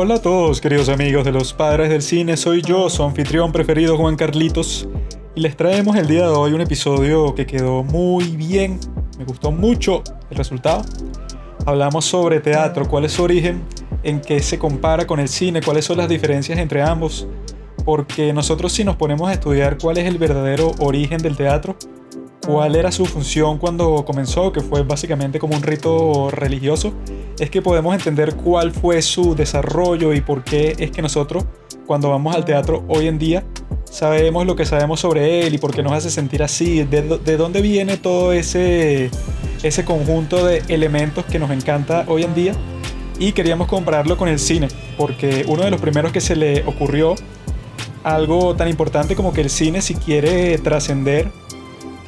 Hola 0.00 0.14
a 0.14 0.22
todos, 0.22 0.60
queridos 0.60 0.88
amigos 0.90 1.24
de 1.24 1.32
los 1.32 1.52
padres 1.52 1.90
del 1.90 2.02
cine. 2.02 2.36
Soy 2.36 2.62
yo, 2.62 2.88
su 2.88 3.02
anfitrión 3.02 3.50
preferido, 3.50 3.96
Juan 3.96 4.14
Carlitos. 4.14 4.88
Y 5.34 5.40
les 5.40 5.56
traemos 5.56 5.96
el 5.96 6.06
día 6.06 6.22
de 6.22 6.28
hoy 6.28 6.52
un 6.52 6.60
episodio 6.60 7.34
que 7.34 7.46
quedó 7.46 7.82
muy 7.82 8.22
bien. 8.36 8.78
Me 9.18 9.24
gustó 9.24 9.50
mucho 9.50 10.04
el 10.30 10.36
resultado. 10.36 10.84
Hablamos 11.66 12.04
sobre 12.04 12.38
teatro, 12.38 12.86
cuál 12.86 13.06
es 13.06 13.12
su 13.14 13.24
origen, 13.24 13.64
en 14.04 14.20
qué 14.20 14.38
se 14.38 14.56
compara 14.56 15.04
con 15.04 15.18
el 15.18 15.28
cine, 15.28 15.62
cuáles 15.62 15.86
son 15.86 15.98
las 15.98 16.08
diferencias 16.08 16.60
entre 16.60 16.80
ambos. 16.80 17.26
Porque 17.84 18.32
nosotros 18.32 18.70
si 18.70 18.84
nos 18.84 18.94
ponemos 18.94 19.28
a 19.28 19.32
estudiar 19.32 19.78
cuál 19.78 19.98
es 19.98 20.06
el 20.06 20.16
verdadero 20.16 20.70
origen 20.78 21.18
del 21.18 21.36
teatro, 21.36 21.74
cuál 22.46 22.76
era 22.76 22.92
su 22.92 23.04
función 23.04 23.58
cuando 23.58 24.04
comenzó, 24.04 24.52
que 24.52 24.60
fue 24.60 24.84
básicamente 24.84 25.40
como 25.40 25.56
un 25.56 25.62
rito 25.64 26.30
religioso, 26.30 26.92
es 27.38 27.50
que 27.50 27.62
podemos 27.62 27.94
entender 27.94 28.34
cuál 28.34 28.72
fue 28.72 29.00
su 29.02 29.34
desarrollo 29.34 30.12
y 30.12 30.20
por 30.20 30.42
qué 30.44 30.74
es 30.78 30.90
que 30.90 31.02
nosotros, 31.02 31.44
cuando 31.86 32.10
vamos 32.10 32.34
al 32.34 32.44
teatro 32.44 32.84
hoy 32.88 33.06
en 33.06 33.18
día, 33.18 33.44
sabemos 33.84 34.46
lo 34.46 34.56
que 34.56 34.66
sabemos 34.66 35.00
sobre 35.00 35.46
él 35.46 35.54
y 35.54 35.58
por 35.58 35.74
qué 35.74 35.82
nos 35.82 35.92
hace 35.92 36.10
sentir 36.10 36.42
así, 36.42 36.84
de, 36.84 37.36
dónde 37.36 37.62
viene 37.62 37.96
todo 37.96 38.32
ese, 38.32 39.10
ese 39.62 39.84
conjunto 39.84 40.44
de 40.44 40.62
elementos 40.68 41.24
que 41.24 41.38
nos 41.38 41.50
encanta 41.50 42.04
hoy 42.08 42.24
en 42.24 42.34
día. 42.34 42.52
Y 43.20 43.32
queríamos 43.32 43.66
compararlo 43.66 44.16
con 44.16 44.28
el 44.28 44.38
cine, 44.38 44.68
porque 44.96 45.44
uno 45.48 45.64
de 45.64 45.70
los 45.70 45.80
primeros 45.80 46.12
que 46.12 46.20
se 46.20 46.36
le 46.36 46.62
ocurrió 46.66 47.16
algo 48.04 48.54
tan 48.54 48.68
importante 48.68 49.16
como 49.16 49.32
que 49.32 49.40
el 49.40 49.50
cine 49.50 49.82
si 49.82 49.94
quiere 49.94 50.56
trascender 50.58 51.28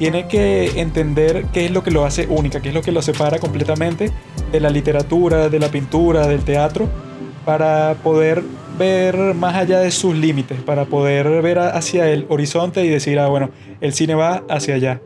tiene 0.01 0.27
que 0.27 0.81
entender 0.81 1.45
qué 1.53 1.65
es 1.65 1.69
lo 1.69 1.83
que 1.83 1.91
lo 1.91 2.05
hace 2.05 2.25
única, 2.25 2.59
qué 2.59 2.69
es 2.69 2.73
lo 2.73 2.81
que 2.81 2.91
lo 2.91 3.03
separa 3.03 3.37
completamente 3.37 4.09
de 4.51 4.59
la 4.59 4.71
literatura, 4.71 5.47
de 5.47 5.59
la 5.59 5.69
pintura, 5.69 6.25
del 6.25 6.43
teatro, 6.43 6.89
para 7.45 7.93
poder 8.01 8.41
ver 8.79 9.35
más 9.35 9.53
allá 9.53 9.79
de 9.79 9.91
sus 9.91 10.15
límites, 10.15 10.59
para 10.63 10.85
poder 10.85 11.43
ver 11.43 11.59
hacia 11.59 12.09
el 12.09 12.25
horizonte 12.29 12.83
y 12.83 12.89
decir, 12.89 13.19
ah, 13.19 13.27
bueno, 13.27 13.51
el 13.79 13.93
cine 13.93 14.15
va 14.15 14.43
hacia 14.49 14.73
allá. 14.73 15.01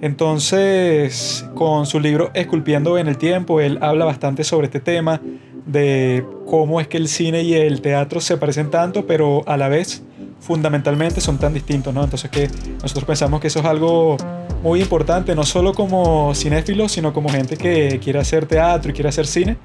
Entonces, 0.00 1.44
con 1.56 1.84
su 1.84 1.98
libro 1.98 2.30
Esculpiendo 2.32 2.98
en 2.98 3.08
el 3.08 3.18
Tiempo, 3.18 3.60
él 3.60 3.78
habla 3.80 4.04
bastante 4.04 4.44
sobre 4.44 4.66
este 4.66 4.78
tema, 4.78 5.20
de 5.66 6.24
cómo 6.46 6.80
es 6.80 6.88
que 6.88 6.96
el 6.96 7.08
cine 7.08 7.42
y 7.42 7.54
el 7.54 7.80
teatro 7.80 8.20
se 8.20 8.36
parecen 8.36 8.70
tanto, 8.70 9.06
pero 9.06 9.42
a 9.46 9.56
la 9.56 9.68
vez 9.68 10.02
fundamentalmente 10.40 11.20
son 11.20 11.38
tan 11.38 11.52
distintos, 11.52 11.92
¿no? 11.92 12.04
Entonces 12.04 12.30
que 12.30 12.48
nosotros 12.80 13.04
pensamos 13.04 13.40
que 13.40 13.48
eso 13.48 13.58
es 13.60 13.64
algo 13.66 14.16
muy 14.62 14.80
importante, 14.80 15.34
no 15.34 15.44
solo 15.44 15.74
como 15.74 16.34
cinéfilos, 16.34 16.92
sino 16.92 17.12
como 17.12 17.28
gente 17.28 17.56
que 17.56 18.00
quiere 18.02 18.20
hacer 18.20 18.46
teatro 18.46 18.90
y 18.90 18.94
quiere 18.94 19.08
hacer 19.08 19.26
cine, 19.26 19.56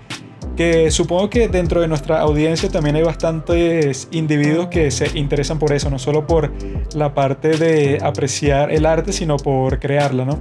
que 0.56 0.92
supongo 0.92 1.30
que 1.30 1.48
dentro 1.48 1.82
de 1.82 1.88
nuestra 1.88 2.20
audiencia 2.22 2.70
también 2.70 2.96
hay 2.96 3.04
bastantes 3.04 4.08
individuos 4.12 4.68
que 4.68 4.92
se 4.92 5.18
interesan 5.18 5.60
por 5.60 5.72
eso, 5.72 5.90
no 5.90 6.00
solo 6.00 6.26
por 6.28 6.52
la 6.94 7.14
parte 7.14 7.58
de 7.58 8.00
apreciar 8.02 8.72
el 8.72 8.86
arte, 8.86 9.14
sino 9.14 9.38
por 9.38 9.80
crearla, 9.80 10.26
¿no? 10.26 10.40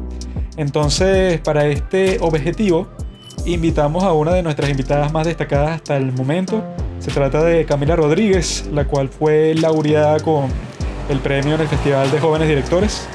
Entonces, 0.56 1.40
para 1.40 1.66
este 1.66 2.18
objetivo, 2.20 2.88
invitamos 3.44 4.04
a 4.04 4.12
una 4.12 4.32
de 4.32 4.42
nuestras 4.42 4.70
invitadas 4.70 5.12
más 5.12 5.26
destacadas 5.26 5.70
hasta 5.70 5.96
el 5.96 6.12
momento. 6.12 6.62
Se 6.98 7.10
trata 7.10 7.42
de 7.42 7.64
Camila 7.64 7.96
Rodríguez, 7.96 8.68
la 8.72 8.86
cual 8.86 9.08
fue 9.08 9.54
laureada 9.54 10.20
con 10.20 10.48
el 11.08 11.18
premio 11.18 11.54
en 11.54 11.62
el 11.62 11.68
Festival 11.68 12.10
de 12.10 12.20
Jóvenes 12.20 12.48
Directores 12.48 13.08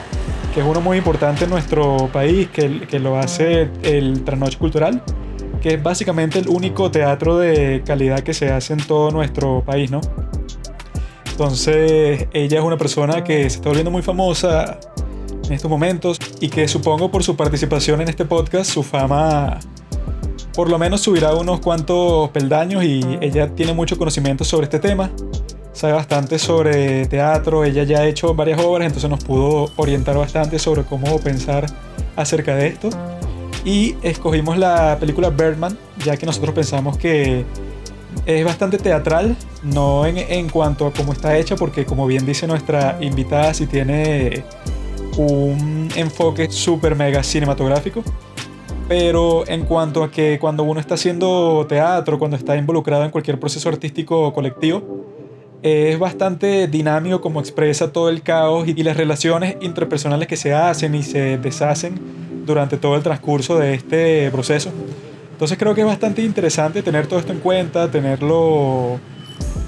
que 0.55 0.61
es 0.61 0.65
uno 0.65 0.79
muy 0.79 0.97
importante 0.97 1.43
en 1.43 1.49
nuestro 1.49 2.09
país, 2.13 2.47
que, 2.47 2.87
que 2.87 2.97
lo 2.97 3.17
hace 3.17 3.69
el 3.83 4.23
Trasnoche 4.23 4.57
Cultural, 4.57 5.03
que 5.61 5.73
es 5.73 5.83
básicamente 5.83 6.39
el 6.39 6.47
único 6.47 6.89
teatro 6.89 7.37
de 7.37 7.83
calidad 7.85 8.21
que 8.21 8.33
se 8.33 8.49
hace 8.49 8.71
en 8.71 8.79
todo 8.79 9.11
nuestro 9.11 9.65
país, 9.65 9.91
¿no? 9.91 9.99
Entonces, 11.29 12.29
ella 12.31 12.59
es 12.59 12.63
una 12.63 12.77
persona 12.77 13.21
que 13.21 13.49
se 13.49 13.57
está 13.57 13.67
volviendo 13.67 13.91
muy 13.91 14.01
famosa 14.01 14.79
en 15.43 15.51
estos 15.51 15.69
momentos 15.69 16.17
y 16.39 16.47
que 16.47 16.69
supongo 16.69 17.11
por 17.11 17.21
su 17.21 17.35
participación 17.35 17.99
en 17.99 18.07
este 18.07 18.23
podcast, 18.23 18.71
su 18.71 18.81
fama 18.81 19.59
por 20.55 20.69
lo 20.69 20.79
menos 20.79 21.01
subirá 21.01 21.33
unos 21.33 21.59
cuantos 21.59 22.29
peldaños 22.29 22.83
y 22.83 23.01
ella 23.21 23.53
tiene 23.53 23.73
mucho 23.73 23.97
conocimiento 23.97 24.43
sobre 24.43 24.65
este 24.65 24.79
tema 24.79 25.11
sabe 25.75 25.91
bastante 25.91 26.39
sobre 26.39 27.05
teatro, 27.07 27.65
ella 27.65 27.83
ya 27.83 27.99
ha 27.99 28.07
hecho 28.07 28.33
varias 28.33 28.61
obras, 28.61 28.87
entonces 28.87 29.09
nos 29.09 29.23
pudo 29.23 29.69
orientar 29.75 30.17
bastante 30.17 30.57
sobre 30.57 30.83
cómo 30.83 31.19
pensar 31.19 31.65
acerca 32.15 32.55
de 32.55 32.67
esto. 32.67 32.89
Y 33.65 33.95
escogimos 34.01 34.57
la 34.57 34.97
película 34.99 35.29
Birdman, 35.29 35.77
ya 36.03 36.15
que 36.15 36.25
nosotros 36.25 36.55
pensamos 36.55 36.97
que 36.97 37.43
es 38.25 38.45
bastante 38.45 38.77
teatral, 38.77 39.35
no 39.63 40.05
en, 40.05 40.17
en 40.17 40.47
cuanto 40.47 40.87
a 40.87 40.93
cómo 40.93 41.11
está 41.11 41.37
hecha, 41.37 41.57
porque 41.57 41.85
como 41.85 42.07
bien 42.07 42.25
dice 42.25 42.47
nuestra 42.47 42.97
invitada, 43.01 43.53
sí 43.53 43.67
tiene 43.67 44.45
un 45.17 45.89
enfoque 45.95 46.49
súper 46.49 46.95
mega 46.95 47.21
cinematográfico. 47.21 48.01
Pero 48.87 49.47
en 49.47 49.65
cuanto 49.65 50.03
a 50.03 50.11
que 50.11 50.37
cuando 50.39 50.63
uno 50.63 50.79
está 50.79 50.93
haciendo 50.93 51.65
teatro, 51.67 52.19
cuando 52.19 52.37
está 52.37 52.55
involucrado 52.55 53.03
en 53.03 53.11
cualquier 53.11 53.39
proceso 53.39 53.69
artístico 53.69 54.31
colectivo, 54.33 54.83
es 55.63 55.97
bastante 55.97 56.67
dinámico 56.67 57.21
como 57.21 57.39
expresa 57.39 57.91
todo 57.91 58.09
el 58.09 58.21
caos 58.21 58.67
y 58.67 58.83
las 58.83 58.95
relaciones 58.95 59.57
interpersonales 59.61 60.27
que 60.27 60.37
se 60.37 60.53
hacen 60.53 60.93
y 60.93 61.01
se 61.01 61.39
deshacen 61.39 61.99
durante 62.45 62.77
todo 62.77 62.95
el 62.95 63.01
transcurso 63.01 63.57
de 63.57 63.73
este 63.73 64.29
proceso. 64.29 64.69
Entonces 65.31 65.57
creo 65.57 65.73
que 65.73 65.81
es 65.81 65.87
bastante 65.87 66.21
interesante 66.21 66.83
tener 66.83 67.07
todo 67.07 67.19
esto 67.19 67.33
en 67.33 67.39
cuenta, 67.39 67.89
tenerlo, 67.89 68.99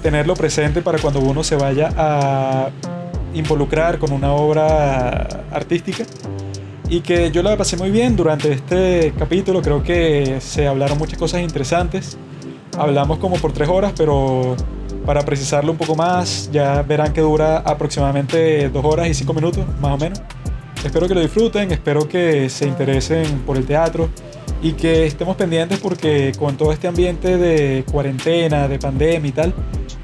tenerlo 0.00 0.34
presente 0.34 0.80
para 0.80 1.00
cuando 1.00 1.18
uno 1.18 1.42
se 1.42 1.56
vaya 1.56 1.92
a 1.96 2.70
involucrar 3.34 3.98
con 3.98 4.12
una 4.12 4.32
obra 4.32 5.44
artística. 5.50 6.04
Y 6.90 7.00
que 7.02 7.30
yo 7.30 7.42
la 7.42 7.56
pasé 7.56 7.76
muy 7.76 7.90
bien 7.90 8.16
durante 8.16 8.50
este 8.50 9.12
capítulo, 9.18 9.60
creo 9.60 9.82
que 9.82 10.38
se 10.40 10.66
hablaron 10.66 10.96
muchas 10.96 11.18
cosas 11.18 11.42
interesantes. 11.42 12.16
Hablamos 12.78 13.18
como 13.18 13.36
por 13.36 13.52
tres 13.52 13.68
horas, 13.68 13.92
pero 13.94 14.56
para 15.04 15.22
precisarlo 15.22 15.72
un 15.72 15.78
poco 15.78 15.94
más, 15.94 16.48
ya 16.50 16.82
verán 16.82 17.12
que 17.12 17.20
dura 17.20 17.58
aproximadamente 17.58 18.70
dos 18.70 18.84
horas 18.84 19.08
y 19.08 19.14
cinco 19.14 19.34
minutos, 19.34 19.66
más 19.80 19.92
o 19.92 19.98
menos. 19.98 20.22
Espero 20.82 21.06
que 21.08 21.14
lo 21.14 21.20
disfruten, 21.20 21.70
espero 21.72 22.08
que 22.08 22.48
se 22.48 22.66
interesen 22.66 23.40
por 23.40 23.58
el 23.58 23.66
teatro 23.66 24.08
y 24.62 24.72
que 24.72 25.06
estemos 25.06 25.36
pendientes 25.36 25.78
porque 25.78 26.32
con 26.38 26.56
todo 26.56 26.72
este 26.72 26.88
ambiente 26.88 27.36
de 27.36 27.84
cuarentena, 27.90 28.68
de 28.68 28.78
pandemia 28.78 29.28
y 29.28 29.32
tal, 29.32 29.54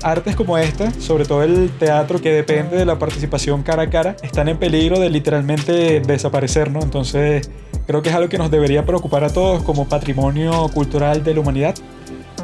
artes 0.02 0.36
como 0.36 0.58
esta, 0.58 0.92
sobre 1.00 1.24
todo 1.24 1.42
el 1.42 1.70
teatro 1.78 2.20
que 2.20 2.30
depende 2.30 2.76
de 2.76 2.84
la 2.84 2.98
participación 2.98 3.62
cara 3.62 3.84
a 3.84 3.90
cara, 3.90 4.16
están 4.22 4.48
en 4.48 4.58
peligro 4.58 5.00
de 5.00 5.10
literalmente 5.10 6.00
desaparecer, 6.00 6.70
¿no? 6.70 6.80
Entonces 6.82 7.50
creo 7.86 8.02
que 8.02 8.10
es 8.10 8.14
algo 8.14 8.28
que 8.28 8.38
nos 8.38 8.50
debería 8.50 8.84
preocupar 8.84 9.24
a 9.24 9.30
todos 9.30 9.62
como 9.62 9.88
patrimonio 9.88 10.68
cultural 10.72 11.24
de 11.24 11.34
la 11.34 11.40
humanidad 11.40 11.74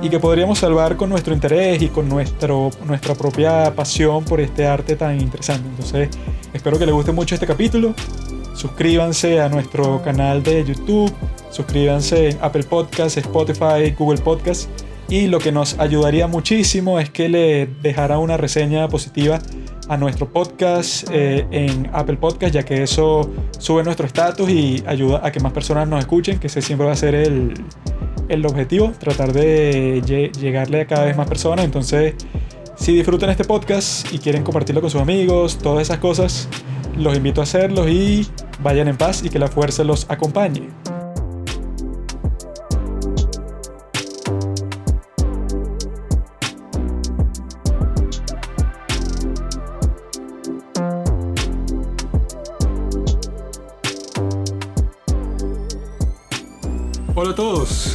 y 0.03 0.09
que 0.09 0.19
podríamos 0.19 0.59
salvar 0.59 0.97
con 0.97 1.11
nuestro 1.11 1.35
interés 1.35 1.83
y 1.83 1.89
con 1.89 2.09
nuestro, 2.09 2.71
nuestra 2.87 3.15
propia 3.15 3.75
pasión 3.75 4.25
por 4.25 4.41
este 4.41 4.67
arte 4.67 4.97
tan 4.97 5.21
interesante. 5.21 5.69
Entonces, 5.69 6.09
espero 6.53 6.79
que 6.79 6.87
les 6.87 6.95
guste 6.95 7.13
mucho 7.13 7.35
este 7.35 7.47
capítulo. 7.47 7.95
Suscríbanse 8.55 9.41
a 9.41 9.49
nuestro 9.49 10.03
canal 10.03 10.43
de 10.43 10.65
YouTube, 10.65 11.13
suscríbanse 11.51 12.31
en 12.31 12.39
Apple 12.41 12.65
Podcasts, 12.65 13.17
Spotify, 13.17 13.95
Google 13.99 14.21
Podcasts. 14.21 14.69
Y 15.09 15.27
lo 15.27 15.41
que 15.41 15.51
nos 15.51 15.79
ayudaría 15.79 16.29
muchísimo 16.29 17.01
es 17.01 17.11
que 17.11 17.29
le 17.29 17.67
dejara 17.83 18.19
una 18.19 18.37
reseña 18.37 18.89
positiva 18.89 19.41
a 19.89 19.97
nuestro 19.97 20.29
podcast 20.33 21.09
eh, 21.11 21.45
en 21.51 21.91
Apple 21.93 22.17
Podcast, 22.17 22.55
ya 22.55 22.63
que 22.63 22.85
eso 22.85 23.29
sube 23.59 23.83
nuestro 23.83 24.07
estatus 24.07 24.49
y 24.49 24.85
ayuda 24.87 25.21
a 25.25 25.33
que 25.33 25.41
más 25.41 25.53
personas 25.53 25.89
nos 25.89 25.99
escuchen, 25.99 26.39
que 26.39 26.47
ese 26.47 26.63
siempre 26.63 26.87
va 26.87 26.93
a 26.93 26.97
ser 26.97 27.17
el, 27.17 27.55
el 28.29 28.47
objetivo, 28.47 28.93
tratar 29.01 29.33
de 29.33 30.01
llegarle 30.41 30.83
a 30.83 30.87
cada 30.87 31.07
vez 31.07 31.17
más 31.17 31.29
personas. 31.29 31.65
Entonces, 31.65 32.15
si 32.77 32.95
disfrutan 32.95 33.31
este 33.31 33.45
podcast 33.45 34.11
y 34.15 34.19
quieren 34.19 34.45
compartirlo 34.45 34.81
con 34.81 34.91
sus 34.91 35.01
amigos, 35.01 35.59
todas 35.59 35.83
esas 35.83 35.99
cosas, 35.99 36.49
los 36.97 37.17
invito 37.17 37.41
a 37.41 37.45
hacerlos 37.45 37.89
y 37.89 38.29
vayan 38.63 38.87
en 38.87 38.97
paz 38.97 39.25
y 39.25 39.29
que 39.29 39.41
la 39.41 39.49
fuerza 39.49 39.83
los 39.83 40.07
acompañe. 40.09 40.69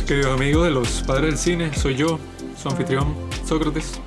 Queridos 0.06 0.36
amigos 0.36 0.66
de 0.66 0.72
los 0.72 1.02
padres 1.02 1.32
del 1.32 1.38
cine, 1.38 1.74
soy 1.74 1.96
yo, 1.96 2.20
su 2.62 2.70
anfitrión 2.70 3.16
Sócrates. 3.44 4.00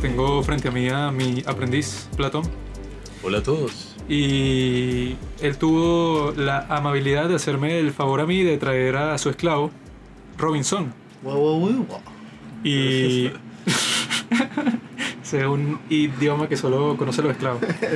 Tengo 0.00 0.42
frente 0.42 0.68
a 0.68 0.70
mí 0.72 0.88
a 0.88 1.12
mi 1.12 1.44
aprendiz 1.46 2.08
Platón. 2.16 2.42
Hola 3.22 3.38
a 3.38 3.42
todos. 3.44 3.94
Y 4.08 5.14
él 5.40 5.56
tuvo 5.56 6.32
la 6.36 6.66
amabilidad 6.68 7.28
de 7.28 7.36
hacerme 7.36 7.78
el 7.78 7.92
favor 7.92 8.20
a 8.20 8.26
mí 8.26 8.42
de 8.42 8.58
traer 8.58 8.96
a 8.96 9.16
su 9.18 9.30
esclavo, 9.30 9.70
Robinson. 10.36 10.92
Y 12.64 13.26
Ese 15.22 15.40
es 15.40 15.46
un 15.46 15.78
idioma 15.88 16.48
que 16.48 16.56
solo 16.56 16.96
conoce 16.96 17.22
los 17.22 17.30
esclavos. 17.30 17.62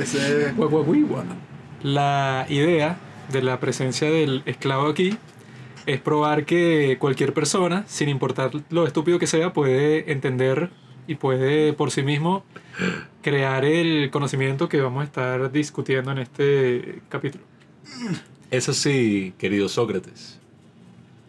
La 1.83 2.45
idea 2.47 2.97
de 3.29 3.41
la 3.41 3.59
presencia 3.59 4.09
del 4.09 4.41
esclavo 4.45 4.87
aquí 4.87 5.17
es 5.85 5.99
probar 5.99 6.45
que 6.45 6.97
cualquier 6.99 7.33
persona, 7.33 7.83
sin 7.87 8.09
importar 8.09 8.51
lo 8.69 8.85
estúpido 8.87 9.19
que 9.19 9.27
sea, 9.27 9.53
puede 9.53 10.11
entender 10.11 10.69
y 11.07 11.15
puede 11.15 11.73
por 11.73 11.91
sí 11.91 12.03
mismo 12.03 12.43
crear 13.21 13.65
el 13.65 14.09
conocimiento 14.11 14.69
que 14.69 14.81
vamos 14.81 15.01
a 15.01 15.05
estar 15.05 15.51
discutiendo 15.51 16.11
en 16.11 16.19
este 16.19 16.99
capítulo. 17.09 17.43
Eso 18.49 18.73
sí, 18.73 19.33
querido 19.37 19.69
Sócrates. 19.69 20.37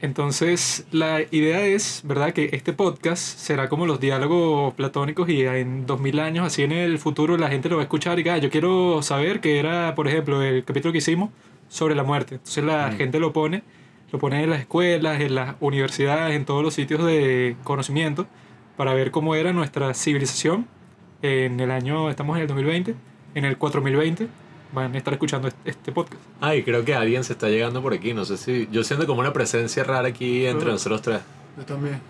Entonces, 0.00 0.84
la 0.90 1.20
idea 1.30 1.64
es, 1.64 2.02
¿verdad?, 2.04 2.32
que 2.32 2.50
este 2.52 2.72
podcast 2.72 3.22
será 3.38 3.68
como 3.68 3.86
los 3.86 4.00
diálogos 4.00 4.74
platónicos 4.74 5.28
y 5.28 5.42
en 5.42 5.86
2000 5.86 6.18
años, 6.18 6.44
así 6.44 6.62
en 6.64 6.72
el 6.72 6.98
futuro, 6.98 7.36
la 7.36 7.48
gente 7.48 7.68
lo 7.68 7.76
va 7.76 7.82
a 7.82 7.84
escuchar 7.84 8.14
y 8.18 8.24
diga, 8.24 8.34
"Ah, 8.34 8.38
yo 8.38 8.50
quiero 8.50 9.00
saber 9.02 9.40
que 9.40 9.60
era, 9.60 9.94
por 9.94 10.08
ejemplo, 10.08 10.42
el 10.42 10.64
capítulo 10.64 10.90
que 10.90 10.98
hicimos 10.98 11.30
sobre 11.68 11.94
la 11.94 12.02
muerte. 12.02 12.34
Entonces, 12.36 12.64
la 12.64 12.88
Mm. 12.88 12.96
gente 12.96 13.20
lo 13.20 13.32
pone, 13.32 13.62
lo 14.12 14.18
pone 14.18 14.42
en 14.44 14.50
las 14.50 14.60
escuelas, 14.60 15.20
en 15.20 15.34
las 15.34 15.56
universidades, 15.60 16.36
en 16.36 16.44
todos 16.44 16.62
los 16.62 16.74
sitios 16.74 17.04
de 17.04 17.56
conocimiento, 17.64 18.26
para 18.76 18.94
ver 18.94 19.10
cómo 19.10 19.34
era 19.34 19.52
nuestra 19.52 19.94
civilización 19.94 20.66
en 21.22 21.58
el 21.60 21.70
año, 21.70 22.10
estamos 22.10 22.36
en 22.36 22.42
el 22.42 22.48
2020, 22.48 22.94
en 23.34 23.44
el 23.44 23.56
4020, 23.56 24.28
van 24.72 24.94
a 24.94 24.98
estar 24.98 25.12
escuchando 25.14 25.48
este- 25.64 25.92
podcast. 25.92 26.22
Ay, 26.40 26.62
creo 26.62 26.84
que 26.84 26.94
alguien 26.94 27.24
se 27.24 27.32
está 27.34 27.48
llegando 27.48 27.82
por 27.82 27.92
aquí. 27.92 28.14
No 28.14 28.24
sé 28.24 28.36
si. 28.38 28.68
Yo 28.72 28.82
siento 28.84 29.06
como 29.06 29.20
una 29.20 29.32
presencia 29.32 29.84
rara 29.84 30.08
aquí 30.08 30.46
entre 30.46 30.70
nosotros 30.70 31.02
tres. 31.02 31.20
Yo 31.58 31.64
también. 31.64 32.00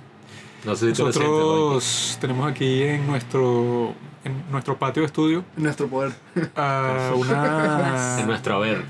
No 0.64 0.76
sé 0.76 0.88
si 0.90 0.93
tú 0.93 1.06
lo 1.06 1.12
sientes. 1.12 1.31
Nosotros 1.32 2.19
tenemos 2.20 2.48
aquí 2.50 2.84
en 2.84 3.05
nuestro, 3.08 3.93
en 4.25 4.44
nuestro 4.52 4.78
patio 4.78 5.02
de 5.02 5.06
estudio 5.06 5.44
En 5.56 5.64
nuestro 5.64 5.88
poder. 5.88 6.12
a 6.55 7.10
una, 7.16 8.20
En 8.20 8.26
nuestro 8.28 8.55
haber. 8.55 8.84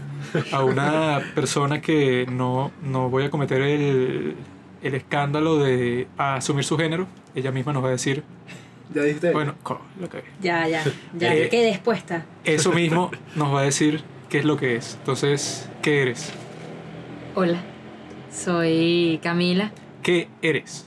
A 0.53 0.65
una 0.65 1.21
persona 1.35 1.81
que 1.81 2.27
no, 2.31 2.71
no 2.83 3.09
voy 3.11 3.25
a 3.25 3.31
cometer 3.31 3.61
el, 3.63 4.35
el 4.83 4.95
escándalo 4.95 5.59
de 5.59 6.09
asumir 6.17 6.65
su 6.65 6.77
género. 6.77 7.07
Ella 7.35 7.51
misma 7.53 7.73
nos 7.73 7.83
va 7.85 7.89
a 7.89 7.93
decir, 7.93 8.23
Ya 8.95 9.03
dijiste. 9.03 9.33
bueno, 9.33 9.55
lo 10.01 10.09
que 10.09 10.23
Ya, 10.41 10.67
ya, 10.69 10.83
ya 11.17 11.35
Eh, 11.35 11.49
quedé 11.49 11.71
expuesta. 11.71 12.25
eso 12.45 12.73
mismo 12.73 13.11
nos 13.37 13.55
va 13.55 13.61
a 13.61 13.65
decir 13.65 14.03
qué 14.29 14.39
es 14.39 14.45
lo 14.45 14.57
que 14.57 14.77
es. 14.77 14.97
Entonces, 15.01 15.69
¿qué 15.83 16.03
eres? 16.03 16.33
Hola, 17.35 17.61
soy 18.31 19.19
Camila. 19.23 19.73
¿Qué 20.03 20.29
eres? 20.43 20.87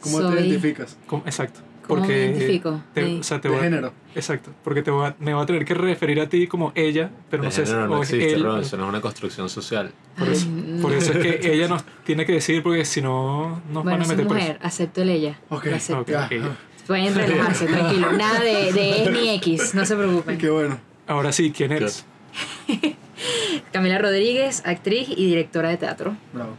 ¿Cómo 0.00 0.18
soy- 0.18 0.36
te 0.36 0.40
identificas? 0.46 0.96
¿Cómo- 1.06 1.22
Exacto. 1.26 1.60
¿Cómo 1.96 2.06
me 2.06 2.16
identifico? 2.16 2.80
te- 2.94 3.04
Sí. 3.06 3.16
o 3.20 3.22
sea, 3.22 3.40
te 3.40 3.48
De 3.48 3.54
voy 3.54 3.60
a- 3.60 3.64
género. 3.64 3.92
Exacto, 4.14 4.50
porque 4.62 4.82
te 4.82 4.90
voy 4.90 5.06
a- 5.06 5.16
me 5.18 5.34
voy 5.34 5.42
a 5.42 5.46
tener 5.46 5.64
que 5.64 5.74
referir 5.74 6.20
a 6.20 6.28
ti 6.28 6.46
como 6.46 6.72
ella, 6.74 7.10
pero 7.30 7.42
no 7.42 7.48
De 7.48 7.54
sé 7.54 7.64
si 7.66 7.72
género 7.72 7.88
no 7.88 8.02
existe, 8.02 8.32
él. 8.34 8.42
Roy, 8.44 8.60
Eso 8.62 8.76
no 8.76 8.84
es 8.84 8.88
una 8.90 9.00
construcción 9.00 9.48
social. 9.48 9.92
Por 10.18 10.28
eso, 10.28 10.46
Ay, 10.48 10.78
por 10.82 10.90
no. 10.92 10.96
eso 10.98 11.12
es 11.12 11.18
que 11.18 11.40
ella 11.54 11.68
nos 11.68 11.84
tiene 12.04 12.24
que 12.26 12.32
decir, 12.32 12.62
porque 12.62 12.84
si 12.84 13.00
no, 13.02 13.60
nos 13.72 13.82
Bueno, 13.84 13.90
van 13.90 14.00
a 14.02 14.04
soy 14.04 14.16
meter 14.16 14.32
mujer, 14.32 14.58
acepto 14.62 15.02
el 15.02 15.10
ella. 15.10 15.38
Ok, 15.48 15.64
Lo 15.66 15.76
acepto. 15.76 16.02
Ok, 16.02 16.08
Ya. 16.10 16.24
ok. 16.26 16.32
Pueden 16.86 17.14
relajarse, 17.14 17.66
tranquilo. 17.66 18.12
Nada 18.12 18.40
de, 18.40 18.72
de 18.72 19.02
es 19.04 19.10
ni 19.10 19.28
X, 19.36 19.74
no 19.74 19.84
se 19.84 19.94
Qué 19.94 19.98
preocupen. 19.98 20.38
bueno. 20.52 20.78
Ahora 21.06 21.32
sí, 21.32 21.52
¿quién 21.52 21.72
eres? 21.72 22.04
Camila 23.72 23.98
Rodríguez, 23.98 24.62
actriz 24.64 25.08
y 25.10 25.26
directora 25.26 25.68
de 25.70 25.76
teatro. 25.76 26.16
Bravo. 26.32 26.52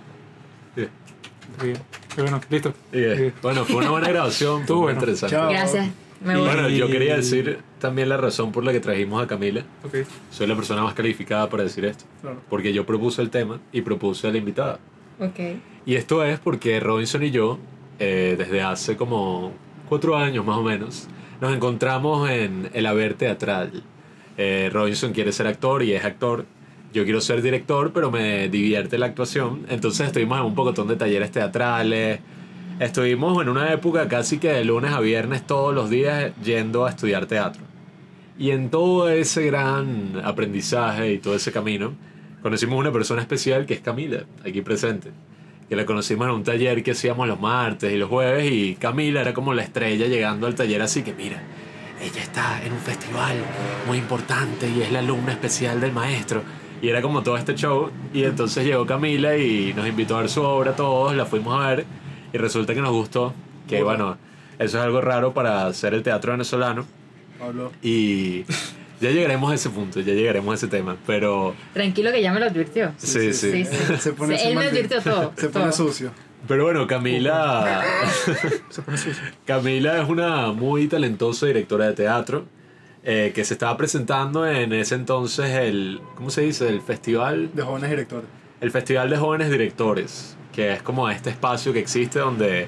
Bien. 1.62 1.78
Pero 2.16 2.24
bueno, 2.30 2.42
listo. 2.50 2.74
Y, 2.92 2.98
eh, 3.00 3.16
Bien. 3.16 3.34
bueno, 3.42 3.66
fue 3.66 3.78
una 3.78 3.92
buena 3.92 4.10
grabación. 4.10 4.62
Estuvo 4.62 4.82
bueno. 4.82 5.00
interesante. 5.00 5.36
Chao. 5.36 5.50
Gracias. 5.50 5.88
Me 6.24 6.36
voy. 6.36 6.46
Bueno, 6.48 6.68
yo 6.70 6.88
quería 6.88 7.16
decir 7.16 7.60
también 7.80 8.10
la 8.10 8.18
razón 8.18 8.52
por 8.52 8.64
la 8.66 8.72
que 8.74 8.80
trajimos 8.82 9.24
a 9.24 9.28
Camila. 9.28 9.64
Ok. 9.84 9.96
Soy 10.32 10.48
la 10.48 10.56
persona 10.56 10.84
más 10.84 10.94
calificada 10.94 11.50
para 11.50 11.64
decir 11.64 11.86
esto. 11.86 12.06
Claro. 12.22 12.42
Porque 12.50 12.74
yo 12.74 12.86
propuse 12.86 13.22
el 13.22 13.30
tema 13.30 13.60
y 13.72 13.82
propuse 13.82 14.28
a 14.28 14.32
la 14.32 14.38
invitada. 14.38 14.80
Ok. 15.20 15.40
Y 15.86 15.96
esto 15.96 16.24
es 16.26 16.40
porque 16.40 16.80
Robinson 16.82 17.24
y 17.24 17.32
yo, 17.32 17.58
eh, 18.00 18.36
desde 18.38 18.62
hace 18.62 18.98
como 18.98 19.54
cuatro 19.88 20.18
años 20.18 20.46
más 20.46 20.58
o 20.58 20.64
menos, 20.64 21.08
nos 21.40 21.54
encontramos 21.56 22.30
en 22.30 22.70
el 22.74 22.86
haber 22.86 23.14
teatral. 23.14 23.84
Eh, 24.38 24.70
Robinson 24.74 25.14
quiere 25.14 25.32
ser 25.32 25.48
actor 25.48 25.84
y 25.84 25.94
es 25.94 26.04
actor. 26.04 26.46
Yo 26.92 27.04
quiero 27.04 27.22
ser 27.22 27.42
director, 27.44 27.94
pero 27.94 28.10
me 28.10 28.50
divierte 28.50 28.98
la 28.98 29.06
actuación. 29.06 29.66
Entonces 29.70 30.08
estuvimos 30.08 30.40
en 30.40 30.46
un 30.46 30.56
pocotón 30.56 30.88
de 30.88 30.96
talleres 30.96 31.32
teatrales. 31.32 32.20
Estuvimos 32.80 33.42
en 33.42 33.50
una 33.50 33.72
época 33.72 34.08
casi 34.08 34.40
que 34.40 34.52
de 34.52 34.64
lunes 34.64 34.92
a 34.92 35.00
viernes 35.00 35.46
todos 35.46 35.74
los 35.76 35.90
días 35.90 36.32
yendo 36.44 36.86
a 36.86 36.90
estudiar 36.90 37.28
teatro. 37.28 37.62
Y 38.40 38.52
en 38.52 38.70
todo 38.70 39.10
ese 39.10 39.46
gran 39.46 40.20
aprendizaje 40.24 41.12
y 41.12 41.20
todo 41.20 41.36
ese 41.36 41.52
camino, 41.52 41.94
conocimos 42.42 42.80
una 42.80 42.92
persona 42.92 43.22
especial 43.22 43.66
que 43.66 43.76
es 43.76 43.82
Camila, 43.82 44.24
aquí 44.46 44.62
presente. 44.62 45.12
Que 45.68 45.76
la 45.76 45.86
conocimos 45.86 46.28
en 46.28 46.34
un 46.34 46.44
taller 46.44 46.82
que 46.82 46.92
hacíamos 46.92 47.28
los 47.28 47.40
martes 47.40 47.94
y 47.94 47.98
los 47.98 48.10
jueves 48.10 48.50
y 48.50 48.76
Camila 48.76 49.22
era 49.22 49.34
como 49.34 49.54
la 49.54 49.62
estrella 49.62 50.08
llegando 50.08 50.48
al 50.48 50.56
taller 50.56 50.82
así 50.82 51.04
que 51.04 51.14
mira, 51.14 51.44
ella 52.02 52.22
está 52.22 52.64
en 52.66 52.72
un 52.72 52.80
festival 52.80 53.36
muy 53.86 53.98
importante 53.98 54.70
y 54.70 54.82
es 54.82 54.92
la 54.92 55.00
alumna 55.00 55.34
especial 55.34 55.82
del 55.82 55.92
maestro. 55.92 56.42
Y 56.82 56.90
era 56.90 57.02
como 57.02 57.24
todo 57.24 57.38
este 57.38 57.56
show 57.56 57.90
y 58.14 58.24
entonces 58.24 58.66
llegó 58.66 58.86
Camila 58.86 59.38
y 59.38 59.74
nos 59.74 59.88
invitó 59.88 60.16
a 60.18 60.22
ver 60.22 60.30
su 60.30 60.42
obra 60.42 60.76
todos, 60.76 61.16
la 61.16 61.26
fuimos 61.26 61.62
a 61.62 61.68
ver 61.70 61.86
y 62.32 62.38
resulta 62.38 62.74
que 62.74 62.82
nos 62.82 62.92
gustó, 62.92 63.34
que 63.68 63.84
bueno, 63.84 64.18
eso 64.60 64.78
es 64.78 64.84
algo 64.84 65.02
raro 65.02 65.34
para 65.34 65.68
hacer 65.68 65.94
el 65.94 66.04
teatro 66.04 66.32
venezolano. 66.32 66.86
Pablo. 67.38 67.72
Y 67.82 68.44
ya 69.02 69.12
llegaremos 69.12 69.52
a 69.52 69.56
ese 69.56 69.70
punto, 69.70 70.00
ya 70.02 70.14
llegaremos 70.14 70.52
a 70.52 70.56
ese 70.56 70.68
tema. 70.68 70.98
Pero, 71.08 71.56
Tranquilo 71.74 72.12
que 72.12 72.22
ya 72.22 72.34
me 72.34 72.40
lo 72.40 72.46
advirtió. 72.48 72.92
sí, 72.98 73.34
sí. 73.34 73.52
Sí, 73.52 73.66
sí. 73.66 73.96
Se 74.00 74.14
pone 74.14 74.38
Sí, 74.38 74.48
él 74.48 74.56
me 74.56 74.66
advirtió 74.66 75.02
todo. 75.02 75.34
Se 75.36 75.50
pone 75.50 75.66
todo. 75.66 75.72
sucio. 75.74 76.12
Pero 76.48 76.64
bueno, 76.64 76.88
Camila. 76.88 77.84
Se 78.70 78.82
pone 78.82 78.98
sucio. 78.98 79.24
Camila 79.46 80.02
es 80.02 80.10
una 80.10 80.52
muy 80.52 80.88
talentosa 80.88 81.46
directora 81.46 81.88
de 81.88 81.94
teatro 81.94 82.46
eh, 83.04 83.32
que 83.34 83.44
se 83.46 83.54
estaba 83.54 83.76
presentando 83.78 84.46
en 84.48 84.74
ese 84.74 84.96
entonces 84.96 85.50
el. 85.52 86.02
¿Cómo 86.16 86.30
se 86.30 86.42
dice? 86.42 86.68
El 86.68 86.82
festival. 86.82 87.50
De 87.54 87.64
jóvenes 87.64 87.90
directores. 87.90 88.28
El 88.62 88.72
Festival 88.72 89.10
de 89.10 89.16
Jóvenes 89.16 89.50
Directores, 89.50 90.36
que 90.52 90.74
es 90.74 90.82
como 90.82 91.10
este 91.10 91.30
espacio 91.30 91.72
que 91.72 91.80
existe 91.80 92.20
donde 92.20 92.68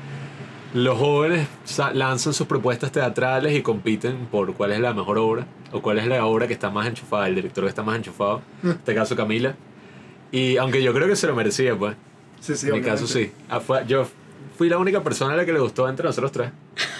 los 0.73 0.97
jóvenes 0.97 1.49
lanzan 1.93 2.33
sus 2.33 2.47
propuestas 2.47 2.93
teatrales 2.93 3.53
y 3.53 3.61
compiten 3.61 4.27
por 4.31 4.53
cuál 4.53 4.71
es 4.71 4.79
la 4.79 4.93
mejor 4.93 5.17
obra 5.17 5.45
o 5.73 5.81
cuál 5.81 5.99
es 5.99 6.07
la 6.07 6.25
obra 6.25 6.47
que 6.47 6.53
está 6.53 6.69
más 6.69 6.87
enchufada, 6.87 7.27
el 7.27 7.35
director 7.35 7.65
que 7.65 7.69
está 7.69 7.83
más 7.83 7.97
enchufado, 7.97 8.41
en 8.63 8.69
este 8.71 8.95
caso 8.95 9.17
Camila. 9.17 9.53
Y 10.31 10.55
aunque 10.55 10.81
yo 10.81 10.93
creo 10.93 11.09
que 11.09 11.17
se 11.17 11.27
lo 11.27 11.35
merecía, 11.35 11.75
pues. 11.77 11.95
Sí, 12.39 12.55
sí, 12.55 12.67
en 12.67 12.73
mi 12.73 12.79
obviamente. 12.79 13.01
caso 13.01 13.13
sí. 13.13 13.31
Ah, 13.49 13.59
yo 13.85 14.07
fui 14.57 14.69
la 14.69 14.77
única 14.77 15.03
persona 15.03 15.33
a 15.33 15.35
la 15.37 15.45
que 15.45 15.51
le 15.51 15.59
gustó 15.59 15.89
entre 15.89 16.05
nosotros 16.05 16.31
tres. 16.31 16.51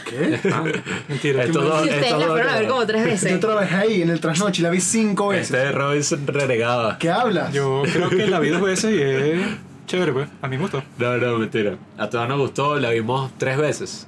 ¿Qué? 0.10 0.40
Ah, 0.52 0.64
mentira. 1.08 1.44
Estos 1.44 1.64
¿qué 1.64 1.70
dos- 1.70 1.76
más? 1.80 1.86
Y 1.86 1.90
ustedes 1.90 2.06
Esto 2.08 2.20
la 2.20 2.28
fueron 2.28 2.50
a 2.50 2.56
ver 2.60 2.68
como 2.68 2.86
tres 2.86 3.06
veces. 3.06 3.32
Yo 3.32 3.40
trabajé 3.40 3.76
ahí 3.76 4.02
en 4.02 4.10
el 4.10 4.20
trasnoche 4.20 4.62
y 4.62 4.64
la 4.64 4.70
vi 4.70 4.82
cinco 4.82 5.30
veces. 5.30 5.52
Este 5.52 5.72
Robinson 5.72 6.28
renegaba. 6.28 6.98
¿Qué 6.98 7.10
hablas? 7.10 7.54
Yo 7.54 7.84
creo 7.92 8.10
que 8.10 8.28
la 8.28 8.40
vi 8.40 8.50
dos 8.50 8.62
veces 8.62 8.92
y 8.94 9.02
es 9.02 9.42
chévere, 9.88 10.12
pues. 10.12 10.28
A 10.42 10.48
mí 10.48 10.58
me 10.58 10.64
gustó. 10.64 10.84
No, 10.98 11.18
no, 11.18 11.38
mentira. 11.38 11.78
A 11.98 12.10
todos 12.10 12.28
nos 12.28 12.38
gustó, 12.40 12.78
la 12.80 12.90
vimos 12.92 13.32
tres 13.38 13.58
veces. 13.58 14.08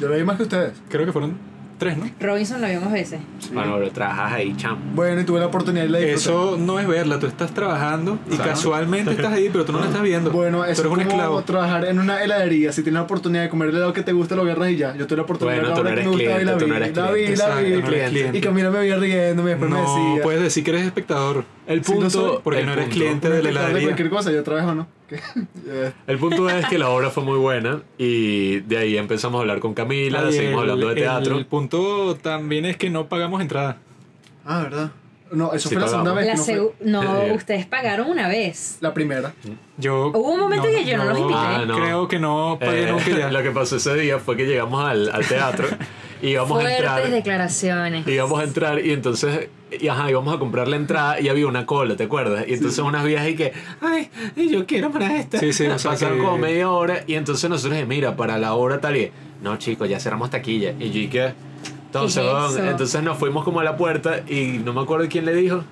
Yo 0.00 0.08
la 0.08 0.16
vi 0.16 0.24
más 0.24 0.36
que 0.36 0.44
ustedes. 0.44 0.72
Creo 0.88 1.04
que 1.06 1.12
fueron 1.12 1.36
tres, 1.82 1.96
¿no? 1.98 2.10
Robinson 2.20 2.60
lo 2.60 2.68
vimos 2.68 2.92
veces. 2.92 3.20
Bueno, 3.52 3.74
pero 3.78 3.90
trabajas 3.90 4.32
ahí, 4.32 4.54
cham. 4.56 4.76
Bueno, 4.94 5.20
y 5.20 5.24
tuve 5.24 5.40
la 5.40 5.46
oportunidad 5.46 5.84
y 5.84 5.88
la. 5.88 5.98
Eso 6.00 6.56
no 6.58 6.78
es 6.78 6.86
verla, 6.86 7.18
tú 7.18 7.26
estás 7.26 7.52
trabajando 7.52 8.18
y 8.30 8.36
casualmente 8.36 9.10
estás 9.12 9.32
ahí, 9.32 9.48
pero 9.50 9.64
tú 9.64 9.72
no 9.72 9.80
la 9.80 9.86
estás 9.86 10.02
viendo. 10.02 10.30
Bueno, 10.30 10.58
tú 10.58 10.64
eso 10.64 10.72
es 10.72 10.78
eres 10.80 10.90
un 10.92 10.98
como 10.98 11.10
esclavo. 11.10 11.42
trabajar 11.42 11.84
en 11.86 11.98
una 11.98 12.22
heladería. 12.22 12.72
Si 12.72 12.82
tienes 12.82 12.98
la 12.98 13.02
oportunidad 13.02 13.42
de 13.42 13.48
comer 13.48 13.68
el 13.70 13.76
helado 13.76 13.92
que 13.92 14.02
te 14.02 14.12
gusta, 14.12 14.34
lo 14.36 14.42
agarras 14.42 14.70
y 14.70 14.76
ya. 14.76 14.96
Yo 14.96 15.06
tuve 15.06 15.16
la 15.16 15.22
oportunidad 15.22 15.56
Bueno, 15.60 15.68
de 15.70 15.74
no 15.74 15.82
la 15.82 15.90
hora 15.90 16.02
que 16.02 16.08
me 16.08 16.14
gustaba 16.16 16.40
y 16.40 16.44
la 16.44 16.54
vi. 16.54 16.60
no 16.60 16.66
la 16.68 17.10
vi, 17.12 17.36
la 17.36 17.60
vi. 17.60 17.76
no 17.82 17.86
cliente. 17.88 18.38
Y 18.38 18.40
Camila 18.40 18.70
me 18.70 18.78
veía 18.78 18.96
riéndome 18.96 19.50
y 19.50 19.54
después 19.54 19.70
me 19.70 19.76
No 19.76 19.82
decía. 19.82 20.22
puedes 20.22 20.42
decir 20.42 20.64
que 20.64 20.70
eres 20.70 20.84
espectador. 20.86 21.44
El 21.66 21.84
Sí, 21.84 21.94
lo 21.98 22.10
soy, 22.10 22.20
punto. 22.22 22.40
porque 22.42 22.60
el 22.60 22.66
no 22.66 22.72
eres 22.72 22.84
punto- 22.86 22.96
cliente 22.98 23.28
de 23.28 23.36
la 23.36 23.42
de 23.42 23.48
heladería. 23.50 23.82
cualquier 23.88 24.10
cosa, 24.10 24.30
yo 24.32 24.42
trabajo, 24.42 24.74
¿no? 24.74 24.86
El 26.06 26.18
punto 26.18 26.48
es 26.48 26.66
que 26.66 26.78
la 26.78 26.88
obra 26.90 27.10
fue 27.10 27.22
muy 27.22 27.38
buena 27.38 27.82
y 27.98 28.60
de 28.60 28.78
ahí 28.78 28.96
empezamos 28.96 29.38
a 29.38 29.42
hablar 29.42 29.60
con 29.60 29.74
Camila, 29.74 30.24
Y 30.28 30.32
seguimos 30.32 30.64
el- 30.64 30.70
hablando 30.70 30.88
de 30.88 30.94
teatro. 30.94 31.38
El 31.38 31.46
punto 31.46 32.16
también 32.20 32.64
es 32.64 32.76
que 32.76 32.90
no 32.90 33.08
pagamos 33.08 33.40
entrada. 33.40 33.78
Ah, 34.44 34.62
¿verdad? 34.62 34.90
No, 35.30 35.54
eso 35.54 35.68
Sí, 35.70 35.74
fue 35.76 35.82
la 35.82 35.88
segunda 35.88 36.14
pagamos. 36.14 36.36
vez. 36.46 36.46
La 36.48 36.54
que 36.54 36.60
no, 36.90 37.02
fue 37.02 37.10
no, 37.14 37.22
Eh. 37.26 37.32
ustedes 37.32 37.64
pagaron 37.66 38.08
una 38.10 38.28
vez. 38.28 38.76
la 38.80 38.92
primera. 38.92 39.32
Yo. 39.78 40.08
Hubo 40.08 40.32
un 40.32 40.40
momento 40.40 40.66
que 40.68 40.84
yo 40.84 40.98
no 40.98 41.04
los 41.04 41.18
invité. 41.18 41.38
Ah, 41.38 41.64
no. 41.66 41.76
Creo 41.76 42.08
que 42.08 42.18
no 42.18 42.58
pagué 42.60 42.82
Eh, 42.88 42.92
nunca 42.92 43.08
ya. 43.08 43.30
Lo 43.30 43.42
que 43.42 43.50
pasó 43.50 43.76
ese 43.76 43.94
día 43.94 44.18
fue 44.18 44.36
que 44.36 44.44
llegamos 44.46 44.84
al, 44.84 45.08
al 45.10 45.24
teatro 45.26 45.66
y 46.22 46.28
íbamos 46.28 46.58
a 46.58 46.60
Fuertes 46.62 46.78
entrar. 46.78 47.10
declaraciones. 47.10 48.06
íbamos 48.06 48.40
a 48.40 48.44
entrar 48.44 48.84
y 48.86 48.92
entonces, 48.92 49.48
y 49.78 49.88
ajá, 49.88 50.08
íbamos 50.10 50.34
a 50.34 50.38
comprar 50.38 50.68
la 50.68 50.76
entrada 50.76 51.20
y 51.20 51.28
había 51.28 51.46
una 51.46 51.66
cola, 51.66 51.96
¿te 51.96 52.04
acuerdas? 52.04 52.44
Y 52.48 52.54
entonces 52.54 52.78
unas 52.78 53.04
viejas 53.04 53.28
y 53.28 53.34
que, 53.34 53.52
ay, 53.80 54.08
yo 54.50 54.64
quiero 54.66 54.90
para 54.90 55.16
esta. 55.18 55.38
Sí, 55.38 55.52
sí, 55.52 55.64
sea 55.78 55.90
Pasaron 55.90 56.18
que- 56.18 56.24
como 56.24 56.38
media 56.38 56.70
hora 56.70 57.04
y 57.06 57.14
entonces 57.14 57.50
nosotros 57.50 57.72
dijimos, 57.74 57.88
mira, 57.88 58.16
para 58.16 58.38
la 58.38 58.54
hora 58.54 58.80
tal 58.80 58.96
y, 58.96 59.10
no 59.42 59.56
chicos, 59.58 59.88
ya 59.88 59.98
cerramos 60.00 60.30
taquilla. 60.30 60.72
Y 60.78 60.90
yo 60.90 61.00
y 61.00 61.08
que, 61.08 61.32
Entonces, 61.86 62.22
¿Qué 62.22 62.62
es 62.62 62.70
entonces 62.70 63.02
nos 63.02 63.18
fuimos 63.18 63.44
como 63.44 63.60
a 63.60 63.64
la 63.64 63.76
puerta 63.76 64.20
y 64.28 64.60
no 64.64 64.72
me 64.72 64.80
acuerdo 64.80 65.06
quién 65.10 65.24
le 65.26 65.34
dijo. 65.34 65.62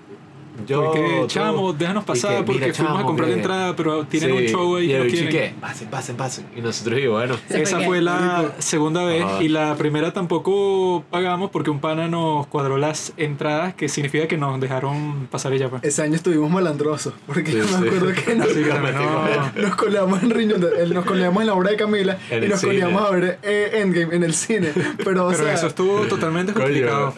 Yo, 0.66 0.84
Porque, 0.84 1.18
tú. 1.22 1.26
chamo, 1.28 1.72
déjanos 1.72 2.04
pasar 2.04 2.38
que, 2.38 2.42
porque 2.44 2.72
fuimos 2.72 3.00
a 3.00 3.04
comprar 3.04 3.28
la 3.28 3.34
que- 3.34 3.40
entrada, 3.40 3.76
pero 3.76 4.04
tienen 4.06 4.30
Sí, 4.30 4.36
un 4.36 4.42
show 4.48 4.76
ahí 4.76 4.92
y 4.94 4.98
no 4.98 5.04
quieren. 5.06 5.28
¿qué? 5.28 5.54
Pasen, 5.60 5.88
pasen, 5.88 6.16
pasen. 6.16 6.46
Y 6.56 6.60
nosotros, 6.60 6.98
y 7.00 7.06
bueno, 7.06 7.34
¿Se 7.48 7.54
fue 7.54 7.62
Esa 7.62 7.78
qué? 7.78 7.84
fue 7.86 8.00
la 8.02 8.52
segunda 8.58 9.04
vez 9.04 9.24
y 9.40 9.48
la 9.48 9.74
primera 9.76 10.12
tampoco 10.12 11.04
pagamos 11.10 11.50
porque 11.50 11.70
un 11.70 11.80
pana 11.80 12.08
nos 12.08 12.46
cuadró 12.48 12.76
las 12.78 13.12
entradas, 13.16 13.74
que 13.74 13.88
significa 13.88 14.26
que 14.28 14.36
nos 14.36 14.60
dejaron 14.60 15.26
pasar 15.30 15.52
ella. 15.52 15.68
Pues. 15.68 15.82
Ese 15.84 16.02
año 16.02 16.14
estuvimos 16.14 16.50
malandrosos, 16.50 17.14
porque 17.26 17.50
Sí, 17.52 17.58
yo 17.58 17.64
me 17.64 17.68
sí. 17.68 17.74
acuerdo 17.96 18.12
que 18.24 18.34
nos, 18.34 18.46
que 18.48 18.60
no, 18.60 19.62
nos 19.62 19.76
coleamos 19.76 20.22
en 20.22 20.30
Riñón, 20.30 20.66
nos 20.92 21.04
coleamos 21.04 21.40
en 21.42 21.46
la 21.46 21.54
obra 21.54 21.70
de 21.70 21.76
Camila 21.76 22.18
En 22.30 22.44
y 22.44 22.48
nos 22.48 22.60
cine. 22.60 22.72
coleamos 22.72 23.02
a 23.02 23.10
ver 23.10 23.38
eh, 23.42 23.70
Endgame 23.74 24.14
en 24.16 24.24
el 24.24 24.34
cine. 24.34 24.68
Pero, 25.04 25.26
o 25.26 25.30
pero 25.30 25.44
sea, 25.44 25.54
eso 25.54 25.66
estuvo 25.66 26.00
totalmente 26.06 26.52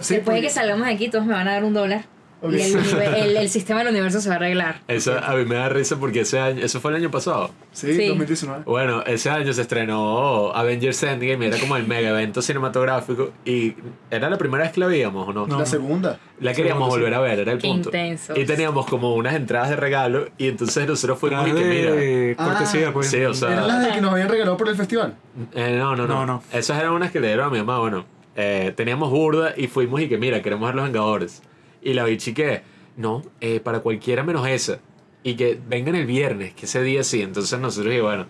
sí, 0.00 0.14
Después 0.14 0.36
de 0.36 0.40
que 0.42 0.50
salgamos 0.50 0.86
de 0.86 0.92
aquí, 0.92 1.08
todos 1.08 1.26
me 1.26 1.32
van 1.34 1.48
a 1.48 1.52
dar 1.52 1.64
un 1.64 1.74
dólar. 1.74 2.04
Ok. 2.42 2.52
Y 2.52 2.60
el, 2.60 2.76
el- 3.16 3.36
el 3.36 3.48
sistema 3.48 3.80
del 3.80 3.88
universo 3.90 4.20
se 4.20 4.28
va 4.28 4.34
a 4.34 4.38
arreglar. 4.38 4.80
eso 4.88 5.16
a 5.16 5.34
mí 5.36 5.44
me 5.44 5.54
da 5.54 5.68
risa 5.68 5.96
porque 5.98 6.20
ese 6.20 6.38
año, 6.40 6.62
eso 6.64 6.80
fue 6.80 6.90
el 6.90 6.96
año 6.98 7.10
pasado. 7.10 7.50
Sí, 7.72 7.94
Sí. 7.94 8.08
2019. 8.08 8.64
Bueno, 8.66 9.02
ese 9.06 9.30
año 9.30 9.52
se 9.52 9.62
estrenó 9.62 10.50
Avengers 10.54 11.02
Endgame, 11.04 11.46
era 11.46 11.58
como 11.58 11.76
el 11.76 11.86
mega 11.86 12.10
evento 12.10 12.42
cinematográfico 12.42 13.30
y 13.44 13.74
era 14.10 14.28
la 14.28 14.38
primera 14.38 14.64
vez 14.64 14.72
que 14.72 14.80
la 14.80 14.86
veíamos, 14.86 15.28
¿o 15.28 15.32
no? 15.32 15.46
No. 15.46 15.58
La 15.60 15.66
segunda. 15.66 16.18
La 16.40 16.52
queríamos 16.52 16.92
Segundo, 16.92 16.96
sí. 16.96 17.00
volver 17.02 17.14
a 17.14 17.20
ver, 17.20 17.38
era 17.40 17.52
el 17.52 17.58
Qué 17.58 17.68
punto. 17.68 17.88
intensos. 17.90 18.36
Y 18.36 18.44
teníamos 18.44 18.86
como 18.86 19.14
unas 19.14 19.34
entradas 19.34 19.70
de 19.70 19.76
regalo 19.76 20.26
y 20.38 20.48
entonces 20.48 20.86
nosotros 20.88 21.18
fuimos 21.20 21.46
y 21.46 21.50
Tras 21.52 21.62
que 21.62 21.68
mira. 21.68 21.92
de 21.92 22.34
cortesía, 22.36 22.88
Ah, 22.88 22.92
pues. 22.92 23.08
Sí, 23.10 23.22
o 23.24 23.32
sea, 23.34 23.52
Eran 23.52 23.68
las 23.68 23.86
de 23.86 23.92
que 23.92 24.00
nos 24.00 24.12
habían 24.12 24.28
regalado 24.28 24.56
por 24.56 24.68
el 24.68 24.74
festival. 24.76 25.14
Eh, 25.54 25.76
no, 25.78 25.94
no, 25.94 26.06
no, 26.08 26.14
No, 26.14 26.26
no. 26.26 26.42
Esas 26.52 26.80
eran 26.80 26.92
unas 26.92 27.12
que 27.12 27.20
le 27.20 27.28
dieron 27.28 27.46
a 27.46 27.50
mi 27.50 27.58
mamá. 27.58 27.78
Bueno, 27.78 28.04
eh, 28.34 28.72
teníamos 28.76 29.10
burda 29.10 29.52
y 29.56 29.68
fuimos 29.68 30.00
y 30.00 30.08
que 30.08 30.18
mira, 30.18 30.42
queremos 30.42 30.66
ver 30.66 30.74
los 30.74 30.84
Vengadores. 30.84 31.42
Y 31.82 31.94
la 31.94 32.04
bichi 32.04 32.32
que, 32.34 32.62
no, 32.96 33.22
eh, 33.40 33.60
para 33.60 33.80
cualquiera 33.80 34.22
menos 34.22 34.46
esa. 34.46 34.78
Y 35.24 35.34
que 35.34 35.58
vengan 35.68 35.94
el 35.94 36.06
viernes, 36.06 36.52
que 36.54 36.66
ese 36.66 36.82
día 36.82 37.02
sí. 37.04 37.22
Entonces 37.22 37.58
nosotros, 37.58 37.94
y 37.94 38.00
bueno, 38.00 38.26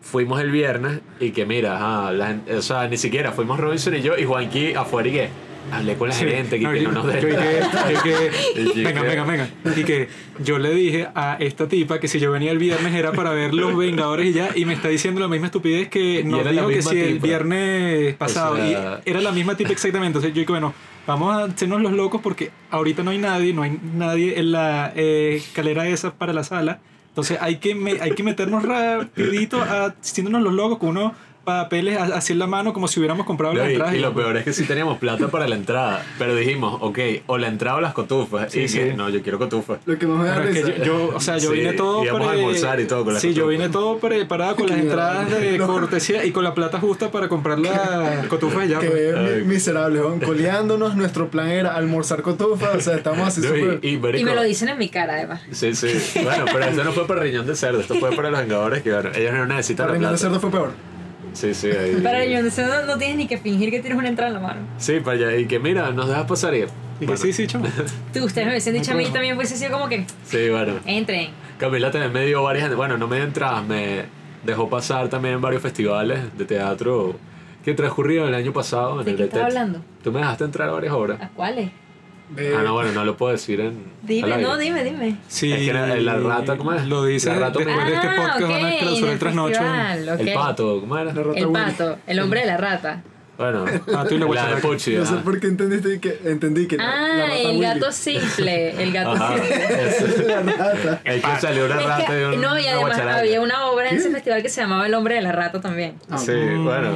fuimos 0.00 0.40
el 0.40 0.50
viernes 0.50 1.00
y 1.20 1.30
que 1.30 1.46
mira, 1.46 1.76
ajá, 1.76 2.12
la 2.12 2.38
o 2.56 2.62
sea, 2.62 2.86
ni 2.88 2.96
siquiera 2.96 3.32
fuimos 3.32 3.58
Robinson 3.58 3.94
y 3.96 4.02
yo 4.02 4.16
y 4.18 4.24
Juanqui 4.24 4.74
afuera 4.74 5.08
y 5.08 5.12
que 5.12 5.28
hablé 5.72 5.94
con 5.96 6.08
la 6.08 6.14
Sí. 6.14 6.24
gerente 6.24 6.58
que, 6.58 6.64
No, 6.64 6.72
que 6.72 6.82
yo- 6.82 6.92
no 6.92 7.02
nos 7.04 7.14
yo 7.14 7.20
que- 8.02 8.82
venga, 8.82 9.02
venga, 9.02 9.24
venga. 9.24 9.48
Y 9.76 9.84
que 9.84 10.08
yo 10.40 10.58
le 10.58 10.74
dije 10.74 11.08
a 11.14 11.36
esta 11.40 11.68
tipa 11.68 12.00
que 12.00 12.08
si 12.08 12.18
yo 12.20 12.30
venía 12.32 12.50
el 12.52 12.58
viernes 12.58 12.94
era 12.94 13.12
para 13.12 13.30
ver 13.30 13.54
Los 13.54 13.76
Vengadores 13.76 14.26
y 14.26 14.32
ya, 14.32 14.50
y 14.54 14.64
me 14.66 14.74
está 14.74 14.88
diciendo 14.88 15.20
la 15.20 15.28
misma 15.28 15.46
estupidez 15.46 15.88
que 15.88 16.22
nos 16.24 16.40
era 16.40 16.50
dijo 16.52 16.68
que 16.68 16.82
si 16.82 17.00
el 17.00 17.12
tipa. 17.14 17.26
viernes 17.26 18.14
pasado. 18.16 18.56
sea- 18.56 19.00
Y 19.04 19.10
era 19.10 19.20
la 19.20 19.32
misma 19.32 19.56
tipa 19.56 19.70
exactamente. 19.72 20.08
Entonces 20.18 20.30
yo 20.34 20.40
dije, 20.40 20.52
bueno, 20.52 20.74
vamos 21.06 21.34
a 21.34 21.44
hacernos 21.44 21.80
los 21.82 21.92
locos 21.92 22.20
porque 22.22 22.50
ahorita 22.70 23.02
no 23.02 23.10
hay 23.10 23.18
nadie, 23.18 23.52
no 23.52 23.62
hay 23.62 23.78
nadie 23.94 24.38
en 24.38 24.52
la 24.52 24.92
eh, 24.96 25.36
escalera 25.36 25.86
esa 25.88 26.14
para 26.14 26.32
la 26.32 26.44
sala. 26.44 26.80
Entonces 27.08 27.38
hay 27.40 27.56
que, 27.56 27.74
me- 27.74 28.00
hay 28.00 28.12
que 28.12 28.22
meternos 28.22 28.62
rapidito 28.64 29.62
haciéndonos 29.62 30.42
los 30.42 30.52
locos 30.52 30.78
con 30.78 30.90
unos 30.90 31.12
papeles 31.44 31.98
a- 31.98 32.16
así 32.16 32.32
en 32.32 32.38
la 32.38 32.46
mano 32.46 32.72
como 32.72 32.88
si 32.88 32.98
hubiéramos 33.00 33.26
comprado 33.26 33.54
No, 33.54 33.60
las 33.60 33.68
y, 33.68 33.72
entradas. 33.72 33.94
y 33.94 33.98
lo 34.00 34.14
peor 34.14 34.36
es 34.36 34.44
que 34.44 34.52
sí 34.52 34.64
teníamos 34.64 34.98
plata 34.98 35.28
para 35.28 35.46
la 35.46 35.54
entrada, 35.54 36.04
pero 36.18 36.34
dijimos, 36.34 36.78
ok, 36.80 36.98
o 37.26 37.38
la 37.38 37.48
entrada 37.48 37.78
o 37.78 37.80
las 37.80 37.92
cotufas. 37.94 38.50
Sí, 38.52 38.60
y 38.62 38.68
sí. 38.68 38.78
que, 38.78 38.94
no, 38.94 39.08
yo 39.10 39.22
quiero 39.22 39.38
cotufas. 39.38 39.78
Lo 39.86 39.98
que 39.98 40.06
más 40.06 40.18
me 40.22 40.28
da 40.28 40.34
Pero 40.36 40.48
es 40.48 40.56
que 40.56 40.62
risa. 40.64 40.78
yo, 40.78 40.84
yo- 41.10 41.16
o 41.16 41.20
sea, 41.20 41.38
yo 41.38 41.50
Sí, 41.50 41.58
vine 41.58 41.72
todo 41.74 42.04
íbamos 42.04 42.26
a 42.28 42.30
almorzar 42.32 42.80
y 42.80 42.86
todo 42.86 43.04
con 43.04 43.12
las 43.14 43.22
Sí, 43.22 43.28
yo 43.34 43.44
cotufas. 43.44 43.50
vine 43.58 43.68
todo 43.70 43.98
preparado 43.98 44.56
con 44.56 44.66
las 44.68 44.78
entradas 44.80 45.30
de 45.30 45.58
no. 45.58 45.66
cortesía 45.66 46.24
y 46.24 46.30
con 46.32 46.44
la 46.44 46.54
plata 46.54 46.80
justa 46.80 47.10
para 47.10 47.28
comprar 47.28 47.58
la 47.58 48.24
cotufa 48.28 48.64
y 48.64 48.68
ya. 48.68 48.78
pues. 48.78 48.90
Que 48.90 49.42
mi- 49.44 49.54
miserables, 49.54 50.02
coleándonos, 50.24 50.96
nuestro 50.96 51.28
plan 51.30 51.48
era 51.48 51.74
almorzar 51.74 52.22
cotufa, 52.22 52.70
o 52.76 52.80
sea, 52.80 52.94
estamos 52.96 53.26
así 53.28 53.40
No, 53.40 53.48
súper... 53.48 53.78
y, 53.82 53.88
y, 53.94 53.98
marico, 53.98 54.22
Y 54.22 54.24
me 54.24 54.34
lo 54.34 54.42
dicen 54.42 54.68
en 54.68 54.78
mi 54.78 54.88
cara, 54.88 55.14
además. 55.14 55.42
Sí, 55.52 55.74
sí. 55.74 55.88
Bueno, 56.22 56.44
pero 56.52 56.64
esto 56.64 56.84
no 56.84 56.92
fue 56.92 57.06
para 57.06 57.20
riñón 57.20 57.46
de 57.46 57.54
cerdo, 57.54 57.80
esto 57.80 57.94
fue 57.96 58.12
para 58.12 58.30
los 58.30 58.40
vengadores 58.40 58.82
que, 58.82 58.92
bueno, 58.92 59.10
ellos 59.14 59.32
no 59.32 59.46
necesitan 59.46 59.86
Para 59.86 59.88
la 59.88 59.92
Reino 59.94 60.08
de 60.08 60.12
plata. 60.18 60.22
cerdo 60.22 60.40
fue 60.40 60.50
peor. 60.50 60.93
Sí, 61.34 61.52
sí, 61.54 61.68
ahí. 61.70 61.96
Para 62.02 62.24
yo 62.24 62.40
no, 62.42 62.86
no 62.86 62.96
tienes 62.98 63.16
ni 63.16 63.26
que 63.26 63.36
fingir 63.38 63.70
que 63.70 63.80
tienes 63.80 63.98
una 63.98 64.08
entrada 64.08 64.28
en 64.28 64.34
la 64.34 64.40
mano. 64.40 64.60
Sí, 64.78 65.00
para 65.00 65.16
allá. 65.18 65.36
Y 65.36 65.46
que 65.46 65.58
mira, 65.58 65.90
nos 65.90 66.08
dejas 66.08 66.24
pasar 66.24 66.54
y. 66.54 66.58
Y 66.60 66.60
que 67.00 67.06
Bueno, 67.06 67.16
sí, 67.20 67.32
sí, 67.32 67.46
chamo. 67.46 67.66
Tú, 68.14 68.24
ustedes 68.24 68.46
me 68.46 68.52
hubiesen 68.52 68.72
dicho 68.74 68.92
a 68.92 68.94
mí 68.94 69.04
también 69.06 69.36
hubiese 69.36 69.56
sido 69.56 69.72
como 69.72 69.88
que 69.88 70.06
Sí, 70.24 70.48
bueno. 70.48 70.74
entren. 70.86 71.30
Camila 71.58 71.90
también 71.90 72.12
me 72.12 72.24
dio 72.24 72.42
varias. 72.42 72.74
Bueno, 72.74 72.96
no 72.96 73.06
me 73.08 73.16
dio 73.16 73.24
entradas, 73.26 73.64
me 73.66 74.04
dejó 74.44 74.68
pasar 74.70 75.08
también 75.08 75.34
en 75.34 75.40
varios 75.40 75.60
festivales 75.62 76.20
de 76.38 76.44
teatro 76.44 77.16
que 77.64 77.74
transcurrieron 77.74 78.28
el 78.28 78.34
año 78.34 78.52
pasado. 78.52 79.00
En 79.00 79.04
¿De 79.04 79.10
el 79.12 79.16
qué 79.16 79.24
estás 79.24 79.44
hablando? 79.44 79.80
Tú 80.02 80.12
me 80.12 80.20
dejaste 80.20 80.44
entrar 80.44 80.68
a 80.68 80.72
varias 80.72 80.92
obras. 80.92 81.20
¿A 81.20 81.28
cuáles? 81.30 81.70
Eh, 82.36 82.54
Ah, 82.58 82.62
no, 82.64 82.72
bueno, 82.72 82.90
no 82.92 83.04
lo 83.04 83.16
puedo 83.16 83.32
decir 83.32 83.60
en. 83.60 83.84
Dime, 84.02 84.38
no, 84.38 84.56
dime, 84.56 84.82
dime. 84.82 85.16
Sí, 85.28 85.52
Es 85.52 85.58
que 85.58 85.70
era 85.70 85.86
la 85.96 86.14
rata, 86.18 86.56
¿cómo 86.56 86.72
es? 86.72 86.86
Lo 86.86 87.04
dice 87.04 87.28
La 87.30 87.38
rata 87.38 87.58
después 87.58 87.86
de 87.86 87.94
este 87.94 88.06
Ah, 88.08 88.14
podcast 88.16 88.42
ok, 88.42 88.50
van 88.50 88.64
a 88.64 88.72
en 88.72 88.78
clausurar 88.78 89.08
el 89.08 89.12
el 89.12 89.18
trasnocho. 89.18 89.54
festival, 89.60 90.08
ok. 90.08 90.20
El 90.20 90.32
pato, 90.34 90.80
¿cómo 90.80 90.96
era? 90.98 91.12
La 91.12 91.22
rata 91.22 91.38
El 91.38 91.46
Willy. 91.46 91.64
pato, 91.64 91.98
el 92.06 92.20
hombre 92.20 92.40
de 92.40 92.46
la 92.46 92.56
rata. 92.56 93.02
Bueno, 93.36 93.64
Pato 93.64 94.14
y 94.14 94.18
la 94.18 94.26
la 94.28 94.54
de. 94.54 94.62
Pucci. 94.62 94.94
No 94.94 95.04
sé 95.04 95.14
por 95.16 95.40
qué 95.40 95.48
entendiste 95.48 95.98
que, 95.98 96.20
entendí 96.24 96.68
que 96.68 96.76
la- 96.76 96.84
la 96.84 96.92
Ah, 96.92 97.16
rata 97.26 97.34
el 97.36 97.46
Willy. 97.48 97.60
gato 97.60 97.90
simple. 97.92 98.82
El 98.82 98.92
gato 98.92 99.10
Ajá. 99.10 99.34
simple. 99.36 100.24
La 100.28 100.40
rata. 100.42 101.00
El 101.04 101.20
que 101.20 101.36
salió 101.40 101.64
una 101.66 101.80
Es 101.80 101.86
rata 101.86 102.06
que- 102.06 102.12
de 102.14 102.26
un, 102.28 102.40
no, 102.40 102.58
y 102.58 102.66
además 102.68 102.98
había 103.00 103.40
una 103.40 103.66
obra 103.66 103.88
en 103.88 103.96
¿Qué? 103.96 104.00
ese 104.02 104.10
festival 104.12 104.40
que 104.40 104.48
se 104.48 104.60
llamaba 104.60 104.86
El 104.86 104.94
hombre 104.94 105.16
de 105.16 105.22
la 105.22 105.32
rata 105.32 105.60
también. 105.60 105.96
Ah, 106.08 106.16
Sí, 106.16 106.30
bueno. 106.32 106.90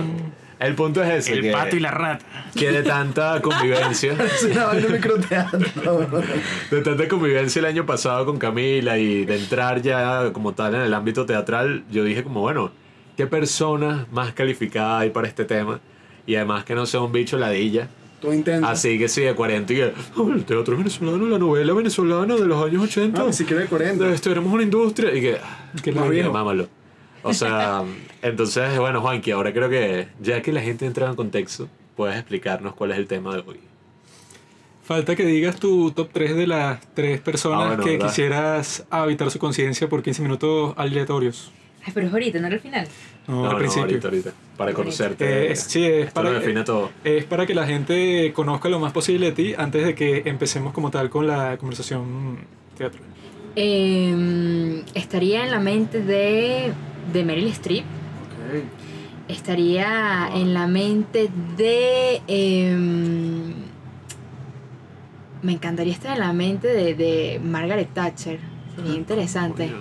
El 0.60 0.74
punto 0.74 1.02
es 1.02 1.10
ese. 1.10 1.34
El 1.34 1.42
que, 1.42 1.52
pato 1.52 1.76
y 1.76 1.80
la 1.80 1.90
rata. 1.92 2.24
que 2.54 2.70
de 2.72 2.82
tanta 2.82 3.40
convivencia, 3.42 4.12
Es 4.12 4.42
una 4.44 4.66
vaina 4.66 4.88
de 6.70 6.80
tanta 6.82 7.08
convivencia 7.08 7.60
el 7.60 7.66
año 7.66 7.86
pasado 7.86 8.26
con 8.26 8.38
Camila 8.38 8.98
y 8.98 9.24
de 9.24 9.36
entrar 9.36 9.80
ya 9.82 10.32
como 10.32 10.52
tal 10.54 10.74
en 10.74 10.80
el 10.82 10.94
ámbito 10.94 11.26
teatral, 11.26 11.84
yo 11.90 12.04
dije 12.04 12.22
como, 12.22 12.40
bueno, 12.40 12.70
¿qué 13.16 13.26
persona 13.26 14.06
más 14.12 14.32
calificada 14.32 14.98
hay 15.00 15.10
para 15.10 15.28
este 15.28 15.44
tema? 15.44 15.80
Y 16.26 16.34
además 16.36 16.64
que 16.64 16.74
no 16.74 16.86
sea 16.86 17.00
un 17.00 17.12
bicho 17.12 17.38
ladilla. 17.38 17.88
Todo 18.20 18.34
intenso. 18.34 18.66
Así 18.68 18.98
que 18.98 19.08
sí, 19.08 19.20
de 19.22 19.32
40 19.34 19.72
y 19.72 19.76
que, 19.76 19.92
"Oh, 20.16 20.28
el 20.32 20.44
teatro 20.44 20.76
venezolano, 20.76 21.24
la 21.26 21.38
novela 21.38 21.72
venezolana 21.72 22.34
de 22.34 22.46
los 22.46 22.64
años 22.66 22.82
80. 22.82 23.20
No, 23.20 23.26
ni 23.28 23.32
siquiera 23.32 23.62
de 23.62 23.68
40. 23.68 24.12
Esto 24.12 24.30
éramos 24.32 24.52
una 24.52 24.64
industria 24.64 25.14
y 25.14 25.20
que, 25.20 25.38
Que 25.82 25.92
Más 25.92 26.04
la- 26.06 26.10
viejo. 26.10 26.32
mámalo. 26.32 26.68
O 27.22 27.32
sea, 27.34 27.82
entonces, 28.22 28.78
bueno, 28.78 29.00
Juanqui, 29.00 29.30
ahora 29.32 29.52
creo 29.52 29.68
que 29.68 30.08
ya 30.20 30.40
que 30.42 30.52
la 30.52 30.60
gente 30.60 30.86
entra 30.86 31.08
en 31.08 31.16
contexto, 31.16 31.68
puedes 31.96 32.16
explicarnos 32.16 32.74
cuál 32.74 32.92
es 32.92 32.98
el 32.98 33.06
tema 33.06 33.34
de 33.34 33.42
hoy. 33.46 33.60
Falta 34.84 35.14
que 35.14 35.24
digas 35.26 35.56
tu 35.56 35.90
top 35.90 36.08
3 36.12 36.34
de 36.36 36.46
las 36.46 36.80
tres 36.94 37.20
personas 37.20 37.62
Ah, 37.62 37.66
bueno, 37.68 37.84
que 37.84 37.90
¿verdad? 37.92 38.06
quisieras 38.08 38.86
habitar 38.88 39.30
su 39.30 39.38
conciencia 39.38 39.88
por 39.88 40.02
15 40.02 40.22
minutos 40.22 40.72
aleatorios. 40.78 41.52
Ay, 41.84 41.92
pero 41.94 42.06
es 42.06 42.12
ahorita, 42.12 42.38
no 42.40 42.46
era 42.46 42.56
el 42.56 42.62
final. 42.62 42.88
No, 43.26 43.50
al 43.50 43.56
principio. 43.58 43.82
ahorita, 43.84 44.08
ahorita. 44.08 44.32
Para 44.56 44.72
conocerte. 44.72 45.24
Eh, 45.48 45.52
es- 45.52 45.60
sí, 45.64 45.84
es 45.84 46.06
Esto 46.08 46.14
para, 46.14 46.30
lo 46.30 46.40
define 46.40 46.64
todo. 46.64 46.90
es 47.04 47.24
para 47.24 47.44
que 47.44 47.54
la 47.54 47.66
gente 47.66 48.32
conozca 48.34 48.68
lo 48.70 48.80
más 48.80 48.92
posible 48.92 49.26
de 49.26 49.32
ti 49.32 49.54
antes 49.58 49.84
de 49.84 49.94
que 49.94 50.22
empecemos 50.24 50.72
como 50.72 50.90
tal 50.90 51.10
con 51.10 51.26
la 51.26 51.58
conversación 51.58 52.38
teatral. 52.78 53.02
Eh, 53.60 54.84
estaría 54.94 55.42
en 55.42 55.50
la 55.50 55.58
mente 55.58 56.00
de, 56.00 56.72
de 57.12 57.24
Meryl 57.24 57.48
Streep. 57.48 57.84
Estaría 59.26 60.30
en 60.32 60.54
la 60.54 60.68
mente 60.68 61.28
de. 61.56 62.22
em, 62.28 63.52
me 65.42 65.52
encantaría 65.52 65.92
estar 65.92 66.12
en 66.12 66.20
la 66.20 66.32
mente 66.32 66.68
de, 66.68 66.94
de 66.94 67.40
Margaret 67.42 67.92
Thatcher. 67.92 68.38
Sería 68.76 68.94
interesante. 68.94 69.72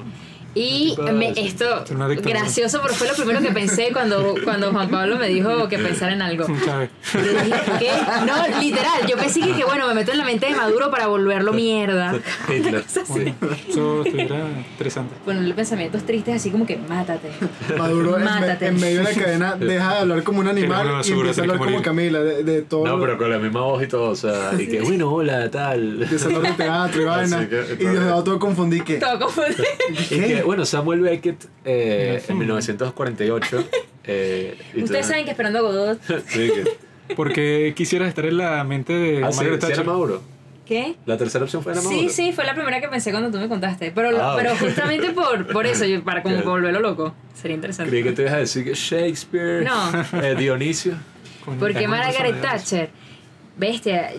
Y 0.57 0.95
¿Qué 0.95 1.11
me, 1.11 1.29
esto, 1.35 1.83
gracioso, 2.23 2.79
pero 2.81 2.93
fue 2.95 3.07
lo 3.07 3.13
primero 3.13 3.41
que 3.41 3.51
pensé 3.51 3.89
cuando, 3.93 4.33
cuando 4.43 4.71
Juan 4.71 4.89
Pablo 4.89 5.17
me 5.17 5.27
dijo 5.27 5.67
que 5.67 5.77
pensara 5.77 6.13
en 6.13 6.21
algo. 6.21 6.47
Yo 6.47 7.21
dije, 7.43 7.61
¿qué? 7.79 7.91
No, 8.25 8.59
literal, 8.59 9.05
yo 9.07 9.17
pensé 9.17 9.41
que, 9.41 9.53
que, 9.53 9.65
bueno, 9.65 9.87
me 9.87 9.93
meto 9.93 10.11
en 10.11 10.17
la 10.17 10.25
mente 10.25 10.47
de 10.47 10.55
Maduro 10.55 10.89
para 10.89 11.07
volverlo 11.07 11.53
mierda. 11.53 12.15
Bueno, 12.57 12.79
eso 12.79 14.03
estuviera 14.03 14.47
interesante. 14.71 15.15
Ponerle 15.25 15.53
pensamientos 15.53 16.03
tristes 16.05 16.35
así 16.35 16.49
como 16.49 16.65
que 16.65 16.77
mátate. 16.77 17.29
Maduro 17.77 18.17
Mátate. 18.19 18.67
en 18.67 18.79
medio 18.79 18.99
de 18.99 19.03
la 19.03 19.13
cadena 19.13 19.55
deja 19.55 19.93
de 19.93 19.99
hablar 19.99 20.23
como 20.23 20.39
un 20.39 20.47
animal 20.47 20.87
y 21.05 21.11
empieza 21.11 21.41
a 21.41 21.43
hablar 21.43 21.57
como 21.57 21.69
morir. 21.71 21.85
Camila, 21.85 22.19
de, 22.21 22.43
de 22.43 22.61
todo. 22.63 22.85
No, 22.85 22.99
pero 22.99 23.17
con 23.17 23.29
la 23.29 23.37
misma 23.39 23.61
voz 23.61 23.83
y 23.83 23.87
todo, 23.87 24.09
o 24.09 24.15
sea, 24.15 24.51
y 24.57 24.67
que, 24.67 24.81
bueno, 24.81 25.11
hola, 25.11 25.49
tal. 25.51 26.01
Empieza 26.03 26.25
a 26.29 26.35
hablar 26.35 26.51
de 26.57 26.63
teatro 26.63 27.01
y 27.01 27.05
vaina. 27.05 27.49
Que- 27.49 27.77
y 27.79 27.83
yo 27.83 28.23
todo 28.23 28.39
confundí 28.39 28.81
que. 28.81 28.95
Todo 28.97 29.19
confundido. 29.19 29.63
Y 30.09 30.19
que, 30.19 30.43
bueno, 30.47 30.65
Samuel 30.65 31.01
Beckett 31.01 31.45
eh, 31.65 32.23
en 32.27 32.37
1948. 32.39 33.63
Eh, 34.05 34.57
y 34.73 34.83
Ustedes 34.83 35.05
saben 35.05 35.25
que 35.25 35.31
Esperando 35.31 35.59
a 35.59 35.61
Godot. 35.61 35.99
Sí, 36.27 36.49
que. 37.07 37.13
¿Por 37.15 37.31
qué 37.31 37.73
quisieras 37.75 38.09
estar 38.09 38.25
en 38.25 38.37
la 38.37 38.63
mente 38.63 38.91
de 38.93 39.23
Ah, 39.23 39.31
sí, 39.31 39.37
Margaret 39.37 39.59
sí 39.61 39.65
era 39.67 39.75
Thatcher? 39.75 39.85
Maduro. 39.85 40.21
¿Qué? 40.65 40.95
La 41.05 41.17
tercera 41.17 41.45
opción 41.45 41.63
fue 41.63 41.71
era 41.71 41.81
Maduro. 41.81 41.97
Sí, 42.01 42.09
sí, 42.09 42.31
fue 42.33 42.43
la 42.43 42.53
primera 42.53 42.81
que 42.81 42.89
pensé 42.89 43.11
cuando 43.11 43.31
tú 43.31 43.37
me 43.37 43.47
contaste. 43.47 43.91
Pero, 43.95 44.09
Ah, 44.21 44.33
pero 44.37 44.51
ok. 44.53 44.59
justamente 44.59 45.11
por, 45.11 45.47
por 45.47 45.65
eso, 45.65 45.85
yo- 45.85 46.03
para 46.03 46.21
como 46.23 46.41
volverlo 46.43 46.81
loco. 46.81 47.13
Sería 47.33 47.55
interesante. 47.55 47.89
Creí 47.89 48.03
que 48.03 48.11
te 48.11 48.23
ibas 48.23 48.33
a 48.33 48.37
decir 48.37 48.65
que 48.65 48.73
Shakespeare. 48.73 49.63
No. 49.63 50.21
eh, 50.21 50.35
Dionisio. 50.37 50.95
Porque 51.59 51.75
tengo 51.75 51.91
Margaret. 51.91 52.41
Thatcher. 52.41 52.89
bestia, 53.57 54.11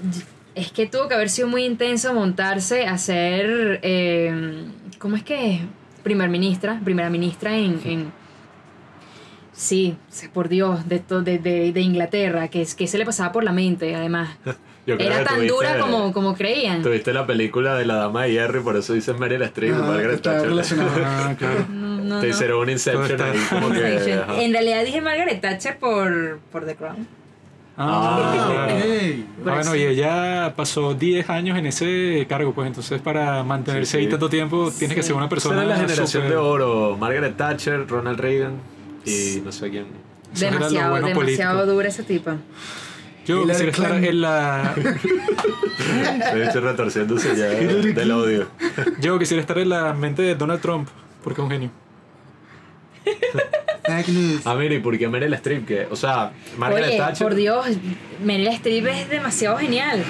es 0.55 0.73
que 0.73 0.87
tuvo 0.87 1.09
que 1.09 1.15
haber 1.15 1.29
sido 1.29 1.47
muy 1.49 1.65
intenso 1.65 2.15
montarse 2.15 2.87
a 2.87 2.97
ser, 2.97 3.81
eh, 3.83 4.65
¿cómo 4.99 5.17
es 5.17 5.23
que 5.23 5.55
es? 5.57 5.61
Primer 6.03 6.29
ministra, 6.29 6.81
primera 6.85 7.11
ministra 7.11 7.57
en... 7.57 7.81
en 7.85 8.13
sí, 9.53 9.97
por 10.33 10.49
Dios, 10.49 10.89
de, 10.89 11.01
to- 11.01 11.23
de, 11.23 11.39
de, 11.39 11.73
de 11.73 11.81
Inglaterra, 11.81 12.49
que, 12.49 12.63
es- 12.63 12.75
que 12.75 12.87
se 12.87 12.99
le 12.99 13.05
pasaba 13.05 13.33
por 13.33 13.45
la 13.45 13.53
mente, 13.53 13.95
además. 13.95 14.31
Yo 14.87 14.97
creo 14.97 15.09
Era 15.11 15.19
que 15.19 15.25
tan 15.27 15.37
tuviste- 15.41 15.55
dura 15.55 15.79
como, 15.81 16.13
como 16.15 16.35
creían. 16.35 16.81
Tuviste 16.83 17.13
la 17.13 17.27
película 17.27 17.75
de 17.77 17.85
la 17.85 17.97
dama 17.97 18.23
de 18.23 18.33
hierro 18.33 18.61
y 18.61 18.63
por 18.63 18.75
eso 18.77 18.95
dices 18.95 19.19
Meryl 19.19 19.43
Streep, 19.43 19.75
Ah, 19.75 19.83
Margaret 19.87 20.23
Thatcher. 20.23 20.51
Ah, 21.05 21.35
claro. 21.39 21.67
No, 21.69 21.99
no, 21.99 22.21
Te 22.21 22.27
no. 22.29 22.33
hicieron 22.33 22.61
un 22.63 22.71
Inception 22.71 23.21
ahí 23.21 23.39
como 23.51 23.71
que... 23.71 24.25
En 24.45 24.53
realidad 24.53 24.85
dije 24.85 25.03
Margaret 25.03 25.43
Thatcher 25.43 25.79
por, 25.79 26.39
por 26.51 26.65
The 26.65 26.75
Crown. 26.77 27.07
Ah, 27.81 28.33
Ah, 28.33 28.33
claro. 28.35 28.75
ok. 28.75 28.83
Ah, 29.47 29.55
bueno, 29.55 29.77
y 29.77 29.83
ella 29.85 30.53
pasó 30.57 30.95
10 30.95 31.31
años 31.31 31.57
en 31.57 31.67
ese 31.67 32.27
cargo, 32.29 32.53
pues 32.53 32.67
entonces 32.67 33.01
para 33.01 33.45
mantenerse 33.45 33.93
Sí, 33.99 34.05
ahí 34.05 34.09
tanto 34.09 34.29
tiempo 34.29 34.73
tienes 34.77 34.97
que 34.97 35.03
Sí. 35.03 35.09
ser 35.09 35.17
una 35.17 35.29
persona 35.29 35.59
era 35.63 35.71
la 35.71 35.77
generación 35.77 36.07
súper- 36.25 36.31
de 36.31 36.37
oro. 36.37 36.97
Margaret 36.99 37.37
Thatcher, 37.37 37.87
Ronald 37.89 38.19
Reagan 38.19 38.55
y 39.05 39.41
no 39.45 39.53
sé 39.53 39.71
quién. 39.71 39.87
Demasiado, 40.39 40.91
bueno 40.91 41.07
demasiado 41.09 41.55
político. 41.61 41.73
dura 41.75 41.89
esa 41.89 42.03
tipa. 42.03 42.37
Yo 43.27 43.43
Hillary 43.45 43.67
quisiera 43.71 43.71
estar 43.71 44.05
en 44.05 44.21
la 44.23 44.75
De 46.35 46.47
hecho, 46.49 46.61
retorciéndose 46.61 47.37
ya 47.37 47.47
del 47.47 48.11
odio. 48.11 48.49
yo 49.01 49.19
quisiera 49.19 49.41
estar 49.41 49.59
en 49.59 49.69
la 49.69 49.93
mente 49.95 50.23
de 50.23 50.35
Donald 50.35 50.61
Trump 50.61 50.89
porque 51.23 51.41
es 51.41 51.45
un 51.45 51.51
genio. 51.51 51.71
Fake 53.89 54.09
news. 54.09 54.43
Mira, 54.57 54.75
¿y 54.75 54.79
por 54.81 54.99
qué 54.99 55.09
Meryl 55.09 55.33
Streep? 55.35 55.67
Que, 55.67 55.87
o 55.91 55.97
sea, 55.97 56.33
Margaret 56.57 56.89
Oye, 56.89 56.99
Thatcher... 56.99 57.27
por 57.27 57.35
Dios, 57.35 57.67
Meryl 58.23 58.49
Streep 58.49 58.87
es 58.87 59.09
demasiado 59.11 59.57
genial. 59.59 60.05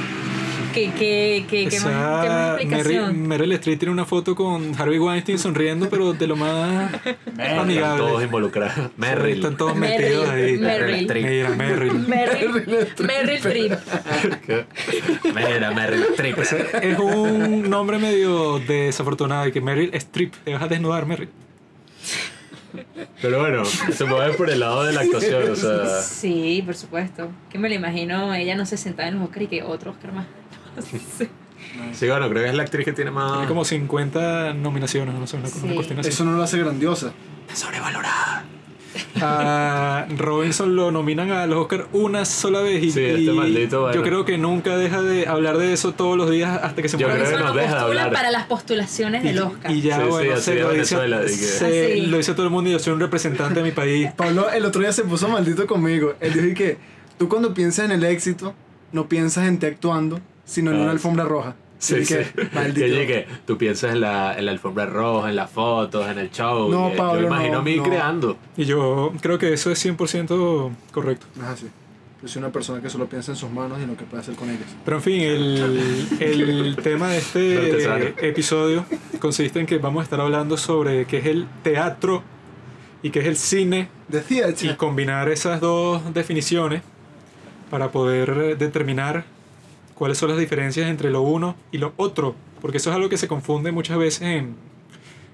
¿Qué, 0.75 0.91
qué, 0.97 1.47
qué, 1.49 1.67
qué 1.69 1.81
más, 1.81 1.85
qué 1.85 1.91
más 1.91 2.25
Esa 2.25 2.55
explicación? 2.57 3.07
Meryl, 3.07 3.29
Meryl 3.29 3.53
Streep 3.53 3.79
tiene 3.79 3.93
una 3.93 4.05
foto 4.05 4.35
con 4.37 4.75
Harvey 4.79 4.99
Weinstein 4.99 5.39
sonriendo, 5.39 5.89
pero 5.89 6.13
de 6.13 6.27
lo 6.27 6.37
más 6.37 6.93
Están 7.05 7.59
amigable. 7.61 8.05
todos 8.05 8.23
involucrados. 8.23 8.91
Merrill. 8.97 9.37
Están 9.37 9.57
todos 9.57 9.75
Merrill, 9.75 10.01
metidos 10.01 10.29
ahí. 10.29 10.59
Merrill. 10.59 11.25
Mira, 11.25 11.49
Merrill. 11.51 11.95
Meryl, 11.95 12.87
Meryl 12.99 13.31
Streep. 13.39 13.73
Mira, 15.35 15.71
Meryl 15.73 16.03
Streep. 16.13 16.39
Es 16.39 16.99
un 16.99 17.69
nombre 17.69 17.99
medio 17.99 18.59
desafortunado 18.61 19.49
y 19.49 19.53
que 19.53 19.61
Meryl 19.61 19.91
Streep. 19.95 20.35
Te 20.45 20.53
vas 20.53 20.63
a 20.63 20.69
desnudar, 20.69 21.07
Meryl. 21.07 21.29
Pero 23.23 23.41
bueno, 23.41 23.65
se 23.65 24.05
mueve 24.05 24.35
por 24.35 24.51
el 24.51 24.61
lado 24.61 24.85
de 24.85 24.93
la 24.93 25.01
actuación, 25.03 25.51
o 25.51 25.57
sea... 25.57 26.01
Sí, 26.03 26.63
por 26.65 26.75
supuesto. 26.77 27.31
Que 27.51 27.59
me 27.59 27.69
lo 27.69 27.75
imagino, 27.75 28.35
ella 28.35 28.55
no 28.57 28.67
se 28.67 28.77
sentaba 28.77 29.09
en 29.09 29.17
los 29.19 29.25
Oscar 29.29 29.43
y 29.43 29.47
que 29.49 29.63
otro 29.63 29.91
Oscar 29.93 30.13
más. 30.13 30.27
Sí. 31.19 31.29
Sí, 31.93 32.07
bueno, 32.09 32.29
creo 32.31 32.45
que 32.45 32.49
es 32.51 32.55
la 32.55 32.63
actriz 32.63 32.85
que 32.85 32.93
tiene 32.93 33.11
más... 33.11 33.33
Tiene 33.33 33.49
como 33.49 33.65
50 33.65 34.55
nominaciones, 34.55 35.15
no 35.15 35.27
sé, 35.27 35.37
una, 35.37 35.49
una 35.49 35.59
Sí. 35.69 35.75
cuestión 35.75 35.99
así. 35.99 36.09
Eso 36.09 36.25
no 36.25 36.33
lo 36.33 36.43
hace 36.43 36.59
grandiosa. 36.59 37.13
sobrevalorada. 37.53 38.45
A 39.21 40.07
Robinson 40.17 40.75
lo 40.77 40.91
nominan 40.91 41.31
a 41.31 41.47
los 41.47 41.59
Oscar 41.59 41.87
una 41.93 42.25
sola 42.25 42.61
vez 42.61 42.83
y, 42.83 42.91
Sí, 42.91 43.05
este 43.05 43.21
y 43.23 43.31
maldito, 43.31 43.81
bueno. 43.83 43.95
yo 43.97 44.03
creo 44.03 44.25
que 44.25 44.39
nunca 44.39 44.77
deja 44.77 45.03
de 45.03 45.27
hablar 45.27 45.59
de 45.59 45.73
eso 45.73 45.93
todos 45.93 46.17
los 46.17 46.31
días 46.31 46.59
hasta 46.63 46.83
que 46.83 46.89
se 46.89 46.97
muera. 46.97 47.15
deja 47.15 47.31
de 47.31 47.37
postulan 47.43 47.79
hablar. 47.79 48.13
para 48.13 48.31
las 48.31 48.45
postulaciones 48.47 49.23
del 49.23 49.39
Oscar. 49.41 49.71
Y 49.71 49.81
ya, 49.83 49.97
Sí, 49.97 50.03
sí, 50.05 50.09
bueno, 50.09 50.37
se 50.37 50.55
lo, 50.55 50.71
dice, 50.73 50.97
que- 50.97 51.29
se- 51.37 51.97
lo 52.07 52.17
dice 52.17 52.33
todo 52.35 52.45
el 52.47 52.51
mundo 52.51 52.71
y 52.71 52.73
yo 52.75 52.79
soy 52.79 52.93
un 52.93 53.01
representante 53.01 53.55
de 53.55 53.63
mi 53.63 53.73
país. 53.73 54.11
Pablo 54.17 54.51
el 54.51 54.65
otro 54.65 54.81
día 54.81 54.93
se 54.93 55.03
puso 55.05 55.29
maldito 55.29 55.67
conmigo. 55.67 56.15
Él 56.21 56.33
dijo 56.35 56.47
y 56.47 56.55
que 56.55 56.79
tú 57.19 57.29
cuando 57.29 57.55
piensas 57.55 57.85
en 57.87 57.93
el 57.93 58.05
éxito, 58.05 58.55
no 58.93 59.09
piensas 59.09 59.47
en 59.47 59.59
ti 59.59 59.67
actuando, 59.67 60.21
sino 60.45 60.71
en 60.71 60.79
Ah, 60.79 60.83
una 60.83 60.91
alfombra 60.93 61.25
roja. 61.25 61.55
Sí, 61.79 61.97
Y 61.97 62.05
sí. 62.05 62.15
que, 62.15 62.49
maldito. 62.55 62.81
Que 62.81 62.89
llegue, 62.91 63.27
tú 63.47 63.57
piensas 63.57 63.93
en 63.93 64.01
la, 64.01 64.37
en 64.37 64.47
la 64.47 64.53
alfombra 64.53 64.87
roja, 64.87 65.31
en 65.31 65.37
las 65.37 65.51
fotos, 65.51 66.09
en 66.09 66.19
el 66.19 66.31
show. 66.31 66.71
No, 66.71 66.91
que 66.91 66.97
Pablo, 66.97 67.21
Yo 67.21 67.27
imagino 67.29 67.53
no, 67.55 67.59
a 67.59 67.63
mí 67.63 67.77
no. 67.77 67.83
creando. 67.85 68.37
Y 68.57 68.65
yo 68.65 69.13
creo 69.21 69.39
que 69.39 69.53
eso 69.53 69.71
es 69.71 69.85
100% 69.87 70.71
correcto. 70.93 71.27
Es 71.37 71.43
así. 71.45 71.67
Yo 72.21 72.27
soy 72.27 72.41
una 72.41 72.51
persona 72.51 72.83
que 72.83 72.91
solo 72.91 73.07
piensa 73.07 73.31
en 73.31 73.37
sus 73.37 73.49
manos 73.49 73.79
y 73.79 73.85
en 73.85 73.91
lo 73.91 73.97
que 73.97 74.03
puede 74.05 74.23
hacer 74.23 74.35
con 74.35 74.51
ellas. 74.51 74.67
Pero 74.85 74.97
en 74.97 75.03
fin, 75.05 75.21
el, 75.21 76.09
el 76.19 76.77
tema 76.83 77.11
de 77.11 77.19
este 77.19 78.29
episodio 78.29 78.85
consiste 79.21 79.61
en 79.61 79.67
que 79.67 79.79
vamos 79.79 80.01
a 80.01 80.03
estar 80.05 80.21
hablando 80.21 80.57
sobre 80.57 81.05
qué 81.05 81.19
es 81.19 81.27
el 81.27 81.47
teatro 81.63 82.25
y 83.05 83.11
qué 83.11 83.21
es 83.21 83.27
el 83.27 83.37
cine 83.37 83.89
Decía, 84.09 84.49
y 84.51 84.55
chico. 84.55 84.77
combinar 84.79 85.29
esas 85.29 85.61
dos 85.61 86.13
definiciones 86.13 86.83
para 87.71 87.93
poder 87.93 88.31
eh, 88.31 88.55
determinar 88.57 89.25
cuáles 89.99 90.17
son 90.17 90.31
las 90.31 90.39
diferencias 90.39 90.89
entre 90.89 91.11
lo 91.11 91.23
uno 91.23 91.57
y 91.73 91.79
lo 91.79 91.93
otro, 91.97 92.37
porque 92.61 92.77
eso 92.77 92.91
es 92.91 92.97
algo 92.97 93.09
que 93.09 93.19
se 93.19 93.27
confunde 93.27 93.73
muchas 93.73 93.99
veces 93.99 94.23
en, 94.23 94.55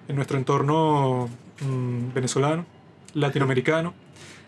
en 0.09 0.16
nuestro 0.16 0.38
entorno 0.38 1.29
mm, 1.61 2.14
venezolano, 2.14 2.64
latinoamericano. 3.12 3.92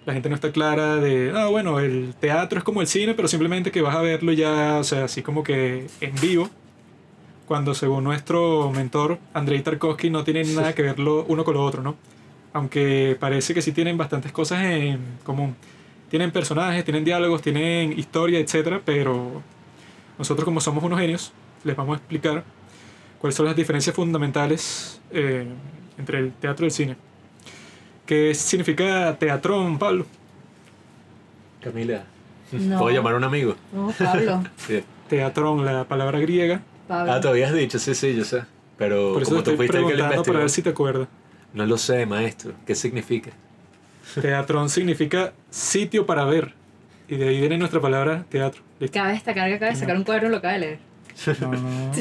La 0.06 0.14
gente 0.14 0.28
no 0.28 0.34
está 0.34 0.52
clara 0.52 0.96
de, 0.96 1.32
ah, 1.36 1.48
bueno, 1.48 1.80
el 1.80 2.14
teatro 2.18 2.58
es 2.58 2.64
como 2.64 2.80
el 2.80 2.86
cine, 2.86 3.12
pero 3.12 3.28
simplemente 3.28 3.70
que 3.70 3.82
vas 3.82 3.94
a 3.94 4.00
verlo 4.00 4.32
ya, 4.32 4.78
o 4.78 4.84
sea, 4.84 5.04
así 5.04 5.20
como 5.20 5.42
que 5.42 5.86
en 6.00 6.14
vivo, 6.20 6.48
cuando 7.46 7.74
según 7.74 8.04
nuestro 8.04 8.70
mentor, 8.72 9.18
Andrei 9.34 9.60
Tarkovsky, 9.60 10.08
no 10.08 10.24
tienen 10.24 10.54
nada 10.54 10.74
que 10.74 10.82
ver 10.82 10.98
lo 10.98 11.24
uno 11.24 11.44
con 11.44 11.54
lo 11.54 11.62
otro, 11.62 11.82
¿no? 11.82 11.96
Aunque 12.52 13.16
parece 13.20 13.52
que 13.52 13.60
sí 13.60 13.72
tienen 13.72 13.98
bastantes 13.98 14.32
cosas 14.32 14.62
en 14.62 14.98
común. 15.24 15.56
Tienen 16.08 16.30
personajes, 16.30 16.84
tienen 16.84 17.04
diálogos, 17.04 17.42
tienen 17.42 17.98
historia, 17.98 18.38
etcétera, 18.38 18.80
pero 18.84 19.42
nosotros 20.18 20.44
como 20.44 20.60
somos 20.60 20.82
unos 20.84 20.98
genios, 21.00 21.32
les 21.64 21.76
vamos 21.76 21.94
a 21.94 21.98
explicar 21.98 22.44
cuáles 23.20 23.34
son 23.34 23.46
las 23.46 23.56
diferencias 23.56 23.94
fundamentales 23.94 25.00
eh, 25.10 25.46
entre 25.98 26.18
el 26.18 26.32
teatro 26.32 26.64
y 26.64 26.68
el 26.68 26.72
cine. 26.72 26.96
¿Qué 28.04 28.34
significa 28.34 29.16
teatrón, 29.18 29.78
Pablo? 29.78 30.06
Camila, 31.62 32.04
No. 32.52 32.78
¿puedo 32.78 32.94
llamar 32.94 33.14
a 33.14 33.16
un 33.16 33.24
amigo? 33.24 33.56
No, 33.72 33.92
Pablo. 33.98 34.42
Sí. 34.56 34.82
Teatrón, 35.08 35.64
la 35.64 35.84
palabra 35.84 36.18
griega. 36.18 36.60
Pablo. 36.88 37.12
Ah, 37.12 37.20
te 37.20 37.28
habías 37.28 37.52
dicho, 37.52 37.78
sí, 37.78 37.94
sí, 37.94 38.14
yo 38.14 38.24
sé. 38.24 38.42
Pero 38.76 39.14
Por 39.14 39.22
eso 39.22 39.30
como 39.30 39.42
te 39.42 39.50
tú 39.56 39.62
estoy 39.62 39.66
fuiste 39.68 39.78
el 39.78 39.84
que 39.84 39.90
lo 39.90 39.96
preguntando 39.96 40.22
para 40.24 40.38
ver 40.40 40.50
si 40.50 40.62
te 40.62 40.70
acuerdas. 40.70 41.08
no 41.54 41.66
lo 41.66 41.78
sé, 41.78 42.04
maestro. 42.06 42.52
¿Qué 42.66 42.74
significa? 42.74 43.30
Teatrón 44.20 44.68
significa 44.68 45.32
sitio 45.50 46.06
para 46.06 46.24
ver. 46.24 46.54
Y 47.08 47.16
de 47.16 47.28
ahí 47.28 47.40
viene 47.40 47.58
nuestra 47.58 47.80
palabra 47.80 48.24
teatro. 48.28 48.62
Listo. 48.80 48.94
Cabe 48.98 49.12
destacar 49.12 49.48
que 49.48 49.54
acaba 49.54 49.70
de 49.72 49.76
sacar 49.78 49.96
un 49.96 50.04
cuaderno 50.04 50.28
y 50.28 50.32
lo 50.32 50.36
acaba 50.38 50.54
de 50.54 50.58
leer. 50.60 50.78
No, 51.40 51.50
no, 51.52 51.60
no. 51.60 51.92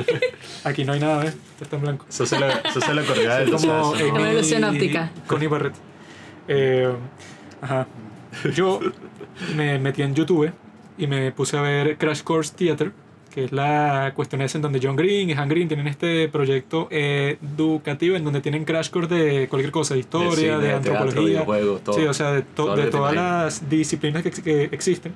Aquí 0.64 0.84
no 0.84 0.92
hay 0.92 1.00
nada, 1.00 1.24
¿ves? 1.24 1.36
Está 1.60 1.76
en 1.76 1.82
blanco. 1.82 2.06
Eso 2.08 2.26
se 2.26 2.38
lo, 2.38 2.46
eso 2.46 2.80
se 2.80 2.92
lo 2.94 3.02
del 3.02 3.50
como 3.50 4.26
ilusión 4.26 4.64
óptica. 4.64 5.10
Connie 5.26 5.46
Barrett. 5.48 5.74
Eh, 6.48 6.92
ajá. 7.62 7.86
Yo 8.54 8.80
me 9.56 9.78
metí 9.78 10.02
en 10.02 10.14
YouTube 10.14 10.52
y 10.98 11.06
me 11.06 11.32
puse 11.32 11.56
a 11.56 11.62
ver 11.62 11.96
Crash 11.96 12.22
Course 12.22 12.52
Theater, 12.54 12.92
que 13.32 13.44
es 13.44 13.52
la 13.52 14.12
cuestión 14.14 14.42
esa 14.42 14.58
en 14.58 14.62
donde 14.62 14.78
John 14.82 14.96
Green 14.96 15.30
y 15.30 15.32
Han 15.32 15.48
Green 15.48 15.66
tienen 15.68 15.86
este 15.88 16.28
proyecto 16.28 16.88
educativo 16.90 18.16
en 18.16 18.24
donde 18.24 18.40
tienen 18.42 18.64
Crash 18.64 18.90
Course 18.90 19.14
de 19.14 19.48
cualquier 19.48 19.72
cosa, 19.72 19.94
de 19.94 20.00
historia, 20.00 20.30
cine, 20.36 20.48
de, 20.50 20.56
de 20.58 20.68
teatro, 20.68 20.92
antropología. 20.92 21.22
videojuegos, 21.30 21.84
todo. 21.84 21.94
Sí, 21.96 22.02
o 22.04 22.12
sea, 22.14 22.32
de, 22.32 22.42
to- 22.42 22.76
de 22.76 22.86
todas 22.88 23.14
las 23.14 23.70
disciplinas 23.70 24.22
que, 24.22 24.30
que 24.30 24.64
existen. 24.64 25.14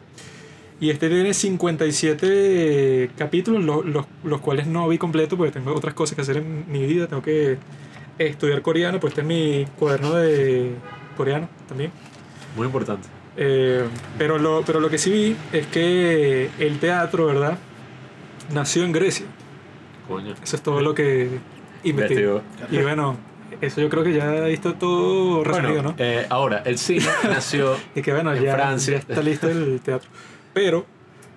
Y 0.81 0.91
este 0.91 1.09
tiene 1.09 1.33
57 1.35 3.11
capítulos, 3.17 3.63
lo- 3.65 3.83
los, 3.83 4.07
los 4.25 4.41
cuales 4.41 4.67
no 4.67 4.89
vi 4.89 4.99
completo 4.99 5.37
porque 5.37 5.53
tengo 5.53 5.73
otras 5.75 5.95
cosas 5.95 6.17
que 6.17 6.23
hacer 6.23 6.39
en 6.39 6.65
mi 6.71 6.85
vida. 6.87 7.07
Tengo 7.07 7.23
que 7.23 7.59
estudiar 8.19 8.61
coreano, 8.63 9.01
pues 9.01 9.13
este 9.13 9.21
es 9.23 9.27
mi 9.27 9.67
cuaderno 9.79 10.15
de 10.15 10.73
coreano 11.17 11.49
también. 11.69 11.91
Muy 12.57 12.67
importante. 12.67 13.09
Eh, 13.37 13.85
pero, 14.19 14.39
lo, 14.39 14.63
pero 14.65 14.81
lo 14.81 14.89
que 14.91 14.99
sí 14.99 15.11
vi 15.11 15.37
es 15.53 15.67
que 15.69 16.51
el 16.59 16.79
teatro, 16.79 17.27
¿verdad? 17.27 17.59
Nació 18.53 18.85
en 18.85 18.93
Grecia. 18.93 19.27
Coño. 20.07 20.35
Eso 20.43 20.57
es 20.57 20.63
todo 20.63 20.81
lo 20.81 20.95
que. 20.95 21.29
Investigó. 21.83 22.43
Y 22.71 22.79
bueno, 22.79 23.17
eso 23.61 23.81
yo 23.81 23.89
creo 23.89 24.05
que 24.05 24.13
ya 24.13 24.31
ahí 24.45 24.55
está 24.55 24.73
todo 24.75 25.45
resumido, 25.45 25.75
Bueno, 25.75 25.89
¿no? 25.91 25.95
eh, 25.99 26.27
ahora, 26.31 26.63
el 26.65 26.79
cine 26.79 27.05
nació 27.25 27.77
Y 27.95 28.03
que 28.03 28.13
bueno, 28.13 28.33
en 28.35 28.43
ya, 28.43 28.55
Francia. 28.55 28.95
ya 28.95 28.99
está 29.01 29.23
listo 29.23 29.49
el 29.49 29.81
teatro. 29.81 30.09
Pero 30.55 30.87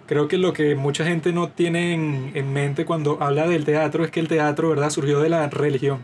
creo 0.05 0.27
que 0.27 0.37
lo 0.37 0.53
que 0.53 0.75
mucha 0.75 1.03
gente 1.03 1.33
no 1.33 1.49
tiene 1.49 1.93
en, 1.93 2.31
en 2.33 2.53
mente 2.53 2.85
cuando 2.85 3.21
habla 3.21 3.47
del 3.47 3.65
teatro 3.65 4.05
es 4.05 4.11
que 4.11 4.21
el 4.21 4.27
teatro, 4.27 4.69
¿verdad?, 4.69 4.89
surgió 4.89 5.19
de 5.19 5.29
la 5.29 5.49
religión. 5.49 5.99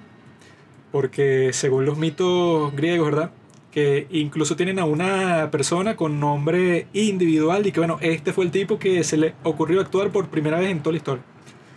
Porque 0.92 1.52
según 1.54 1.86
los 1.86 1.98
mitos 1.98 2.76
griegos, 2.76 3.06
¿verdad?, 3.12 3.32
que 3.74 4.06
incluso 4.12 4.56
tienen 4.56 4.78
a 4.78 4.86
una 4.86 5.50
persona 5.50 5.96
con 5.96 6.20
nombre 6.20 6.86
individual 6.94 7.66
y 7.66 7.72
que 7.72 7.80
bueno, 7.80 7.98
este 8.02 8.32
fue 8.32 8.46
el 8.46 8.52
tipo 8.52 8.78
que 8.78 9.04
se 9.04 9.18
le 9.18 9.34
ocurrió 9.42 9.82
actuar 9.82 10.12
por 10.12 10.28
primera 10.28 10.60
vez 10.60 10.70
en 10.70 10.84
toda 10.84 10.92
la 10.92 10.98
historia. 10.98 11.24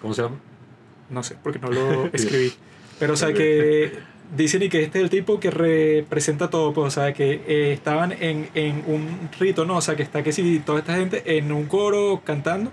¿Cómo 0.02 0.12
se 0.12 0.22
llama? 0.22 0.36
No 1.08 1.22
sé, 1.22 1.36
porque 1.42 1.58
no 1.58 1.70
lo 1.70 2.06
escribí. 2.12 2.52
Pero 2.98 3.14
o 3.14 3.16
sea 3.16 3.32
que 3.32 3.98
dicen 4.34 4.62
y 4.62 4.68
que 4.68 4.82
este 4.82 4.98
es 4.98 5.04
el 5.04 5.10
tipo 5.10 5.38
que 5.38 5.50
representa 5.50 6.50
todo, 6.50 6.72
pues, 6.72 6.86
o 6.88 6.90
sea, 6.90 7.12
que 7.12 7.42
eh, 7.46 7.72
estaban 7.72 8.12
en, 8.12 8.48
en 8.54 8.82
un 8.86 9.28
rito, 9.38 9.64
¿no? 9.64 9.76
O 9.76 9.80
sea, 9.80 9.96
que 9.96 10.02
está 10.02 10.22
que 10.22 10.32
si 10.32 10.60
toda 10.60 10.80
esta 10.80 10.96
gente 10.96 11.22
en 11.36 11.52
un 11.52 11.66
coro 11.66 12.22
cantando, 12.24 12.72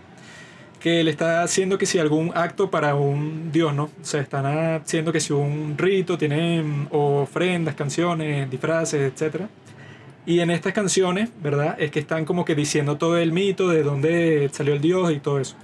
que 0.84 1.02
le 1.04 1.12
está 1.12 1.44
haciendo 1.44 1.78
que 1.78 1.86
si 1.86 1.98
algún 1.98 2.32
acto 2.36 2.70
para 2.70 2.96
un 2.96 3.54
dios, 3.54 3.74
¿no? 3.74 3.84
O 3.84 4.06
sea, 4.06 4.20
están 4.20 4.46
haciendo 4.46 5.14
que 5.14 5.22
si 5.22 5.32
un 5.32 5.78
rito, 5.78 6.18
tienen 6.18 6.90
ofrendas, 6.92 7.76
canciones, 7.76 8.50
disfraces, 8.52 9.14
etc. 9.14 9.44
Y 10.26 10.42
en 10.42 10.52
estas 10.52 10.74
canciones, 10.74 11.30
¿verdad? 11.42 11.78
Es 11.80 11.90
que 11.90 12.00
están 12.00 12.26
como 12.26 12.44
que 12.44 12.54
diciendo 12.54 12.98
todo 12.98 13.18
el 13.18 13.32
mito 13.32 13.70
de 13.70 13.82
dónde 13.82 14.50
salió 14.52 14.74
el 14.74 14.82
dios 14.82 15.12
y 15.14 15.20
todo 15.20 15.40
eso. 15.40 15.56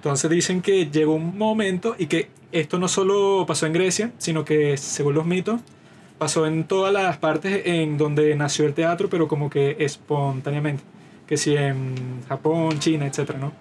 Entonces 0.00 0.30
dicen 0.30 0.62
que 0.62 0.86
llegó 0.86 1.12
un 1.12 1.36
momento 1.36 1.94
y 1.98 2.06
que 2.06 2.30
esto 2.52 2.78
no 2.78 2.88
solo 2.88 3.44
pasó 3.46 3.66
en 3.66 3.74
Grecia, 3.74 4.12
sino 4.16 4.46
que 4.46 4.78
según 4.78 5.12
los 5.12 5.26
mitos, 5.26 5.60
pasó 6.16 6.46
en 6.46 6.64
todas 6.64 6.90
las 6.90 7.18
partes 7.18 7.66
en 7.66 7.98
donde 7.98 8.34
nació 8.34 8.64
el 8.64 8.72
teatro, 8.72 9.10
pero 9.10 9.28
como 9.28 9.50
que 9.50 9.76
espontáneamente. 9.78 10.82
Que 11.26 11.36
si 11.36 11.54
en 11.54 12.22
Japón, 12.26 12.78
China, 12.78 13.04
etc. 13.04 13.34
¿no? 13.38 13.52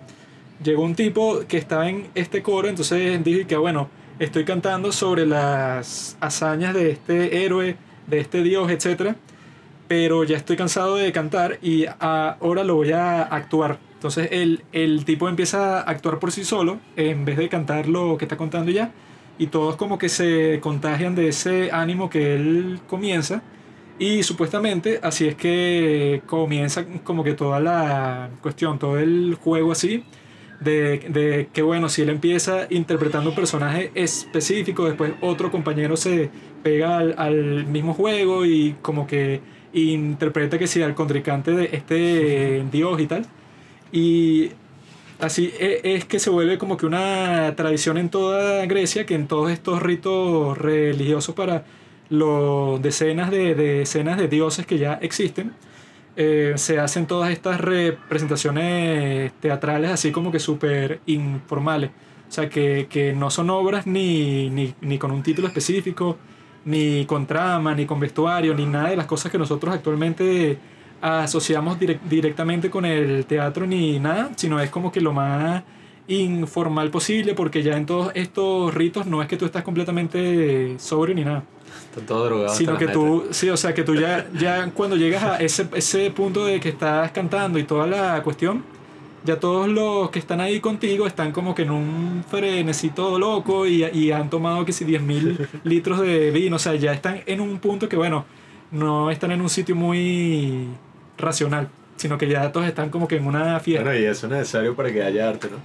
Llegó 0.63 0.83
un 0.83 0.95
tipo 0.95 1.41
que 1.45 1.57
estaba 1.57 1.89
en 1.89 2.07
este 2.15 2.41
coro, 2.41 2.69
entonces 2.69 3.21
dije 3.21 3.45
que 3.45 3.57
bueno, 3.57 3.89
estoy 4.17 4.45
cantando 4.45 4.93
sobre 4.93 5.25
las 5.25 6.15
hazañas 6.21 6.73
de 6.73 6.91
este 6.91 7.43
héroe, 7.43 7.75
de 8.07 8.19
este 8.21 8.43
dios, 8.43 8.71
etc. 8.71 9.13
Pero 9.89 10.23
ya 10.23 10.37
estoy 10.37 10.55
cansado 10.55 10.95
de 10.95 11.11
cantar 11.11 11.59
y 11.61 11.83
ahora 11.99 12.63
lo 12.63 12.75
voy 12.75 12.93
a 12.93 13.23
actuar 13.23 13.88
entonces 13.99 14.29
el, 14.31 14.63
el, 14.71 15.03
tipo 15.03 15.27
empieza 15.27 15.79
a 15.79 15.81
actuar 15.81 16.19
por 16.19 16.31
sí 16.31 16.45
solo 16.45 16.79
en 16.95 17.25
vez 17.25 17.35
de 17.35 17.49
cantar 17.49 17.89
lo 17.89 18.17
que 18.17 18.23
está 18.23 18.37
contando 18.37 18.71
ya. 18.71 18.93
Y 19.37 19.47
todos 19.47 19.75
como 19.75 19.97
que 19.97 20.07
se 20.07 20.61
contagian 20.61 21.15
de 21.15 21.27
ese 21.27 21.69
ánimo 21.73 22.09
que 22.09 22.33
él 22.35 22.79
comienza. 22.87 23.43
Y 23.99 24.23
supuestamente 24.23 25.01
así 25.03 25.27
es 25.27 25.35
que 25.35 26.21
comienza 26.27 26.85
como 27.03 27.25
que 27.25 27.33
toda 27.33 27.59
la 27.59 28.29
cuestión, 28.41 28.79
todo 28.79 28.97
el 28.97 29.35
juego 29.35 29.73
así. 29.73 30.05
De, 30.61 30.99
de, 31.09 31.49
que 31.51 31.61
bueno, 31.61 31.89
si 31.89 32.01
él 32.03 32.09
empieza 32.09 32.67
interpretando 32.69 33.31
un 33.31 33.35
personaje 33.35 33.91
específico, 33.95 34.85
después 34.85 35.11
otro 35.19 35.51
compañero 35.51 35.97
se 35.97 36.29
pega 36.63 36.99
al, 36.99 37.15
al 37.17 37.65
mismo 37.65 37.93
juego 37.93 38.45
y 38.45 38.77
como 38.81 39.05
que 39.05 39.41
interpreta 39.73 40.57
que 40.57 40.67
sea 40.67 40.85
el 40.85 40.95
contrincante 40.95 41.51
de 41.51 41.69
este 41.73 42.63
dios 42.71 43.01
y 43.01 43.07
tal. 43.07 43.25
Y 43.91 44.51
así 45.19 45.53
e, 45.59 45.81
es 45.83 46.05
que 46.05 46.19
se 46.19 46.29
vuelve 46.29 46.57
como 46.57 46.77
que 46.77 46.85
una 46.85 47.55
tradición 47.55 47.97
en 47.97 48.09
toda 48.09 48.65
Grecia, 48.65 49.05
que 49.05 49.15
en 49.15 49.27
todos 49.27 49.51
estos 49.51 49.81
ritos 49.81 50.57
religiosos 50.57 51.35
para 51.35 51.65
los 52.09 52.81
decenas 52.81 53.31
de, 53.31 53.55
decenas 53.55 54.17
de 54.17 54.27
dioses 54.27 54.65
que 54.65 54.77
ya 54.77 54.93
existen, 54.95 55.53
eh, 56.15 56.53
se 56.57 56.79
hacen 56.79 57.05
todas 57.07 57.31
estas 57.31 57.61
representaciones 57.61 59.31
teatrales 59.39 59.91
así 59.91 60.11
como 60.11 60.31
que 60.31 60.39
súper 60.39 61.01
informales. 61.05 61.91
O 62.27 62.31
sea, 62.31 62.49
que, 62.49 62.87
que, 62.89 63.13
no 63.13 63.31
son 63.31 63.49
obras 63.49 63.87
ni, 63.87 64.49
ni, 64.51 64.75
ni 64.81 64.99
con 64.99 65.11
un 65.11 65.23
título 65.23 65.47
específico, 65.47 66.17
ni 66.65 67.05
con 67.05 67.25
trama, 67.25 67.73
ni 67.73 67.85
con 67.85 67.99
vestuario, 67.99 68.53
ni 68.53 68.65
nada 68.65 68.89
de 68.89 68.97
las 68.97 69.07
cosas 69.07 69.31
que 69.31 69.37
nosotros 69.37 69.73
actualmente 69.73 70.57
asociamos 71.01 71.77
directamente 71.79 72.69
con 72.69 72.85
el 72.85 73.25
teatro 73.25 73.65
ni 73.65 73.99
nada, 73.99 74.31
sino 74.35 74.59
es 74.59 74.69
como 74.69 74.91
que 74.91 75.01
lo 75.01 75.13
más 75.13 75.63
informal 76.07 76.89
posible, 76.89 77.33
porque 77.35 77.61
ya 77.61 77.77
en 77.77 77.85
todos 77.85 78.11
estos 78.15 78.73
ritos 78.73 79.05
no 79.05 79.21
es 79.21 79.27
que 79.27 79.37
tú 79.37 79.45
estás 79.45 79.63
completamente 79.63 80.75
sobrio 80.79 81.15
ni 81.15 81.23
nada. 81.23 81.43
Está 81.89 82.01
todo 82.01 82.25
drogado. 82.25 82.55
Sino 82.55 82.77
que 82.77 82.87
tú, 82.87 83.27
sí, 83.29 83.49
o 83.49 83.57
sea, 83.57 83.73
que 83.73 83.83
tú 83.83 83.95
ya, 83.95 84.27
ya 84.37 84.71
cuando 84.71 84.95
llegas 84.95 85.23
a 85.23 85.37
ese, 85.37 85.67
ese 85.73 86.09
punto 86.11 86.45
de 86.45 86.59
que 86.59 86.69
estás 86.69 87.11
cantando 87.11 87.59
y 87.59 87.63
toda 87.63 87.85
la 87.85 88.23
cuestión, 88.23 88.63
ya 89.23 89.39
todos 89.39 89.67
los 89.67 90.09
que 90.09 90.19
están 90.19 90.39
ahí 90.41 90.59
contigo 90.59 91.05
están 91.05 91.31
como 91.31 91.53
que 91.53 91.63
en 91.63 91.71
un 91.71 92.23
frenecito 92.27 93.19
loco 93.19 93.67
y, 93.67 93.83
y 93.85 94.11
han 94.11 94.29
tomado 94.29 94.65
que 94.65 94.73
si 94.73 94.85
10.000 94.85 95.47
litros 95.63 95.99
de 95.99 96.31
vino, 96.31 96.55
o 96.55 96.59
sea, 96.59 96.73
ya 96.75 96.91
están 96.91 97.21
en 97.25 97.39
un 97.39 97.59
punto 97.59 97.87
que, 97.87 97.95
bueno, 97.95 98.25
no 98.71 99.11
están 99.11 99.31
en 99.31 99.41
un 99.41 99.49
sitio 99.49 99.75
muy 99.75 100.67
racional, 101.19 101.69
sino 101.97 102.17
que 102.17 102.27
ya 102.27 102.51
todos 102.51 102.67
están 102.67 102.89
como 102.89 103.07
que 103.07 103.17
en 103.17 103.27
una 103.27 103.59
fiesta. 103.59 103.83
Bueno, 103.83 103.99
y 103.99 104.05
eso 104.05 104.27
es 104.27 104.31
necesario 104.31 104.75
para 104.75 104.91
que 104.91 105.03
haya 105.03 105.29
arte, 105.29 105.49
¿no? 105.49 105.57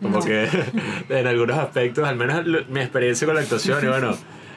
como 0.02 0.24
que 0.24 0.48
en 1.08 1.26
algunos 1.26 1.58
aspectos, 1.58 2.06
al 2.06 2.16
menos 2.16 2.44
mi 2.68 2.80
experiencia 2.80 3.26
con 3.26 3.36
la 3.36 3.42
actuación, 3.42 3.82
y 3.82 3.88
bueno, 3.88 4.16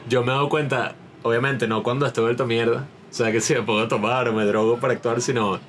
yo 0.10 0.24
me 0.24 0.32
he 0.32 0.36
dado 0.36 0.50
cuenta, 0.50 0.96
obviamente 1.24 1.68
no 1.68 1.84
cuando 1.84 2.06
estoy 2.06 2.26
vuelto 2.26 2.46
mierda, 2.46 2.88
o 3.10 3.14
sea 3.14 3.32
que 3.32 3.40
si 3.40 3.54
me 3.54 3.62
puedo 3.62 3.88
tomar 3.88 4.28
o 4.28 4.34
me 4.34 4.46
drogo 4.46 4.78
para 4.80 4.94
actuar, 4.94 5.22
sino 5.22 5.60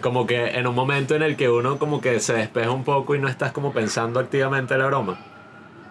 como 0.00 0.26
que 0.26 0.44
en 0.50 0.66
un 0.66 0.74
momento 0.76 1.16
en 1.16 1.22
el 1.22 1.36
que 1.36 1.50
uno 1.50 1.78
como 1.78 2.00
que 2.00 2.20
se 2.20 2.34
despeja 2.34 2.70
un 2.70 2.84
poco 2.84 3.16
y 3.16 3.18
no 3.18 3.28
estás 3.28 3.50
como 3.50 3.72
pensando 3.72 4.20
activamente 4.20 4.78
la 4.78 4.86
broma 4.86 5.18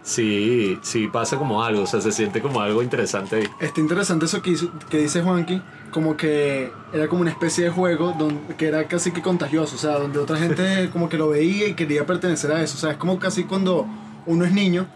sí, 0.04 0.80
sí 0.82 1.08
pasa 1.08 1.38
como 1.38 1.64
algo, 1.64 1.84
o 1.84 1.88
sea, 1.88 2.02
se 2.02 2.12
siente 2.12 2.42
como 2.42 2.62
algo 2.62 2.82
interesante 2.82 3.38
ahí. 3.38 3.48
Está 3.60 3.80
interesante 3.80 4.26
eso 4.26 4.42
que, 4.42 4.56
que 4.90 4.98
dice 4.98 5.22
Juanqui, 5.22 5.62
como 5.92 6.18
que 6.18 6.72
era 6.94 7.08
como 7.08 7.22
una 7.22 7.32
especie 7.32 7.66
de 7.66 7.70
juego 7.70 8.16
donde, 8.18 8.56
que 8.56 8.68
era 8.68 8.88
casi 8.88 9.12
que 9.12 9.22
contagioso, 9.22 9.76
o 9.76 9.80
sea, 9.80 10.00
donde 10.00 10.20
otra 10.20 10.38
gente 10.38 10.90
como 10.92 11.10
que 11.10 11.18
lo 11.18 11.30
veía 11.30 11.68
y 11.68 11.74
quería 11.74 12.06
pertenecer 12.06 12.52
a 12.52 12.62
eso, 12.62 12.76
o 12.78 12.80
sea, 12.80 12.92
es 12.92 12.98
como 12.98 13.20
casi 13.20 13.44
cuando 13.44 13.86
uno 14.26 14.46
es 14.46 14.54
niño 14.54 14.88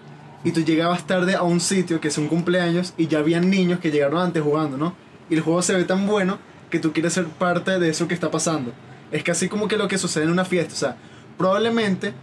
y 0.44 0.52
tú 0.52 0.62
llegabas 0.62 1.06
tarde 1.06 1.36
a 1.36 1.44
un 1.44 1.60
sitio 1.60 2.00
que 2.00 2.08
es 2.08 2.18
un 2.18 2.28
cumpleaños 2.28 2.94
y 2.98 3.08
ya 3.08 3.20
habían 3.20 3.50
niños 3.50 3.80
que 3.80 3.92
llegaron 3.92 4.20
antes 4.20 4.42
jugando, 4.42 4.78
¿no? 4.78 4.96
Y 5.30 5.36
el 5.36 5.42
juego 5.42 5.62
se 5.62 5.74
ve 5.74 5.84
tan 5.84 6.08
bueno 6.08 6.38
que 6.70 6.80
tú 6.80 6.94
quieres 6.94 7.14
ser 7.14 7.26
parte 7.26 7.80
de 7.80 7.90
eso 7.90 8.08
que 8.08 8.14
está 8.14 8.32
pasando. 8.32 8.72
Es 9.12 9.24
casi 9.24 9.50
como 9.50 9.68
que 9.68 9.78
lo 9.78 9.88
que 9.88 9.98
sucede 9.98 10.24
en 10.26 10.30
una 10.30 10.46
fiesta, 10.46 10.74
o 10.74 10.78
sea, 10.78 10.98
probablemente 11.38 12.14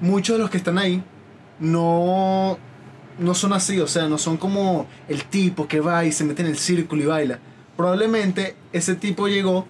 muchos 0.00 0.36
de 0.36 0.42
los 0.42 0.50
que 0.50 0.58
están 0.58 0.78
ahí 0.78 1.02
no, 1.58 2.58
no 3.18 3.34
son 3.34 3.52
así, 3.52 3.80
o 3.80 3.86
sea, 3.86 4.08
no 4.08 4.18
son 4.18 4.36
como 4.36 4.86
el 5.08 5.24
tipo 5.24 5.66
que 5.66 5.80
va 5.80 6.04
y 6.04 6.12
se 6.12 6.24
mete 6.24 6.42
en 6.42 6.48
el 6.48 6.58
círculo 6.58 7.02
y 7.02 7.06
baila. 7.06 7.38
Probablemente 7.80 8.56
ese 8.74 8.94
tipo 8.94 9.26
llegó 9.26 9.66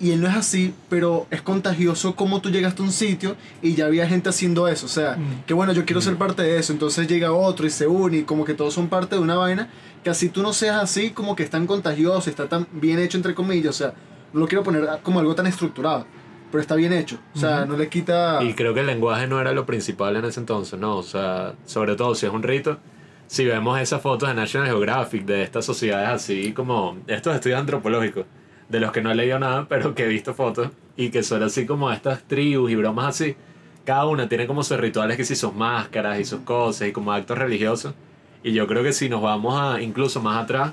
y 0.00 0.12
él 0.12 0.22
no 0.22 0.26
es 0.26 0.34
así, 0.34 0.72
pero 0.88 1.26
es 1.30 1.42
contagioso 1.42 2.16
como 2.16 2.40
tú 2.40 2.48
llegaste 2.48 2.80
a 2.80 2.86
un 2.86 2.92
sitio 2.92 3.36
y 3.60 3.74
ya 3.74 3.84
había 3.84 4.08
gente 4.08 4.30
haciendo 4.30 4.68
eso. 4.68 4.86
O 4.86 4.88
sea, 4.88 5.18
mm. 5.18 5.44
que 5.46 5.52
bueno, 5.52 5.74
yo 5.74 5.84
quiero 5.84 6.00
ser 6.00 6.14
mm. 6.14 6.18
parte 6.18 6.42
de 6.42 6.58
eso. 6.58 6.72
Entonces 6.72 7.06
llega 7.06 7.32
otro 7.32 7.66
y 7.66 7.70
se 7.70 7.86
une 7.86 8.16
y 8.16 8.22
como 8.22 8.46
que 8.46 8.54
todos 8.54 8.72
son 8.72 8.88
parte 8.88 9.16
de 9.16 9.20
una 9.20 9.34
vaina. 9.34 9.68
Que 10.02 10.08
así 10.08 10.30
tú 10.30 10.42
no 10.42 10.54
seas 10.54 10.82
así, 10.82 11.10
como 11.10 11.36
que 11.36 11.42
es 11.42 11.50
tan 11.50 11.66
contagioso, 11.66 12.30
está 12.30 12.48
tan 12.48 12.66
bien 12.72 12.98
hecho, 12.98 13.18
entre 13.18 13.34
comillas. 13.34 13.68
O 13.74 13.78
sea, 13.78 13.92
no 14.32 14.40
lo 14.40 14.48
quiero 14.48 14.64
poner 14.64 14.88
como 15.02 15.20
algo 15.20 15.34
tan 15.34 15.46
estructurado 15.46 16.06
pero 16.50 16.62
está 16.62 16.74
bien 16.74 16.92
hecho. 16.94 17.18
O 17.34 17.38
sea, 17.38 17.66
no 17.66 17.76
le 17.76 17.88
quita... 17.88 18.42
Y 18.42 18.54
creo 18.54 18.72
que 18.72 18.80
el 18.80 18.86
lenguaje 18.86 19.26
no 19.26 19.40
era 19.40 19.52
lo 19.52 19.66
principal 19.66 20.16
en 20.16 20.24
ese 20.24 20.40
entonces, 20.40 20.78
¿no? 20.78 20.96
O 20.96 21.02
sea, 21.02 21.54
sobre 21.66 21.96
todo 21.96 22.14
si 22.14 22.24
es 22.24 22.32
un 22.32 22.42
rito, 22.42 22.78
si 23.26 23.44
vemos 23.44 23.80
esas 23.80 24.00
fotos 24.02 24.28
de 24.28 24.34
National 24.34 24.68
Geographic, 24.68 25.24
de 25.24 25.42
estas 25.42 25.64
sociedades 25.64 26.08
así 26.08 26.52
como 26.52 26.98
estos 27.06 27.34
estudios 27.34 27.60
antropológicos, 27.60 28.26
de 28.68 28.80
los 28.80 28.92
que 28.92 29.02
no 29.02 29.10
he 29.10 29.14
leído 29.14 29.38
nada, 29.38 29.66
pero 29.68 29.94
que 29.94 30.04
he 30.04 30.08
visto 30.08 30.34
fotos, 30.34 30.70
y 30.96 31.10
que 31.10 31.22
son 31.22 31.42
así 31.42 31.66
como 31.66 31.90
estas 31.90 32.22
tribus 32.24 32.70
y 32.70 32.76
bromas 32.76 33.08
así, 33.08 33.36
cada 33.84 34.06
una 34.06 34.28
tiene 34.28 34.46
como 34.46 34.64
sus 34.64 34.78
rituales 34.78 35.16
que 35.16 35.24
si 35.24 35.36
sus 35.36 35.54
máscaras 35.54 36.18
y 36.18 36.24
sus 36.24 36.40
cosas 36.40 36.88
y 36.88 36.92
como 36.92 37.12
actos 37.12 37.38
religiosos. 37.38 37.94
Y 38.42 38.52
yo 38.52 38.66
creo 38.66 38.82
que 38.82 38.92
si 38.92 39.08
nos 39.08 39.22
vamos 39.22 39.58
a 39.60 39.80
incluso 39.80 40.20
más 40.20 40.42
atrás, 40.42 40.72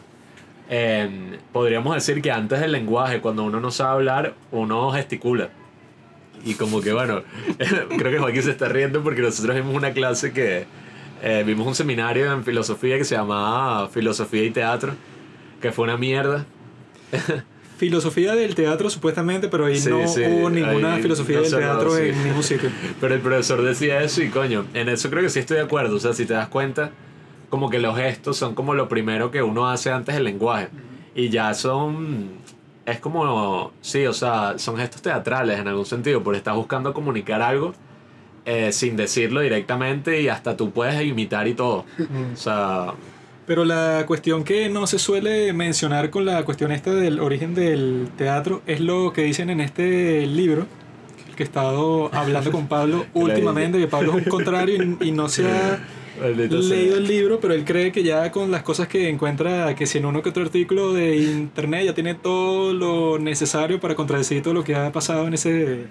eh, 0.70 1.38
podríamos 1.52 1.94
decir 1.94 2.22
que 2.22 2.32
antes 2.32 2.60
del 2.60 2.72
lenguaje, 2.72 3.22
cuando 3.22 3.44
uno 3.44 3.60
no 3.60 3.70
sabe 3.70 3.92
hablar, 3.92 4.34
uno 4.52 4.92
gesticula. 4.92 5.50
Y 6.44 6.56
como 6.56 6.82
que 6.82 6.92
bueno, 6.92 7.22
creo 7.98 8.12
que 8.12 8.20
Joaquín 8.20 8.44
se 8.44 8.52
está 8.52 8.68
riendo 8.68 9.04
porque 9.04 9.22
nosotros 9.22 9.56
vimos 9.56 9.76
una 9.76 9.94
clase 9.94 10.34
que 10.34 10.66
eh, 11.24 11.44
vimos 11.46 11.66
un 11.66 11.74
seminario 11.74 12.32
en 12.32 12.44
filosofía 12.44 12.98
que 12.98 13.06
se 13.06 13.16
llamaba 13.16 13.88
Filosofía 13.88 14.44
y 14.44 14.52
Teatro, 14.52 14.94
que 15.62 15.72
fue 15.72 15.86
una 15.86 15.98
mierda. 15.98 16.46
filosofía 17.78 18.36
del 18.36 18.56
teatro 18.56 18.90
supuestamente, 18.90 19.48
pero 19.48 19.66
ahí 19.66 19.80
no 19.88 20.00
hubo 20.00 20.50
ninguna 20.50 20.98
filosofía 20.98 21.40
del 21.40 21.50
teatro 21.50 21.98
en 21.98 22.24
ningún 22.24 22.44
sitio. 22.44 22.70
Pero 23.02 23.16
el 23.16 23.22
profesor 23.22 23.62
decía 23.62 24.02
eso 24.04 24.22
y 24.22 24.30
coño, 24.30 24.66
en 24.74 24.88
eso 24.90 25.10
creo 25.10 25.24
que 25.24 25.30
sí 25.30 25.40
estoy 25.40 25.58
de 25.58 25.64
acuerdo. 25.64 25.96
O 25.96 26.00
sea, 26.00 26.14
si 26.14 26.26
te 26.26 26.34
das 26.34 26.48
cuenta, 26.48 26.92
como 27.50 27.70
que 27.70 27.80
los 27.80 27.98
gestos 27.98 28.38
son 28.38 28.56
como 28.56 28.74
lo 28.74 28.88
primero 28.88 29.32
que 29.32 29.42
uno 29.42 29.70
hace 29.70 29.92
antes 29.92 30.16
del 30.16 30.26
lenguaje. 30.26 30.70
Y 31.16 31.30
ya 31.30 31.54
son 31.54 32.30
es 32.86 33.00
como, 33.00 33.72
sí, 33.82 34.06
o 34.06 34.14
sea, 34.14 34.58
son 34.58 34.78
gestos 34.78 35.02
teatrales 35.02 35.60
en 35.60 35.68
algún 35.68 35.86
sentido, 35.86 36.22
porque 36.22 36.38
estás 36.38 36.56
buscando 36.56 36.94
comunicar 36.94 37.42
algo 37.42 37.74
eh, 38.46 38.72
sin 38.72 38.98
decirlo 38.98 39.42
directamente 39.42 40.22
y 40.22 40.28
hasta 40.28 40.58
tú 40.58 40.72
puedes 40.72 41.02
imitar 41.02 41.48
y 41.48 41.54
todo. 41.54 41.86
O 42.34 42.36
sea... 42.36 42.94
Pero 43.46 43.66
la 43.66 44.06
cuestión 44.08 44.44
que 44.44 44.70
no 44.70 44.88
se 44.88 45.00
suele 45.00 45.52
mencionar 45.52 46.10
con 46.10 46.26
la 46.26 46.44
cuestión 46.46 46.72
esta 46.72 46.94
del 46.94 47.20
origen 47.20 47.54
del 47.54 48.08
teatro 48.18 48.62
es 48.68 48.80
lo 48.80 49.12
que 49.12 49.24
dicen 49.24 49.50
en 49.50 49.60
este 49.60 50.26
libro, 50.26 50.66
que 51.36 51.44
he 51.44 51.46
estado 51.46 52.10
hablando 52.14 52.52
con 52.52 52.68
Pablo 52.68 53.06
últimamente, 53.14 53.80
que 53.80 53.88
Pablo 53.88 54.18
es 54.18 54.26
un 54.26 54.32
contrario 54.32 54.98
y, 55.02 55.12
no 55.12 55.28
se 55.28 55.46
ha 55.46 55.80
leído 56.36 56.62
sea. 56.62 56.78
el 56.78 57.06
libro, 57.06 57.40
pero 57.42 57.54
él 57.54 57.66
cree 57.66 57.92
que 57.92 58.04
ya 58.04 58.32
con 58.32 58.50
las 58.50 58.64
cosas 58.64 58.88
que 58.88 59.10
encuentra, 59.10 59.76
que 59.76 59.88
si 59.88 59.98
en 59.98 60.06
uno 60.06 60.22
que 60.22 60.30
otro 60.30 60.44
artículo 60.44 60.94
de 60.94 61.18
internet 61.18 61.86
ya 61.86 61.94
tiene 61.94 62.16
todo 62.16 62.74
lo 62.74 63.20
necesario 63.20 63.80
para 63.82 63.96
contradecir 63.96 64.42
todo 64.42 64.54
lo 64.54 64.64
que 64.64 64.76
ha 64.76 64.92
pasado 64.94 65.28
en 65.28 65.34
ese 65.34 65.88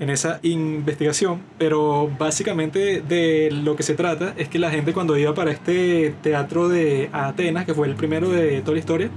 en 0.00 0.10
esa 0.10 0.38
investigación, 0.42 1.42
pero 1.58 2.10
básicamente 2.18 3.00
de 3.00 3.50
lo 3.50 3.76
que 3.76 3.82
se 3.82 3.94
trata 3.94 4.34
es 4.36 4.48
que 4.48 4.58
la 4.58 4.70
gente 4.70 4.92
cuando 4.92 5.16
iba 5.16 5.34
para 5.34 5.50
este 5.50 6.14
teatro 6.22 6.68
de 6.68 7.10
Atenas, 7.12 7.64
que 7.64 7.74
fue 7.74 7.88
el 7.88 7.96
primero 7.96 8.30
de 8.30 8.60
toda 8.60 8.74
la 8.74 8.78
historia, 8.78 9.10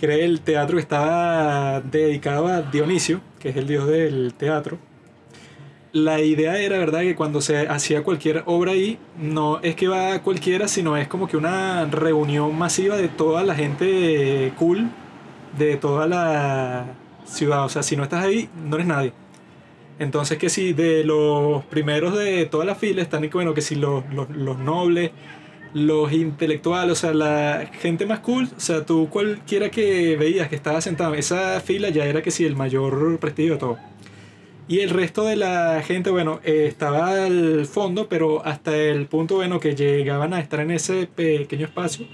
que 0.00 0.24
el 0.24 0.40
teatro 0.40 0.76
que 0.76 0.82
estaba 0.82 1.80
dedicado 1.80 2.48
a 2.48 2.62
Dionisio, 2.62 3.20
que 3.38 3.50
es 3.50 3.56
el 3.56 3.68
dios 3.68 3.86
del 3.86 4.34
teatro, 4.34 4.78
la 5.92 6.20
idea 6.20 6.58
era, 6.58 6.78
¿verdad?, 6.78 7.00
que 7.02 7.14
cuando 7.14 7.40
se 7.40 7.68
hacía 7.68 8.02
cualquier 8.02 8.42
obra 8.46 8.72
ahí, 8.72 8.98
no 9.20 9.60
es 9.60 9.76
que 9.76 9.88
va 9.88 10.20
cualquiera, 10.20 10.66
sino 10.66 10.96
es 10.96 11.06
como 11.06 11.28
que 11.28 11.36
una 11.36 11.84
reunión 11.84 12.58
masiva 12.58 12.96
de 12.96 13.08
toda 13.08 13.44
la 13.44 13.54
gente 13.54 14.52
cool 14.58 14.88
de 15.58 15.76
toda 15.76 16.06
la 16.06 16.86
ciudad. 17.26 17.64
O 17.64 17.68
sea, 17.68 17.82
si 17.82 17.96
no 17.96 18.02
estás 18.02 18.24
ahí, 18.24 18.48
no 18.64 18.76
eres 18.76 18.86
nadie. 18.86 19.12
Entonces, 20.02 20.38
que 20.38 20.48
si 20.48 20.72
de 20.72 21.04
los 21.04 21.64
primeros 21.66 22.18
de 22.18 22.46
toda 22.46 22.64
la 22.64 22.74
fila 22.74 23.02
están, 23.02 23.28
bueno, 23.32 23.54
que 23.54 23.60
si 23.60 23.76
los, 23.76 24.04
los, 24.12 24.28
los 24.30 24.58
nobles, 24.58 25.12
los 25.74 26.12
intelectuales, 26.12 26.92
o 26.92 26.94
sea, 26.96 27.14
la 27.14 27.70
gente 27.80 28.04
más 28.04 28.20
cool, 28.20 28.48
o 28.56 28.60
sea, 28.60 28.84
tú 28.84 29.08
cualquiera 29.08 29.70
que 29.70 30.16
veías 30.16 30.48
que 30.48 30.56
estaba 30.56 30.80
sentado 30.80 31.12
en 31.14 31.20
esa 31.20 31.60
fila 31.60 31.88
ya 31.90 32.04
era 32.04 32.22
que 32.22 32.30
si 32.30 32.44
el 32.44 32.56
mayor 32.56 33.18
prestigio 33.18 33.54
de 33.54 33.58
todo. 33.58 33.78
Y 34.68 34.80
el 34.80 34.90
resto 34.90 35.24
de 35.24 35.36
la 35.36 35.82
gente, 35.82 36.10
bueno, 36.10 36.40
eh, 36.44 36.66
estaba 36.66 37.24
al 37.24 37.66
fondo, 37.66 38.08
pero 38.08 38.44
hasta 38.44 38.76
el 38.76 39.06
punto, 39.06 39.36
bueno, 39.36 39.60
que 39.60 39.74
llegaban 39.74 40.34
a 40.34 40.40
estar 40.40 40.60
en 40.60 40.70
ese 40.70 41.06
pequeño 41.06 41.66
espacio, 41.66 42.06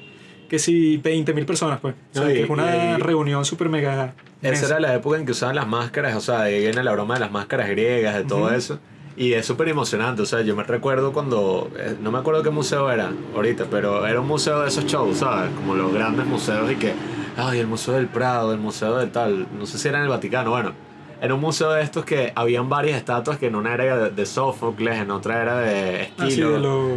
que 0.48 0.58
si 0.58 0.96
20.000 0.98 1.44
personas, 1.46 1.78
pues. 1.80 1.94
O 1.94 2.14
sea, 2.14 2.24
No, 2.24 2.30
y- 2.30 2.34
que 2.34 2.42
es 2.44 2.50
una 2.50 2.96
y- 2.98 3.02
reunión 3.02 3.44
súper 3.44 3.68
mega. 3.68 4.14
Esa 4.40 4.48
inmensa. 4.48 4.66
era 4.66 4.80
la 4.80 4.94
época 4.94 5.18
en 5.18 5.26
que 5.26 5.32
usaban 5.32 5.56
las 5.56 5.66
máscaras, 5.66 6.14
o 6.16 6.20
sea, 6.20 6.42
ahí 6.42 6.60
viene 6.60 6.82
la 6.82 6.92
broma 6.92 7.14
de 7.14 7.20
las 7.20 7.30
máscaras 7.32 7.68
griegas, 7.70 8.14
de 8.14 8.24
todo 8.24 8.52
eso. 8.52 8.78
Y 9.16 9.32
es 9.32 9.44
súper 9.46 9.68
emocionante, 9.68 10.22
o 10.22 10.26
sea, 10.26 10.42
yo 10.42 10.54
me 10.54 10.62
recuerdo 10.62 11.12
cuando, 11.12 11.68
eh, 11.76 11.96
no 12.00 12.12
me 12.12 12.18
acuerdo 12.18 12.42
qué 12.44 12.50
museo 12.50 12.88
era 12.90 13.10
ahorita, 13.34 13.64
pero 13.68 14.06
era 14.06 14.20
un 14.20 14.28
museo 14.28 14.60
de 14.62 14.68
esos 14.68 14.86
shows, 14.86 15.18
¿sabes? 15.18 15.50
Como 15.56 15.74
los 15.74 15.92
grandes 15.92 16.24
museos 16.24 16.70
y 16.70 16.76
que, 16.76 16.92
ay, 17.36 17.58
el 17.58 17.66
Museo 17.66 17.94
del 17.94 18.06
Prado, 18.06 18.52
el 18.52 18.60
Museo 18.60 18.96
de 18.96 19.08
tal, 19.08 19.48
no 19.58 19.66
sé 19.66 19.76
si 19.78 19.88
era 19.88 19.98
en 19.98 20.04
el 20.04 20.08
Vaticano, 20.10 20.50
bueno, 20.50 20.72
era 21.20 21.34
un 21.34 21.40
museo 21.40 21.72
de 21.72 21.82
estos 21.82 22.04
que 22.04 22.32
habían 22.34 22.68
varias 22.68 22.96
estatuas 22.98 23.38
que 23.38 23.46
en 23.46 23.54
una 23.56 23.74
era 23.74 23.96
de, 23.96 24.10
de 24.10 24.26
Sófocles, 24.26 24.98
en 24.98 25.10
otra 25.10 25.42
era 25.42 25.58
de 25.58 26.10
Ah, 26.16 26.22
sí, 26.24 26.28
estilo. 26.28 26.52
de, 26.52 26.58
los 26.60 26.88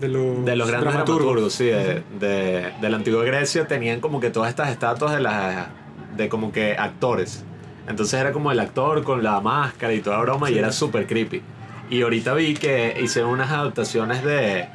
de 0.00 0.08
los 0.08 0.44
De 0.44 0.56
los 0.56 0.68
grandes 0.68 0.90
dramaturgos, 0.92 1.52
sí, 1.52 1.66
de, 1.66 2.02
de, 2.18 2.72
de 2.80 2.88
la 2.90 2.96
antigua 2.96 3.24
Grecia 3.24 3.66
tenían 3.66 4.00
como 4.00 4.20
que 4.20 4.30
todas 4.30 4.48
estas 4.50 4.70
estatuas 4.70 5.12
de 5.12 5.20
las 5.20 5.68
de 6.16 6.28
como 6.28 6.50
que 6.52 6.76
actores. 6.76 7.44
Entonces 7.88 8.20
era 8.20 8.32
como 8.32 8.52
el 8.52 8.60
actor 8.60 9.02
con 9.04 9.22
la 9.22 9.40
máscara 9.40 9.92
y 9.92 10.00
toda 10.00 10.18
broma 10.18 10.50
y 10.50 10.58
era 10.58 10.70
súper 10.72 11.06
creepy. 11.06 11.42
Y 11.88 12.02
ahorita 12.02 12.34
vi 12.34 12.54
que 12.54 12.96
hicieron 13.02 13.30
unas 13.32 13.50
adaptaciones 13.50 14.22
de 14.24 14.68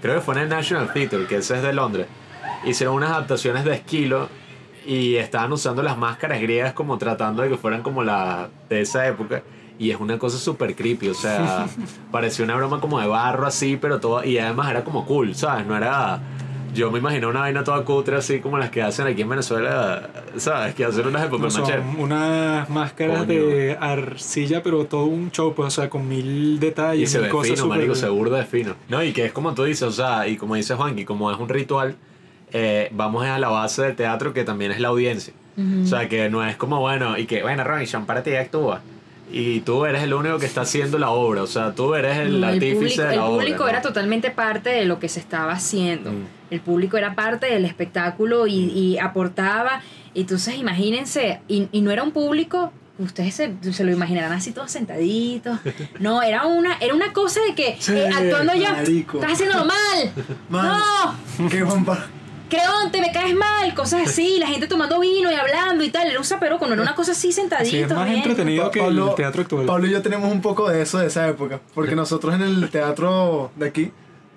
creo 0.00 0.14
que 0.16 0.20
fue 0.20 0.34
en 0.34 0.42
el 0.42 0.48
National 0.50 0.92
Theatre, 0.92 1.26
que 1.26 1.36
ese 1.36 1.56
es 1.56 1.62
de 1.62 1.72
Londres. 1.72 2.06
Hicieron 2.64 2.94
unas 2.96 3.10
adaptaciones 3.10 3.64
de 3.64 3.74
Esquilo 3.74 4.28
y 4.86 5.16
estaban 5.16 5.52
usando 5.52 5.82
las 5.82 5.96
máscaras 5.98 6.40
griegas 6.40 6.72
como 6.72 6.98
tratando 6.98 7.42
de 7.42 7.48
que 7.48 7.56
fueran 7.56 7.82
como 7.82 8.02
la 8.02 8.48
de 8.68 8.80
esa 8.82 9.06
época. 9.06 9.42
Y 9.78 9.90
es 9.90 9.98
una 9.98 10.18
cosa 10.18 10.38
súper 10.38 10.76
creepy, 10.76 11.08
o 11.08 11.14
sea, 11.14 11.66
parecía 12.12 12.44
una 12.44 12.54
broma 12.56 12.80
como 12.80 13.00
de 13.00 13.06
barro 13.08 13.46
así, 13.46 13.76
pero 13.80 13.98
todo, 13.98 14.22
y 14.24 14.38
además 14.38 14.70
era 14.70 14.84
como 14.84 15.04
cool, 15.04 15.34
¿sabes? 15.34 15.66
No 15.66 15.76
era, 15.76 16.20
yo 16.72 16.92
me 16.92 17.00
imagino 17.00 17.28
una 17.28 17.40
vaina 17.40 17.64
toda 17.64 17.84
cutre 17.84 18.16
así 18.16 18.38
como 18.38 18.56
las 18.56 18.70
que 18.70 18.82
hacen 18.82 19.08
aquí 19.08 19.22
en 19.22 19.28
Venezuela, 19.30 20.10
¿sabes? 20.36 20.76
Que 20.76 20.84
hacen 20.84 21.08
unas 21.08 21.22
de 21.28 21.38
No, 21.38 21.38
maché. 21.48 21.80
unas 21.98 22.70
máscaras 22.70 23.24
Coño. 23.24 23.26
de 23.46 23.76
arcilla, 23.80 24.62
pero 24.62 24.84
todo 24.84 25.06
un 25.06 25.32
show, 25.32 25.52
pues, 25.54 25.66
o 25.66 25.70
sea, 25.80 25.90
con 25.90 26.08
mil 26.08 26.60
detalles, 26.60 27.08
Y 27.08 27.12
se 27.12 27.18
mil 27.18 27.26
ve 27.26 27.32
cosas 27.32 27.56
fino, 27.56 27.66
marico, 27.66 27.96
se 27.96 28.08
burda 28.08 28.38
de 28.38 28.44
fino. 28.44 28.74
No, 28.88 29.02
y 29.02 29.12
que 29.12 29.24
es 29.26 29.32
como 29.32 29.54
tú 29.54 29.64
dices, 29.64 29.82
o 29.82 29.92
sea, 29.92 30.28
y 30.28 30.36
como 30.36 30.54
dice 30.54 30.76
Juanqui, 30.76 31.04
como 31.04 31.32
es 31.32 31.38
un 31.38 31.48
ritual, 31.48 31.96
eh, 32.54 32.88
vamos 32.92 33.26
a 33.26 33.38
la 33.38 33.48
base 33.48 33.82
del 33.82 33.96
teatro 33.96 34.32
que 34.32 34.44
también 34.44 34.70
es 34.72 34.80
la 34.80 34.88
audiencia. 34.88 35.34
O 35.84 35.86
sea, 35.86 36.08
que 36.08 36.28
no 36.30 36.44
es 36.44 36.56
como, 36.56 36.80
bueno, 36.80 37.16
y 37.18 37.26
que, 37.26 37.42
bueno, 37.42 37.62
Robinson, 37.62 38.06
para 38.06 38.22
ti 38.22 38.34
actúa. 38.34 38.80
Y 39.30 39.60
tú 39.60 39.84
eres 39.86 40.02
el 40.02 40.12
único 40.14 40.38
que 40.38 40.46
está 40.46 40.62
haciendo 40.62 40.98
la 40.98 41.10
obra, 41.10 41.42
o 41.42 41.46
sea, 41.46 41.72
tú 41.74 41.94
eres 41.94 42.18
el, 42.18 42.40
No, 42.40 42.46
artífice 42.48 42.74
público, 42.76 43.02
de 43.02 43.06
la 43.08 43.12
el 43.14 43.18
obra. 43.20 43.30
público 43.42 43.62
¿no? 43.64 43.68
era 43.70 43.80
totalmente 43.82 44.30
parte 44.30 44.70
de 44.70 44.84
lo 44.84 44.98
que 44.98 45.08
se 45.08 45.20
estaba 45.20 45.52
haciendo. 45.52 46.10
Mm. 46.12 46.24
El 46.50 46.60
público 46.60 46.96
era 46.96 47.14
parte 47.14 47.46
del 47.46 47.64
espectáculo 47.64 48.46
y, 48.46 48.64
y 48.70 48.98
aportaba. 48.98 49.80
Entonces, 50.14 50.56
imagínense, 50.56 51.40
y, 51.48 51.68
y 51.72 51.80
no 51.82 51.90
era 51.90 52.02
un 52.02 52.10
público, 52.12 52.72
ustedes 52.98 53.34
se, 53.34 53.54
se 53.72 53.84
lo 53.84 53.92
imaginarán 53.92 54.32
así 54.32 54.52
todos 54.52 54.70
sentaditos. 54.70 55.58
No, 56.00 56.20
era 56.22 56.46
una, 56.46 56.76
era 56.78 56.94
una 56.94 57.12
cosa 57.12 57.40
de 57.48 57.54
que 57.54 57.76
Sí, 57.80 57.92
eh, 57.92 58.08
actuando 58.12 58.54
ya, 58.54 58.72
marico. 58.72 59.18
estás 59.18 59.32
haciéndolo 59.32 59.64
mal. 59.64 60.12
Man. 60.48 60.80
No, 61.38 61.66
Juan 61.68 61.84
Pa- 61.84 62.06
Creonte, 62.54 63.00
me 63.00 63.10
caes 63.12 63.34
mal, 63.34 63.74
cosas 63.74 64.08
así, 64.08 64.38
la 64.38 64.46
gente 64.46 64.66
tomando 64.66 65.00
vino 65.00 65.30
y 65.30 65.34
hablando 65.34 65.82
y 65.84 65.90
tal. 65.90 66.08
Era 66.08 66.18
un 66.18 66.24
zaperoco, 66.24 66.66
no 66.66 66.74
era 66.74 66.82
una 66.82 66.94
cosa 66.94 67.12
así 67.12 67.32
sentadito. 67.32 67.70
Sí, 67.70 67.78
es 67.80 67.90
más 67.92 68.04
bien. 68.04 68.18
entretenido 68.18 68.70
que 68.70 68.80
Pablo- 68.80 69.10
el 69.10 69.14
teatro 69.16 69.42
actual. 69.42 69.66
Pablo 69.66 69.86
y 69.86 69.90
yo 69.90 70.02
tenemos 70.02 70.30
un 70.30 70.40
poco 70.40 70.68
de 70.70 70.82
eso 70.82 70.98
de 70.98 71.06
esa 71.08 71.26
época. 71.28 71.60
Porque 71.74 71.94
nosotros 71.96 72.34
en 72.34 72.42
el 72.42 72.70
teatro 72.70 73.50
de 73.56 73.66
aquí, 73.66 73.92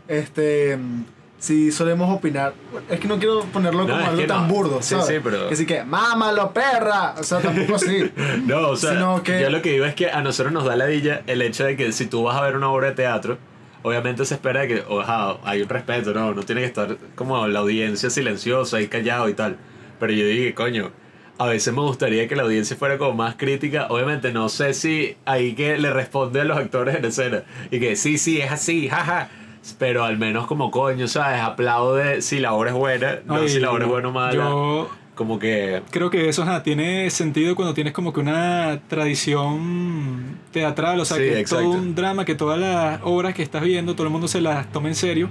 este. 0.08 0.78
mm, 0.78 1.04
Sí, 1.40 1.72
solemos 1.72 2.12
opinar. 2.12 2.56
Es 2.90 3.00
que 3.00 3.08
no 3.08 3.20
quiero 3.20 3.42
ponerlo 3.42 3.84
No, 3.84 3.94
como 3.94 4.08
algo 4.08 4.26
tan 4.26 4.48
no. 4.48 4.54
burdo, 4.56 4.82
Sí, 4.82 4.96
¿sabes? 4.96 5.06
sí, 5.06 5.14
pero- 5.24 5.48
Que 5.50 5.56
sí 5.56 5.68
que, 5.68 5.84
mámalo, 5.84 6.52
perra. 6.52 7.14
O 7.20 7.22
sea, 7.24 7.38
tampoco 7.40 7.76
así. 7.76 8.12
No, 8.48 8.70
o 8.70 8.76
sea, 8.76 8.94
Sino 8.94 9.22
que- 9.22 9.40
yo 9.42 9.52
lo 9.52 9.62
que 9.62 9.74
digo 9.74 9.86
es 9.86 9.94
que 9.94 10.10
a 10.10 10.22
nosotros 10.24 10.52
nos 10.52 10.66
da 10.66 10.76
la 10.76 10.88
dilla 10.88 11.22
el 11.28 11.44
hecho 11.44 11.64
de 11.64 11.78
que 11.78 11.92
si 11.92 12.08
tú 12.08 12.24
vas 12.24 12.36
a 12.38 12.42
ver 12.42 12.56
una 12.56 12.72
obra 12.72 12.88
de 12.88 12.96
teatro, 12.96 13.38
obviamente 13.84 14.26
se 14.26 14.36
espera 14.36 14.68
que, 14.68 14.84
oja, 14.88 15.38
hay 15.44 15.62
un 15.62 15.70
respeto, 15.70 16.14
¿no? 16.14 16.34
No 16.34 16.44
tiene 16.44 16.62
que 16.62 16.68
estar 16.68 16.98
como 17.16 17.48
la 17.48 17.60
audiencia 17.60 18.10
silenciosa 18.10 18.82
y 18.82 18.88
callado 18.88 19.30
y 19.30 19.34
tal. 19.34 19.58
Pero 20.00 20.14
yo 20.14 20.26
dije, 20.26 20.54
coño, 20.54 20.92
a 21.38 21.48
veces 21.48 21.74
me 21.74 21.82
gustaría 21.82 22.28
que 22.28 22.36
la 22.36 22.44
audiencia 22.44 22.76
fuera 22.76 22.98
como 22.98 23.14
más 23.14 23.36
crítica. 23.36 23.88
Obviamente 23.90 24.32
no 24.32 24.50
sé 24.50 24.74
si 24.74 25.18
ahí 25.26 25.54
que 25.54 25.78
le 25.78 25.92
responde 25.92 26.42
a 26.42 26.44
los 26.44 26.58
actores 26.58 26.96
en 26.96 27.06
escena 27.06 27.44
y 27.72 27.80
que 27.80 27.96
sí, 27.96 28.18
sí, 28.18 28.42
es 28.42 28.52
así, 28.52 28.90
jaja. 28.90 29.30
Pero 29.78 30.06
al 30.06 30.18
menos 30.18 30.48
como 30.48 30.72
coño, 30.72 31.08
¿sabes? 31.08 31.42
Aplaude 31.42 32.22
si 32.22 32.40
la 32.40 32.54
obra 32.54 32.70
es 32.70 32.76
buena, 32.76 33.20
no 33.26 33.36
Ay, 33.36 33.50
si 33.50 33.60
la 33.60 33.72
obra 33.72 33.84
es 33.84 33.90
buena 33.90 34.08
o 34.08 34.12
mala. 34.12 34.34
Yo 34.34 34.90
Como 35.18 35.40
que... 35.40 35.82
creo 35.92 36.10
que 36.10 36.30
eso 36.30 36.44
ajá, 36.44 36.64
tiene 36.64 37.10
sentido 37.10 37.56
cuando 37.56 37.74
tienes 37.74 37.92
como 37.92 38.14
que 38.14 38.20
una 38.22 38.80
tradición 38.88 40.38
teatral, 40.52 41.00
o 41.00 41.06
sea, 41.06 41.18
Sí, 41.18 41.24
que 41.24 41.42
es 41.42 41.50
todo 41.50 41.70
un 41.72 41.96
drama, 41.96 42.24
que 42.24 42.36
todas 42.36 42.60
las 42.60 43.02
obras 43.04 43.34
que 43.34 43.42
estás 43.44 43.64
viendo, 43.64 43.96
todo 43.96 44.06
el 44.08 44.14
mundo 44.14 44.28
se 44.28 44.40
las 44.42 44.72
toma 44.72 44.88
en 44.90 44.96
serio. 44.96 45.30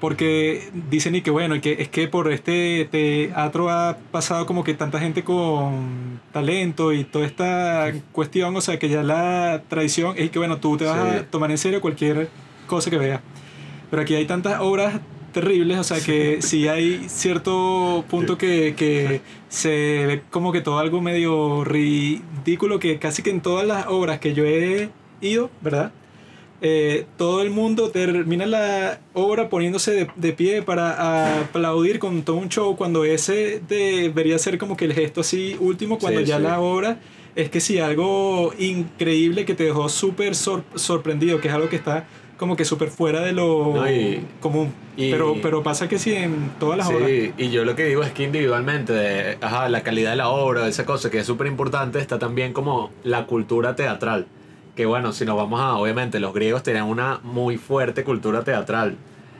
Porque 0.00 0.68
dicen 0.90 1.14
y 1.14 1.22
que 1.22 1.30
bueno, 1.30 1.56
y 1.56 1.60
que 1.60 1.72
es 1.80 1.88
que 1.88 2.06
por 2.06 2.30
este 2.30 2.86
teatro 2.90 3.70
ha 3.70 3.96
pasado 4.10 4.44
como 4.44 4.62
que 4.62 4.74
tanta 4.74 4.98
gente 5.00 5.24
con 5.24 6.20
talento 6.32 6.92
y 6.92 7.04
toda 7.04 7.24
esta 7.24 7.92
cuestión, 8.12 8.54
o 8.56 8.60
sea, 8.60 8.78
que 8.78 8.90
ya 8.90 9.02
la 9.02 9.62
tradición 9.68 10.14
es 10.18 10.30
que 10.30 10.38
bueno, 10.38 10.58
tú 10.58 10.76
te 10.76 10.84
vas 10.84 10.98
Sí. 11.12 11.16
a 11.18 11.26
tomar 11.30 11.50
en 11.50 11.56
serio 11.58 11.80
cualquier 11.80 12.28
cosa 12.66 12.90
que 12.90 12.98
veas. 12.98 13.20
Pero 13.90 14.02
aquí 14.02 14.14
hay 14.14 14.26
tantas 14.26 14.60
obras 14.60 15.00
terribles, 15.40 15.78
o 15.78 15.84
sea 15.84 16.00
que 16.00 16.40
sí 16.40 16.66
hay 16.66 17.08
cierto 17.08 18.04
punto 18.08 18.38
que, 18.38 18.74
que 18.76 19.20
se 19.50 19.68
ve 20.06 20.22
como 20.30 20.50
que 20.50 20.62
todo 20.62 20.78
algo 20.78 21.02
medio 21.02 21.62
ridículo, 21.62 22.78
que 22.78 22.98
casi 22.98 23.22
que 23.22 23.28
en 23.30 23.40
todas 23.42 23.66
las 23.66 23.86
obras 23.88 24.18
que 24.18 24.32
yo 24.34 24.44
he 24.46 24.88
ido, 25.20 25.50
¿verdad? 25.60 25.92
Eh, 26.62 27.04
todo 27.18 27.42
el 27.42 27.50
mundo 27.50 27.90
termina 27.90 28.46
la 28.46 29.00
obra 29.12 29.50
poniéndose 29.50 29.90
de, 29.92 30.06
de 30.16 30.32
pie 30.32 30.62
para 30.62 31.40
aplaudir 31.42 31.98
con 31.98 32.22
todo 32.22 32.36
un 32.36 32.48
show 32.48 32.74
cuando 32.76 33.04
ese 33.04 33.60
debería 33.68 34.38
ser 34.38 34.56
como 34.56 34.74
que 34.74 34.86
el 34.86 34.94
gesto 34.94 35.20
así 35.20 35.54
último 35.60 35.98
cuando 35.98 36.20
Sí, 36.20 36.26
ya 36.26 36.38
sí. 36.38 36.42
la 36.44 36.60
obra 36.60 36.98
es 37.34 37.50
que 37.50 37.60
sí 37.60 37.78
algo 37.78 38.54
increíble 38.58 39.44
que 39.44 39.54
te 39.54 39.64
dejó 39.64 39.90
súper 39.90 40.34
sor- 40.34 40.64
sorprendido 40.76 41.38
que 41.42 41.48
es 41.48 41.54
algo 41.54 41.68
que 41.68 41.76
está 41.76 42.06
como 42.36 42.56
que 42.56 42.64
súper 42.64 42.88
fuera 42.90 43.20
de 43.20 43.32
lo 43.32 43.72
No, 43.74 43.90
y- 43.90 44.24
común 44.40 44.72
y- 44.96 45.10
pero 45.10 45.36
pero 45.42 45.62
pasa 45.62 45.88
que 45.88 45.98
sí 45.98 46.14
en 46.14 46.50
todas 46.58 46.76
las 46.78 46.88
obras 46.88 47.08
Sí, 47.08 47.32
y 47.38 47.50
yo 47.50 47.64
lo 47.64 47.74
que 47.76 47.84
digo 47.84 48.02
es 48.02 48.12
que 48.12 48.24
individualmente, 48.24 48.92
de, 48.92 49.38
ajá, 49.40 49.68
la 49.68 49.82
calidad 49.82 50.10
de 50.10 50.16
la 50.16 50.28
obra, 50.28 50.66
esa 50.68 50.84
cosa 50.84 51.10
que 51.10 51.18
es 51.18 51.26
súper 51.26 51.46
importante, 51.46 51.98
está 51.98 52.18
también 52.18 52.52
como 52.52 52.90
la 53.04 53.26
cultura 53.26 53.74
teatral. 53.76 54.26
Que 54.74 54.84
bueno, 54.84 55.12
si 55.12 55.24
nos 55.24 55.36
vamos 55.36 55.60
a, 55.60 55.74
obviamente, 55.76 56.20
los 56.20 56.34
griegos 56.34 56.62
tenían 56.62 56.84
una 56.84 57.20
muy 57.22 57.56
fuerte 57.56 58.04
cultura 58.04 58.42
teatral. 58.44 58.96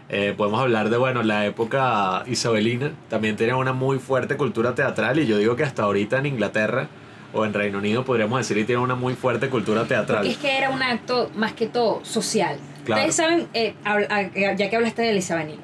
Eh, 0.08 0.32
podemos 0.36 0.60
hablar 0.60 0.88
de, 0.88 0.96
bueno, 0.96 1.22
la 1.22 1.44
época 1.46 2.22
isabelina, 2.26 2.92
también 3.10 3.36
tenían 3.36 3.56
una 3.56 3.72
muy 3.74 3.98
fuerte 3.98 4.36
cultura 4.36 4.74
teatral 4.74 5.18
y 5.18 5.26
yo 5.26 5.36
digo 5.36 5.56
que 5.56 5.64
hasta 5.64 5.82
ahorita 5.82 6.18
en 6.18 6.26
Inglaterra 6.26 6.88
o 7.34 7.44
en 7.44 7.52
Reino 7.52 7.78
Unido 7.78 8.04
podríamos 8.04 8.38
decir 8.38 8.56
que 8.56 8.64
tienen 8.64 8.82
una 8.84 8.94
muy 8.94 9.14
fuerte 9.14 9.48
cultura 9.50 9.84
teatral. 9.84 10.18
Porque 10.20 10.30
es 10.32 10.38
que 10.38 10.56
era 10.56 10.70
un 10.70 10.82
acto 10.82 11.30
más 11.36 11.52
que 11.52 11.66
todo 11.66 12.00
social. 12.04 12.56
Claro. 12.86 13.02
Ustedes 13.02 13.14
saben, 13.16 13.48
eh, 13.52 13.74
ah, 13.84 14.22
ya 14.56 14.70
que 14.70 14.76
hablaste 14.76 15.02
de 15.02 15.10
Elisa 15.10 15.34
Vanilo, 15.34 15.62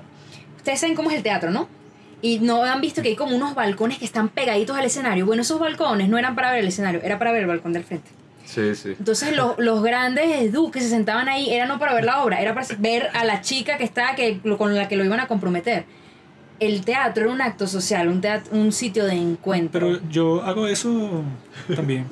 ustedes 0.56 0.78
saben 0.80 0.94
cómo 0.94 1.10
es 1.10 1.16
el 1.16 1.22
teatro, 1.22 1.50
¿no? 1.50 1.68
Y 2.20 2.38
no 2.40 2.62
han 2.64 2.80
visto 2.80 3.00
que 3.02 3.08
hay 3.08 3.16
como 3.16 3.34
unos 3.34 3.54
balcones 3.54 3.98
que 3.98 4.04
están 4.04 4.28
pegaditos 4.28 4.76
al 4.76 4.84
escenario. 4.84 5.24
Bueno, 5.26 5.42
esos 5.42 5.58
balcones 5.58 6.08
no 6.08 6.18
eran 6.18 6.34
para 6.36 6.50
ver 6.52 6.60
el 6.60 6.68
escenario, 6.68 7.00
era 7.02 7.18
para 7.18 7.32
ver 7.32 7.42
el 7.42 7.48
balcón 7.48 7.72
del 7.72 7.82
frente. 7.84 8.10
Sí, 8.44 8.74
sí. 8.74 8.94
Entonces 8.98 9.34
los, 9.34 9.54
los 9.58 9.82
grandes 9.82 10.52
duques 10.52 10.82
que 10.82 10.88
se 10.88 10.94
sentaban 10.94 11.28
ahí 11.28 11.50
era 11.50 11.66
no 11.66 11.78
para 11.78 11.94
ver 11.94 12.04
la 12.04 12.22
obra, 12.22 12.40
era 12.40 12.54
para 12.54 12.66
ver 12.78 13.08
a 13.14 13.24
la 13.24 13.40
chica 13.40 13.76
que 13.78 13.84
estaba 13.84 14.14
que, 14.14 14.40
lo- 14.44 14.58
con 14.58 14.74
la 14.76 14.86
que 14.88 14.96
lo 14.96 15.04
iban 15.04 15.20
a 15.20 15.26
comprometer. 15.26 15.84
El 16.60 16.84
teatro 16.84 17.24
era 17.24 17.32
un 17.32 17.40
acto 17.40 17.66
social, 17.66 18.06
un, 18.06 18.20
teat- 18.20 18.44
un 18.52 18.70
sitio 18.70 19.04
de 19.04 19.14
encuentro. 19.14 19.80
Pero 19.88 20.00
yo 20.08 20.42
hago 20.44 20.68
eso 20.68 21.24
también. 21.74 22.06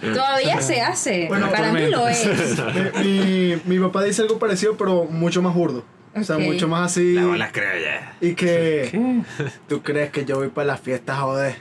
Todavía 0.00 0.60
se 0.60 0.80
hace. 0.80 1.26
Bueno, 1.28 1.50
para 1.50 1.72
mí 1.72 1.88
lo 1.88 2.08
es. 2.08 2.26
mi, 3.04 3.20
mi, 3.20 3.62
mi 3.64 3.78
papá 3.78 4.02
dice 4.04 4.22
algo 4.22 4.38
parecido, 4.38 4.76
pero 4.76 5.04
mucho 5.04 5.42
más 5.42 5.54
burdo. 5.54 5.84
O 6.18 6.24
sea, 6.24 6.38
mucho 6.38 6.66
más 6.66 6.92
así. 6.92 7.14
La 7.14 7.26
bola 7.26 7.52
creo 7.52 7.78
ya. 7.78 8.16
Y 8.20 8.34
que. 8.34 8.88
¿Qué? 8.90 9.22
¿Tú 9.68 9.82
crees 9.82 10.10
que 10.10 10.24
yo 10.24 10.36
voy 10.36 10.48
para 10.48 10.66
la 10.66 10.76
fiesta, 10.76 11.16
joder? 11.16 11.56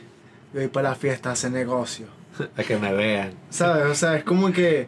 Yo 0.53 0.61
voy 0.61 0.69
para 0.69 0.89
la 0.89 0.95
fiesta 0.95 1.29
a 1.29 1.33
hacer 1.33 1.51
negocio. 1.51 2.07
A 2.57 2.63
que 2.63 2.77
me 2.77 2.93
vean. 2.93 3.33
¿Sabes? 3.49 3.85
O 3.85 3.95
sea, 3.95 4.15
es 4.15 4.23
como 4.23 4.51
que. 4.51 4.87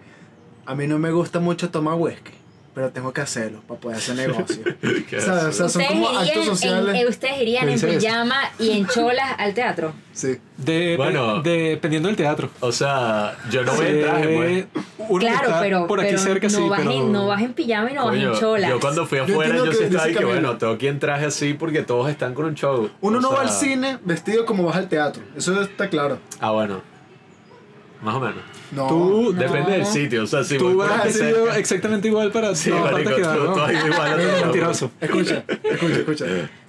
A 0.66 0.76
mí 0.76 0.88
no 0.88 1.00
me 1.00 1.12
gusta 1.12 1.40
mucho 1.40 1.70
tomar 1.70 1.96
whisky, 1.96 2.34
pero 2.78 2.92
tengo 2.92 3.12
que 3.12 3.22
hacerlo 3.22 3.62
para 3.68 3.80
poder 3.80 3.98
hacer 3.98 4.16
negocio. 4.28 4.64
Qué 5.10 5.20
¿Sabes? 5.20 5.46
O 5.46 5.52
sea, 5.52 5.68
son 5.68 5.82
Ustedes 5.82 5.88
como 5.88 6.10
actos 6.10 6.28
irían, 6.28 6.38
en, 6.42 6.46
sociales. 6.46 6.96
eh, 6.96 7.08
ustedes 7.10 7.42
irían 7.42 7.66
¿Qué 7.66 7.74
en 7.74 8.00
pijama 8.00 8.40
y 8.60 8.70
en 8.70 8.86
cholas 8.86 9.32
al 9.40 9.54
teatro. 9.56 9.94
Sí. 10.14 10.38
De, 10.58 10.96
Bueno. 10.96 11.42
dependiendo 11.42 12.08
del 12.08 12.16
teatro. 12.16 12.52
O 12.60 12.72
sea, 12.72 13.36
yo 13.50 13.64
no 13.64 13.74
voy 13.74 13.88
en 13.88 14.02
traje, 14.02 14.28
pues. 14.28 14.84
uno 15.10 15.20
claro, 15.20 15.56
pero, 15.60 15.88
por 15.88 16.02
aquí 16.02 16.10
pero 16.12 16.22
cerca, 16.22 16.48
no, 16.50 16.54
sí, 16.56 16.70
vas 16.70 16.80
pero... 16.82 16.92
en, 16.92 17.12
no 17.12 17.26
vas 17.26 17.42
en 17.42 17.54
pijama 17.54 17.90
y 17.90 17.94
no 17.96 18.06
vas 18.06 18.14
Coño, 18.14 18.34
en 18.34 18.40
cholas. 18.40 18.70
yo 18.70 18.80
cuando 18.80 19.08
fui 19.08 19.18
Yo 19.18 19.24
afuera, 19.24 19.56
yo, 19.58 19.66
que 19.66 19.74
sí 19.74 19.84
estaba 19.86 20.10
y 20.10 20.14
que 20.14 20.26
bueno, 20.26 20.58
tengo 20.58 20.78
que 20.78 20.88
en 20.88 21.00
traje 21.00 21.26
así 21.26 21.56
porque 21.56 21.82
todos 21.82 22.12
están 22.12 22.36
con 22.36 22.46
un 22.46 22.54
show. 22.54 22.92
Uno 23.02 23.18
O 23.18 23.22
no 23.22 23.32
va 23.32 23.42
al 23.42 23.50
sea, 23.50 23.58
cine 23.70 23.98
vestido 24.04 24.46
como 24.46 24.62
vas 24.62 24.76
al 24.76 24.88
teatro. 24.88 25.24
Eso 25.36 25.60
está 25.64 25.90
claro. 25.90 26.20
Ah, 26.40 26.52
bueno. 26.52 26.84
Más 28.04 28.14
o 28.14 28.20
menos. 28.20 28.44
No. 28.72 28.88
Tú- 28.88 29.34
No. 29.34 29.40
Depende 29.40 29.72
del 29.72 29.86
sitio, 29.86 30.24
o 30.24 30.28
sea, 30.28 30.44
si 30.44 30.58
voy 30.58 30.74
Tú 30.74 30.78
vestido 31.04 31.46
cerca- 31.46 31.58
exactamente 31.58 32.08
igual 32.08 32.32
para... 32.32 32.54
Sí, 32.56 32.70
no, 32.70 32.80
marico, 32.82 33.16
que 33.16 33.22
tú- 33.22 33.28
¿no? 33.30 33.54
tú 33.54 33.72
igual 33.72 34.14
a 34.14 34.46
mentiroso. 34.46 34.92
Escucha, 35.00 35.44
escucha, 35.64 35.96
escucha. 35.96 36.26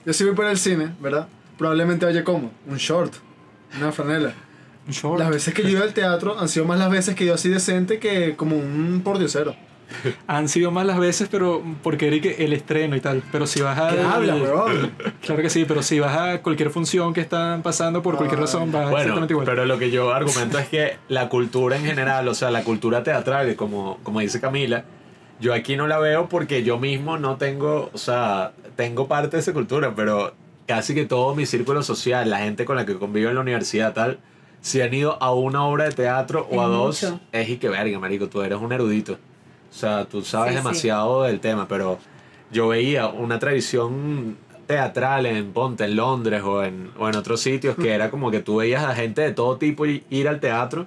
Yo 0.06 0.12
si 0.12 0.24
voy 0.24 0.34
para 0.34 0.50
el 0.50 0.58
cine, 0.58 0.90
¿verdad? 1.00 1.26
Probablemente 1.56 2.06
vaya 2.06 2.22
como 2.22 2.52
un 2.66 2.76
short, 2.76 3.14
una 3.76 3.90
franela. 3.92 4.32
Un 4.86 4.92
short. 4.92 5.18
Las 5.18 5.30
veces 5.30 5.52
que 5.54 5.62
yo 5.62 5.68
he 5.68 5.72
ido 5.72 5.82
al 5.82 5.92
teatro 5.92 6.38
han 6.38 6.48
sido 6.48 6.64
más 6.66 6.78
las 6.78 6.90
veces 6.90 7.14
que 7.14 7.26
yo 7.26 7.34
así 7.34 7.48
decente 7.48 7.98
que 7.98 8.36
como 8.36 8.56
un 8.56 9.02
pordiosero. 9.04 9.54
Han 10.26 10.48
sido 10.48 10.70
más 10.70 10.84
las 10.86 10.98
veces, 10.98 11.28
pero 11.30 11.62
porque 11.82 12.06
Eric 12.08 12.36
el 12.38 12.52
estreno 12.52 12.96
y 12.96 13.00
tal. 13.00 13.22
Pero 13.32 13.46
si 13.46 13.60
vas 13.60 13.78
a... 13.78 13.88
¿Qué 13.94 14.00
habla, 14.02 14.34
weón? 14.36 14.92
Claro 15.22 15.42
que 15.42 15.50
sí, 15.50 15.64
pero 15.66 15.82
si 15.82 15.98
vas 16.00 16.16
a 16.16 16.42
cualquier 16.42 16.70
función 16.70 17.12
que 17.12 17.20
están 17.20 17.62
pasando 17.62 18.02
por 18.02 18.16
cualquier 18.16 18.38
Ah. 18.38 18.42
razón, 18.42 18.70
vas 18.72 18.82
Bueno, 18.84 18.98
exactamente 18.98 19.32
igual. 19.34 19.46
pero 19.46 19.64
lo 19.66 19.78
que 19.78 19.90
yo 19.90 20.12
argumento 20.12 20.58
es 20.58 20.68
que 20.68 20.96
la 21.08 21.28
cultura 21.28 21.76
en 21.76 21.84
general, 21.84 22.28
o 22.28 22.34
sea, 22.34 22.50
la 22.50 22.62
cultura 22.64 23.02
teatral, 23.02 23.54
como, 23.56 23.98
como 24.02 24.20
dice 24.20 24.40
Camila, 24.40 24.84
yo 25.40 25.54
aquí 25.54 25.76
no 25.76 25.86
la 25.86 25.98
veo 25.98 26.28
porque 26.28 26.62
yo 26.64 26.78
mismo 26.78 27.16
no 27.18 27.36
tengo, 27.36 27.90
o 27.92 27.98
sea, 27.98 28.52
tengo 28.76 29.06
parte 29.06 29.36
de 29.36 29.40
esa 29.40 29.52
cultura, 29.52 29.92
pero 29.94 30.34
casi 30.66 30.94
que 30.94 31.04
todo 31.06 31.34
mi 31.34 31.46
círculo 31.46 31.82
social, 31.82 32.28
la 32.28 32.38
gente 32.38 32.64
con 32.64 32.76
la 32.76 32.84
que 32.86 32.94
convivo 32.96 33.28
en 33.28 33.36
la 33.36 33.40
universidad, 33.40 33.92
tal, 33.94 34.18
si 34.60 34.80
han 34.80 34.92
ido 34.92 35.16
a 35.22 35.32
una 35.32 35.64
obra 35.64 35.84
de 35.84 35.92
teatro 35.92 36.46
o 36.50 36.54
Es 36.54 36.60
a 36.60 36.64
dos, 36.64 37.02
mucho. 37.04 37.20
es 37.32 37.48
y 37.48 37.56
que 37.58 37.68
verga, 37.68 37.98
marico, 37.98 38.28
tú 38.28 38.42
eres 38.42 38.58
un 38.58 38.72
erudito. 38.72 39.16
O 39.70 39.74
sea, 39.74 40.04
tú 40.06 40.22
sabes 40.22 40.52
Sí, 40.52 40.58
sí. 40.58 40.64
demasiado 40.64 41.22
del 41.24 41.40
tema, 41.40 41.68
pero 41.68 41.98
yo 42.50 42.68
veía 42.68 43.06
una 43.08 43.38
tradición 43.38 44.36
teatral 44.66 45.26
en 45.26 45.52
Ponte, 45.52 45.84
en 45.84 45.96
Londres 45.96 46.42
o 46.44 46.62
en, 46.64 46.90
o 46.98 47.08
en 47.08 47.16
otros 47.16 47.40
sitios 47.40 47.76
que 47.76 47.92
era 47.92 48.10
como 48.10 48.30
que 48.30 48.40
tú 48.40 48.56
veías 48.56 48.84
a 48.84 48.94
gente 48.94 49.22
de 49.22 49.32
todo 49.32 49.56
tipo 49.56 49.86
y- 49.86 50.04
ir 50.10 50.28
al 50.28 50.40
teatro 50.40 50.86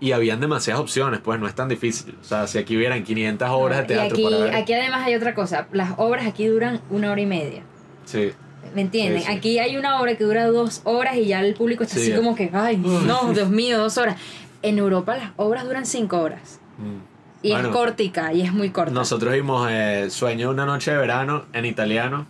y 0.00 0.12
habían 0.12 0.40
demasiadas 0.40 0.80
opciones, 0.82 1.20
pues 1.20 1.38
no 1.38 1.46
es 1.46 1.54
tan 1.54 1.68
difícil. 1.68 2.16
O 2.20 2.24
sea, 2.24 2.46
si 2.46 2.58
aquí 2.58 2.76
hubieran 2.76 3.04
500 3.04 3.48
horas 3.50 3.78
de 3.78 3.84
y 3.84 3.86
teatro 3.96 4.14
aquí, 4.16 4.24
para 4.24 4.36
ver. 4.38 4.54
aquí 4.56 4.72
además 4.74 5.06
hay 5.06 5.14
otra 5.14 5.34
cosa. 5.34 5.68
Las 5.72 5.92
obras 5.98 6.26
aquí 6.26 6.46
duran 6.46 6.80
una 6.90 7.10
hora 7.12 7.20
y 7.20 7.26
media. 7.26 7.62
Sí. 8.04 8.32
¿Me 8.74 8.80
entienden? 8.82 9.20
Sí, 9.20 9.26
sí. 9.26 9.32
Aquí 9.32 9.58
hay 9.60 9.76
una 9.76 10.00
obra 10.00 10.16
que 10.16 10.24
dura 10.24 10.46
dos 10.46 10.80
horas 10.84 11.16
y 11.16 11.26
ya 11.26 11.40
el 11.40 11.54
público 11.54 11.84
está 11.84 11.96
Sí. 11.96 12.10
así 12.10 12.16
como 12.16 12.34
que, 12.34 12.50
ay, 12.52 12.76
no, 12.78 13.32
Dios 13.32 13.48
mío, 13.48 13.78
dos 13.78 13.96
horas. 13.98 14.16
En 14.62 14.78
Europa 14.78 15.16
las 15.16 15.30
obras 15.36 15.64
duran 15.64 15.86
cinco 15.86 16.18
horas. 16.20 16.58
Mm. 16.78 17.13
Y 17.44 17.50
Bueno, 17.50 17.68
es 17.68 17.74
cortica, 17.74 18.32
y 18.32 18.40
es 18.40 18.54
muy 18.54 18.70
corta. 18.70 18.90
Nosotros 18.90 19.34
vimos 19.34 19.68
eh, 19.70 20.06
Sueño 20.08 20.48
de 20.48 20.54
una 20.54 20.64
noche 20.64 20.92
de 20.92 20.96
verano 20.96 21.44
en 21.52 21.66
italiano, 21.66 22.24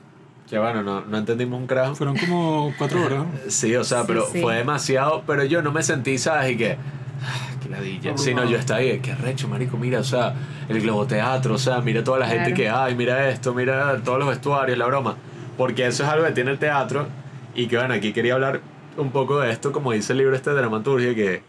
que 0.50 0.58
bueno, 0.58 0.82
no, 0.82 1.02
no 1.02 1.16
entendimos 1.18 1.60
un 1.60 1.68
carajo. 1.68 1.94
Fueron 1.94 2.16
como 2.18 2.74
cuatro 2.76 3.00
horas. 3.04 3.18
¿no? 3.20 3.26
Sí, 3.48 3.76
o 3.76 3.84
sea, 3.84 4.00
Sí, 4.00 4.04
pero 4.08 4.26
sí. 4.26 4.40
fue 4.40 4.56
demasiado, 4.56 5.22
pero 5.24 5.44
yo 5.44 5.62
no 5.62 5.70
me 5.70 5.84
sentí, 5.84 6.18
¿sabes? 6.18 6.50
Y 6.50 6.56
que, 6.56 6.76
qué 7.62 7.68
ladilla. 7.68 8.18
Sino 8.18 8.44
yo 8.44 8.58
estaba 8.58 8.80
ahí, 8.80 8.98
qué 8.98 9.14
recho, 9.14 9.46
marico, 9.46 9.76
mira, 9.76 10.00
o 10.00 10.04
sea, 10.04 10.34
el 10.68 10.80
globoteatro, 10.80 11.54
o 11.54 11.58
sea, 11.58 11.80
mira 11.80 12.02
toda 12.02 12.18
la 12.18 12.26
gente 12.26 12.52
Claro. 12.52 12.56
que 12.56 12.68
hay, 12.70 12.96
mira 12.96 13.28
esto, 13.28 13.54
mira 13.54 14.00
todos 14.04 14.18
los 14.18 14.26
vestuarios, 14.28 14.76
la 14.76 14.86
broma. 14.86 15.14
Porque 15.56 15.86
eso 15.86 16.02
es 16.02 16.08
algo 16.08 16.26
que 16.26 16.32
tiene 16.32 16.50
el 16.50 16.58
teatro 16.58 17.06
y 17.54 17.68
que, 17.68 17.76
bueno, 17.76 17.94
aquí 17.94 18.12
quería 18.12 18.34
hablar 18.34 18.62
un 18.96 19.12
poco 19.12 19.38
de 19.38 19.52
esto, 19.52 19.70
como 19.70 19.92
dice 19.92 20.12
el 20.12 20.18
libro 20.18 20.34
este 20.34 20.50
de 20.50 20.56
dramaturgia, 20.56 21.14
que, 21.14 21.40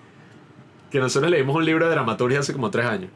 que 0.92 1.00
nosotros 1.00 1.32
leímos 1.32 1.56
un 1.56 1.66
libro 1.66 1.86
de 1.86 1.92
dramaturgia 1.96 2.42
hace 2.42 2.54
como 2.54 2.70
tres 2.70 2.86
años. 2.86 3.10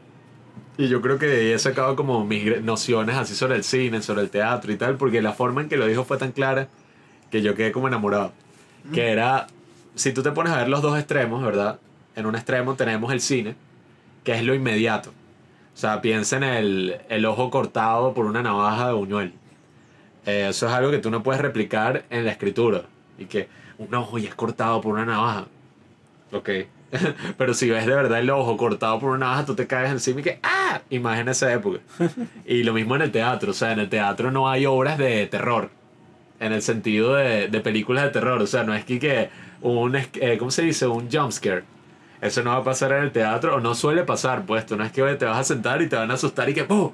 Y 0.80 0.88
yo 0.88 1.02
creo 1.02 1.18
que 1.18 1.26
de 1.26 1.40
ahí 1.40 1.52
he 1.52 1.58
sacado 1.58 1.94
como 1.94 2.24
mis 2.24 2.62
nociones 2.62 3.14
así 3.14 3.34
sobre 3.34 3.56
el 3.56 3.64
cine, 3.64 4.00
sobre 4.00 4.22
el 4.22 4.30
teatro 4.30 4.72
y 4.72 4.78
tal, 4.78 4.96
porque 4.96 5.20
la 5.20 5.34
forma 5.34 5.60
en 5.60 5.68
que 5.68 5.76
lo 5.76 5.86
dijo 5.86 6.04
fue 6.04 6.16
tan 6.16 6.32
clara 6.32 6.68
que 7.30 7.42
yo 7.42 7.54
quedé 7.54 7.70
como 7.70 7.86
enamorado. 7.86 8.32
Que 8.94 9.10
era, 9.10 9.46
si 9.94 10.14
tú 10.14 10.22
te 10.22 10.32
pones 10.32 10.54
a 10.54 10.56
ver 10.56 10.70
los 10.70 10.80
dos 10.80 10.98
extremos, 10.98 11.44
¿verdad? 11.44 11.78
En 12.16 12.24
un 12.24 12.34
extremo 12.34 12.76
tenemos 12.76 13.12
el 13.12 13.20
cine, 13.20 13.56
que 14.24 14.32
es 14.32 14.42
lo 14.42 14.54
inmediato. 14.54 15.10
O 15.10 15.76
sea, 15.76 16.00
piensa 16.00 16.38
en 16.38 16.44
el, 16.44 16.96
el 17.10 17.26
ojo 17.26 17.50
cortado 17.50 18.14
por 18.14 18.24
una 18.24 18.42
navaja 18.42 18.86
de 18.86 18.94
buñuel. 18.94 19.34
Eh, 20.24 20.46
eso 20.48 20.66
es 20.66 20.72
algo 20.72 20.90
que 20.90 20.98
tú 20.98 21.10
no 21.10 21.22
puedes 21.22 21.42
replicar 21.42 22.06
en 22.08 22.24
la 22.24 22.30
escritura. 22.30 22.84
Y 23.18 23.26
que 23.26 23.50
un 23.76 23.94
ojo 23.94 24.16
ya 24.16 24.30
es 24.30 24.34
cortado 24.34 24.80
por 24.80 24.94
una 24.94 25.04
navaja. 25.04 25.46
Ok. 26.32 26.48
Pero 27.38 27.54
si 27.54 27.70
ves 27.70 27.86
de 27.86 27.94
verdad 27.94 28.18
el 28.18 28.30
ojo 28.30 28.56
cortado 28.56 28.98
por 28.98 29.10
una 29.10 29.26
navaja, 29.26 29.46
tú 29.46 29.54
te 29.54 29.66
caes 29.66 29.90
encima 29.90 30.20
y 30.20 30.22
que 30.22 30.40
¡ah! 30.42 30.80
Imagina 30.90 31.32
esa 31.32 31.52
época. 31.52 31.80
Y 32.46 32.62
lo 32.62 32.72
mismo 32.72 32.96
en 32.96 33.02
el 33.02 33.12
teatro. 33.12 33.52
O 33.52 33.54
sea, 33.54 33.72
en 33.72 33.80
el 33.80 33.88
teatro 33.88 34.30
no 34.30 34.48
hay 34.48 34.66
obras 34.66 34.98
de 34.98 35.26
terror. 35.26 35.70
En 36.40 36.52
el 36.52 36.62
sentido 36.62 37.14
de, 37.14 37.48
de 37.48 37.60
películas 37.60 38.04
de 38.04 38.10
terror. 38.10 38.40
O 38.40 38.46
sea, 38.46 38.64
no 38.64 38.74
es 38.74 38.84
que, 38.84 38.98
que 38.98 39.30
un, 39.60 39.94
eh, 39.96 40.36
¿cómo 40.38 40.50
se 40.50 40.62
dice? 40.62 40.86
Un 40.86 41.10
jumpscare. 41.10 41.64
Eso 42.20 42.42
no 42.42 42.50
va 42.50 42.56
a 42.56 42.64
pasar 42.64 42.92
en 42.92 43.04
el 43.04 43.12
teatro, 43.12 43.56
o 43.56 43.60
no 43.60 43.74
suele 43.74 44.02
pasar, 44.04 44.44
pues. 44.44 44.66
Tú 44.66 44.76
no 44.76 44.84
es 44.84 44.92
que 44.92 45.02
te 45.14 45.24
vas 45.24 45.38
a 45.38 45.44
sentar 45.44 45.80
y 45.80 45.88
te 45.88 45.96
van 45.96 46.10
a 46.10 46.14
asustar 46.14 46.48
y 46.50 46.54
que 46.54 46.64
¡pum! 46.64 46.92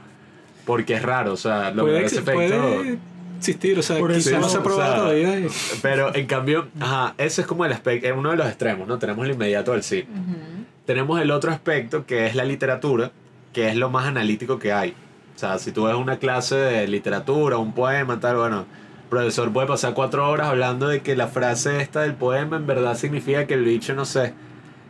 Porque 0.64 0.94
es 0.94 1.02
raro, 1.02 1.32
o 1.32 1.36
sea, 1.36 1.70
lo 1.70 1.82
Puede, 1.82 2.00
que 2.00 2.06
efecto... 2.06 2.32
puede 2.32 2.98
existir, 3.36 3.78
o 3.78 3.82
sea, 3.82 3.98
Por 3.98 4.12
quizás 4.12 4.26
eso, 4.28 4.40
no 4.40 4.48
se 4.48 4.56
ha 4.56 4.60
o 4.60 4.62
probado 4.62 4.92
sea, 4.92 5.00
todavía. 5.02 5.40
y- 5.40 5.48
Pero 5.82 6.14
en 6.14 6.26
cambio, 6.26 6.68
ajá, 6.80 7.14
ese 7.18 7.40
es 7.42 7.46
como 7.46 7.64
el 7.64 7.72
aspecto, 7.72 8.08
uno 8.16 8.30
de 8.30 8.36
los 8.36 8.46
extremos, 8.46 8.86
¿no? 8.88 8.98
Tenemos 8.98 9.24
el 9.26 9.32
inmediato 9.32 9.72
del 9.72 9.82
cine. 9.82 10.02
Ujú. 10.12 10.36
Tenemos 10.84 11.20
el 11.20 11.30
otro 11.30 11.50
aspecto 11.52 12.06
que 12.06 12.26
es 12.26 12.34
la 12.34 12.44
literatura, 12.44 13.10
que 13.52 13.68
es 13.68 13.76
lo 13.76 13.90
más 13.90 14.06
analítico 14.06 14.58
que 14.58 14.72
hay. 14.72 14.90
O 15.34 15.38
sea, 15.38 15.58
si 15.58 15.72
tú 15.72 15.84
ves 15.84 15.94
una 15.94 16.18
clase 16.18 16.54
de 16.56 16.88
literatura, 16.88 17.58
un 17.58 17.72
poema, 17.72 18.18
tal, 18.20 18.36
bueno, 18.36 18.60
el 18.60 19.08
profesor 19.10 19.52
puede 19.52 19.66
pasar 19.66 19.94
cuatro 19.94 20.28
horas 20.28 20.48
hablando 20.48 20.88
de 20.88 21.00
que 21.02 21.14
la 21.16 21.26
frase 21.28 21.80
esta 21.80 22.02
del 22.02 22.14
poema 22.14 22.56
en 22.56 22.66
verdad 22.66 22.96
significa 22.96 23.46
que 23.46 23.54
el 23.54 23.64
bicho, 23.64 23.94
no 23.94 24.04
sé, 24.04 24.32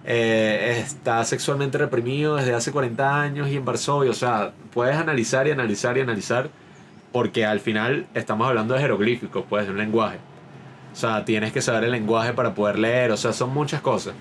eh, 0.05 0.82
está 0.86 1.24
sexualmente 1.24 1.78
reprimido 1.78 2.36
desde 2.36 2.55
hace 2.55 2.70
40 2.70 3.20
años 3.20 3.49
y 3.49 3.57
en 3.57 3.64
Varsovia. 3.64 4.11
O 4.11 4.14
sea, 4.14 4.53
puedes 4.72 4.97
analizar 4.97 5.49
y 5.49 5.51
analizar 5.51 5.97
y 5.99 6.01
analizar 6.01 6.49
porque 7.16 7.46
al 7.46 7.60
final 7.60 8.04
estamos 8.12 8.46
hablando 8.46 8.74
de 8.74 8.80
jeroglíficos, 8.80 9.42
pues, 9.48 9.64
de 9.64 9.72
un 9.72 9.78
lenguaje. 9.78 10.18
O 10.92 10.94
sea, 10.94 11.24
tienes 11.24 11.50
que 11.50 11.62
saber 11.62 11.84
el 11.84 11.92
lenguaje 11.92 12.34
para 12.34 12.54
poder 12.54 12.78
leer, 12.78 13.10
o 13.10 13.16
sea, 13.16 13.32
son 13.32 13.54
muchas 13.54 13.80
cosas. 13.80 14.12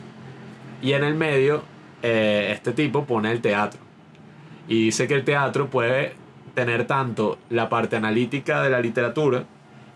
Y 0.82 0.94
en 0.94 1.04
el 1.04 1.14
medio, 1.14 1.62
eh, 2.04 2.52
este 2.54 2.72
tipo 2.72 3.04
pone 3.04 3.34
el 3.34 3.42
teatro. 3.42 3.82
Y 4.70 4.86
dice 4.86 5.10
que 5.10 5.14
el 5.14 5.26
teatro 5.26 5.70
puede 5.70 6.14
tener 6.54 6.88
tanto 6.88 7.38
la 7.50 7.68
parte 7.68 7.98
analítica 7.98 8.64
de 8.64 8.70
la 8.70 8.80
literatura 8.80 9.44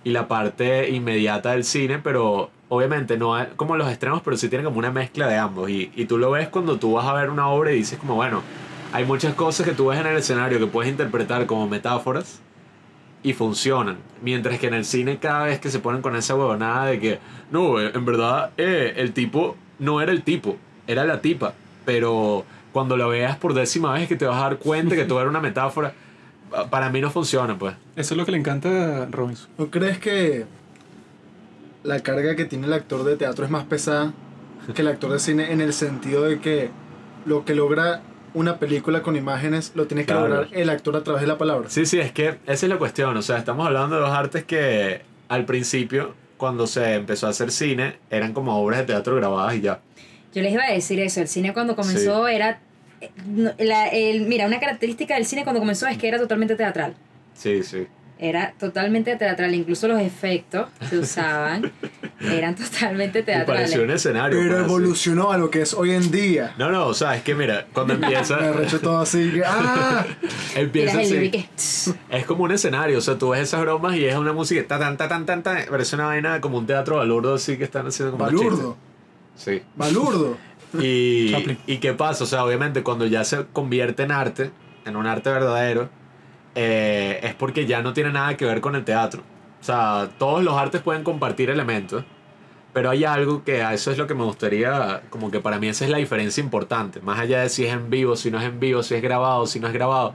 y 0.03 0.09
la 0.09 0.27
parte 0.27 0.89
inmediata 0.89 1.51
del 1.51 1.63
cine, 1.63 1.99
pero 1.99 2.51
obviamente 2.67 3.17
no 3.17 3.33
hay- 3.33 3.47
como 3.55 3.77
los 3.77 3.87
extremos, 3.89 4.21
pero 4.25 4.35
sí 4.35 4.49
tiene 4.49 4.65
como 4.65 4.77
una 4.77 4.91
mezcla 4.91 5.25
de 5.27 5.37
ambos. 5.37 5.69
Y, 5.69 5.89
y 5.95 6.03
tú 6.03 6.17
lo 6.17 6.31
ves 6.31 6.49
cuando 6.49 6.77
tú 6.77 6.91
vas 6.95 7.05
a 7.05 7.13
ver 7.13 7.29
una 7.29 7.47
obra 7.47 7.71
y 7.71 7.75
dices 7.75 7.97
como, 7.97 8.15
bueno, 8.15 8.41
hay 8.91 9.05
muchas 9.05 9.35
cosas 9.35 9.65
que 9.65 9.71
tú 9.71 9.85
ves 9.87 10.01
en 10.01 10.07
el 10.07 10.17
escenario 10.17 10.59
que 10.59 10.67
puedes 10.67 10.91
interpretar 10.91 11.45
como 11.45 11.65
metáforas 11.65 12.41
y 13.23 13.33
funcionan. 13.33 13.97
Mientras 14.21 14.59
que 14.59 14.67
en 14.67 14.73
el 14.73 14.85
cine 14.85 15.17
cada 15.17 15.45
vez 15.45 15.59
que 15.59 15.69
se 15.69 15.79
ponen 15.79 16.01
con 16.01 16.15
esa 16.15 16.35
huevonada 16.35 16.85
de 16.85 16.99
que, 16.99 17.19
no, 17.51 17.79
eh, 17.79 17.91
en 17.93 18.05
verdad 18.05 18.51
eh, 18.57 18.93
el 18.97 19.13
tipo 19.13 19.55
no 19.79 20.01
era 20.01 20.11
el 20.11 20.23
tipo, 20.23 20.57
era 20.87 21.03
la 21.05 21.21
tipa. 21.21 21.53
Pero 21.85 22.45
cuando 22.71 22.95
lo 22.97 23.09
veas 23.09 23.37
por 23.37 23.53
décima 23.53 23.93
vez 23.93 24.07
que 24.07 24.15
te 24.15 24.25
vas 24.25 24.37
a 24.37 24.43
dar 24.43 24.57
cuenta 24.57 24.95
que 24.95 25.05
todo 25.05 25.19
era 25.21 25.29
una 25.29 25.41
metáfora, 25.41 25.93
pa- 26.49 26.69
para 26.69 26.89
mí 26.89 27.01
no 27.01 27.09
funciona, 27.09 27.57
pues. 27.57 27.75
Eso 27.95 28.13
es 28.13 28.17
lo 28.17 28.25
que 28.25 28.31
le 28.31 28.37
encanta 28.37 29.03
a 29.03 29.05
Robinson. 29.07 29.49
¿No 29.57 29.67
crees 29.69 29.97
que 29.99 30.45
la 31.83 31.99
carga 32.01 32.35
que 32.35 32.45
tiene 32.45 32.67
el 32.67 32.73
actor 32.73 33.03
de 33.03 33.15
teatro 33.15 33.45
es 33.45 33.51
más 33.51 33.63
pesada 33.65 34.13
que 34.75 34.81
el 34.81 34.87
actor 34.89 35.11
de 35.11 35.19
cine 35.19 35.51
en 35.51 35.61
el 35.61 35.73
sentido 35.73 36.23
de 36.23 36.39
que 36.39 36.69
lo 37.25 37.43
que 37.45 37.55
logra 37.55 38.01
una 38.33 38.57
película 38.59 39.01
con 39.01 39.15
imágenes 39.15 39.71
lo 39.75 39.87
tiene 39.87 40.01
que 40.03 40.13
Claro. 40.13 40.27
lograr 40.27 40.47
el 40.51 40.69
actor 40.69 40.95
a 40.95 41.03
través 41.03 41.21
de 41.21 41.27
la 41.27 41.37
palabra? 41.37 41.69
Sí, 41.69 41.85
sí, 41.85 41.99
es 41.99 42.11
que 42.11 42.37
esa 42.45 42.65
es 42.65 42.69
la 42.69 42.77
cuestión. 42.77 43.15
O 43.17 43.21
sea, 43.21 43.37
estamos 43.37 43.65
hablando 43.67 43.95
de 43.95 44.01
dos 44.01 44.11
artes 44.11 44.43
que 44.43 45.01
al 45.27 45.45
principio, 45.45 46.13
cuando 46.37 46.67
se 46.67 46.95
empezó 46.95 47.27
a 47.27 47.31
hacer 47.31 47.51
cine, 47.51 47.97
eran 48.09 48.33
como 48.33 48.57
obras 48.59 48.79
de 48.79 48.85
teatro 48.85 49.15
grabadas 49.15 49.55
y 49.55 49.61
ya. 49.61 49.79
Yo 50.33 50.41
les 50.41 50.53
iba 50.53 50.63
a 50.63 50.71
decir 50.71 50.99
eso, 50.99 51.21
el 51.21 51.27
cine 51.27 51.53
cuando 51.53 51.75
comenzó 51.75 52.27
era... 52.27 52.59
eh, 53.01 53.09
la- 53.59 53.87
el- 53.87 54.21
mira, 54.27 54.45
una 54.45 54.59
característica 54.59 55.15
del 55.15 55.25
cine 55.25 55.43
cuando 55.43 55.59
comenzó 55.59 55.87
es 55.87 55.97
que 55.97 56.07
era 56.07 56.17
totalmente 56.19 56.55
teatral. 56.55 56.95
Sí, 57.33 57.63
sí. 57.63 57.87
Era 58.21 58.53
totalmente 58.59 59.15
teatral, 59.15 59.55
incluso 59.55 59.87
los 59.87 60.01
efectos 60.01 60.67
que 60.89 60.97
usaban 60.99 61.71
eran 62.19 62.53
totalmente 62.53 63.19
Y 63.19 63.23
pareció 63.23 63.45
teatrales. 63.45 63.77
un 63.77 63.89
escenario. 63.91 64.37
Pero 64.37 64.49
pues, 64.49 64.59
así. 64.61 64.69
evolucionó 64.73 65.31
a 65.31 65.37
lo 65.37 65.49
que 65.49 65.61
es 65.61 65.73
hoy 65.73 65.91
en 65.91 66.11
día. 66.11 66.53
No, 66.57 66.69
no, 66.69 66.87
o 66.87 66.93
sea, 66.93 67.15
es 67.15 67.23
que 67.23 67.33
mira, 67.33 67.65
cuando 67.73 67.93
Me 67.97 68.07
empieza, 68.07 68.35
arrecho 68.35 68.81
todo 68.81 68.99
así. 68.99 69.31
que, 69.31 69.41
¡Ah! 69.45 70.05
Empieza 70.55 70.99
así. 70.99 71.47
Es 72.09 72.25
como 72.25 72.43
un 72.43 72.51
escenario, 72.51 72.97
o 72.97 73.01
sea, 73.01 73.17
tú 73.17 73.29
ves 73.29 73.39
esas 73.41 73.61
bromas 73.61 73.95
y 73.95 74.03
es 74.03 74.15
una 74.15 74.33
música 74.33 74.67
ta 74.67 74.77
tan 74.77 74.97
ta 74.97 75.07
tan 75.07 75.25
tan 75.25 75.41
tan, 75.41 75.65
parece 75.69 75.95
una 75.95 76.07
vaina 76.07 76.41
como 76.41 76.57
un 76.57 76.67
teatro 76.67 76.97
balurdo 76.97 77.35
así 77.35 77.57
que 77.57 77.63
están 77.63 77.87
haciendo 77.87 78.11
como 78.11 78.25
Balurdo. 78.25 78.75
chistes. 79.37 79.63
Balurdo. 79.77 80.37
Sí. 80.77 80.77
Y, 80.85 81.57
y 81.73 81.77
qué 81.77 81.93
pasa, 81.93 82.25
o 82.25 82.27
sea, 82.27 82.43
obviamente 82.43 82.83
cuando 82.83 83.05
ya 83.05 83.23
se 83.23 83.45
convierte 83.53 84.03
en 84.03 84.11
arte, 84.11 84.51
en 84.85 84.97
un 84.97 85.07
arte 85.07 85.29
verdadero, 85.31 85.89
eh, 86.55 87.19
es 87.23 87.35
porque 87.35 87.65
ya 87.65 87.81
no 87.81 87.93
tiene 87.93 88.11
nada 88.11 88.35
que 88.37 88.45
ver 88.45 88.61
con 88.61 88.75
el 88.75 88.83
teatro. 88.83 89.23
O 89.61 89.63
sea, 89.63 90.09
todos 90.17 90.43
los 90.43 90.55
artes 90.55 90.81
pueden 90.81 91.03
compartir 91.03 91.49
elementos, 91.49 92.03
pero 92.73 92.89
hay 92.89 93.03
algo 93.03 93.43
que 93.43 93.63
a 93.63 93.73
eso 93.73 93.91
es 93.91 93.97
lo 93.97 94.07
que 94.07 94.13
me 94.13 94.23
gustaría, 94.23 95.01
como 95.09 95.31
que 95.31 95.39
para 95.39 95.59
mí 95.59 95.67
esa 95.67 95.85
es 95.85 95.91
la 95.91 95.97
diferencia 95.97 96.41
importante, 96.43 97.01
más 97.01 97.19
allá 97.19 97.41
de 97.41 97.49
si 97.49 97.65
es 97.65 97.73
en 97.73 97.89
vivo, 97.89 98.15
si 98.15 98.31
no 98.31 98.39
es 98.39 98.45
en 98.45 98.59
vivo, 98.59 98.83
si 98.83 98.95
es 98.95 99.01
grabado, 99.01 99.45
si 99.47 99.59
no 99.59 99.67
es 99.67 99.73
grabado. 99.73 100.13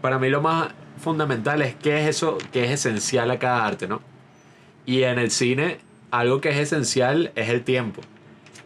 Para 0.00 0.18
mí 0.18 0.28
lo 0.28 0.42
más 0.42 0.68
fundamental 0.98 1.62
es 1.62 1.74
qué 1.76 2.02
es 2.02 2.08
eso 2.08 2.38
que 2.52 2.64
es 2.64 2.70
esencial 2.70 3.30
a 3.30 3.38
cada 3.38 3.64
arte, 3.64 3.86
¿no? 3.88 4.00
Y 4.84 5.04
en 5.04 5.18
el 5.18 5.30
cine, 5.30 5.78
algo 6.10 6.40
que 6.40 6.50
es 6.50 6.58
esencial 6.58 7.32
es 7.34 7.48
el 7.48 7.62
tiempo. 7.62 8.02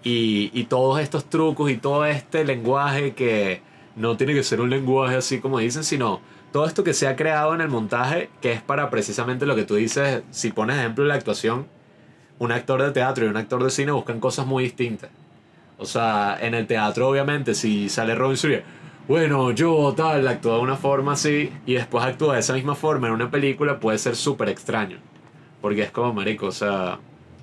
Y, 0.02 0.50
y 0.54 0.64
todos 0.64 1.00
estos 1.00 1.26
trucos 1.28 1.70
y 1.70 1.76
todo 1.76 2.06
este 2.06 2.44
lenguaje 2.44 3.14
que 3.14 3.60
no 3.96 4.16
tiene 4.16 4.34
que 4.34 4.42
ser 4.42 4.60
un 4.60 4.70
lenguaje 4.70 5.16
así 5.16 5.40
como 5.40 5.58
dicen, 5.58 5.84
sino 5.84 6.20
todo 6.52 6.66
esto 6.66 6.84
que 6.84 6.94
se 6.94 7.08
ha 7.08 7.16
creado 7.16 7.54
en 7.54 7.60
el 7.60 7.68
montaje, 7.68 8.30
que 8.40 8.52
es 8.52 8.62
para 8.62 8.90
precisamente 8.90 9.46
lo 9.46 9.56
que 9.56 9.64
tú 9.64 9.74
dices, 9.74 10.22
si 10.30 10.52
pones 10.52 10.78
ejemplo 10.78 11.04
la 11.04 11.14
actuación, 11.14 11.66
un 12.38 12.52
actor 12.52 12.82
de 12.82 12.90
teatro 12.92 13.26
y 13.26 13.28
un 13.28 13.36
actor 13.36 13.62
de 13.62 13.70
cine 13.70 13.92
buscan 13.92 14.20
cosas 14.20 14.46
muy 14.46 14.64
distintas. 14.64 15.10
O 15.78 15.84
sea, 15.84 16.38
en 16.40 16.54
el 16.54 16.66
teatro 16.66 17.08
obviamente 17.08 17.54
si 17.54 17.88
sale 17.88 18.14
Robinson 18.14 18.52
y 18.52 18.62
bueno, 19.08 19.52
yo 19.52 19.94
tal, 19.96 20.26
actúa 20.26 20.54
de 20.56 20.60
una 20.62 20.74
forma 20.74 21.12
así 21.12 21.52
y 21.64 21.74
después 21.74 22.04
actúa 22.04 22.34
de 22.34 22.40
esa 22.40 22.54
misma 22.54 22.74
forma 22.74 23.06
en 23.06 23.12
una 23.12 23.30
película 23.30 23.78
puede 23.78 23.98
ser 23.98 24.16
súper 24.16 24.48
extraño. 24.48 24.98
Porque 25.60 25.82
es 25.82 25.92
como, 25.92 26.12
marico, 26.12 26.46
o 26.46 26.52
sea, 26.52 26.98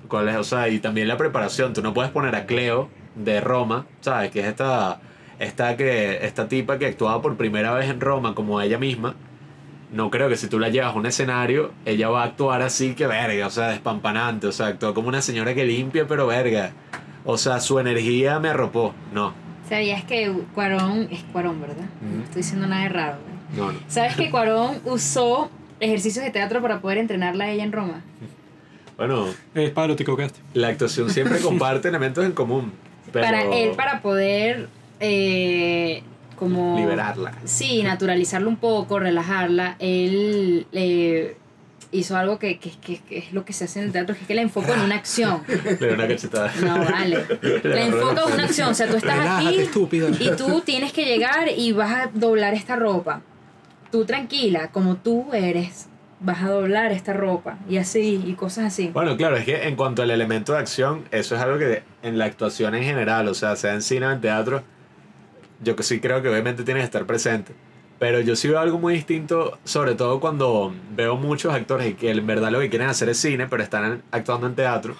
¿cuál 0.08 0.28
es? 0.28 0.36
O 0.36 0.44
sea, 0.44 0.68
y 0.68 0.78
también 0.78 1.08
la 1.08 1.16
preparación. 1.16 1.72
Tú 1.72 1.80
no 1.80 1.94
puedes 1.94 2.10
poner 2.12 2.34
a 2.36 2.44
Cleo 2.44 2.90
de 3.14 3.40
Roma, 3.40 3.86
¿sabes? 4.02 4.30
Que 4.30 4.40
es 4.40 4.46
esta, 4.46 5.00
esta, 5.38 5.76
que, 5.76 6.24
esta 6.24 6.48
tipa 6.48 6.78
que 6.78 6.86
actuaba 6.86 7.20
por 7.22 7.36
primera 7.36 7.72
vez 7.74 7.90
en 7.90 8.00
Roma 8.00 8.34
como 8.34 8.60
ella 8.60 8.78
misma. 8.78 9.14
No 9.92 10.10
creo 10.10 10.28
que 10.28 10.36
si 10.36 10.48
tú 10.48 10.58
la 10.58 10.68
llevas 10.70 10.94
a 10.94 10.98
un 10.98 11.06
escenario, 11.06 11.72
ella 11.84 12.08
va 12.08 12.22
a 12.22 12.24
actuar 12.26 12.62
así 12.62 12.94
que 12.94 13.06
verga, 13.06 13.46
o 13.46 13.50
sea, 13.50 13.68
despampanante. 13.68 14.46
O 14.48 14.52
sea, 14.52 14.66
actúa 14.68 14.92
como 14.94 15.08
una 15.08 15.22
señora 15.22 15.54
que 15.54 15.64
limpia, 15.64 16.06
pero 16.08 16.26
verga. 16.26 16.72
O 17.24 17.38
sea, 17.38 17.60
su 17.60 17.78
energía 17.78 18.38
me 18.40 18.48
arropó. 18.48 18.92
No, 19.12 19.32
¿Sabías 19.68 20.04
que 20.04 20.30
Cuarón 20.54 21.08
es 21.10 21.22
Cuarón, 21.32 21.60
verdad? 21.60 21.86
No 22.02 22.22
estoy 22.24 22.42
diciendo 22.42 22.66
nada 22.66 22.82
de 22.82 22.88
raro. 22.90 23.16
¿verdad? 23.16 23.56
no, 23.56 23.72
no. 23.72 23.78
¿Sabes 23.88 24.14
que 24.16 24.30
Cuarón 24.30 24.80
usó 24.84 25.50
ejercicios 25.80 26.24
de 26.24 26.30
teatro 26.30 26.60
para 26.60 26.80
poder 26.80 26.98
entrenarla 26.98 27.44
a 27.44 27.50
ella 27.50 27.64
en 27.64 27.72
Roma? 27.72 28.02
Bueno, 28.96 29.26
Es 29.54 29.70
Pablo, 29.70 29.96
te 29.96 30.02
equivocaste. 30.02 30.40
la 30.54 30.68
actuación 30.68 31.10
siempre 31.10 31.40
comparte 31.40 31.88
elementos 31.88 32.24
en 32.24 32.32
común. 32.32 32.72
Pero 33.12 33.24
Para 33.24 33.42
él, 33.42 33.70
para 33.76 34.02
poder 34.02 34.68
eh, 35.00 36.02
como... 36.36 36.76
liberarla. 36.78 37.32
Sí, 37.44 37.82
naturalizarlo 37.82 38.48
un 38.48 38.56
poco, 38.56 38.98
relajarla. 38.98 39.76
Él 39.78 40.66
eh, 40.72 41.36
hizo 41.92 42.16
algo 42.16 42.38
que, 42.38 42.58
que- 42.58 42.72
que- 42.80 42.98
que 43.00 43.18
es 43.18 43.32
lo 43.32 43.44
que 43.44 43.52
se 43.52 43.64
hace 43.64 43.78
en 43.80 43.86
el 43.86 43.92
teatro, 43.92 44.14
que 44.14 44.22
es 44.22 44.26
que 44.26 44.34
la 44.34 44.42
enfoca 44.42 44.74
en 44.74 44.80
una 44.80 44.96
acción. 44.96 45.42
Le 45.48 45.74
doy 45.76 45.90
una 45.90 46.08
cachetada. 46.08 46.52
No, 46.62 46.78
vale. 46.84 47.24
La 47.64 47.82
enfoca 47.82 48.22
en 48.26 48.32
una 48.34 48.44
acción. 48.44 48.68
O 48.70 48.74
sea, 48.74 48.88
tú 48.88 48.96
estás 48.96 49.16
Relájate, 49.18 49.48
aquí 49.48 50.24
y 50.24 50.30
tú 50.36 50.60
tienes 50.62 50.92
que 50.92 51.04
llegar 51.04 51.48
y 51.56 51.72
vas 51.72 51.90
a 51.92 52.10
doblar 52.12 52.54
esta 52.54 52.76
ropa. 52.76 53.22
Tú 53.92 54.04
tranquila, 54.04 54.72
como 54.72 54.96
tú 54.96 55.26
eres, 55.32 55.86
vas 56.18 56.42
a 56.42 56.48
doblar 56.48 56.90
esta 56.90 57.12
ropa. 57.12 57.58
Y 57.68 57.76
así, 57.76 58.20
y 58.26 58.32
cosas 58.32 58.64
así. 58.64 58.88
Bueno, 58.92 59.16
claro, 59.16 59.36
es 59.36 59.44
que 59.44 59.68
en 59.68 59.76
cuanto 59.76 60.02
al 60.02 60.10
elemento 60.10 60.52
de 60.52 60.58
acción, 60.58 61.04
eso 61.12 61.36
es 61.36 61.40
algo 61.40 61.58
que 61.58 61.84
en 62.02 62.18
la 62.18 62.24
actuación 62.24 62.74
en 62.74 62.82
general, 62.82 63.28
o 63.28 63.34
sea, 63.34 63.54
sea 63.54 63.72
en 63.72 63.82
cine 63.82 64.06
o 64.06 64.10
en 64.10 64.20
teatro, 64.20 64.64
yo 65.62 65.74
sí 65.80 66.00
creo 66.00 66.22
que 66.22 66.28
obviamente 66.28 66.62
tiene 66.64 66.80
que 66.80 66.84
estar 66.86 67.04
presente. 67.06 67.52
Pero 67.98 68.20
yo 68.20 68.34
sí 68.36 68.48
veo 68.48 68.58
algo 68.58 68.78
muy 68.78 68.94
distinto, 68.94 69.58
sobre 69.64 69.94
todo 69.94 70.18
cuando 70.20 70.74
veo 70.96 71.16
muchos 71.16 71.54
actores 71.54 71.94
que 71.94 72.10
en 72.10 72.26
verdad 72.26 72.50
lo 72.50 72.60
que 72.60 72.68
quieren 72.68 72.88
hacer 72.88 73.08
es 73.08 73.18
cine, 73.18 73.46
pero 73.46 73.62
están 73.62 74.02
actuando 74.10 74.46
en 74.46 74.54
teatro. 74.54 74.96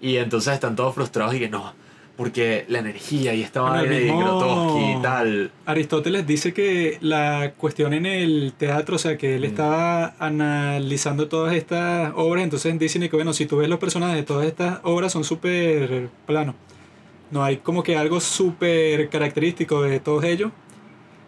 Y 0.00 0.16
entonces 0.16 0.54
están 0.54 0.76
todos 0.76 0.94
frustrados 0.94 1.34
y 1.34 1.40
que 1.40 1.48
no, 1.48 1.74
porque 2.16 2.64
la 2.68 2.78
energía 2.78 3.34
y 3.34 3.42
esta 3.42 3.60
vaina 3.62 3.98
y 3.98 4.06
Grotowski 4.06 4.92
y 4.98 5.02
tal. 5.02 5.50
Aristóteles 5.66 6.26
dice 6.26 6.52
que 6.52 6.98
la 7.00 7.52
cuestión 7.56 7.92
en 7.92 8.06
el 8.06 8.52
teatro, 8.56 8.96
o 8.96 8.98
sea, 8.98 9.16
que 9.18 9.34
él 9.34 9.42
Mm. 9.42 9.46
estaba 9.46 10.14
analizando 10.18 11.28
todas 11.28 11.54
estas 11.54 12.12
obras, 12.16 12.44
entonces 12.44 12.78
dicen 12.78 13.02
que, 13.02 13.16
bueno, 13.16 13.32
si 13.32 13.46
tú 13.46 13.56
ves 13.58 13.68
los 13.68 13.78
personajes 13.78 14.16
de 14.16 14.22
todas 14.22 14.46
estas 14.46 14.78
obras 14.84 15.12
son 15.12 15.24
súper 15.24 16.08
planos. 16.26 16.54
No 17.32 17.42
hay 17.42 17.56
como 17.56 17.82
que 17.82 17.96
algo 17.96 18.20
súper 18.20 19.08
característico 19.08 19.82
de 19.82 19.98
todos 19.98 20.22
ellos, 20.24 20.52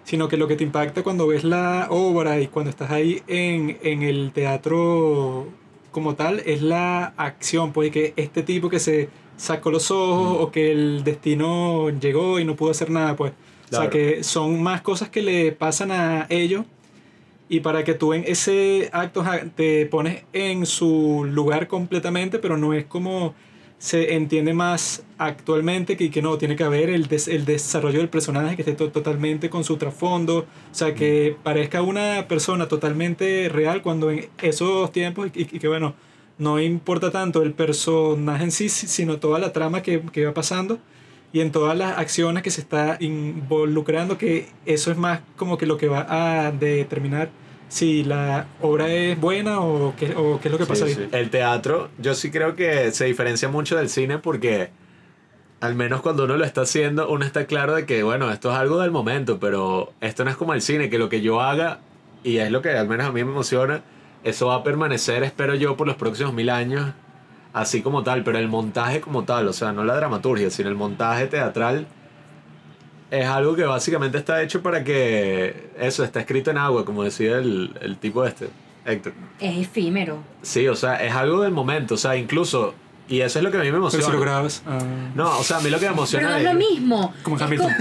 sino 0.04 0.28
que 0.28 0.36
lo 0.36 0.46
que 0.46 0.54
te 0.54 0.62
impacta 0.62 1.02
cuando 1.02 1.26
ves 1.26 1.42
la 1.44 1.86
obra 1.90 2.38
y 2.40 2.46
cuando 2.46 2.70
estás 2.70 2.90
ahí 2.90 3.22
en, 3.26 3.78
en 3.82 4.02
el 4.02 4.30
teatro 4.32 5.48
como 5.90 6.14
tal 6.14 6.40
es 6.44 6.60
la 6.62 7.14
acción, 7.16 7.72
pues 7.72 7.90
que 7.90 8.12
este 8.16 8.42
tipo 8.42 8.68
que 8.68 8.78
se 8.80 9.08
sacó 9.36 9.70
los 9.70 9.90
ojos 9.90 10.38
Mm. 10.38 10.42
o 10.42 10.50
que 10.52 10.72
el 10.72 11.04
destino 11.04 11.88
llegó 11.90 12.38
y 12.38 12.44
no 12.44 12.54
pudo 12.54 12.70
hacer 12.70 12.90
nada, 12.90 13.16
pues. 13.16 13.32
O 13.72 13.76
sea 13.76 13.90
que 13.90 14.22
son 14.22 14.62
más 14.62 14.82
cosas 14.82 15.08
que 15.08 15.22
le 15.22 15.50
pasan 15.52 15.90
a 15.90 16.26
ellos 16.28 16.64
y 17.48 17.60
para 17.60 17.82
que 17.82 17.94
tú 17.94 18.12
en 18.12 18.24
ese 18.26 18.88
acto 18.92 19.24
te 19.56 19.86
pones 19.86 20.22
en 20.32 20.64
su 20.66 21.26
lugar 21.28 21.66
completamente, 21.66 22.38
pero 22.38 22.56
no 22.56 22.72
es 22.74 22.84
como 22.84 23.34
se 23.78 24.14
entiende 24.14 24.54
más 24.54 25.02
actualmente 25.18 25.96
que, 25.96 26.10
que 26.10 26.22
no, 26.22 26.38
tiene 26.38 26.56
que 26.56 26.64
haber 26.64 26.88
el, 26.90 27.06
des- 27.06 27.28
el 27.28 27.44
desarrollo 27.44 27.98
del 27.98 28.08
personaje 28.08 28.56
que 28.56 28.62
esté 28.62 28.72
to- 28.74 28.90
totalmente 28.90 29.50
con 29.50 29.62
su 29.64 29.76
trasfondo, 29.76 30.38
o 30.38 30.46
sea, 30.74 30.94
que 30.94 31.36
parezca 31.42 31.82
una 31.82 32.26
persona 32.28 32.66
totalmente 32.68 33.48
real 33.50 33.82
cuando 33.82 34.10
en 34.10 34.26
esos 34.40 34.90
tiempos 34.92 35.30
y, 35.34 35.42
y 35.42 35.58
que 35.58 35.68
bueno, 35.68 35.94
no 36.38 36.58
importa 36.60 37.10
tanto 37.10 37.42
el 37.42 37.52
personaje 37.52 38.44
en 38.44 38.50
sí, 38.52 38.68
si- 38.68 38.86
sino 38.86 39.18
toda 39.18 39.38
la 39.38 39.52
trama 39.52 39.82
que, 39.82 40.00
que 40.12 40.24
va 40.24 40.32
pasando 40.34 40.78
y 41.32 41.40
en 41.40 41.50
todas 41.52 41.76
las 41.76 41.98
acciones 41.98 42.42
que 42.42 42.50
se 42.50 42.60
está 42.60 42.96
involucrando, 43.00 44.16
que 44.18 44.46
eso 44.66 44.90
es 44.92 44.96
más 44.96 45.20
como 45.36 45.58
que 45.58 45.66
lo 45.66 45.76
que 45.76 45.88
va 45.88 46.06
a 46.46 46.52
determinar 46.52 47.30
si 47.68 48.04
la 48.04 48.46
obra 48.62 48.88
es 48.88 49.18
buena 49.20 49.60
o 49.60 49.94
qué, 49.96 50.14
o 50.16 50.38
qué 50.40 50.48
es 50.48 50.52
lo 50.52 50.58
que 50.58 50.66
pasa 50.66 50.86
Sí, 50.86 50.92
ahí. 50.92 50.94
sí. 50.96 51.08
El 51.12 51.30
teatro, 51.30 51.88
yo 51.98 52.14
sí 52.14 52.30
creo 52.30 52.54
que 52.54 52.92
se 52.92 53.04
diferencia 53.06 53.48
mucho 53.48 53.76
del 53.76 53.88
cine 53.88 54.18
porque 54.18 54.70
al 55.60 55.74
menos 55.74 56.02
cuando 56.02 56.24
uno 56.24 56.36
lo 56.36 56.44
está 56.44 56.62
haciendo, 56.62 57.08
uno 57.08 57.24
está 57.24 57.46
claro 57.46 57.74
de 57.74 57.86
que, 57.86 58.02
bueno, 58.02 58.30
esto 58.30 58.50
es 58.50 58.56
algo 58.56 58.80
del 58.80 58.90
momento, 58.90 59.38
pero 59.40 59.92
esto 60.00 60.24
no 60.24 60.30
es 60.30 60.36
como 60.36 60.52
el 60.52 60.60
cine, 60.60 60.90
que 60.90 60.98
lo 60.98 61.08
que 61.08 61.20
yo 61.22 61.40
haga, 61.40 61.78
y 62.22 62.36
es 62.36 62.50
lo 62.50 62.60
que 62.60 62.70
al 62.70 62.86
menos 62.86 63.06
a 63.06 63.12
mí 63.12 63.24
me 63.24 63.30
emociona, 63.30 63.82
eso 64.24 64.48
va 64.48 64.56
a 64.56 64.62
permanecer, 64.62 65.22
espero 65.22 65.54
yo, 65.54 65.76
por 65.76 65.86
los 65.86 65.96
próximos 65.96 66.34
mil 66.34 66.50
años, 66.50 66.92
así 67.54 67.80
como 67.80 68.02
tal, 68.02 68.24
pero 68.24 68.36
el 68.38 68.48
montaje 68.48 69.00
como 69.00 69.24
tal, 69.24 69.48
o 69.48 69.52
sea, 69.54 69.72
no 69.72 69.84
la 69.84 69.96
dramaturgia, 69.96 70.50
sino 70.50 70.68
el 70.68 70.74
montaje 70.74 71.28
teatral. 71.28 71.86
Es 73.14 73.26
algo 73.26 73.54
que 73.54 73.64
básicamente 73.64 74.18
está 74.18 74.42
hecho 74.42 74.62
para 74.62 74.82
que 74.82 75.70
eso 75.78 76.02
está 76.04 76.20
escrito 76.20 76.50
en 76.50 76.58
agua, 76.58 76.84
como 76.84 77.04
decía 77.04 77.38
el, 77.38 77.70
el 77.80 77.96
tipo 77.98 78.24
este, 78.24 78.48
Héctor. 78.84 79.12
Es 79.40 79.56
efímero. 79.58 80.18
Sí, 80.42 80.66
o 80.68 80.74
sea, 80.74 80.96
es 80.96 81.14
algo 81.14 81.42
del 81.42 81.52
momento, 81.52 81.94
o 81.94 81.96
sea, 81.96 82.16
incluso, 82.16 82.74
y 83.08 83.20
eso 83.20 83.38
es 83.38 83.44
lo 83.44 83.50
que 83.50 83.58
a 83.58 83.60
mí 83.60 83.66
me 83.66 83.72
Pero 83.72 83.82
emociona. 83.82 84.06
si 84.06 84.12
lo 84.12 84.20
grabas. 84.20 84.62
ah, 84.66 84.78
No, 85.14 85.38
o 85.38 85.42
sea, 85.44 85.58
a 85.58 85.60
mí 85.60 85.70
lo 85.70 85.78
que 85.78 85.88
me 85.88 85.92
Pero 85.92 85.94
emociona 85.94 86.28
no 86.30 86.36
es 86.36 86.44
lo 86.44 86.54
mismo. 86.54 87.14
Como 87.22 87.36
Es 87.36 87.42
Hamilton. 87.42 87.72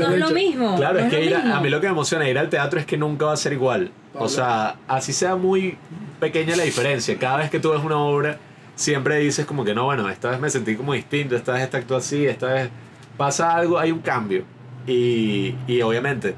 No 0.00 0.10
es 0.14 0.18
lo 0.18 0.30
mismo. 0.30 0.76
Claro, 0.76 0.98
no 0.98 1.04
es 1.06 1.10
que 1.10 1.18
lo 1.18 1.24
ir 1.24 1.34
a, 1.36 1.56
a 1.58 1.60
mí 1.60 1.70
lo 1.70 1.80
que 1.80 1.86
me 1.86 1.92
emociona 1.92 2.28
ir 2.28 2.38
al 2.38 2.48
teatro 2.48 2.80
es 2.80 2.86
que 2.86 2.96
nunca 2.96 3.26
va 3.26 3.32
a 3.34 3.36
ser 3.36 3.52
igual. 3.52 3.90
O 4.14 4.28
sea, 4.28 4.76
así 4.88 5.12
sea 5.12 5.36
muy 5.36 5.76
pequeña 6.20 6.56
la 6.56 6.64
diferencia. 6.64 7.16
Cada 7.18 7.38
vez 7.38 7.50
que 7.50 7.60
tú 7.60 7.70
ves 7.70 7.82
una 7.82 7.98
obra, 7.98 8.36
siempre 8.74 9.18
dices 9.18 9.46
como 9.46 9.64
que 9.64 9.74
no, 9.74 9.84
bueno, 9.84 10.08
esta 10.08 10.30
vez 10.30 10.40
me 10.40 10.50
sentí 10.50 10.76
como 10.76 10.92
distinto, 10.92 11.36
esta 11.36 11.52
vez 11.52 11.62
esta 11.62 11.78
actúa 11.78 11.98
así, 11.98 12.26
esta 12.26 12.46
vez 12.52 12.70
pasa 13.16 13.54
algo, 13.54 13.78
hay 13.78 13.92
un 13.92 14.00
cambio. 14.00 14.44
Y, 14.86 15.54
y 15.66 15.82
obviamente 15.82 16.34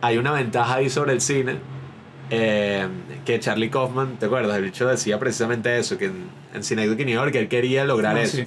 hay 0.00 0.18
una 0.18 0.32
ventaja 0.32 0.76
ahí 0.76 0.88
sobre 0.90 1.12
el 1.12 1.20
cine. 1.20 1.56
eh, 2.30 2.86
que 3.24 3.40
Charlie 3.40 3.70
Kaufman, 3.70 4.16
¿te 4.18 4.26
acuerdas? 4.26 4.56
El 4.58 4.64
bicho 4.64 4.86
decía 4.86 5.18
precisamente 5.18 5.78
eso, 5.78 5.96
que 5.98 6.06
en, 6.06 6.24
en 6.54 6.62
Cineduc 6.64 6.98
New 6.98 7.08
York 7.08 7.34
él 7.34 7.48
quería 7.48 7.84
lograr 7.84 8.16
Ah, 8.16 8.22
eso. 8.22 8.36
sí. 8.38 8.44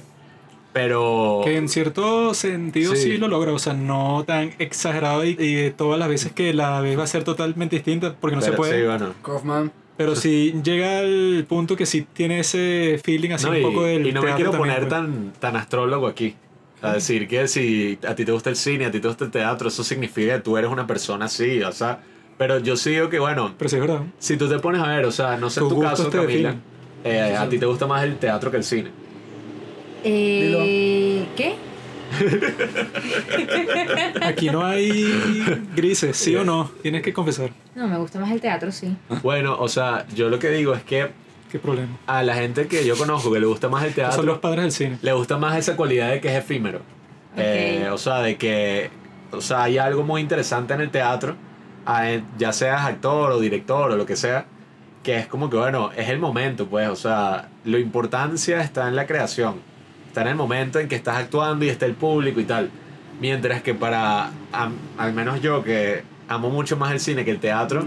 Pero... 0.72 1.40
Que 1.44 1.56
en 1.56 1.68
cierto 1.68 2.32
sentido 2.32 2.94
sí. 2.96 3.02
Sí. 3.12 3.16
lo 3.18 3.28
logra, 3.28 3.52
o 3.52 3.58
sea, 3.58 3.74
no 3.74 4.24
tan 4.26 4.52
exagerado 4.58 5.24
y, 5.24 5.36
y 5.38 5.70
todas 5.76 5.98
las 5.98 6.08
veces 6.08 6.32
que 6.32 6.54
la 6.54 6.80
ves 6.80 6.98
va 6.98 7.02
a 7.04 7.06
ser 7.06 7.24
totalmente 7.24 7.76
distinta 7.76 8.14
porque 8.18 8.36
no 8.36 8.42
se 8.42 8.48
pero 8.52 8.56
puede. 8.56 8.80
sí, 8.80 8.86
bueno. 8.86 9.14
Kaufman. 9.22 9.70
Pero 9.98 10.16
sí 10.16 10.54
llega 10.64 11.00
al 11.00 11.44
punto 11.48 11.76
que 11.76 11.84
sí 11.84 12.06
tiene 12.14 12.40
ese 12.40 12.98
feeling 13.04 13.32
así 13.32 13.44
No, 13.44 13.50
un 13.52 13.58
y, 13.58 13.62
poco 13.62 13.82
del 13.84 14.06
y 14.06 14.12
no 14.12 14.22
me 14.22 14.32
quiero 14.34 14.50
también, 14.50 14.74
poner 14.76 14.88
pues. 14.88 14.90
tan, 14.90 15.32
tan 15.38 15.56
astrólogo 15.56 16.06
aquí. 16.06 16.34
A 16.82 16.94
decir 16.94 17.28
que 17.28 17.46
si 17.46 17.98
a 18.06 18.14
ti 18.14 18.24
te 18.24 18.32
gusta 18.32 18.50
el 18.50 18.56
cine, 18.56 18.86
a 18.86 18.90
ti 18.90 19.00
te 19.00 19.06
gusta 19.06 19.24
el 19.24 19.30
teatro, 19.30 19.68
eso 19.68 19.84
significa 19.84 20.34
que 20.34 20.40
tú 20.40 20.56
eres 20.56 20.70
una 20.70 20.86
persona 20.86 21.26
así, 21.26 21.62
o 21.62 21.72
sea. 21.72 22.00
Pero 22.38 22.58
yo 22.58 22.76
sí 22.76 22.90
digo 22.90 23.08
que, 23.08 23.20
bueno, 23.20 23.54
Pero 23.56 23.68
sí 23.68 23.76
es 23.76 23.82
verdad. 23.82 24.00
si 24.18 24.36
tú 24.36 24.48
te 24.48 24.58
pones 24.58 24.82
a 24.82 24.88
ver, 24.88 25.04
o 25.04 25.12
sea, 25.12 25.36
no 25.36 25.48
sé 25.48 25.60
en 25.60 25.68
tu 25.68 25.80
caso, 25.80 26.08
te 26.08 26.18
Camila, 26.18 26.56
eh, 27.04 27.36
a 27.38 27.48
ti 27.48 27.58
te 27.58 27.66
gusta 27.66 27.86
más 27.86 28.02
el 28.02 28.16
teatro 28.16 28.50
que 28.50 28.56
el 28.56 28.64
cine. 28.64 28.90
Eh, 30.04 31.26
¿Qué? 31.36 31.54
Aquí 34.22 34.50
no 34.50 34.64
hay 34.64 35.60
grises, 35.74 36.16
sí 36.16 36.34
o 36.36 36.44
no, 36.44 36.70
tienes 36.82 37.02
que 37.02 37.12
confesar. 37.12 37.50
No, 37.74 37.88
me 37.88 37.96
gusta 37.96 38.18
más 38.18 38.30
el 38.32 38.40
teatro, 38.40 38.70
sí. 38.72 38.94
Bueno, 39.22 39.56
o 39.58 39.68
sea, 39.68 40.06
yo 40.14 40.28
lo 40.28 40.38
que 40.38 40.50
digo 40.50 40.74
es 40.74 40.82
que 40.82 41.10
¿Qué 41.52 41.58
problema? 41.58 41.98
a 42.06 42.22
la 42.22 42.34
gente 42.34 42.66
que 42.66 42.84
yo 42.84 42.96
conozco 42.96 43.30
que 43.30 43.38
le 43.38 43.46
gusta 43.46 43.68
más 43.68 43.84
el 43.84 43.90
Son 43.90 43.96
teatro, 43.96 44.22
los 44.22 44.38
padres 44.38 44.62
del 44.62 44.72
cine. 44.72 44.98
le 45.02 45.12
gusta 45.12 45.36
más 45.36 45.56
esa 45.58 45.76
cualidad 45.76 46.10
de 46.10 46.20
que 46.20 46.28
es 46.28 46.34
efímero. 46.34 46.80
Eh, 47.36 47.88
o 47.92 47.98
sea, 47.98 48.20
de 48.20 48.36
que 48.36 48.90
o 49.32 49.40
sea, 49.40 49.64
hay 49.64 49.78
algo 49.78 50.02
muy 50.02 50.20
interesante 50.20 50.74
en 50.74 50.80
el 50.80 50.90
teatro, 50.90 51.36
ya 52.38 52.52
seas 52.52 52.82
actor 52.82 53.32
o 53.32 53.40
director 53.40 53.90
o 53.90 53.96
lo 53.96 54.06
que 54.06 54.16
sea, 54.16 54.46
que 55.02 55.16
es 55.16 55.26
como 55.26 55.50
que, 55.50 55.56
bueno, 55.56 55.90
es 55.96 56.08
el 56.08 56.18
momento, 56.18 56.66
pues, 56.68 56.88
o 56.88 56.96
sea, 56.96 57.48
la 57.64 57.78
importancia 57.78 58.60
está 58.60 58.88
en 58.88 58.96
la 58.96 59.06
creación, 59.06 59.56
está 60.06 60.22
en 60.22 60.28
el 60.28 60.36
momento 60.36 60.78
en 60.78 60.88
que 60.88 60.94
estás 60.94 61.16
actuando 61.16 61.64
y 61.64 61.70
está 61.70 61.86
el 61.86 61.94
público 61.94 62.40
y 62.40 62.44
tal. 62.44 62.70
Mientras 63.20 63.62
que 63.62 63.74
para, 63.74 64.30
al 64.98 65.12
menos 65.12 65.40
yo 65.40 65.62
que 65.64 66.02
amo 66.28 66.50
mucho 66.50 66.76
más 66.76 66.92
el 66.92 67.00
cine 67.00 67.24
que 67.24 67.30
el 67.30 67.40
teatro, 67.40 67.84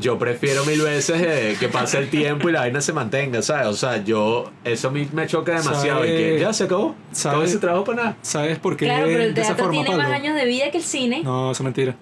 yo 0.00 0.18
prefiero 0.18 0.64
mil 0.64 0.80
veces 0.82 1.22
eh, 1.22 1.56
que 1.58 1.68
pase 1.68 1.98
el 1.98 2.10
tiempo 2.10 2.48
y 2.48 2.52
la 2.52 2.60
vaina 2.60 2.80
se 2.80 2.92
mantenga, 2.92 3.42
¿sabes? 3.42 3.66
O 3.68 3.74
sea, 3.74 4.02
yo, 4.02 4.50
eso 4.64 4.88
a 4.88 4.90
mí 4.90 5.08
me 5.12 5.26
choca 5.26 5.52
demasiado 5.56 6.04
y 6.04 6.08
que 6.08 6.28
¿Sabe- 6.30 6.40
ya 6.40 6.52
se 6.52 6.64
acabó, 6.64 6.96
sabe- 7.12 7.34
todo 7.36 7.44
ese 7.44 7.58
trabajo 7.58 7.84
para 7.84 7.96
nada. 8.02 8.16
¿Sabes 8.22 8.58
por 8.58 8.76
qué 8.76 8.86
Claro, 8.86 9.06
pero 9.06 9.22
el 9.22 9.34
teatro 9.34 9.56
forma, 9.66 9.70
tiene 9.84 9.96
más 9.96 10.10
años 10.10 10.34
de 10.36 10.44
vida 10.46 10.70
que 10.70 10.78
el 10.78 10.84
cine. 10.84 11.22
No, 11.22 11.52
eso 11.52 11.62
es 11.62 11.64
mentira. 11.64 11.94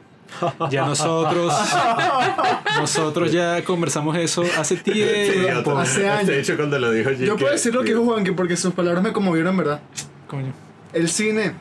Ya 0.70 0.86
nosotros, 0.86 1.52
nosotros 2.78 3.30
ya 3.30 3.62
conversamos 3.64 4.16
eso 4.16 4.42
hace 4.58 4.76
tiempo. 4.76 5.76
Hace 5.76 6.08
años. 6.08 6.26
De 6.28 6.40
hecho, 6.40 6.56
cuando 6.56 6.78
lo 6.78 6.90
dijo 6.90 7.10
Jim, 7.10 7.26
Yo 7.26 7.36
puedo 7.36 7.52
decir 7.52 7.74
lo 7.74 7.82
que 7.82 7.90
dijo 7.90 8.02
Juanqui 8.04 8.30
porque 8.30 8.56
sus 8.56 8.72
palabras 8.72 9.02
me 9.04 9.12
conmovieron, 9.12 9.54
¿verdad? 9.56 9.82
Coño. 10.26 10.54
El 10.94 11.10
cine 11.10 11.52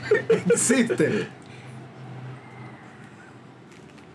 existe. 0.48 1.26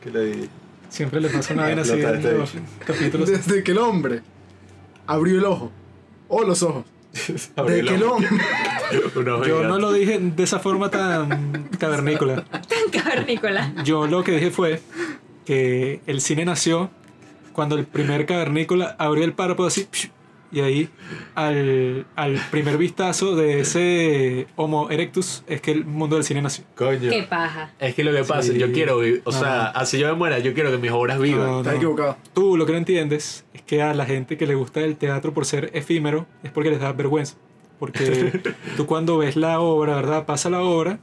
¿Qué 0.01 0.11
le 0.11 0.25
di? 0.25 0.49
Siempre 0.89 1.21
le 1.21 1.29
pasa 1.29 1.53
una 1.53 1.63
vaina 1.63 1.81
así 1.81 1.93
en 1.93 2.37
los 2.37 2.53
capítulos. 2.85 3.29
Desde 3.29 3.63
que 3.63 3.71
el 3.71 3.77
hombre 3.77 4.21
abrió 5.07 5.37
el 5.37 5.45
ojo. 5.45 5.71
O 6.27 6.43
los 6.43 6.61
ojos. 6.63 6.85
Desde 7.13 7.83
que 7.83 7.95
el 7.95 8.03
hombre. 8.03 8.29
Yo 9.47 9.63
no 9.63 9.79
lo 9.79 9.91
dije 9.93 10.19
de 10.19 10.43
esa 10.43 10.59
forma 10.59 10.89
tan 10.89 11.69
cavernícola. 11.77 12.45
Cavernícola. 12.91 13.73
Yo 13.83 14.07
lo 14.07 14.23
que 14.23 14.33
dije 14.33 14.51
fue 14.51 14.81
que 15.45 16.01
el 16.07 16.21
cine 16.21 16.45
nació 16.45 16.89
cuando 17.53 17.75
el 17.75 17.85
primer 17.85 18.25
cavernícola 18.25 18.95
abrió 18.97 19.23
el 19.23 19.33
párpado 19.33 19.67
así 19.67 19.87
psh, 19.91 20.09
y 20.51 20.61
ahí 20.61 20.89
al, 21.35 22.05
al 22.15 22.35
primer 22.51 22.77
vistazo 22.77 23.35
de 23.35 23.59
ese 23.61 24.47
Homo 24.55 24.89
erectus 24.89 25.43
es 25.47 25.61
que 25.61 25.71
el 25.71 25.85
mundo 25.85 26.15
del 26.15 26.23
cine 26.25 26.41
nació. 26.41 26.63
Coño. 26.75 27.09
Qué 27.09 27.23
paja. 27.23 27.71
Es 27.79 27.95
que 27.95 28.03
lo 28.03 28.11
que 28.11 28.23
pasa, 28.23 28.51
Sí. 28.53 28.57
yo 28.57 28.71
quiero 28.71 28.99
vivir, 28.99 29.21
o 29.25 29.31
No. 29.31 29.39
sea, 29.39 29.67
así 29.67 29.99
yo 29.99 30.07
me 30.07 30.13
muera, 30.13 30.39
yo 30.39 30.53
quiero 30.53 30.71
que 30.71 30.77
mis 30.77 30.91
obras 30.91 31.19
vivan. 31.19 31.45
No, 31.47 31.57
Estás 31.59 31.73
no. 31.73 31.77
equivocado. 31.77 32.17
Tú 32.33 32.57
lo 32.57 32.65
que 32.65 32.71
no 32.71 32.77
entiendes 32.79 33.45
es 33.53 33.61
que 33.61 33.81
a 33.81 33.93
la 33.93 34.05
gente 34.05 34.37
que 34.37 34.47
le 34.47 34.55
gusta 34.55 34.79
el 34.81 34.95
teatro 34.97 35.33
por 35.33 35.45
ser 35.45 35.69
efímero 35.73 36.25
es 36.43 36.51
porque 36.51 36.69
les 36.71 36.79
da 36.79 36.91
vergüenza. 36.93 37.35
Porque 37.79 38.41
tú 38.77 38.85
cuando 38.85 39.17
ves 39.19 39.35
la 39.35 39.59
obra, 39.59 39.95
¿verdad? 39.95 40.25
Pasa 40.25 40.49
la 40.49 40.61
obra 40.61 40.99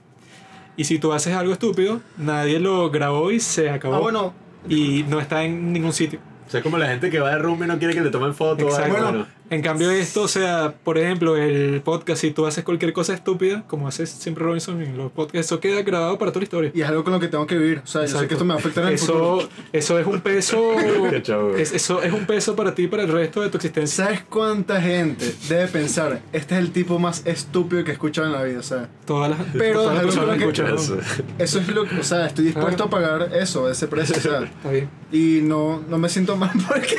y 0.76 0.84
si 0.84 0.98
tú 0.98 1.12
haces 1.12 1.34
algo 1.34 1.52
estúpido, 1.52 2.00
nadie 2.18 2.58
lo 2.60 2.90
grabó 2.90 3.30
y 3.30 3.40
se 3.40 3.70
acabó. 3.70 3.94
Ah, 3.94 4.00
bueno, 4.00 4.34
Y 4.68 5.04
no 5.08 5.20
está 5.20 5.44
en 5.44 5.72
ningún 5.72 5.92
sitio. 5.92 6.18
O 6.46 6.50
sea, 6.50 6.58
es 6.58 6.64
como 6.64 6.76
la 6.78 6.86
gente 6.88 7.08
que 7.10 7.18
va 7.18 7.30
de 7.30 7.38
rumbo 7.38 7.64
y 7.64 7.66
no 7.66 7.78
quiere 7.78 7.94
que 7.94 8.00
le 8.00 8.10
tomen 8.10 8.34
fotos. 8.34 8.68
Exacto. 8.74 8.92
Bueno, 8.92 9.12
¿no? 9.12 9.26
En 9.48 9.62
cambio 9.62 9.90
esto, 9.90 10.22
o 10.22 10.28
sea, 10.28 10.74
por 10.82 10.98
ejemplo, 10.98 11.36
el 11.36 11.80
podcast, 11.82 12.20
si 12.20 12.32
tú 12.32 12.46
haces 12.46 12.64
cualquier 12.64 12.92
cosa 12.92 13.14
estúpida, 13.14 13.64
como 13.68 13.86
haces 13.86 14.10
siempre 14.10 14.42
Robinson 14.44 14.82
en 14.82 14.96
los 14.98 15.12
podcasts, 15.12 15.46
eso 15.46 15.60
queda 15.60 15.82
grabado 15.82 16.18
para 16.18 16.32
toda 16.32 16.40
la 16.40 16.44
historia. 16.44 16.70
y 16.74 16.80
es 16.80 16.88
algo 16.88 17.04
con 17.04 17.12
lo 17.12 17.20
que 17.20 17.28
tengo 17.28 17.46
que 17.46 17.56
vivir. 17.56 17.80
O 17.84 17.86
sea, 17.86 18.04
yo 18.06 18.18
sé 18.18 18.26
que 18.26 18.34
esto 18.34 18.44
me 18.44 18.54
va 18.54 18.56
a 18.56 18.58
afectar 18.60 18.84
en 18.84 18.90
el 18.90 18.98
futuro. 18.98 19.38
Eso, 19.40 19.48
eso 19.72 19.98
es 20.00 20.06
un 20.06 20.20
peso. 20.20 20.74
Es, 21.56 21.72
eso 21.72 22.02
es 22.02 22.12
un 22.12 22.26
peso 22.26 22.56
para 22.56 22.74
ti 22.74 22.82
y 22.84 22.86
para 22.88 23.04
el 23.04 23.08
resto 23.12 23.40
de 23.40 23.48
tu 23.50 23.56
existencia. 23.58 24.04
¿Sabes 24.06 24.22
cuánta 24.28 24.80
gente 24.80 25.34
debe 25.48 25.66
pensar? 25.68 26.20
Este 26.32 26.54
es 26.54 26.60
el 26.60 26.72
tipo 26.72 26.98
más 26.98 27.24
estúpido 27.26 27.84
que 27.84 27.90
he 27.90 27.94
escuchado 27.94 28.26
en 28.26 28.32
la 28.32 28.42
vida. 28.42 28.58
O 28.60 28.62
sea, 28.62 28.88
Todas 29.06 29.30
las, 29.30 29.38
Pero 29.56 29.82
todas 29.82 29.94
las 29.94 30.04
personas 30.04 30.30
que- 30.38 30.42
escuchan. 30.44 30.74
Eso. 30.74 30.98
eso 31.38 31.58
es 31.60 31.68
lo 31.68 31.84
que. 31.84 31.98
O 32.00 32.02
sea, 32.04 32.26
estoy 32.26 32.46
dispuesto 32.46 32.84
a 32.84 32.90
pagar 32.90 33.30
eso, 33.34 33.70
ese 33.70 33.86
precio. 33.86 34.16
O 34.16 34.20
sea, 34.20 34.42
Está 34.42 34.70
bien. 34.70 34.88
y 35.12 35.40
no, 35.42 35.82
no 35.88 35.98
me 35.98 36.08
siento 36.08 36.36
mal 36.36 36.50
porque. 36.68 36.96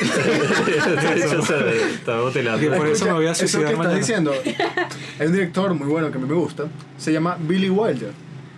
De 2.34 2.37
por 2.76 2.86
eso 2.88 3.04
me 3.06 3.12
voy 3.12 3.26
a 3.26 3.34
suicidar 3.34 3.66
Eso 3.72 3.76
que 3.80 3.82
estás 3.82 3.98
diciendo, 3.98 4.32
hay 5.18 5.26
un 5.26 5.32
director 5.32 5.74
muy 5.74 5.88
bueno 5.88 6.10
que 6.10 6.18
a 6.18 6.20
mí 6.20 6.26
me 6.28 6.34
gusta, 6.34 6.64
se 6.96 7.12
llama 7.12 7.36
Billy 7.40 7.70
Wilder. 7.70 8.12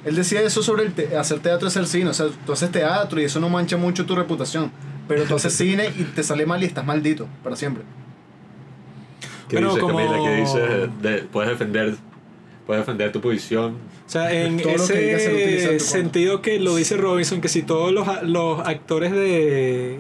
Él 0.05 0.14
decía 0.16 0.41
eso 0.43 0.62
sobre 0.62 0.85
el 0.85 0.93
te- 0.93 1.16
hacer 1.16 1.41
teatro 1.41 1.66
y 1.66 1.68
hacer 1.68 1.87
cine. 1.87 2.09
O 2.11 2.14
sea, 2.14 2.26
tú 2.47 2.53
haces 2.53 2.70
teatro 2.70 3.20
y 3.20 3.24
eso 3.24 3.39
no 3.39 3.49
mancha 3.51 3.76
mucho 3.76 4.07
tu 4.07 4.16
reputación. 4.16 4.70
Pero 5.07 5.24
tú 5.24 5.35
haces 5.35 5.53
cine 5.55 5.91
y 5.99 6.05
te 6.05 6.22
sale 6.22 6.47
mal 6.47 6.62
y 6.62 6.66
estás 6.66 6.87
maldito 6.87 7.26
para 7.45 7.55
siempre. 7.57 7.83
¿Qué 9.49 9.57
Pero 9.57 9.68
dice 9.70 9.81
como- 9.81 9.99
Camila? 9.99 10.18
¿Qué 10.24 10.37
dice? 10.41 10.59
De- 11.03 11.22
puedes 11.24 11.51
defender 11.51 11.97
puedes 12.66 12.87
defender 12.87 13.11
tu 13.11 13.20
posición. 13.20 13.72
O 14.07 14.11
sea, 14.11 14.33
en 14.33 14.57
Todo 14.59 14.87
que 14.87 15.14
ese 15.14 15.68
contra. 15.68 15.78
sentido 15.81 16.41
que 16.41 16.61
lo 16.61 16.76
dice 16.76 16.97
Robinson, 16.97 17.41
que 17.41 17.49
si 17.49 17.62
todos 17.62 17.93
los, 17.93 18.07
los 18.22 18.61
actores 18.66 19.11
de, 19.12 19.99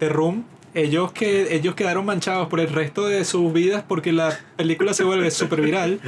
de 0.00 0.08
Room, 0.08 0.44
ellos, 0.74 1.12
que, 1.12 1.54
ellos 1.56 1.74
quedaron 1.74 2.04
manchados 2.06 2.48
por 2.48 2.60
el 2.60 2.68
resto 2.68 3.06
de 3.06 3.24
sus 3.24 3.52
vidas 3.52 3.84
porque 3.86 4.12
la 4.12 4.38
película 4.56 4.94
se 4.94 5.04
vuelve 5.04 5.30
súper 5.30 5.60
viral. 5.62 6.00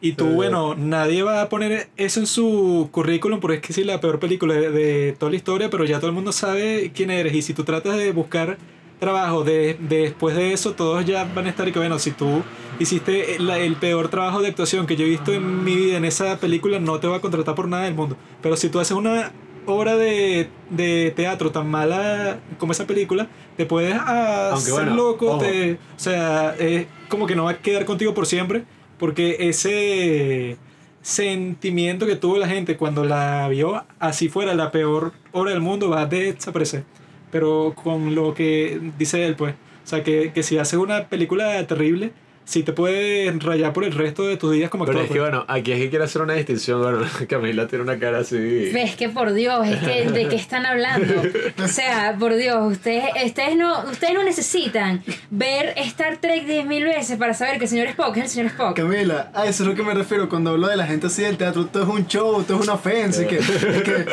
Y 0.00 0.12
tú, 0.12 0.26
bueno, 0.34 0.74
nadie 0.76 1.22
va 1.22 1.40
a 1.40 1.48
poner 1.48 1.88
eso 1.96 2.20
en 2.20 2.26
su 2.26 2.88
currículum 2.92 3.40
porque 3.40 3.56
es 3.56 3.62
que 3.62 3.72
sí, 3.72 3.84
la 3.84 4.00
peor 4.00 4.18
película 4.20 4.52
de, 4.54 4.70
de 4.70 5.12
toda 5.18 5.30
la 5.30 5.36
historia, 5.36 5.70
pero 5.70 5.84
ya 5.84 5.98
todo 5.98 6.08
el 6.08 6.14
mundo 6.14 6.30
sabe 6.32 6.92
quién 6.94 7.10
eres. 7.10 7.32
Y 7.34 7.40
si 7.42 7.54
tú 7.54 7.64
tratas 7.64 7.96
de 7.96 8.12
buscar 8.12 8.58
trabajo 9.00 9.44
de, 9.44 9.74
de- 9.80 9.98
después 10.02 10.36
de 10.36 10.52
eso, 10.52 10.74
todos 10.74 11.04
ya 11.06 11.24
van 11.34 11.46
a 11.46 11.50
estar 11.50 11.66
y 11.68 11.72
que, 11.72 11.78
bueno, 11.78 11.98
si 11.98 12.10
tú 12.10 12.42
hiciste 12.78 13.38
la- 13.38 13.58
el 13.58 13.76
peor 13.76 14.08
trabajo 14.08 14.42
de 14.42 14.48
actuación 14.48 14.86
que 14.86 14.96
yo 14.96 15.04
he 15.06 15.08
visto 15.08 15.32
en 15.32 15.64
mi 15.64 15.74
vida 15.74 15.96
en 15.96 16.04
esa 16.04 16.38
película, 16.38 16.78
no 16.80 17.00
te 17.00 17.06
va 17.06 17.16
a 17.16 17.20
contratar 17.20 17.54
por 17.54 17.68
nada 17.68 17.84
del 17.84 17.94
mundo. 17.94 18.16
Pero 18.42 18.56
si 18.56 18.68
tú 18.68 18.80
haces 18.80 18.96
una 18.96 19.32
obra 19.66 19.96
de, 19.96 20.48
de 20.70 21.12
teatro 21.14 21.50
tan 21.50 21.70
mala 21.70 22.38
como 22.58 22.72
esa 22.72 22.86
película, 22.86 23.28
te 23.56 23.66
puedes 23.66 23.94
hacer 23.94 24.72
bueno, 24.72 24.94
loco, 24.94 25.26
ojo. 25.32 25.38
te, 25.38 25.74
o 25.74 25.98
sea, 25.98 26.54
es 26.58 26.86
como 27.08 27.26
que 27.26 27.36
no 27.36 27.44
va 27.44 27.52
a 27.52 27.58
quedar 27.58 27.84
contigo 27.84 28.14
por 28.14 28.26
siempre, 28.26 28.64
porque 28.98 29.36
ese 29.48 30.56
sentimiento 31.02 32.06
que 32.06 32.16
tuvo 32.16 32.38
la 32.38 32.48
gente 32.48 32.76
cuando 32.76 33.04
la 33.04 33.46
vio, 33.48 33.84
así 33.98 34.28
fuera 34.28 34.54
la 34.54 34.70
peor 34.70 35.12
obra 35.32 35.50
del 35.50 35.60
mundo, 35.60 35.90
va 35.90 36.02
a 36.02 36.06
desaparecer. 36.06 36.84
Pero 37.30 37.74
con 37.74 38.14
lo 38.14 38.34
que 38.34 38.80
dice 38.98 39.26
él, 39.26 39.36
pues, 39.36 39.54
o 39.54 39.86
sea, 39.86 40.02
que, 40.02 40.32
que 40.32 40.42
si 40.42 40.56
haces 40.56 40.78
una 40.78 41.08
película 41.08 41.66
terrible, 41.66 42.12
sí 42.44 42.62
te 42.62 42.72
puede 42.72 43.30
rayar 43.38 43.72
por 43.72 43.84
el 43.84 43.92
resto 43.92 44.22
de 44.24 44.36
tus 44.36 44.52
días 44.52 44.68
como 44.70 44.84
Pero 44.84 44.98
actor. 45.00 45.04
es 45.06 45.12
que 45.12 45.18
pues. 45.20 45.30
bueno, 45.30 45.44
aquí 45.48 45.72
es 45.72 45.78
que 45.78 45.90
quiero 45.90 46.04
hacer 46.04 46.22
una 46.22 46.34
distinción. 46.34 46.82
Bueno, 46.82 46.98
Camila 47.28 47.66
tiene 47.66 47.84
una 47.84 47.98
cara 47.98 48.18
así. 48.18 48.70
Es 48.74 48.96
que 48.96 49.08
por 49.08 49.32
Dios, 49.32 49.66
es 49.66 49.78
que 49.78 50.10
de 50.10 50.28
qué 50.28 50.36
están 50.36 50.66
hablando. 50.66 51.14
O 51.62 51.68
sea, 51.68 52.16
por 52.18 52.34
Dios, 52.34 52.72
ustedes, 52.72 53.04
ustedes 53.24 53.56
no, 53.56 53.84
ustedes 53.90 54.14
no 54.14 54.22
necesitan 54.24 55.02
ver 55.30 55.72
Star 55.76 56.18
Trek 56.18 56.46
10.000 56.46 56.84
veces 56.84 57.16
para 57.16 57.32
saber 57.34 57.58
que 57.58 57.64
el 57.64 57.70
señor 57.70 57.86
Spock 57.88 58.16
es 58.18 58.22
el 58.24 58.28
señor 58.28 58.46
Spock. 58.48 58.76
Camila, 58.76 59.30
a 59.34 59.46
eso 59.46 59.62
es 59.62 59.68
lo 59.68 59.74
que 59.74 59.82
me 59.82 59.94
refiero 59.94 60.28
cuando 60.28 60.50
hablo 60.50 60.68
de 60.68 60.76
la 60.76 60.86
gente 60.86 61.06
así 61.06 61.22
del 61.22 61.36
teatro, 61.36 61.66
todo 61.66 61.82
es 61.84 61.88
un 61.88 62.06
show, 62.06 62.42
todo 62.42 62.58
es 62.58 62.64
una 62.64 62.74
ofensa, 62.74 63.22
y 63.22 63.26
que, 63.26 63.38
es 63.38 63.48
que 63.48 64.06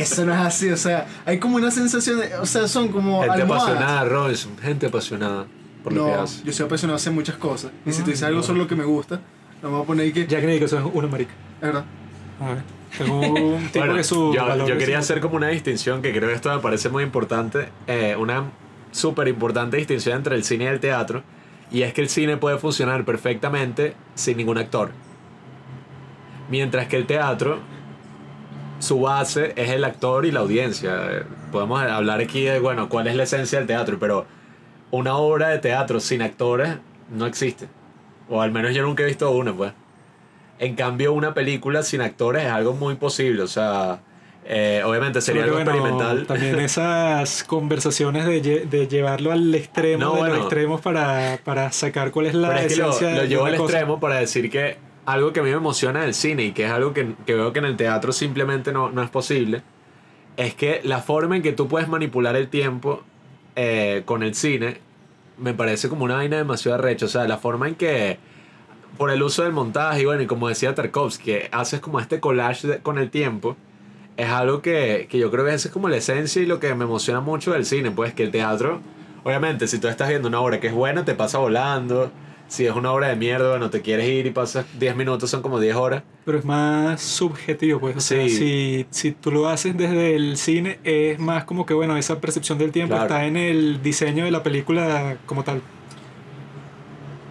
eso 0.00 0.24
no 0.26 0.32
es 0.32 0.40
así, 0.40 0.70
o 0.70 0.76
sea, 0.76 1.06
hay 1.24 1.38
como 1.38 1.56
una 1.56 1.70
sensación, 1.70 2.20
de- 2.20 2.34
o 2.36 2.46
sea, 2.46 2.66
son 2.68 2.88
como 2.88 3.22
Gente 3.22 3.42
almohadas. 3.42 3.68
apasionada, 3.68 4.04
Robinson. 4.04 4.58
Gente 4.58 4.86
apasionada 4.86 5.46
por 5.86 5.92
lo 5.92 6.04
que 6.04 6.10
No, 6.10 6.20
hace. 6.22 6.42
yo 6.42 6.52
soy 6.52 6.66
apasionado 6.66 6.96
hacer 6.96 7.12
muchas 7.12 7.36
cosas, 7.36 7.70
y 7.86 7.92
si 7.92 8.02
tú 8.02 8.10
dices 8.10 8.24
algo 8.24 8.42
sobre 8.42 8.58
lo 8.58 8.66
que 8.66 8.74
me 8.74 8.82
gusta, 8.84 9.20
no 9.62 9.68
me 9.68 9.74
voy 9.76 9.84
a 9.84 9.86
poner 9.86 10.04
ahí 10.06 10.12
que, 10.12 10.26
Jack 10.26 10.42
Nicholson 10.44 10.84
es 10.84 10.90
una 10.92 11.06
marica. 11.06 11.30
es 11.60 11.60
verdad. 11.60 11.84
A 12.40 12.46
ver. 12.54 12.62
Un 13.08 13.68
tipo 13.68 13.78
Bueno, 13.78 13.94
que 13.94 14.02
su 14.02 14.34
yo, 14.34 14.78
quería 14.78 14.98
hacer 14.98 15.20
como 15.20 15.36
una 15.36 15.46
distinción 15.48 16.02
que 16.02 16.10
creo 16.12 16.28
que 16.28 16.34
esto 16.34 16.52
me 16.52 16.60
parece 16.60 16.88
muy 16.88 17.04
importante, 17.04 17.68
eh, 17.86 18.16
una 18.18 18.44
súper 18.90 19.28
importante 19.28 19.76
distinción 19.76 20.16
entre 20.16 20.34
el 20.34 20.42
cine 20.42 20.64
y 20.64 20.66
el 20.66 20.80
teatro, 20.80 21.22
y 21.70 21.82
es 21.82 21.92
que 21.92 22.00
el 22.00 22.08
cine 22.08 22.36
puede 22.36 22.58
funcionar 22.58 23.04
perfectamente 23.04 23.94
sin 24.16 24.38
ningún 24.38 24.58
actor, 24.58 24.90
mientras 26.50 26.88
que 26.88 26.96
el 26.96 27.06
teatro, 27.06 27.60
su 28.80 29.00
base 29.00 29.52
es 29.56 29.70
el 29.70 29.84
actor 29.84 30.26
y 30.26 30.32
la 30.32 30.40
audiencia. 30.40 30.96
Eh, 31.12 31.22
Podemos 31.52 31.80
hablar 31.80 32.20
aquí 32.20 32.42
de, 32.42 32.58
bueno, 32.58 32.88
cuál 32.88 33.06
es 33.06 33.14
la 33.14 33.22
esencia 33.22 33.58
del 33.58 33.66
teatro, 33.68 33.98
pero 34.00 34.26
una 34.90 35.16
obra 35.16 35.48
de 35.48 35.58
teatro 35.58 36.00
sin 36.00 36.22
actores 36.22 36.76
no 37.10 37.26
existe, 37.26 37.68
o 38.28 38.40
al 38.42 38.52
menos 38.52 38.74
yo 38.74 38.82
nunca 38.82 39.02
he 39.02 39.06
visto 39.06 39.30
una, 39.30 39.52
pues. 39.52 39.72
En 40.58 40.74
cambio, 40.74 41.12
una 41.12 41.34
película 41.34 41.82
sin 41.82 42.00
actores 42.00 42.44
es 42.44 42.50
algo 42.50 42.72
muy 42.72 42.94
posible. 42.94 43.42
O 43.42 43.46
sea, 43.46 44.00
eh, 44.46 44.80
obviamente 44.86 45.20
sería 45.20 45.42
Pero 45.42 45.58
algo 45.58 45.64
bueno, 45.72 45.78
experimental. 45.82 46.26
También 46.26 46.58
esas 46.60 47.44
conversaciones 47.48 48.24
de, 48.24 48.42
lle- 48.42 48.64
de 48.68 48.88
llevarlo 48.88 49.32
al 49.32 49.54
extremo, 49.54 50.02
No, 50.02 50.12
de 50.14 50.18
bueno. 50.20 50.34
los 50.36 50.42
extremos 50.44 50.80
para, 50.80 51.38
para 51.44 51.70
sacar 51.72 52.10
cuál 52.10 52.26
es 52.26 52.34
la 52.34 52.48
Pero 52.48 52.60
es 52.60 52.66
que 52.72 52.76
lo, 52.80 52.88
esencia 52.88 53.14
lo 53.16 53.22
de 53.22 53.28
llevo 53.28 53.44
al 53.44 53.56
cosa. 53.56 53.72
extremo 53.74 54.00
para 54.00 54.14
decir 54.16 54.50
que 54.50 54.78
algo 55.04 55.32
que 55.34 55.40
a 55.40 55.42
mí 55.42 55.50
me 55.50 55.56
emociona 55.56 56.00
del 56.02 56.14
cine 56.14 56.44
y 56.44 56.52
que 56.52 56.64
es 56.64 56.70
algo 56.70 56.94
que, 56.94 57.12
que 57.26 57.34
veo 57.34 57.52
que 57.52 57.58
en 57.58 57.66
el 57.66 57.76
teatro 57.76 58.12
simplemente 58.12 58.72
no, 58.72 58.90
no 58.90 59.02
es 59.02 59.10
posible, 59.10 59.62
es 60.38 60.54
que 60.54 60.80
la 60.84 61.00
forma 61.00 61.36
en 61.36 61.42
que 61.42 61.52
tú 61.52 61.68
puedes 61.68 61.86
manipular 61.88 62.34
el 62.34 62.48
tiempo 62.48 63.02
eh, 63.56 64.02
con 64.04 64.22
el 64.22 64.34
cine 64.34 64.80
me 65.38 65.54
parece 65.54 65.88
como 65.88 66.04
una 66.04 66.16
vaina 66.16 66.36
demasiado 66.36 66.78
arrecha. 66.78 67.06
O 67.06 67.08
sea, 67.08 67.26
la 67.26 67.38
forma 67.38 67.68
en 67.68 67.74
que, 67.74 68.18
por 68.96 69.10
el 69.10 69.22
uso 69.22 69.42
del 69.42 69.52
montaje, 69.52 70.02
y 70.02 70.04
bueno, 70.04 70.22
y 70.22 70.26
como 70.26 70.48
decía 70.48 70.74
Tarkovsky, 70.74 71.24
que 71.24 71.48
haces 71.52 71.80
como 71.80 72.00
este 72.00 72.20
collage 72.20 72.80
con 72.82 72.98
el 72.98 73.10
tiempo, 73.10 73.56
es 74.16 74.28
algo 74.28 74.62
que, 74.62 75.08
que 75.10 75.18
yo 75.18 75.30
creo 75.30 75.44
que 75.44 75.54
es 75.54 75.68
como 75.68 75.88
la 75.88 75.96
esencia 75.96 76.40
y 76.40 76.46
lo 76.46 76.58
que 76.60 76.74
me 76.74 76.84
emociona 76.84 77.20
mucho 77.20 77.52
del 77.52 77.66
cine, 77.66 77.90
pues 77.90 78.14
que 78.14 78.22
el 78.22 78.30
teatro, 78.30 78.80
obviamente, 79.24 79.66
si 79.68 79.78
tú 79.78 79.88
estás 79.88 80.08
viendo 80.08 80.28
una 80.28 80.40
obra 80.40 80.60
que 80.60 80.68
es 80.68 80.72
buena, 80.72 81.04
te 81.04 81.14
pasa 81.14 81.38
volando. 81.38 82.10
Si 82.48 82.64
es 82.64 82.72
una 82.74 82.92
obra 82.92 83.08
de 83.08 83.16
mierda, 83.16 83.50
bueno, 83.50 83.70
te 83.70 83.82
quieres 83.82 84.08
ir 84.08 84.26
y 84.26 84.30
pasas 84.30 84.64
10 84.78 84.94
minutos, 84.94 85.28
son 85.28 85.42
como 85.42 85.58
10 85.58 85.74
horas. 85.74 86.04
Pero 86.24 86.38
es 86.38 86.44
más 86.44 87.00
subjetivo, 87.02 87.80
pues. 87.80 87.96
O 87.96 88.00
sea, 88.00 88.22
Sí. 88.22 88.30
si, 88.36 88.86
si 88.90 89.12
tú 89.12 89.32
lo 89.32 89.48
haces 89.48 89.76
desde 89.76 90.14
el 90.14 90.36
cine, 90.36 90.78
es 90.84 91.18
más 91.18 91.44
como 91.44 91.66
que, 91.66 91.74
bueno, 91.74 91.96
esa 91.96 92.20
percepción 92.20 92.56
del 92.58 92.70
tiempo 92.70 92.94
Claro. 92.94 93.06
está 93.06 93.24
en 93.26 93.36
el 93.36 93.82
diseño 93.82 94.24
de 94.24 94.30
la 94.30 94.42
película 94.44 95.16
como 95.26 95.42
tal. 95.42 95.60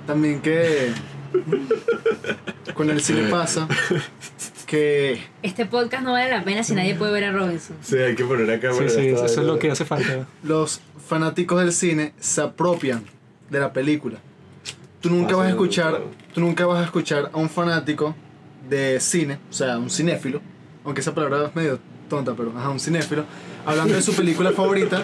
También 0.06 0.42
que 0.42 0.92
con 2.74 2.90
el 2.90 3.02
cine 3.02 3.24
pasa 3.32 3.68
que 4.66 5.20
Este 5.42 5.66
podcast 5.66 6.04
no 6.04 6.12
vale 6.14 6.30
la 6.30 6.44
pena 6.44 6.64
si 6.64 6.74
nadie 6.76 6.96
puede 6.96 7.12
ver 7.14 7.24
a 7.26 7.32
Robinson. 7.32 7.78
Sí, 7.82 7.98
hay 7.98 8.16
que 8.16 8.26
poner 8.26 8.50
acá. 8.52 8.74
Sí, 8.74 8.90
sí, 8.90 9.08
eso 9.08 9.26
es 9.26 9.38
lo 9.38 9.58
que 9.60 9.72
hace 9.72 9.86
falta. 9.86 10.28
los 10.44 10.82
fanáticos 11.08 11.60
del 11.62 11.72
cine 11.72 12.14
se 12.20 12.42
apropian 12.42 13.04
de 13.50 13.60
la 13.60 13.72
película. 13.74 14.20
Tú 15.06 15.12
nunca 15.12 15.36
Ah, 15.36 15.38
vas 15.38 15.46
a 15.46 15.50
escuchar, 15.50 16.02
tú 16.34 16.42
nunca 16.42 16.66
vas 16.66 16.82
a 16.82 16.86
escuchar 16.86 17.30
a 17.32 17.38
un 17.38 17.48
fanático 17.48 18.16
de 18.68 19.00
cine, 19.00 19.38
o 19.52 19.54
sea, 19.54 19.78
un 19.78 19.92
cinéfilo, 19.92 20.42
aunque 20.84 21.02
esa 21.02 21.14
palabra 21.14 21.46
es 21.46 21.56
medio 21.56 21.78
tonta, 22.10 22.34
pero 22.36 22.52
ajá, 22.58 22.72
un 22.72 22.80
cinéfilo, 22.80 23.24
hablando 23.68 23.94
de 23.94 24.02
su 24.02 24.14
película 24.16 24.52
favorita, 24.52 25.04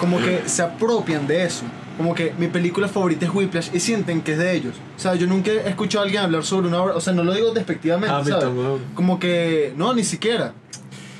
como 0.00 0.18
que 0.18 0.40
se 0.46 0.60
apropian 0.62 1.24
de 1.28 1.44
eso. 1.44 1.62
Como 1.96 2.16
que 2.16 2.34
mi 2.36 2.48
película 2.48 2.88
favorita 2.88 3.26
es 3.26 3.32
Whiplash 3.32 3.70
y 3.72 3.78
sienten 3.78 4.22
que 4.22 4.32
es 4.32 4.38
de 4.38 4.56
ellos. 4.56 4.74
O 4.96 4.98
sea, 4.98 5.14
yo 5.14 5.28
nunca 5.28 5.52
he 5.52 5.68
escuchado 5.68 6.02
a 6.02 6.04
alguien 6.06 6.24
hablar 6.24 6.42
sobre 6.42 6.66
una 6.66 6.82
obra, 6.82 6.96
o 6.96 7.00
sea, 7.00 7.12
no 7.12 7.22
lo 7.22 7.32
digo 7.32 7.52
despectivamente, 7.52 8.12
Hamilton, 8.12 8.40
¿sabes? 8.56 8.80
Como 8.96 9.20
que, 9.20 9.72
no, 9.76 9.94
ni 9.94 10.02
siquiera. 10.02 10.52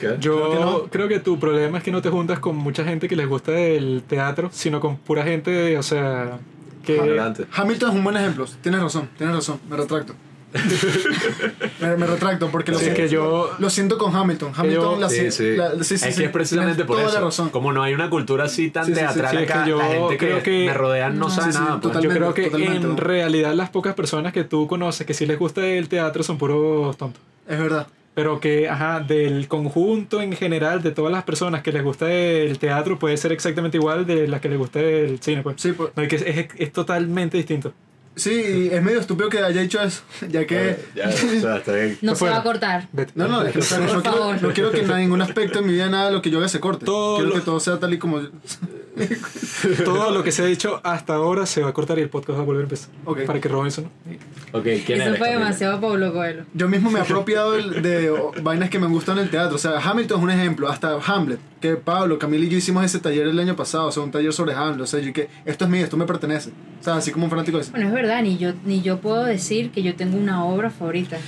¿Qué? 0.01 0.17
Yo 0.19 0.35
Creo 0.35 0.51
que 0.51 0.59
no. 0.59 0.83
creo 0.91 1.09
que 1.09 1.21
tu 1.21 1.39
problema 1.39 1.79
es 1.79 1.85
que 1.85 1.93
no 1.93 2.03
te 2.03 2.11
juntas 2.11 2.41
con 2.41 2.57
mucha 2.57 2.83
gente 2.83 3.07
que 3.07 3.15
les 3.15 3.29
gusta 3.29 3.57
el 3.57 4.03
teatro, 4.09 4.51
sino 4.53 4.81
con 4.81 4.97
pura 4.97 5.23
gente, 5.23 5.79
o 5.79 5.83
sea, 5.85 6.41
que... 6.87 6.99
Adelante. 7.01 7.45
Hamilton 7.53 7.91
es 7.91 7.97
un 7.97 8.05
buen 8.05 8.17
ejemplo. 8.17 8.47
Tienes 8.63 8.81
razón, 8.81 9.09
tienes 9.19 9.35
razón. 9.37 9.61
Me 9.69 9.77
retracto. 9.77 10.15
me, 11.81 11.97
me 11.97 12.07
retracto 12.07 12.49
porque 12.51 12.73
lo, 12.73 12.79
Sí, 12.79 12.85
siento, 12.85 13.03
que 13.03 13.09
yo- 13.09 13.51
lo 13.59 13.69
siento 13.69 13.99
con 13.99 14.15
Hamilton. 14.15 14.53
Hamilton 14.57 14.95
yo- 14.95 15.01
la, 15.01 15.09
Sí, 15.11 15.31
sí. 15.31 15.57
la- 15.57 15.73
sí, 15.83 15.99
sí, 15.99 16.09
es 16.09 16.15
sí, 16.15 16.21
que 16.21 16.27
es 16.27 16.31
precisamente 16.33 16.85
por 16.85 16.97
toda 16.97 17.09
eso. 17.09 17.19
la 17.19 17.27
razón. 17.27 17.51
Como 17.51 17.73
no 17.73 17.83
hay 17.83 17.93
una 17.95 18.09
cultura 18.09 18.45
así 18.45 18.71
tan 18.71 18.87
Sí, 18.87 18.93
sí, 18.95 19.01
sí, 19.01 19.05
teatral 19.05 19.39
es 19.39 19.51
que 19.53 19.69
yo 19.69 19.79
la 19.79 19.87
gente 19.89 20.17
creo 20.17 20.37
que, 20.39 20.43
que- 20.43 20.67
me 20.67 20.75
rodean 20.75 21.19
no, 21.19 21.27
No, 21.27 21.31
sabe 21.31 21.53
sí, 21.53 21.59
sí, 21.59 21.65
nada. 21.65 21.81
pues. 21.81 21.95
Yo 22.01 22.11
creo 22.11 22.33
que 22.35 22.47
en 22.47 22.83
¿no? 22.83 22.97
realidad 22.97 23.53
las 23.55 23.71
pocas 23.71 23.95
personas 23.95 24.33
que 24.33 24.45
tú 24.45 24.67
conoces 24.67 25.07
que 25.07 25.15
sí 25.15 25.27
les 25.27 25.39
gusta 25.39 25.67
el 25.67 25.89
teatro 25.89 26.23
son 26.23 26.39
puros 26.39 26.97
tontos. 26.97 27.21
Es 27.49 27.59
verdad. 27.59 27.87
Pero 28.17 28.41
que, 28.41 28.67
ajá, 28.69 29.01
del 29.01 29.47
conjunto 29.47 30.21
en 30.23 30.33
general 30.33 30.83
de 30.83 30.91
todas 30.91 31.13
las 31.13 31.23
personas 31.23 31.63
que 31.63 31.71
les 31.71 31.85
gusta 31.85 32.11
el 32.11 32.59
teatro 32.59 32.99
puede 32.99 33.17
ser 33.19 33.31
exactamente 33.31 33.77
igual 33.77 34.07
de 34.07 34.27
las 34.27 34.41
que 34.41 34.49
les 34.49 34.57
gusta 34.59 34.81
el 34.81 35.21
cine, 35.21 35.43
pues. 35.43 35.57
Sí, 35.61 35.73
pues, 35.73 35.91
No, 35.95 36.03
es, 36.03 36.13
es, 36.15 36.47
es 36.57 36.73
totalmente 36.73 37.37
distinto. 37.37 37.75
sí, 38.15 38.71
es 38.73 38.83
medio 38.83 39.01
estúpido 39.01 39.29
que 39.29 39.39
haya 39.41 39.61
dicho 39.61 39.79
eso, 39.83 40.01
ya 40.31 40.47
que... 40.47 40.79
Ya, 40.95 41.11
está 41.11 41.73
bien. 41.75 41.99
No 42.01 42.15
se 42.15 42.25
va 42.25 42.39
a 42.39 42.43
cortar. 42.43 42.89
Vete. 42.91 43.13
No, 43.17 43.29
no, 43.29 43.43
es 43.43 43.53
que, 43.53 43.59
o 43.59 43.63
sea, 43.63 43.81
no, 43.81 43.87
Por 43.93 44.03
quiero, 44.03 44.17
favor. 44.17 44.43
no 44.43 44.53
quiero 44.55 44.71
que 44.71 44.81
en 44.81 44.97
ningún 44.97 45.21
aspecto 45.21 45.61
de 45.61 45.67
mi 45.67 45.75
vida 45.75 45.91
nada 45.91 46.07
de 46.07 46.13
lo 46.13 46.23
que 46.23 46.31
yo 46.31 46.39
haga 46.39 46.49
se 46.49 46.59
corte. 46.59 46.87
Todo 46.87 47.17
quiero 47.17 47.29
lo- 47.29 47.35
que 47.37 47.43
todo 47.43 47.61
sea 47.61 47.79
tal 47.79 47.93
y 47.93 47.99
como... 47.99 48.21
Todo 49.85 50.11
lo 50.11 50.23
que 50.23 50.33
se 50.33 50.43
ha 50.43 50.47
dicho 50.47 50.81
hasta 50.83 51.15
ahora 51.15 51.45
se 51.47 51.63
va 51.63 51.69
a 51.69 51.73
cortar 51.73 51.99
y 51.99 52.03
el 52.03 52.09
podcast 52.09 52.39
va 52.39 52.43
a 52.43 52.47
volver 52.47 52.63
a 52.63 52.65
empezar. 52.65 52.91
Ok. 53.05 53.25
Para 53.27 53.41
que 53.41 53.49
Robinson. 53.49 53.85
Ok, 54.53 54.65
¿quién 54.87 55.01
Eso 55.01 55.09
eres, 55.09 55.19
fue 55.19 55.31
demasiado 55.31 55.81
Pablo 55.81 56.13
Coelho. 56.13 56.45
Yo 56.55 56.69
mismo 56.69 56.91
me 56.91 56.99
he 56.99 57.03
apropiado 57.03 57.53
de, 57.53 58.13
vainas 58.43 58.71
que 58.71 58.79
me 58.79 58.87
gustan 58.87 59.19
en 59.19 59.25
el 59.25 59.31
teatro. 59.31 59.57
O 59.57 59.59
sea, 59.59 59.79
Hamilton 59.79 60.19
es 60.19 60.25
un 60.25 60.31
ejemplo. 60.31 60.69
Hasta 60.69 60.99
Hamlet. 61.07 61.39
Que 61.61 61.77
Pablo, 61.77 62.19
Camila 62.19 62.45
y 62.45 62.49
yo 62.49 62.59
hicimos 62.59 62.85
ese 62.85 62.99
taller 62.99 63.27
el 63.27 63.39
año 63.39 63.55
pasado. 63.57 63.87
O 63.87 63.93
sea, 63.93 64.03
un 64.03 64.11
taller 64.11 64.33
sobre 64.33 64.55
Hamlet. 64.55 64.81
O 64.81 64.87
sea, 64.87 65.01
yo 65.01 65.13
que 65.13 65.29
esto 65.45 65.65
es 65.65 65.71
mío, 65.71 65.85
esto 65.85 65.97
me 65.97 66.07
pertenece. 66.07 66.51
O 66.81 66.85
sea, 66.85 66.97
así 66.97 67.11
como 67.11 67.25
un 67.25 67.31
fanático 67.31 67.59
de 67.59 67.65
ese. 67.65 67.73
Bueno, 67.73 67.89
es 67.89 67.95
verdad, 67.95 68.23
ni 68.23 68.39
yo, 68.39 68.53
ni 68.65 68.81
yo 68.81 68.99
puedo 68.99 69.25
decir 69.25 69.71
que 69.71 69.83
yo 69.83 69.95
tengo 69.95 70.17
una 70.17 70.45
obra 70.45 70.71
favorita. 70.71 71.19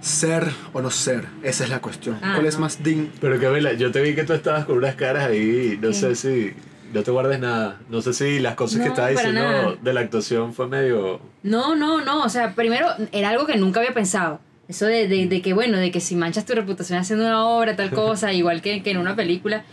Ser 0.00 0.48
o 0.72 0.80
no 0.80 0.90
ser. 0.90 1.26
Esa 1.42 1.64
es 1.64 1.70
la 1.70 1.80
cuestión. 1.80 2.18
Ah, 2.22 2.34
¿Cuál 2.34 2.46
es 2.46 2.54
no. 2.54 2.60
más 2.60 2.82
digno? 2.82 3.08
Pero 3.20 3.40
Camila, 3.40 3.72
yo 3.72 3.90
te 3.90 4.00
vi 4.00 4.14
que 4.14 4.24
tú 4.24 4.32
estabas 4.34 4.64
con 4.64 4.78
unas 4.78 4.94
caras 4.94 5.24
ahí, 5.24 5.78
no 5.80 5.88
¿Qué? 5.88 5.94
sé 5.94 6.14
si... 6.14 6.52
No 6.94 7.02
te 7.02 7.10
guardes 7.10 7.40
nada. 7.40 7.80
No 7.90 8.00
sé 8.00 8.12
si 8.12 8.38
las 8.38 8.54
cosas 8.54 8.80
que 8.82 8.88
No, 8.88 8.94
para 8.94 9.08
diciendo 9.08 9.40
nada. 9.42 9.74
de 9.82 9.92
la 9.92 10.00
actuación 10.00 10.54
fue 10.54 10.66
medio... 10.68 11.20
No, 11.42 11.74
no, 11.74 12.04
no. 12.04 12.22
O 12.24 12.28
sea, 12.28 12.54
primero 12.54 12.86
era 13.12 13.30
algo 13.30 13.46
que 13.46 13.56
nunca 13.56 13.80
había 13.80 13.92
pensado. 13.94 14.40
Eso 14.68 14.86
de, 14.86 15.06
de, 15.08 15.26
de 15.26 15.42
que, 15.42 15.52
bueno, 15.52 15.78
de 15.78 15.90
que 15.90 16.00
si 16.00 16.16
manchas 16.16 16.44
tu 16.46 16.54
reputación 16.54 16.98
haciendo 16.98 17.24
una 17.24 17.46
obra, 17.46 17.76
tal 17.76 17.90
cosa, 17.94 18.32
igual 18.32 18.62
que, 18.62 18.82
que 18.82 18.90
en 18.92 18.98
una 18.98 19.14
película. 19.16 19.64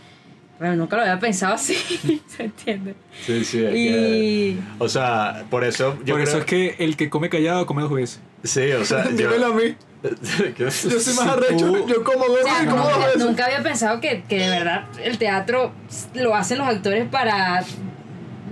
Bueno, 0.58 0.76
nunca 0.76 0.96
lo 0.96 1.02
había 1.02 1.18
pensado 1.18 1.54
así. 1.54 1.74
¿Se 2.28 2.44
entiende? 2.44 2.94
Sí, 3.24 3.44
sí, 3.44 3.64
es 3.64 3.70
que... 3.72 3.76
Y. 3.78 4.60
O 4.78 4.88
sea, 4.88 5.44
por 5.50 5.64
eso... 5.64 5.96
Yo 6.04 6.14
Por 6.14 6.22
eso 6.22 6.32
creo- 6.32 6.40
es 6.40 6.76
que 6.76 6.84
el 6.84 6.96
que 6.96 7.10
come 7.10 7.28
callado 7.28 7.66
come 7.66 7.82
dos 7.82 7.92
veces. 7.92 8.20
Sí, 8.44 8.70
o 8.72 8.84
sea, 8.84 9.04
yo... 9.10 9.16
Dímelo 9.16 9.46
a 9.46 9.52
mí. 9.54 9.74
Yo 10.58 10.70
soy 10.70 11.14
más 11.14 11.26
arrecho. 11.26 11.86
Yo 11.86 12.04
como 12.04 12.24
O 12.24 12.36
sea, 12.42 12.62
y 12.62 12.66
como 12.66 12.82
dos 12.84 12.92
nunca, 12.92 13.06
veces. 13.06 13.24
nunca 13.24 13.44
había 13.46 13.62
pensado 13.62 14.00
que, 14.00 14.22
que 14.28 14.38
de 14.38 14.48
verdad 14.50 14.84
el 15.02 15.18
teatro 15.18 15.72
lo 16.14 16.34
hacen 16.34 16.58
los 16.58 16.66
actores 16.68 17.08
para 17.08 17.64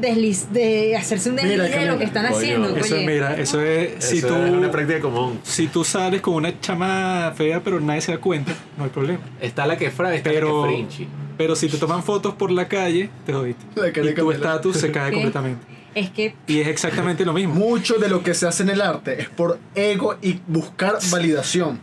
desliz, 0.01 0.51
de 0.53 0.97
hacerse 0.97 1.29
un 1.31 1.37
Mira, 1.37 1.49
desliz 1.65 1.81
de 1.81 1.87
lo 1.87 1.99
que 1.99 2.05
están 2.05 2.25
Coño. 2.27 2.37
haciendo. 2.37 2.77
Eso, 2.77 2.95
oye. 2.97 3.07
mira, 3.07 3.35
eso 3.37 3.61
es. 3.61 4.03
Si 4.05 4.19
Eso 4.19 4.29
tú, 4.29 4.35
es 4.37 4.51
una 4.51 4.71
práctica 4.71 5.01
común. 5.01 5.39
si 5.43 5.67
tú 5.69 5.85
sales 5.85 6.21
con 6.21 6.35
una 6.35 6.59
chama 6.61 7.33
fea, 7.37 7.61
pero 7.63 7.79
nadie 7.81 8.01
se 8.01 8.13
da 8.13 8.19
cuenta, 8.19 8.53
no 8.79 8.85
hay 8.85 8.91
problema. 8.91 9.21
Está 9.41 9.67
la 9.67 9.77
que 9.77 9.87
es 9.87 9.95
fra, 9.95 10.15
está 10.15 10.31
Pero- 10.31 10.63
la 10.63 10.69
que 10.73 10.81
es 10.81 10.87
frinchi. 10.95 11.09
Pero 11.39 11.57
si 11.57 11.69
te 11.69 11.77
toman 11.79 12.03
fotos 12.03 12.35
por 12.35 12.51
la 12.51 12.69
calle, 12.69 13.11
te 13.27 13.33
jodiste. 13.33 13.65
La 13.75 13.89
Y 13.89 14.15
tu 14.15 14.31
estatus 14.33 14.77
se 14.77 14.91
cae 14.93 15.11
¿Qué? 15.11 15.15
completamente. 15.17 15.65
Es 15.95 16.11
que 16.11 16.35
Y 16.47 16.61
es 16.61 16.69
exactamente 16.69 17.25
lo 17.25 17.33
mismo. 17.33 17.55
Mucho 17.55 17.95
de 17.99 18.09
lo 18.09 18.23
que 18.23 18.35
se 18.35 18.47
hace 18.47 18.63
en 18.63 18.71
el 18.71 18.81
arte 18.81 19.21
es 19.21 19.29
por 19.29 19.59
ego 19.75 20.17
y 20.23 20.41
buscar 20.47 20.99
validación. 21.11 21.79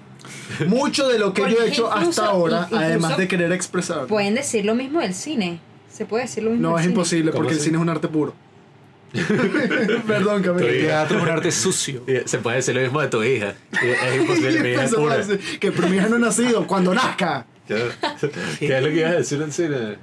Mucho 0.68 1.07
de 1.07 1.20
lo 1.20 1.34
que 1.34 1.41
Porque 1.43 1.55
yo 1.55 1.62
he 1.64 1.68
hecho 1.70 1.88
incluso- 1.95 2.10
hasta 2.10 2.26
ahora, 2.26 2.62
incluso 2.64 2.84
además 2.84 3.18
de 3.18 3.28
querer 3.28 3.51
expresar. 3.51 4.07
pueden 4.07 4.36
decir 4.36 4.66
lo 4.66 4.76
mismo 4.76 4.99
del 4.99 5.14
cine. 5.14 5.60
Se 5.91 6.05
puede 6.05 6.24
decir 6.24 6.43
lo 6.43 6.51
mismo 6.51 6.70
No, 6.70 6.76
del 6.76 6.78
es 6.80 6.84
cine. 6.84 6.93
imposible 6.93 7.32
¿Cómo 7.32 7.39
porque 7.41 7.53
el 7.53 7.60
así? 7.60 7.66
cine 7.66 7.78
es 7.78 7.82
un 7.82 7.89
arte 7.89 8.07
puro. 8.07 8.34
Perdón, 10.07 10.41
Camilo. 10.43 10.68
El 10.68 10.82
teatro 10.82 11.18
es 11.18 11.24
un 11.24 11.30
arte 11.30 11.51
sucio. 11.51 12.03
Y 12.07 12.22
Se 12.28 12.38
puede 12.39 12.57
decir 12.57 12.76
lo 12.76 12.82
mismo 12.82 13.01
de 13.01 13.07
tu 13.07 13.24
hija. 13.24 13.53
Y 13.82 13.88
Es 13.88 14.16
imposible, 14.22 14.60
mi 14.62 14.70
hija 14.70 14.84
es 14.86 14.93
pura. 14.95 15.18
que 15.60 15.72
pero 15.72 15.88
mi 15.89 15.97
hija 15.97 16.10
no 16.10 16.16
ha 16.18 16.20
nacido 16.20 16.66
cuando 16.68 16.93
nazca. 16.93 17.45
¿Qué 17.68 17.89
qué 18.60 18.78
es 18.78 18.84
lo 18.84 18.89
que 18.89 18.95
ibas 18.95 19.12
a 19.12 19.16
decir 19.18 19.41
en 19.41 19.51
cine? 19.51 19.97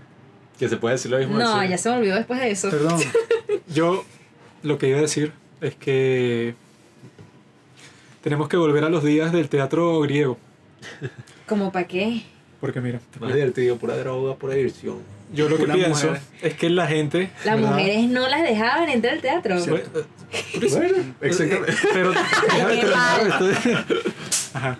Que 0.59 0.69
se 0.69 0.77
puede 0.77 0.95
decir 0.95 1.11
lo 1.11 1.19
mismo. 1.19 1.37
No, 1.39 1.63
ya 1.65 1.77
se 1.77 1.91
me 1.91 1.97
olvidó 1.97 2.15
después 2.17 2.41
de 2.41 2.51
eso. 2.51 2.71
Perdón. 2.71 3.01
Yo 3.77 4.07
lo 4.63 4.79
que 4.79 4.89
iba 4.89 4.97
a 4.97 5.03
decir 5.03 5.33
es 5.61 5.75
que 5.75 6.55
tenemos 8.23 8.49
que 8.49 8.57
volver 8.57 8.85
a 8.85 8.89
los 8.89 9.05
días 9.05 9.33
del 9.33 9.51
teatro 9.51 10.01
griego. 10.01 10.39
¿Como 11.47 11.71
para 11.71 11.87
qué? 11.87 12.23
Porque 12.59 12.81
mira, 12.81 13.01
Más 13.21 13.35
divertido, 13.35 13.77
pura 13.77 13.99
droga, 13.99 14.35
pura 14.37 14.55
diversión. 14.55 14.97
yo 15.31 15.51
lo 15.51 15.59
que 15.59 15.67
pienso 15.67 16.07
mujer. 16.07 16.23
es 16.41 16.55
que 16.55 16.71
la 16.71 16.87
gente... 16.87 17.31
Las 17.45 17.57
¿verdad? 17.57 17.71
mujeres 17.71 18.09
no 18.09 18.27
las 18.27 18.43
dejaban 18.45 18.89
entrar 18.89 19.13
al 19.13 19.21
teatro. 19.21 19.57
Bueno, 19.67 19.85
Bueno, 20.71 21.15
exactamente. 21.21 21.75
Pero. 21.93 22.15
Ajá. 24.55 24.79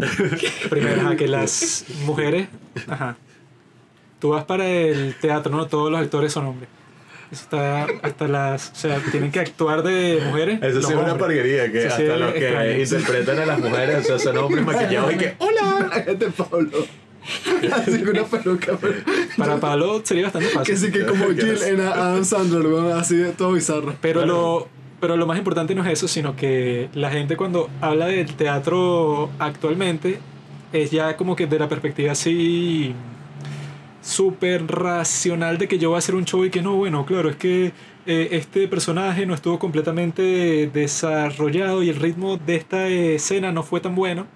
Primero, 0.70 1.02
ajá, 1.02 1.16
que 1.16 1.28
las 1.28 1.84
mujeres. 2.06 2.48
Ajá. 2.88 3.14
Tú 4.20 4.30
vas 4.30 4.44
para 4.44 4.66
el 4.66 5.14
teatro, 5.20 5.54
¿no? 5.54 5.66
Todos 5.66 5.90
los 5.90 6.00
actores 6.00 6.32
son 6.32 6.46
hombres. 6.46 6.70
Eso 7.32 7.42
está 7.44 7.86
hasta 8.02 8.28
las. 8.28 8.70
O 8.72 8.74
sea, 8.74 9.00
tienen 9.10 9.32
que 9.32 9.40
actuar 9.40 9.82
de 9.82 10.20
mujeres. 10.26 10.58
Eso 10.62 10.82
sí 10.82 10.92
es 10.92 10.98
una 10.98 11.16
parguería, 11.16 11.72
que 11.72 11.82
Sí, 11.82 11.88
sí, 11.96 12.02
hasta 12.02 12.16
los 12.18 12.32
que 12.32 12.48
extraño. 12.48 12.72
interpretan 12.82 13.38
a 13.38 13.46
las 13.46 13.58
mujeres, 13.58 13.98
o 13.98 14.02
sea, 14.02 14.18
son 14.18 14.36
hombres 14.36 14.64
maquillados 14.66 15.14
y 15.14 15.16
que... 15.16 15.34
¡Hola! 15.38 15.90
Este 16.06 16.26
Pablo. 16.30 16.70
Así 17.72 18.00
con 18.02 18.08
una 18.10 18.24
peluca. 18.24 18.76
pero- 18.80 18.94
Para 19.38 19.56
Pablo 19.60 20.00
sería 20.04 20.24
bastante 20.24 20.48
Que 20.48 20.54
fácil. 20.54 20.76
sí 20.76 20.90
que 20.92 21.06
como 21.06 21.26
Kill 21.28 21.62
en 21.62 21.80
Adam 21.80 22.24
Sandler, 22.24 22.66
así 22.94 23.16
de 23.16 23.30
todo 23.30 23.52
bizarro. 23.52 23.94
Pero 24.00 24.26
lo, 24.26 24.68
pero 25.00 25.16
lo 25.16 25.26
más 25.26 25.38
importante 25.38 25.74
no 25.74 25.82
es 25.84 25.90
eso, 25.92 26.08
sino 26.08 26.36
que 26.36 26.88
la 26.94 27.10
gente 27.10 27.36
cuando 27.36 27.70
habla 27.80 28.06
del 28.06 28.34
teatro 28.34 29.30
actualmente 29.38 30.18
es 30.72 30.90
ya 30.90 31.16
como 31.16 31.36
que 31.36 31.46
de 31.46 31.58
la 31.58 31.68
perspectiva 31.68 32.12
así 32.12 32.92
súper 34.02 34.66
racional 34.66 35.56
de 35.56 35.68
que 35.68 35.78
yo 35.78 35.90
voy 35.90 35.96
a 35.96 35.98
hacer 35.98 36.14
un 36.14 36.24
show 36.24 36.44
y 36.44 36.50
que 36.50 36.60
no, 36.60 36.76
bueno, 36.76 37.06
claro, 37.06 37.30
es 37.30 37.36
que 37.36 37.72
eh, 38.04 38.28
este 38.32 38.66
personaje 38.68 39.24
no 39.24 39.34
estuvo 39.34 39.58
completamente 39.58 40.68
desarrollado 40.72 41.82
y 41.82 41.88
el 41.88 41.96
ritmo 41.96 42.36
de 42.36 42.56
esta 42.56 42.88
escena 42.88 43.52
no 43.52 43.62
fue 43.62 43.80
tan 43.80 43.94
bueno. 43.94 44.26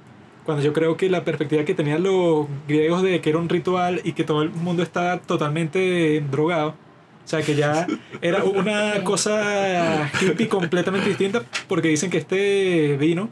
Cuando 0.45 0.62
yo 0.62 0.73
creo 0.73 0.97
que 0.97 1.11
la 1.11 1.25
perspectiva 1.25 1.64
que 1.64 1.75
tenían 1.75 2.05
los 2.05 2.47
griegos 2.69 3.03
de 3.03 3.21
que 3.21 3.31
era 3.31 3.39
un 3.41 3.49
ritual 3.49 4.01
y 4.05 4.12
que 4.12 4.23
todo 4.23 4.43
el 4.43 4.51
mundo 4.51 4.85
estaba 4.85 5.19
totalmente 5.19 6.23
drogado. 6.31 6.77
O 7.25 7.29
sea, 7.29 7.43
que 7.43 7.57
ya 7.57 7.89
era 8.23 8.45
una 8.45 9.03
cosa 9.03 10.09
hippie 10.21 10.47
completamente 10.47 11.09
distinta 11.09 11.43
porque 11.67 11.89
dicen 11.89 12.09
que 12.09 12.19
este 12.19 12.97
vino 12.97 13.29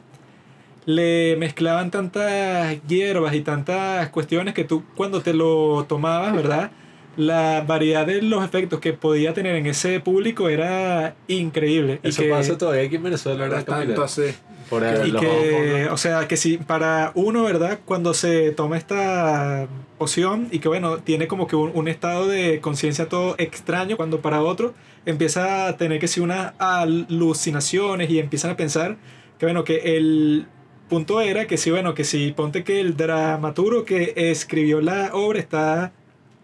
le 0.86 1.36
mezclaban 1.36 1.90
tantas 1.90 2.76
hierbas 2.86 3.34
y 3.34 3.40
tantas 3.40 4.08
cuestiones 4.10 4.54
que 4.54 4.64
tú 4.64 4.82
cuando 4.94 5.20
te 5.22 5.32
lo 5.32 5.84
tomabas, 5.88 6.34
¿verdad? 6.34 6.70
La 7.16 7.62
variedad 7.66 8.06
de 8.06 8.22
los 8.22 8.44
efectos 8.44 8.80
que 8.80 8.92
podía 8.92 9.32
tener 9.34 9.54
en 9.54 9.66
ese 9.66 10.00
público 10.00 10.48
era 10.48 11.14
increíble. 11.28 12.00
Y 12.02 12.08
Eso 12.08 12.22
que- 12.22 12.30
pasa 12.30 12.58
todavía 12.58 12.82
aquí 12.82 12.96
en 12.96 13.04
Venezuela, 13.04 13.40
¿verdad, 13.44 13.64
Tanto 13.64 14.02
así. 14.02 14.22
Por 14.68 14.82
y 14.82 15.12
que, 15.12 15.88
o 15.90 15.96
sea, 15.98 16.26
que 16.26 16.38
si 16.38 16.56
para 16.56 17.12
uno, 17.14 17.44
¿verdad? 17.44 17.80
Cuando 17.84 18.14
se 18.14 18.50
toma 18.50 18.78
esta 18.78 19.68
poción 19.98 20.48
y 20.50 20.58
que, 20.58 20.68
bueno, 20.68 20.98
tiene 20.98 21.28
como 21.28 21.46
que 21.46 21.54
un, 21.54 21.70
un 21.74 21.86
estado 21.86 22.26
de 22.26 22.60
conciencia 22.60 23.06
todo 23.08 23.34
extraño, 23.38 23.96
cuando 23.98 24.20
para 24.20 24.40
otro 24.40 24.72
empieza 25.04 25.68
a 25.68 25.76
tener 25.76 26.00
que 26.00 26.08
si 26.08 26.20
unas 26.20 26.54
alucinaciones 26.58 28.10
y 28.10 28.18
empiezan 28.18 28.52
a 28.52 28.56
pensar 28.56 28.96
que, 29.38 29.46
bueno, 29.46 29.64
que 29.64 29.96
el 29.96 30.46
punto 30.88 31.20
era 31.20 31.46
que 31.46 31.56
si, 31.56 31.70
bueno, 31.70 31.94
que 31.94 32.04
si 32.04 32.32
ponte 32.32 32.64
que 32.64 32.80
el 32.80 32.96
dramaturgo 32.96 33.84
que 33.84 34.12
escribió 34.16 34.80
la 34.80 35.10
obra 35.14 35.38
está 35.38 35.92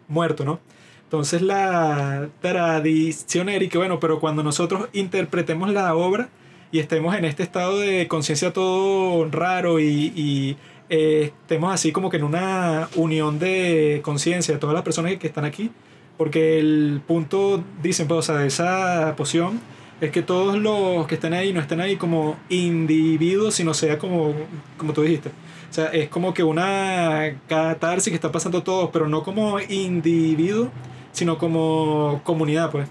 muerto, 0.08 0.44
¿no? 0.44 0.60
Entonces 1.04 1.42
la 1.42 2.28
tradición 2.40 3.48
era 3.48 3.66
que 3.68 3.78
bueno, 3.78 3.98
pero 3.98 4.20
cuando 4.20 4.42
nosotros 4.42 4.88
interpretemos 4.92 5.70
la 5.70 5.94
obra 5.94 6.28
y 6.72 6.78
estemos 6.78 7.16
en 7.16 7.24
este 7.24 7.42
estado 7.42 7.78
de 7.80 8.06
conciencia 8.06 8.52
todo 8.52 9.28
raro 9.30 9.80
y, 9.80 10.12
y, 10.14 10.56
eh, 10.88 11.32
estemos 11.42 11.72
así 11.72 11.92
como 11.92 12.10
que 12.10 12.16
en 12.16 12.24
una 12.24 12.88
unión 12.96 13.38
de 13.38 14.00
conciencia 14.04 14.54
de 14.54 14.60
todas 14.60 14.74
las 14.74 14.82
personas 14.82 15.16
que 15.16 15.26
están 15.28 15.44
aquí, 15.44 15.70
porque 16.18 16.58
el 16.58 17.00
punto, 17.06 17.62
dicen, 17.82 18.08
pues, 18.08 18.18
o 18.18 18.22
sea, 18.22 18.36
de 18.36 18.48
esa 18.48 19.14
poción 19.16 19.60
es 20.00 20.10
que 20.10 20.22
todos 20.22 20.56
los 20.56 21.06
que 21.06 21.16
están 21.16 21.32
ahí 21.34 21.52
no 21.52 21.60
estén 21.60 21.80
ahí 21.80 21.96
como 21.96 22.36
individuos, 22.48 23.54
sino 23.54 23.74
sea 23.74 23.98
como, 23.98 24.34
como 24.76 24.92
tú 24.92 25.02
dijiste. 25.02 25.28
O 25.28 25.72
sea, 25.72 25.86
es 25.86 26.08
como 26.08 26.34
que 26.34 26.42
una 26.42 27.38
catarsis 27.48 28.10
que 28.10 28.14
está 28.14 28.32
pasando 28.32 28.62
todos, 28.62 28.90
pero 28.92 29.08
no 29.08 29.22
como 29.22 29.60
individuo, 29.60 30.70
sino 31.12 31.38
como 31.38 32.20
comunidad, 32.24 32.70
pues. 32.70 32.88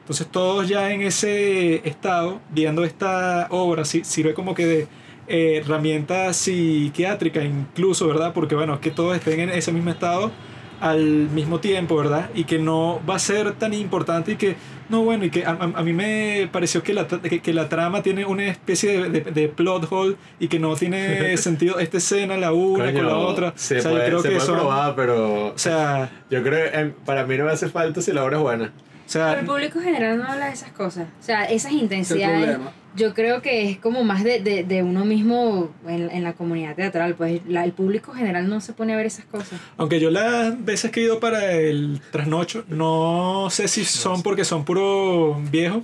Entonces 0.00 0.26
todos 0.26 0.68
ya 0.68 0.92
en 0.92 1.02
ese 1.02 1.86
estado, 1.88 2.40
viendo 2.50 2.84
esta 2.84 3.46
obra, 3.50 3.84
sirve 3.84 4.34
como 4.34 4.54
que 4.54 4.66
de 4.66 4.88
eh, 5.28 5.58
herramienta 5.58 6.32
psiquiátrica 6.32 7.42
incluso, 7.42 8.08
¿verdad? 8.08 8.32
Porque 8.34 8.54
bueno, 8.54 8.74
es 8.74 8.80
que 8.80 8.90
todos 8.90 9.16
estén 9.16 9.40
en 9.40 9.50
ese 9.50 9.72
mismo 9.72 9.90
estado 9.90 10.32
al 10.80 11.28
mismo 11.30 11.60
tiempo, 11.60 11.96
¿verdad? 11.96 12.30
Y 12.34 12.44
que 12.44 12.58
no 12.58 13.00
va 13.08 13.16
a 13.16 13.18
ser 13.18 13.52
tan 13.52 13.74
importante 13.74 14.32
y 14.32 14.36
que, 14.36 14.56
no, 14.90 15.02
bueno, 15.04 15.24
y 15.24 15.30
que 15.30 15.44
a, 15.44 15.50
a- 15.52 15.72
a 15.78 15.82
mí 15.82 15.92
me 15.92 16.48
pareció 16.52 16.82
que 16.82 16.92
la, 16.92 17.06
que, 17.06 17.40
que 17.40 17.52
la 17.54 17.68
trama 17.68 18.02
tiene 18.02 18.24
una 18.26 18.44
especie 18.48 19.00
de, 19.00 19.08
de- 19.20 19.30
de 19.30 19.48
plot 19.48 19.86
hole 19.90 20.16
y 20.38 20.48
que 20.48 20.58
no 20.58 20.74
tiene 20.76 21.36
sentido 21.38 21.78
esta 21.78 21.96
escena, 21.98 22.36
la 22.36 22.52
una 22.52 22.92
con 22.92 23.06
la 23.06 23.16
otra. 23.16 23.52
Se 23.56 23.78
o 23.78 23.82
sea, 23.82 23.90
puede, 23.90 24.04
yo 24.04 24.08
creo 24.08 24.22
se 24.22 24.28
que 24.28 24.34
puede 24.34 24.44
eso... 24.44 24.52
probar, 24.54 24.94
pero 24.96 25.46
O 25.54 25.58
sea, 25.58 26.10
yo 26.30 26.42
creo 26.42 26.70
que 26.70 26.78
em, 26.78 26.92
para 27.04 27.24
mí 27.24 27.36
no 27.38 27.44
me 27.44 27.52
hace 27.52 27.68
falta 27.68 28.02
si 28.02 28.12
la 28.12 28.24
obra 28.24 28.36
es 28.36 28.42
buena. 28.42 28.72
o 29.06 29.08
sea, 29.08 29.28
Pero 29.28 29.40
el 29.40 29.46
público 29.46 29.78
en 29.78 29.84
general 29.84 30.18
no 30.18 30.24
habla 30.24 30.46
de 30.46 30.52
esas 30.52 30.72
cosas. 30.72 31.06
O 31.20 31.22
sea, 31.22 31.44
esas 31.44 31.72
es 31.72 31.78
intensidades. 31.78 32.38
problema. 32.40 32.72
Yo 32.96 33.14
creo 33.14 33.40
que 33.40 33.70
es 33.70 33.78
como 33.78 34.02
más 34.02 34.24
de, 34.24 34.40
de, 34.40 34.64
de 34.64 34.82
uno 34.82 35.04
mismo 35.04 35.70
en, 35.86 36.10
en 36.10 36.24
la 36.24 36.32
comunidad 36.32 36.74
teatral. 36.74 37.14
Pues 37.14 37.40
la- 37.46 37.64
el 37.64 37.72
público 37.72 38.12
en 38.12 38.18
general 38.18 38.48
no 38.48 38.60
se 38.60 38.72
pone 38.72 38.92
a 38.94 38.96
ver 38.96 39.06
esas 39.06 39.24
cosas. 39.26 39.60
Aunque 39.76 40.00
yo 40.00 40.10
las 40.10 40.64
veces 40.64 40.90
que 40.90 41.00
he 41.00 41.04
ido 41.04 41.20
para 41.20 41.52
el 41.52 42.00
trasnocho, 42.10 42.64
no 42.68 43.48
sé 43.50 43.68
si 43.68 43.84
son 43.84 44.22
porque 44.22 44.44
son 44.44 44.64
puro 44.64 45.40
viejo, 45.52 45.82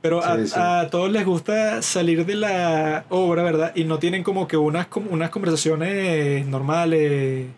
pero 0.00 0.24
a, 0.24 0.38
Sí, 0.38 0.46
sí. 0.46 0.54
a 0.56 0.88
todos 0.90 1.10
les 1.12 1.26
gusta 1.26 1.82
salir 1.82 2.24
de 2.24 2.34
la 2.36 3.04
obra, 3.10 3.42
¿verdad? 3.42 3.72
Y 3.74 3.84
no 3.84 3.98
tienen 3.98 4.22
como 4.22 4.48
que 4.48 4.56
unas, 4.56 4.86
com- 4.86 5.08
unas 5.10 5.28
conversaciones 5.28 6.46
normales, 6.46 7.48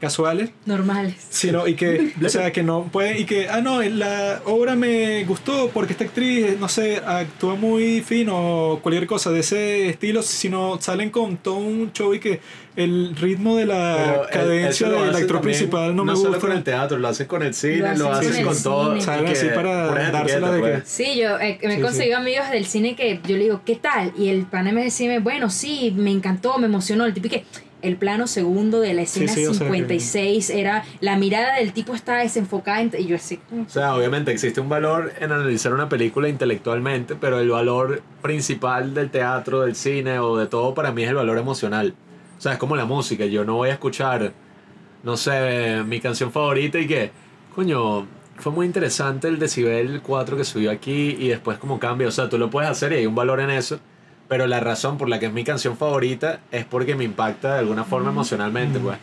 casuales, 0.00 0.50
Normales. 0.66 1.14
sino 1.30 1.66
y 1.66 1.74
que, 1.74 2.12
o 2.24 2.28
sea, 2.28 2.52
que 2.52 2.62
no 2.62 2.84
pueden, 2.92 3.18
y 3.18 3.24
que, 3.24 3.48
ah, 3.48 3.60
no, 3.60 3.82
la 3.82 4.42
obra 4.44 4.74
me 4.74 5.24
gustó 5.24 5.70
porque 5.72 5.92
esta 5.92 6.04
actriz, 6.04 6.58
no 6.58 6.68
sé, 6.68 6.98
actúa 7.04 7.54
muy 7.54 8.00
fino 8.02 8.72
o 8.72 8.80
cualquier 8.80 9.06
cosa 9.06 9.30
de 9.30 9.40
ese 9.40 9.88
estilo, 9.88 10.22
sino 10.22 10.80
salen 10.80 11.10
con 11.10 11.36
todo 11.38 11.56
un 11.56 11.92
show 11.92 12.12
y 12.14 12.20
que 12.20 12.40
el 12.76 13.16
ritmo 13.16 13.56
de 13.56 13.64
la 13.64 14.26
Pero 14.30 14.44
cadencia 14.44 14.88
del 14.90 15.08
hacen 15.08 15.22
actor 15.22 15.40
principal 15.40 15.96
no, 15.96 16.04
me 16.04 16.14
solo 16.14 16.28
gusta. 16.28 16.40
con 16.46 16.52
el 16.52 16.62
teatro, 16.62 16.98
lo 16.98 17.08
hacen 17.08 17.26
con 17.26 17.42
el 17.42 17.54
cine, 17.54 17.96
lo 17.96 18.20
el 18.20 18.44
con 18.44 18.62
todo. 18.62 18.92
que 18.94 19.00
así 19.32 19.46
para 19.54 19.86
dársela 20.10 20.50
de 20.50 20.58
etiquetas, 20.58 20.60
que- 20.60 20.60
pues. 20.60 20.82
Sí, 20.88 21.18
yo 21.18 21.38
eh, 21.40 21.58
me 21.62 21.72
he 21.72 21.76
Sí, 21.76 21.82
conseguido 21.82 22.18
amigos 22.18 22.50
del 22.50 22.66
cine 22.66 22.94
que 22.94 23.18
yo 23.26 23.36
le 23.38 23.44
digo, 23.44 23.62
¿qué 23.64 23.76
tal? 23.76 24.12
Y 24.18 24.28
el 24.28 24.42
pana 24.44 24.72
me 24.72 24.84
decía, 24.84 25.18
bueno, 25.20 25.48
sí, 25.48 25.94
me 25.96 26.10
encantó, 26.10 26.58
me 26.58 26.66
emocionó. 26.66 27.06
El 27.06 27.14
tipo 27.14 27.30
que 27.30 27.44
el 27.82 27.96
plano 27.96 28.26
segundo 28.26 28.80
de 28.80 28.94
la 28.94 29.02
escena 29.02 29.32
sí, 29.32 29.46
o 29.46 29.52
sea 29.54 29.66
que- 29.68 29.72
56 29.74 30.50
era, 30.50 30.84
la 31.00 31.16
mirada 31.16 31.56
del 31.56 31.72
tipo 31.72 31.94
estaba 31.94 32.18
desenfocada 32.18 32.80
en- 32.80 32.92
y 32.98 33.06
yo 33.06 33.16
así, 33.16 33.38
O 33.66 33.68
sea, 33.68 33.94
obviamente 33.94 34.32
existe 34.32 34.60
un 34.60 34.68
valor 34.68 35.12
en 35.20 35.30
analizar 35.32 35.72
una 35.72 35.88
película 35.88 36.28
intelectualmente, 36.28 37.14
pero 37.14 37.38
el 37.40 37.50
valor 37.50 38.02
principal 38.22 38.94
del 38.94 39.10
teatro, 39.10 39.60
del 39.62 39.76
cine 39.76 40.18
o 40.18 40.36
de 40.36 40.46
todo 40.46 40.74
para 40.74 40.90
mí 40.92 41.02
es 41.04 41.10
el 41.10 41.14
valor 41.16 41.38
emocional. 41.38 41.94
O 42.38 42.40
sea, 42.40 42.52
es 42.52 42.58
como 42.58 42.76
la 42.76 42.84
música. 42.86 43.24
Yo 43.26 43.44
no 43.44 43.54
voy 43.56 43.68
a 43.70 43.72
escuchar, 43.72 44.32
no 45.02 45.16
sé, 45.16 45.82
mi 45.86 46.00
canción 46.00 46.32
favorita 46.32 46.78
y 46.78 46.86
que, 46.86 47.10
coño, 47.54 48.06
fue 48.38 48.52
muy 48.52 48.66
interesante 48.66 49.28
el 49.28 49.38
decibel 49.38 50.02
4 50.02 50.36
que 50.36 50.44
subió 50.44 50.70
aquí 50.70 51.16
y 51.18 51.28
después 51.28 51.56
como 51.58 51.78
cambia. 51.78 52.08
O 52.08 52.10
sea, 52.10 52.28
tú 52.28 52.36
lo 52.38 52.50
puedes 52.50 52.68
hacer 52.70 52.92
y 52.92 52.96
hay 52.96 53.06
un 53.06 53.14
valor 53.14 53.40
en 53.40 53.50
eso. 53.50 53.78
Pero 54.28 54.46
la 54.46 54.60
razón 54.60 54.98
por 54.98 55.08
la 55.08 55.18
que 55.20 55.26
es 55.26 55.32
mi 55.32 55.44
canción 55.44 55.76
favorita 55.76 56.40
es 56.50 56.64
porque 56.64 56.94
me 56.94 57.04
impacta 57.04 57.54
de 57.54 57.58
alguna 57.60 57.84
forma 57.84 58.10
emocionalmente, 58.10 58.78
pues. 58.80 58.98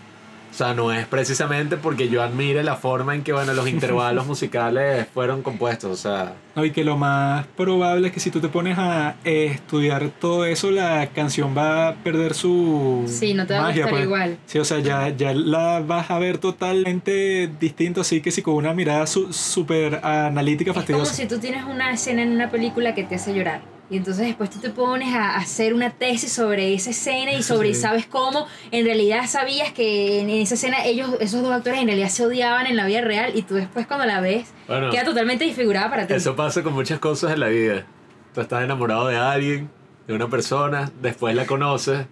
O 0.52 0.56
sea, 0.56 0.76
no 0.76 0.94
es 0.94 1.08
precisamente 1.08 1.78
porque 1.78 2.10
yo 2.10 2.22
admire 2.22 2.62
la 2.62 2.76
forma 2.76 3.16
en 3.16 3.24
que, 3.24 3.34
bueno, 3.34 3.54
los 3.56 3.68
intervalos 3.68 4.28
musicales 4.28 5.08
fueron 5.12 5.42
compuestos. 5.42 5.90
O 5.92 5.96
sea, 5.96 6.34
No, 6.56 6.64
y 6.64 6.70
que 6.70 6.84
lo 6.84 6.96
más 6.96 7.48
probable 7.58 8.10
es 8.10 8.14
que 8.14 8.20
si 8.20 8.30
tú 8.30 8.40
te 8.40 8.50
pones 8.50 8.78
a 8.78 9.16
estudiar 9.24 10.10
todo 10.22 10.46
eso, 10.46 10.70
la 10.70 11.08
canción 11.08 11.58
va 11.58 11.88
a 11.88 11.96
perder 11.96 12.36
su 12.36 13.04
Sí, 13.08 13.34
no 13.34 13.48
te 13.48 13.56
va 13.56 13.70
a 13.70 13.72
gustar 13.72 13.90
pues. 13.90 14.04
igual. 14.04 14.38
Sí, 14.46 14.60
o 14.60 14.66
sea, 14.66 14.78
ya, 14.78 15.10
ya 15.10 15.34
la 15.34 15.80
vas 15.80 16.12
a 16.12 16.20
ver 16.20 16.38
totalmente 16.38 17.50
distinto, 17.60 18.02
así 18.02 18.22
que 18.22 18.30
sí, 18.30 18.44
con 18.44 18.54
una 18.54 18.74
mirada 18.76 19.08
su- 19.08 19.34
súper 19.34 20.02
analítica, 20.04 20.70
Es 20.70 20.76
como 20.76 20.82
fastidiosa. 20.86 21.14
si 21.16 21.26
tú 21.28 21.40
tienes 21.40 21.64
una 21.66 21.92
escena 21.92 22.22
en 22.22 22.32
una 22.32 22.52
película 22.52 22.94
que 22.94 23.04
te 23.04 23.16
hace 23.16 23.34
llorar. 23.34 23.62
Y 23.90 23.98
entonces 23.98 24.26
después 24.26 24.50
tú 24.50 24.60
te 24.60 24.70
pones 24.70 25.14
a 25.14 25.36
hacer 25.36 25.74
una 25.74 25.92
tesis 25.92 26.32
sobre 26.32 26.74
esa 26.74 26.90
escena 26.92 27.34
y 27.34 27.44
sobre, 27.44 27.74
Sí. 27.74 27.82
¿sabes 27.82 28.08
cómo? 28.08 28.48
En 28.72 28.86
realidad 28.86 29.26
sabías 29.28 29.72
que 29.74 30.20
en 30.22 30.30
esa 30.30 30.56
escena 30.56 30.84
ellos, 30.86 31.12
esos 31.20 31.42
dos 31.44 31.52
actores 31.52 31.80
en 31.82 31.88
realidad 31.88 32.08
se 32.10 32.26
odiaban 32.26 32.66
en 32.66 32.76
la 32.78 32.86
vida 32.86 33.02
real 33.02 33.34
y 33.36 33.42
tú 33.44 33.56
después 33.56 33.86
cuando 33.86 34.06
la 34.06 34.20
ves 34.22 34.48
bueno, 34.68 34.90
queda 34.90 35.04
totalmente 35.04 35.46
desfigurada 35.46 35.90
para 35.90 36.08
ti. 36.08 36.14
eso 36.14 36.36
pasa 36.36 36.64
con 36.64 36.74
muchas 36.74 36.98
cosas 37.00 37.34
en 37.34 37.42
la 37.42 37.50
vida. 37.50 37.86
Tú 38.34 38.42
estás 38.42 38.64
enamorado 38.64 39.08
de 39.08 39.18
alguien, 39.18 39.70
de 40.08 40.14
una 40.16 40.28
persona, 40.30 40.92
después 41.02 41.36
la 41.36 41.46
conoces 41.46 42.08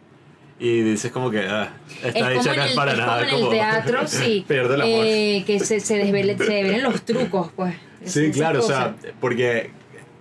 y 0.60 0.82
dices 0.82 1.12
como 1.12 1.32
que, 1.32 1.40
ah, 1.40 1.72
es 2.04 2.14
esta 2.16 2.30
dicha 2.30 2.52
en 2.52 2.58
no 2.58 2.64
es 2.66 2.74
para 2.76 2.92
es 2.92 3.00
como 3.00 3.08
nada. 3.08 3.22
en 3.24 3.30
el 3.30 3.36
como 3.36 3.50
teatro, 3.50 4.00
sí. 4.08 4.46
pierde 4.48 4.76
el 4.76 4.82
amor. 4.82 5.04
eh, 5.08 5.44
que 5.48 5.60
se, 5.60 5.80
se, 5.80 6.04
desvele- 6.06 6.38
se 6.38 6.44
desvelen 6.54 6.84
los 6.84 7.02
trucos, 7.04 7.50
pues. 7.56 7.74
Sí, 8.06 8.30
claro, 8.32 8.60
o 8.60 8.62
sea, 8.62 8.94
porque 9.20 9.72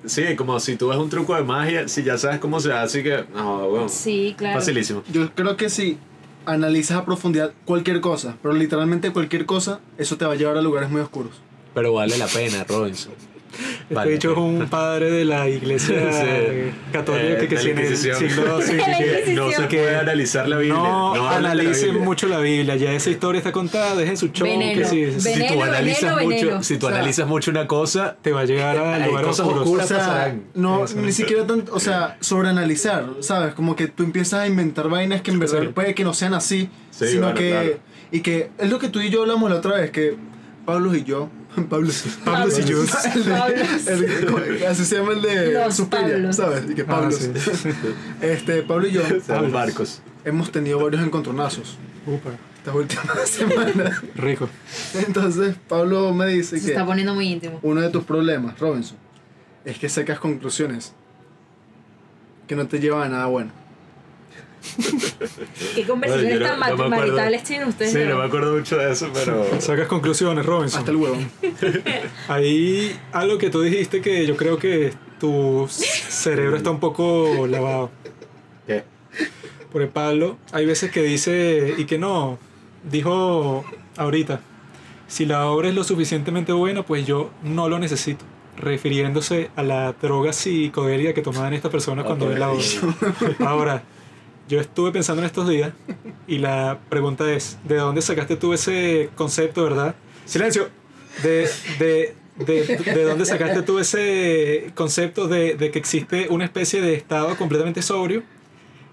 sí, 0.07 0.37
como 0.37 0.59
si 0.61 0.77
tú 0.77 0.89
ves 0.89 0.99
un 0.99 1.09
truco 1.11 1.35
de 1.35 1.43
magia, 1.43 1.89
si 1.89 2.03
ya 2.03 2.17
sabes 2.19 2.39
cómo 2.39 2.61
se 2.61 2.73
hace, 2.73 3.03
que 3.03 3.25
no, 3.35 3.69
bueno, 3.69 3.89
Sí, 3.89 4.35
claro. 4.37 4.59
facilísimo. 4.59 5.03
Yo 5.13 5.33
creo 5.35 5.57
que 5.57 5.69
si 5.71 5.99
analizas 6.47 6.97
a 6.99 7.05
profundidad 7.05 7.53
cualquier 7.65 8.01
cosa, 8.01 8.37
pero 8.43 8.55
literalmente 8.55 9.13
cualquier 9.13 9.47
cosa, 9.47 9.81
eso 9.99 10.17
te 10.17 10.25
va 10.25 10.33
a 10.33 10.37
llevar 10.37 10.57
a 10.57 10.63
lugares 10.63 10.91
muy 10.91 11.01
oscuros. 11.01 11.33
Pero 11.75 11.93
vale 11.93 12.19
la 12.19 12.27
pena, 12.27 12.65
Robinson. 12.65 13.13
Este 13.53 13.95
Vale. 13.95 14.13
dicho 14.13 14.31
es 14.33 14.39
un 14.39 14.67
padre 14.71 15.11
de 15.11 15.25
la 15.25 15.49
iglesia 15.49 15.97
Sí. 16.13 16.71
católica 16.93 17.43
Eh, 17.43 17.49
que, 17.49 17.57
sí 17.59 17.71
en 17.71 17.79
el 17.79 17.97
siglo 17.97 18.61
sí, 18.63 18.73
que- 18.77 19.33
no 19.35 19.51
se 19.51 19.67
que 19.69 19.79
puede 19.79 19.97
analizar 19.97 20.49
la 20.49 20.57
Biblia. 20.59 20.77
no, 20.79 21.15
hablen 21.15 21.25
de 21.37 21.43
la 21.43 21.51
analicen 21.51 21.87
Biblia. 21.91 22.05
mucho 22.05 22.29
la 22.29 22.39
Biblia, 22.39 22.77
ya 22.77 22.93
esa 22.93 23.11
historia 23.11 23.39
está 23.39 23.51
contada, 23.53 23.97
dejen 23.97 24.17
su 24.17 24.29
show, 24.29 24.47
Veneno. 24.47 24.79
que 24.81 24.85
sí, 24.87 25.01
Veneno. 25.05 25.21
Si 25.21 25.49
tú 25.55 25.63
analizas 25.63 26.03
veneno, 26.17 26.31
mucho, 26.31 26.47
veneno. 26.47 26.63
si 26.63 26.77
tú 26.79 26.87
O 26.87 26.89
sea, 26.89 26.99
analizas 26.99 27.27
mucho 27.29 27.51
una 27.51 27.67
cosa, 27.67 28.17
te 28.23 28.33
va 28.33 28.41
a 28.41 28.45
llegar 28.45 28.79
a 28.79 28.99
lugares 29.07 29.27
cosas 29.29 29.47
oscuros. 29.47 29.65
oscuras. 29.65 29.85
O 29.87 29.89
sea, 29.89 29.99
pasarán. 29.99 30.43
no, 30.55 30.85
ni 30.97 31.13
siquiera 31.13 31.47
tanto, 31.47 31.75
o 31.75 31.81
sea, 31.81 32.17
sobreanalizar, 32.21 33.07
¿sabes? 33.21 33.55
Como 33.55 33.75
que 33.77 33.89
tú 33.89 34.05
empiezas 34.05 34.41
a 34.41 34.47
inventar 34.47 34.89
vainas 34.89 35.23
que 35.23 35.31
en 35.33 35.39
verdad 35.41 35.61
Sí. 35.63 35.69
puede 35.69 35.95
que 35.95 36.05
no 36.05 36.15
sean 36.15 36.35
así, 36.35 36.69
Sí, 36.91 37.09
sino 37.09 37.23
bueno, 37.23 37.35
que, 37.39 37.51
claro. 37.51 37.71
y 38.13 38.21
que 38.21 38.51
es 38.59 38.71
lo 38.71 38.79
que 38.79 38.89
tú 38.89 39.01
y 39.01 39.11
yo 39.11 39.23
hablamos 39.23 39.51
la 39.51 39.57
otra 39.57 39.75
vez, 39.77 39.91
que 39.91 40.15
Pablo 40.65 40.95
y 40.95 41.03
yo, 41.05 41.29
Pablo, 41.69 41.91
Pablo 42.25 42.59
y 42.59 42.65
yo. 42.65 42.83
así 44.69 44.85
se 44.85 44.97
llama 44.97 45.13
el 45.13 45.23
de 45.23 45.73
Suspiria. 45.73 46.33
¿sabes? 46.33 46.71
Y 46.71 46.75
que 46.75 46.83
Ah, 46.83 46.87
Pablo, 46.87 47.11
sí. 47.13 47.31
este, 48.23 48.63
Pablo 48.63 48.87
y 48.87 48.93
yo 48.93 49.03
sean 49.25 49.51
barcos. 49.53 50.01
hemos 50.25 50.51
tenido 50.53 50.79
varios 50.83 51.03
encontronazos 51.03 51.77
Upa, 52.07 52.31
estas 52.59 52.75
últimas 52.75 53.29
semanas. 53.29 54.01
rico. 54.17 54.49
Entonces, 55.07 55.57
Pablo 55.69 56.13
me 56.15 56.27
dice 56.27 56.59
Se 56.59 56.67
que 56.67 56.73
está 56.73 56.87
poniendo 56.87 57.15
muy 57.15 57.27
íntimo. 57.29 57.59
uno 57.63 57.81
de 57.81 57.91
tus 57.91 58.05
problemas, 58.05 58.59
Robinson, 58.59 58.97
es 59.65 59.79
que 59.79 59.89
sacas 59.89 60.19
conclusiones 60.19 60.95
que 62.47 62.57
no 62.57 62.67
te 62.67 62.81
llevan 62.81 63.03
a 63.03 63.09
nada 63.09 63.27
bueno. 63.27 63.53
¿Qué 65.75 65.87
conversaciones 65.87 66.41
tan 66.41 66.61
no- 66.77 66.89
maritales 66.89 67.43
tienen 67.45 67.69
ustedes? 67.69 67.93
Sí, 67.93 68.01
no 68.07 68.19
me 68.19 68.25
acuerdo 68.25 68.57
mucho 68.57 68.77
de 68.77 68.93
eso, 68.93 69.11
pero. 69.13 69.61
Sacas 69.61 69.89
conclusiones, 69.89 70.45
Robinson. 70.45 70.81
Hasta 70.81 70.91
el 70.91 70.97
huevo. 70.97 71.17
Ahí 72.29 72.97
algo 73.13 73.39
que 73.39 73.51
tú 73.51 73.63
dijiste 73.63 74.01
que 74.01 74.27
yo 74.27 74.37
creo 74.37 74.59
que 74.59 74.93
tu 75.19 75.67
cerebro 75.69 76.57
está 76.57 76.71
un 76.71 76.81
poco 76.81 77.47
lavado. 77.47 77.91
¿Qué? 78.67 78.85
Por 79.73 79.83
el 79.83 79.89
Pablo, 79.89 80.37
hay 80.53 80.67
veces 80.67 80.91
que 80.91 81.03
dice 81.03 81.75
y 81.79 81.85
que 81.85 81.99
no, 81.99 82.39
dijo 82.91 83.65
ahorita, 83.97 84.41
si 85.07 85.27
la 85.27 85.47
obra 85.47 85.69
es 85.69 85.75
lo 85.75 85.85
suficientemente 85.85 86.53
buena, 86.53 86.85
pues 86.85 87.07
yo 87.07 87.31
no 87.43 87.69
lo 87.69 87.79
necesito. 87.79 88.25
Refiriéndose 88.57 89.51
a 89.57 89.63
la 89.63 89.93
droga 89.95 90.33
psicodélica 90.33 91.15
que 91.15 91.23
tomaban 91.23 91.55
estas 91.55 91.71
personas 91.71 92.05
cuando 92.05 92.29
ven 92.29 92.41
la 92.41 92.51
obra. 92.51 92.65
Ahora, 93.47 93.83
yo 94.51 94.61
estuve 94.61 94.91
pensando 94.91 95.23
en 95.23 95.27
estos 95.27 95.49
días 95.49 95.73
y 96.27 96.39
la 96.39 96.81
pregunta 96.89 97.33
es, 97.33 97.57
¿de 97.65 97.77
dónde 97.77 98.03
sacaste 98.03 98.37
tú 98.37 98.53
ese 98.53 99.09
concepto, 99.15 99.63
verdad? 99.63 99.95
Silencio. 100.27 100.69
De, 101.23 101.49
de, 101.79 102.15
de, 102.37 102.77
de 102.95 103.05
dónde 103.05 103.25
sacaste 103.27 103.63
tú 103.63 103.79
ese 103.79 104.73
concepto 104.75 105.29
de, 105.29 105.55
de 105.55 105.71
que 105.71 105.79
existe 105.79 106.27
una 106.31 106.45
especie 106.45 106.81
de 106.81 106.95
estado 106.95 107.37
completamente 107.37 107.81
sobrio 107.81 108.23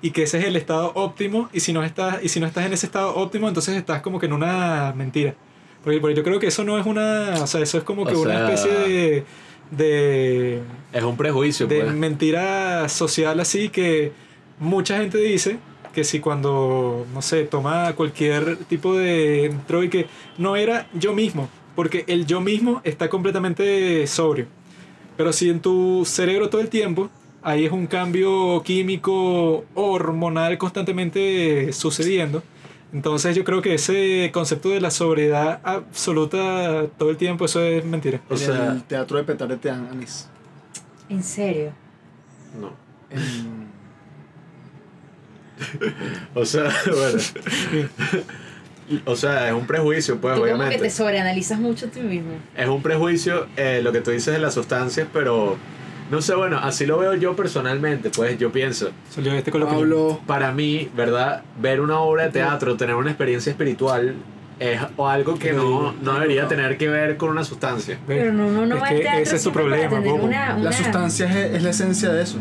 y 0.02 0.12
que 0.12 0.24
ese 0.24 0.38
es 0.38 0.46
el 0.46 0.56
estado 0.56 0.92
óptimo 0.94 1.50
y 1.54 1.60
si 1.62 1.74
no 1.74 1.84
estás 1.84 2.24
y 2.24 2.30
si 2.30 2.40
no 2.40 2.46
estás 2.46 2.66
en 2.68 2.74
ese 2.74 2.86
estado 2.86 3.16
óptimo 3.16 3.48
entonces 3.48 3.76
estás 3.76 4.02
como 4.04 4.20
que 4.20 4.28
en 4.28 4.34
una 4.34 4.94
mentira 4.96 5.34
porque, 5.84 6.00
porque 6.00 6.16
yo 6.16 6.24
creo 6.24 6.40
que 6.40 6.48
eso 6.48 6.64
no 6.64 6.78
es 6.78 6.86
una 6.86 7.36
o 7.42 7.48
sea 7.48 7.62
eso 7.62 7.80
es 7.80 7.84
como 7.84 8.04
O 8.04 8.06
que 8.06 8.16
una 8.16 8.34
sea, 8.48 8.54
especie 8.54 8.72
de 8.78 9.24
de, 9.72 10.62
Es 10.94 11.04
un 11.04 11.18
prejuicio, 11.18 11.68
de 11.68 11.82
pues. 11.82 11.94
mentira 11.94 12.88
social 12.90 13.40
así 13.40 13.70
que 13.70 14.12
mucha 14.60 14.98
gente 14.98 15.18
dice 15.18 15.60
que 15.94 16.04
si 16.04 16.20
cuando 16.20 17.06
no 17.14 17.22
sé 17.22 17.44
toma 17.46 17.94
cualquier 17.94 18.58
tipo 18.66 18.96
de 18.96 19.54
droga 19.68 19.86
y 19.86 19.90
que 19.90 20.08
no 20.38 20.56
era 20.56 20.88
yo 20.94 21.14
mismo 21.14 21.50
porque 21.76 22.04
el 22.08 22.26
yo 22.26 22.42
mismo 22.42 22.82
está 22.84 23.10
completamente 23.10 24.06
sobrio 24.08 24.48
pero 25.16 25.34
si 25.34 25.50
en 25.50 25.60
tu 25.60 26.04
cerebro 26.06 26.50
todo 26.50 26.62
el 26.62 26.70
tiempo 26.70 27.10
ahí 27.48 27.66
es 27.66 27.72
un 27.72 27.88
cambio 27.88 28.62
químico 28.64 29.64
hormonal 29.74 30.58
constantemente 30.58 31.72
sucediendo. 31.72 32.44
Entonces 32.92 33.36
yo 33.36 33.44
creo 33.44 33.62
que 33.62 33.74
ese 33.74 34.32
concepto 34.34 34.70
de 34.70 34.82
la 34.82 34.92
sobriedad 34.92 35.60
absoluta 35.64 36.88
todo 36.98 37.10
el 37.10 37.18
tiempo, 37.18 37.46
eso 37.46 37.62
es 37.62 37.86
mentira. 37.86 38.22
O 38.30 38.34
en 38.34 38.40
sea, 38.40 38.72
el 38.74 38.84
teatro 38.84 39.18
de 39.18 39.24
Petarete 39.24 39.70
Anís. 39.70 40.30
En 41.10 41.24
serio. 41.24 41.72
no. 42.60 42.72
En- 43.10 43.77
O 46.34 46.46
sea, 46.46 46.64
bueno. 46.86 47.20
O 49.06 49.16
sea, 49.16 49.50
es 49.50 49.54
un 49.54 49.68
prejuicio, 49.68 50.20
pues, 50.20 50.34
tú 50.36 50.42
como 50.42 50.46
que 50.46 50.54
obviamente. 50.54 50.84
te 50.84 50.90
sobreanalizas 50.90 51.60
mucho 51.60 51.88
a 51.88 51.90
ti 51.90 52.00
mismo. 52.00 52.34
Es 52.56 52.68
un 52.68 52.82
prejuicio 52.82 53.48
eh, 53.58 53.82
lo 53.84 53.92
que 53.92 54.00
tú 54.02 54.12
dices 54.12 54.34
de 54.34 54.40
las 54.40 54.54
sustancias, 54.54 55.08
pero 55.12 55.58
no 56.10 56.22
sé, 56.22 56.36
bueno, 56.36 56.58
así 56.60 56.86
lo 56.86 56.98
veo 56.98 57.14
yo 57.16 57.36
personalmente, 57.36 58.10
pues 58.10 58.38
yo 58.38 58.52
pienso, 58.52 58.92
Salió 59.10 59.34
este 59.34 59.52
con 59.52 59.62
la 59.62 59.68
Pablo, 59.68 60.22
para 60.26 60.54
mí, 60.54 60.90
¿verdad? 60.96 61.44
Ver 61.60 61.82
una 61.82 62.00
obra 62.00 62.24
de 62.26 62.30
teatro, 62.32 62.78
tener 62.78 62.96
una 62.96 63.10
experiencia 63.10 63.50
espiritual, 63.50 64.16
es 64.60 64.80
o 64.96 65.08
algo 65.08 65.38
que 65.38 65.52
no, 65.52 65.94
no 66.02 66.14
debería 66.14 66.48
tener 66.48 66.78
que 66.78 66.88
ver 66.88 67.18
con 67.18 67.30
una 67.30 67.44
sustancia. 67.44 68.00
Pero 68.08 68.32
no, 68.32 68.50
no, 68.50 68.66
no 68.66 68.76
Es 68.78 68.82
va 68.82 68.88
que 68.88 69.22
ese 69.22 69.36
es 69.36 69.44
para 69.44 69.54
problema, 69.54 70.00
una, 70.00 70.56
una... 70.56 70.58
la 70.58 70.72
sustancia 70.72 71.28
es, 71.28 71.56
es 71.56 71.64
la 71.64 71.70
esencia 71.72 72.10
de 72.10 72.24
eso. 72.24 72.38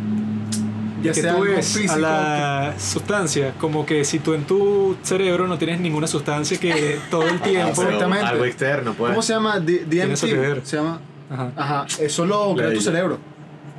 Ya 1.07 1.13
que 1.13 1.21
sea 1.23 1.35
tú 1.37 1.43
algo 1.43 1.57
físico. 1.57 1.93
a 1.93 1.99
la 1.99 2.75
sustancia 2.79 3.55
como 3.61 3.85
que 3.87 4.05
si 4.05 4.19
tú 4.19 4.35
en 4.35 4.45
tu 4.45 4.97
cerebro 5.03 5.47
no 5.47 5.59
tienes 5.59 5.81
ninguna 5.81 6.07
sustancia 6.07 6.59
que 6.59 6.99
todo 7.11 7.23
el 7.23 7.41
tiempo... 7.41 7.83
Exactamente. 7.83 8.25
algo 8.27 8.45
externo, 8.45 8.95
pues. 8.95 9.11
¿Cómo 9.11 9.23
se 9.23 9.33
llama? 9.35 9.59
D- 9.61 9.87
Tiene 9.89 10.15
eso 10.15 10.27
que 10.27 10.35
ver. 10.35 10.55
DMT. 10.57 10.65
Se 10.67 10.77
llama. 10.77 11.01
Ajá, 11.31 11.53
Ajá, 11.57 11.87
eso 12.01 12.25
lo 12.27 12.55
crea 12.55 12.73
tu 12.73 12.81
cerebro. 12.81 13.19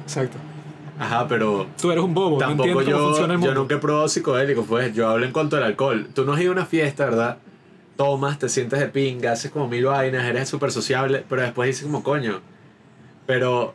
exacto. 0.03 0.37
Ajá, 0.99 1.27
pero 1.27 1.67
Tú 1.79 1.91
eres 1.91 2.03
un 2.03 2.13
bobo, 2.15 2.39
no 2.39 2.47
tampoco 2.47 2.69
cómo 2.69 2.81
yo, 2.81 2.97
funciona 3.09 3.35
el 3.35 3.39
yo 3.41 3.53
nunca 3.53 3.75
he 3.75 3.77
probado 3.77 4.07
psicodélicos, 4.07 4.65
pues 4.67 4.93
yo 4.95 5.07
hablo 5.07 5.25
en 5.27 5.31
cuanto 5.31 5.55
al 5.55 5.63
alcohol. 5.63 6.07
Tú 6.13 6.25
no 6.25 6.33
has 6.33 6.41
ido 6.41 6.49
a 6.51 6.53
una 6.53 6.65
fiesta, 6.65 7.05
¿verdad? 7.05 7.37
Tomas, 7.95 8.39
te 8.39 8.49
sientes 8.49 8.79
de 8.79 8.87
pinga, 8.87 9.31
haces 9.33 9.51
como 9.51 9.67
mil 9.67 9.85
vainas, 9.85 10.25
eres 10.25 10.49
súper 10.49 10.71
sociable, 10.71 11.23
pero 11.29 11.43
después 11.43 11.67
dices 11.67 11.83
como 11.85 12.01
coño. 12.03 12.41
Pero, 13.27 13.73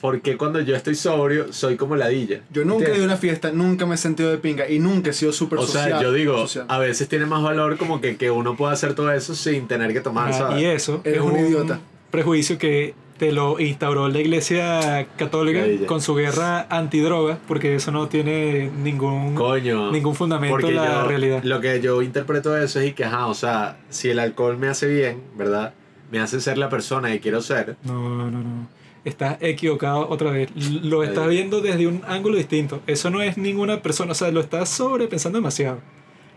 ¿por 0.00 0.20
qué 0.22 0.36
cuando 0.36 0.60
yo 0.60 0.74
estoy 0.76 0.94
sobrio 0.94 1.52
soy 1.52 1.76
como 1.76 1.96
ladilla? 1.96 2.40
Yo 2.50 2.64
nunca 2.64 2.84
he 2.84 2.88
¿Entiendes? 2.88 2.96
ido 2.96 3.04
a 3.04 3.06
una 3.08 3.16
fiesta, 3.16 3.52
nunca 3.52 3.86
me 3.86 3.94
he 3.94 3.98
sentido 3.98 4.30
de 4.30 4.38
pinga 4.38 4.68
y 4.68 4.78
nunca 4.78 5.10
he 5.10 5.12
sido 5.12 5.32
súper 5.32 5.58
O 5.58 5.62
social. 5.66 5.88
sea, 5.90 6.02
yo 6.02 6.12
digo, 6.12 6.38
social. 6.38 6.66
a 6.68 6.78
veces 6.78 7.08
tiene 7.08 7.26
más 7.26 7.42
valor 7.42 7.76
como 7.76 8.00
que, 8.00 8.16
que 8.16 8.30
uno 8.30 8.56
pueda 8.56 8.72
hacer 8.72 8.94
todo 8.94 9.12
eso 9.12 9.34
sin 9.34 9.66
tener 9.68 9.92
que 9.92 10.00
tomar, 10.00 10.30
Ah, 10.30 10.32
¿sabes? 10.32 10.62
y 10.62 10.64
eso 10.64 11.00
Eres 11.04 11.18
es 11.20 11.24
un 11.24 11.38
idiota. 11.38 11.80
prejuicio 12.10 12.58
que 12.58 12.94
te 13.18 13.32
lo 13.32 13.60
instauró 13.60 14.08
la 14.08 14.18
iglesia 14.18 15.06
católica 15.18 15.60
Ladilla. 15.60 15.86
con 15.86 16.00
su 16.00 16.14
guerra 16.14 16.66
antidroga, 16.70 17.38
porque 17.46 17.74
eso 17.74 17.90
no 17.90 18.08
tiene 18.08 18.70
ningún, 18.82 19.34
Coño. 19.34 19.92
ningún 19.92 20.14
fundamento 20.14 20.54
Porque 20.54 20.68
en 20.70 20.76
la 20.76 21.02
yo- 21.02 21.08
realidad. 21.08 21.42
Lo 21.44 21.60
que 21.60 21.82
yo 21.82 22.00
interpreto 22.00 22.50
de 22.54 22.64
eso 22.64 22.80
es 22.80 22.88
y 22.88 22.92
que, 22.94 23.04
ajá, 23.04 23.26
o 23.26 23.34
sea, 23.34 23.76
si 23.90 24.08
el 24.08 24.18
alcohol 24.18 24.56
me 24.56 24.68
hace 24.68 24.86
bien, 24.88 25.20
¿verdad? 25.36 25.74
Me 26.10 26.18
hace 26.18 26.40
ser 26.40 26.56
la 26.56 26.70
persona 26.70 27.10
que 27.10 27.20
quiero 27.20 27.42
ser. 27.42 27.76
No, 27.84 28.08
no, 28.08 28.30
no. 28.30 28.68
Estás 29.04 29.38
equivocado 29.40 30.08
otra 30.10 30.30
vez. 30.30 30.50
Lo 30.82 31.02
estás 31.02 31.28
viendo 31.28 31.60
desde 31.60 31.86
un 31.86 32.02
ángulo 32.06 32.36
distinto. 32.36 32.82
Eso 32.86 33.08
no 33.10 33.22
es 33.22 33.38
ninguna 33.38 33.80
persona, 33.82 34.12
o 34.12 34.14
sea, 34.14 34.30
lo 34.30 34.40
estás 34.40 34.68
sobrepensando 34.68 35.38
demasiado. 35.38 35.80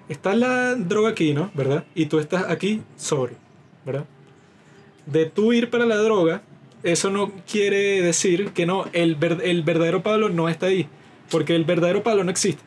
está 0.09 0.33
la 0.35 0.75
droga 0.75 1.09
aquí, 1.09 1.33
¿no? 1.33 1.51
¿Verdad? 1.53 1.83
Y 1.95 2.05
tú 2.05 2.19
estás 2.19 2.45
aquí 2.49 2.81
sobrio, 2.97 3.37
¿verdad? 3.85 4.05
De 5.05 5.25
tú 5.25 5.51
ir 5.53 5.69
para 5.69 5.85
la 5.85 5.97
droga, 5.97 6.41
eso 6.83 7.09
no 7.09 7.31
quiere 7.51 8.01
decir 8.01 8.51
que 8.51 8.65
no, 8.65 8.85
el, 8.93 9.15
ver- 9.15 9.41
el 9.43 9.63
verdadero 9.63 10.01
Pablo 10.03 10.29
no 10.29 10.47
está 10.47 10.67
ahí, 10.67 10.87
porque 11.29 11.55
el 11.55 11.65
verdadero 11.65 12.03
Pablo 12.03 12.23
no 12.23 12.31
existe. 12.31 12.61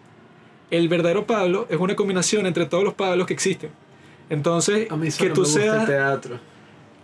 El 0.70 0.88
verdadero 0.88 1.26
Pablo 1.26 1.66
es 1.70 1.78
una 1.78 1.94
combinación 1.96 2.44
entre 2.46 2.66
todos 2.66 2.84
los 2.84 2.94
Pablos 2.94 3.26
que 3.26 3.32
existen. 3.34 3.70
Entonces, 4.28 4.90
A 4.90 4.96
mí 4.96 5.08
que 5.10 5.30
tú 5.30 5.42
me 5.42 5.46
gusta 5.46 5.60
el 5.64 5.70
seas, 5.70 5.86
teatro. 5.86 6.38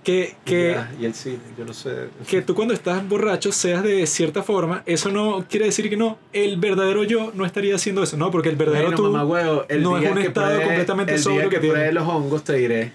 Que, 0.02 0.34
que, 0.44 0.72
ya, 0.74 0.92
y 1.00 1.04
el 1.04 1.14
cine, 1.14 1.38
yo 1.56 1.64
no 1.64 1.72
sé. 1.72 2.08
que 2.28 2.42
tú 2.42 2.54
cuando 2.56 2.74
estás 2.74 3.08
borracho 3.08 3.52
seas 3.52 3.84
de 3.84 4.04
cierta 4.06 4.42
forma, 4.42 4.82
eso 4.84 5.10
no 5.10 5.44
quiere 5.48 5.66
decir 5.66 5.88
que 5.88 5.96
no, 5.96 6.18
el 6.32 6.56
verdadero 6.56 7.04
yo 7.04 7.30
no 7.34 7.44
estaría 7.46 7.74
haciendo 7.76 8.02
eso, 8.02 8.16
no, 8.16 8.30
porque 8.32 8.48
el 8.48 8.56
verdadero 8.56 8.88
Bueno, 8.88 8.96
tú 8.96 9.04
mamagüevo, 9.12 9.64
el 9.68 9.82
no 9.82 9.96
es 9.98 10.10
un 10.10 10.18
estado 10.18 10.46
pruebe- 10.56 10.64
completamente 10.64 11.14
el 11.14 11.18
sobrio 11.20 11.40
día 11.42 11.48
que 11.50 11.56
que 11.56 11.60
tiene. 11.72 11.92
los 11.92 12.08
hongos 12.08 12.42
te 12.42 12.54
diré 12.54 12.92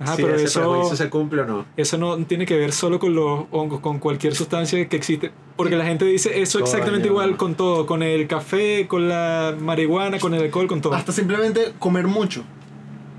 Ajá, 0.00 0.14
si 0.16 0.22
pero 0.22 0.34
ese 0.36 0.44
eso, 0.46 0.94
se 0.96 1.08
cumple 1.10 1.42
o 1.42 1.44
no. 1.44 1.66
eso 1.76 1.96
no 1.98 2.16
tiene 2.24 2.44
que 2.46 2.56
ver 2.56 2.72
solo 2.72 2.98
con 3.00 3.14
los 3.14 3.46
hongos, 3.50 3.80
con 3.80 3.98
cualquier 3.98 4.34
sustancia 4.34 4.88
que 4.88 4.96
existe. 4.96 5.32
Porque 5.56 5.74
la 5.76 5.84
gente 5.84 6.04
dice 6.04 6.40
eso 6.40 6.60
exactamente 6.60 7.08
Coño. 7.08 7.20
igual 7.22 7.36
con 7.36 7.56
todo, 7.56 7.84
con 7.84 8.04
el 8.04 8.28
café, 8.28 8.86
con 8.86 9.08
la 9.08 9.56
marihuana, 9.60 10.20
con 10.20 10.34
el 10.34 10.42
alcohol, 10.42 10.68
con 10.68 10.80
todo. 10.80 10.94
Hasta 10.94 11.10
simplemente 11.10 11.72
comer 11.80 12.06
mucho. 12.06 12.44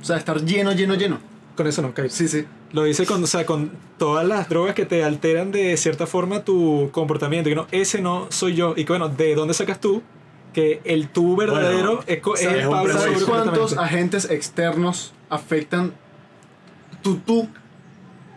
O 0.02 0.06
sea, 0.06 0.16
estar 0.16 0.42
lleno, 0.46 0.72
lleno, 0.72 0.96
lleno. 0.96 1.20
Con 1.58 1.68
eso 1.68 1.82
no, 1.82 1.94
Kai. 1.94 2.10
Sí, 2.10 2.30
sí. 2.30 2.46
Lo 2.72 2.84
dice 2.84 3.06
con, 3.06 3.24
o 3.24 3.28
sea, 3.28 3.46
con 3.46 3.72
todas 3.98 4.28
las 4.28 4.48
drogas 4.48 4.76
que 4.76 4.86
te 4.86 5.04
alteran 5.04 5.52
de 5.52 5.76
cierta 5.78 6.06
forma 6.06 6.44
tu 6.44 6.90
comportamiento. 6.92 7.50
Que 7.50 7.56
no, 7.56 7.68
ese 7.72 8.02
no 8.02 8.28
soy 8.30 8.56
yo. 8.56 8.74
Y 8.78 8.86
que 8.86 8.94
bueno, 8.94 9.10
¿de 9.10 9.36
dónde 9.36 9.54
sacas 9.54 9.80
tú? 9.80 10.04
Que 10.54 10.82
el 10.84 11.10
tú 11.10 11.36
verdadero 11.36 11.98
Bueno, 11.98 12.04
es, 12.08 12.18
es 12.18 12.42
¿Sabes 12.42 12.62
el 12.62 12.68
un 12.68 12.72
Pablo 12.74 12.94
prejuicio. 12.94 13.00
¿Sabes 13.00 13.20
sobrio 13.22 13.44
cuántos 13.44 13.78
agentes 13.78 14.30
externos 14.30 15.14
afectan 15.30 15.94
tu 17.02 17.18
tú? 17.18 17.50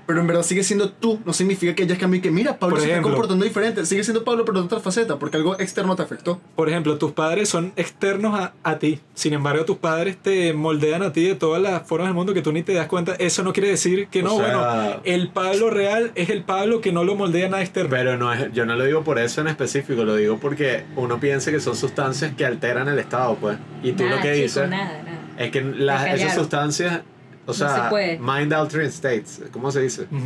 Pero 0.07 0.21
en 0.21 0.27
verdad 0.27 0.43
sigue 0.43 0.63
siendo 0.65 0.91
tú. 0.91 1.21
No 1.25 1.33
significa 1.33 1.75
que 1.75 1.87
ya 1.87 1.97
cambió 1.97 2.19
y 2.19 2.23
que 2.23 2.31
mira, 2.31 2.59
Pablo 2.59 2.77
Por 2.77 2.85
se 2.85 2.91
está 2.91 3.03
comportando 3.03 3.45
diferente. 3.45 3.87
Sigue 3.87 4.03
siendo 4.05 4.25
Pablo, 4.25 4.45
pero 4.45 4.59
de 4.61 4.65
otra 4.67 4.81
faceta, 4.81 5.19
porque 5.19 5.37
algo 5.37 5.59
externo 5.59 5.97
te 5.97 6.03
afectó. 6.03 6.41
Por 6.57 6.69
ejemplo, 6.69 6.99
tus 6.99 7.13
padres 7.13 7.49
son 7.49 7.73
externos 7.77 8.39
a, 8.39 8.53
a 8.63 8.79
ti. 8.79 9.01
Sin 9.15 9.33
embargo, 9.33 9.65
tus 9.65 9.79
padres 9.79 10.17
te 10.17 10.53
moldean 10.53 11.03
a 11.03 11.13
ti 11.13 11.25
de 11.25 11.35
todas 11.35 11.63
las 11.63 11.87
formas 11.87 12.09
del 12.09 12.15
mundo 12.15 12.35
que 12.35 12.43
tú 12.43 12.53
ni 12.53 12.63
te 12.63 12.75
das 12.75 12.87
cuenta. 12.87 13.15
Eso 13.15 13.43
no 13.43 13.53
quiere 13.53 13.69
decir 13.71 14.09
que 14.09 14.21
O 14.23 14.25
no, 14.25 14.37
sea- 14.39 14.57
bueno, 14.57 15.01
el 15.05 15.29
Pablo 15.31 15.71
real 15.71 16.13
es 16.15 16.31
el 16.31 16.43
Pablo 16.43 16.81
que 16.81 16.93
no 16.93 17.05
lo 17.05 17.15
moldea 17.15 17.49
nada 17.49 17.63
externo. 17.63 17.91
Pero 17.91 18.17
no 18.17 18.33
es, 18.33 18.53
yo 18.53 18.67
no 18.67 18.75
lo 18.77 18.85
digo 18.85 19.05
por 19.05 19.19
eso 19.19 19.41
en 19.41 19.49
específico, 19.49 20.05
lo 20.05 20.17
digo 20.17 20.39
porque 20.39 20.85
uno 20.97 21.21
piensa 21.21 21.51
que 21.51 21.61
son 21.61 21.77
sustancias 21.77 22.33
que 22.37 22.45
alteran 22.45 22.89
el 22.89 22.99
estado, 22.99 23.37
pues. 23.37 23.57
Y 23.83 23.93
tú 23.93 24.05
Nada, 24.05 24.17
lo 24.17 24.23
que 24.23 24.33
chico, 24.35 24.43
dices 24.43 24.69
nada, 24.69 25.03
nada. 25.03 25.19
es 25.39 25.51
que 25.51 25.63
las, 25.63 26.07
esas 26.15 26.35
sustancias, 26.35 27.03
o 27.45 27.49
No 27.49 27.55
sea, 27.55 27.85
se 27.85 27.91
puede. 27.91 28.19
mind 28.19 28.53
altering 28.53 28.89
states, 28.89 29.41
¿cómo 29.53 29.71
se 29.71 29.81
dice? 29.83 30.03
Ujú. 30.03 30.19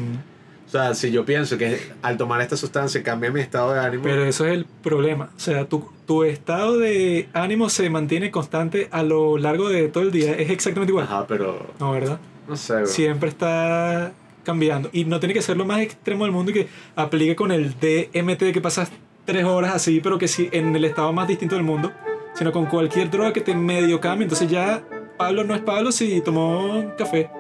O 0.66 0.68
sea, 0.68 0.94
si 0.94 1.12
yo 1.12 1.24
pienso 1.24 1.56
que 1.56 1.78
al 2.02 2.16
tomar 2.16 2.40
esta 2.40 2.56
sustancia 2.56 3.00
cambia 3.02 3.30
mi 3.30 3.40
estado 3.40 3.72
de 3.72 3.78
ánimo, 3.80 4.02
Pero 4.02 4.24
eso 4.24 4.44
es 4.46 4.52
el 4.52 4.64
problema. 4.82 5.30
O 5.36 5.38
sea, 5.38 5.64
tu, 5.64 5.88
tu 6.06 6.24
estado 6.24 6.76
de 6.78 7.28
ánimo 7.34 7.68
se 7.70 7.88
mantiene 7.88 8.32
constante 8.32 8.88
a 8.90 9.04
lo 9.04 9.38
largo 9.38 9.68
de 9.68 9.86
todo 9.88 10.02
el 10.02 10.10
día. 10.10 10.32
Es 10.32 10.50
exactamente 10.50 10.90
igual. 10.90 11.04
ajá, 11.06 11.24
pero 11.28 11.66
No, 11.78 11.92
¿verdad? 11.92 12.18
no 12.48 12.56
sé, 12.56 12.74
bro. 12.74 12.86
Siempre 12.86 13.28
está 13.28 14.12
cambiando. 14.42 14.90
Y 14.92 15.04
no 15.04 15.20
tiene 15.20 15.34
que 15.34 15.42
ser 15.42 15.56
lo 15.56 15.64
más 15.64 15.80
extremo 15.80 16.24
del 16.24 16.32
mundo 16.32 16.50
y 16.50 16.54
que 16.54 16.68
aplique 16.96 17.36
con 17.36 17.52
el 17.52 17.74
DMT 17.74 18.52
que 18.52 18.60
pasas 18.60 18.90
tres 19.24 19.44
horas 19.44 19.72
así, 19.72 20.00
pero 20.00 20.18
que 20.18 20.26
sí 20.26 20.48
en 20.52 20.74
el 20.74 20.84
estado 20.84 21.12
más 21.12 21.28
distinto 21.28 21.54
del 21.54 21.64
mundo, 21.64 21.92
sino 22.34 22.50
con 22.50 22.66
cualquier 22.66 23.08
droga 23.10 23.32
que 23.32 23.40
te 23.40 23.54
medio 23.54 24.00
cambie. 24.00 24.24
Entonces 24.24 24.48
ya 24.50 24.82
Pablo 25.16 25.44
no 25.44 25.54
es 25.54 25.62
Pablo 25.62 25.92
si 25.92 26.20
tomó 26.20 26.84
café. 26.98 27.30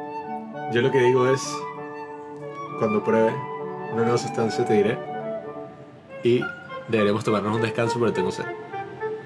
Yo 0.72 0.82
lo 0.82 0.90
que 0.90 0.98
digo 1.00 1.28
es, 1.28 1.42
cuando 2.78 3.02
pruebe 3.04 3.32
una 3.92 4.02
nueva 4.02 4.18
sustancia 4.18 4.64
te 4.64 4.74
diré 4.74 4.98
y 6.22 6.40
deberemos 6.88 7.24
tomarnos 7.24 7.56
un 7.56 7.62
descanso 7.62 7.98
porque 7.98 8.14
tengo 8.14 8.30
sed. 8.32 8.44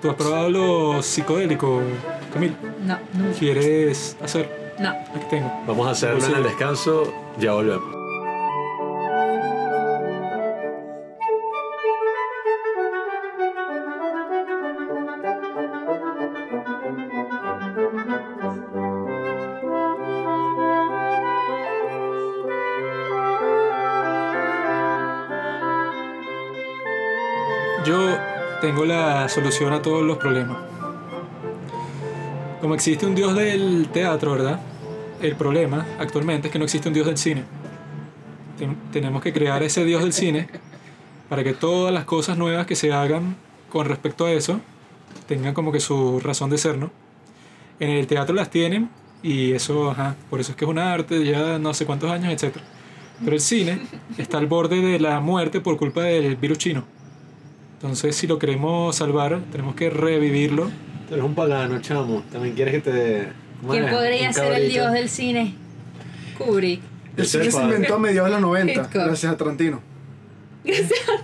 ¿Tú 0.03 0.11
has 0.11 0.16
probado 0.16 0.48
lo 0.51 1.03
psicodélico, 1.03 1.80
Camil? 2.32 2.57
No, 2.84 2.98
no, 3.14 3.32
¿Quieres 3.38 4.16
hacer? 4.22 4.74
no. 4.78 4.90
Aquí 4.90 5.26
tengo. 5.30 5.51
Vamos 5.66 5.86
a 5.88 5.90
hacerlo 5.90 6.24
en 6.24 6.34
el 6.36 6.42
descanso, 6.42 7.12
ya 7.38 7.53
volvemos. 7.53 7.99
Tengo 28.61 28.85
la 28.85 29.29
solución 29.29 29.73
a 29.73 29.83
todos 29.83 30.03
los 30.03 30.19
problemas. 30.19 30.59
Como 32.61 32.75
existe 32.75 33.07
un 33.07 33.15
dios 33.15 33.35
del 33.35 33.89
teatro, 33.93 34.33
¿verdad? 34.33 34.61
El 35.23 35.35
problema 35.37 35.87
actualmente 35.99 36.49
es 36.49 36.53
que 36.53 36.59
no 36.59 36.65
existe 36.65 36.89
un 36.89 36.95
dios 36.95 37.07
del 37.07 37.17
cine. 37.17 37.45
Ten- 38.59 38.77
tenemos 38.93 39.23
que 39.23 39.33
crear 39.33 39.63
ese 39.63 39.85
dios 39.85 40.03
del 40.03 40.13
cine 40.13 40.49
para 41.29 41.43
que 41.45 41.55
todas 41.55 41.93
las 41.93 42.05
cosas 42.05 42.37
nuevas 42.37 42.67
que 42.67 42.77
se 42.77 42.93
hagan 42.93 43.37
con 43.71 43.87
respecto 43.87 44.27
a 44.27 44.33
eso 44.33 44.61
tengan 45.27 45.55
como 45.55 45.73
que 45.73 45.81
su 45.81 46.21
razón 46.21 46.51
de 46.51 46.59
ser, 46.59 46.77
¿no? 46.77 46.91
En 47.79 47.91
el 47.91 48.07
teatro 48.07 48.35
las 48.35 48.51
tienen 48.51 48.91
y 49.23 49.53
eso, 49.53 49.91
ajá, 49.91 50.17
por 50.29 50.41
eso 50.41 50.53
es 50.53 50.57
que 50.57 50.65
es 50.65 50.71
un 50.71 50.79
arte, 50.79 51.25
ya 51.25 51.59
no 51.59 51.73
sé 51.73 51.87
cuántos 51.87 52.11
años, 52.11 52.33
etc. 52.33 52.57
Pero 53.25 53.37
el 53.37 53.41
cine 53.41 53.81
está 54.19 54.39
al 54.39 54.47
borde 54.47 54.81
de 54.81 54.99
la 54.99 55.21
muerte 55.21 55.61
por 55.61 55.77
culpa 55.79 56.03
del 56.03 56.37
virus 56.37 56.59
chino. 56.59 56.85
Entonces, 57.83 58.14
si 58.14 58.26
lo 58.26 58.39
queremos 58.39 58.97
salvar, 58.97 59.41
tenemos 59.51 59.74
que 59.74 59.89
revivirlo. 59.89 60.70
Tú 61.09 61.14
eres 61.14 61.24
un 61.24 61.35
pagano, 61.35 61.81
chamo. 61.81 62.22
También 62.31 62.55
quieres 62.55 62.74
que 62.74 62.81
te... 62.91 63.28
¿cómo 63.61 63.72
¿Quién 63.72 63.85
era? 63.85 63.93
podría 63.97 64.28
Un 64.28 64.35
ser 64.35 64.53
el 64.53 64.68
dios 64.68 64.93
del 64.93 65.09
cine? 65.09 65.55
Kubrick. 66.37 66.83
El 67.16 67.26
cine 67.26 67.47
es 67.47 67.55
se 67.55 67.59
padre. 67.61 67.74
inventó 67.74 67.95
a 67.95 67.99
mediados 67.99 68.28
de 68.28 68.33
los 68.33 68.41
90, 68.43 68.72
Hitchcock. 68.72 68.93
gracias 68.93 69.33
a 69.33 69.37
Tarantino. 69.37 69.81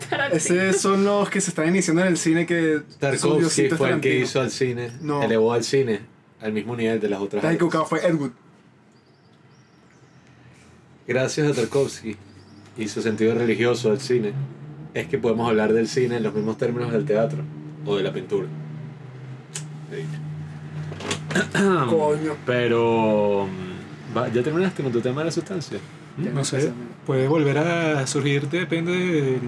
Tarantino. 0.08 0.62
Esos 0.62 0.80
son 0.80 1.04
los 1.04 1.28
que 1.28 1.40
se 1.42 1.50
están 1.50 1.68
iniciando 1.68 2.00
en 2.02 2.08
el 2.08 2.16
cine 2.16 2.46
que... 2.46 2.80
Tarkovsky 3.00 3.68
fue 3.70 3.90
el 3.90 4.00
que 4.00 4.18
hizo 4.20 4.40
al 4.40 4.50
cine, 4.50 4.90
No. 5.02 5.22
elevó 5.22 5.52
al 5.52 5.62
cine 5.62 6.00
al 6.40 6.52
mismo 6.54 6.74
nivel 6.74 7.00
de 7.00 7.08
las 7.10 7.20
otras 7.20 7.44
equivocado, 7.44 7.84
fue 7.84 8.00
Ed 8.06 8.14
Wood. 8.14 8.30
Gracias 11.06 11.48
a 11.48 11.54
Tarkovsky 11.54 12.16
y 12.76 12.88
su 12.88 13.00
sentido 13.02 13.34
religioso 13.34 13.90
del 13.90 14.00
cine, 14.00 14.32
es 14.96 15.06
que 15.08 15.18
podemos 15.18 15.46
hablar 15.46 15.74
del 15.74 15.88
cine 15.88 16.16
en 16.16 16.22
los 16.22 16.32
mismos 16.32 16.56
términos 16.56 16.90
del 16.90 17.04
teatro 17.04 17.42
o 17.84 17.96
de 17.96 18.02
la 18.02 18.12
pintura. 18.12 18.48
Coño. 21.90 22.34
Pero... 22.46 23.46
mm, 23.46 24.32
¿Ya 24.34 24.42
terminaste 24.42 24.82
con 24.82 24.90
tu 24.92 25.02
tema 25.02 25.20
de 25.20 25.26
la 25.26 25.30
sustancia? 25.30 25.78
Ya 26.16 26.30
No 26.30 26.42
sé, 26.44 26.72
puede 27.04 27.28
volver 27.28 27.58
a 27.58 28.06
surgir, 28.06 28.48
depende 28.48 28.92
del, 28.92 29.40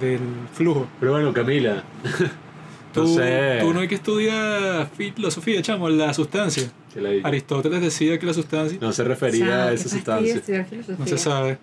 del 0.00 0.20
flujo. 0.52 0.86
Pero 1.00 1.12
bueno, 1.12 1.32
Camila. 1.32 1.82
Tú, 2.94 3.02
no 3.02 3.08
sé. 3.08 3.58
tú 3.60 3.74
no 3.74 3.80
hay 3.80 3.88
que 3.88 3.96
estudiar 3.96 4.88
filosofía, 4.96 5.60
chamo, 5.60 5.86
la 5.90 6.14
sustancia. 6.14 6.70
Aristóteles 7.24 7.80
decía 7.80 8.18
que 8.18 8.26
la 8.26 8.32
sustancia 8.34 8.78
No 8.80 8.92
se 8.92 9.04
refería 9.04 9.66
a 9.66 9.72
esa 9.72 9.88
sustancia. 9.88 10.42
no 10.98 11.06
se 11.06 11.18
sabe. 11.18 11.58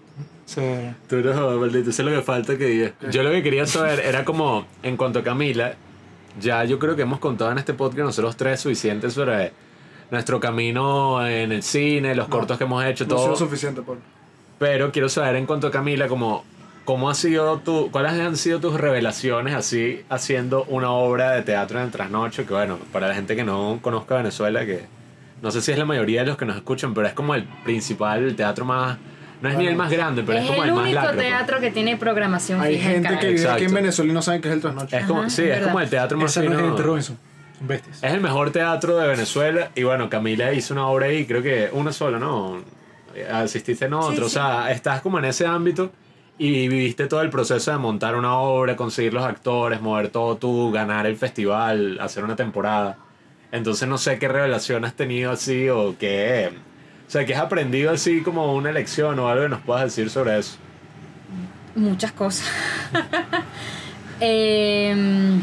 O 0.46 0.50
sea, 0.50 0.96
Tú 1.08 1.18
no, 1.18 1.52
maldito, 1.60 1.90
eso 1.90 2.02
es 2.02 2.08
lo 2.10 2.16
que 2.16 2.22
falta 2.22 2.58
que 2.58 2.66
diga. 2.66 2.94
Yo 3.12 3.24
lo 3.24 3.32
que 3.32 3.42
quería 3.44 3.66
saber 3.66 4.00
era 4.02 4.26
como, 4.26 4.66
en 4.84 4.98
cuanto 4.98 5.20
a 5.20 5.24
Camila, 5.24 5.76
ya 6.40 6.64
yo 6.66 6.80
creo 6.80 6.96
que 6.96 7.04
hemos 7.04 7.20
contado 7.20 7.52
en 7.52 7.58
este 7.58 7.74
podcast 7.74 8.06
nosotros 8.08 8.36
tres 8.36 8.60
suficiente 8.60 9.10
sobre 9.10 9.52
nuestro 10.12 10.40
camino 10.40 11.26
en 11.26 11.52
el 11.52 11.64
cine, 11.64 12.14
los 12.16 12.28
No, 12.28 12.36
cortos 12.36 12.58
que 12.58 12.66
hemos 12.66 12.84
hecho, 12.86 13.06
No 13.06 13.10
todo. 13.16 13.24
sido 13.24 13.36
suficiente, 13.38 13.82
Pablo. 13.82 14.02
Pero 14.60 14.92
quiero 14.92 15.10
saber 15.10 15.36
en 15.38 15.46
cuanto 15.46 15.68
a 15.68 15.72
Camila, 15.72 16.08
como, 16.08 16.44
¿cómo 16.86 17.10
ha 17.10 17.16
sido 17.16 17.60
tu, 17.60 17.90
cuáles 17.90 18.12
han 18.14 18.36
sido 18.38 18.60
tus 18.60 18.80
revelaciones 18.80 19.56
así 19.56 20.02
haciendo 20.10 20.66
una 20.66 20.92
obra 20.92 21.32
de 21.32 21.42
teatro 21.42 21.80
en 21.80 21.86
el 21.86 21.92
trasnocho? 21.92 22.46
Que 22.46 22.54
bueno, 22.54 22.78
para 22.92 23.08
la 23.08 23.16
gente 23.16 23.36
que 23.36 23.44
no 23.44 23.80
conozca 23.82 24.16
Venezuela, 24.18 24.66
que 24.66 24.82
no 25.44 25.52
sé 25.52 25.62
si 25.62 25.74
es 25.74 25.78
la 25.78 25.84
mayoría 25.84 26.22
de 26.22 26.28
los 26.28 26.38
que 26.38 26.46
nos 26.46 26.56
escuchan, 26.56 26.94
pero 26.94 27.06
es 27.06 27.14
como 27.14 27.36
el 27.36 27.44
principal, 27.44 28.24
el 28.24 28.36
teatro 28.36 28.64
más, 28.64 28.98
no 29.42 29.50
es 29.50 29.58
ni 29.58 29.68
el 29.68 29.76
más 29.76 29.92
grande, 29.92 30.24
pero 30.26 30.40
es, 30.40 30.46
es 30.46 30.50
como 30.50 30.64
el 30.64 30.70
el, 30.70 30.76
más 30.76 30.84
único 30.86 30.96
lacro. 31.02 31.14
pues. 31.16 31.28
teatro 31.28 31.60
que 31.60 31.72
tiene 31.72 31.98
programación 31.98 32.62
Hay 32.62 32.78
fija 32.78 32.90
gente 32.92 33.20
que 33.20 33.28
vive 33.28 33.50
aquí 33.50 33.66
en. 33.66 33.74
Venezuela 33.74 34.12
y 34.12 34.14
no 34.16 34.22
saben 34.22 34.42
qué 34.42 34.48
es 34.48 34.54
el 34.54 34.62
trasnoche. 34.62 34.98
Es 34.98 35.06
como, 35.06 35.20
Ajá, 35.20 35.30
sí, 35.30 35.42
es 35.42 35.48
es 35.48 35.56
verdad. 35.56 35.68
como 35.68 35.80
el 35.82 35.90
teatro 35.90 36.18
más 36.18 36.32
esa 36.32 36.44
no 36.44 36.98
es 36.98 37.06
fino. 37.06 37.18
Es 38.02 38.14
el 38.14 38.22
mejor 38.22 38.52
teatro 38.52 38.98
de 38.98 39.08
Venezuela. 39.08 39.70
Y 39.76 39.84
bueno, 39.84 40.10
Camila 40.10 40.54
hizo 40.54 40.74
una 40.74 40.88
obra 40.88 41.08
ahí, 41.08 41.26
creo 41.26 41.44
que 41.44 41.70
una 41.74 41.92
sola, 41.92 42.20
¿no? 42.20 42.62
Asististe 43.32 43.86
en 43.86 43.94
otro. 43.96 44.16
Sí, 44.16 44.22
o 44.22 44.30
sea, 44.30 44.72
estás 44.72 45.02
como 45.02 45.20
en 45.20 45.26
ese 45.26 45.46
ámbito 45.46 45.92
y 46.38 46.70
viviste 46.70 47.08
todo 47.08 47.22
el 47.22 47.30
proceso 47.30 47.72
de 47.72 47.78
montar 47.78 48.16
una 48.16 48.38
obra, 48.38 48.78
conseguir 48.78 49.14
los 49.14 49.24
actores, 49.24 49.82
mover 49.82 50.08
todo 50.08 50.38
tú, 50.38 50.72
ganar 50.72 51.06
el 51.06 51.18
festival, 51.18 52.00
hacer 52.00 52.24
una 52.24 52.38
temporada. 52.38 52.98
Entonces 53.54 53.88
no 53.88 54.00
sé 54.00 54.18
qué 54.18 54.28
revelación 54.28 54.84
has 54.84 54.96
tenido 54.96 55.32
así 55.32 55.70
o 55.70 55.96
qué... 56.00 56.52
O 57.08 57.12
sea, 57.14 57.24
que 57.24 57.36
has 57.36 57.42
aprendido 57.42 57.92
así 57.92 58.22
como 58.22 58.56
una 58.56 58.72
lección 58.72 59.20
o 59.20 59.30
algo 59.30 59.44
que 59.44 59.50
nos 59.50 59.62
puedas 59.62 59.84
decir 59.84 60.10
sobre 60.10 60.40
eso. 60.40 60.58
Muchas 61.76 62.12
cosas. 62.12 62.50
Em, 64.20 65.42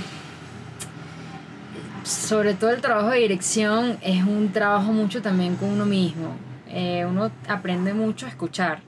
sobre 2.02 2.54
todo 2.54 2.70
el 2.70 2.80
trabajo 2.80 3.10
de 3.10 3.18
dirección 3.18 3.98
es 4.00 4.24
un 4.24 4.50
trabajo 4.52 4.92
mucho 4.92 5.22
también 5.22 5.54
con 5.54 5.68
uno 5.68 5.84
mismo. 5.86 6.34
Eh, 6.68 7.04
uno 7.06 7.30
aprende 7.46 7.94
mucho 7.94 8.26
a 8.26 8.30
escuchar 8.30 8.80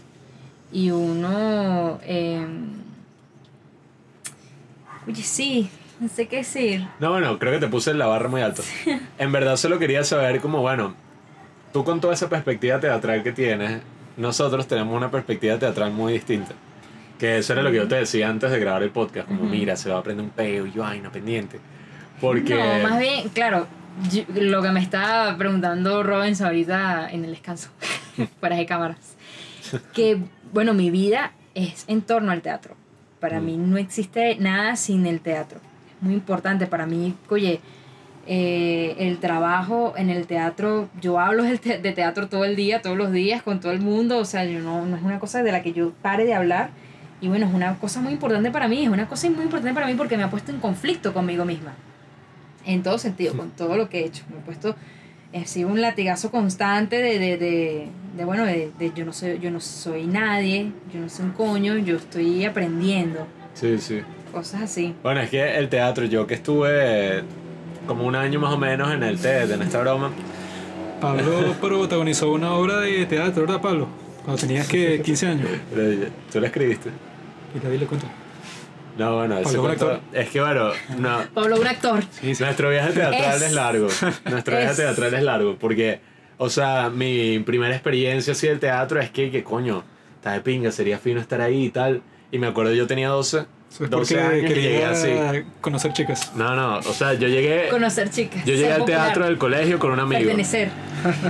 y 0.72 0.90
uno... 0.90 2.00
em, 2.04 2.72
oye, 5.06 5.22
sí, 5.22 5.70
no 6.02 6.08
sé 6.14 6.26
qué 6.28 6.36
decir. 6.38 6.86
No, 7.00 7.10
bueno, 7.12 7.38
creo 7.38 7.52
que 7.52 7.58
te 7.60 7.68
puse 7.68 7.94
la 7.94 8.06
barra 8.06 8.28
muy 8.28 8.40
alto. 8.42 8.62
En 9.18 9.32
verdad 9.32 9.56
solo 9.56 9.78
quería 9.78 10.04
saber 10.04 10.40
como, 10.40 10.60
bueno, 10.60 10.94
tú 11.72 11.84
con 11.84 12.00
toda 12.00 12.14
esa 12.14 12.28
perspectiva 12.28 12.78
teatral 12.80 13.22
que 13.22 13.32
tienes, 13.32 13.80
nosotros 14.16 14.66
tenemos 14.66 14.94
una 14.96 15.10
perspectiva 15.10 15.58
teatral 15.58 15.92
muy 15.92 16.12
distinta. 16.14 16.52
Que 17.18 17.38
eso 17.38 17.52
era 17.52 17.62
lo 17.62 17.70
que 17.70 17.76
yo 17.76 17.88
te 17.88 17.94
decía 17.94 18.28
antes 18.28 18.50
de 18.50 18.58
grabar 18.58 18.82
el 18.82 18.90
podcast, 18.90 19.28
como, 19.28 19.44
mira, 19.44 19.76
se 19.76 19.88
va 19.88 19.96
a 19.96 19.98
aprender 20.00 20.24
un 20.24 20.30
peo 20.32 20.66
y 20.66 20.70
vaina 20.72 21.10
pendiente. 21.10 21.60
Porque... 22.20 22.54
No, 22.56 22.88
más 22.88 22.98
bien, 22.98 23.28
claro, 23.28 23.66
yo- 24.10 24.24
lo 24.34 24.60
que 24.60 24.70
me 24.70 24.80
estaba 24.80 25.36
preguntando 25.38 26.02
Robins 26.02 26.40
ahorita 26.40 27.08
en 27.10 27.24
el 27.24 27.30
descanso, 27.30 27.68
fuera 28.40 28.56
de 28.56 28.66
cámaras, 28.66 29.16
que, 29.94 30.18
bueno, 30.52 30.74
mi 30.74 30.90
vida 30.90 31.32
es 31.54 31.84
en 31.86 32.02
torno 32.02 32.32
al 32.32 32.42
teatro. 32.42 32.74
Para 33.20 33.40
Mm. 33.40 33.44
mí 33.44 33.56
no 33.56 33.76
existe 33.76 34.36
nada 34.40 34.74
sin 34.74 35.06
el 35.06 35.20
teatro. 35.20 35.60
Muy 36.02 36.12
importante 36.14 36.66
para 36.66 36.84
mí, 36.84 37.14
oye, 37.30 37.60
eh, 38.26 38.94
el 38.98 39.18
trabajo 39.18 39.94
en 39.96 40.10
el 40.10 40.26
teatro, 40.26 40.88
yo 41.00 41.18
hablo 41.18 41.42
de 41.44 41.58
teatro 41.58 42.28
todo 42.28 42.44
el 42.44 42.54
día, 42.54 42.82
todos 42.82 42.96
los 42.96 43.10
días, 43.10 43.42
con 43.42 43.58
todo 43.60 43.72
el 43.72 43.80
mundo, 43.80 44.18
o 44.18 44.24
sea, 44.24 44.44
yo 44.44 44.60
no, 44.60 44.84
no 44.84 44.96
es 44.96 45.02
una 45.02 45.18
cosa 45.18 45.42
de 45.42 45.50
la 45.50 45.62
que 45.62 45.72
yo 45.72 45.92
pare 46.02 46.24
de 46.26 46.34
hablar. 46.34 46.70
Y 47.20 47.28
bueno, 47.28 47.46
es 47.46 47.54
una 47.54 47.78
cosa 47.78 48.00
muy 48.00 48.12
importante 48.12 48.50
para 48.50 48.68
mí, 48.68 48.82
es 48.82 48.88
una 48.90 49.08
cosa 49.08 49.30
muy 49.30 49.44
importante 49.44 49.74
para 49.74 49.86
mí 49.86 49.94
porque 49.94 50.16
me 50.16 50.24
ha 50.24 50.30
puesto 50.30 50.50
en 50.52 50.58
conflicto 50.58 51.14
conmigo 51.14 51.44
misma 51.44 51.72
en 52.64 52.82
todo 52.82 52.98
sentido, 52.98 53.36
con 53.36 53.50
todo 53.50 53.76
lo 53.76 53.88
que 53.88 54.00
he 54.00 54.04
hecho. 54.06 54.24
Me 54.30 54.38
he 54.38 54.40
puesto, 54.40 54.74
he 55.32 55.46
sido 55.46 55.68
un 55.68 55.80
latigazo 55.80 56.30
constante 56.30 56.96
de, 56.96 57.18
de, 57.18 57.36
de, 57.36 57.88
de, 58.16 58.24
bueno, 58.24 58.44
de, 58.44 58.70
de 58.78 58.92
yo 58.94 59.04
no 59.04 59.12
soy, 59.12 59.38
yo 59.38 59.50
no 59.50 59.60
soy 59.60 60.06
nadie, 60.06 60.72
yo 60.92 61.00
no 61.00 61.08
soy 61.08 61.26
un 61.26 61.32
coño, 61.32 61.76
yo 61.76 61.96
estoy 61.96 62.44
aprendiendo, 62.44 63.26
Sí, 63.54 63.78
sí. 63.78 64.00
Cosas 64.32 64.62
así. 64.62 64.94
Bueno, 65.02 65.20
es 65.20 65.30
que 65.30 65.58
el 65.58 65.68
teatro, 65.68 66.04
yo 66.06 66.26
que 66.26 66.34
estuve 66.34 67.22
como 67.86 68.04
un 68.04 68.14
año 68.14 68.40
más 68.40 68.52
o 68.52 68.58
menos 68.58 68.92
en 68.92 69.02
el 69.02 69.18
TED, 69.18 69.50
en 69.50 69.62
esta 69.62 69.80
broma, 69.80 70.10
Pablo 71.00 71.54
protagonizó 71.60 72.30
una 72.30 72.52
obra 72.54 72.78
de 72.80 73.06
teatro, 73.06 73.42
¿verdad, 73.42 73.60
Pablo? 73.60 73.88
Cuando 74.24 74.40
tenías 74.40 74.68
que 74.68 75.02
15 75.02 75.26
años. 75.26 75.48
tú 76.32 76.40
la 76.40 76.46
escribiste. 76.46 76.90
Y 77.54 77.58
David 77.64 77.80
le 77.80 77.86
cuento. 77.86 78.06
No, 78.96 79.16
bueno, 79.16 79.40
Pablo, 79.42 79.62
un 79.62 79.70
actor. 79.70 80.00
es 80.12 80.28
que 80.28 80.40
bueno, 80.40 80.70
no, 80.98 81.18
Pablo, 81.32 81.58
un 81.58 81.66
actor. 81.66 82.04
Sí, 82.10 82.34
sí. 82.34 82.42
Nuestro 82.42 82.70
viaje 82.70 82.92
teatral 82.92 83.36
es, 83.36 83.42
Es. 83.42 83.52
largo. 83.52 83.88
Nuestro 84.30 84.56
viaje 84.56 84.70
Es. 84.72 84.76
teatral 84.76 85.14
es 85.14 85.22
largo. 85.22 85.56
Porque, 85.58 86.00
o 86.38 86.50
sea, 86.50 86.90
mi 86.90 87.38
primera 87.40 87.74
experiencia 87.74 88.32
así 88.32 88.46
del 88.48 88.60
teatro 88.60 89.00
es 89.00 89.10
que, 89.10 89.30
que 89.30 89.42
coño, 89.42 89.82
está 90.16 90.32
de 90.32 90.40
pinga, 90.42 90.70
sería 90.70 90.98
fino 90.98 91.20
estar 91.20 91.40
ahí 91.40 91.64
y 91.64 91.70
tal. 91.70 92.02
Y 92.30 92.38
me 92.38 92.46
acuerdo, 92.46 92.74
yo 92.74 92.86
tenía 92.86 93.08
12, 93.08 93.46
Eso 93.72 93.84
es 93.84 93.90
12 93.90 94.14
porque 94.14 94.26
años 94.26 94.50
y 94.50 94.54
llegué 94.54 94.84
así. 94.84 95.06
quería 95.06 95.44
conocer 95.62 95.92
chicas. 95.94 96.32
No, 96.36 96.54
no, 96.54 96.78
o 96.78 96.82
sea, 96.92 97.14
yo 97.14 97.26
llegué. 97.28 97.68
Conocer 97.70 98.10
chicas. 98.10 98.44
Yo 98.44 98.52
llegué 98.52 98.64
ser 98.64 98.72
al 98.72 98.78
popular, 98.80 99.04
teatro 99.04 99.24
del 99.24 99.38
colegio 99.38 99.78
con 99.78 99.92
un 99.92 100.00
amigo. 100.00 100.20
Pertenecer. 100.20 100.70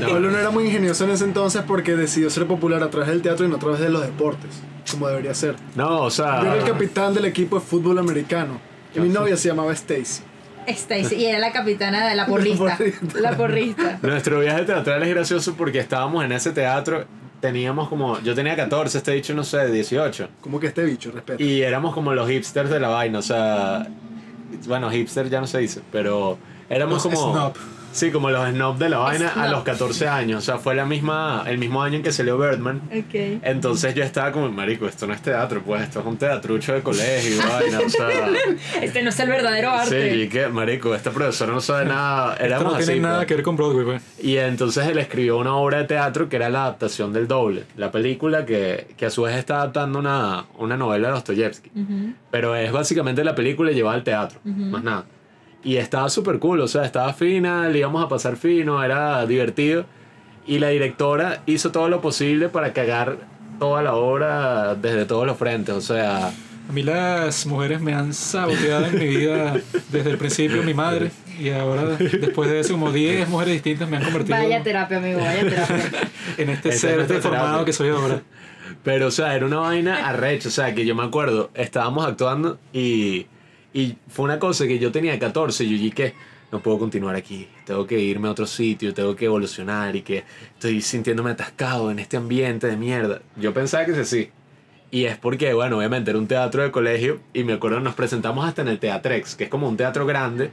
No, 0.01 0.09
Pablo 0.09 0.30
no 0.30 0.38
era 0.38 0.51
muy 0.51 0.64
ingenioso 0.64 1.05
en 1.05 1.11
ese 1.11 1.24
entonces 1.24 1.62
porque 1.66 1.95
decidió 1.95 2.28
ser 2.30 2.47
popular 2.47 2.82
a 2.82 2.90
través 2.90 3.09
del 3.11 3.22
teatro 3.22 3.47
y 3.47 3.49
no 3.49 3.57
a 3.57 3.59
través 3.61 3.78
de 3.80 3.90
los 3.90 4.03
deportes, 4.03 4.51
como 4.90 5.07
debería 5.09 5.34
ser. 5.34 5.55
no, 5.76 6.01
o 6.03 6.11
sea. 6.11 6.43
Yo 6.43 6.49
era 6.53 6.57
el 6.57 6.64
capitán 6.64 7.14
del 7.14 7.26
equipo 7.26 7.61
de 7.61 7.64
fútbol 7.64 7.99
americano 7.99 8.61
y 8.95 8.99
mi 9.01 9.09
novia 9.09 9.36
se 9.36 9.49
llamaba 9.49 9.72
Stacy. 9.72 10.22
Stacy, 10.66 11.14
y 11.16 11.26
era 11.26 11.38
la 11.38 11.53
capitana 11.53 12.09
de 12.09 12.14
la 12.16 12.26
porrista. 12.26 12.76
porrista. 12.76 13.20
La 13.20 13.36
porrista. 13.36 13.99
Nuestro 14.03 14.40
viaje 14.40 14.64
teatral 14.64 15.03
es 15.03 15.09
gracioso 15.09 15.55
porque 15.57 15.78
estábamos 15.78 16.24
en 16.24 16.32
ese 16.32 16.51
teatro. 16.53 17.05
Teníamos 17.43 17.88
como. 17.88 18.20
Yo 18.20 18.36
tenía 18.36 18.55
14, 18.55 18.99
este 18.99 19.11
dicho, 19.11 19.34
no 19.34 19.43
sé, 19.43 19.68
18. 19.68 20.28
Como 20.40 20.61
que 20.61 20.68
este 20.68 20.84
bicho, 20.84 21.11
respeto. 21.11 21.43
Y 21.43 21.62
éramos 21.62 21.93
como 21.93 22.14
los 22.14 22.30
hipsters 22.30 22.70
de 22.70 22.78
la 22.78 22.86
vaina, 22.86 23.18
o 23.18 23.22
sea, 23.22 23.84
bueno, 24.68 24.88
hipster 24.88 25.28
ya 25.28 25.40
no 25.40 25.49
se 25.49 25.59
dice, 25.59 25.80
pero 25.90 26.38
éramos 26.70 27.05
Los 27.05 27.12
como 27.12 27.32
snob. 27.32 27.55
Sí, 27.93 28.11
como 28.11 28.30
los 28.30 28.49
snob 28.51 28.78
de 28.78 28.88
la 28.88 28.99
vaina 28.99 29.28
a 29.28 29.32
Snob. 29.47 29.51
los 29.51 29.62
14 29.64 30.09
años, 30.09 30.38
o 30.38 30.40
sea, 30.45 30.59
fue 30.59 30.74
la 30.74 30.84
misma 30.86 31.45
el 31.47 31.59
mismo 31.59 31.82
año 31.82 31.97
en 31.97 32.03
que 32.03 32.11
salió 32.12 32.38
Birdman. 32.38 32.80
Ok. 32.86 33.14
Entonces 33.43 33.95
yo 33.95 34.03
estaba 34.03 34.32
como, 34.32 34.51
marico, 34.51 34.86
esto 34.86 35.07
no 35.07 35.12
es 35.14 35.20
teatro, 35.22 35.62
pues 35.62 35.82
esto 35.82 36.01
es 36.01 36.07
un 36.07 36.16
teatrucho 36.16 36.72
de 36.72 36.82
colegio 36.82 37.34
y 37.36 37.38
vaina, 37.49 37.80
o 37.84 37.88
sea, 37.88 38.09
Este 38.80 39.03
no 39.03 39.11
es 39.11 39.20
el 39.20 39.28
verdadero 39.28 39.70
sí, 39.84 39.95
arte. 39.95 40.16
y 40.16 40.28
que, 40.28 40.49
marico, 40.49 40.95
esta 40.95 41.11
profesora 41.11 41.53
no 41.53 41.61
sabe 41.61 41.84
nada, 41.84 42.32
Esto 42.34 42.45
éramos 42.45 42.72
no 42.72 42.78
así. 42.78 42.86
tiene 42.86 43.01
nada 43.03 43.16
pues. 43.18 43.26
que 43.28 43.34
ver 43.34 43.43
con 43.45 43.57
Broadway, 43.57 43.84
pues. 43.84 44.03
Y 44.22 44.36
entonces 44.38 44.86
él 44.86 44.99
escribió 44.99 45.36
una 45.38 45.55
obra 45.57 45.78
de 45.78 45.84
teatro 45.84 46.28
que 46.28 46.36
era 46.36 46.49
la 46.51 46.62
adaptación 46.62 47.12
del 47.12 47.28
doble, 47.28 47.64
la 47.76 47.90
película 47.90 48.47
que, 48.47 48.88
que 48.97 49.07
a 49.07 49.11
su 49.11 49.22
vez 49.22 49.36
está 49.36 49.57
adaptando 49.57 49.99
una, 49.99 50.47
una 50.59 50.76
novela 50.76 51.09
de 51.09 51.14
Dostoyevsky. 51.14 51.70
Ujú. 51.74 52.14
Pero 52.30 52.57
es 52.57 52.72
básicamente 52.72 53.22
la 53.22 53.34
película 53.34 53.70
llevada 53.72 53.97
al 53.97 54.03
teatro, 54.05 54.40
más 54.45 54.82
nada. 54.82 55.05
Y 55.65 55.77
estaba 55.77 56.09
súper 56.09 56.39
cool, 56.39 56.61
o 56.61 56.69
sea, 56.69 56.85
estaba 56.85 57.13
fina, 57.13 57.69
le 57.69 57.79
íbamos 57.79 58.05
a 58.05 58.09
pasar 58.09 58.37
fino, 58.37 58.83
era 58.83 59.25
divertido. 59.27 59.85
Y 60.47 60.59
la 60.59 60.69
directora 60.69 61.43
hizo 61.47 61.71
todo 61.71 61.89
lo 61.89 62.01
posible 62.01 62.49
para 62.49 62.73
cagar 62.73 63.19
toda 63.61 63.81
la 63.83 63.95
obra 63.95 64.75
desde 64.75 65.05
todos 65.05 65.25
los 65.25 65.37
frentes, 65.37 65.73
o 65.75 65.81
sea, 65.81 66.29
A 66.29 66.73
mí 66.73 66.83
las 66.83 67.47
mujeres 67.47 67.81
me 67.81 67.95
han 67.95 68.13
saboteado 68.13 68.87
en 68.87 68.99
mi 68.99 69.07
vida 69.07 69.55
desde 69.91 70.11
el 70.11 70.19
principio, 70.19 70.63
mi 70.65 70.75
madre. 70.75 71.13
Y 71.39 71.51
ahora, 71.51 71.85
después 71.97 72.51
de 72.51 72.61
eso, 72.61 72.73
como 72.73 72.91
10 72.91 73.29
mujeres 73.29 73.55
distintas 73.55 73.89
me 73.89 73.97
han 73.97 74.05
convertido 74.05 74.37
Vaya 74.37 74.63
terapia, 74.63 74.99
amigo, 74.99 75.21
vaya 75.21 75.41
terapia. 75.49 75.91
en 76.39 76.51
este 76.51 76.71
Esa 76.71 76.91
es 76.91 76.95
ser 76.97 77.07
deformado 77.07 77.65
que 77.65 77.73
soy 77.73 77.91
ahora. 77.91 78.23
Pero, 78.83 79.09
o 79.09 79.11
sea, 79.11 79.35
era 79.35 79.47
una 79.47 79.59
vaina 79.59 80.09
arrecha. 80.09 80.49
O 80.49 80.53
sea, 80.53 80.75
que 80.75 80.85
yo 80.85 80.95
me 80.95 81.05
acuerdo, 81.05 81.51
estábamos 81.55 82.07
actuando 82.07 82.59
y, 82.73 83.27
y 83.73 83.97
fue 84.09 84.25
una 84.25 84.39
cosa 84.39 84.66
que 84.66 84.79
yo 84.79 84.93
tenía 84.93 85.18
14 85.18 85.64
y 85.64 85.77
yo 85.77 85.83
dije, 85.83 86.14
no 86.51 86.61
puedo 86.61 86.79
continuar 86.79 87.16
aquí. 87.16 87.49
Tengo 87.64 87.87
que 87.87 87.99
irme 87.99 88.29
a 88.29 88.33
otro 88.33 88.47
sitio, 88.47 88.93
tengo 88.93 89.16
que 89.16 89.25
evolucionar 89.25 89.97
y 89.97 90.03
que 90.03 90.25
estoy 90.55 90.83
sintiéndome 90.83 91.31
atascado 91.31 91.91
en 91.91 91.99
este 91.99 92.18
ambiente 92.18 92.66
de 92.66 92.77
mierda. 92.77 93.23
Yo 93.37 93.55
pensaba 93.55 93.85
que 93.87 93.93
es 93.93 93.99
así. 93.99 94.31
Y 94.91 95.07
es 95.07 95.16
porque, 95.16 95.55
bueno, 95.55 95.79
obviamente 95.79 96.11
era 96.11 96.18
un 96.18 96.27
teatro 96.29 96.62
de 96.62 96.70
colegio 96.70 97.20
y 97.33 97.45
me 97.45 97.55
acuerdo 97.55 97.81
nos 97.81 97.95
presentamos 97.95 98.47
hasta 98.47 98.61
en 98.61 98.68
el 98.68 98.79
Teatrex, 98.79 99.35
que 99.35 99.45
es 99.45 99.51
como 99.51 99.66
un 99.66 99.79
teatro 99.79 100.05
grande 100.05 100.51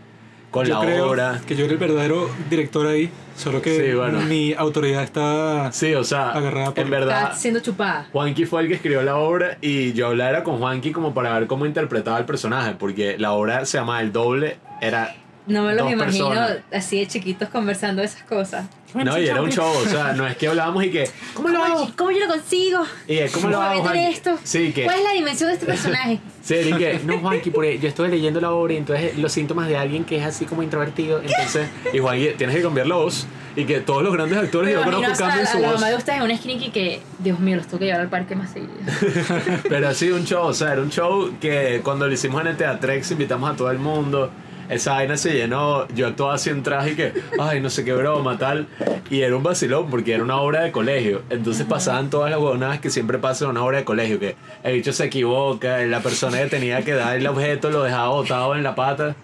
con 0.51 0.65
Yo 0.65 0.75
la 0.75 0.81
creo 0.85 1.09
obra. 1.09 1.41
que 1.47 1.55
yo 1.55 1.65
era 1.65 1.73
el 1.73 1.79
verdadero 1.79 2.29
director 2.49 2.87
ahí, 2.87 3.09
solo 3.35 3.61
que 3.61 3.75
Sí, 3.89 3.93
bueno. 3.95 4.19
mi 4.21 4.53
autoridad 4.53 5.03
está 5.03 5.71
Sí, 5.71 5.93
o 5.93 6.03
sea, 6.03 6.31
Agarrada 6.31 6.73
por- 6.73 6.83
en 6.83 6.89
verdad... 6.89 7.23
Está 7.23 7.35
siendo 7.35 7.59
chupada. 7.59 8.07
Juanqui 8.11 8.45
fue 8.45 8.61
el 8.63 8.67
que 8.67 8.73
escribió 8.75 9.01
la 9.03 9.17
obra 9.17 9.57
y 9.61 9.93
yo 9.93 10.07
hablara 10.07 10.43
con 10.43 10.57
Juanqui 10.59 10.91
como 10.91 11.13
para 11.13 11.37
ver 11.37 11.47
cómo 11.47 11.65
interpretaba 11.65 12.17
el 12.17 12.25
personaje, 12.25 12.75
porque 12.79 13.17
la 13.17 13.33
obra 13.33 13.65
se 13.65 13.77
llama 13.77 14.01
El 14.01 14.11
Doble, 14.11 14.57
era... 14.81 15.15
No 15.49 15.63
me 15.63 15.73
los 15.73 15.83
Dos 15.83 15.91
imagino 15.91 16.29
personas. 16.29 16.57
así 16.71 16.99
de 16.99 17.07
chiquitos 17.07 17.49
conversando 17.49 18.01
esas 18.01 18.23
cosas. 18.23 18.65
No, 18.93 19.19
y 19.19 19.27
era 19.27 19.41
un 19.41 19.51
show, 19.51 19.71
o 19.71 19.85
sea, 19.87 20.13
no 20.13 20.25
es 20.25 20.35
que 20.35 20.47
hablábamos 20.47 20.83
y 20.83 20.89
que... 20.89 21.07
¿Cómo 21.35 21.49
lo 21.49 21.63
hago? 21.63 21.91
¿Cómo 21.95 22.09
yo 22.09 22.19
lo 22.21 22.27
consigo? 22.27 22.81
Y 23.07 23.17
es, 23.17 23.31
¿cómo 23.31 23.49
lo 23.49 23.57
¿Cómo 23.57 23.67
hago, 23.67 23.83
meter 23.83 23.97
Juanqui? 23.97 24.13
esto? 24.15 24.39
Sí, 24.43 24.71
que... 24.73 24.83
¿Cuál 24.85 24.97
es 24.97 25.03
la 25.03 25.11
dimensión 25.11 25.49
de 25.49 25.53
este 25.53 25.65
personaje? 25.67 26.19
Sí, 26.41 26.55
y 26.55 26.73
que, 26.73 26.99
no, 27.05 27.19
Juanqui, 27.19 27.51
porque 27.51 27.77
yo 27.77 27.87
estoy 27.87 28.09
leyendo 28.09 28.41
la 28.41 28.51
obra 28.51 28.73
y 28.73 28.77
entonces 28.77 29.15
los 29.19 29.31
síntomas 29.31 29.67
de 29.67 29.77
alguien 29.77 30.05
que 30.05 30.17
es 30.17 30.25
así 30.25 30.45
como 30.45 30.63
introvertido, 30.63 31.21
entonces... 31.21 31.67
Y 31.93 31.99
Juanqui, 31.99 32.29
tienes 32.37 32.55
que 32.55 32.63
cambiar 32.63 32.87
la 32.87 32.95
voz 32.95 33.27
y 33.55 33.65
que 33.65 33.79
todos 33.81 34.01
los 34.01 34.11
grandes 34.13 34.39
actores 34.39 34.69
Me 34.75 34.79
yo 34.79 34.83
conozco 34.83 35.11
a, 35.11 35.15
cambian 35.15 35.45
a 35.45 35.51
su 35.51 35.59
la 35.59 35.67
voz. 35.67 35.75
mamá 35.75 35.89
de 35.91 35.95
ustedes 35.97 36.17
en 36.23 36.31
un 36.31 36.35
skinny 36.37 36.69
que, 36.71 37.01
Dios 37.19 37.39
mío, 37.39 37.57
los 37.57 37.67
tengo 37.67 37.77
que 37.79 37.85
llevar 37.85 38.01
al 38.01 38.09
parque 38.09 38.35
más 38.35 38.49
seguido. 38.51 38.73
Pero 39.69 39.87
así 39.89 40.09
un 40.09 40.25
show, 40.25 40.47
o 40.47 40.53
sea, 40.53 40.71
era 40.73 40.81
un 40.81 40.89
show 40.89 41.31
que 41.39 41.81
cuando 41.83 42.07
lo 42.07 42.13
hicimos 42.13 42.41
en 42.41 42.47
el 42.47 42.57
Teatrex 42.57 43.11
invitamos 43.11 43.51
a 43.51 43.55
todo 43.55 43.69
el 43.69 43.77
mundo. 43.77 44.31
Esa 44.69 44.93
vaina 44.93 45.17
se 45.17 45.33
llenó, 45.33 45.87
yo 45.89 46.07
actuaba 46.07 46.35
así 46.35 46.51
en 46.51 46.61
traje 46.61 46.91
y 46.91 46.95
que, 46.95 47.13
ay, 47.39 47.59
no 47.59 47.71
sé 47.71 47.83
qué 47.83 47.93
broma, 47.93 48.37
tal. 48.37 48.67
Y 49.09 49.21
era 49.21 49.35
un 49.35 49.41
vacilón 49.41 49.89
porque 49.89 50.13
era 50.13 50.23
una 50.23 50.37
obra 50.37 50.61
de 50.61 50.71
colegio. 50.71 51.23
Entonces 51.31 51.65
pasaban 51.65 52.11
todas 52.11 52.29
las 52.29 52.39
huevonadas 52.39 52.79
que 52.79 52.91
siempre 52.91 53.17
pasa 53.17 53.45
en 53.45 53.51
una 53.51 53.63
obra 53.63 53.79
de 53.79 53.83
colegio. 53.83 54.19
Que 54.19 54.35
el 54.63 54.75
bicho 54.75 54.93
se 54.93 55.05
equivoca, 55.05 55.79
la 55.79 56.01
persona 56.01 56.37
que 56.37 56.45
tenía 56.45 56.83
que 56.83 56.93
dar 56.93 57.17
el 57.17 57.25
objeto 57.25 57.71
lo 57.71 57.81
dejaba 57.81 58.09
botado 58.09 58.55
en 58.55 58.61
la 58.61 58.75
pata. 58.75 59.15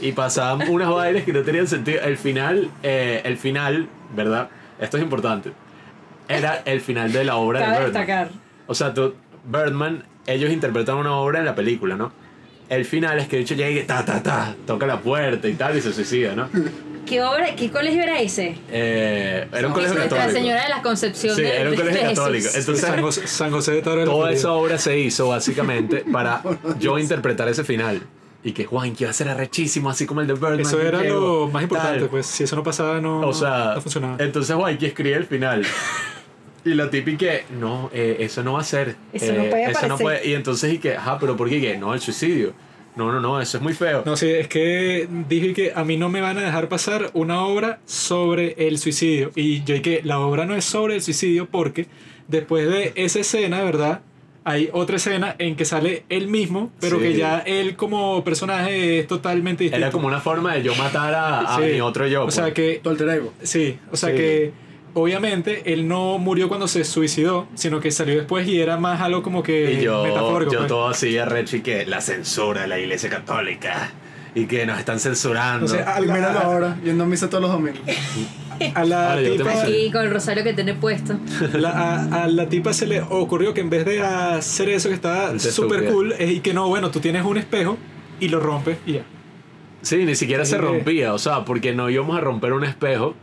Y 0.00 0.12
pasaban 0.12 0.68
unas 0.68 0.88
bailes 0.90 1.24
que 1.24 1.32
no 1.32 1.42
tenían 1.42 1.66
sentido. 1.66 2.00
El 2.02 2.16
final, 2.16 2.70
eh, 2.82 3.20
el 3.24 3.36
final, 3.36 3.88
¿verdad? 4.14 4.48
Esto 4.80 4.96
es 4.96 5.02
importante. 5.02 5.52
Era 6.28 6.62
el 6.64 6.80
final 6.80 7.12
de 7.12 7.24
la 7.24 7.36
obra 7.36 7.60
de 7.60 7.66
Birdman. 7.66 7.84
destacar. 7.84 8.28
O 8.66 8.74
sea, 8.74 8.94
tú, 8.94 9.14
Birdman, 9.44 10.04
ellos 10.26 10.50
interpretan 10.50 10.96
una 10.96 11.12
obra 11.16 11.38
en 11.38 11.44
la 11.44 11.54
película, 11.54 11.96
¿no? 11.96 12.12
El 12.68 12.84
final 12.84 13.18
es 13.18 13.28
que 13.28 13.36
el 13.36 13.42
bicho 13.42 13.54
llega 13.54 13.80
y 13.80 13.84
ta, 13.84 14.04
ta, 14.04 14.22
ta, 14.22 14.54
toca 14.66 14.86
la 14.86 15.00
puerta 15.00 15.46
y 15.48 15.54
tal 15.54 15.76
y 15.76 15.80
se 15.80 15.92
suicida, 15.92 16.34
¿no? 16.34 16.48
¿Qué 17.06 17.22
obra, 17.22 17.54
qué 17.54 17.70
colegio 17.70 18.02
era 18.02 18.20
ese? 18.20 18.56
Eh, 18.68 19.46
era 19.52 19.68
un 19.68 19.72
colegio 19.72 19.94
católico. 19.96 20.30
Señora 20.32 20.64
de 20.64 20.68
la 20.70 20.82
Concepción 20.82 21.36
Sí, 21.36 21.42
de, 21.42 21.60
era 21.60 21.70
un 21.70 21.76
colegio 21.76 22.00
de 22.00 22.08
católico. 22.14 22.48
Entonces, 22.52 22.80
San 22.80 23.00
José, 23.00 23.26
San 23.28 23.50
José 23.52 23.72
de 23.72 23.82
Toro. 23.82 24.04
Toda 24.04 24.32
esa 24.32 24.50
obra 24.52 24.76
se 24.78 24.98
hizo 24.98 25.28
básicamente 25.28 26.04
para 26.12 26.42
yo 26.80 26.98
interpretar 26.98 27.48
ese 27.48 27.62
final. 27.62 28.02
Y 28.42 28.52
que 28.52 28.64
Juan 28.64 28.94
que 28.96 29.04
iba 29.04 29.10
a 29.10 29.14
ser 29.14 29.28
arrechísimo, 29.28 29.88
así 29.88 30.04
como 30.06 30.20
el 30.20 30.26
de 30.26 30.34
Birdman. 30.34 30.60
Eso 30.60 30.80
era 30.80 31.02
que 31.02 31.08
lo 31.08 31.44
tal. 31.44 31.52
más 31.52 31.62
importante, 31.62 32.06
pues 32.06 32.26
si 32.26 32.42
eso 32.44 32.56
no 32.56 32.64
pasaba 32.64 33.00
no, 33.00 33.20
O 33.20 33.32
sea, 33.32 33.74
no 33.76 33.80
funcionaba. 33.82 34.16
entonces 34.18 34.54
Juanqui 34.56 34.86
escribe 34.86 35.14
el 35.16 35.26
final. 35.26 35.64
Y 36.66 36.74
la 36.74 36.90
típica 36.90 37.18
que, 37.18 37.44
no, 37.58 37.90
eh, 37.94 38.16
eso 38.20 38.42
no 38.42 38.54
va 38.54 38.60
a 38.60 38.64
ser. 38.64 38.96
Eso 39.12 39.32
no 39.32 39.42
eh, 39.44 39.48
puede 39.50 39.62
eso 39.70 39.72
no 39.88 39.94
aparecer. 39.94 40.02
puede. 40.02 40.28
Y 40.28 40.34
entonces, 40.34 40.72
y 40.74 40.78
que, 40.78 40.96
ajá, 40.96 41.18
pero 41.18 41.36
¿por 41.36 41.48
qué? 41.48 41.60
Que 41.60 41.78
no, 41.78 41.94
el 41.94 42.00
suicidio. 42.00 42.52
No, 42.96 43.12
no, 43.12 43.20
no, 43.20 43.40
eso 43.40 43.58
es 43.58 43.62
muy 43.62 43.72
feo. 43.74 44.02
No, 44.06 44.16
sí, 44.16 44.28
es 44.28 44.48
que 44.48 45.06
dije 45.28 45.52
que 45.52 45.72
a 45.74 45.84
mí 45.84 45.96
no 45.96 46.08
me 46.08 46.20
van 46.22 46.38
a 46.38 46.40
dejar 46.42 46.68
pasar 46.68 47.10
una 47.12 47.42
obra 47.44 47.78
sobre 47.84 48.54
el 48.66 48.78
suicidio. 48.78 49.30
Y 49.36 49.58
yo 49.64 49.74
dije 49.74 49.82
que 49.82 50.00
la 50.02 50.18
obra 50.18 50.44
no 50.46 50.56
es 50.56 50.64
sobre 50.64 50.94
el 50.96 51.02
suicidio 51.02 51.46
porque 51.46 51.86
después 52.26 52.66
de 52.68 52.92
esa 52.96 53.20
escena, 53.20 53.62
¿verdad? 53.62 54.00
Hay 54.44 54.70
otra 54.72 54.96
escena 54.96 55.34
en 55.38 55.56
que 55.56 55.64
sale 55.64 56.04
él 56.08 56.28
mismo, 56.28 56.72
pero 56.80 56.96
Sí. 56.96 57.02
que 57.02 57.14
ya 57.16 57.40
él 57.40 57.76
como 57.76 58.24
personaje 58.24 59.00
es 59.00 59.06
totalmente 59.06 59.64
distinto. 59.64 59.84
Era 59.84 59.92
como 59.92 60.06
una 60.06 60.20
forma 60.20 60.54
de 60.54 60.62
yo 60.62 60.74
matar 60.76 61.14
a, 61.14 61.40
a 61.40 61.56
Sí. 61.58 61.74
mi 61.74 61.80
otro 61.80 62.06
yo. 62.06 62.24
O 62.24 62.30
sea 62.30 62.44
pues. 62.44 62.54
que 62.54 62.80
Tu 62.82 62.88
alter 62.88 63.08
ego. 63.10 63.32
Sí, 63.42 63.78
o 63.92 63.96
sea 63.96 64.10
Sí. 64.10 64.16
que 64.16 64.52
obviamente 64.96 65.72
él 65.72 65.86
no 65.88 66.18
murió 66.18 66.48
cuando 66.48 66.66
se 66.68 66.82
suicidó, 66.84 67.46
sino 67.54 67.80
que 67.80 67.90
salió 67.90 68.16
después 68.16 68.48
y 68.48 68.60
era 68.60 68.76
más 68.78 69.00
algo 69.00 69.22
como 69.22 69.42
que 69.42 69.74
Y 69.74 69.82
yo, 69.82 70.02
metafórico. 70.04 70.52
yo 70.52 70.58
pues. 70.60 70.68
todo 70.68 70.88
así 70.88 71.16
arrecho 71.18 71.56
y 71.56 71.60
que 71.60 71.84
la 71.86 72.00
censura 72.00 72.62
de 72.62 72.68
la 72.68 72.78
iglesia 72.78 73.08
católica. 73.10 73.90
Y 74.34 74.44
que 74.44 74.66
nos 74.66 74.78
están 74.78 75.00
censurando. 75.00 75.64
O 75.64 75.68
sea, 75.68 75.96
Y 75.98 76.02
míralo 76.02 76.38
a, 76.38 76.42
ahora, 76.42 76.76
yendo 76.84 77.04
a 77.04 77.06
misa 77.06 77.30
todos 77.30 77.40
los 77.40 77.50
domingos. 77.52 77.80
a 78.74 78.84
la 78.84 79.12
Ahora 79.14 79.22
tipa. 79.22 79.62
Aquí 79.62 79.90
con 79.90 80.02
el 80.04 80.10
rosario 80.10 80.44
que 80.44 80.52
tiene 80.52 80.74
puesto. 80.74 81.18
la- 81.54 81.70
a, 81.70 82.24
a 82.24 82.28
la 82.28 82.46
tipa 82.46 82.74
se 82.74 82.86
le 82.86 83.00
ocurrió 83.00 83.54
que 83.54 83.62
en 83.62 83.70
vez 83.70 83.86
de 83.86 84.02
hacer 84.02 84.68
eso 84.68 84.90
que 84.90 84.94
estaba 84.94 85.38
súper 85.38 85.86
cool, 85.86 86.12
es 86.18 86.30
y 86.32 86.40
que 86.40 86.52
no, 86.52 86.68
bueno, 86.68 86.90
tú 86.90 87.00
tienes 87.00 87.24
un 87.24 87.38
espejo 87.38 87.78
y 88.20 88.28
lo 88.28 88.38
rompes 88.40 88.76
y 88.84 88.92
ya. 88.94 89.04
Sí, 89.80 90.04
ni 90.04 90.14
siquiera 90.14 90.44
se 90.44 90.56
que- 90.56 90.62
rompía, 90.62 91.14
o 91.14 91.18
sea, 91.18 91.46
porque 91.46 91.72
no 91.74 91.88
íbamos 91.88 92.16
a 92.18 92.20
romper 92.20 92.52
un 92.52 92.64
espejo, 92.64 93.14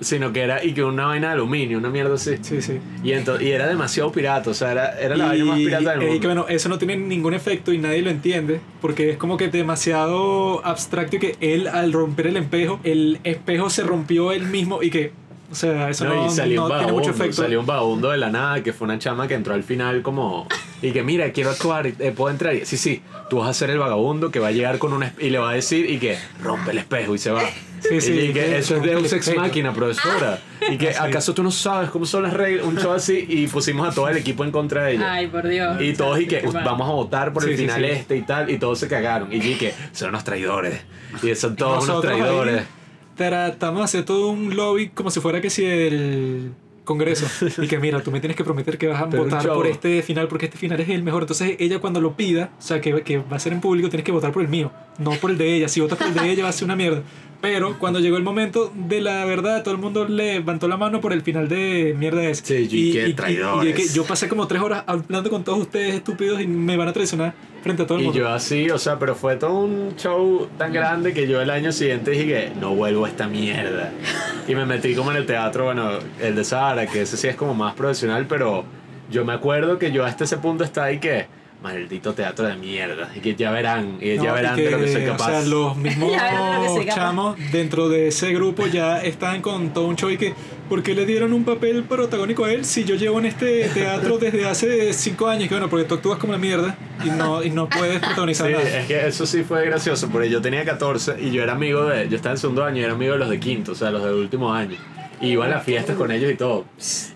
sino 0.00 0.32
que 0.32 0.42
era 0.42 0.62
y 0.62 0.74
que 0.74 0.82
una 0.84 1.06
vaina 1.06 1.28
de 1.28 1.32
aluminio, 1.34 1.78
una 1.78 1.88
mierda 1.88 2.14
así. 2.14 2.36
Sí, 2.42 2.60
sí. 2.60 2.78
Y, 3.02 3.10
y 3.12 3.50
era 3.50 3.66
demasiado 3.66 4.12
pirata, 4.12 4.50
o 4.50 4.54
sea, 4.54 4.72
era, 4.72 5.00
era 5.00 5.16
la 5.16 5.26
vaina 5.26 5.44
más 5.46 5.58
pirata 5.58 5.90
del 5.92 6.02
eh, 6.02 6.04
y 6.04 6.06
mundo. 6.08 6.20
que 6.20 6.26
bueno, 6.26 6.46
eso 6.48 6.68
no 6.68 6.78
tiene 6.78 6.96
ningún 6.96 7.32
efecto 7.34 7.72
y 7.72 7.78
nadie 7.78 8.02
lo 8.02 8.10
entiende 8.10 8.60
porque 8.80 9.10
es 9.10 9.16
como 9.16 9.36
que 9.36 9.48
demasiado 9.48 10.64
abstracto 10.66 11.16
y 11.16 11.18
que 11.18 11.36
él 11.40 11.66
al 11.68 11.92
romper 11.92 12.26
el 12.26 12.36
espejo, 12.36 12.80
el 12.84 13.20
espejo 13.24 13.70
se 13.70 13.82
rompió 13.84 14.32
él 14.32 14.44
mismo 14.44 14.82
y 14.82 14.90
que, 14.90 15.12
o 15.50 15.54
sea, 15.54 15.88
eso 15.88 16.04
No, 16.04 16.14
no, 16.14 16.26
y 16.26 16.30
salió 16.30 16.56
no 16.60 16.66
un 16.66 16.68
tiene 16.72 16.92
mucho 16.92 17.08
vagabundo, 17.08 17.10
efecto. 17.24 17.42
salió 17.42 17.60
un 17.60 17.66
vagabundo 17.66 18.10
de 18.10 18.18
la 18.18 18.30
nada, 18.30 18.62
que 18.62 18.72
fue 18.72 18.84
una 18.86 18.98
chama 18.98 19.26
que 19.28 19.34
entró 19.34 19.54
al 19.54 19.62
final 19.64 20.02
como... 20.02 20.46
Y 20.82 20.90
que 20.92 21.02
mira, 21.02 21.32
quiero 21.32 21.50
actuar, 21.50 21.86
eh, 21.86 22.12
¿puedo 22.14 22.30
entrar? 22.30 22.54
Y, 22.54 22.66
sí, 22.66 22.76
sí, 22.76 23.00
tú 23.30 23.38
vas 23.38 23.48
a 23.48 23.54
ser 23.54 23.70
el 23.70 23.78
vagabundo 23.78 24.30
que 24.30 24.40
va 24.40 24.48
a 24.48 24.52
llegar 24.52 24.78
con 24.78 24.92
un... 24.92 25.04
Y 25.18 25.30
le 25.30 25.38
va 25.38 25.50
a 25.50 25.54
decir 25.54 25.88
y 25.88 25.98
que 25.98 26.18
rompe 26.42 26.72
el 26.72 26.78
espejo 26.78 27.14
y 27.14 27.18
se 27.18 27.30
va. 27.30 27.42
Sí, 27.88 28.00
sí, 28.00 28.12
y 28.12 28.32
que 28.32 28.58
eso 28.58 28.76
es 28.76 28.82
de 28.82 28.88
rompe 28.88 28.90
el 28.90 28.96
un 28.98 29.08
sex 29.08 29.26
espejo. 29.26 29.40
máquina, 29.40 29.72
profesora. 29.72 30.40
Y 30.70 30.76
que 30.78 30.90
acaso 30.90 31.34
tú 31.34 31.42
no 31.42 31.50
sabes 31.50 31.90
cómo 31.90 32.06
son 32.06 32.24
las 32.24 32.32
reglas, 32.32 32.66
un 32.66 32.76
show 32.78 32.92
así, 32.92 33.24
y 33.28 33.46
pusimos 33.46 33.88
a 33.88 33.94
todo 33.94 34.08
el 34.08 34.16
equipo 34.16 34.44
en 34.44 34.50
contra 34.50 34.84
de 34.84 34.94
ella. 34.94 35.12
Ay, 35.12 35.26
por 35.28 35.46
Dios. 35.46 35.80
Y 35.80 35.94
todos 35.94 36.20
y 36.20 36.26
que 36.26 36.40
vamos 36.40 36.88
a 36.88 36.92
votar 36.92 37.32
por 37.32 37.48
el 37.48 37.56
final 37.56 37.80
sí. 37.80 37.90
este 37.90 38.16
y 38.16 38.22
tal, 38.22 38.50
y 38.50 38.58
todos 38.58 38.78
se 38.78 38.88
cagaron. 38.88 39.32
Y 39.32 39.54
que 39.54 39.74
son 39.92 40.10
unos 40.10 40.24
traidores. 40.24 40.80
Y 41.22 41.34
son 41.34 41.56
todos 41.56 41.84
unos 41.84 42.00
traidores. 42.00 42.64
Tratamos 43.14 43.80
de 43.80 43.84
hacer 43.84 44.04
todo 44.04 44.28
un 44.28 44.56
lobby 44.56 44.90
como 44.90 45.10
si 45.10 45.20
fuera 45.20 45.40
que 45.40 45.48
si 45.48 45.64
el 45.64 46.52
Congreso. 46.86 47.26
Y 47.62 47.66
que 47.66 47.78
mira, 47.78 48.00
tú 48.00 48.10
me 48.10 48.20
tienes 48.20 48.36
que 48.36 48.44
prometer 48.44 48.78
que 48.78 48.86
vas 48.86 49.02
a 49.02 49.10
Pero 49.10 49.24
votar 49.24 49.46
por 49.46 49.66
este 49.66 50.02
final 50.02 50.28
porque 50.28 50.46
este 50.46 50.56
final 50.56 50.80
es 50.80 50.88
el 50.88 51.02
mejor. 51.02 51.24
Entonces 51.24 51.56
ella 51.58 51.78
cuando 51.80 52.00
lo 52.00 52.16
pida, 52.16 52.50
o 52.58 52.62
sea, 52.62 52.80
que, 52.80 53.02
que 53.02 53.18
va 53.18 53.36
a 53.36 53.38
ser 53.38 53.52
en 53.52 53.60
público, 53.60 53.90
tienes 53.90 54.04
que 54.04 54.12
votar 54.12 54.32
por 54.32 54.42
el 54.42 54.48
mío, 54.48 54.72
no 54.98 55.10
por 55.12 55.30
el 55.30 55.36
de 55.36 55.54
ella. 55.54 55.68
Si 55.68 55.80
votas 55.80 55.98
por 55.98 56.06
el 56.06 56.14
de 56.14 56.30
ella 56.30 56.44
va 56.44 56.48
a 56.48 56.52
ser 56.52 56.64
una 56.64 56.76
mierda. 56.76 57.02
Pero 57.40 57.78
cuando 57.78 58.00
llegó 58.00 58.16
el 58.16 58.22
momento 58.22 58.72
de 58.74 59.00
la 59.00 59.24
verdad, 59.24 59.62
todo 59.62 59.74
el 59.74 59.80
mundo 59.80 60.06
levantó 60.08 60.68
la 60.68 60.76
mano 60.76 61.00
por 61.00 61.12
el 61.12 61.22
final 61.22 61.48
de 61.48 61.94
mierda 61.96 62.24
ese. 62.24 62.44
Sí, 62.44 62.68
y 62.70 62.92
qué 62.92 63.06
y- 63.08 63.10
y- 63.10 63.14
traidores. 63.14 63.70
y 63.70 63.74
que 63.74 63.88
yo 63.94 64.04
pasé 64.04 64.28
como 64.28 64.46
tres 64.48 64.62
horas 64.62 64.84
hablando 64.86 65.28
con 65.30 65.44
todos 65.44 65.58
ustedes 65.60 65.94
estúpidos 65.94 66.40
y 66.40 66.46
me 66.46 66.76
van 66.76 66.88
a 66.88 66.92
traicionar 66.92 67.34
frente 67.62 67.82
a 67.82 67.86
todo 67.86 67.98
el 67.98 68.04
Y 68.04 68.06
mundo. 68.06 68.18
yo 68.20 68.28
así, 68.28 68.70
o 68.70 68.78
sea, 68.78 68.98
pero 68.98 69.14
fue 69.14 69.36
todo 69.36 69.58
un 69.58 69.94
show 69.96 70.48
tan 70.56 70.72
grande 70.72 71.12
que 71.12 71.28
yo 71.28 71.40
el 71.40 71.50
año 71.50 71.72
siguiente 71.72 72.12
dije 72.12 72.26
que 72.26 72.52
no 72.60 72.74
vuelvo 72.74 73.04
a 73.04 73.08
esta 73.08 73.26
mierda. 73.28 73.92
Y 74.48 74.54
me 74.54 74.64
metí 74.64 74.94
como 74.94 75.10
en 75.10 75.18
el 75.18 75.26
teatro, 75.26 75.64
bueno, 75.64 75.90
el 76.20 76.34
de 76.34 76.44
Sahara, 76.44 76.86
que 76.86 77.02
ese 77.02 77.16
sí 77.16 77.28
es 77.28 77.36
como 77.36 77.54
más 77.54 77.74
profesional, 77.74 78.26
pero 78.28 78.64
yo 79.10 79.24
me 79.24 79.32
acuerdo 79.34 79.78
que 79.78 79.92
yo 79.92 80.04
hasta 80.04 80.24
ese 80.24 80.38
punto 80.38 80.64
estaba 80.64 80.86
ahí 80.86 80.98
que, 81.00 81.26
maldito 81.62 82.12
teatro 82.14 82.46
de 82.46 82.54
mierda, 82.56 83.10
y 83.16 83.20
que 83.20 83.34
ya 83.34 83.50
verán, 83.50 83.98
y 84.00 84.16
No, 84.16 84.24
ya 84.24 84.30
y 84.30 84.34
verán 84.34 84.56
que, 84.56 84.62
de 84.62 84.70
lo 84.70 84.78
que 84.78 84.92
soy 84.92 85.04
O 85.04 85.12
capaz. 85.12 85.26
sea, 85.26 85.42
los 85.42 85.76
mismos 85.86 86.12
de 86.12 86.84
lo 86.86 86.94
chamos 86.94 87.36
dentro 87.50 87.88
de 87.88 88.08
ese 88.08 88.32
grupo 88.32 88.66
ya 88.66 89.02
están 89.02 89.42
con 89.42 89.70
todo 89.72 89.86
un 89.86 89.96
show 89.96 90.10
y 90.10 90.16
que, 90.18 90.34
¿por 90.68 90.82
qué 90.82 90.94
le 90.94 91.06
dieron 91.06 91.32
un 91.32 91.44
papel 91.44 91.82
protagónico 91.84 92.44
a 92.44 92.52
él 92.52 92.64
si 92.64 92.84
yo 92.84 92.94
llevo 92.94 93.18
en 93.18 93.26
este 93.26 93.68
teatro 93.70 94.18
desde 94.18 94.46
hace 94.46 94.92
cinco 94.92 95.28
años? 95.28 95.48
Que 95.48 95.54
bueno, 95.54 95.68
porque 95.68 95.86
tú 95.86 95.94
actúas 95.94 96.18
como 96.18 96.34
una 96.34 96.38
mierda 96.40 96.76
y 97.04 97.08
no, 97.10 97.42
y 97.42 97.50
no 97.50 97.68
puedes 97.68 97.98
protagonizar 98.00 98.46
Sí, 98.46 98.52
nada. 98.52 98.78
es 98.80 98.86
que 98.86 99.06
eso 99.06 99.26
sí 99.26 99.42
fue 99.42 99.64
gracioso, 99.66 100.08
porque 100.10 100.28
yo 100.30 100.40
tenía 100.40 100.64
14 100.64 101.16
y 101.20 101.30
yo 101.32 101.42
era 101.42 101.52
amigo 101.54 101.86
de, 101.86 102.08
yo 102.08 102.16
estaba 102.16 102.34
en 102.34 102.38
segundo 102.38 102.64
año 102.64 102.80
y 102.80 102.84
era 102.84 102.92
amigo 102.92 103.14
de 103.14 103.18
los 103.18 103.28
de 103.30 103.40
quinto, 103.40 103.72
o 103.72 103.74
sea, 103.74 103.90
los 103.90 104.04
del 104.04 104.14
último 104.14 104.52
año. 104.52 104.76
Y 105.20 105.28
iba 105.28 105.46
a 105.46 105.48
las 105.48 105.64
fiestas 105.64 105.96
con 105.96 106.10
ellos 106.10 106.30
y 106.30 106.34
todo. 106.36 106.64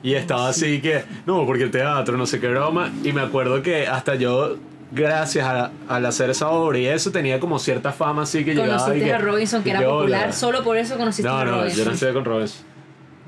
Y 0.03 0.15
estaba 0.15 0.49
así 0.49 0.81
que, 0.81 1.05
no, 1.27 1.45
porque 1.47 1.65
el 1.65 1.71
teatro, 1.71 2.17
no 2.17 2.25
sé 2.27 2.41
qué 2.41 2.49
broma. 2.49 2.91
Y 3.05 3.13
me 3.13 3.21
acuerdo 3.21 3.63
que 3.63 3.87
hasta 3.87 4.15
yo, 4.15 4.57
gracias 4.91 5.47
a, 5.47 5.71
al 5.89 6.07
hacer 6.07 6.31
esa 6.31 6.49
obra 6.49 6.79
y 6.79 6.87
eso, 6.87 7.13
tenía 7.13 7.39
como 7.41 7.59
cierta 7.59 7.93
fama 7.93 8.23
así 8.23 8.45
que 8.45 8.55
llegaba 8.55 8.75
y 8.75 8.79
Conociste 8.79 9.05
que, 9.05 9.13
a 9.13 9.19
Robinson, 9.19 9.63
que 9.63 9.69
y 9.69 9.73
era 9.73 9.81
popular. 9.83 10.23
hola. 10.25 10.33
Solo 10.33 10.65
por 10.65 10.77
eso 10.79 10.97
conociste 10.97 11.29
No, 11.29 11.37
a 11.39 11.45
no, 11.45 11.51
Robinson. 11.59 11.79
yo 11.79 11.85
no 11.85 11.91
estoy 11.93 12.13
con 12.15 12.25
Robinson. 12.25 12.67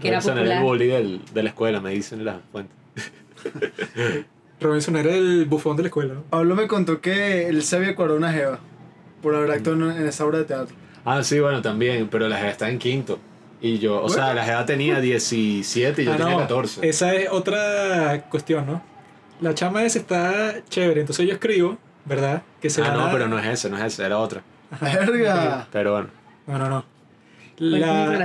Que 0.01 0.09
era 0.09 0.17
Robinson 0.21 0.39
era 0.39 0.43
el 0.57 0.63
popular. 0.63 0.79
bully 0.79 0.87
del, 0.87 1.21
de 1.35 1.43
la 1.43 1.49
escuela, 1.51 1.81
me 1.81 1.91
dicen 1.91 2.25
las 2.25 2.37
fuentes. 2.51 2.77
Robinson 4.61 4.97
era 4.97 5.11
el 5.15 5.45
bufón 5.47 5.77
de 5.77 5.83
la 5.83 5.89
escuela. 5.89 6.15
¿no? 6.15 6.23
Pablo 6.23 6.55
me 6.55 6.67
contó 6.69 7.01
que 7.01 7.49
él 7.49 7.63
se 7.63 7.77
había 7.77 7.95
cuadrado 7.95 8.19
una 8.19 8.33
jeva 8.33 8.59
por 9.21 9.35
haber 9.35 9.51
actuado 9.51 9.91
en 9.91 9.97
en 9.99 10.07
esa 10.07 10.25
obra 10.25 10.39
de 10.39 10.45
teatro. 10.45 10.75
Ah, 11.05 11.23
sí, 11.25 11.41
bueno, 11.41 11.61
también, 11.63 12.09
pero 12.09 12.29
la 12.29 12.37
Jeva 12.37 12.51
está 12.51 12.71
en 12.71 12.79
quinto. 12.79 13.19
Y 13.63 13.79
yo, 13.79 14.03
o 14.03 14.09
sea, 14.09 14.35
la 14.35 14.45
Jeva 14.45 14.67
tenía 14.67 15.01
17 15.01 16.03
y 16.03 16.05
yo 16.05 16.13
Ah, 16.13 16.17
tenía 16.17 16.33
no, 16.33 16.39
14. 16.41 16.87
Esa 16.89 17.15
es 17.15 17.29
otra 17.31 18.25
cuestión, 18.29 18.67
¿no? 18.67 18.83
La 19.41 19.55
chama 19.55 19.85
esa 19.85 19.99
está 20.01 20.55
chévere, 20.69 21.01
entonces 21.01 21.27
yo 21.27 21.33
escribo, 21.33 21.79
¿verdad? 22.05 22.43
Que 22.61 22.69
se 22.71 22.83
Ah, 22.83 22.91
no, 22.93 23.07
a- 23.07 23.13
pero 23.13 23.29
no 23.29 23.39
es 23.39 23.47
ese, 23.47 23.71
no 23.71 23.79
es 23.79 23.85
ese, 23.85 24.05
era 24.05 24.19
otra. 24.19 24.43
¡Verga! 24.81 25.69
Pero 25.71 25.93
bueno. 25.93 26.09
No, 26.47 26.59
no, 26.59 26.69
no. 26.69 26.85
La, 27.59 28.19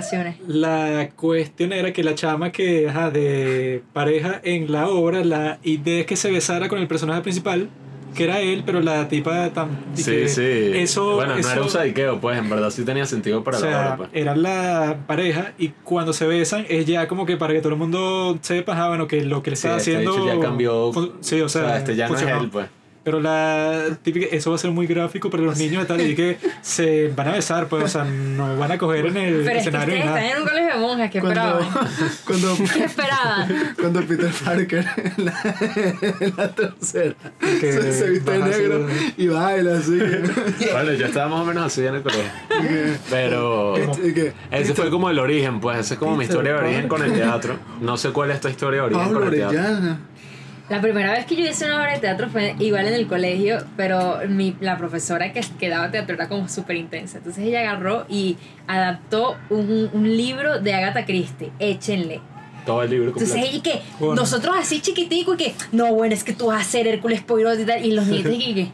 la 0.48 1.10
cuestión 1.16 1.74
era 1.74 1.94
que 1.94 2.04
la 2.04 2.16
chama 2.16 2.52
que, 2.52 2.90
ajá, 2.90 3.12
de 3.12 3.84
pareja 3.94 4.40
en 4.44 4.72
la 4.72 4.88
obra, 4.88 5.24
la 5.24 5.60
idea 5.64 6.00
es 6.00 6.06
que 6.08 6.16
se 6.16 6.32
besara 6.32 6.70
con 6.70 6.80
el 6.80 6.88
personaje 6.88 7.22
principal, 7.22 7.70
que 8.16 8.24
era 8.24 8.40
él, 8.42 8.64
pero 8.66 8.82
la 8.82 9.08
tipa 9.08 9.50
tan... 9.52 9.70
Sí, 9.94 10.04
que 10.12 10.28
sí. 10.28 10.42
Eso, 10.80 11.16
bueno, 11.16 11.34
no 11.34 11.40
eso- 11.40 11.52
era 11.52 11.62
un 11.62 11.70
sadiqueo, 11.70 12.20
pues 12.20 12.38
en 12.40 12.50
verdad 12.50 12.70
sí 12.72 12.84
tenía 12.84 13.06
sentido 13.06 13.44
para 13.44 13.58
o 13.58 13.62
la 13.62 13.68
sea, 13.68 13.80
obra. 13.86 13.98
Pues. 13.98 14.10
eran 14.14 14.42
la 14.42 14.98
pareja 15.08 15.54
y 15.58 15.70
cuando 15.84 16.14
se 16.14 16.26
besan 16.28 16.66
es 16.70 16.86
ya 16.86 17.08
como 17.08 17.26
que 17.26 17.38
para 17.38 17.54
que 17.54 17.60
todo 17.60 17.74
el 17.74 17.80
mundo 17.80 18.38
sepa, 18.42 18.82
ah, 18.84 18.88
bueno, 18.90 19.08
que 19.08 19.24
lo 19.24 19.44
que 19.44 19.52
le 19.52 19.56
Sí, 19.56 19.68
está 19.68 19.78
este 19.78 19.98
haciendo... 19.98 20.26
ya 20.26 20.40
cambió. 20.40 20.92
Sí, 21.22 21.42
o 21.42 21.50
sea, 21.50 21.78
este 21.78 21.96
ya 21.96 22.08
no 22.10 22.16
es 22.16 22.22
él, 22.24 22.50
pues. 22.52 22.68
Pero 23.08 23.22
la 23.22 23.86
típica, 24.04 24.26
eso 24.32 24.50
va 24.50 24.58
a 24.58 24.60
ser 24.60 24.70
muy 24.72 24.86
gráfico 24.86 25.30
para 25.30 25.42
los 25.42 25.58
niños 25.58 25.86
y 25.86 25.88
tal, 25.88 26.02
y 26.02 26.14
que 26.14 26.38
se 26.62 27.08
van 27.16 27.30
a 27.30 27.32
besar, 27.32 27.70
pues, 27.70 27.86
o 27.86 27.88
sea, 27.88 28.04
no 28.04 28.58
van 28.58 28.70
a 28.70 28.78
coger 28.78 29.06
en 29.06 29.16
el 29.16 29.34
Pero 29.36 29.40
es 29.46 29.52
que 29.54 29.58
escenario 29.60 29.94
ni 29.96 30.00
nada. 30.02 30.20
están 30.20 30.36
en 30.36 30.42
un 30.44 30.50
colegio 30.50 30.74
de 30.74 30.80
monjas. 30.82 31.12
¿Qué 31.12 31.22
Cuando, 31.22 31.40
esperaban? 31.40 31.88
cuando, 32.26 32.58
¿Qué 32.74 32.84
esperaban? 32.84 33.76
cuando 33.80 34.02
Peter 34.02 34.30
Parker 34.44 34.86
en 35.18 35.26
la, 35.26 35.56
en 36.20 36.34
la 36.36 36.50
tercera 36.54 37.16
Que 37.62 37.72
se, 37.72 37.94
se 37.94 38.10
viste 38.10 38.30
de 38.30 38.44
hacer- 38.44 38.60
negro 38.70 38.88
y 39.16 39.28
baila 39.30 39.78
así. 39.78 39.98
Bueno, 40.74 40.92
yo 40.92 41.06
estaba 41.06 41.30
más 41.30 41.40
o 41.40 41.46
menos 41.46 41.64
así 41.66 41.86
en 41.86 41.96
el 41.96 42.02
colegio. 42.02 42.30
Pero. 43.10 43.74
Que, 43.96 44.34
Ese 44.52 44.74
fue 44.74 44.90
como 44.90 45.10
el 45.10 45.18
origen, 45.20 45.62
pues. 45.62 45.80
Esa 45.80 45.94
es 45.94 46.00
como 46.02 46.18
mi 46.18 46.26
historia 46.26 46.56
de 46.56 46.60
origen 46.60 46.88
con 46.90 47.02
el 47.04 47.14
teatro. 47.14 47.56
No 47.80 47.96
sé 47.96 48.10
cuál 48.12 48.32
es 48.32 48.42
tu 48.42 48.50
historia 48.50 48.82
de 48.82 48.86
origen 48.88 49.04
Pablo 49.06 49.20
con 49.22 49.30
el 49.30 49.34
teatro. 49.36 49.58
Orellana. 49.60 50.00
La 50.70 50.82
primera 50.82 51.12
vez 51.14 51.26
que 51.26 51.36
yo 51.38 51.46
hice 51.46 51.64
una 51.66 51.80
obra 51.80 51.94
de 51.94 52.00
teatro 52.00 52.28
fue 52.30 52.54
igual 52.60 52.88
en 52.88 52.94
el 52.94 53.08
colegio, 53.08 53.60
pero 53.78 54.20
mi, 54.28 54.54
la 54.60 54.78
profesora 54.78 55.32
que, 55.32 55.40
que 55.58 55.70
daba 55.70 55.90
teatro 55.92 56.16
era 56.16 56.28
como 56.28 56.50
súper 56.50 56.76
intensa. 56.76 57.20
Entonces 57.20 57.46
ella 57.46 57.62
agarró 57.62 58.06
y 58.10 58.36
adaptó 58.68 59.38
un, 59.50 59.90
un 59.94 60.18
libro 60.18 60.60
de 60.60 60.74
Agatha 60.74 61.06
Christie, 61.06 61.52
échenle. 61.60 62.20
Todo 62.66 62.84
el 62.84 62.90
libro 62.90 63.08
Entonces 63.12 63.32
completo. 63.32 63.50
ella 63.50 63.58
y 63.58 63.62
que 63.62 63.82
Bueno. 64.00 64.16
nosotros 64.22 64.56
así 64.60 64.82
chiquitico 64.82 65.36
y 65.36 65.38
que, 65.38 65.56
no, 65.72 65.94
bueno, 65.94 66.14
es 66.14 66.26
que 66.26 66.34
tú 66.34 66.48
vas 66.48 66.62
a 66.68 66.70
ser 66.70 66.86
Hércules 66.86 67.22
Poirot 67.22 67.58
y 67.58 67.66
tal, 67.66 67.86
y 67.86 67.92
los 67.92 68.06
nietos 68.08 68.34
y 68.34 68.54
que, 68.54 68.72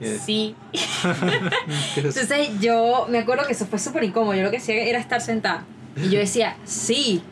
Sí. 0.24 0.54
Entonces 1.96 2.48
yo 2.60 3.06
me 3.10 3.18
acuerdo 3.18 3.46
que 3.46 3.52
eso 3.52 3.66
fue 3.66 3.78
súper 3.78 4.04
incómodo. 4.04 4.34
Yo 4.34 4.42
lo 4.44 4.50
que 4.50 4.58
hacía 4.58 4.76
era 4.84 4.98
estar 4.98 5.20
sentada. 5.20 5.64
Y 5.96 6.08
yo 6.08 6.18
decía, 6.20 6.56
sí, 6.64 7.22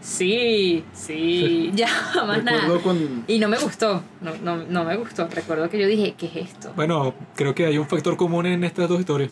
sí, 0.00 0.84
sí. 0.92 1.70
Ya, 1.74 1.88
más 2.26 2.42
nada. 2.42 2.78
Con. 2.82 3.24
Y 3.26 3.38
no 3.38 3.48
me 3.48 3.58
gustó. 3.58 4.02
No, 4.20 4.34
no, 4.42 4.56
no 4.56 4.84
me 4.84 4.96
gustó. 4.96 5.28
Recuerdo 5.28 5.68
que 5.70 5.78
yo 5.78 5.86
dije, 5.86 6.14
¿qué 6.18 6.26
es 6.26 6.36
esto? 6.50 6.72
Bueno, 6.76 7.14
creo 7.36 7.54
que 7.54 7.66
hay 7.66 7.78
un 7.78 7.86
factor 7.88 8.16
común 8.16 8.46
en 8.46 8.64
estas 8.64 8.88
dos 8.88 9.00
historias. 9.00 9.30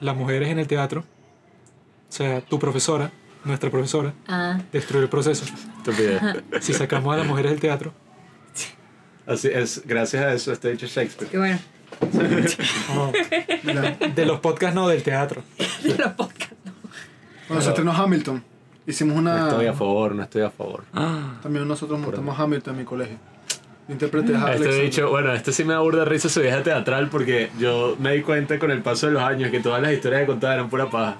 Las 0.00 0.16
mujeres 0.16 0.48
en 0.48 0.58
el 0.58 0.66
teatro, 0.66 1.00
o 1.00 2.12
sea, 2.12 2.40
tu 2.40 2.58
profesora, 2.58 3.12
nuestra 3.44 3.70
profesora, 3.70 4.12
Ah. 4.26 4.58
destruyó 4.72 5.04
el 5.04 5.08
proceso. 5.08 5.44
Si 6.60 6.72
sacamos 6.72 7.14
a 7.14 7.18
las 7.18 7.26
mujeres 7.26 7.52
del 7.52 7.60
teatro, 7.60 7.92
Así 9.24 9.46
es, 9.52 9.82
gracias 9.86 10.24
a 10.24 10.32
eso 10.34 10.52
está 10.52 10.68
hecho 10.68 10.86
Shakespeare. 10.86 11.30
Qué 11.30 11.38
bueno. 11.38 11.56
no, 12.92 13.12
Mira, 13.62 13.92
de 13.92 14.26
los 14.26 14.40
podcasts 14.40 14.74
no, 14.74 14.88
del 14.88 15.04
teatro. 15.04 15.42
De 15.84 15.96
los 15.96 16.12
podcasts. 16.14 16.56
cuando 17.46 17.62
se 17.62 17.68
estrenó 17.70 17.92
Hamilton, 17.92 18.42
hicimos 18.86 19.14
No 19.16 19.20
una. 19.20 19.48
estoy 19.48 19.66
a 19.66 19.72
favor, 19.72 20.14
no 20.14 20.22
estoy 20.22 20.42
a 20.42 20.50
favor. 20.50 20.84
También 21.42 21.66
nosotros 21.68 21.98
montamos 21.98 22.38
Hamilton 22.38 22.74
en 22.74 22.78
mi 22.78 22.84
colegio. 22.84 23.16
Intérprete 23.88 24.28
de 24.32 24.38
Este 24.38 24.46
Alexander. 24.50 24.82
dicho, 24.84 25.10
bueno, 25.10 25.32
este 25.32 25.52
sí 25.52 25.64
me 25.64 25.72
da 25.74 25.80
burda 25.80 26.04
risa 26.04 26.28
su 26.28 26.40
vieja 26.40 26.62
teatral 26.62 27.08
porque 27.08 27.50
yo 27.58 27.96
me 27.98 28.12
di 28.14 28.22
cuenta 28.22 28.58
con 28.58 28.70
el 28.70 28.80
paso 28.80 29.08
de 29.08 29.12
los 29.14 29.22
años 29.22 29.50
que 29.50 29.60
todas 29.60 29.82
las 29.82 29.92
historias 29.92 30.20
que 30.22 30.26
contaba 30.28 30.54
eran 30.54 30.70
pura 30.70 30.88
paja. 30.88 31.16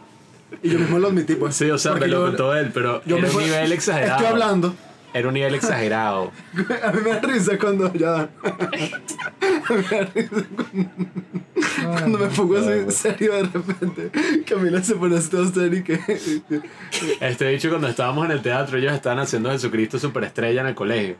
Y 0.62 0.70
yo 0.70 0.78
mismo 0.78 0.98
lo 0.98 1.08
admití, 1.08 1.34
pues. 1.34 1.56
Sí, 1.56 1.68
o 1.70 1.78
sea, 1.78 1.92
Porque 1.92 2.06
me 2.06 2.12
lo 2.12 2.26
contó 2.26 2.54
él, 2.54 2.70
pero 2.72 3.02
yo 3.04 3.16
era 3.16 3.30
un 3.30 3.36
nivel 3.38 3.72
exagerado. 3.72 4.12
Estoy 4.16 4.26
hablando. 4.26 4.74
Era 5.14 5.28
un 5.28 5.34
nivel 5.34 5.54
exagerado. 5.54 6.32
A 6.82 6.92
mí 6.92 7.00
me 7.02 7.10
da 7.10 7.20
risa 7.20 7.58
cuando. 7.58 7.92
Ya. 7.92 8.14
A 8.20 9.72
mí 9.72 9.84
me 9.90 9.96
da 9.96 10.04
risa 10.14 10.44
cuando, 10.56 10.90
cuando 11.98 12.18
me 12.18 12.26
pongo 12.28 12.56
así 12.56 12.70
en 12.70 12.92
serio 12.92 13.34
de 13.34 13.42
repente. 13.42 14.10
Camila 14.46 14.82
se 14.82 14.94
pone 14.94 15.16
así 15.16 15.30
todo 15.30 15.46
serio 15.52 15.80
y 15.80 15.82
que. 15.82 16.00
Este 17.20 17.48
dicho, 17.48 17.68
cuando 17.68 17.88
estábamos 17.88 18.24
en 18.24 18.32
el 18.32 18.42
teatro, 18.42 18.78
ellos 18.78 18.92
estaban 18.92 19.18
haciendo 19.18 19.50
Jesucristo 19.50 19.98
superestrella 19.98 20.62
en 20.62 20.68
el 20.68 20.74
colegio. 20.74 21.16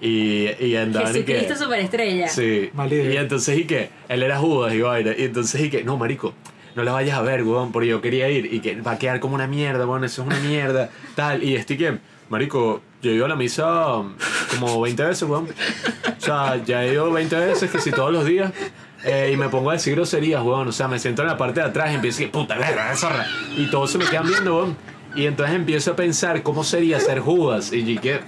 Y, 0.00 0.48
y 0.58 0.76
andaban 0.76 1.14
y 1.14 1.22
que. 1.22 1.34
Jesucristo 1.34 1.64
superestrella. 1.64 2.28
Sí. 2.28 2.70
Mala 2.72 2.94
idea. 2.94 3.14
Y 3.14 3.16
entonces 3.16 3.58
y 3.58 3.64
que 3.64 3.90
él 4.08 4.22
era 4.22 4.38
Judas 4.38 4.74
y 4.74 4.80
vaina. 4.80 5.12
Y 5.16 5.24
entonces 5.24 5.60
y 5.60 5.70
que, 5.70 5.84
no, 5.84 5.96
marico, 5.96 6.34
no 6.74 6.82
la 6.82 6.92
vayas 6.92 7.18
a 7.18 7.22
ver, 7.22 7.42
weón, 7.42 7.70
porque 7.70 7.88
yo 7.88 8.00
quería 8.00 8.28
ir. 8.28 8.52
Y 8.52 8.60
que 8.60 8.80
va 8.80 8.92
a 8.92 8.98
quedar 8.98 9.20
como 9.20 9.34
una 9.34 9.46
mierda, 9.46 9.86
weón, 9.86 10.04
eso 10.04 10.22
es 10.22 10.26
una 10.28 10.40
mierda. 10.40 10.90
Tal. 11.14 11.44
Y 11.44 11.54
este 11.54 11.76
que, 11.76 11.98
marico, 12.30 12.80
yo 13.02 13.10
he 13.10 13.14
ido 13.14 13.26
a 13.26 13.28
la 13.28 13.36
misa 13.36 13.96
um, 13.96 14.14
como 14.50 14.80
20 14.80 15.04
veces, 15.04 15.28
weón. 15.28 15.48
O 16.16 16.20
sea, 16.20 16.62
ya 16.64 16.84
he 16.84 16.92
ido 16.92 17.10
20 17.12 17.36
veces, 17.36 17.70
que 17.70 17.80
si 17.80 17.90
todos 17.90 18.12
los 18.12 18.24
días. 18.24 18.52
eh, 19.04 19.30
y 19.32 19.36
me 19.36 19.48
pongo 19.48 19.70
a 19.70 19.74
decir 19.74 19.94
groserías, 19.94 20.42
weón. 20.42 20.68
O 20.68 20.72
sea, 20.72 20.88
me 20.88 20.98
siento 20.98 21.22
en 21.22 21.28
la 21.28 21.36
parte 21.36 21.60
de 21.60 21.66
atrás 21.66 21.90
y 21.90 21.96
empiezo 21.96 22.16
a 22.16 22.18
decir, 22.20 22.32
puta 22.32 22.56
verga, 22.56 22.94
zorra. 22.96 23.26
Y 23.56 23.66
todos 23.70 23.90
se 23.90 23.98
me 23.98 24.06
quedan 24.06 24.26
viendo, 24.26 24.56
weón. 24.56 24.76
Y 25.14 25.26
entonces 25.26 25.56
empiezo 25.56 25.92
a 25.92 25.96
pensar 25.96 26.42
cómo 26.42 26.62
sería 26.62 27.00
ser 27.00 27.18
Judas. 27.20 27.72
Y 27.72 27.98
que, 27.98 28.20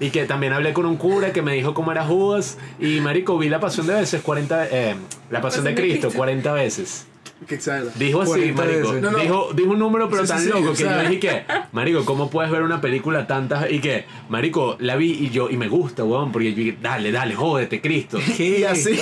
y 0.00 0.10
que 0.10 0.24
también 0.24 0.54
hablé 0.54 0.72
con 0.72 0.86
un 0.86 0.96
cura 0.96 1.32
que 1.32 1.42
me 1.42 1.52
dijo 1.52 1.74
cómo 1.74 1.92
era 1.92 2.04
Judas. 2.04 2.58
Y 2.80 3.00
marico, 3.00 3.36
vi 3.36 3.48
la 3.48 3.60
pasión 3.60 3.86
de 3.86 3.94
veces 3.94 4.22
40 4.22 4.68
eh, 4.70 4.96
La 5.30 5.40
pasión 5.42 5.64
de 5.64 5.74
Cristo 5.74 6.10
40 6.10 6.52
veces. 6.52 7.06
Que. 7.46 7.58
Dijo 7.96 8.22
así, 8.22 8.30
40 8.52 8.62
marico. 8.64 8.88
veces. 8.88 9.02
No, 9.02 9.10
no. 9.10 9.18
Dijo, 9.18 9.50
dijo 9.54 9.70
un 9.70 9.78
número 9.78 10.08
pero 10.08 10.22
Sí, 10.22 10.26
sí, 10.26 10.32
tan 10.32 10.42
sí, 10.42 10.48
loco 10.48 10.72
que 10.72 10.82
yo 10.82 10.98
dije 11.00 11.18
que, 11.20 11.44
marico, 11.72 12.04
¿cómo 12.04 12.30
puedes 12.30 12.50
ver 12.50 12.62
una 12.62 12.80
película 12.80 13.26
tantas 13.26 13.70
y 13.70 13.80
que, 13.80 14.04
marico, 14.28 14.76
la 14.80 14.96
vi 14.96 15.12
y 15.12 15.30
yo 15.30 15.50
y 15.50 15.56
me 15.56 15.68
gusta, 15.68 16.04
weón, 16.04 16.32
porque 16.32 16.50
yo 16.50 16.56
dije, 16.56 16.78
dale, 16.80 17.12
dale, 17.12 17.34
jódete, 17.34 17.80
Cristo. 17.80 18.18
Y 18.38 18.64
así. 18.64 18.98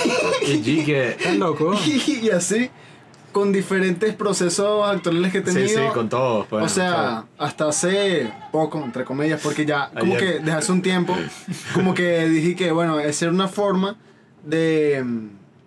Y 0.47 0.57
dije, 0.57 1.09
¿Estás 1.11 1.35
loco? 1.37 1.73
Y 1.85 2.29
así. 2.29 2.69
Con 3.31 3.51
diferentes 3.51 4.13
procesos 4.13 4.87
actorales 4.87 5.31
que 5.31 5.39
he 5.39 5.41
sí, 5.45 5.53
tenido. 5.53 5.87
sí, 5.87 5.93
con 5.93 6.07
todos. 6.07 6.45
pues, 6.45 6.63
o 6.65 6.69
sea, 6.69 7.25
hasta 7.39 7.67
hace 7.67 8.31
poco, 8.51 8.83
entre 8.83 9.03
comillas, 9.05 9.41
porque 9.41 9.65
ya, 9.65 9.89
como 9.99 10.13
Ayer. 10.15 10.19
que 10.35 10.39
desde 10.39 10.51
hace 10.51 10.71
un 10.71 10.83
tiempo, 10.83 11.17
como 11.73 11.95
que 11.95 12.27
dije 12.29 12.55
que, 12.55 12.71
bueno, 12.71 12.99
esa 12.99 13.25
era 13.25 13.33
una 13.33 13.47
forma 13.47 13.97
de. 14.43 15.03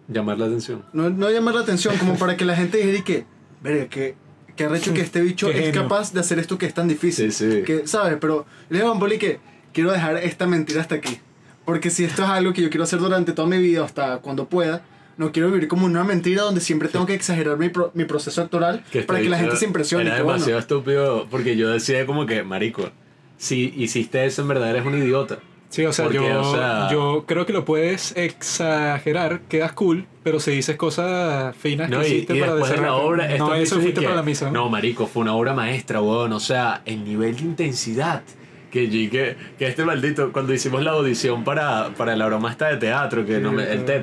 Llamar 0.09 0.39
la 0.39 0.47
atención. 0.47 0.85
No, 0.93 1.11
no 1.11 1.31
llamar 1.31 1.55
la 1.55 1.61
atención, 1.63 1.97
como 1.99 2.17
para 2.17 2.37
que 2.37 2.45
la 2.45 2.57
gente 2.57 2.79
dijera 2.79 2.99
y 2.99 3.03
que, 3.03 3.25
verga, 3.63 3.87
que, 3.89 4.15
que 4.57 4.65
arrecho 4.65 4.95
que 4.95 5.01
este 5.01 5.21
bicho 5.21 5.49
Qué 5.51 5.59
es 5.59 5.65
genio. 5.67 5.83
capaz 5.83 6.13
de 6.13 6.21
hacer 6.21 6.39
esto 6.39 6.57
que 6.59 6.67
es 6.67 6.75
tan 6.75 6.89
difícil. 6.89 7.33
Sí, 7.33 7.51
sí. 7.51 7.63
Que, 7.63 7.87
¿sabes? 7.87 8.17
Pero 8.21 8.47
le 8.71 8.79
digo 8.79 8.93
a 8.93 8.99
Poli 8.99 9.19
que 9.19 9.39
quiero 9.73 9.93
dejar 9.93 10.17
esta 10.19 10.47
mentira 10.47 10.81
hasta 10.81 10.95
aquí. 10.95 11.19
Porque 11.65 11.91
si 11.91 12.05
esto 12.05 12.23
es 12.23 12.29
algo 12.29 12.53
que 12.53 12.63
yo 12.63 12.71
quiero 12.71 12.85
hacer 12.85 13.01
durante 13.01 13.33
toda 13.33 13.49
mi 13.49 13.59
vida, 13.59 13.85
hasta 13.85 14.19
cuando 14.19 14.49
pueda, 14.49 14.83
no 15.17 15.33
quiero 15.33 15.51
vivir 15.51 15.67
como 15.67 15.85
una 15.87 16.05
mentira 16.05 16.43
donde 16.43 16.61
siempre 16.61 16.89
tengo 16.89 17.07
que 17.07 17.15
exagerar 17.15 17.59
mi, 17.59 17.71
pro- 17.71 17.91
mi 17.95 18.05
proceso 18.05 18.41
actoral 18.43 18.85
Que 18.93 19.03
para 19.03 19.19
este 19.19 19.25
que 19.27 19.31
la 19.31 19.39
gente 19.39 19.57
se 19.57 19.65
impresione. 19.65 20.05
Era 20.07 20.17
que 20.17 20.23
bueno, 20.23 20.35
demasiado 20.39 20.61
estúpido 20.61 21.27
porque 21.31 21.57
yo 21.57 21.69
decía 21.71 22.07
como 22.07 22.25
que, 22.27 22.43
marico, 22.45 22.91
si 23.39 23.73
hiciste 23.77 24.25
eso 24.27 24.43
en 24.43 24.49
verdad 24.49 24.71
eres 24.71 24.87
un 24.87 24.97
idiota. 24.97 25.39
Sí, 25.69 25.85
o 25.85 25.93
sea, 25.93 26.05
Porque, 26.07 26.19
yo, 26.19 26.41
o 26.41 26.55
sea- 26.55 26.89
yo 26.91 27.25
creo 27.27 27.45
que 27.45 27.53
lo 27.53 27.65
puedes 27.65 28.17
exagerar, 28.17 29.41
quedas 29.49 29.73
cool, 29.73 30.07
pero 30.23 30.41
si 30.41 30.53
dices 30.53 30.77
cosas 30.77 31.55
finas 31.57 31.91
No, 31.91 32.01
que 32.01 32.09
y, 32.09 32.13
hiciste 32.13 32.37
y 32.37 32.41
para 32.41 32.55
después 32.55 32.73
de 32.73 32.81
la 32.87 32.95
obra, 32.95 33.37
No, 33.37 33.55
eso 33.55 33.75
fuiste 33.81 34.01
y 34.01 34.03
que- 34.03 34.07
para 34.07 34.17
la 34.17 34.23
misa. 34.23 34.51
No, 34.51 34.69
marico, 34.69 35.07
fue 35.07 35.23
una 35.23 35.35
obra 35.35 35.55
maestra, 35.55 36.01
weón. 36.01 36.33
O 36.33 36.41
sea, 36.41 36.83
el 36.85 37.05
nivel 37.05 37.37
de 37.37 37.43
intensidad. 37.43 38.23
Que, 38.71 38.91
que, 38.91 39.37
que 39.59 39.67
este 39.69 39.85
maldito, 39.85 40.33
cuando 40.33 40.53
hicimos 40.53 40.83
la 40.83 40.91
audición 40.91 41.45
para, 41.45 41.91
para 41.97 42.15
la 42.15 42.27
broma 42.27 42.51
esta 42.51 42.69
de 42.69 42.77
teatro, 42.77 43.25
que 43.25 43.37
Sí, 43.37 43.41
nos 43.43 43.53
me- 43.55 43.71
el. 43.73 43.85
TED, 43.87 44.03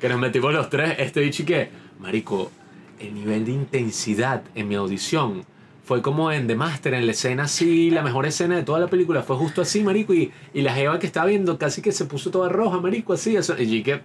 que 0.00 0.08
nos 0.08 0.18
metimos 0.20 0.52
los 0.52 0.70
tres, 0.70 0.94
este 0.98 1.20
bicho 1.20 1.42
y 1.42 1.46
que, 1.46 1.70
marico, 1.98 2.50
el 3.00 3.14
nivel 3.14 3.44
de 3.44 3.52
intensidad 3.52 4.42
en 4.54 4.68
mi 4.68 4.76
audición 4.76 5.44
fue 5.92 6.00
como 6.00 6.32
en 6.32 6.46
The 6.46 6.54
Master, 6.54 6.94
en 6.94 7.04
la 7.04 7.12
escena 7.12 7.42
así, 7.42 7.90
la 7.90 8.00
mejor 8.00 8.24
escena 8.24 8.56
de 8.56 8.62
toda 8.62 8.80
la 8.80 8.86
película, 8.86 9.22
fue 9.22 9.36
justo 9.36 9.60
así, 9.60 9.82
marico, 9.82 10.14
y, 10.14 10.32
y 10.54 10.62
la 10.62 10.72
jeva 10.72 10.98
que 10.98 11.04
estaba 11.04 11.26
viendo 11.26 11.58
casi 11.58 11.82
que 11.82 11.92
se 11.92 12.06
puso 12.06 12.30
toda 12.30 12.48
roja, 12.48 12.80
marico, 12.80 13.12
así, 13.12 13.36
eso, 13.36 13.54
y 13.58 13.82
que, 13.82 14.00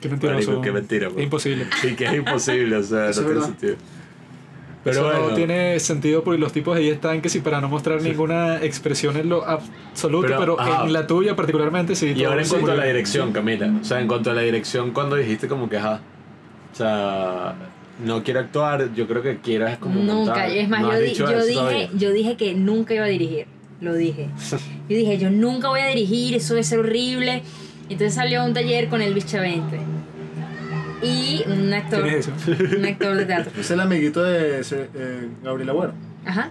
Qué 0.00 0.08
mentiroso. 0.08 0.36
Marico, 0.36 0.60
qué 0.62 0.70
mentira, 0.70 1.08
Es 1.08 1.12
pues. 1.14 1.24
imposible. 1.24 1.66
y 1.82 1.94
que 1.96 2.04
es 2.04 2.14
imposible, 2.14 2.76
o 2.76 2.82
sea, 2.84 2.98
no 2.98 3.08
Eso 3.08 3.20
es 3.22 3.26
tiene 3.26 3.42
sentido. 3.42 3.74
Pero 4.84 4.96
Eso 5.00 5.04
bueno, 5.04 5.30
no 5.30 5.34
tiene 5.34 5.80
sentido 5.80 6.22
porque 6.22 6.38
los 6.38 6.52
tipos 6.52 6.76
ahí 6.76 6.88
están 6.90 7.20
que 7.20 7.28
sí 7.28 7.40
para 7.40 7.60
no 7.60 7.68
mostrar 7.68 8.00
ninguna 8.00 8.62
expresión 8.62 9.16
en 9.16 9.28
lo 9.28 9.44
absoluto, 9.44 10.28
Pero, 10.28 10.56
pero, 10.56 10.84
en 10.84 10.92
la 10.92 11.08
tuya 11.08 11.34
particularmente 11.34 11.96
sí. 11.96 12.12
Y 12.14 12.22
ahora 12.22 12.42
en 12.42 12.48
cuanto 12.48 12.70
a 12.70 12.76
la 12.76 12.84
dirección, 12.84 13.32
Camila. 13.32 13.68
O 13.80 13.84
sea, 13.84 14.00
en 14.00 14.06
cuanto 14.06 14.30
a 14.30 14.34
la 14.34 14.42
dirección, 14.42 14.92
cuando 14.92 15.16
dijiste 15.16 15.48
como 15.48 15.68
que, 15.68 15.78
ajá, 15.78 16.00
o 16.72 16.76
sea, 16.76 17.56
no 18.04 18.22
quiero 18.24 18.40
actuar, 18.40 18.92
yo 18.94 19.06
creo 19.06 19.22
que 19.22 19.38
quieras 19.38 19.78
como 19.78 19.96
Nunca, 19.96 20.14
montar. 20.14 20.50
es 20.50 20.68
más, 20.68 20.80
No 20.82 20.92
yo, 20.92 21.00
di- 21.00 21.12
yo 21.14 21.44
dije, 21.44 21.54
todavía. 21.54 21.90
yo 21.96 22.10
dije 22.12 22.36
que 22.36 22.54
nunca 22.54 22.94
iba 22.94 23.04
a 23.04 23.08
dirigir, 23.08 23.46
lo 23.80 23.94
dije. 23.94 24.28
Yo 24.88 24.96
dije, 24.98 25.16
yo 25.16 25.30
nunca 25.30 25.68
voy 25.68 25.80
a 25.80 25.86
dirigir, 25.86 26.34
eso 26.34 26.54
debe 26.54 26.64
ser 26.64 26.80
horrible. 26.80 27.42
Entonces 27.88 28.14
salió 28.14 28.42
a 28.42 28.44
un 28.44 28.52
taller 28.52 28.88
con 28.88 29.00
Elvis 29.00 29.24
Chavente. 29.26 29.78
Y 31.02 31.42
un 31.48 31.72
actor, 31.72 32.02
¿Quién 32.02 32.14
es 32.16 32.28
eso? 32.28 32.32
un 32.78 32.84
actor 32.84 33.16
de 33.16 33.24
teatro. 33.24 33.52
Es 33.60 33.70
el 33.70 33.80
amiguito 33.80 34.22
de 34.22 34.60
eh, 34.60 35.28
Gabriel 35.42 35.70
Agüero. 35.70 35.92
Ajá. 36.24 36.50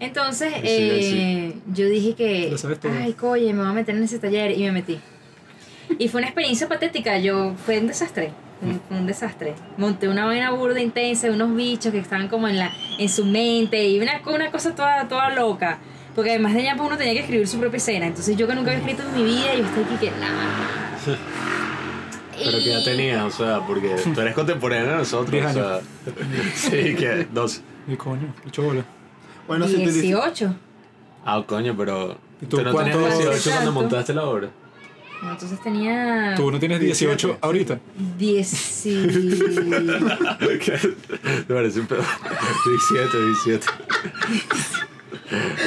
Entonces, 0.00 0.52
Sí, 0.54 0.66
eh, 0.68 1.54
yo 1.74 1.86
dije 1.88 2.14
que, 2.14 2.48
Lo 2.50 2.58
sabes 2.58 2.78
todo. 2.78 2.92
ay, 2.98 3.12
coye, 3.14 3.52
me 3.52 3.60
voy 3.60 3.70
a 3.70 3.72
meter 3.74 3.96
en 3.96 4.04
ese 4.04 4.18
taller 4.18 4.52
y 4.52 4.62
me 4.62 4.72
metí. 4.72 4.98
Y 5.98 6.08
fue 6.08 6.20
una 6.20 6.28
experiencia 6.28 6.68
patética, 6.68 7.18
yo, 7.18 7.54
fue 7.66 7.78
un 7.80 7.88
desastre, 7.88 8.30
un, 8.62 8.80
un 8.96 9.06
desastre. 9.06 9.54
Monté 9.76 10.08
una 10.08 10.26
vaina 10.26 10.50
burda 10.50 10.80
intensa, 10.80 11.30
unos 11.30 11.54
bichos 11.54 11.92
que 11.92 11.98
estaban 11.98 12.28
como 12.28 12.48
en, 12.48 12.58
la, 12.58 12.72
en 12.98 13.08
su 13.08 13.24
mente 13.24 13.86
y 13.88 14.00
una, 14.00 14.20
una 14.26 14.50
cosa 14.50 14.74
toda, 14.74 15.06
toda 15.08 15.30
loca. 15.30 15.78
Porque 16.14 16.30
además 16.30 16.54
de 16.54 16.62
pues 16.76 16.88
uno 16.88 16.96
tenía 16.96 17.12
que 17.14 17.20
escribir 17.20 17.46
su 17.46 17.58
propia 17.58 17.76
escena. 17.76 18.06
Entonces 18.06 18.36
yo 18.36 18.48
que 18.48 18.54
nunca 18.54 18.70
había 18.72 18.80
escrito 18.80 19.02
en 19.08 19.14
mi 19.14 19.22
vida, 19.24 19.54
yo 19.54 19.64
estoy 19.64 19.84
aquí 19.84 19.96
que 20.06 20.10
nada. 20.12 20.48
Pero 22.44 22.58
que 22.58 22.64
ya 22.66 22.84
tenías, 22.84 23.22
o 23.24 23.30
sea, 23.30 23.60
porque 23.66 23.96
tú 24.14 24.20
eres 24.20 24.34
contemporáneo 24.34 24.90
de 24.90 24.96
nosotros. 24.98 25.30
Diez 25.30 25.46
o 25.46 25.52
sea, 25.52 25.80
sí, 26.54 26.94
que 26.94 27.26
dos. 27.32 27.62
Y 27.86 27.96
coño, 27.96 28.32
mucho 28.44 28.62
bola. 28.62 28.84
Bueno, 29.46 29.66
si 29.66 29.74
te 29.76 29.80
dices- 29.86 30.02
18. 30.02 30.54
Ah, 31.24 31.42
coño, 31.46 31.74
pero. 31.76 32.16
¿Y 32.40 32.46
tú 32.46 32.58
¿Tú 32.58 32.62
no 32.64 32.74
tenías 32.74 32.96
cuánto- 32.96 33.18
18 33.18 33.50
cuando 33.50 33.72
montaste 33.72 34.14
la 34.14 34.24
obra? 34.24 34.48
Entonces 35.22 35.60
tenía 35.62 36.34
Tú 36.36 36.50
no 36.50 36.58
tienes 36.58 36.80
18 36.80 37.28
17. 37.28 37.38
ahorita. 37.46 37.78
10. 38.18 38.86
Me 41.48 41.54
parece 41.54 41.80
un 41.80 41.86
pedo. 41.86 42.02
17, 42.92 43.24
17. 43.24 43.66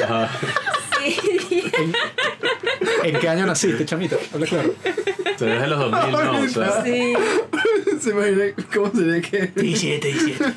Ajá. 0.03 0.29
¿En 3.03 3.19
qué 3.19 3.29
año 3.29 3.45
naciste, 3.45 3.85
chamita? 3.85 4.15
Habla 4.33 4.45
claro. 4.45 4.73
Tú 5.37 5.45
eres 5.45 5.61
de 5.61 5.67
los 5.67 5.79
2000, 5.91 6.11
¿no? 6.11 6.39
O 6.41 6.47
sea, 6.47 6.83
Sí. 6.83 7.13
Se 8.01 8.09
imagina 8.09 8.43
cómo 8.73 8.91
sería 8.91 9.21
que 9.21 9.47
17, 9.47 10.07
17. 10.07 10.53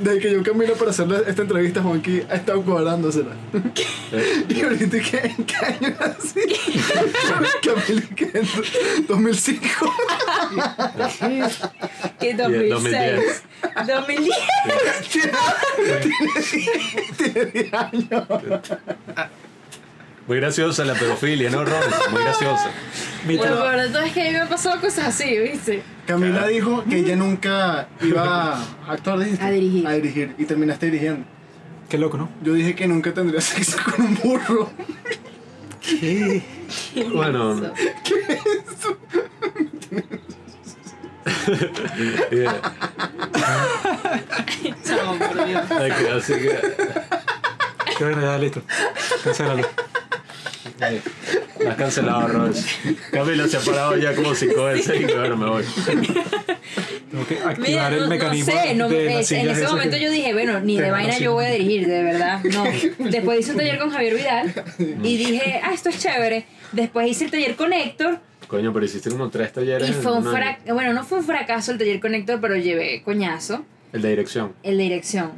desde 0.00 0.20
que 0.20 0.32
yo 0.32 0.42
camino 0.42 0.74
para 0.74 0.90
hacerle 0.90 1.18
esta 1.26 1.42
entrevista, 1.42 1.82
Juanqui 1.82 2.22
ha 2.30 2.36
estado 2.36 2.62
cuadrándosela. 2.62 3.32
Y 4.48 4.62
ahorita, 4.62 4.98
¿qué, 4.98 5.18
¿en 5.36 5.44
qué 5.44 5.56
año 5.56 5.96
nací? 6.00 6.40
Camilo, 7.62 8.02
¿qué? 8.16 8.30
en 8.34 9.06
2005. 9.06 9.94
Que 12.18 12.34
2010. 12.34 12.70
2006. 12.70 13.42
2010. 13.86 14.36
Tiene 17.16 17.44
10 17.46 17.74
años. 17.74 18.26
Muy 20.30 20.38
graciosa 20.38 20.84
la 20.84 20.94
pedofilia, 20.94 21.50
¿no, 21.50 21.64
Robinson? 21.64 22.12
Muy 22.12 22.22
graciosa. 22.22 22.70
Bueno, 23.26 23.42
tra- 23.42 23.48
pero 23.48 23.64
la 23.64 23.70
verdad 23.72 24.06
es 24.06 24.12
que 24.12 24.20
a 24.20 24.24
mí 24.26 24.30
me 24.30 24.38
han 24.38 24.48
pasado 24.48 24.80
cosas 24.80 25.08
así, 25.08 25.36
¿viste? 25.36 25.82
Camila 26.06 26.46
dijo 26.46 26.84
que 26.88 26.98
ella 26.98 27.16
nunca 27.16 27.88
iba 28.00 28.54
a 28.54 28.62
actuar, 28.86 29.18
dijiste. 29.18 29.44
A 29.44 29.50
dirigir. 29.50 29.84
A 29.88 29.92
dirigir. 29.94 30.34
Y 30.38 30.44
terminaste 30.44 30.86
dirigiendo. 30.86 31.26
Qué 31.88 31.98
loco, 31.98 32.16
¿no? 32.16 32.28
Yo 32.44 32.52
dije 32.52 32.76
que 32.76 32.86
nunca 32.86 33.12
tendría 33.12 33.40
sexo 33.40 33.76
con 33.84 34.06
un 34.06 34.14
burro. 34.22 34.70
Bueno. 37.12 37.72
Eh, 42.30 42.46
Chamo, 44.84 45.18
por 45.18 45.44
Dios. 45.44 45.64
Así 46.16 46.34
que. 46.34 46.56
Qué 47.98 48.04
bueno, 48.04 48.22
ya 48.22 48.38
listo. 48.38 48.62
Cancélalo. 49.24 49.66
La 50.80 51.70
has 51.72 51.76
cancelado. 51.76 52.50
Camilo 53.12 53.46
se 53.46 53.56
ha 53.58 53.60
parado 53.60 53.96
ya 53.96 54.14
como 54.14 54.34
cinco 54.34 54.64
veces 54.64 55.00
y 55.00 55.04
bueno, 55.04 55.36
me 55.36 55.46
voy. 55.46 55.64
Tengo 57.10 57.26
que 57.26 57.34
activar 57.38 57.58
Mira, 57.58 57.88
el 57.88 57.94
no, 57.96 58.00
no 58.04 58.08
mecanismo 58.08 58.52
sé, 58.52 58.74
no, 58.74 58.88
de 58.88 59.20
es- 59.20 59.32
en 59.32 59.48
ese 59.48 59.66
momento 59.66 59.96
que- 59.96 60.02
yo 60.04 60.10
dije, 60.10 60.32
bueno, 60.32 60.60
ni 60.60 60.78
de 60.78 60.90
vaina 60.90 61.18
yo 61.18 61.32
voy 61.32 61.44
a 61.44 61.50
dirigir, 61.50 61.86
de 61.86 62.02
verdad, 62.02 62.42
no. 62.44 62.64
Después 63.10 63.40
hice 63.40 63.52
un 63.52 63.58
taller 63.58 63.78
con 63.78 63.90
Javier 63.90 64.14
Vidal 64.14 64.54
y 65.02 65.16
dije, 65.16 65.60
ah, 65.62 65.72
esto 65.74 65.88
es 65.90 65.98
chévere. 65.98 66.46
Después 66.72 67.08
hice 67.08 67.24
el 67.26 67.30
taller 67.30 67.56
con 67.56 67.72
Héctor 67.72 68.20
Coño, 68.46 68.72
pero 68.72 68.84
hiciste 68.84 69.10
como 69.10 69.28
tres 69.30 69.52
talleres. 69.52 69.88
y 69.88 69.92
fue 69.92 70.12
un 70.12 70.24
fracaso, 70.24 70.74
bueno, 70.74 70.92
no 70.92 71.04
fue 71.04 71.18
un 71.18 71.24
fracaso 71.24 71.70
el 71.72 71.78
taller 71.78 72.00
con 72.00 72.14
Héctor, 72.14 72.40
pero 72.40 72.56
llevé 72.56 73.02
coñazo, 73.04 73.64
El 73.92 74.02
de 74.02 74.08
dirección. 74.10 74.54
el 74.62 74.76
de 74.78 74.82
dirección. 74.84 75.32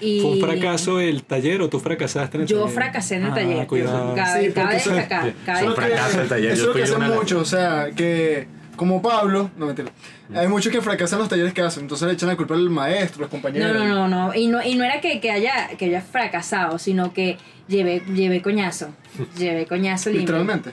Y 0.00 0.20
¿Fue 0.20 0.30
un 0.32 0.40
fracaso 0.40 1.00
el 1.00 1.22
taller 1.22 1.60
o 1.62 1.68
tú 1.68 1.80
fracasaste 1.80 2.36
en 2.36 2.42
el 2.42 2.46
Yo 2.48 2.60
taller? 2.60 2.74
fracasé 2.74 3.14
en 3.16 3.22
el 3.24 3.30
Ah, 3.30 3.34
taller. 3.34 3.66
Cuidado. 3.66 4.14
Cabe, 4.14 4.46
Sí, 4.46 4.52
cabe 4.52 4.76
eso 4.76 4.90
Eso 4.90 5.00
es 5.00 5.62
lo 5.62 5.74
que- 5.74 5.80
fracaso 5.80 6.18
del 6.18 6.28
taller, 6.28 6.50
Eso 6.52 6.62
yo 6.62 6.62
es 6.62 6.66
lo 6.68 6.72
que 6.72 6.86
fui 6.86 7.04
hacen 7.04 7.16
muchos, 7.16 7.42
o 7.42 7.44
sea, 7.44 7.90
que 7.94 8.46
como 8.76 9.00
Pablo, 9.00 9.50
no 9.56 9.66
mentira. 9.66 9.88
Hay 10.34 10.48
muchos 10.48 10.70
que 10.72 10.82
fracasan 10.82 11.16
en 11.18 11.20
los 11.20 11.28
talleres 11.30 11.54
que 11.54 11.62
hacen, 11.62 11.84
entonces 11.84 12.06
le 12.08 12.14
echan 12.14 12.28
la 12.28 12.36
culpa 12.36 12.54
al 12.54 12.68
maestro, 12.68 13.22
los 13.22 13.30
compañeros. 13.30 13.72
No, 13.74 13.84
no, 13.86 14.08
no, 14.08 14.26
no. 14.28 14.34
Y 14.34 14.48
no, 14.48 14.62
y 14.62 14.74
no 14.74 14.84
era 14.84 15.00
que, 15.00 15.18
que, 15.20 15.30
haya, 15.30 15.68
que 15.78 15.86
haya 15.86 16.02
fracasado, 16.02 16.78
sino 16.78 17.12
que 17.14 17.38
llevé, 17.68 18.02
llevé 18.14 18.42
coñazo. 18.42 18.88
Llevé 19.38 19.64
coñazo 19.66 20.10
limpio. 20.10 20.20
Literalmente. 20.36 20.72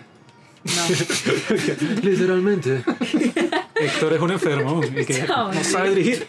No. 0.65 2.01
Literalmente. 2.09 2.83
Héctor 3.75 4.13
es 4.13 4.21
un 4.21 4.31
enfermo 4.31 4.81
que 4.81 5.25
No, 5.27 5.53
sabe 5.63 5.89
dirigir. 5.95 6.27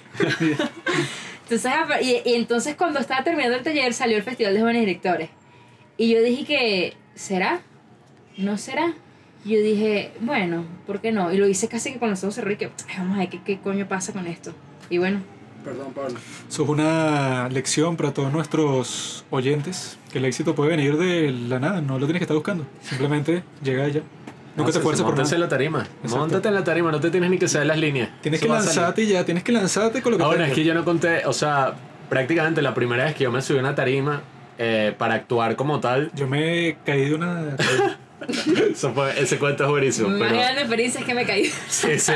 Entonces, 1.45 1.73
y, 2.03 2.29
y 2.29 2.35
entonces 2.35 2.75
cuando 2.77 2.99
estaba 3.01 3.23
terminando 3.25 3.57
el 3.57 3.63
taller 3.63 3.93
salió 3.95 4.17
el 4.17 4.23
Festival 4.23 4.55
de 4.55 4.61
Jóvenes 4.61 4.81
Directores. 4.87 5.31
Y 5.97 6.09
yo 6.13 6.23
dije 6.23 6.45
que, 6.45 6.97
¿será? 7.15 7.61
¿No 8.37 8.59
será? 8.59 8.95
Y 9.45 9.51
yo 9.51 9.61
dije, 9.61 10.11
bueno, 10.21 10.65
¿por 10.87 11.01
qué 11.01 11.13
no? 11.13 11.33
Y 11.33 11.37
lo 11.37 11.47
hice 11.47 11.69
casi 11.69 11.93
que 11.93 11.99
con 11.99 12.11
los 12.11 12.23
ojos 12.25 12.35
cerrados 12.37 12.55
y 12.55 12.59
que, 12.59 12.65
"Ay, 12.89 12.95
vamos 12.99 13.17
a 13.17 13.21
ver 13.21 13.29
qué, 13.29 13.41
qué 13.45 13.59
coño 13.61 13.87
pasa 13.87 14.13
con 14.13 14.27
esto. 14.27 14.53
Y 14.91 14.99
bueno, 14.99 15.21
Perdón, 15.65 15.95
Pablo. 15.95 16.19
Eso 16.47 16.63
es 16.65 16.69
una 16.69 17.49
lección 17.49 17.97
para 17.97 18.13
todos 18.13 18.31
nuestros 18.31 19.25
oyentes, 19.31 19.97
que 20.13 20.19
el 20.19 20.27
éxito 20.27 20.55
puede 20.55 20.69
venir 20.77 20.99
de 20.99 21.33
la 21.33 21.59
nada, 21.59 21.81
no 21.81 21.99
lo 21.99 22.05
tienes 22.05 22.21
que 22.21 22.25
estar 22.25 22.37
buscando. 22.37 22.67
Simplemente 22.83 23.43
llega 23.63 23.85
allá. 23.85 24.03
Nunca 24.57 24.71
te 24.71 24.79
esfuerces 24.79 25.05
por 25.05 25.15
Móntate 25.15 25.35
en 25.35 25.41
la 25.41 25.49
tarima. 25.49 25.87
Montate 26.05 26.49
en 26.49 26.55
la 26.55 26.65
tarima, 26.65 26.93
no 26.93 27.01
te 27.01 27.11
tienes 27.11 27.31
ni 27.31 27.39
que 27.39 27.49
saber 27.49 27.67
las 27.67 27.79
líneas. 27.79 28.11
Tienes 28.21 28.41
Eso 28.41 28.49
que 28.49 28.55
lanzarte 28.55 29.03
y 29.03 29.09
ya, 29.09 29.25
tienes 29.25 29.43
que 29.43 29.53
lanzarte 29.53 30.01
con 30.01 30.13
lo 30.13 30.19
que 30.19 30.25
Ahora, 30.25 30.47
es 30.47 30.55
que 30.55 30.65
yo 30.65 30.75
no 30.75 30.85
conté, 30.85 31.27
o 31.27 31.33
sea, 31.33 31.75
prácticamente 32.09 32.63
la 32.63 32.75
primera 32.75 33.05
vez 33.05 33.15
que 33.15 33.25
yo 33.25 33.33
me 33.33 33.43
subí 33.43 33.59
a 33.59 33.61
una 33.61 33.75
tarima 33.75 34.23
eh, 34.59 34.95
para 34.97 35.15
actuar 35.15 35.57
como 35.57 35.81
tal, 35.81 36.11
Yo 36.15 36.29
me 36.29 36.77
caí 36.85 37.09
de 37.09 37.15
una... 37.15 37.57
eso 38.73 38.93
fue, 38.93 39.21
ese 39.21 39.39
cuento 39.39 39.65
es 39.65 39.71
buenísimo. 39.71 40.09
más 40.09 40.19
Pero, 40.19 40.41
grande 40.41 40.61
experiencia 40.61 41.01
es 41.01 41.07
que 41.07 41.15
me 41.15 41.25
caí. 41.25 41.45
sí, 41.69 41.99
sí, 41.99 42.13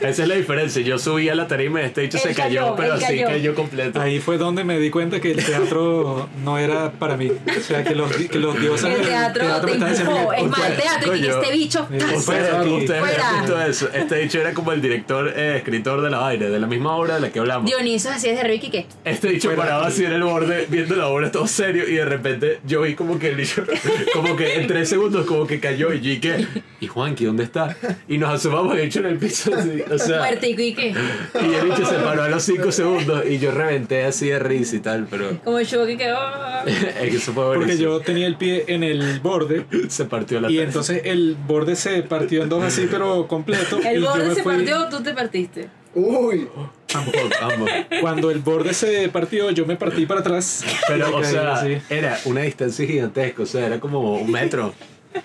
esa 0.00 0.22
es 0.22 0.28
la 0.28 0.34
diferencia. 0.34 0.82
Yo 0.82 0.98
subí 0.98 1.28
a 1.28 1.34
la 1.34 1.46
tarima 1.46 1.82
y 1.82 1.86
este 1.86 2.02
dicho 2.02 2.18
se 2.18 2.34
cayó, 2.34 2.60
cayó, 2.60 2.76
pero 2.76 2.94
así 2.94 3.04
cayó. 3.04 3.26
cayó 3.26 3.54
completo. 3.54 4.00
Ahí 4.00 4.20
fue 4.20 4.38
donde 4.38 4.64
me 4.64 4.78
di 4.78 4.90
cuenta 4.90 5.20
que 5.20 5.32
el 5.32 5.44
teatro 5.44 6.28
no 6.42 6.58
era 6.58 6.92
para 6.92 7.16
mí. 7.16 7.30
O 7.30 7.60
sea, 7.60 7.84
que 7.84 7.94
los, 7.94 8.12
que 8.12 8.38
los 8.38 8.58
dioses 8.60 8.84
El 8.84 8.98
del 8.98 9.06
teatro 9.06 9.60
te 9.60 9.78
me 9.78 9.90
diciendo 9.90 10.32
Es 10.32 10.44
más, 10.44 10.70
el 10.70 10.76
teatro 10.76 11.16
y 11.16 11.26
este 11.26 11.52
bicho. 11.52 11.86
Fuera 12.24 12.62
Ustedes, 12.62 13.00
Fuera. 13.00 13.32
visto 13.40 13.62
eso. 13.62 13.88
Este 13.92 14.16
dicho 14.16 14.40
era 14.40 14.54
como 14.54 14.72
el 14.72 14.82
director, 14.82 15.32
eh, 15.36 15.56
escritor 15.56 16.02
de 16.02 16.10
la 16.10 16.18
vaina, 16.18 16.46
de 16.46 16.58
la 16.58 16.66
misma 16.66 16.96
obra 16.96 17.14
de 17.16 17.20
la 17.20 17.30
que 17.30 17.38
hablamos. 17.38 17.70
Dionisio 17.70 18.10
así 18.10 18.28
es 18.28 18.36
de 18.36 18.44
Ricky 18.44 18.70
que. 18.70 18.86
Este 19.04 19.28
dicho 19.28 19.48
Fuera 19.48 19.62
parado 19.62 19.84
aquí. 19.84 19.92
así 19.92 20.04
en 20.04 20.12
el 20.12 20.22
borde, 20.22 20.66
viendo 20.68 20.96
la 20.96 21.08
obra 21.08 21.30
todo 21.30 21.46
serio, 21.46 21.88
y 21.88 21.94
de 21.94 22.04
repente 22.04 22.60
yo 22.64 22.82
vi 22.82 22.94
como 22.94 23.18
que 23.18 23.28
el 23.28 23.36
bicho, 23.36 23.64
como 24.14 24.36
que 24.36 24.54
en 24.54 24.66
tres 24.66 24.88
segundos, 24.88 25.26
como 25.34 25.46
que 25.46 25.60
cayó, 25.60 25.92
y 25.92 26.00
yo 26.00 26.12
y 26.12 26.20
que, 26.20 26.46
¿y 26.80 26.86
Juanqui 26.86 27.24
dónde 27.24 27.44
está? 27.44 27.76
Y 28.08 28.18
nos 28.18 28.30
asomamos, 28.32 28.76
el 28.76 28.84
bicho 28.84 29.00
en 29.00 29.06
el 29.06 29.18
piso, 29.18 29.52
así, 29.54 29.82
o 29.90 29.98
sea, 29.98 30.18
Muertico 30.18 30.62
y 30.62 30.74
que. 30.74 30.88
y 30.90 31.54
el 31.54 31.64
bicho 31.68 31.84
se 31.84 31.96
paró 31.96 32.22
a 32.22 32.28
los 32.28 32.42
cinco 32.42 32.70
segundos, 32.72 33.24
y 33.28 33.38
yo 33.38 33.50
reventé 33.50 34.04
así 34.04 34.28
de 34.28 34.38
risa 34.38 34.76
y 34.76 34.80
tal, 34.80 35.06
pero 35.10 35.38
Como 35.42 35.58
el 35.58 35.66
show 35.66 35.84
que 35.86 35.96
quedó. 35.96 36.18
es 36.66 37.10
que 37.10 37.16
eso 37.16 37.32
fue 37.32 37.54
Porque 37.54 37.76
yo 37.76 38.00
tenía 38.00 38.26
el 38.26 38.36
pie 38.36 38.64
en 38.68 38.82
el 38.82 39.20
borde 39.20 39.66
Se 39.88 40.04
partió 40.04 40.40
la 40.40 40.50
y 40.50 40.58
entonces 40.60 41.02
el 41.04 41.36
borde 41.46 41.76
se 41.76 42.02
partió 42.02 42.42
en 42.42 42.48
dos 42.48 42.62
así, 42.64 42.86
pero 42.90 43.26
completo. 43.26 43.78
El 43.84 44.02
borde 44.02 44.34
se 44.34 44.42
fui- 44.42 44.54
partió, 44.56 44.88
tú 44.88 45.02
te 45.02 45.12
partiste. 45.14 45.68
Uy, 45.94 46.48
Ambos, 46.94 47.14
ambos. 47.40 47.70
Cuando 48.00 48.30
el 48.30 48.38
borde 48.38 48.72
se 48.72 49.08
partió, 49.08 49.50
yo 49.50 49.66
me 49.66 49.76
partí 49.76 50.06
para 50.06 50.20
atrás. 50.20 50.64
Pero, 50.86 51.16
o 51.16 51.24
sea, 51.24 51.54
así. 51.54 51.78
era 51.90 52.18
una 52.24 52.42
distancia 52.42 52.86
gigantesca, 52.86 53.42
o 53.42 53.46
sea, 53.46 53.66
era 53.66 53.80
como 53.80 54.14
un 54.16 54.30
metro, 54.30 54.72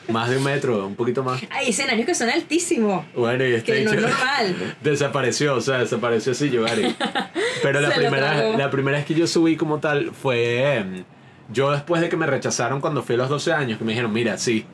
más 0.08 0.30
de 0.30 0.38
un 0.38 0.44
metro, 0.44 0.86
un 0.86 0.96
poquito 0.96 1.24
más. 1.24 1.42
Hay 1.50 1.70
escenarios 1.70 2.06
que 2.06 2.16
son 2.16 2.30
altísimos. 2.30 3.06
Bueno, 3.16 3.46
y 3.46 3.54
este 3.54 3.74
Que 3.74 3.84
no 3.84 3.92
es 3.92 4.02
normal. 4.02 4.76
desapareció, 4.82 5.56
o 5.56 5.62
sea, 5.62 5.80
desapareció 5.80 6.32
así 6.32 6.50
Gary. 6.50 6.96
Pero 7.64 7.82
la 7.82 7.92
Se 7.92 8.00
primera, 8.00 8.58
la 8.58 8.70
primera 8.70 8.98
vez 8.98 9.06
que 9.06 9.14
yo 9.14 9.28
subí 9.28 9.56
como 9.56 9.80
tal 9.80 10.12
fue 10.12 10.76
em, 10.76 11.04
yo 11.52 11.72
después 11.72 12.02
de 12.02 12.10
que 12.10 12.18
me 12.18 12.28
rechazaron 12.28 12.82
cuando 12.82 13.04
fui 13.04 13.16
a 13.16 13.20
los 13.20 13.30
12 13.30 13.54
años, 13.54 13.78
que 13.78 13.84
me 13.84 13.92
dijeron, 13.92 14.14
mira, 14.14 14.38
sí, 14.38 14.66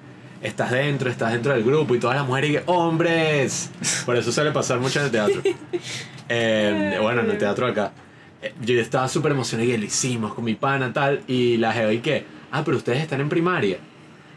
estás 0.42 0.72
dentro, 0.72 1.10
estás 1.10 1.32
dentro 1.32 1.54
del 1.54 1.64
grupo 1.64 1.96
y 1.96 2.00
todas 2.00 2.18
las 2.18 2.26
mujeres 2.28 2.50
y 2.50 2.54
que, 2.54 2.64
hombres. 2.66 3.72
Por 4.06 4.16
eso 4.18 4.32
suele 4.32 4.52
pasar 4.52 4.80
mucho 4.80 5.00
en 5.00 5.06
el 5.06 5.12
teatro. 5.12 5.42
Em, 6.28 7.00
bueno, 7.04 7.22
en 7.22 7.30
el 7.30 7.38
teatro 7.38 7.68
acá. 7.68 7.92
Eh, 8.42 8.52
Yo 8.60 8.80
estaba 8.80 9.08
súper 9.08 9.32
emocionado 9.32 9.70
y 9.70 9.78
lo 9.78 9.86
hicimos 9.86 10.34
con 10.34 10.44
mi 10.44 10.56
pana 10.56 10.92
tal 10.92 11.22
y 11.28 11.58
la 11.58 11.72
jeva 11.72 11.94
y 11.94 12.00
que, 12.00 12.26
ah, 12.52 12.64
pero 12.66 12.78
ustedes 12.78 13.00
están 13.02 13.22
en 13.22 13.30
primaria. 13.30 13.78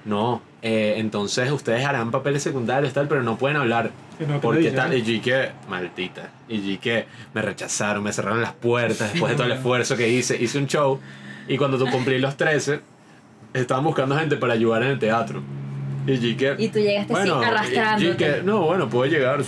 No, 0.04 0.42
eh, 0.62 0.94
entonces 0.96 1.50
ustedes 1.52 1.84
harán 1.84 2.10
papeles 2.10 2.42
secundarios 2.42 2.92
tal, 2.92 3.08
pero 3.08 3.22
no 3.22 3.36
pueden 3.36 3.56
hablar. 3.56 3.90
Sí, 4.18 4.24
no, 4.26 4.34
que 4.34 4.40
porque 4.40 4.70
tal, 4.70 4.94
y 4.94 5.02
yo 5.02 5.22
que, 5.22 5.50
maldita. 5.68 6.30
Y 6.48 6.74
yo 6.74 6.80
que 6.80 7.06
me 7.34 7.42
rechazaron, 7.42 8.02
me 8.02 8.12
cerraron 8.12 8.40
las 8.40 8.52
puertas 8.52 9.12
después 9.12 9.30
de 9.30 9.36
todo 9.36 9.46
el 9.46 9.52
esfuerzo 9.52 9.96
que 9.96 10.08
hice. 10.08 10.40
Hice 10.42 10.58
un 10.58 10.66
show 10.66 10.98
y 11.46 11.56
cuando 11.56 11.78
tú 11.78 11.86
cumplí 11.90 12.18
los 12.18 12.36
13, 12.36 12.80
estaban 13.54 13.84
buscando 13.84 14.16
gente 14.16 14.36
para 14.36 14.54
ayudar 14.54 14.82
en 14.82 14.90
el 14.90 14.98
teatro. 14.98 15.42
Y 16.06 16.34
que, 16.36 16.54
Y 16.58 16.68
tú 16.68 16.78
llegaste 16.78 17.12
bueno, 17.12 17.40
así 17.40 18.12
que, 18.16 18.40
no, 18.42 18.62
bueno, 18.62 18.88
puedo 18.88 19.10
llegar, 19.10 19.40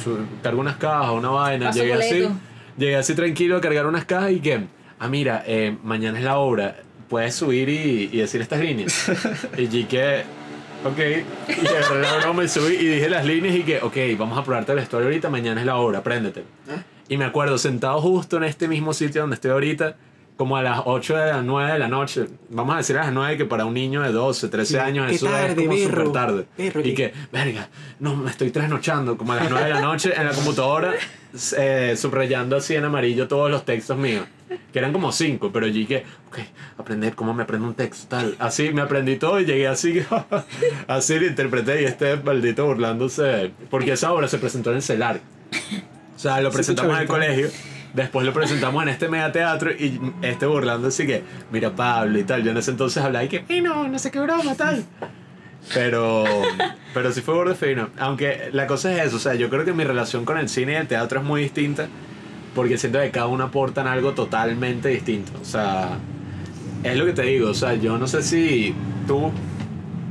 cargo 0.43 0.61
unas 0.61 0.77
cajas, 0.77 1.11
una 1.13 1.31
vaina. 1.31 1.67
Paso 1.67 1.79
llegué 1.79 1.95
así, 1.95 2.29
llegué 2.77 2.97
así 2.97 3.15
tranquilo 3.15 3.57
a 3.57 3.61
cargar 3.63 3.87
unas 3.87 4.05
cajas 4.05 4.33
y 4.33 4.41
que, 4.41 4.67
ah, 4.99 5.09
mira, 5.09 5.43
eh, 5.47 5.75
mañana 5.83 6.19
es 6.19 6.25
la 6.25 6.37
obra, 6.37 6.77
puedes 7.09 7.35
subir 7.35 7.71
y, 7.71 8.11
y 8.13 8.19
decir 8.19 8.43
estas 8.43 8.61
líneas. 8.61 9.11
y 9.57 9.85
que, 9.85 10.25
ok, 10.85 10.99
y 11.63 11.67
agarré 11.67 12.01
la 12.03 12.17
broma 12.19 12.45
y 12.45 12.49
subí 12.49 12.75
y 12.75 12.87
dije 12.87 13.09
las 13.09 13.25
líneas 13.25 13.57
y 13.57 13.63
que, 13.63 13.79
ok, 13.81 13.97
vamos 14.19 14.39
a 14.39 14.45
probarte 14.45 14.75
la 14.75 14.83
historia 14.83 15.07
ahorita, 15.07 15.29
mañana 15.31 15.61
es 15.61 15.67
la 15.67 15.77
obra, 15.77 16.03
préndete. 16.03 16.45
Y 17.09 17.17
me 17.17 17.25
acuerdo, 17.25 17.59
sentado 17.59 18.01
justo 18.01 18.37
en 18.37 18.45
este 18.45 18.69
mismo 18.69 18.93
sitio 18.93 19.23
donde 19.23 19.35
estoy 19.35 19.51
ahorita, 19.51 19.97
como 20.37 20.57
a 20.57 20.63
las 20.63 20.81
8 20.87 21.17
de 21.17 21.27
las 21.33 21.45
9 21.45 21.73
de 21.75 21.79
la 21.79 21.89
noche, 21.89 22.27
vamos 22.49 22.75
a 22.75 22.79
decir 22.79 22.97
a 22.97 23.03
las 23.05 23.13
9 23.13 23.37
que 23.37 23.45
para 23.45 23.67
un 23.67 23.75
niño 23.75 24.01
de 24.01 24.11
12, 24.11 24.49
13 24.49 24.73
Sí, 24.73 24.79
años 24.79 25.11
eso 25.13 25.29
es 25.37 25.55
como 25.55 25.77
súper 25.77 26.13
tarde. 26.13 26.47
perro, 26.57 26.81
y 26.83 26.95
que, 26.95 27.13
verga, 27.31 27.69
no, 27.99 28.17
me 28.17 28.31
estoy 28.31 28.51
trasnochando, 28.51 29.19
como 29.19 29.33
a 29.33 29.37
las 29.37 29.51
9 29.51 29.67
de 29.67 29.75
la 29.75 29.81
noche 29.81 30.13
en 30.17 30.25
la 30.25 30.33
computadora, 30.33 30.95
eh, 31.59 31.95
subrayando 31.99 32.57
así 32.57 32.75
en 32.75 32.85
amarillo 32.85 33.29
todos 33.29 33.51
los 33.51 33.65
textos 33.67 33.99
míos, 33.99 34.25
que 34.73 34.79
eran 34.79 34.93
como 34.93 35.13
5, 35.13 35.51
pero 35.53 35.67
yo 35.67 35.75
dije, 35.75 36.05
ok, 36.29 36.39
aprender 36.79 37.15
cómo 37.15 37.35
me 37.35 37.43
aprendo 37.45 37.67
un 37.67 37.75
texto, 37.75 38.07
tal. 38.09 38.37
Así 38.39 38.73
me 38.73 38.83
aprendí 38.83 39.17
todo 39.17 39.41
y 39.41 39.45
llegué 39.45 39.67
así, 39.69 40.03
así 40.89 41.19
lo 41.19 41.27
interpreté 41.27 41.83
y 41.83 41.85
este 41.85 42.17
maldito 42.17 42.67
burlándose, 42.67 43.53
porque 43.71 43.93
esa 43.93 44.13
obra 44.13 44.29
se 44.29 44.39
presentó 44.39 44.71
en 44.71 44.77
el 44.77 44.83
CELAR. 44.83 45.21
O 46.17 46.19
sea, 46.19 46.41
lo 46.41 46.51
presentamos 46.51 46.95
en 46.97 47.03
el 47.03 47.09
colegio 47.09 47.49
Después 47.95 48.25
lo 48.25 48.33
presentamos 48.33 48.83
en 48.85 48.89
este 48.91 49.09
mega 49.09 49.33
teatro 49.33 49.73
y 49.73 50.01
este 50.23 50.47
burlando 50.47 50.89
así 50.89 51.07
que, 51.07 51.25
mira 51.51 51.75
Pablo 51.75 52.19
y 52.19 52.23
tal. 52.23 52.45
Yo 52.45 52.53
en 52.53 52.57
ese 52.57 52.71
entonces 52.71 53.03
hablaba 53.03 53.25
y 53.25 53.29
que, 53.29 53.45
"Eh, 53.49 53.61
no, 53.61 53.89
no 53.89 53.99
sé 53.99 54.13
qué 54.13 54.21
broma, 54.21 54.55
tal. 54.55 54.85
Pero, 55.75 56.25
pero 56.95 57.13
sí 57.13 57.21
fue 57.21 57.35
borde 57.35 57.55
fino. 57.55 57.89
Aunque 57.99 58.49
la 58.53 58.67
cosa 58.67 58.93
es 58.95 59.09
eso, 59.09 59.17
o 59.17 59.19
sea, 59.19 59.35
yo 59.35 59.51
creo 59.51 59.65
que 59.65 59.73
mi 59.73 59.85
relación 59.85 60.25
con 60.25 60.39
el 60.39 60.49
cine 60.49 60.73
y 60.73 60.77
el 60.77 60.87
teatro 60.87 61.21
es 61.21 61.27
muy 61.27 61.43
distinta 61.43 61.89
porque 62.55 62.79
siento 62.79 63.01
que 63.01 63.11
cada 63.11 63.27
uno 63.27 63.45
aportan 63.45 63.87
algo 63.87 64.13
totalmente 64.13 64.89
distinto. 64.89 65.33
O 65.41 65.45
sea, 65.45 65.99
es 66.83 66.97
lo 66.97 67.05
que 67.07 67.13
te 67.13 67.23
digo, 67.23 67.51
o 67.51 67.55
sea, 67.55 67.75
yo 67.75 67.99
no 67.99 68.07
sé 68.07 68.23
si 68.23 68.75
tú 69.07 69.31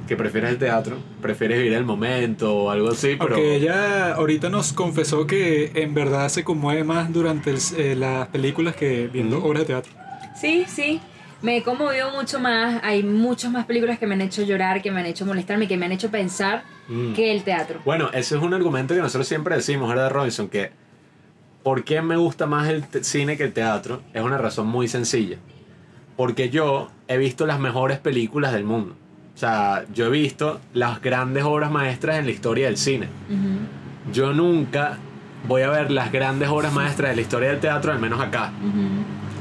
que 0.07 0.15
prefieres 0.17 0.49
el 0.49 0.57
teatro, 0.57 0.97
prefieres 1.21 1.57
vivir 1.59 1.73
el 1.73 1.85
momento 1.85 2.55
o 2.55 2.71
algo 2.71 2.89
así, 2.89 3.15
pero... 3.19 3.35
Aunque 3.35 3.55
ella 3.57 4.13
ahorita 4.15 4.49
nos 4.49 4.73
confesó 4.73 5.27
que 5.27 5.71
en 5.75 5.93
verdad 5.93 6.29
se 6.29 6.43
conmueve 6.43 6.83
más 6.83 7.13
durante 7.13 7.51
el- 7.51 7.59
eh, 7.77 7.95
las 7.95 8.27
películas 8.29 8.75
que 8.75 9.07
viendo 9.07 9.37
Ujú. 9.37 9.49
obras 9.49 9.61
de 9.61 9.67
teatro. 9.67 9.91
Sí, 10.39 10.65
sí. 10.67 10.99
Me 11.43 11.57
he 11.57 11.63
conmovido 11.63 12.11
mucho 12.11 12.39
más. 12.39 12.81
Hay 12.83 13.03
muchas 13.03 13.51
más 13.51 13.65
películas 13.65 13.99
que 13.99 14.07
me 14.07 14.15
han 14.15 14.21
hecho 14.21 14.41
llorar, 14.41 14.81
que 14.81 14.89
me 14.91 14.99
han 14.99 15.05
hecho 15.05 15.25
molestarme, 15.27 15.67
que 15.67 15.77
me 15.77 15.85
han 15.85 15.91
hecho 15.91 16.09
pensar 16.09 16.63
Mm. 16.87 17.13
que 17.13 17.31
el 17.31 17.43
teatro. 17.43 17.79
Bueno, 17.85 18.09
ese 18.11 18.35
es 18.35 18.41
un 18.41 18.53
argumento 18.55 18.95
que 18.95 19.01
nosotros 19.01 19.27
siempre 19.27 19.55
decimos, 19.55 19.87
¿verdad, 19.89 20.09
Robinson? 20.09 20.49
Que 20.49 20.71
¿por 21.63 21.83
qué 21.83 22.01
me 22.01 22.15
gusta 22.15 22.45
más 22.45 22.69
el 22.69 22.83
cine 23.03 23.37
que 23.37 23.43
el 23.43 23.53
teatro? 23.53 24.01
Es 24.13 24.21
una 24.21 24.37
razón 24.37 24.67
muy 24.67 24.87
sencilla. 24.87 25.37
Porque 26.15 26.49
yo 26.49 26.89
he 27.07 27.17
visto 27.17 27.45
las 27.45 27.59
mejores 27.59 27.99
películas 27.99 28.51
del 28.53 28.63
mundo. 28.63 28.95
O 29.35 29.37
sea, 29.39 29.85
yo 29.93 30.07
he 30.07 30.09
visto 30.09 30.59
las 30.73 31.01
grandes 31.01 31.43
obras 31.43 31.71
maestras 31.71 32.17
en 32.17 32.25
la 32.25 32.31
historia 32.31 32.65
del 32.65 32.77
cine. 32.77 33.07
Yo 34.11 34.33
nunca 34.33 34.97
voy 35.47 35.61
a 35.61 35.69
ver 35.69 35.91
las 35.91 36.11
grandes 36.11 36.49
obras 36.49 36.73
maestras 36.73 37.11
de 37.11 37.15
la 37.15 37.21
historia 37.21 37.49
del 37.49 37.59
teatro, 37.59 37.91
al 37.93 37.99
menos 37.99 38.19
acá. 38.19 38.51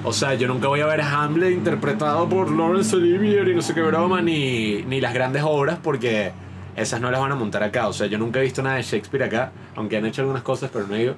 O 0.04 0.12
sea, 0.12 0.34
yo 0.34 0.46
nunca 0.46 0.68
voy 0.68 0.80
a 0.80 0.86
ver 0.86 1.00
a 1.00 1.22
Hamlet 1.22 1.50
interpretado 1.50 2.28
por 2.28 2.50
Laurence 2.52 2.94
Olivier 2.94 3.48
y 3.48 3.54
no 3.56 3.62
sé 3.62 3.74
qué 3.74 3.82
broma, 3.82 4.22
ni, 4.22 4.82
ni 4.82 5.00
las 5.00 5.12
grandes 5.12 5.42
obras, 5.44 5.80
porque 5.82 6.30
esas 6.76 7.00
no 7.00 7.10
las 7.10 7.20
van 7.20 7.32
a 7.32 7.34
montar 7.34 7.64
acá. 7.64 7.88
O 7.88 7.92
sea, 7.92 8.06
yo 8.06 8.18
nunca 8.18 8.38
he 8.38 8.42
visto 8.44 8.62
nada 8.62 8.76
de 8.76 8.82
Shakespeare 8.82 9.24
acá, 9.24 9.50
aunque 9.74 9.96
han 9.96 10.06
hecho 10.06 10.22
algunas 10.22 10.42
cosas, 10.42 10.70
pero 10.72 10.86
no 10.86 10.94
he 10.94 11.02
ido. 11.02 11.16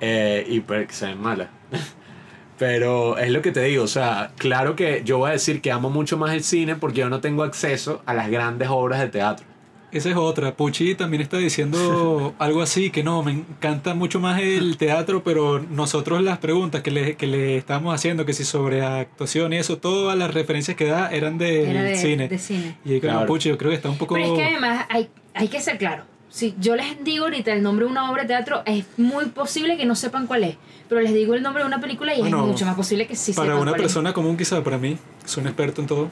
Eh, 0.00 0.44
y 0.48 0.60
pues 0.60 0.86
que 0.88 0.94
se 0.94 1.06
ven 1.06 1.20
malas. 1.20 1.48
Pero 2.58 3.16
es 3.16 3.30
lo 3.30 3.40
que 3.40 3.52
te 3.52 3.62
digo, 3.62 3.84
o 3.84 3.88
sea, 3.88 4.32
claro 4.36 4.76
que 4.76 5.00
yo 5.02 5.16
voy 5.16 5.30
a 5.30 5.32
decir 5.32 5.62
que 5.62 5.72
amo 5.72 5.88
mucho 5.88 6.18
más 6.18 6.34
el 6.34 6.44
cine 6.44 6.76
porque 6.76 7.00
yo 7.00 7.08
no 7.08 7.20
tengo 7.20 7.42
acceso 7.42 8.02
a 8.04 8.12
las 8.12 8.30
grandes 8.30 8.68
obras 8.68 9.00
de 9.00 9.08
teatro. 9.08 9.46
Esa 9.92 10.10
es 10.10 10.16
otra. 10.16 10.54
Pucci 10.54 10.94
también 10.94 11.22
está 11.22 11.38
diciendo 11.38 12.34
algo 12.38 12.60
así, 12.62 12.90
que 12.90 13.02
no, 13.02 13.22
me 13.22 13.32
encanta 13.32 13.94
mucho 13.94 14.20
más 14.20 14.40
el 14.40 14.76
teatro, 14.76 15.24
pero 15.24 15.58
nosotros 15.58 16.22
las 16.22 16.38
preguntas 16.38 16.82
que 16.82 16.90
le, 16.90 17.16
que 17.16 17.26
le 17.26 17.56
estábamos 17.56 17.94
haciendo, 17.94 18.24
que 18.24 18.32
si 18.32 18.44
sobre 18.44 18.82
actuación 18.82 19.52
y 19.52 19.56
eso, 19.56 19.78
todas 19.78 20.16
las 20.16 20.32
referencias 20.32 20.76
que 20.76 20.84
da 20.84 21.10
eran 21.10 21.38
del 21.38 21.66
Era 21.66 21.82
de 21.82 21.96
cine. 21.96 22.28
de 22.28 22.38
cine. 22.38 22.76
Y 22.84 22.92
ahí, 22.92 23.00
Claro. 23.00 23.26
Pucci, 23.26 23.48
yo 23.48 23.58
creo 23.58 23.70
que 23.70 23.76
está 23.76 23.88
un 23.88 23.98
poco... 23.98 24.14
Pero 24.14 24.26
es 24.26 24.38
que 24.38 24.44
además 24.44 24.86
hay, 24.90 25.08
hay 25.34 25.48
que 25.48 25.60
ser 25.60 25.78
claro. 25.78 26.04
Si 26.30 26.54
yo 26.60 26.76
les 26.76 27.02
digo 27.04 27.24
ahorita 27.24 27.52
el 27.52 27.62
nombre 27.62 27.84
de 27.86 27.90
una 27.90 28.08
obra 28.10 28.22
de 28.22 28.28
teatro, 28.28 28.62
es 28.64 28.86
muy 28.96 29.26
posible 29.26 29.76
que 29.76 29.84
no 29.84 29.96
sepan 29.96 30.26
cuál 30.28 30.44
es. 30.44 30.56
Pero 30.88 31.00
les 31.00 31.12
digo 31.12 31.34
el 31.34 31.42
nombre 31.42 31.62
de 31.62 31.66
una 31.66 31.80
película 31.80 32.14
y 32.14 32.20
Bueno, 32.20 32.42
es 32.42 32.46
mucho 32.52 32.64
más 32.66 32.76
posible 32.76 33.06
que 33.08 33.16
sí 33.16 33.32
para 33.32 33.46
sepan 33.48 33.62
una 33.62 33.70
cuál 33.72 33.80
es. 33.80 33.86
persona 33.86 34.12
común 34.12 34.36
quizá, 34.36 34.62
para 34.62 34.78
mí, 34.78 34.96
soy 35.24 35.42
un 35.42 35.48
experto 35.48 35.80
en 35.80 35.86
todo. 35.88 36.10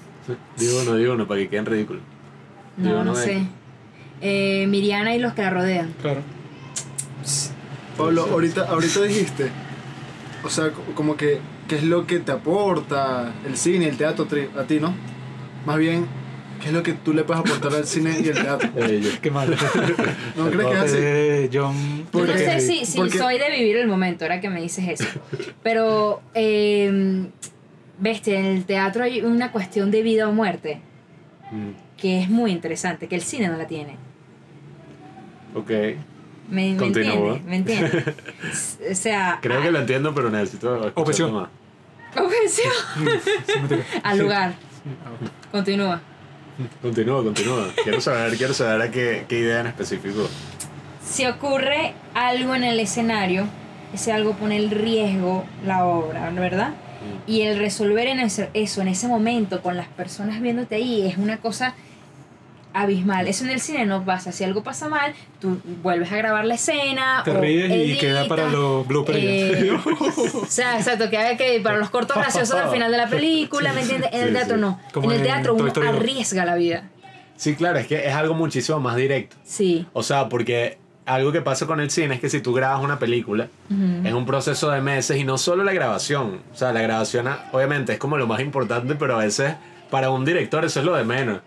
Digo 0.57 0.83
no, 0.85 0.97
digo 0.97 1.15
no, 1.15 1.27
para 1.29 1.41
que 1.41 1.49
queden 1.49 1.67
ridículos. 1.67 2.03
Digo 2.77 2.97
No, 2.99 3.05
no 3.05 3.17
de- 3.17 3.25
sé. 3.25 3.43
Eh, 4.21 4.67
Miriana 4.69 5.15
y 5.15 5.21
los 5.21 5.35
que 5.35 5.43
la 5.43 5.51
rodean. 5.51 5.95
Claro. 6.03 6.21
Pablo, 7.97 8.27
ahorita, 8.31 8.63
ahorita 8.69 9.03
dijiste, 9.03 9.51
o 10.45 10.51
sea, 10.51 10.71
co- 10.71 10.83
como 10.95 11.17
que, 11.17 11.41
¿qué 11.67 11.77
es 11.77 11.83
lo 11.85 12.07
que 12.07 12.21
te 12.21 12.33
aporta 12.33 13.33
el 13.47 13.57
cine 13.57 13.89
el 13.89 13.97
teatro 13.97 14.27
a 14.57 14.63
ti, 14.65 14.79
no? 14.81 14.95
Más 15.67 15.79
bien, 15.79 16.07
¿qué 16.61 16.67
es 16.69 16.73
lo 16.73 16.83
que 16.83 16.93
tú 16.95 17.13
le 17.13 17.25
puedes 17.25 17.41
aportar 17.41 17.75
al 17.75 17.87
cine 17.87 18.19
y 18.23 18.29
el 18.29 18.35
teatro? 18.43 18.69
Eh, 18.77 19.19
Qué 19.23 19.31
mal. 19.31 19.51
¿No 20.37 20.51
crees 20.51 20.67
que 20.67 20.73
es 20.75 20.79
así? 20.81 20.97
Eh, 21.01 21.51
John... 21.53 22.07
Yo 22.13 22.27
no 22.27 22.33
sé 22.37 22.61
si, 22.61 22.85
si 22.85 22.99
porque- 22.99 23.19
soy 23.19 23.39
de 23.39 23.51
vivir 23.51 23.77
el 23.77 23.87
momento, 23.89 24.25
ahora 24.25 24.41
que 24.41 24.49
me 24.51 24.61
dices 24.61 24.87
eso. 24.89 25.21
Pero, 25.63 26.21
eh, 26.35 27.27
bestia, 27.99 28.39
en 28.39 28.47
el 28.47 28.65
teatro 28.65 29.05
hay 29.05 29.23
una 29.23 29.51
cuestión 29.53 29.91
de 29.91 30.03
vida 30.03 30.29
o 30.29 30.33
muerte 30.33 30.81
Mm, 31.51 31.71
que 31.97 32.21
es 32.21 32.29
muy 32.29 32.51
interesante, 32.53 33.09
que 33.09 33.15
el 33.15 33.23
cine 33.23 33.49
no 33.49 33.57
la 33.57 33.67
tiene. 33.67 33.97
ok. 35.55 35.71
¿Me, 36.51 36.73
me 36.73 36.77
Continúa. 36.77 37.37
entiendes? 37.37 37.45
¿Me 37.45 37.57
entiendes? 37.57 38.79
o 38.91 38.95
sea, 38.95 39.39
Creo 39.43 39.61
que 39.63 39.71
lo 39.71 39.79
entiendo, 39.81 40.15
pero 40.15 40.31
necesito 40.31 40.93
Objeción. 40.95 41.33
más. 41.33 41.49
al 44.03 44.19
lugar. 44.19 44.55
Continúa. 45.53 46.01
Continúa, 46.83 47.23
continúa. 47.23 47.69
Quiero 47.83 48.01
saber, 48.01 48.37
quiero 48.37 48.53
saber 48.55 48.83
a 48.83 48.91
qué, 48.91 49.25
qué 49.29 49.39
idea 49.39 49.61
en 49.61 49.69
específico. 49.69 50.29
Si 51.05 51.25
ocurre 51.27 51.95
algo 52.15 52.55
en 52.55 52.65
el 52.65 52.81
escenario, 52.81 53.47
ese 53.95 54.13
algo 54.13 54.33
pone 54.35 54.57
en 54.57 54.71
riesgo 54.71 55.45
la 55.65 55.85
obra, 55.87 56.31
¿verdad? 56.31 56.75
Y 57.27 57.43
el 57.43 57.59
resolver 57.59 58.09
en 58.09 58.21
ese- 58.21 58.51
eso 58.55 58.81
en 58.83 58.89
ese 58.89 59.07
momento 59.07 59.63
con 59.63 59.77
las 59.77 59.87
personas 59.89 60.41
viéndote 60.41 60.75
ahí 60.75 61.07
es 61.07 61.17
una 61.17 61.37
cosa 61.39 61.75
abismal. 62.83 63.29
Eso 63.29 63.45
en 63.45 63.51
el 63.51 63.61
cine 63.61 63.87
no 63.87 64.05
pasa. 64.05 64.33
Si 64.33 64.45
algo 64.45 64.63
pasa 64.63 64.89
mal, 64.89 65.15
tú 65.41 65.61
vuelves 65.83 66.11
a 66.13 66.17
grabar 66.17 66.45
la 66.45 66.55
escena. 66.55 67.23
Te 67.25 67.31
o 67.33 67.41
ríes 67.41 67.71
y 67.71 67.73
editas, 67.75 68.01
queda 68.01 68.29
para 68.29 68.49
los 68.49 68.87
bloopers. 68.87 69.19
eh, 69.21 69.79
o 70.43 70.47
sea, 70.47 70.77
exacto, 70.79 71.11
que 71.11 71.19
haga 71.19 71.37
que 71.37 71.61
para 71.61 71.79
los 71.79 71.91
cortos 71.91 72.17
graciosos 72.17 72.57
al 72.59 72.71
final 72.71 72.91
de 72.91 72.99
la 72.99 73.09
película, 73.09 73.73
¿me 73.73 73.83
entiendes? 73.83 74.11
En 74.13 74.21
el 74.23 74.29
Sí, 74.29 74.35
teatro 74.35 74.55
sí. 74.57 74.61
no. 74.61 74.81
Como 74.93 75.07
en 75.07 75.13
el 75.13 75.19
en 75.19 75.25
teatro 75.33 75.53
Toy 75.55 75.61
uno 75.63 75.69
Story 75.69 75.89
arriesga 75.89 76.45
la 76.45 76.55
vida. 76.55 76.85
Sí, 77.37 77.55
claro, 77.55 77.79
es 77.79 77.87
que 77.87 78.07
es 78.07 78.15
algo 78.15 78.35
muchísimo 78.35 78.81
más 78.81 78.97
directo. 78.97 79.37
Sí. 79.45 79.87
O 79.93 80.03
sea, 80.03 80.29
porque 80.29 80.79
algo 81.07 81.31
que 81.33 81.41
pasa 81.41 81.67
con 81.67 81.81
el 81.81 81.91
cine 81.91 82.17
es 82.17 82.21
que 82.21 82.29
si 82.29 82.41
tú 82.41 82.53
grabas 82.53 82.83
una 82.85 82.99
película, 82.99 83.49
Ujú. 83.71 84.07
es 84.07 84.13
un 84.13 84.27
proceso 84.27 84.71
de 84.71 84.81
meses 84.81 85.17
y 85.17 85.25
no 85.25 85.39
solo 85.39 85.63
la 85.65 85.73
grabación. 85.73 86.41
O 86.53 86.57
sea, 86.57 86.73
la 86.73 86.83
grabación 86.83 87.29
obviamente 87.53 87.93
es 87.93 87.99
como 87.99 88.19
lo 88.19 88.27
más 88.27 88.41
importante, 88.41 88.95
pero 88.97 89.15
a 89.17 89.25
veces 89.25 89.55
para 89.91 90.11
un 90.11 90.25
director 90.25 90.65
eso 90.65 90.81
es 90.81 90.87
lo 90.87 90.95
de 90.97 91.05
menos. 91.05 91.41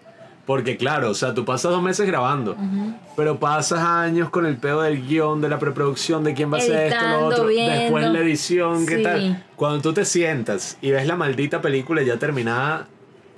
Porque 0.46 0.76
claro, 0.76 1.12
o 1.12 1.14
sea, 1.14 1.34
tú 1.34 1.46
pasas 1.46 1.72
dos 1.72 1.84
meses 1.84 2.06
grabando, 2.08 2.54
Ujú. 2.54 2.94
pero 3.16 3.40
pasas 3.40 3.80
años 3.80 4.30
con 4.32 4.46
el 4.46 4.58
pedo 4.58 4.82
del 4.82 5.06
guion, 5.08 5.40
de 5.40 5.50
la 5.50 5.60
preproducción, 5.60 6.24
de 6.24 6.34
quién 6.34 6.52
va 6.52 6.58
a 6.58 6.62
hacer 6.62 6.88
esto, 6.94 7.08
lo 7.08 7.26
otro, 7.28 7.46
viendo. 7.48 7.72
después 7.80 8.06
la 8.12 8.20
edición, 8.20 8.86
qué 8.88 8.98
Sí. 8.98 9.04
tal. 9.04 9.46
Cuando 9.56 9.82
tú 9.82 9.94
te 9.94 10.04
sientas 10.04 10.78
y 10.82 10.92
ves 10.92 11.06
la 11.06 11.16
maldita 11.16 11.62
película 11.62 12.02
ya 12.02 12.18
terminada, 12.18 12.88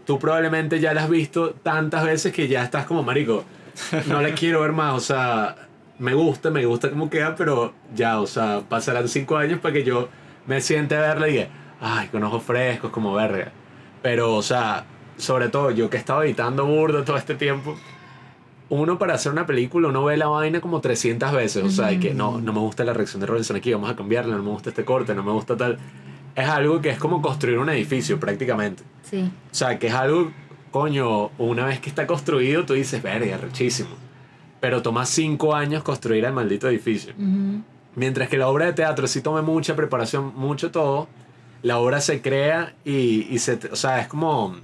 tú 0.06 0.18
probablemente 0.18 0.80
ya 0.80 0.94
la 0.94 1.04
has 1.04 1.10
visto 1.10 1.52
tantas 1.62 2.04
veces 2.06 2.32
que 2.34 2.48
ya 2.48 2.64
estás 2.64 2.86
como 2.86 3.04
marico. 3.04 3.44
No 4.08 4.22
la 4.22 4.32
quiero 4.34 4.62
ver 4.62 4.72
más, 4.72 4.94
o 4.94 5.00
sea, 5.00 5.56
me 6.00 6.14
gusta, 6.14 6.52
me 6.52 6.66
gusta 6.66 6.90
cómo 6.90 7.10
queda, 7.10 7.36
pero 7.36 7.74
ya, 7.94 8.20
o 8.22 8.28
sea, 8.28 8.62
pasarán 8.68 9.08
cinco 9.10 9.36
años 9.38 9.60
para 9.60 9.74
que 9.74 9.84
yo 9.84 10.08
me 10.48 10.62
siente 10.62 10.96
a 10.96 11.02
verla 11.02 11.28
y 11.28 11.32
diga, 11.34 11.48
ay, 11.82 12.08
con 12.08 12.24
ojos 12.24 12.44
frescos, 12.44 12.92
como 12.92 13.14
verga. 13.14 13.52
Pero, 14.02 14.36
o 14.36 14.42
sea, 14.42 14.86
sobre 15.18 15.50
todo 15.50 15.72
yo 15.72 15.90
que 15.90 15.98
he 15.98 16.00
estado 16.00 16.24
editando 16.24 16.66
burdo 16.66 17.04
todo 17.04 17.18
este 17.18 17.36
tiempo, 17.36 17.76
uno 18.70 18.98
para 18.98 19.14
hacer 19.14 19.32
una 19.32 19.46
película, 19.46 19.90
uno 19.90 20.04
ve 20.04 20.18
la 20.18 20.28
vaina 20.28 20.60
como 20.60 20.82
300 20.82 21.32
veces, 21.32 21.64
o 21.64 21.70
sea, 21.70 21.92
y 21.92 22.00
que 22.00 22.14
no, 22.14 22.40
no 22.42 22.54
me 22.54 22.60
gusta 22.60 22.84
la 22.84 22.94
reacción 22.94 23.20
de 23.20 23.28
Robinson 23.28 23.56
aquí, 23.56 23.72
vamos 23.72 23.90
a 23.90 23.96
cambiarla, 23.96 24.36
no 24.36 24.44
me 24.44 24.50
gusta 24.50 24.70
este 24.70 24.84
corte, 24.84 25.14
no 25.14 25.24
me 25.24 25.32
gusta 25.32 25.56
tal. 25.56 25.78
Es 26.36 26.48
algo 26.48 26.82
que 26.82 26.90
es 26.90 26.98
como 26.98 27.22
construir 27.22 27.60
un 27.60 27.70
edificio 27.70 28.20
prácticamente. 28.20 28.84
Sí. 29.04 29.22
O 29.22 29.56
sea, 29.56 29.78
que 29.78 29.88
es 29.88 29.94
algo, 29.94 30.32
coño, 30.72 31.30
una 31.38 31.66
vez 31.66 31.80
que 31.80 31.90
está 31.90 32.08
construido, 32.08 32.66
tú 32.66 32.74
dices, 32.74 33.04
verga, 33.04 33.38
rechísimo. 33.38 33.92
Pero 34.60 34.82
toma 34.82 35.06
cinco 35.06 35.54
años 35.54 35.84
construir 35.84 36.26
el 36.26 36.34
maldito 36.34 36.68
edificio. 36.68 37.14
Mientras 37.96 38.28
que 38.28 38.38
la 38.38 38.48
obra 38.48 38.66
de 38.66 38.74
teatro 38.74 39.06
sí 39.06 39.22
toma 39.22 39.44
mucha 39.44 39.76
preparación, 39.76 40.34
mucho 40.36 40.72
todo, 40.72 41.08
la 41.62 41.78
obra 41.78 42.02
se 42.02 42.22
crea 42.22 42.74
y, 42.84 43.28
y 43.30 43.38
se... 43.38 43.60
O 43.72 43.76
sea, 43.76 44.00
es 44.00 44.08
como, 44.08 44.56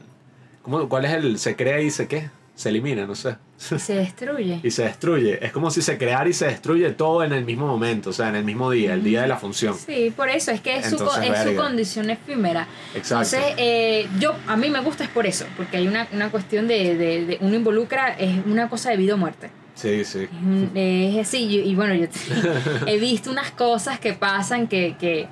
como... 0.62 0.88
¿Cuál 0.90 1.06
es 1.06 1.12
el... 1.14 1.40
Se 1.40 1.56
crea 1.56 1.80
y 1.82 1.90
se 1.92 2.08
qué? 2.08 2.30
Se 2.56 2.68
elimina, 2.68 3.06
no 3.06 3.16
sé. 3.16 3.38
Se 3.58 3.94
destruye. 3.96 4.60
Y 4.64 4.72
se 4.72 4.84
destruye. 4.84 5.44
Es 5.46 5.54
como 5.54 5.72
si 5.72 5.82
se 5.82 5.98
creara 5.98 6.30
y 6.30 6.34
se 6.34 6.46
destruye 6.48 6.90
todo 6.92 7.24
en 7.24 7.32
el 7.32 7.46
mismo 7.46 7.66
momento, 7.68 8.10
o 8.10 8.14
sea, 8.14 8.28
en 8.28 8.36
el 8.36 8.44
mismo 8.44 8.70
día, 8.70 8.94
el 8.96 9.02
día 9.04 9.22
de 9.22 9.30
la 9.30 9.38
función. 9.38 9.76
Sí, 9.78 10.12
por 10.14 10.28
eso, 10.28 10.52
es 10.52 10.60
que 10.60 10.76
es, 10.78 10.90
su, 10.90 10.96
es 10.96 11.44
su 11.50 11.56
condición 11.56 12.10
efímera. 12.10 12.68
Exacto. 12.94 13.38
Entonces, 13.38 13.56
eh, 13.58 14.08
yo, 14.20 14.36
a 14.48 14.58
mí 14.58 14.70
me 14.70 14.82
gusta 14.82 15.06
es 15.06 15.10
por 15.10 15.26
eso, 15.26 15.46
porque 15.56 15.78
hay 15.78 15.88
una, 15.88 16.08
una 16.12 16.30
cuestión 16.32 16.68
de, 16.68 16.96
de, 16.96 17.26
de- 17.26 17.38
uno 17.40 17.56
involucra, 17.56 18.10
es 18.18 18.46
una 18.46 18.70
cosa 18.70 18.90
de 18.90 18.98
vida 18.98 19.14
o 19.14 19.18
muerte. 19.18 19.52
Sí, 19.76 20.04
sí. 20.04 20.28
Es, 20.76 21.26
así, 21.28 21.46
y, 21.46 21.60
y 21.62 21.76
bueno, 21.76 21.96
yo 21.96 22.08
he 22.88 22.98
visto 23.00 23.32
unas 23.32 23.52
cosas 23.52 24.02
que 24.02 24.12
pasan 24.12 24.68
que, 24.68 24.98
que, 25.00 25.28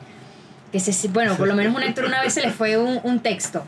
que 0.77 0.93
se, 0.93 1.07
bueno, 1.07 1.35
por 1.35 1.47
lo 1.47 1.55
menos 1.55 1.75
un 1.75 1.81
actor 1.81 2.05
una 2.05 2.21
vez 2.21 2.33
se 2.33 2.41
le 2.41 2.51
fue 2.51 2.77
un, 2.77 2.99
un 3.03 3.19
texto. 3.19 3.65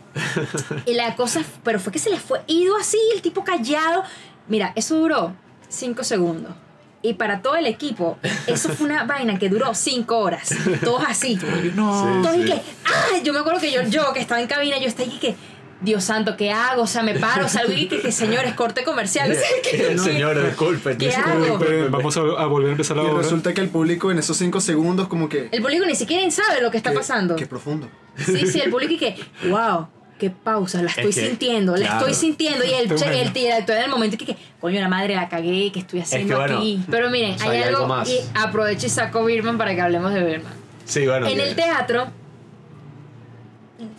Y 0.86 0.94
la 0.94 1.16
cosa, 1.16 1.42
pero 1.64 1.80
fue 1.80 1.92
que 1.92 2.00
se 2.00 2.10
le 2.10 2.20
fue 2.20 2.42
ido 2.46 2.78
así, 2.78 3.00
el 3.16 3.22
tipo 3.22 3.44
callado. 3.44 4.04
Mira, 4.48 4.74
eso 4.76 4.96
duró 4.96 5.34
cinco 5.68 6.04
segundos. 6.04 6.54
Y 7.02 7.14
para 7.14 7.42
todo 7.42 7.56
el 7.56 7.66
equipo, 7.66 8.18
eso 8.46 8.70
fue 8.70 8.86
una 8.86 9.06
vaina 9.06 9.40
que 9.40 9.50
duró 9.50 9.74
cinco 9.74 10.20
horas. 10.20 10.50
Todos 10.84 11.04
así. 11.08 11.40
No. 11.76 12.22
Todos 12.22 12.38
y 12.38 12.46
que, 12.46 12.54
¡ah! 12.54 13.18
Yo 13.24 13.34
me 13.34 13.40
acuerdo 13.40 13.60
que 13.60 13.72
yo, 13.72 13.82
yo 13.84 14.12
que 14.14 14.20
estaba 14.20 14.42
en 14.42 14.48
cabina, 14.48 14.78
yo 14.80 14.88
estaba 14.88 15.10
ahí 15.10 15.18
que, 15.18 15.36
Dios 15.82 16.04
santo, 16.04 16.36
¿qué 16.36 16.52
hago? 16.52 16.82
O 16.84 16.88
sea, 16.88 17.04
me 17.04 17.18
paro, 17.18 17.48
salgo 17.50 17.72
y 17.72 17.88
que, 17.88 18.02
que 18.02 18.12
señores, 18.12 18.54
corte 18.54 18.84
comercial. 18.84 19.32
O 19.32 19.34
sea, 19.36 19.48
que- 19.64 19.98
Señora, 19.98 20.42
disculpe. 20.44 20.98
¿Qué 20.98 21.06
disculpe. 21.08 21.30
hago? 21.32 21.44
Disculpe, 21.46 21.88
Vamos 21.90 22.18
a, 22.18 22.20
a 22.20 22.46
volver 22.48 22.70
a 22.70 22.72
empezar 22.74 22.98
la 22.98 23.04
Y 23.04 23.06
obra. 23.08 23.22
resulta 23.24 23.54
que 23.54 23.62
el 23.62 23.70
público 23.70 24.12
en 24.12 24.20
esos 24.20 24.36
5 24.38 24.60
segundos 24.62 25.08
como 25.08 25.30
que... 25.30 25.48
El 25.52 25.62
público 25.62 25.86
ni 25.86 25.96
siquiera 25.96 26.30
sabe 26.32 26.62
lo 26.62 26.70
que 26.72 26.78
está 26.78 26.90
que- 26.92 26.98
pasando. 26.98 27.36
Qué 27.36 27.46
profundo. 27.46 27.88
Sí, 28.18 28.46
sí, 28.48 28.60
el 28.60 28.70
público 28.70 28.94
y 28.94 28.98
que, 28.98 29.16
wow, 29.50 29.88
qué 30.18 30.30
pausa, 30.30 30.82
la 30.84 30.90
estoy 30.90 31.12
Es 31.12 31.16
que, 31.16 31.28
sintiendo, 31.28 31.72
la 31.78 31.86
claro. 31.86 32.00
estoy 32.00 32.14
sintiendo. 32.14 32.66
Y 32.66 32.74
el, 32.74 32.94
che- 32.96 33.22
el 33.22 33.32
director 33.32 33.78
en 33.78 33.84
el 33.84 33.90
momento 33.90 34.18
que, 34.18 34.26
que, 34.26 34.36
coño, 34.60 34.82
la 34.82 34.90
madre 34.90 35.16
la 35.16 35.30
cagué, 35.30 35.72
que 35.72 35.80
estoy 35.80 36.02
haciendo 36.02 36.36
bueno, 36.36 36.58
aquí. 36.58 36.84
Pero 36.92 37.10
miren, 37.10 37.36
o 37.36 37.40
sea, 37.40 37.52
hay 37.52 37.58
hay 37.60 37.64
algo 37.64 37.88
más. 37.88 38.10
y 38.10 38.20
aprovecho 38.36 38.86
y 38.88 38.90
saco 38.90 39.24
Birman 39.24 39.58
para 39.58 39.74
que 39.74 39.80
hablemos 39.80 40.14
de 40.14 40.22
Birman. 40.26 40.52
Sí, 40.84 41.08
bueno. 41.08 41.26
En 41.26 41.38
que- 41.38 41.48
el 41.50 41.56
teatro, 41.56 42.08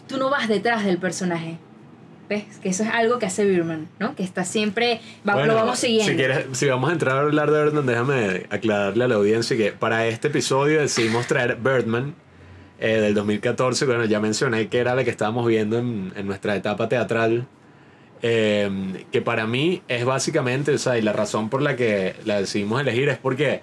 tú 0.07 0.19
no 0.19 0.29
vas 0.29 0.47
detrás 0.49 0.85
del 0.85 0.99
personaje. 0.99 1.57
¿Ves? 2.31 2.45
Que 2.63 2.69
eso 2.71 2.85
es 2.85 2.89
algo 2.91 3.19
que 3.19 3.27
hace 3.27 3.45
Birman, 3.45 3.89
¿no? 3.99 4.15
Que 4.15 4.23
está 4.23 4.45
siempre, 4.45 5.01
va- 5.29 5.35
Bueno, 5.35 5.49
lo 5.49 5.55
vamos 5.57 5.79
siguiendo. 5.81 6.11
Si, 6.11 6.17
quieres, 6.17 6.47
si 6.53 6.67
vamos 6.67 6.89
a 6.89 6.93
entrar 6.95 7.17
a 7.19 7.21
hablar 7.21 7.51
de 7.51 7.63
Birdman, 7.65 7.85
déjame 7.87 8.47
aclararle 8.51 9.05
a 9.05 9.09
la 9.09 9.17
audiencia 9.17 9.57
que 9.57 9.73
para 9.73 10.07
este 10.07 10.29
episodio 10.29 10.81
decidimos 10.81 11.27
traer 11.27 11.57
Birdman 11.57 12.15
eh, 12.79 13.01
del 13.01 13.15
2014. 13.15 13.85
Bueno, 13.85 14.05
ya 14.07 14.21
mencioné 14.21 14.69
que 14.69 14.79
era 14.79 14.95
la 14.95 15.05
que 15.05 15.11
estábamos 15.11 15.47
viendo 15.47 15.77
en, 15.79 16.13
en 16.17 16.27
nuestra 16.27 16.55
etapa 16.57 16.89
teatral. 16.89 17.47
eh, 18.23 18.71
que 19.11 19.23
para 19.23 19.47
mí 19.47 19.83
es 19.89 20.05
básicamente, 20.05 20.73
o 20.75 20.79
sea, 20.79 20.99
y 20.99 21.03
la 21.03 21.13
razón 21.13 21.49
por 21.51 21.63
la 21.63 21.75
que 21.77 22.15
la 22.25 22.39
decidimos 22.41 22.81
elegir 22.81 23.09
es 23.09 23.19
porque 23.19 23.61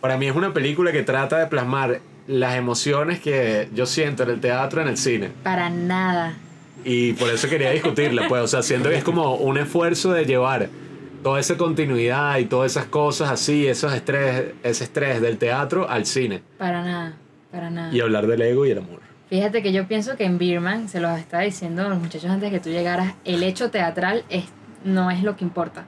para 0.00 0.16
mí 0.18 0.26
es 0.26 0.34
una 0.36 0.52
película 0.52 0.92
que 0.92 1.02
trata 1.02 1.38
de 1.38 1.46
plasmar 1.46 2.00
las 2.26 2.56
emociones 2.56 3.20
que 3.20 3.68
yo 3.74 3.86
siento 3.86 4.24
en 4.24 4.30
el 4.30 4.40
teatro, 4.40 4.82
en 4.82 4.88
el 4.88 4.96
cine. 4.96 5.30
Para 5.42 5.70
nada. 5.70 6.34
Y 6.84 7.12
por 7.14 7.30
eso 7.30 7.48
quería 7.48 7.70
discutirla, 7.70 8.26
pues, 8.28 8.42
o 8.42 8.48
sea, 8.48 8.62
siento 8.62 8.88
que 8.88 8.96
es 8.96 9.04
como 9.04 9.34
un 9.36 9.58
esfuerzo 9.58 10.12
de 10.12 10.24
llevar 10.24 10.68
toda 11.22 11.38
esa 11.38 11.56
continuidad 11.56 12.38
y 12.38 12.46
todas 12.46 12.72
esas 12.72 12.86
cosas 12.86 13.30
así, 13.30 13.68
esos 13.68 13.92
estrés, 13.92 14.52
ese 14.64 14.84
estrés 14.84 15.20
del 15.20 15.38
teatro 15.38 15.88
al 15.88 16.04
cine 16.06 16.42
Para 16.58 16.82
nada. 16.82 17.12
Para 17.52 17.70
nada. 17.70 17.94
y 17.94 18.00
hablar 18.00 18.26
del 18.26 18.42
ego 18.42 18.66
y 18.66 18.70
el 18.72 18.78
amor. 18.78 19.00
Fíjate 19.30 19.62
que 19.62 19.72
yo 19.72 19.86
pienso 19.86 20.16
que 20.16 20.24
en 20.24 20.38
Birman, 20.38 20.88
se 20.88 21.00
los 21.00 21.16
estaba 21.18 21.42
diciendo 21.44 21.86
a 21.86 21.88
los 21.88 21.98
muchachos 21.98 22.28
antes 22.30 22.50
de 22.50 22.58
que 22.58 22.62
tú 22.62 22.70
llegaras, 22.70 23.14
el 23.24 23.42
hecho 23.44 23.70
teatral 23.70 24.24
es, 24.28 24.44
no 24.84 25.10
es 25.10 25.22
lo 25.22 25.36
que 25.36 25.44
importa. 25.44 25.84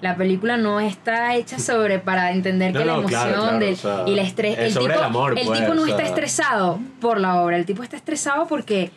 La 0.00 0.16
película 0.16 0.56
no 0.58 0.78
está 0.78 1.34
hecha 1.34 1.58
sobre 1.58 1.98
para 1.98 2.30
entender 2.30 2.72
No, 2.72 2.78
que 2.80 2.84
la 2.86 2.92
emoción 2.98 3.08
claro, 3.10 3.40
claro, 3.42 3.58
del- 3.58 3.72
o 3.74 3.76
sea, 3.76 4.04
y 4.06 4.12
el 4.12 4.18
estrés. 4.20 4.58
es 4.58 4.64
el 4.66 4.72
sobre 4.72 4.92
tipo, 4.92 4.98
el 5.00 5.04
amor, 5.06 5.34
pues, 5.34 5.60
tipo 5.60 5.74
no 5.74 5.82
o 5.82 5.86
está 5.86 6.02
estresado 6.02 6.78
por 7.00 7.18
la 7.18 7.40
obra, 7.42 7.56
el 7.56 7.64
tipo 7.66 7.82
está 7.82 7.96
estresado 7.96 8.46
porque 8.46 8.90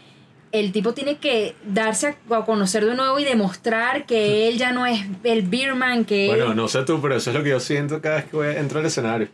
el 0.51 0.71
tipo 0.71 0.93
tiene 0.93 1.17
que 1.17 1.55
darse 1.65 2.15
a, 2.29 2.35
a 2.35 2.45
conocer 2.45 2.85
de 2.85 2.95
nuevo 2.95 3.19
y 3.19 3.23
demostrar 3.23 4.05
que 4.05 4.47
él 4.49 4.57
ya 4.57 4.71
no 4.73 4.85
es 4.85 5.05
el 5.23 5.43
Birman, 5.43 6.03
que 6.05 6.27
Bueno, 6.27 6.51
él- 6.51 6.55
no 6.55 6.67
sé 6.67 6.83
tú, 6.83 6.99
pero 7.01 7.15
eso 7.15 7.29
es 7.31 7.35
lo 7.37 7.43
que 7.43 7.49
yo 7.51 7.59
siento 7.59 8.01
cada 8.01 8.17
vez 8.17 8.25
que 8.25 8.35
voy- 8.35 8.55
entro 8.55 8.79
al 8.79 8.85
escenario. 8.85 9.29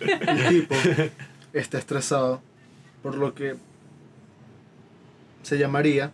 El 0.00 0.48
tipo 0.48 0.74
está 1.52 1.78
estresado 1.78 2.40
por 3.02 3.16
lo 3.16 3.34
que 3.34 3.56
se 5.42 5.58
llamaría 5.58 6.12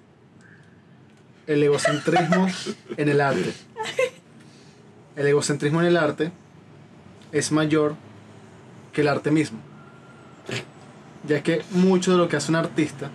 el 1.47 1.63
egocentrismo 1.63 2.49
en 2.97 3.09
el 3.09 3.21
arte. 3.21 3.53
El 5.17 5.27
egocentrismo 5.27 5.81
en 5.81 5.87
el 5.89 5.97
arte 5.97 6.31
es 7.33 7.53
mayor 7.53 7.97
que 8.93 9.03
el 9.03 9.09
arte 9.09 9.31
mismo. 9.31 9.59
Ya 11.29 11.43
que 11.43 11.63
mucho 11.73 12.13
de 12.13 12.19
lo 12.19 12.29
que 12.29 12.37
hace 12.37 12.51
un 12.51 12.57
artista 12.57 13.11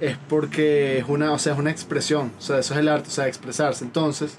es 0.00 0.16
porque 0.28 0.98
es 0.98 1.04
una, 1.08 1.32
o 1.32 1.38
sea, 1.38 1.54
es 1.54 1.58
una 1.58 1.70
expresión, 1.70 2.32
o 2.38 2.40
sea, 2.40 2.58
eso 2.58 2.74
es 2.74 2.80
el 2.80 2.88
arte, 2.88 3.08
o 3.08 3.12
sea, 3.12 3.26
expresarse. 3.26 3.84
Entonces, 3.84 4.36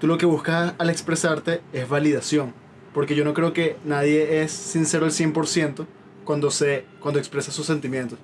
tú 0.00 0.06
lo 0.06 0.18
que 0.18 0.26
buscas 0.26 0.74
al 0.78 0.90
expresarte 0.90 1.60
es 1.72 1.88
validación, 1.88 2.52
porque 2.92 3.14
yo 3.14 3.24
no 3.24 3.34
creo 3.34 3.52
que 3.52 3.76
nadie 3.84 4.42
es 4.42 4.52
sincero 4.52 5.06
al 5.06 5.12
100% 5.12 5.86
cuando 6.24 6.50
se 6.50 6.84
cuando 7.00 7.18
expresa 7.18 7.50
sus 7.50 7.66
sentimientos. 7.66 8.18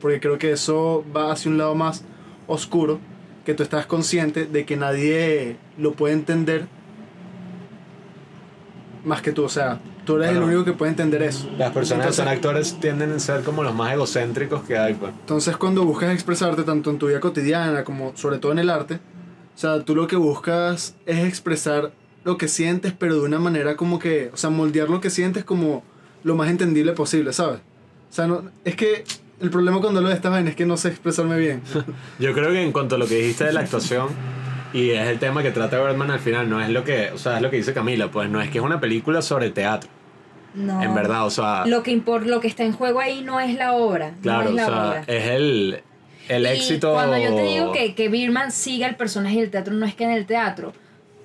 Porque 0.00 0.20
creo 0.20 0.38
que 0.38 0.52
eso 0.52 1.04
va 1.16 1.32
hacia 1.32 1.50
un 1.50 1.58
lado 1.58 1.74
más 1.74 2.04
oscuro, 2.46 3.00
que 3.44 3.54
tú 3.54 3.62
estás 3.62 3.86
consciente 3.86 4.46
de 4.46 4.66
que 4.66 4.76
nadie 4.76 5.56
lo 5.78 5.92
puede 5.92 6.14
entender 6.14 6.66
más 9.04 9.22
que 9.22 9.32
tú, 9.32 9.44
o 9.44 9.48
sea, 9.48 9.80
tú 10.04 10.16
eres 10.16 10.28
el 10.30 10.34
Bueno. 10.36 10.46
único 10.52 10.64
que 10.64 10.72
puede 10.72 10.90
entender 10.90 11.22
eso. 11.22 11.48
Las 11.58 11.72
personas 11.72 12.06
que 12.06 12.12
son 12.12 12.28
Entonces- 12.28 12.46
actores 12.72 12.80
tienden 12.80 13.12
a 13.12 13.18
ser 13.18 13.42
como 13.42 13.62
los 13.62 13.74
más 13.74 13.92
egocéntricos 13.92 14.62
que 14.64 14.76
hay, 14.78 14.94
pues. 14.94 15.12
Entonces 15.20 15.56
cuando 15.56 15.84
buscas 15.84 16.12
expresarte 16.12 16.62
tanto 16.62 16.90
en 16.90 16.98
tu 16.98 17.08
vida 17.08 17.20
cotidiana 17.20 17.84
como 17.84 18.12
sobre 18.16 18.38
todo 18.38 18.52
en 18.52 18.58
el 18.58 18.70
arte, 18.70 18.94
o 18.94 19.58
sea, 19.58 19.80
tú 19.84 19.94
lo 19.94 20.06
que 20.06 20.16
buscas 20.16 20.94
es 21.06 21.24
expresar 21.26 21.92
lo 22.24 22.38
que 22.38 22.48
sientes, 22.48 22.92
pero 22.98 23.14
de 23.16 23.20
una 23.20 23.38
manera 23.38 23.76
como 23.76 23.98
que, 23.98 24.30
o 24.32 24.36
sea, 24.36 24.50
moldear 24.50 24.88
lo 24.88 25.00
que 25.00 25.10
sientes 25.10 25.44
como 25.44 25.82
lo 26.22 26.34
más 26.34 26.48
entendible 26.48 26.92
posible, 26.92 27.32
¿sabes? 27.32 27.60
O 28.10 28.14
sea, 28.14 28.26
no, 28.26 28.44
es 28.64 28.76
que 28.76 29.04
el 29.40 29.50
problema 29.50 29.80
cuando 29.80 30.00
lo 30.00 30.08
de 30.08 30.14
esta 30.14 30.30
vaina 30.30 30.48
es 30.50 30.56
que 30.56 30.64
no 30.64 30.76
sé 30.76 30.88
expresarme 30.88 31.36
bien. 31.38 31.60
Yo 32.18 32.32
creo 32.32 32.50
que 32.50 32.62
en 32.62 32.72
cuanto 32.72 32.94
a 32.94 32.98
lo 32.98 33.06
que 33.06 33.16
dijiste 33.16 33.44
de 33.44 33.52
la 33.52 33.60
actuación, 33.60 34.08
y 34.74 34.90
es 34.90 35.08
el 35.08 35.18
tema 35.18 35.42
que 35.42 35.50
trata 35.52 35.80
Birdman 35.82 36.10
al 36.10 36.20
final, 36.20 36.50
no 36.50 36.60
es 36.60 36.68
lo 36.68 36.84
que, 36.84 37.10
o 37.12 37.18
sea, 37.18 37.36
es 37.36 37.42
lo 37.42 37.48
que 37.50 37.56
dice 37.56 37.72
Camila, 37.72 38.10
pues 38.10 38.28
no 38.28 38.42
es 38.42 38.50
que 38.50 38.58
es 38.58 38.64
una 38.64 38.80
película 38.80 39.22
sobre 39.22 39.48
teatro, 39.50 39.88
no. 40.54 40.82
en 40.82 40.94
verdad, 40.94 41.24
o 41.24 41.30
sea, 41.30 41.64
Lo 41.66 41.82
que, 41.82 41.92
impor- 41.96 42.24
lo 42.26 42.40
que 42.40 42.48
está 42.48 42.64
en 42.64 42.72
juego 42.72 43.00
ahí 43.00 43.22
no 43.22 43.40
es 43.40 43.54
la 43.54 43.72
obra. 43.72 44.12
claro, 44.20 44.50
no 44.50 44.58
es 44.60 44.68
o 44.68 44.70
la 44.70 44.76
sea, 44.76 44.88
obra. 44.90 45.04
es 45.06 45.26
el, 45.30 45.80
el 46.28 46.42
Y 46.42 46.46
éxito. 46.46 46.92
Cuando 46.92 47.16
yo 47.18 47.34
te 47.34 47.42
digo 47.44 47.72
que, 47.72 47.94
que 47.94 48.08
Birman 48.08 48.52
siga 48.52 48.86
el 48.86 48.96
personaje 48.96 49.40
del 49.40 49.50
teatro, 49.50 49.72
no 49.74 49.86
es 49.86 49.94
que 49.94 50.04
en 50.04 50.10
el 50.10 50.26
teatro 50.26 50.72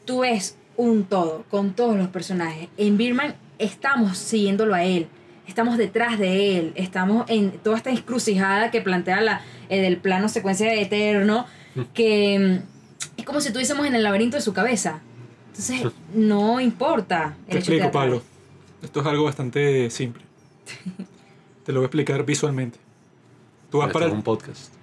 tú 0.06 0.20
ves 0.22 0.56
un 0.78 1.04
todo 1.04 1.44
con 1.50 1.74
todos 1.74 1.96
los 1.98 2.08
personajes. 2.08 2.70
En 2.78 2.98
Birman 2.98 3.36
estamos 3.58 4.18
siguiéndolo 4.18 4.74
a 4.76 4.84
él, 4.84 5.08
estamos 5.48 5.78
detrás 5.78 6.18
de 6.18 6.58
él, 6.58 6.72
estamos 6.76 7.26
en 7.30 7.52
toda 7.52 7.78
esta 7.78 7.90
encrucijada 7.90 8.72
que 8.72 8.80
plantea 8.82 9.20
la, 9.22 9.42
eh, 9.70 9.82
del 9.82 9.98
plano 9.98 10.30
secuencia 10.30 10.74
eterno, 10.74 11.46
que 11.94 12.62
mm, 12.64 12.79
es 13.20 13.26
como 13.26 13.42
si 13.42 13.48
estuviésemos 13.48 13.86
en 13.86 13.96
el 13.96 14.04
laberinto 14.04 14.38
de 14.38 14.42
su 14.42 14.54
cabeza. 14.54 15.02
Entonces, 15.48 15.92
no 16.14 16.60
importa. 16.60 17.36
el 17.48 17.54
Te 17.54 17.60
hecho 17.60 17.72
explico. 17.74 17.92
Pablo. 17.92 18.22
Esto 18.82 19.02
es 19.02 19.06
algo 19.06 19.26
bastante 19.26 19.90
simple. 19.90 20.24
Te 21.66 21.74
lo 21.74 21.80
voy 21.80 21.86
a 21.86 21.88
explicar 21.88 22.26
visualmente. 22.26 22.80
Tú 23.70 23.80
vas, 23.80 23.88
Esto 23.88 24.00
para 24.00 24.06
el, 24.08 24.14
un 24.14 24.24
podcast. 24.24 24.74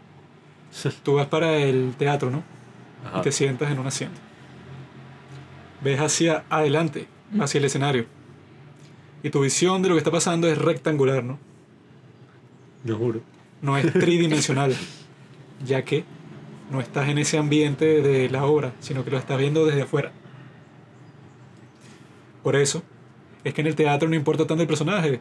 tú 1.03 1.15
vas 1.15 1.27
para 1.27 1.57
el 1.57 1.95
teatro, 1.97 2.31
¿no? 2.31 2.45
Ajá. 3.05 3.19
Y 3.19 3.23
te 3.23 3.33
sientas 3.33 3.71
en 3.71 3.79
un 3.79 3.87
asiento. 3.87 4.21
Ves 5.83 6.01
hacia 6.01 6.45
adelante, 6.49 7.09
hacia 7.41 7.59
el 7.59 7.65
escenario. 7.65 8.07
Y 9.23 9.31
tu 9.31 9.41
visión 9.41 9.83
de 9.83 9.89
lo 9.89 9.95
que 9.95 9.99
está 9.99 10.11
pasando 10.11 10.49
es 10.49 10.59
rectangular, 10.59 11.25
¿no? 11.25 11.39
Lo 12.85 12.97
juro. 12.97 13.21
No 13.63 13.77
es 13.77 13.93
tridimensional, 13.93 14.75
ya 15.65 15.85
que 15.85 16.05
no 16.71 16.81
estás 16.81 17.09
en 17.09 17.19
ese 17.19 17.39
ambiente 17.39 18.03
de 18.03 18.29
la 18.29 18.45
obra, 18.45 18.73
sino 18.81 19.05
que 19.05 19.11
lo 19.11 19.19
estás 19.19 19.39
viendo 19.39 19.65
desde 19.67 19.83
afuera. 19.83 20.13
Por 22.43 22.57
eso, 22.57 22.83
es 23.45 23.55
que 23.55 23.61
en 23.61 23.67
el 23.67 23.77
teatro 23.77 24.09
no 24.09 24.17
importa 24.17 24.47
tanto 24.47 24.63
el 24.63 24.69
personaje, 24.69 25.21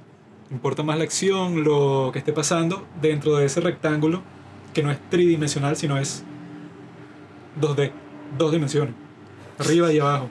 importa 0.52 0.84
más 0.84 0.98
la 0.98 1.04
acción, 1.04 1.64
lo 1.64 2.10
que 2.12 2.20
esté 2.20 2.34
pasando 2.34 2.86
dentro 3.02 3.36
de 3.36 3.46
ese 3.46 3.62
rectángulo 3.62 4.22
que 4.74 4.84
no 4.84 4.92
es 4.92 5.00
tridimensional, 5.10 5.76
sino 5.76 5.98
es 5.98 6.24
2D, 7.60 7.92
dos 8.38 8.52
dimensiones, 8.52 8.94
arriba 9.58 9.92
y 9.92 10.00
abajo. 10.00 10.30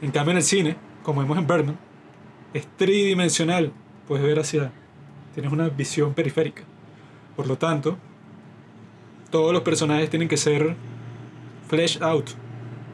En 0.00 0.10
cambio 0.10 0.32
en 0.32 0.38
el 0.38 0.42
cine, 0.42 0.76
como 1.02 1.20
vemos 1.20 1.38
en 1.38 1.46
Birdman, 1.46 1.78
es 2.54 2.66
tridimensional, 2.76 3.72
puedes 4.06 4.24
ver 4.24 4.38
hacia, 4.38 4.72
tienes 5.34 5.52
una 5.52 5.68
visión 5.68 6.14
periférica. 6.14 6.62
Por 7.36 7.46
lo 7.46 7.58
tanto, 7.58 7.98
todos 9.30 9.52
los 9.52 9.62
personajes 9.62 10.10
tienen 10.10 10.28
que 10.28 10.36
ser 10.36 10.74
flesh 11.68 11.98
out, 12.02 12.30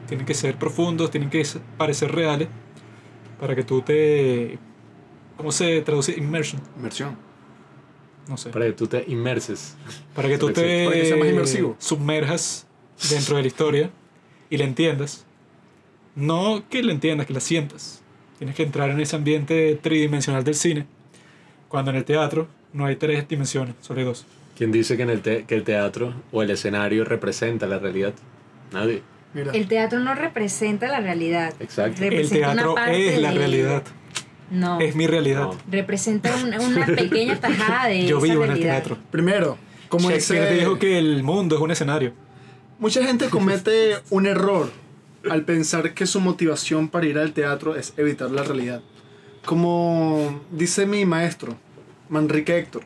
tienen 0.07 0.25
que 0.25 0.33
ser 0.33 0.57
profundos, 0.57 1.11
tienen 1.11 1.29
que 1.29 1.45
parecer 1.77 2.11
reales 2.11 2.47
para 3.39 3.55
que 3.55 3.63
tú 3.63 3.81
te 3.81 4.57
¿cómo 5.37 5.51
se 5.51 5.81
traduce 5.81 6.13
immersion? 6.17 6.61
Inmersión. 6.77 7.17
No 8.27 8.37
sé. 8.37 8.49
Para 8.49 8.65
que 8.65 8.73
tú 8.73 8.87
te 8.87 9.03
inmerses. 9.07 9.75
Para 10.15 10.27
que 10.27 10.37
tú 10.37 10.47
Para 10.47 10.61
que 10.61 10.89
te 10.91 11.05
sea 11.05 11.17
más 11.17 11.27
inmersivo. 11.27 11.75
submerjas 11.79 12.65
dentro 13.09 13.35
de 13.35 13.43
la 13.43 13.47
historia 13.47 13.89
y 14.49 14.57
la 14.57 14.63
entiendas. 14.63 15.25
No 16.15 16.63
que 16.69 16.81
la 16.81 16.91
entiendas, 16.91 17.27
que 17.27 17.33
la 17.33 17.39
sientas. 17.39 18.01
Tienes 18.37 18.55
que 18.55 18.63
entrar 18.63 18.89
en 18.89 18.99
ese 18.99 19.15
ambiente 19.15 19.79
tridimensional 19.81 20.43
del 20.43 20.55
cine, 20.55 20.87
cuando 21.67 21.91
en 21.91 21.97
el 21.97 22.05
teatro 22.05 22.47
no 22.73 22.85
hay 22.85 22.95
tres 22.95 23.27
dimensiones, 23.27 23.75
solo 23.81 23.99
hay 23.99 24.05
dos. 24.05 24.25
¿Quién 24.57 24.71
dice 24.71 24.95
que, 24.97 25.03
en 25.03 25.09
el 25.09 25.21
te- 25.21 25.43
que 25.45 25.55
el 25.55 25.63
teatro 25.63 26.13
o 26.31 26.41
el 26.41 26.49
escenario 26.49 27.03
representa 27.05 27.67
la 27.67 27.79
realidad? 27.79 28.13
Nadie. 28.71 29.01
Mira. 29.33 29.51
El 29.51 29.67
teatro 29.67 29.99
no 29.99 30.15
representa 30.15 30.87
la 30.87 31.01
realidad. 31.01 31.53
Exacto. 31.59 32.03
El 32.03 32.11
Representa 32.11 32.47
una 32.47 32.53
teatro 32.55 32.75
parte 32.75 33.13
es 33.15 33.21
la 33.21 33.31
de- 33.31 33.37
realidad. 33.37 33.83
No. 34.51 34.79
Es 34.79 34.95
mi 34.95 35.07
realidad. 35.07 35.41
No. 35.41 35.57
Representa 35.69 36.33
una, 36.43 36.59
una 36.61 36.85
pequeña 36.85 37.39
tajada 37.39 37.87
de 37.89 38.05
Yo 38.05 38.17
esa 38.19 38.23
vivo 38.27 38.43
en 38.45 38.51
el 38.51 38.57
realidad. 38.57 38.73
teatro. 38.83 38.97
Primero, 39.11 39.57
como 39.89 40.09
Shakespeare 40.09 40.43
dice, 40.51 40.59
dijo 40.61 40.79
que 40.79 40.97
el 40.99 41.23
mundo 41.23 41.55
es 41.55 41.61
un 41.61 41.71
escenario. 41.71 42.13
mucha 42.79 43.03
gente 43.03 43.27
comete 43.29 43.95
un 44.09 44.25
error 44.25 44.71
al 45.29 45.43
pensar 45.43 45.93
que 45.93 46.05
su 46.05 46.19
motivación 46.21 46.87
para 46.89 47.05
ir 47.07 47.17
al 47.17 47.33
teatro 47.33 47.75
es 47.75 47.93
evitar 47.97 48.31
la 48.31 48.43
realidad. 48.43 48.81
Como 49.45 50.41
dice 50.51 50.85
mi 50.85 51.05
maestro, 51.05 51.55
Manrique 52.09 52.57
Héctor, 52.57 52.83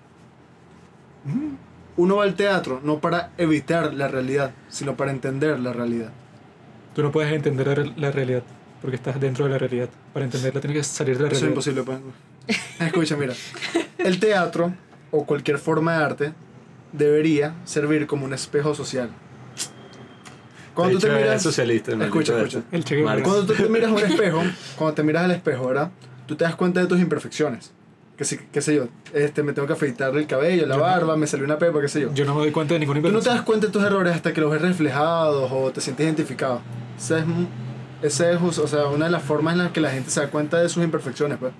uno 1.97 2.15
va 2.17 2.23
al 2.23 2.35
teatro 2.35 2.79
no 2.83 2.99
para 2.99 3.31
evitar 3.37 3.93
la 3.93 4.07
realidad, 4.07 4.51
sino 4.69 4.95
para 4.95 5.11
entender 5.11 5.59
la 5.59 5.73
realidad. 5.73 6.09
Tú 6.95 7.03
no 7.03 7.11
puedes 7.11 7.31
entender 7.33 7.67
la 7.67 7.75
re- 7.75 7.93
la 7.97 8.11
realidad 8.11 8.43
porque 8.81 8.95
estás 8.95 9.19
dentro 9.19 9.45
de 9.45 9.51
la 9.51 9.57
realidad. 9.57 9.89
Para 10.13 10.25
entenderla 10.25 10.61
tienes 10.61 10.77
que 10.77 10.83
salir 10.83 11.17
de 11.17 11.23
la 11.23 11.27
Eso 11.29 11.35
es 11.35 11.41
realidad. 11.41 11.83
imposible. 11.83 11.83
pues. 12.47 12.59
Escucha, 12.79 13.15
mira. 13.17 13.33
El 13.97 14.19
teatro 14.19 14.73
o 15.11 15.25
cualquier 15.25 15.57
forma 15.59 15.97
de 15.97 16.03
arte 16.03 16.33
debería 16.93 17.53
servir 17.65 18.07
como 18.07 18.25
un 18.25 18.33
espejo 18.33 18.73
social. 18.73 19.09
Cuando 20.73 20.97
tú 20.99 21.07
te 21.07 21.13
miras... 21.13 21.35
es 21.37 21.43
socialista, 21.43 21.91
el 21.91 22.01
Escucha, 22.03 22.37
escucha. 22.37 22.61
El. 22.71 22.83
Cuando 23.23 23.45
tú 23.45 23.53
te 23.53 23.67
miras 23.67 23.89
a 23.91 23.93
un 23.93 23.99
espejo, 23.99 24.41
cuando 24.77 24.93
te 24.95 25.03
miras 25.03 25.25
al 25.25 25.31
espejo, 25.31 25.67
¿verdad? 25.67 25.91
Tú 26.25 26.35
te 26.35 26.45
das 26.45 26.55
cuenta 26.55 26.79
de 26.79 26.87
tus 26.87 26.99
imperfecciones. 26.99 27.71
Que 28.19 28.25
sí, 28.25 28.37
qué 28.51 28.61
sé 28.61 28.75
yo, 28.75 28.89
este, 29.13 29.43
me 29.43 29.53
tengo 29.53 29.65
que 29.65 29.73
afeitar 29.73 30.13
el 30.15 30.27
cabello, 30.27 30.67
la 30.67 30.75
Yo 30.75 30.81
no- 30.81 30.85
barba, 30.85 31.15
me 31.15 31.25
salió 31.25 31.45
una 31.45 31.57
pepa, 31.57 31.79
qué 31.79 31.87
sé 31.87 32.01
yo. 32.01 32.13
Yo 32.13 32.25
no 32.25 32.35
me 32.35 32.41
doy 32.41 32.51
cuenta 32.51 32.73
de 32.73 32.81
ninguna 32.81 33.01
Tú 33.01 33.11
no 33.11 33.21
te 33.21 33.29
das 33.29 33.43
cuenta 33.43 33.67
de 33.67 33.71
tus 33.73 33.81
errores 33.81 34.13
hasta 34.13 34.33
que 34.33 34.41
los 34.41 34.51
ves 34.51 34.61
reflejados 34.61 35.49
o 35.53 35.71
te 35.71 35.79
sientes 35.79 36.03
identificado. 36.05 36.59
Esa 36.97 37.19
es, 37.19 37.25
esa 38.01 38.29
es 38.31 38.41
o 38.41 38.67
sea, 38.67 38.87
una 38.87 39.05
de 39.05 39.11
las 39.11 39.23
formas 39.23 39.53
en 39.53 39.59
las 39.59 39.71
que 39.71 39.79
la 39.79 39.89
gente 39.91 40.09
se 40.09 40.19
da 40.19 40.27
cuenta 40.29 40.59
de 40.61 40.67
sus 40.67 40.83
imperfecciones, 40.83 41.37
pues. 41.39 41.53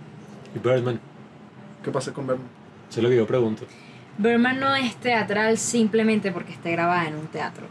Y 0.53 0.59
Birdman, 0.59 0.99
¿Qué 1.81 1.91
pasa 1.91 2.11
con 2.11 2.27
Berman? 2.27 2.45
eso 2.89 2.99
es 2.99 3.03
lo 3.03 3.09
que 3.09 3.15
yo 3.15 3.25
pregunto. 3.25 3.63
Berman 4.17 4.59
no 4.59 4.75
es 4.75 4.97
teatral 4.97 5.57
simplemente 5.57 6.29
porque 6.33 6.51
esté 6.51 6.71
grabada 6.73 7.07
en 7.07 7.15
un 7.15 7.27
teatro. 7.27 7.67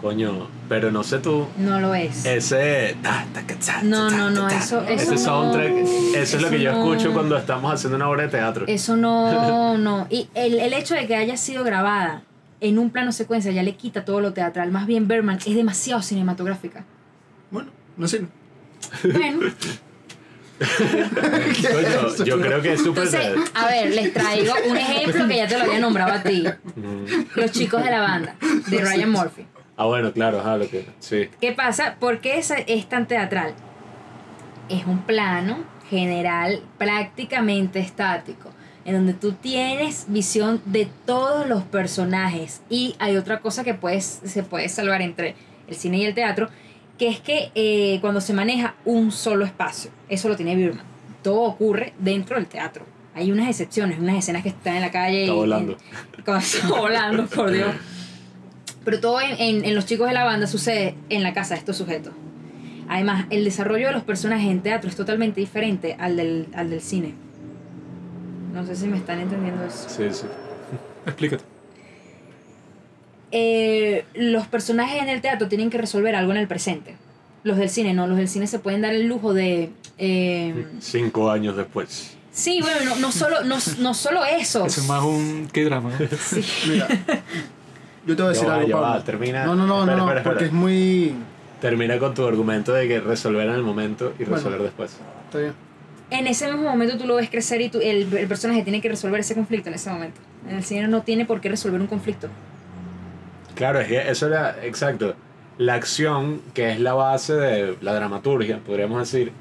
Coño, 0.00 0.46
pero 0.68 0.92
no 0.92 1.02
sé 1.02 1.18
tú. 1.18 1.48
No 1.58 1.80
lo 1.80 1.92
es. 1.94 2.24
Ese. 2.24 2.96
ta, 3.02 3.26
ta, 3.34 3.44
ca, 3.44 3.54
ta, 3.56 3.82
No, 3.82 4.08
ta, 4.08 4.16
no, 4.16 4.30
no, 4.30 4.42
ta, 4.42 4.48
ta, 4.50 4.58
eso- 4.58 4.82
Ese 4.84 5.02
eso 5.02 5.12
no- 5.12 5.18
soundtrack, 5.18 5.72
eso 6.14 6.36
es 6.36 6.42
lo 6.42 6.50
que 6.50 6.60
yo 6.60 6.70
no- 6.72 6.78
escucho 6.92 7.12
cuando 7.12 7.36
estamos 7.36 7.72
haciendo 7.74 7.96
una 7.96 8.08
obra 8.08 8.22
de 8.22 8.28
teatro. 8.28 8.64
Eso 8.68 8.96
no, 8.96 9.76
no. 9.78 10.06
Y 10.08 10.28
el, 10.34 10.60
el 10.60 10.72
hecho 10.72 10.94
de 10.94 11.06
que 11.08 11.16
haya 11.16 11.36
sido 11.36 11.64
grabada 11.64 12.22
en 12.60 12.78
un 12.78 12.90
plano 12.90 13.10
secuencia 13.10 13.50
ya 13.50 13.62
le 13.64 13.74
quita 13.74 14.04
todo 14.04 14.20
lo 14.20 14.32
teatral. 14.32 14.70
Más 14.70 14.86
bien 14.86 15.08
Berman 15.08 15.38
es 15.44 15.54
demasiado 15.56 16.00
cinematográfica. 16.00 16.84
Bueno, 17.50 17.70
no 17.96 18.06
sé. 18.06 18.22
Bueno, 19.02 19.40
Coño, 20.58 22.24
yo 22.24 22.40
creo 22.40 22.60
que 22.62 22.72
es 22.74 22.82
súper. 22.82 23.04
entonces, 23.04 23.50
a 23.54 23.66
ver, 23.66 23.94
les 23.94 24.12
traigo 24.12 24.52
un 24.68 24.76
ejemplo 24.76 25.28
que 25.28 25.36
ya 25.36 25.46
te 25.48 25.56
lo 25.58 25.64
había 25.64 25.78
nombrado 25.80 26.12
a 26.12 26.22
ti. 26.22 26.44
Mm. 26.76 27.04
Los 27.38 27.50
chicos 27.52 27.82
de 27.84 27.90
la 27.90 28.00
banda, 28.00 28.34
de 28.68 28.80
Ryan 28.80 29.10
Murphy. 29.10 29.46
Ah, 29.78 29.86
bueno, 29.86 30.12
claro, 30.12 30.40
ajá, 30.40 30.56
lo 30.58 30.68
que. 30.68 30.84
Sí. 30.98 31.28
¿Qué 31.40 31.52
pasa? 31.52 31.96
¿Por 32.00 32.20
qué 32.20 32.38
es, 32.38 32.52
es 32.66 32.88
tan 32.88 33.06
teatral? 33.06 33.54
Es 34.68 34.84
un 34.86 34.98
plano 35.02 35.58
general 35.88 36.60
prácticamente 36.76 37.78
estático, 37.78 38.50
en 38.84 38.94
donde 38.94 39.14
tú 39.14 39.32
tienes 39.32 40.06
visión 40.08 40.60
de 40.64 40.88
todos 41.06 41.46
los 41.48 41.62
personajes. 41.62 42.60
Y 42.68 42.96
hay 42.98 43.16
otra 43.16 43.38
cosa 43.40 43.62
que 43.64 43.72
puedes, 43.74 44.20
se 44.24 44.42
puede 44.42 44.68
salvar 44.68 45.00
entre 45.00 45.36
el 45.68 45.76
cine 45.76 45.98
y 45.98 46.04
el 46.06 46.14
teatro, 46.14 46.48
que 46.98 47.08
es 47.08 47.20
que 47.20 47.50
eh, 47.54 47.98
cuando 48.00 48.20
se 48.20 48.34
maneja 48.34 48.74
un 48.84 49.12
solo 49.12 49.44
espacio, 49.44 49.90
eso 50.08 50.28
lo 50.28 50.36
tiene 50.36 50.56
Birman. 50.56 50.84
Todo 51.22 51.42
ocurre 51.42 51.92
dentro 52.00 52.36
del 52.36 52.46
teatro. 52.46 52.84
Hay 53.14 53.30
unas 53.32 53.48
excepciones, 53.48 53.98
unas 53.98 54.16
escenas 54.16 54.42
que 54.42 54.48
están 54.50 54.74
en 54.76 54.82
la 54.82 54.90
calle. 54.90 55.22
Está 55.22 55.34
y- 55.34 55.36
volando. 55.36 55.76
Cuando 56.24 56.44
está 56.44 56.68
volando, 56.68 57.26
por 57.26 57.50
Dios. 57.50 57.70
Pero 58.88 59.00
todo 59.00 59.20
en, 59.20 59.38
en- 59.38 59.64
en 59.66 59.74
los 59.74 59.84
chicos 59.84 60.08
de 60.08 60.14
la 60.14 60.24
banda 60.24 60.46
sucede 60.46 60.94
en 61.10 61.22
la 61.22 61.34
casa 61.34 61.52
de 61.52 61.58
estos 61.60 61.76
sujetos. 61.76 62.14
Además, 62.88 63.26
el 63.28 63.44
desarrollo 63.44 63.88
de 63.88 63.92
los 63.92 64.02
personajes 64.02 64.48
en 64.50 64.62
teatro 64.62 64.88
es 64.88 64.96
totalmente 64.96 65.40
diferente 65.40 65.94
al 65.98 66.16
del, 66.16 66.46
al 66.54 66.70
del 66.70 66.80
cine. 66.80 67.12
No 68.54 68.64
sé 68.64 68.74
si 68.76 68.86
me 68.86 68.96
están 68.96 69.20
entendiendo 69.20 69.62
eso. 69.62 69.90
Sí, 69.90 70.04
sí. 70.10 70.24
Explícate. 71.06 71.44
Eh, 73.30 74.06
los 74.14 74.46
personajes 74.46 75.02
en 75.02 75.10
el 75.10 75.20
teatro 75.20 75.48
tienen 75.48 75.68
que 75.68 75.76
resolver 75.76 76.14
algo 76.14 76.32
en 76.32 76.38
el 76.38 76.48
presente. 76.48 76.96
Los 77.42 77.58
del 77.58 77.68
cine 77.68 77.92
no, 77.92 78.06
los 78.06 78.16
del 78.16 78.26
cine 78.28 78.46
se 78.46 78.58
pueden 78.58 78.80
dar 78.80 78.94
el 78.94 79.06
lujo 79.06 79.34
de... 79.34 79.68
eh, 79.98 80.66
Cinco 80.80 81.30
años 81.30 81.58
después. 81.58 82.16
sí, 82.32 82.60
bueno, 82.62 82.78
no, 82.86 82.96
no, 82.96 83.12
solo, 83.12 83.44
no, 83.44 83.58
no 83.80 83.92
solo 83.92 84.24
eso. 84.24 84.64
Eso 84.64 84.80
es 84.80 84.86
más 84.88 85.04
un 85.04 85.46
que 85.52 85.64
drama. 85.64 85.90
¿no? 85.90 86.06
Mira. 86.68 86.88
Yo 88.08 88.16
te 88.16 88.22
voy 88.22 88.30
a 88.30 88.32
decir 88.32 88.48
algo, 88.48 88.80
va, 88.80 89.04
termina. 89.04 89.44
No, 89.44 89.54
no, 89.54 89.66
no, 89.66 89.80
Espera, 89.80 89.96
no, 89.96 90.02
no, 90.04 90.08
espera, 90.08 90.22
porque 90.24 90.44
espera. 90.44 90.46
es 90.46 90.52
muy... 90.52 91.14
Termina 91.60 91.98
con 91.98 92.14
tu 92.14 92.26
argumento 92.26 92.72
de 92.72 92.88
que 92.88 93.00
resolver 93.00 93.46
en 93.48 93.54
el 93.54 93.62
momento 93.62 94.12
y 94.18 94.22
Bueno. 94.24 94.36
resolver 94.36 94.62
después. 94.62 94.96
Está 95.26 95.38
bien. 95.38 95.52
En 96.10 96.26
ese 96.26 96.46
mismo 96.50 96.70
momento 96.70 96.96
tú 96.96 97.06
lo 97.06 97.16
ves 97.16 97.28
crecer 97.28 97.60
y 97.60 97.68
tú- 97.68 97.80
el, 97.82 98.12
el 98.16 98.26
personaje 98.28 98.62
tiene 98.62 98.80
que 98.80 98.88
resolver 98.88 99.20
ese 99.20 99.34
conflicto 99.34 99.68
en 99.68 99.74
ese 99.74 99.90
momento. 99.90 100.20
En 100.48 100.56
el 100.56 100.64
cine 100.64 100.88
no 100.88 101.02
tiene 101.02 101.26
por 101.26 101.40
qué 101.40 101.48
resolver 101.50 101.80
un 101.80 101.86
conflicto. 101.86 102.28
Claro, 103.54 103.80
es 103.80 103.88
que 103.88 104.08
eso 104.08 104.26
era 104.28 104.56
exacto. 104.62 105.14
La 105.58 105.74
acción, 105.74 106.40
que 106.54 106.70
es 106.72 106.80
la 106.80 106.94
base 106.94 107.34
de 107.34 107.76
la 107.82 107.92
dramaturgia, 107.94 108.60
podríamos 108.64 109.00
decir. 109.00 109.32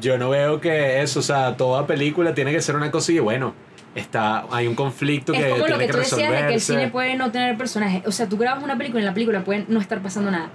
Yo 0.00 0.18
no 0.18 0.30
veo 0.30 0.60
que 0.60 1.00
eso, 1.02 1.20
o 1.20 1.22
sea, 1.22 1.56
toda 1.56 1.86
película 1.86 2.34
tiene 2.34 2.52
que 2.52 2.60
ser 2.60 2.76
una 2.76 2.90
cosa 2.90 3.12
y 3.12 3.18
bueno, 3.20 3.54
está, 3.98 4.46
hay 4.50 4.66
un 4.66 4.74
conflicto 4.74 5.32
que 5.32 5.38
es 5.38 5.44
como 5.46 5.58
lo 5.58 5.64
tiene 5.66 5.80
que 5.80 5.86
que, 5.86 5.92
tú 5.92 5.98
decías 5.98 6.32
de 6.32 6.46
que 6.48 6.54
el 6.54 6.60
cine 6.60 6.88
puede 6.88 7.16
no 7.16 7.30
tener 7.30 7.56
personajes. 7.56 8.02
O 8.06 8.12
sea, 8.12 8.28
tú 8.28 8.36
grabas 8.36 8.62
una 8.62 8.76
película 8.76 9.00
y 9.00 9.02
en 9.02 9.06
la 9.06 9.14
película 9.14 9.44
puede 9.44 9.64
no 9.68 9.80
estar 9.80 10.00
pasando 10.02 10.30
nada. 10.30 10.50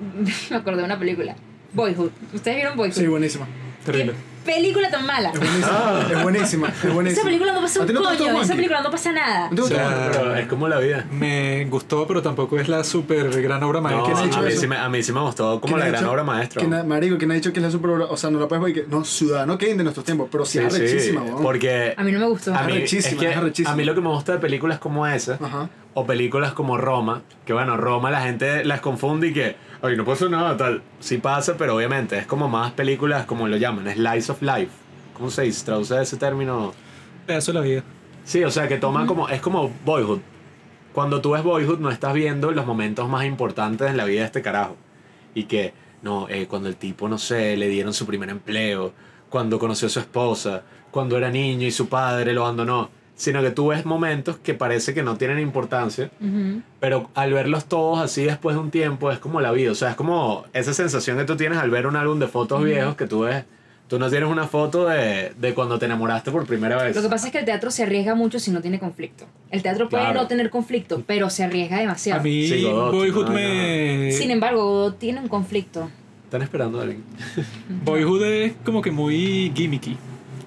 Me 0.50 0.56
acordé 0.56 0.78
de 0.78 0.84
una 0.84 0.98
película. 0.98 1.36
Boyhood. 1.72 2.10
¿Ustedes 2.32 2.56
vieron 2.56 2.76
Boyhood? 2.76 2.94
Sí, 2.94 3.06
buenísima. 3.06 3.46
Terrible. 3.84 4.14
¿Qué 4.48 4.54
película 4.54 4.90
tan 4.90 5.04
mala? 5.06 5.30
Es 5.30 5.38
buenísima. 5.40 6.06
Es 6.10 6.22
buenísima. 6.22 6.68
Es 6.68 6.94
buenísima. 6.94 7.08
Esa 7.20 7.22
película 7.22 7.52
no 7.52 7.60
pasa 7.60 7.80
¿A 7.80 7.82
un 7.84 7.92
no 7.92 8.02
coño. 8.02 8.40
Esa 8.42 8.54
película 8.54 8.80
no 8.82 8.90
pasa 8.90 9.12
nada. 9.12 9.48
¿No? 9.50 9.64
O 9.64 9.68
sea, 9.68 10.08
Pero 10.10 10.34
es 10.36 10.46
como 10.46 10.68
la 10.68 10.78
vida. 10.78 11.04
Me 11.10 11.66
gustó, 11.66 12.06
pero 12.06 12.22
tampoco 12.22 12.58
es 12.58 12.66
la 12.68 12.82
super 12.82 13.42
gran 13.42 13.62
obra 13.62 13.80
No, 13.80 13.82
maestra. 13.82 14.04
¿quién 14.06 14.16
ha 14.16 14.20
a, 14.20 14.24
dicho 14.24 14.40
mí 14.40 14.48
eso? 14.48 14.60
sí 14.62 14.66
me, 14.66 14.76
a 14.78 14.88
mí 14.88 15.02
sí 15.02 15.12
me 15.12 15.20
gustó 15.20 15.60
como 15.60 15.74
¿Quién 15.76 15.80
la 15.80 15.98
gran 15.98 16.04
obra 16.10 16.24
maestra. 16.24 16.60
quién 16.60 16.72
ha- 16.74 16.82
marico, 16.82 17.18
¿quién 17.18 17.30
ha 17.30 17.34
dicho 17.34 17.52
que 17.52 17.58
es 17.60 17.64
la 17.66 17.70
super 17.70 17.90
obra? 17.90 18.06
O 18.06 18.16
sea, 18.16 18.30
no 18.30 18.40
la 18.40 18.48
puedes 18.48 18.64
ver 18.64 18.72
que. 18.74 18.84
No, 18.90 19.04
Ciudadano 19.04 19.58
Kane 19.58 19.74
de 19.74 19.82
nuestros 19.84 20.04
tiempos, 20.06 20.28
pero 20.32 20.44
sí, 20.46 20.58
Sí, 20.58 20.64
es 20.64 20.72
sí, 20.72 20.80
arrechísima, 20.80 21.22
weón. 21.22 21.42
porque 21.42 21.94
A 21.96 22.02
mí 22.02 22.10
no 22.12 22.18
me 22.18 22.26
gustó. 22.26 22.54
a 22.54 22.62
mí, 22.62 22.72
es 22.78 22.90
que 22.90 23.28
es 23.30 23.36
arrechísima. 23.36 23.72
a 23.72 23.76
mí 23.76 23.84
lo 23.84 23.94
que 23.94 24.00
me 24.00 24.08
gusta 24.08 24.32
de 24.32 24.38
películas 24.38 24.78
como 24.78 25.06
esa 25.06 25.34
Ajá. 25.42 25.68
o 25.94 26.06
películas 26.06 26.52
como 26.52 26.78
Roma, 26.78 27.20
que 27.44 27.52
bueno, 27.52 27.76
Roma 27.76 28.10
la 28.10 28.22
gente 28.22 28.64
las 28.64 28.80
confunde 28.80 29.28
y 29.28 29.32
que, 29.34 29.56
ay, 29.82 29.96
no 29.96 30.04
pasa 30.04 30.28
nada, 30.28 30.56
tal. 30.56 30.82
Sí 31.00 31.18
pasa, 31.18 31.56
pero 31.56 31.76
obviamente 31.76 32.18
es 32.18 32.26
como 32.26 32.48
más 32.48 32.72
películas, 32.72 33.26
como 33.26 33.48
lo 33.48 33.56
llaman, 33.56 33.92
slice 33.92 34.32
of 34.32 34.42
life. 34.42 34.72
¿Cómo 35.14 35.30
se 35.30 35.42
dice? 35.42 35.64
¿Traduce 35.64 36.00
ese 36.00 36.16
término? 36.16 36.72
Pedazo 37.26 37.52
de 37.52 37.58
la 37.58 37.64
vida. 37.64 37.82
Sí, 38.24 38.44
o 38.44 38.50
sea, 38.50 38.68
que 38.68 38.78
toma 38.78 39.06
como, 39.06 39.28
es 39.28 39.40
como 39.40 39.70
Boyhood. 39.84 40.20
Cuando 40.92 41.20
tú 41.20 41.30
ves 41.30 41.42
Boyhood 41.42 41.78
no 41.78 41.90
estás 41.90 42.14
viendo 42.14 42.50
los 42.50 42.66
momentos 42.66 43.08
más 43.08 43.24
importantes 43.24 43.90
en 43.90 43.96
la 43.96 44.04
vida 44.04 44.20
de 44.20 44.26
este 44.26 44.42
carajo. 44.42 44.76
Y 45.34 45.44
que, 45.44 45.72
no, 46.02 46.28
eh, 46.28 46.46
cuando 46.46 46.68
el 46.68 46.76
tipo, 46.76 47.08
no 47.08 47.18
sé, 47.18 47.56
le 47.56 47.68
dieron 47.68 47.94
su 47.94 48.06
primer 48.06 48.30
empleo, 48.30 48.92
cuando 49.28 49.58
conoció 49.58 49.86
a 49.86 49.90
su 49.90 50.00
esposa, 50.00 50.62
cuando 50.90 51.16
era 51.16 51.30
niño 51.30 51.66
y 51.66 51.70
su 51.70 51.88
padre 51.88 52.32
lo 52.32 52.44
abandonó. 52.44 52.90
Sino 53.18 53.42
que 53.42 53.50
tú 53.50 53.66
ves 53.66 53.84
momentos 53.84 54.36
que 54.38 54.54
parece 54.54 54.94
que 54.94 55.02
no 55.02 55.16
tienen 55.16 55.38
importancia, 55.40 56.10
Ujú. 56.20 56.62
pero 56.80 57.10
al 57.14 57.32
verlos 57.32 57.64
todos 57.66 57.98
así 57.98 58.22
después 58.24 58.54
de 58.54 58.62
un 58.62 58.70
tiempo 58.70 59.10
es 59.10 59.18
como 59.18 59.40
la 59.40 59.50
vida. 59.52 59.72
O 59.72 59.74
sea, 59.74 59.90
es 59.90 59.96
como 59.96 60.44
esa 60.52 60.72
sensación 60.72 61.18
que 61.18 61.24
tú 61.24 61.36
tienes 61.36 61.58
al 61.58 61.68
ver 61.68 61.86
un 61.88 61.96
álbum 61.96 62.20
de 62.20 62.28
fotos 62.28 62.62
viejos 62.64 62.94
que 62.94 63.06
tú 63.08 63.20
ves. 63.22 63.44
Tú 63.88 63.98
no 63.98 64.08
tienes 64.10 64.28
una 64.28 64.46
foto 64.46 64.86
de, 64.86 65.32
de 65.36 65.54
cuando 65.54 65.78
te 65.80 65.86
enamoraste 65.86 66.30
por 66.30 66.46
primera 66.46 66.80
vez. 66.82 66.94
Lo 66.94 67.02
que 67.02 67.08
pasa 67.08 67.26
es 67.26 67.32
que 67.32 67.38
el 67.38 67.44
teatro 67.46 67.70
se 67.72 67.82
arriesga 67.82 68.14
mucho 68.14 68.38
si 68.38 68.50
no 68.52 68.60
tiene 68.60 68.78
conflicto. 68.78 69.24
El 69.50 69.62
teatro 69.62 69.88
puede 69.88 70.04
Claro. 70.04 70.20
no 70.20 70.28
tener 70.28 70.48
conflicto, 70.50 71.02
pero 71.06 71.28
se 71.30 71.42
arriesga 71.42 71.78
demasiado. 71.78 72.20
A 72.20 72.22
mí 72.22 72.46
Sí, 72.46 72.62
Godot, 72.62 72.92
Boyhood 72.94 73.26
no, 73.28 73.32
me... 73.32 74.12
Sin 74.12 74.30
embargo, 74.30 74.62
Godot 74.64 74.98
tiene 74.98 75.20
un 75.20 75.28
conflicto. 75.28 75.90
Están 76.24 76.42
esperando 76.42 76.78
a 76.78 76.82
alguien. 76.82 77.02
Boyhood 77.84 78.24
es 78.24 78.52
como 78.64 78.82
que 78.82 78.90
muy 78.90 79.50
gimmicky. 79.56 79.96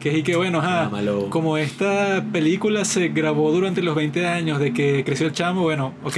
Que 0.01 0.09
es 0.09 0.17
y 0.17 0.23
que 0.23 0.35
bueno, 0.35 0.59
ajá, 0.59 0.85
Llámalo. 0.85 1.29
como 1.29 1.57
esta 1.57 2.25
película 2.31 2.85
se 2.85 3.09
grabó 3.09 3.51
durante 3.51 3.81
los 3.83 3.95
20 3.95 4.25
años 4.25 4.59
de 4.59 4.73
que 4.73 5.03
creció 5.03 5.27
el 5.27 5.33
chamo, 5.33 5.61
bueno, 5.61 5.93
ok, 6.03 6.17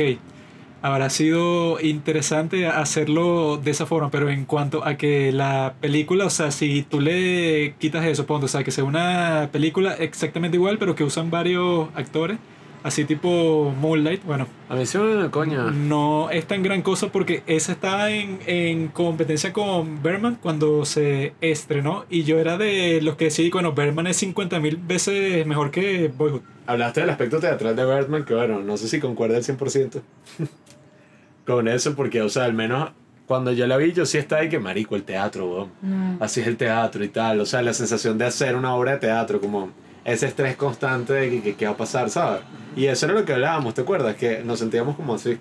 habrá 0.82 1.10
sido 1.10 1.80
interesante 1.82 2.68
hacerlo 2.68 3.58
de 3.58 3.72
esa 3.72 3.86
forma, 3.86 4.10
pero 4.10 4.30
en 4.30 4.46
cuanto 4.46 4.86
a 4.86 4.96
que 4.96 5.32
la 5.34 5.74
película, 5.82 6.26
o 6.26 6.30
sea, 6.30 6.52
si 6.52 6.84
tú 6.84 7.02
le 7.02 7.76
quitas 7.78 8.06
eso, 8.06 8.26
ponte, 8.26 8.46
o 8.46 8.50
sea, 8.50 8.64
que 8.64 8.72
sea 8.72 8.86
una 8.86 9.50
película 9.52 9.94
exactamente 9.94 10.56
igual, 10.56 10.78
pero 10.78 10.96
que 10.96 11.04
usan 11.04 11.30
varios 11.30 11.90
actores, 11.96 12.38
así 12.84 13.06
tipo 13.06 13.74
Moonlight, 13.80 14.24
bueno, 14.26 14.48
A 14.70 14.76
mí 14.76 14.86
sí 14.86 14.98
me 14.98 15.30
coño. 15.30 15.72
no 15.72 16.30
es 16.30 16.46
tan 16.46 16.62
gran 16.64 16.82
cosa 16.82 17.08
porque 17.12 17.42
esa 17.48 17.72
está 17.72 18.12
en, 18.12 18.40
en 18.46 18.90
competencia 18.90 19.52
con 19.54 20.04
Berman 20.04 20.36
cuando 20.42 20.86
se 20.86 21.34
estrenó 21.42 22.06
y 22.10 22.24
yo 22.24 22.40
era 22.40 22.58
de 22.58 23.00
los 23.02 23.16
que 23.16 23.26
decía, 23.26 23.50
bueno, 23.52 23.74
Berman 23.74 24.08
es 24.08 24.18
50 24.18 24.60
mil 24.60 24.78
veces 24.78 25.46
mejor 25.48 25.72
que 25.72 26.12
Boyhood. 26.16 26.42
Hablaste 26.68 27.02
del 27.02 27.10
aspecto 27.10 27.40
teatral 27.40 27.76
de 27.76 27.86
Birdman, 27.86 28.24
que 28.26 28.34
bueno, 28.36 28.60
no 28.62 28.78
sé 28.78 28.88
si 28.88 29.00
concuerda 29.00 29.38
al 29.38 29.44
100% 29.44 30.02
con 31.46 31.68
eso, 31.68 31.96
porque, 31.96 32.22
o 32.22 32.30
sea, 32.30 32.46
al 32.46 32.54
menos 32.54 32.92
cuando 33.26 33.52
yo 33.54 33.68
la 33.68 33.78
vi, 33.78 33.94
yo 33.94 34.06
sí 34.06 34.18
estaba 34.18 34.42
ahí 34.42 34.50
que 34.50 34.60
marico, 34.60 34.96
el 34.96 35.04
teatro, 35.04 35.48
weón. 35.50 35.72
No. 35.82 36.18
Así 36.24 36.42
es 36.42 36.48
el 36.48 36.58
teatro 36.58 37.04
y 37.04 37.10
tal, 37.10 37.40
o 37.40 37.46
sea, 37.46 37.62
la 37.62 37.74
sensación 37.74 38.18
de 38.18 38.26
hacer 38.26 38.56
una 38.56 38.76
obra 38.76 38.94
de 38.94 38.98
teatro, 39.00 39.40
como 39.40 39.72
ese 40.06 40.26
estrés 40.28 40.56
constante 40.58 41.14
de 41.14 41.30
que, 41.30 41.42
que- 41.42 41.56
qué 41.56 41.66
va 41.66 41.72
a 41.72 41.78
pasar, 41.78 42.10
¿sabes? 42.10 42.42
Y 42.76 42.86
eso 42.86 43.06
era 43.06 43.16
lo 43.16 43.24
que 43.26 43.34
hablábamos, 43.34 43.74
¿te 43.74 43.82
acuerdas? 43.82 44.16
Que 44.16 44.44
nos 44.44 44.60
sentíamos 44.60 44.96
como 44.96 45.16
así. 45.16 45.38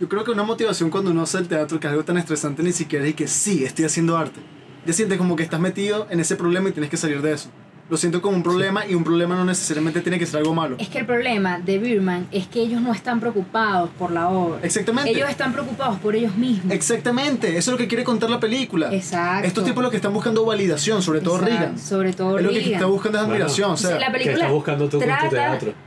Yo 0.00 0.08
creo 0.08 0.24
que 0.24 0.30
una 0.32 0.42
motivación 0.42 0.90
cuando 0.90 1.10
uno 1.10 1.22
hace 1.22 1.38
el 1.38 1.48
teatro, 1.48 1.78
que 1.80 1.86
es 1.86 1.90
algo 1.92 2.04
tan 2.04 2.16
estresante, 2.18 2.62
ni 2.62 2.72
siquiera 2.72 3.04
es 3.06 3.14
que 3.14 3.28
sí, 3.28 3.64
estoy 3.64 3.84
haciendo 3.84 4.16
arte. 4.16 4.40
Ya 4.86 4.92
sientes 4.92 5.18
como 5.18 5.36
que 5.36 5.42
estás 5.44 5.60
metido 5.60 6.06
en 6.10 6.20
ese 6.20 6.36
problema 6.36 6.68
y 6.68 6.72
tienes 6.72 6.90
que 6.90 6.96
salir 6.96 7.22
de 7.22 7.32
eso. 7.32 7.48
Lo 7.94 7.98
siento 7.98 8.20
como 8.20 8.36
un 8.36 8.42
problema 8.42 8.84
y 8.88 8.96
un 8.96 9.04
problema 9.04 9.36
no 9.36 9.44
necesariamente 9.44 10.00
tiene 10.00 10.18
que 10.18 10.26
ser 10.26 10.38
algo 10.40 10.52
malo. 10.52 10.74
Es 10.80 10.88
que 10.88 10.98
el 10.98 11.06
problema 11.06 11.60
de 11.60 11.78
Birman 11.78 12.26
es 12.32 12.48
que 12.48 12.60
ellos 12.60 12.80
no 12.82 12.92
están 12.92 13.20
preocupados 13.20 13.88
por 13.96 14.10
la 14.10 14.30
obra. 14.30 14.58
Exactamente. 14.64 15.12
Ellos 15.12 15.30
están 15.30 15.52
preocupados 15.52 16.00
por 16.00 16.16
ellos 16.16 16.34
mismos. 16.34 16.72
Exactamente, 16.74 17.56
eso 17.56 17.70
es 17.70 17.72
lo 17.74 17.78
que 17.78 17.86
quiere 17.86 18.02
contar 18.02 18.30
la 18.30 18.40
película. 18.40 18.92
Exacto. 18.92 19.46
Estos 19.46 19.64
tipos 19.64 19.80
lo 19.80 19.90
que 19.92 19.96
están 19.98 20.12
buscando 20.12 20.44
validación, 20.44 21.02
sobre 21.02 21.20
todo 21.20 21.36
Exacto, 21.36 21.54
Regan. 21.56 21.78
Sobre 21.78 22.12
todo 22.14 22.36
Es 22.38 22.44
lo 22.44 22.50
que 22.50 22.72
está 22.72 22.86
buscando 22.86 23.18
es 23.18 23.24
Bueno, 23.26 23.34
admiración, 23.36 23.70
o 23.70 23.76
sea, 23.76 23.90
la 23.96 24.06
¿Qué 24.06 24.12
película 24.12 24.34
estás 24.38 24.50
buscando 24.50 24.88
tú 24.88 24.98
con 24.98 25.06
tu 25.08 25.14
trata- 25.14 25.28
teatro? 25.30 25.72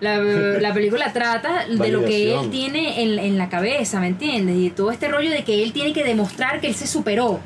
La, 0.00 0.18
la 0.18 0.74
película 0.74 1.10
trata 1.14 1.64
de 1.66 1.72
lo 1.90 2.00
que 2.00 2.34
Validación. 2.34 2.44
él 2.44 2.50
tiene 2.50 3.02
en, 3.02 3.18
en 3.18 3.38
la 3.38 3.48
cabeza, 3.48 3.98
¿me 4.00 4.08
entiendes? 4.08 4.54
Y 4.58 4.68
todo 4.68 4.90
este 4.90 5.08
rollo 5.08 5.30
de 5.30 5.42
que 5.44 5.62
él 5.62 5.72
tiene 5.72 5.94
que 5.94 6.04
demostrar 6.04 6.60
que 6.60 6.66
él 6.66 6.74
se 6.74 6.86
superó. 6.86 7.40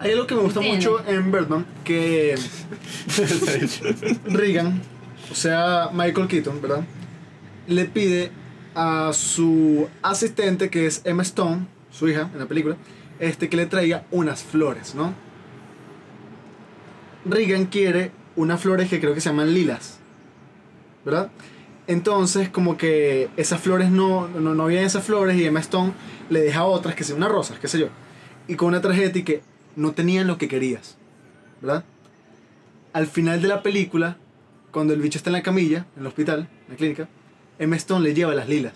Hay 0.00 0.12
algo 0.12 0.26
que 0.26 0.34
me 0.34 0.42
gusta 0.42 0.60
mucho 0.60 1.06
en 1.06 1.30
Birdman, 1.30 1.66
que 1.84 2.34
Regan, 4.26 4.80
o 5.30 5.34
sea, 5.34 5.90
Michael 5.92 6.28
Keaton, 6.28 6.60
¿verdad? 6.60 6.84
Le 7.66 7.86
pide 7.86 8.30
a 8.74 9.12
su 9.12 9.88
asistente, 10.02 10.70
que 10.70 10.86
es 10.86 11.02
Emma 11.04 11.22
Stone, 11.22 11.66
su 11.90 12.08
hija 12.08 12.30
en 12.32 12.38
la 12.38 12.46
película, 12.46 12.76
este, 13.18 13.48
que 13.48 13.56
le 13.56 13.66
traiga 13.66 14.04
unas 14.10 14.42
flores, 14.42 14.94
¿no? 14.94 15.14
Regan 17.24 17.66
quiere 17.66 18.12
unas 18.36 18.60
flores 18.60 18.88
que 18.88 19.00
creo 19.00 19.14
que 19.14 19.20
se 19.20 19.30
llaman 19.30 19.54
lilas, 19.54 19.98
¿verdad? 21.04 21.30
Entonces, 21.86 22.48
como 22.48 22.76
que 22.76 23.30
esas 23.36 23.60
flores 23.60 23.90
no, 23.90 24.28
no, 24.28 24.54
no 24.54 24.64
habían 24.64 24.84
esas 24.84 25.04
flores 25.04 25.36
y 25.36 25.44
Emma 25.44 25.60
Stone 25.60 25.92
le 26.28 26.40
deja 26.40 26.64
otras, 26.64 26.94
que 26.94 27.04
sean 27.04 27.18
unas 27.18 27.30
rosas, 27.30 27.58
qué 27.58 27.68
sé 27.68 27.78
yo. 27.78 27.88
Y 28.48 28.56
con 28.56 28.68
una 28.68 28.80
tarjeta 28.80 29.18
y 29.18 29.22
que 29.22 29.42
no 29.76 29.92
tenían 29.92 30.26
lo 30.26 30.38
que 30.38 30.48
querías, 30.48 30.96
¿verdad? 31.60 31.84
Al 32.92 33.06
final 33.06 33.42
de 33.42 33.48
la 33.48 33.62
película, 33.62 34.16
cuando 34.72 34.94
el 34.94 35.00
bicho 35.00 35.18
está 35.18 35.30
en 35.30 35.34
la 35.34 35.42
camilla, 35.42 35.86
en 35.96 36.02
el 36.02 36.06
hospital, 36.06 36.48
en 36.66 36.72
la 36.72 36.76
clínica, 36.76 37.08
Emma 37.58 37.76
Stone 37.76 38.02
le 38.02 38.14
lleva 38.14 38.34
las 38.34 38.48
lilas. 38.48 38.72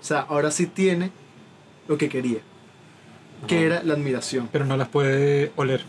O 0.00 0.04
sea, 0.04 0.20
ahora 0.20 0.50
sí 0.50 0.66
tiene 0.66 1.10
lo 1.88 1.96
que 1.98 2.08
quería, 2.08 2.38
que 3.46 3.56
Ajá. 3.56 3.64
era 3.64 3.82
la 3.82 3.94
admiración. 3.94 4.48
Pero 4.52 4.66
no 4.66 4.76
las 4.76 4.88
puede 4.88 5.52
oler. 5.56 5.84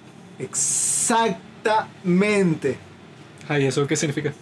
Exactamente. 1.64 2.78
Ay, 3.48 3.66
¿eso 3.66 3.88
qué 3.88 3.96
significa? 3.96 4.34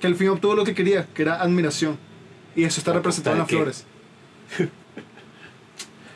Que 0.00 0.06
al 0.06 0.14
fin 0.14 0.28
obtuvo 0.28 0.54
lo 0.54 0.64
que 0.64 0.74
quería, 0.74 1.06
que 1.14 1.22
era 1.22 1.42
admiración. 1.42 1.98
Y 2.56 2.64
eso 2.64 2.80
está 2.80 2.92
representado 2.92 3.36
en 3.36 3.40
las 3.40 3.48
¿qué? 3.48 3.56
flores. 3.56 3.84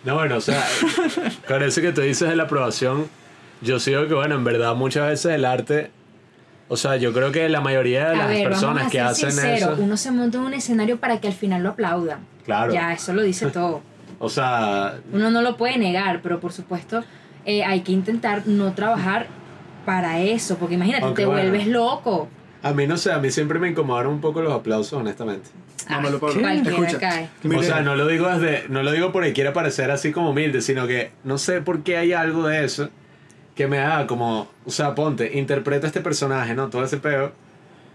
No, 0.05 0.15
bueno, 0.15 0.37
o 0.37 0.41
sea, 0.41 0.65
con 1.49 1.63
eso 1.63 1.81
que 1.81 1.93
tú 1.93 2.01
dices 2.03 2.29
de 2.29 2.37
la 2.37 2.43
aprobación, 2.45 3.09
yo 3.63 3.79
sigo 3.81 4.07
que, 4.07 4.15
bueno, 4.15 4.35
en 4.35 4.45
verdad 4.45 4.75
muchas 4.75 5.09
veces 5.09 5.33
el 5.33 5.45
arte, 5.45 5.91
o 6.69 6.77
sea, 6.77 6.97
yo 6.97 7.13
creo 7.13 7.33
que 7.33 7.49
la 7.49 7.61
mayoría 7.61 8.11
de 8.11 8.15
A 8.15 8.19
las 8.19 8.29
ver, 8.29 8.49
personas 8.49 8.91
que 8.91 9.01
hacen 9.01 9.31
sinceros, 9.33 9.73
eso, 9.75 9.83
uno 9.83 9.97
se 9.97 10.11
monta 10.11 10.39
en 10.39 10.45
un 10.45 10.55
escenario 10.55 10.99
para 10.99 11.21
que 11.21 11.29
al 11.29 11.35
final 11.35 11.63
lo 11.63 11.71
aplaudan. 11.71 12.21
claro, 12.45 12.73
Ya, 12.73 12.93
eso 12.93 13.13
lo 13.15 13.23
dice 13.23 13.47
todo. 13.51 13.81
o 14.19 14.29
sea, 14.29 14.97
Uno 15.13 15.31
no 15.31 15.41
lo 15.43 15.57
puede 15.57 15.79
negar, 15.79 16.21
pero 16.23 16.41
por 16.41 16.53
supuesto 16.53 17.03
eh, 17.47 17.65
hay 17.65 17.81
que 17.81 17.93
intentar 17.93 18.47
no 18.47 18.73
trabajar 18.75 19.27
para 19.87 20.21
eso, 20.21 20.57
porque 20.57 20.75
imagínate, 20.75 21.07
te 21.15 21.27
bueno. 21.27 21.43
vuelves 21.43 21.67
loco. 21.67 22.29
A 22.65 22.73
mí 22.73 22.87
no 22.87 22.97
sé, 22.97 23.13
a 23.13 23.19
mí 23.19 23.31
siempre 23.31 23.59
me 23.59 23.69
incomodaron 23.69 24.15
un 24.15 24.21
poco 24.21 24.41
los 24.41 24.53
aplausos, 24.53 24.95
honestamente. 24.95 25.51
No 25.91 26.01
me 26.01 26.11
lo 26.11 26.19
puedo 26.19 26.41
Escucha. 26.41 26.99
cae. 26.99 27.29
O 27.55 27.63
sea, 27.63 27.83
no 27.83 27.95
lo 27.95 28.07
digo 28.07 28.27
desde, 28.27 28.69
no 28.71 28.83
lo 28.83 28.91
digo 28.91 29.13
porque 29.13 29.35
quiera 29.35 29.53
parecer 29.53 29.91
así 29.91 30.13
como 30.13 30.31
humilde, 30.31 30.63
sino 30.63 30.87
que 30.87 31.11
no 31.25 31.37
sé 31.37 31.61
por 31.61 31.83
qué 31.83 31.99
hay 31.99 32.15
algo 32.15 32.47
de 32.47 32.65
eso 32.65 32.89
que 33.55 33.67
me 33.67 33.79
haga 33.79 34.07
como, 34.07 34.49
o 34.65 34.71
sea, 34.71 34.95
ponte, 34.95 35.39
interpreta 35.39 35.87
este 35.87 36.01
personaje, 36.01 36.55
¿no? 36.55 36.71
Todo 36.71 36.85
ese 36.85 36.97
peo. 36.97 37.33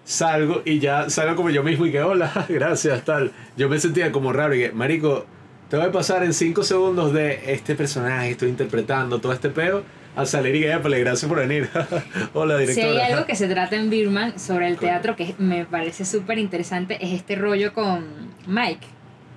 Salgo 0.06 0.62
y 0.66 0.80
ya 0.80 1.10
salgo 1.10 1.36
como 1.36 1.50
yo 1.50 1.64
mismo 1.64 1.86
y 1.88 1.91
que 1.91 2.02
hola, 2.02 2.46
gracias, 2.50 3.04
tal. 3.04 3.32
Yo 3.58 3.70
me 3.70 3.80
sentía 3.80 4.12
como 4.12 4.32
raro 4.32 4.54
y 4.54 4.60
que, 4.60 4.72
marico, 4.72 5.26
te 5.70 5.78
voy 5.78 5.88
a 5.88 5.91
pasar 5.91 6.24
en 6.24 6.34
5 6.34 6.64
segundos 6.64 7.12
de 7.12 7.54
este 7.54 7.74
personaje, 7.76 8.32
estoy 8.32 8.50
interpretando 8.50 9.20
todo 9.20 9.34
este 9.34 9.50
peo, 9.50 9.84
a 10.22 10.26
salir 10.26 10.56
y 10.56 10.62
que, 10.62 10.72
"Épale, 10.72 11.00
gracias 11.00 11.28
por 11.30 11.40
venir. 11.40 11.70
hola, 12.34 12.58
Si 12.60 12.66
directora. 12.68 13.06
hay 13.06 13.12
algo 13.14 13.26
que 13.26 13.36
se 13.36 13.48
trata 13.48 13.76
en 13.76 13.90
Birman 13.90 14.40
sobre 14.40 14.68
el 14.68 14.78
teatro 14.78 15.16
que 15.16 15.36
me 15.40 15.66
parece 15.66 16.06
súper 16.06 16.38
interesante, 16.38 16.98
es 17.04 17.12
este 17.14 17.36
rollo 17.36 17.74
con 17.74 18.06
Mike. 18.48 18.86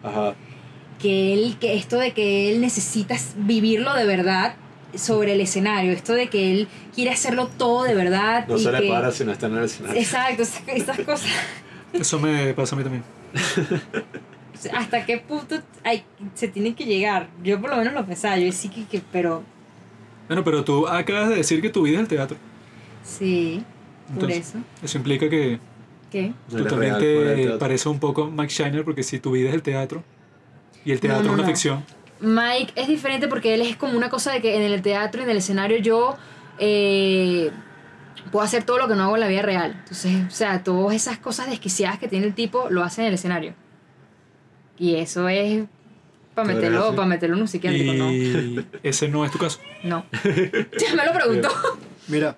Ajá. 0.02 0.34
que 0.98 1.32
él, 1.34 1.56
que 1.60 1.74
esto 1.74 1.98
de 1.98 2.12
que 2.12 2.52
él 2.52 2.60
necesita 2.60 3.16
vivirlo 3.36 3.92
de 3.94 4.04
verdad 4.06 4.54
sobre 4.94 5.32
el 5.32 5.40
escenario, 5.40 5.90
esto 5.90 6.12
de 6.12 6.28
que 6.28 6.52
él 6.52 6.68
quiere 6.94 7.10
hacerlo 7.10 7.48
todo 7.48 7.82
de 7.84 7.94
verdad. 7.94 8.46
No 8.46 8.56
y 8.56 8.60
se 8.62 8.70
le 8.70 8.80
que- 8.82 8.88
para 8.88 9.10
si 9.10 9.24
no 9.24 9.32
está 9.32 9.46
en 9.46 9.56
el 9.56 9.64
escenario. 9.64 10.00
Exacto, 10.00 10.42
esas, 10.42 10.62
esas 10.68 10.98
cosas. 11.06 11.30
Eso 11.92 12.20
me 12.20 12.54
pasa 12.54 12.74
a 12.76 12.78
mí 12.78 12.84
también. 12.84 13.02
¿Hasta 14.76 15.04
qué 15.04 15.18
punto 15.18 15.56
hay, 15.82 16.04
se 16.34 16.46
tiene 16.48 16.74
que 16.74 16.84
llegar? 16.84 17.28
Yo 17.42 17.60
por 17.60 17.70
lo 17.70 17.76
menos 17.78 17.94
lo 17.94 18.06
pensaba, 18.06 18.36
yo 18.38 18.52
sí 18.52 18.68
que, 18.68 18.84
que- 18.84 19.02
pero 19.10 19.42
Bueno, 20.28 20.44
pero 20.44 20.64
tú 20.64 20.86
acabas 20.86 21.28
de 21.30 21.36
decir 21.36 21.60
que 21.62 21.68
tu 21.70 21.82
vida 21.82 21.96
es 21.96 22.00
el 22.02 22.08
teatro. 22.08 22.36
sí, 23.02 23.64
por 24.06 24.30
Entonces, 24.30 24.48
eso. 24.48 24.58
Eso 24.82 24.98
implica 24.98 25.28
que 25.28 25.58
¿Qué? 26.10 26.34
No 26.50 26.58
tú 26.58 26.64
también 26.66 26.98
te 26.98 27.56
pareces 27.58 27.86
un 27.86 27.98
poco 27.98 28.30
Mike 28.30 28.52
Shiner 28.52 28.84
porque 28.84 29.02
si 29.02 29.18
tu 29.18 29.30
vida 29.32 29.48
es 29.48 29.54
el 29.54 29.62
teatro 29.62 30.04
y 30.84 30.92
el 30.92 30.96
No, 30.96 31.00
teatro 31.00 31.22
no, 31.22 31.28
es 31.28 31.34
una 31.34 31.42
no. 31.42 31.48
ficción. 31.48 31.84
Mike 32.20 32.72
es 32.76 32.86
diferente 32.88 33.28
porque 33.28 33.54
él 33.54 33.62
es 33.62 33.76
como 33.76 33.96
una 33.96 34.10
cosa 34.10 34.32
de 34.32 34.40
que 34.42 34.54
en 34.56 34.62
el 34.62 34.82
teatro 34.82 35.22
y 35.22 35.24
en 35.24 35.30
el 35.30 35.38
escenario 35.38 35.78
yo 35.78 36.16
eh, 36.58 37.50
puedo 38.30 38.44
hacer 38.44 38.64
todo 38.64 38.78
lo 38.78 38.88
que 38.88 38.94
no 38.94 39.04
hago 39.04 39.14
en 39.16 39.20
la 39.20 39.28
vida 39.28 39.42
real. 39.42 39.72
Entonces, 39.78 40.26
o 40.26 40.30
sea, 40.30 40.62
todas 40.62 40.94
esas 40.94 41.18
cosas 41.18 41.48
desquiciadas 41.48 41.98
que 41.98 42.08
tiene 42.08 42.26
el 42.26 42.34
tipo 42.34 42.66
lo 42.70 42.82
hace 42.84 43.00
en 43.02 43.08
el 43.08 43.14
escenario. 43.14 43.54
Y 44.78 44.96
eso 44.96 45.28
es 45.28 45.64
para 46.34 46.46
¿Tú 46.52 46.58
eres 46.58 46.70
meterlo, 46.70 46.94
para 46.96 47.08
meterlo 47.08 47.36
en 47.36 47.42
un 47.42 47.48
psiquiátrico, 47.48 47.92
¿no? 47.94 48.10
Ese 48.82 49.08
no 49.08 49.24
es 49.24 49.30
tu 49.30 49.38
caso. 49.38 49.58
No. 49.84 50.04
Ya 50.78 50.94
me 50.94 51.04
lo 51.06 51.12
preguntó. 51.12 51.48
Mira, 52.08 52.36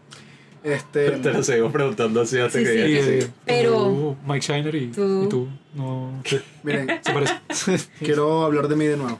este. 0.62 1.10
Te 1.12 1.32
lo 1.32 1.42
seguimos 1.42 1.72
preguntando 1.72 2.20
así 2.20 2.38
hasta 2.38 2.58
Sí, 2.58 2.64
que 2.64 3.02
sí, 3.02 3.22
sí. 3.22 3.30
Pero- 3.44 4.16
Mike 4.26 4.40
Shiner 4.46 4.74
y 4.74 4.86
Tú. 4.88 5.24
y 5.24 5.28
tú 5.28 5.48
no 5.74 6.22
Miren, 6.62 6.88
se 7.02 7.12
parece. 7.12 7.88
quiero 7.98 8.44
hablar 8.44 8.68
de 8.68 8.76
mí 8.76 8.86
de 8.86 8.96
nuevo. 8.96 9.18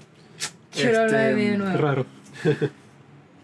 Quiero 0.72 1.02
hablar 1.02 1.10
de 1.10 1.30
Este, 1.30 1.34
mí 1.42 1.48
de 1.50 1.58
nuevo. 1.58 1.78
Raro. 1.78 2.06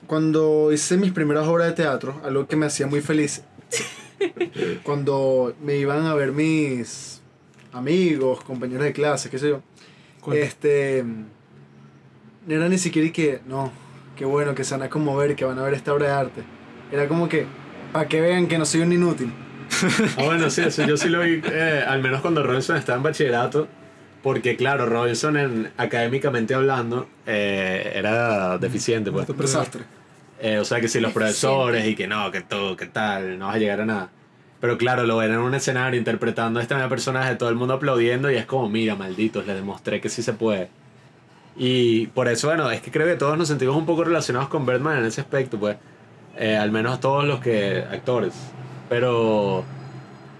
Cuando 0.07 0.73
hice 0.73 0.97
mis 0.97 1.12
primeras 1.12 1.47
obras 1.47 1.69
de 1.69 1.74
teatro, 1.74 2.20
algo 2.24 2.47
que 2.48 2.57
me 2.57 2.66
hacía 2.66 2.86
muy 2.89 3.01
feliz, 3.01 3.43
cuando 4.82 5.55
me 5.62 5.77
iban 5.77 6.05
a 6.07 6.15
ver 6.15 6.32
mis 6.32 7.20
amigos, 7.73 8.43
compañeros 8.43 8.85
de 8.85 8.93
clase, 8.93 9.31
qué 9.31 9.39
sé 9.39 9.51
yo, 9.51 9.62
¿Cuál? 10.20 10.36
este, 10.38 11.05
no 12.47 12.55
era 12.55 12.68
ni 12.68 12.78
siquiera 12.78 13.09
y 13.09 13.10
que, 13.10 13.40
no, 13.47 13.72
qué 14.16 14.24
bueno 14.24 14.55
que 14.55 14.64
se 14.64 14.74
van 14.74 14.82
a 14.82 14.90
conmover, 14.90 15.34
que 15.36 15.44
van 15.44 15.59
a 15.59 15.62
ver 15.62 15.74
esta 15.74 15.94
obra 15.94 16.06
de 16.06 16.12
arte. 16.12 16.42
Era 16.92 17.09
como 17.09 17.28
que, 17.28 17.47
para 17.92 18.09
que 18.09 18.20
vean 18.20 18.47
que 18.47 18.59
no 18.59 18.64
soy 18.64 18.80
un 18.82 18.92
inútil. 18.92 19.32
Ah, 20.18 20.24
bueno, 20.24 20.51
sí, 20.51 20.62
eso 20.62 20.84
yo 20.84 20.97
sí 20.97 21.09
lo 21.09 21.20
vi, 21.20 21.40
eh, 21.44 21.84
al 21.86 22.02
menos 22.02 22.20
cuando 22.20 22.42
Robinson 22.42 22.76
estaba 22.76 22.97
en 22.97 23.05
bachillerato, 23.05 23.68
porque 24.22 24.56
claro, 24.56 24.84
Robinson 24.86 25.36
en, 25.36 25.72
académicamente 25.76 26.55
hablando 26.55 27.09
eh, 27.24 27.92
era 27.94 28.59
deficiente, 28.59 29.10
pues. 29.10 29.28
Un 29.28 29.36
desastre. 29.38 29.84
Eh, 30.40 30.59
o 30.59 30.64
sea 30.64 30.80
que 30.80 30.88
si 30.88 31.01
los 31.01 31.12
profesores 31.12 31.86
y 31.86 31.94
que 31.94 32.06
no, 32.06 32.30
que 32.30 32.40
todo, 32.40 32.76
que 32.76 32.86
tal, 32.86 33.38
no 33.38 33.47
vas 33.47 33.56
a 33.56 33.59
llegar 33.59 33.80
a 33.80 33.86
nada. 33.86 34.10
Pero 34.61 34.78
claro, 34.78 35.05
lo 35.05 35.16
ven 35.19 35.32
en 35.32 35.39
un 35.39 35.55
escenario 35.55 35.99
interpretando 35.99 36.61
a 36.61 36.62
este 36.62 36.74
nuevo 36.74 36.91
personaje, 36.91 37.37
todo 37.37 37.49
el 37.49 37.57
mundo 37.57 37.74
aplaudiendo 37.74 38.31
y 38.31 38.37
es 38.37 38.47
como, 38.47 38.69
mira, 38.69 38.95
malditos, 38.97 39.47
les 39.47 39.57
demostré 39.57 40.01
que 40.01 40.09
sí 40.11 40.23
se 40.23 40.35
puede. 40.35 40.70
Y 41.57 42.09
por 42.09 42.28
eso, 42.28 42.49
bueno, 42.49 42.70
es 42.70 42.81
que 42.82 42.91
creo 42.91 43.07
que 43.07 43.16
todos 43.16 43.37
nos 43.39 43.49
sentimos 43.49 43.77
un 43.77 43.87
poco 43.87 44.05
relacionados 44.05 44.49
con 44.49 44.66
Birdman 44.66 44.99
en 44.99 45.05
ese 45.07 45.20
aspecto, 45.20 45.59
pues. 45.59 45.77
Eh, 46.37 46.57
al 46.57 46.70
menos 46.73 47.01
todos 47.01 47.24
los 47.24 47.41
que 47.41 47.85
actores. 47.91 48.55
Pero 48.89 49.69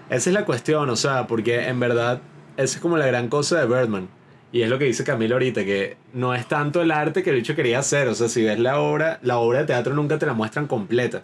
Esa 0.09 0.29
es 0.29 0.33
la 0.33 0.45
cuestión, 0.45 0.89
o 0.89 0.95
sea, 0.97 1.27
porque 1.27 1.67
en 1.67 1.79
verdad 1.79 2.21
esa 2.57 2.75
es 2.77 2.81
como 2.81 2.97
la 2.97 3.07
gran 3.07 3.29
cosa 3.29 3.59
de 3.59 3.67
Birdman. 3.67 4.09
Y 4.51 4.61
es 4.63 4.69
lo 4.69 4.77
que 4.79 4.85
dice 4.85 5.03
Camilo 5.05 5.35
ahorita, 5.35 5.63
que 5.65 5.97
no 6.13 6.33
es 6.35 6.47
tanto 6.47 6.81
el 6.81 6.91
arte 6.91 7.23
que 7.23 7.29
el 7.31 7.37
bicho 7.37 7.55
quería 7.55 7.79
hacer. 7.79 8.07
O 8.09 8.15
sea, 8.15 8.29
si 8.29 8.43
ves 8.43 8.59
la 8.59 8.79
obra, 8.79 9.19
la 9.23 9.37
obra 9.39 9.59
de 9.61 9.65
teatro 9.67 9.93
nunca 9.93 10.19
te 10.19 10.25
la 10.25 10.33
muestran 10.33 10.67
completa. 10.67 11.23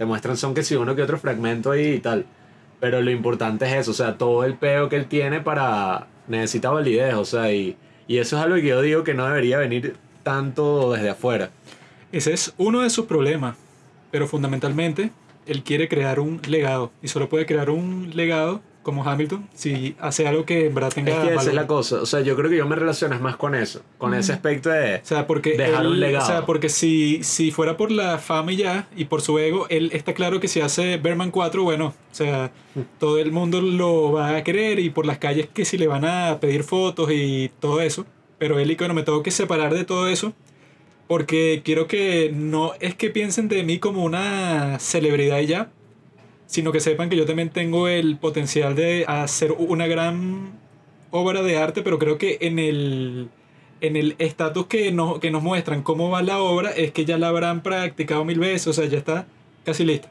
Te 0.00 0.06
muestran 0.06 0.38
son 0.38 0.54
que 0.54 0.62
si 0.62 0.76
uno 0.76 0.96
que 0.96 1.02
otro 1.02 1.18
fragmento 1.18 1.72
ahí 1.72 1.88
y 1.88 2.00
tal. 2.00 2.24
Pero 2.80 3.02
lo 3.02 3.10
importante 3.10 3.66
es 3.66 3.74
eso, 3.74 3.90
o 3.90 3.94
sea, 3.94 4.16
todo 4.16 4.44
el 4.44 4.54
peo 4.54 4.88
que 4.88 4.96
él 4.96 5.04
tiene 5.04 5.42
para... 5.42 6.06
Necesita 6.26 6.70
validez, 6.70 7.12
o 7.16 7.26
sea, 7.26 7.52
y, 7.52 7.76
y 8.08 8.16
eso 8.16 8.38
es 8.38 8.42
algo 8.42 8.54
que 8.56 8.68
yo 8.68 8.80
digo 8.80 9.04
que 9.04 9.12
no 9.12 9.26
debería 9.26 9.58
venir 9.58 9.96
tanto 10.22 10.90
desde 10.90 11.10
afuera. 11.10 11.50
Ese 12.12 12.32
es 12.32 12.54
uno 12.56 12.80
de 12.80 12.88
sus 12.88 13.04
problemas, 13.04 13.56
pero 14.10 14.26
fundamentalmente 14.26 15.10
él 15.44 15.62
quiere 15.64 15.86
crear 15.86 16.18
un 16.18 16.40
legado 16.48 16.92
y 17.02 17.08
solo 17.08 17.28
puede 17.28 17.44
crear 17.44 17.68
un 17.68 18.10
legado 18.14 18.62
como 18.82 19.04
Hamilton 19.08 19.48
si 19.52 19.94
hace 20.00 20.26
algo 20.26 20.44
que 20.46 20.66
en 20.66 20.74
verdad 20.74 20.90
tenga 20.94 21.12
Es 21.12 21.28
que 21.28 21.34
esa 21.34 21.48
es 21.50 21.54
la 21.54 21.66
cosa, 21.66 22.00
o 22.00 22.06
sea, 22.06 22.20
yo 22.20 22.34
creo 22.36 22.48
que 22.50 22.56
yo 22.56 22.66
me 22.66 22.76
relaciono 22.76 23.18
más 23.20 23.36
con 23.36 23.54
eso, 23.54 23.82
con 23.98 24.14
ese 24.14 24.32
aspecto 24.32 24.70
de... 24.70 24.96
O 24.96 25.00
sea, 25.02 25.26
porque 25.26 25.56
Dejar 25.56 25.82
él- 25.82 25.90
un 25.92 26.00
legado. 26.00 26.24
O 26.24 26.26
sea, 26.26 26.46
porque 26.46 26.68
si, 26.68 27.22
si 27.22 27.50
fuera 27.50 27.76
por 27.76 27.90
la 27.90 28.18
fama 28.18 28.52
y 28.52 28.56
ya, 28.56 28.88
y 28.96 29.04
por 29.04 29.20
su 29.20 29.38
ego, 29.38 29.66
él 29.68 29.90
está 29.92 30.14
claro 30.14 30.40
que 30.40 30.48
si 30.48 30.60
hace 30.60 30.96
Berman 30.96 31.30
4, 31.30 31.62
bueno, 31.62 31.86
o 31.88 32.14
sea, 32.14 32.50
todo 32.98 33.18
el 33.18 33.32
mundo 33.32 33.60
lo 33.60 34.12
va 34.12 34.36
a 34.36 34.44
querer 34.44 34.78
y 34.78 34.90
por 34.90 35.04
las 35.06 35.18
calles 35.18 35.48
que 35.52 35.64
si 35.64 35.76
le 35.78 35.86
van 35.86 36.04
a 36.04 36.38
pedir 36.40 36.64
fotos 36.64 37.10
y 37.12 37.50
todo 37.60 37.80
eso. 37.82 38.06
Pero 38.38 38.58
él 38.58 38.70
y 38.70 38.74
bueno, 38.76 38.94
me 38.94 39.02
tengo 39.02 39.22
que 39.22 39.30
separar 39.30 39.74
de 39.74 39.84
todo 39.84 40.08
eso 40.08 40.32
porque 41.06 41.62
quiero 41.64 41.86
que 41.88 42.30
no 42.32 42.72
es 42.80 42.94
que 42.94 43.10
piensen 43.10 43.48
de 43.48 43.64
mí 43.64 43.78
como 43.78 44.04
una 44.04 44.78
celebridad 44.78 45.40
y 45.40 45.46
ya, 45.46 45.70
sino 46.50 46.72
que 46.72 46.80
sepan 46.80 47.08
que 47.08 47.16
yo 47.16 47.26
también 47.26 47.50
tengo 47.50 47.86
el 47.86 48.16
potencial 48.16 48.74
de 48.74 49.04
hacer 49.06 49.52
una 49.56 49.86
gran 49.86 50.50
obra 51.12 51.42
de 51.42 51.56
arte, 51.56 51.82
pero 51.82 52.00
creo 52.00 52.18
que 52.18 52.38
en 52.40 52.58
el 52.58 53.28
en 53.80 53.96
el 53.96 54.16
estatus 54.18 54.66
que 54.66 54.90
nos, 54.90 55.20
que 55.20 55.30
nos 55.30 55.44
muestran 55.44 55.82
cómo 55.82 56.10
va 56.10 56.22
la 56.22 56.40
obra 56.40 56.70
es 56.70 56.90
que 56.90 57.04
ya 57.04 57.18
la 57.18 57.28
habrán 57.28 57.62
practicado 57.62 58.24
mil 58.24 58.40
veces, 58.40 58.66
o 58.66 58.72
sea, 58.72 58.84
ya 58.86 58.98
está 58.98 59.26
casi 59.64 59.84
lista. 59.84 60.10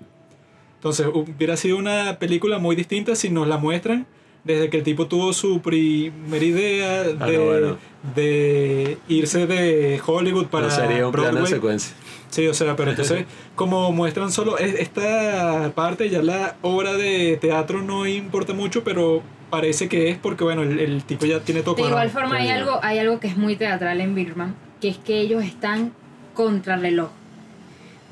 Entonces, 0.76 1.08
hubiera 1.14 1.58
sido 1.58 1.76
una 1.78 2.18
película 2.20 2.58
muy 2.58 2.76
distinta 2.78 3.16
si 3.16 3.30
nos 3.30 3.46
la 3.48 3.58
muestran 3.58 4.08
desde 4.46 4.70
que 4.70 4.78
el 4.78 4.84
tipo 4.84 5.08
tuvo 5.08 5.34
su 5.34 5.62
primera 5.62 6.44
idea 6.44 7.04
de, 7.04 7.18
Ah, 7.20 7.28
no, 7.28 7.46
bueno. 7.46 7.78
de 8.16 8.98
irse 9.10 9.46
de 9.46 10.02
Hollywood 10.04 10.48
para 10.48 10.68
no 10.68 10.72
sería 10.74 11.06
un 11.06 11.12
plano 11.12 11.42
de 11.42 11.48
secuencia. 11.48 11.94
Sí, 12.30 12.48
o 12.48 12.54
sea, 12.54 12.76
pero 12.76 12.92
entonces, 12.92 13.26
como 13.56 13.92
muestran 13.92 14.32
solo 14.32 14.58
es- 14.58 14.76
esta 14.80 15.72
parte, 15.76 16.10
ya 16.10 16.22
la 16.22 16.56
obra 16.62 16.94
de 16.94 17.38
teatro 17.42 17.82
no 17.82 18.06
importa 18.06 18.54
mucho, 18.54 18.84
pero 18.84 19.22
parece 19.50 19.90
que 19.90 20.10
es 20.10 20.18
porque, 20.18 20.44
bueno, 20.44 20.62
el, 20.62 20.80
el 20.80 21.04
tipo 21.04 21.26
ya 21.26 21.40
tiene 21.40 21.62
todo 21.64 21.76
De 21.76 21.82
igual 21.82 21.94
cuadrado. 21.94 22.20
forma 22.20 22.36
hay 22.38 22.50
algo, 22.50 22.80
hay 22.84 23.00
algo 23.00 23.20
que 23.20 23.28
es 23.28 23.36
muy 23.38 23.56
teatral 23.56 24.00
en 24.00 24.14
Birman, 24.14 24.56
que 24.80 24.90
es 24.90 24.98
que 24.98 25.20
ellos 25.22 25.44
están 25.44 25.92
contra 26.36 26.76
el 26.76 26.82
reloj. 26.82 27.10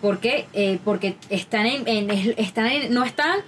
¿Por 0.01 0.19
qué? 0.19 0.47
Eh, 0.53 0.79
porque 0.83 1.15
están 1.29 1.65
en, 1.67 1.87
en- 1.87 2.09
es- 2.11 2.33
están 2.37 2.67
en- 2.67 2.93
no 2.93 3.03
están 3.03 3.39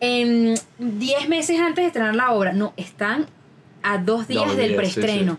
en 0.00 0.54
10 0.78 1.28
meses 1.28 1.60
antes 1.60 1.82
de 1.84 1.86
estrenar 1.88 2.14
la 2.14 2.32
obra, 2.32 2.52
no, 2.52 2.72
están 2.76 3.26
a 3.82 3.98
dos 3.98 4.26
días 4.28 4.46
Dos 4.46 4.56
del 4.56 4.70
días, 4.78 4.88
sí, 4.88 5.00
preestreno. 5.00 5.38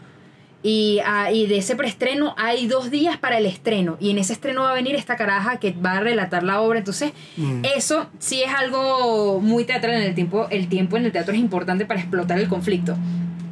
Y, 0.67 0.99
ah, 1.05 1.31
y 1.31 1.45
de 1.45 1.57
ese 1.57 1.75
preestreno 1.75 2.33
hay 2.39 2.65
dos 2.65 2.89
días 2.89 3.17
para 3.17 3.37
el 3.37 3.45
estreno. 3.45 3.97
Y 3.99 4.09
en 4.09 4.17
ese 4.17 4.33
estreno 4.33 4.63
va 4.63 4.71
a 4.71 4.73
venir 4.73 4.95
esta 4.95 5.15
caraja 5.15 5.59
que 5.59 5.73
va 5.73 5.97
a 5.97 5.99
relatar 5.99 6.41
la 6.41 6.59
obra. 6.59 6.79
Entonces, 6.79 7.11
Mm. 7.37 7.61
eso 7.77 8.07
sí 8.17 8.41
es 8.41 8.51
algo 8.51 9.39
muy 9.41 9.65
teatral 9.65 9.93
en 9.93 10.01
el 10.01 10.15
tiempo. 10.15 10.47
El 10.49 10.67
tiempo 10.67 10.97
en 10.97 11.05
el 11.05 11.11
teatro 11.11 11.35
es 11.35 11.39
importante 11.39 11.85
para 11.85 11.99
explotar 11.99 12.39
el 12.39 12.47
conflicto. 12.47 12.97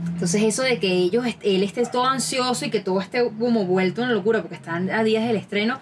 Entonces 0.07 0.41
eso 0.41 0.63
de 0.63 0.79
que 0.79 0.91
ellos, 0.91 1.23
él 1.43 1.61
esté 1.61 1.83
todo 1.85 2.05
ansioso 2.05 2.65
y 2.65 2.71
que 2.71 2.79
todo 2.79 2.99
esté 2.99 3.29
como 3.39 3.65
vuelto 3.65 4.01
en 4.01 4.11
locura 4.11 4.41
porque 4.41 4.55
están 4.55 4.89
a 4.89 5.03
días 5.03 5.27
del 5.27 5.35
estreno, 5.35 5.79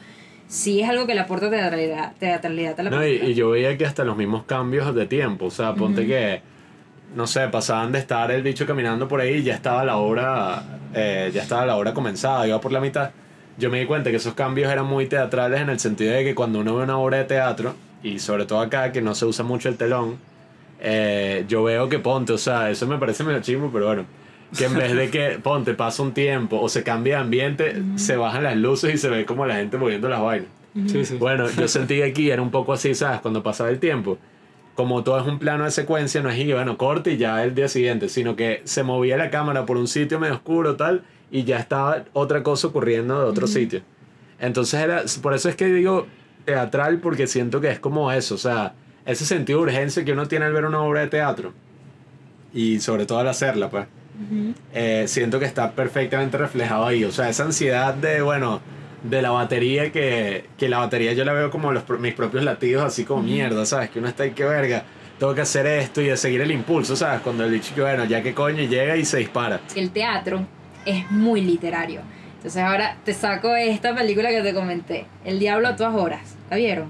sí 0.47 0.81
es 0.81 0.89
algo 0.89 1.05
que 1.07 1.13
le 1.13 1.21
aporta 1.21 1.49
teatralidad, 1.49 2.13
teatralidad 2.19 2.77
a 2.79 2.83
la 2.83 2.89
No, 2.89 3.07
y, 3.07 3.11
y 3.17 3.33
yo 3.35 3.51
veía 3.51 3.77
que 3.77 3.85
hasta 3.85 4.03
los 4.03 4.17
mismos 4.17 4.43
cambios 4.43 4.93
de 4.95 5.05
tiempo, 5.05 5.45
o 5.45 5.51
sea, 5.51 5.75
ponte 5.75 6.05
que, 6.07 6.41
no 7.15 7.27
sé, 7.27 7.47
pasaban 7.47 7.91
de 7.91 7.99
estar 7.99 8.31
el 8.31 8.41
bicho 8.41 8.65
caminando 8.65 9.07
por 9.07 9.21
ahí 9.21 9.35
y 9.35 9.43
ya 9.43 9.55
estaba 9.55 9.83
la 9.83 9.97
obra, 9.97 10.63
eh, 10.93 11.31
ya 11.33 11.41
estaba 11.41 11.65
la 11.65 11.75
obra 11.75 11.93
comenzada, 11.93 12.47
iba 12.47 12.59
por 12.61 12.71
la 12.71 12.79
mitad. 12.79 13.11
Yo 13.57 13.69
me 13.69 13.79
di 13.79 13.85
cuenta 13.85 14.09
que 14.11 14.17
esos 14.17 14.33
cambios 14.33 14.71
eran 14.71 14.85
muy 14.85 15.07
teatrales 15.07 15.61
en 15.61 15.69
el 15.69 15.79
sentido 15.79 16.13
de 16.13 16.23
que 16.23 16.35
cuando 16.35 16.59
uno 16.59 16.77
ve 16.77 16.83
una 16.83 16.97
obra 16.97 17.17
de 17.17 17.25
teatro, 17.25 17.75
y 18.01 18.19
sobre 18.19 18.45
todo 18.45 18.61
acá 18.61 18.91
que 18.91 19.01
no 19.01 19.13
se 19.13 19.25
usa 19.25 19.43
mucho 19.43 19.69
el 19.69 19.77
telón, 19.77 20.17
eh, 20.79 21.45
yo 21.47 21.63
veo 21.63 21.89
que 21.89 21.99
ponte, 21.99 22.33
o 22.33 22.37
sea, 22.37 22.69
eso 22.69 22.87
me 22.87 22.97
parece 22.97 23.23
medio 23.23 23.41
chimbo, 23.41 23.69
pero 23.71 23.87
bueno, 23.87 24.05
que 24.57 24.65
en 24.65 24.73
vez 24.73 24.95
de 24.95 25.09
que 25.09 25.39
ponte, 25.43 25.73
pasa 25.73 26.01
un 26.01 26.13
tiempo 26.13 26.59
o 26.59 26.69
se 26.69 26.83
cambia 26.83 27.17
de 27.17 27.21
ambiente, 27.21 27.83
se 27.95 28.15
bajan 28.15 28.43
las 28.43 28.57
luces 28.57 28.95
y 28.95 28.97
se 28.97 29.09
ve 29.09 29.25
como 29.25 29.45
la 29.45 29.55
gente 29.55 29.77
moviendo 29.77 30.09
las 30.09 30.21
vainas. 30.21 30.49
Sí, 30.87 31.03
sí. 31.03 31.17
Bueno, 31.17 31.49
yo 31.49 31.67
sentí 31.67 31.97
que 31.97 32.05
aquí 32.05 32.31
era 32.31 32.41
un 32.41 32.49
poco 32.49 32.71
así, 32.71 32.95
¿sabes? 32.95 33.19
Cuando 33.19 33.43
pasaba 33.43 33.69
el 33.69 33.79
tiempo. 33.79 34.17
Como 34.75 35.03
todo 35.03 35.19
es 35.19 35.27
un 35.27 35.37
plano 35.37 35.65
de 35.65 35.71
secuencia, 35.71 36.21
no 36.21 36.29
es 36.29 36.37
que, 36.37 36.53
bueno, 36.53 36.77
corte 36.77 37.11
y 37.11 37.17
ya 37.17 37.43
el 37.43 37.53
día 37.53 37.67
siguiente, 37.67 38.09
sino 38.09 38.35
que 38.35 38.61
se 38.63 38.83
movía 38.83 39.17
la 39.17 39.29
cámara 39.29 39.65
por 39.65 39.77
un 39.77 39.87
sitio 39.87 40.19
medio 40.19 40.35
oscuro, 40.35 40.75
tal, 40.75 41.03
y 41.29 41.43
ya 41.43 41.59
estaba 41.59 42.05
otra 42.13 42.41
cosa 42.41 42.67
ocurriendo 42.67 43.19
de 43.19 43.25
otro 43.25 43.47
sitio. 43.47 43.81
Entonces, 44.39 44.79
era, 44.79 45.03
por 45.21 45.33
eso 45.33 45.49
es 45.49 45.55
que 45.55 45.65
digo 45.67 46.07
teatral, 46.45 46.99
porque 46.99 47.27
siento 47.27 47.61
que 47.61 47.69
es 47.69 47.79
como 47.79 48.11
eso, 48.11 48.35
o 48.35 48.37
sea, 48.37 48.73
ese 49.05 49.25
sentido 49.25 49.59
de 49.59 49.65
urgencia 49.65 50.05
que 50.05 50.13
uno 50.13 50.27
tiene 50.27 50.45
al 50.45 50.53
ver 50.53 50.65
una 50.65 50.81
obra 50.81 51.01
de 51.01 51.07
teatro, 51.07 51.53
y 52.53 52.79
sobre 52.79 53.05
todo 53.05 53.19
al 53.19 53.27
hacerla, 53.27 53.69
pues 53.69 53.87
eh, 54.73 55.05
siento 55.07 55.39
que 55.39 55.45
está 55.45 55.71
perfectamente 55.71 56.37
reflejado 56.37 56.85
ahí. 56.85 57.03
O 57.03 57.11
sea, 57.11 57.29
esa 57.29 57.43
ansiedad 57.43 57.93
de, 57.93 58.21
bueno, 58.21 58.61
de 59.03 59.21
la 59.21 59.31
batería 59.31 59.91
que, 59.91 60.45
que 60.57 60.69
la 60.69 60.79
batería 60.79 61.13
yo 61.13 61.25
la 61.25 61.33
veo 61.33 61.49
como 61.49 61.71
los, 61.71 61.87
mis 61.99 62.13
propios 62.13 62.43
latidos, 62.43 62.83
así 62.85 63.03
como 63.03 63.23
mierda, 63.23 63.65
¿sabes? 63.65 63.89
Que 63.89 63.99
uno 63.99 64.07
está 64.07 64.23
ahí 64.23 64.31
que 64.31 64.43
verga, 64.43 64.83
tengo 65.19 65.33
que 65.33 65.41
hacer 65.41 65.65
esto 65.67 66.01
y 66.01 66.05
de 66.05 66.17
seguir 66.17 66.41
el 66.41 66.51
impulso, 66.51 66.95
¿sabes? 66.95 67.21
Cuando 67.21 67.43
el 67.43 67.51
dicho 67.51 67.73
que, 67.73 67.81
bueno, 67.81 68.05
ya 68.05 68.21
que 68.21 68.33
coño, 68.33 68.63
llega 68.63 68.95
y 68.97 69.05
se 69.05 69.17
dispara. 69.17 69.59
El 69.75 69.91
teatro 69.91 70.45
es 70.85 71.09
muy 71.11 71.41
literario. 71.41 72.01
Entonces 72.37 72.61
ahora 72.63 72.97
te 73.03 73.13
saco 73.13 73.55
esta 73.55 73.93
película 73.93 74.29
que 74.29 74.41
te 74.41 74.53
comenté, 74.53 75.05
El 75.23 75.39
Diablo 75.39 75.67
a 75.67 75.75
todas 75.75 75.93
horas. 75.95 76.35
¿La 76.49 76.57
vieron? 76.57 76.89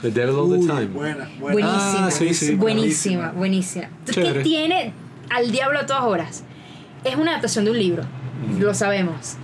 The 0.00 0.10
Devil 0.12 0.36
All 0.36 0.60
the 0.60 0.66
Time. 0.66 0.86
buena, 0.86 1.28
buena. 1.40 1.52
Buenísima. 1.52 2.06
Ah, 2.06 2.10
sí, 2.10 2.32
sí. 2.32 2.54
Buenísima, 2.54 3.32
buenísima. 3.32 3.88
Entonces, 4.06 4.32
¿Qué 4.32 4.40
tiene 4.40 4.92
al 5.28 5.50
diablo 5.50 5.80
a 5.80 5.86
todas 5.86 6.04
horas? 6.04 6.44
Es 7.04 7.16
una 7.16 7.32
adaptación 7.32 7.64
de 7.64 7.72
un 7.72 7.78
libro, 7.78 8.02
lo 8.58 8.74
sabemos. 8.74 9.36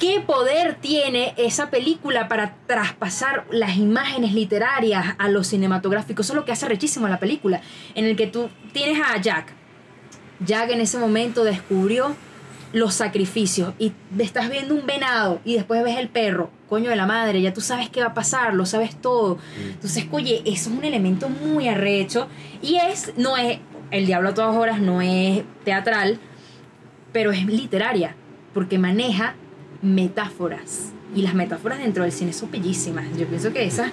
¿Qué 0.00 0.20
poder 0.20 0.74
tiene 0.74 1.32
esa 1.38 1.70
película 1.70 2.28
para 2.28 2.56
traspasar 2.66 3.46
las 3.50 3.78
imágenes 3.78 4.34
literarias 4.34 5.14
a 5.18 5.28
lo 5.28 5.42
cinematográfico? 5.42 6.20
Eso 6.20 6.34
es 6.34 6.36
lo 6.36 6.44
que 6.44 6.52
hace 6.52 6.66
rechísimo 6.66 7.08
la 7.08 7.18
película, 7.18 7.62
en 7.94 8.04
el 8.04 8.14
que 8.14 8.26
tú 8.26 8.50
tienes 8.74 9.00
a 9.02 9.18
Jack. 9.18 9.54
Jack 10.40 10.70
en 10.70 10.82
ese 10.82 10.98
momento 10.98 11.44
descubrió 11.44 12.14
los 12.74 12.92
sacrificios 12.92 13.72
y 13.78 13.92
estás 14.18 14.50
viendo 14.50 14.74
un 14.74 14.84
venado 14.84 15.40
y 15.46 15.54
después 15.54 15.82
ves 15.82 15.96
el 15.96 16.08
perro, 16.10 16.50
coño 16.68 16.90
de 16.90 16.96
la 16.96 17.06
madre, 17.06 17.40
ya 17.40 17.54
tú 17.54 17.62
sabes 17.62 17.88
qué 17.88 18.00
va 18.00 18.08
a 18.08 18.14
pasar, 18.14 18.52
lo 18.52 18.66
sabes 18.66 19.00
todo. 19.00 19.38
Entonces, 19.66 20.06
oye, 20.10 20.42
eso 20.44 20.68
es 20.68 20.76
un 20.76 20.84
elemento 20.84 21.30
muy 21.30 21.68
arrecho 21.68 22.28
y 22.60 22.76
es, 22.76 23.14
no 23.16 23.38
es, 23.38 23.60
el 23.90 24.04
diablo 24.04 24.28
a 24.30 24.34
todas 24.34 24.54
horas 24.54 24.78
no 24.78 25.00
es 25.00 25.42
teatral, 25.64 26.18
pero 27.12 27.32
es 27.32 27.46
literaria, 27.46 28.14
porque 28.52 28.76
maneja 28.78 29.36
metáforas. 29.94 30.92
Y 31.14 31.22
las 31.22 31.34
metáforas 31.34 31.78
dentro 31.78 32.02
del 32.02 32.12
cine 32.12 32.32
son 32.32 32.50
bellísimas. 32.50 33.06
Yo 33.16 33.26
pienso 33.26 33.52
que 33.52 33.64
esas... 33.64 33.90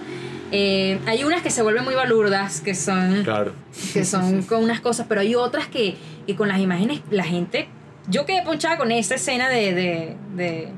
eh, 0.52 1.00
hay 1.06 1.24
unas 1.24 1.42
que 1.42 1.50
se 1.50 1.62
vuelven 1.62 1.84
muy 1.84 1.94
balurdas, 1.96 2.62
que 2.62 2.76
son 2.76 3.24
Claro. 3.24 3.54
que 3.94 4.04
son 4.06 4.42
con 4.44 4.64
unas 4.64 4.82
cosas, 4.82 5.06
pero 5.08 5.22
hay 5.22 5.36
otras 5.36 5.68
que, 5.68 5.96
que 6.28 6.36
con 6.36 6.48
las 6.48 6.60
imágenes 6.60 7.02
la 7.10 7.24
gente... 7.24 7.68
Yo 8.10 8.26
quedé 8.26 8.42
ponchada 8.44 8.78
con 8.78 8.92
esa 8.92 9.16
escena 9.16 9.48
de... 9.50 9.74
de, 9.74 10.18
de 10.36 10.70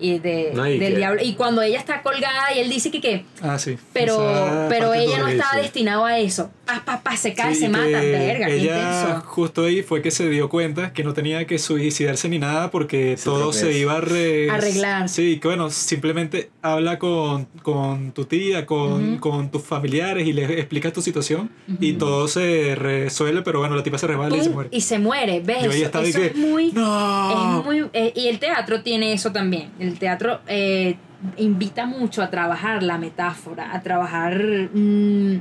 y 0.00 0.18
de, 0.18 0.52
No, 0.54 0.66
y 0.66 0.78
del 0.78 0.92
que- 0.92 0.96
diablo 0.98 1.20
y 1.22 1.34
cuando 1.34 1.62
ella 1.62 1.78
está 1.78 2.02
colgada 2.02 2.52
y 2.54 2.60
él 2.60 2.70
dice 2.70 2.90
que 2.90 3.00
qué 3.00 3.24
Ah, 3.42 3.58
sí. 3.58 3.76
pero 3.92 4.14
Esa 4.30 4.66
pero 4.68 4.94
ella 4.94 5.18
no 5.18 5.28
estaba 5.28 5.54
sí. 5.54 5.60
destinado 5.62 6.04
a 6.04 6.18
eso 6.18 6.50
pa 6.64 6.82
pa 6.84 7.00
pa 7.02 7.16
se 7.16 7.34
cae 7.34 7.54
Sí, 7.54 7.60
se 7.62 7.68
mata 7.68 7.84
verga 8.00 8.48
Ella 8.48 8.78
intenso 8.78 9.20
justo 9.26 9.64
ahí 9.64 9.82
fue 9.82 10.02
que 10.02 10.10
se 10.10 10.28
dio 10.28 10.48
cuenta 10.48 10.92
que 10.92 11.02
no 11.04 11.14
tenía 11.14 11.46
que 11.46 11.58
suicidarse 11.58 12.28
ni 12.28 12.38
nada 12.38 12.70
porque 12.70 13.16
Se 13.16 13.24
todo 13.24 13.52
se 13.52 13.72
iba 13.76 13.96
a 13.96 14.00
re- 14.00 14.50
Arreglar. 14.50 15.08
Sí, 15.08 15.38
que 15.40 15.48
bueno, 15.48 15.70
simplemente 15.70 16.50
habla 16.72 16.98
con, 16.98 17.46
con 17.62 18.12
tu 18.12 18.24
tía, 18.24 18.66
con, 18.66 19.12
Ujú. 19.12 19.20
con 19.20 19.50
tus 19.50 19.62
familiares 19.62 20.26
y 20.26 20.32
les 20.32 20.50
explicas 20.50 20.92
tu 20.92 21.02
situación 21.02 21.50
y 21.80 21.94
todo 21.94 22.28
se 22.28 22.74
resuelve, 22.74 23.42
pero 23.42 23.60
bueno, 23.60 23.76
la 23.76 23.82
tipa 23.82 23.98
se 23.98 24.06
resbala 24.06 24.36
y 24.36 24.40
se 24.40 24.50
muere. 24.50 24.68
y 24.72 24.80
se 24.80 24.98
muere 24.98 25.40
ves 25.40 25.64
Yo 25.64 25.70
ahí 25.70 25.82
eso, 25.82 26.18
que, 26.18 26.26
es 26.26 26.36
muy 26.36 26.72
¡No! 26.72 27.58
es 27.60 27.64
muy 27.64 27.84
eh, 27.92 28.12
y 28.14 28.28
el 28.28 28.38
teatro 28.38 28.82
tiene 28.82 29.12
eso 29.12 29.32
también 29.32 29.70
el 29.78 29.98
teatro 29.98 30.40
eh, 30.46 30.96
invita 31.36 31.86
mucho 31.86 32.22
a 32.22 32.30
trabajar 32.30 32.82
la 32.82 32.98
metáfora 32.98 33.74
a 33.74 33.82
trabajar 33.82 34.40
mm, 34.72 35.36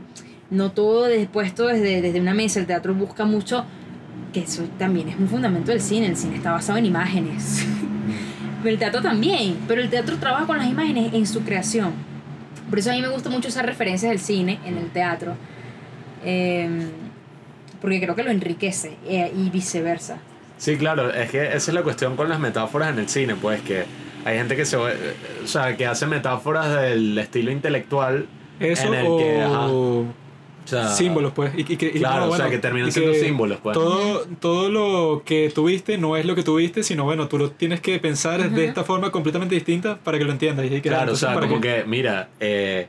no 0.50 0.72
todo 0.72 1.04
despuesto 1.06 1.68
desde, 1.68 2.02
desde 2.02 2.22
una 2.22 2.34
mesa, 2.34 2.60
el 2.60 2.66
teatro 2.66 2.94
busca 2.94 3.26
mucho, 3.26 3.66
que 4.34 4.42
eso 4.42 4.64
también 4.78 5.10
es 5.10 5.20
un 5.20 5.28
fundamento 5.28 5.72
del 5.72 5.82
cine, 5.82 6.08
el 6.08 6.16
cine 6.16 6.38
está 6.38 6.52
basado 6.54 6.78
en 6.78 6.86
imágenes. 6.86 7.66
pero 8.62 8.74
el 8.74 8.80
teatro 8.80 9.02
también, 9.02 9.58
pero 9.68 9.82
el 9.82 9.90
teatro 9.90 10.18
trabaja 10.18 10.46
con 10.46 10.58
las 10.58 10.68
imágenes 10.68 11.14
en 11.14 11.26
su 11.28 11.42
creación. 11.44 11.94
Por 12.70 12.80
eso 12.80 12.92
a 12.92 12.94
mí 12.94 13.02
me 13.02 13.08
gusta 13.08 13.30
mucho 13.30 13.48
usar 13.48 13.66
referencias 13.66 14.10
del 14.10 14.20
cine 14.20 14.60
en 14.66 14.78
el 14.78 14.90
teatro, 14.90 15.36
eh, 16.26 16.90
porque 17.82 18.02
creo 18.02 18.16
que 18.16 18.24
lo 18.24 18.32
enriquece 18.32 18.98
eh, 19.08 19.32
y 19.36 19.50
viceversa. 19.50 20.18
Sí, 20.58 20.76
claro, 20.76 21.14
es 21.14 21.30
que 21.30 21.46
esa 21.46 21.56
es 21.58 21.74
la 21.74 21.84
cuestión 21.84 22.16
con 22.16 22.30
las 22.30 22.40
metáforas 22.40 22.90
en 22.90 23.00
el 23.00 23.08
cine, 23.08 23.36
pues 23.36 23.62
que 23.62 23.86
hay 24.26 24.38
gente 24.38 24.56
que 24.56 24.66
se 24.66 24.76
o 24.76 24.90
sea, 25.46 25.78
que 25.78 25.86
hace 25.86 26.08
metáforas 26.08 26.82
del 26.82 27.18
estilo 27.18 27.52
intelectual 27.52 28.26
Eso 28.60 28.88
en 28.88 28.94
el 28.96 29.08
o 29.08 29.18
que 29.18 29.42
ajá, 29.42 29.68
o 30.68 30.70
sea, 30.70 30.90
símbolos, 30.90 31.34
pues. 31.34 31.54
Y, 31.56 31.62
y 31.62 31.78
que, 31.78 31.88
y 31.88 32.00
Claro, 32.00 32.26
no, 32.26 32.32
o 32.32 32.36
sea, 32.36 32.46
bueno, 32.46 32.52
que 32.52 32.58
terminan 32.60 32.92
siendo 32.92 33.14
símbolos, 33.14 33.60
pues. 33.64 33.74
Todo, 33.74 34.26
todo 34.40 34.70
lo 34.70 35.24
que 35.26 35.50
tuviste 35.54 35.98
no 35.98 36.16
es 36.18 36.26
lo 36.26 36.36
que 36.36 36.44
tuviste, 36.44 36.84
sino 36.84 37.04
bueno, 37.06 37.28
tú 37.28 37.38
lo 37.38 37.52
tienes 37.52 37.80
que 37.82 37.98
pensar 38.00 38.50
de 38.52 38.66
esta 38.66 38.84
forma 38.84 39.12
completamente 39.12 39.56
distinta 39.56 39.98
para 39.98 40.18
que 40.18 40.26
lo 40.26 40.32
entiendas. 40.32 40.66
Y 40.66 40.70
que- 40.70 40.82
Claro, 40.82 41.14
o 41.14 41.16
sea, 41.16 41.34
para 41.34 41.48
como 41.48 41.62
que, 41.62 41.84
mira, 41.88 42.30
eh, 42.40 42.88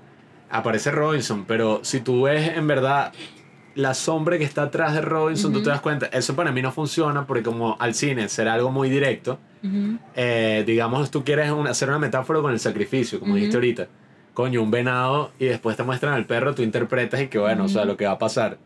aparece 0.50 0.90
Robinson, 0.90 1.44
pero 1.46 1.80
si 1.82 2.00
tú 2.00 2.22
ves 2.22 2.56
en 2.56 2.66
verdad 2.66 3.12
la 3.74 3.94
sombra 3.94 4.38
que 4.38 4.44
está 4.44 4.62
atrás 4.62 4.92
de 4.94 5.00
Robinson, 5.02 5.52
tú 5.52 5.62
te 5.62 5.70
das 5.70 5.80
cuenta, 5.80 6.06
eso 6.06 6.34
para 6.34 6.50
mí 6.50 6.60
no 6.62 6.72
funciona 6.72 7.26
porque 7.26 7.44
como 7.44 7.76
al 7.78 7.94
cine 7.94 8.28
será 8.28 8.54
algo 8.54 8.72
muy 8.72 8.90
directo, 8.90 9.38
eh, 10.16 10.64
digamos, 10.66 11.10
tú 11.10 11.22
quieres 11.22 11.50
un- 11.52 11.66
hacer 11.68 11.88
una 11.88 11.98
metáfora 11.98 12.40
con 12.40 12.52
el 12.52 12.58
sacrificio, 12.58 13.20
como 13.20 13.34
dijiste 13.36 13.56
ahorita. 13.56 13.88
Coño, 14.38 14.62
un 14.62 14.70
venado 14.70 15.32
y 15.40 15.46
después 15.46 15.76
te 15.76 15.82
muestran 15.82 16.12
al 16.14 16.24
perro, 16.24 16.54
tú 16.54 16.62
interpretas 16.62 17.20
y 17.20 17.26
que 17.26 17.38
bueno, 17.40 17.64
o 17.64 17.68
sea, 17.68 17.84
lo 17.84 17.96
que 17.96 18.06
va 18.06 18.12
a 18.12 18.18
pasar. 18.20 18.58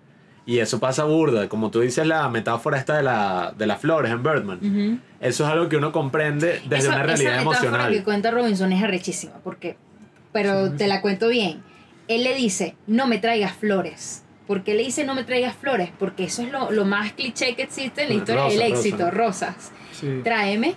Y 0.45 0.59
eso 0.59 0.79
pasa 0.79 1.05
burda, 1.05 1.49
como 1.49 1.71
tú 1.71 1.81
dices 1.81 2.07
la 2.07 2.29
metáfora 2.29 2.77
esta 2.77 2.95
de, 2.99 3.03
la, 3.03 3.55
de 3.57 3.67
las 3.67 3.81
flores 3.81 4.13
en 4.13 4.23
Birdman. 4.23 5.01
Eso 5.19 5.45
es 5.47 5.51
algo 5.51 5.71
que 5.71 5.79
uno 5.79 5.91
comprende 5.91 6.61
desde 6.67 6.77
Eso- 6.77 6.89
una 6.89 7.03
realidad 7.05 7.37
esa 7.37 7.45
metáfora 7.45 7.59
emocional. 7.71 7.93
que 7.95 8.05
cuenta 8.05 8.31
Robinson 8.31 8.71
es 8.71 8.83
arrechísima, 8.85 9.33
porque, 9.43 9.79
pero 10.31 10.73
te 10.73 10.87
la 10.89 11.01
cuento 11.01 11.29
bien. 11.29 11.63
Él 12.07 12.23
le 12.23 12.35
dice, 12.35 12.77
no 12.87 13.07
me 13.07 13.17
traigas 13.17 13.53
flores. 13.55 14.25
¿Por 14.47 14.65
qué 14.65 14.75
le 14.75 14.83
dice 14.83 15.05
no 15.05 15.15
me 15.15 15.25
traigas 15.25 15.57
flores? 15.57 15.89
Porque 15.99 16.25
eso 16.25 16.43
es 16.43 16.53
lo, 16.53 16.71
lo 16.71 16.85
más 16.85 17.13
cliché 17.15 17.55
que 17.57 17.63
existe 17.63 18.03
en 18.03 18.09
la 18.11 18.15
historia 18.17 18.43
del 18.43 18.53
rosa. 18.61 18.67
éxito, 18.67 19.11
rosas. 19.11 19.73
Sí. 19.93 20.21
Tráeme 20.23 20.75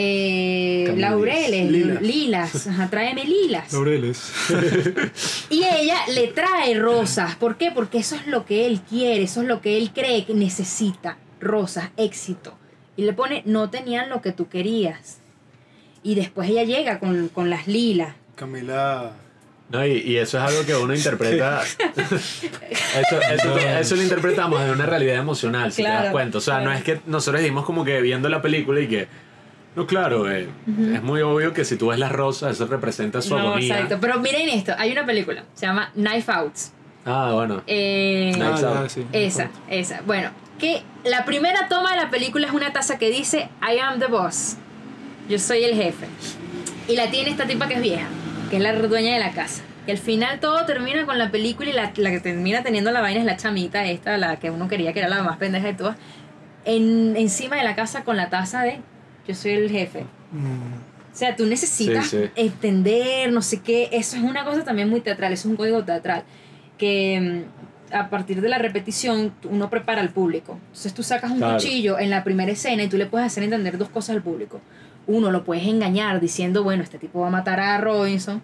eh, 0.00 0.94
laureles, 0.96 1.70
Lilas. 1.70 2.02
lilas, 2.02 2.66
ajá, 2.68 2.88
tráeme 2.88 3.24
lilas. 3.24 3.72
Laureles. 3.72 4.32
Y 5.50 5.64
ella 5.64 5.96
le 6.14 6.28
trae 6.28 6.78
rosas. 6.78 7.34
¿Por 7.34 7.56
qué? 7.56 7.72
Porque 7.72 7.98
eso 7.98 8.14
es 8.14 8.26
lo 8.28 8.46
que 8.46 8.66
él 8.66 8.80
quiere, 8.88 9.24
eso 9.24 9.42
es 9.42 9.48
lo 9.48 9.60
que 9.60 9.76
él 9.76 9.90
cree 9.92 10.24
que 10.24 10.34
necesita. 10.34 11.18
Rosas, 11.40 11.90
éxito. 11.96 12.56
Y 12.96 13.02
le 13.02 13.12
pone, 13.12 13.42
no 13.44 13.70
tenían 13.70 14.08
lo 14.08 14.22
que 14.22 14.30
tú 14.30 14.48
querías. 14.48 15.18
Y 16.04 16.14
después 16.14 16.48
ella 16.48 16.62
llega 16.62 17.00
con, 17.00 17.28
con 17.28 17.50
las 17.50 17.66
lilas. 17.66 18.14
Camila. 18.36 19.12
No, 19.70 19.84
y, 19.84 19.98
y 19.98 20.16
eso 20.16 20.38
es 20.38 20.44
algo 20.44 20.64
que 20.64 20.76
uno 20.76 20.94
interpreta. 20.94 21.62
eso, 21.96 23.20
eso, 23.20 23.58
eso 23.58 23.96
lo 23.96 24.02
interpretamos 24.02 24.64
de 24.64 24.70
una 24.70 24.86
realidad 24.86 25.16
emocional, 25.16 25.72
si 25.72 25.82
te 25.82 25.88
das 25.88 26.12
cuenta. 26.12 26.38
O 26.38 26.40
sea, 26.40 26.60
no 26.60 26.72
es 26.72 26.84
que 26.84 27.00
nosotros 27.06 27.42
dimos 27.42 27.64
como 27.64 27.84
que 27.84 28.00
viendo 28.00 28.28
la 28.28 28.40
película 28.40 28.80
y 28.80 28.86
que. 28.86 29.08
No, 29.76 29.86
claro, 29.86 30.30
eh, 30.30 30.48
es 30.94 31.02
muy 31.02 31.20
obvio 31.22 31.52
que 31.52 31.64
si 31.64 31.76
tú 31.76 31.88
ves 31.88 31.98
las 31.98 32.10
rosas, 32.10 32.52
eso 32.52 32.66
representa 32.66 33.22
su 33.22 33.36
No, 33.36 33.48
agonía. 33.50 33.74
exacto. 33.74 33.98
Pero 34.00 34.18
miren 34.18 34.48
esto, 34.48 34.72
hay 34.76 34.90
una 34.90 35.06
película, 35.06 35.44
se 35.54 35.66
llama 35.66 35.90
Knife 35.94 36.32
Outs. 36.32 36.72
Ah, 37.06 37.30
bueno. 37.34 37.62
Eh, 37.66 38.32
Knives 38.34 38.54
Ah, 38.54 38.60
ya, 38.74 38.80
Out. 38.80 38.88
sí. 38.90 39.06
esa, 39.12 39.50
esa. 39.70 40.00
Bueno, 40.04 40.30
que 40.58 40.82
la 41.04 41.24
primera 41.24 41.68
toma 41.68 41.92
de 41.92 41.96
la 42.02 42.10
película 42.10 42.46
es 42.48 42.52
una 42.52 42.72
taza 42.72 42.98
que 42.98 43.10
dice 43.10 43.48
I 43.62 43.78
am 43.78 44.00
the 44.00 44.06
boss. 44.06 44.56
Yo 45.28 45.38
soy 45.38 45.62
el 45.62 45.74
jefe. 45.74 46.06
Y 46.88 46.96
la 46.96 47.10
tiene 47.10 47.30
esta 47.30 47.46
tipa 47.46 47.68
que 47.68 47.74
es 47.74 47.82
vieja, 47.82 48.06
que 48.50 48.56
es 48.56 48.62
la 48.62 48.72
dueña 48.72 49.12
de 49.14 49.20
la 49.20 49.30
casa. 49.30 49.62
Y 49.86 49.90
al 49.92 49.98
final 49.98 50.40
todo 50.40 50.64
termina 50.66 51.06
con 51.06 51.18
la 51.18 51.30
película 51.30 51.70
y 51.70 51.72
la, 51.72 51.92
la 51.96 52.10
que 52.10 52.20
termina 52.20 52.62
teniendo 52.62 52.90
la 52.90 53.00
vaina 53.00 53.20
es 53.20 53.26
la 53.26 53.36
chamita 53.36 53.84
esta, 53.86 54.18
la 54.18 54.36
que 54.38 54.50
uno 54.50 54.66
quería 54.68 54.92
que 54.92 54.98
era 54.98 55.08
la 55.08 55.22
más 55.22 55.36
pendeja 55.38 55.66
de 55.68 55.74
todas, 55.74 55.96
en, 56.64 57.16
encima 57.16 57.56
de 57.56 57.62
la 57.62 57.74
casa 57.76 58.04
con 58.04 58.16
la 58.16 58.28
taza 58.28 58.62
de 58.62 58.80
yo 59.28 59.34
soy 59.34 59.52
el 59.52 59.70
jefe. 59.70 60.04
Mm, 60.32 61.12
O 61.12 61.16
sea, 61.18 61.34
tú 61.36 61.46
necesitas 61.46 62.06
Sí, 62.08 62.16
sí. 62.24 62.30
entender, 62.36 63.32
no 63.32 63.42
sé 63.42 63.60
qué. 63.60 63.88
Eso 63.92 64.16
es 64.16 64.22
una 64.22 64.44
cosa 64.44 64.64
también 64.64 64.88
muy 64.88 65.00
teatral, 65.00 65.32
eso 65.32 65.48
es 65.48 65.50
un 65.50 65.56
código 65.56 65.84
teatral. 65.84 66.24
Que 66.78 67.44
mm, 67.90 67.94
a 67.94 68.08
partir 68.10 68.40
de 68.40 68.48
la 68.48 68.58
repetición 68.58 69.32
uno 69.50 69.68
prepara 69.70 70.00
al 70.00 70.10
público. 70.10 70.58
Entonces 70.66 70.94
tú 70.94 71.02
sacas 71.02 71.30
un 71.30 71.38
Claro. 71.38 71.54
cuchillo 71.54 71.98
en 71.98 72.10
la 72.10 72.22
primera 72.24 72.52
escena 72.52 72.82
y 72.82 72.88
tú 72.88 72.96
le 72.98 73.06
puedes 73.06 73.26
hacer 73.26 73.42
entender 73.44 73.78
dos 73.78 73.88
cosas 73.88 74.16
al 74.16 74.22
público. 74.22 74.60
Uno, 75.06 75.30
lo 75.30 75.42
puedes 75.44 75.66
engañar 75.66 76.20
diciendo, 76.20 76.62
bueno, 76.62 76.82
este 76.82 76.98
tipo 76.98 77.20
va 77.20 77.28
a 77.28 77.30
matar 77.30 77.58
a 77.60 77.78
Robinson. 77.78 78.42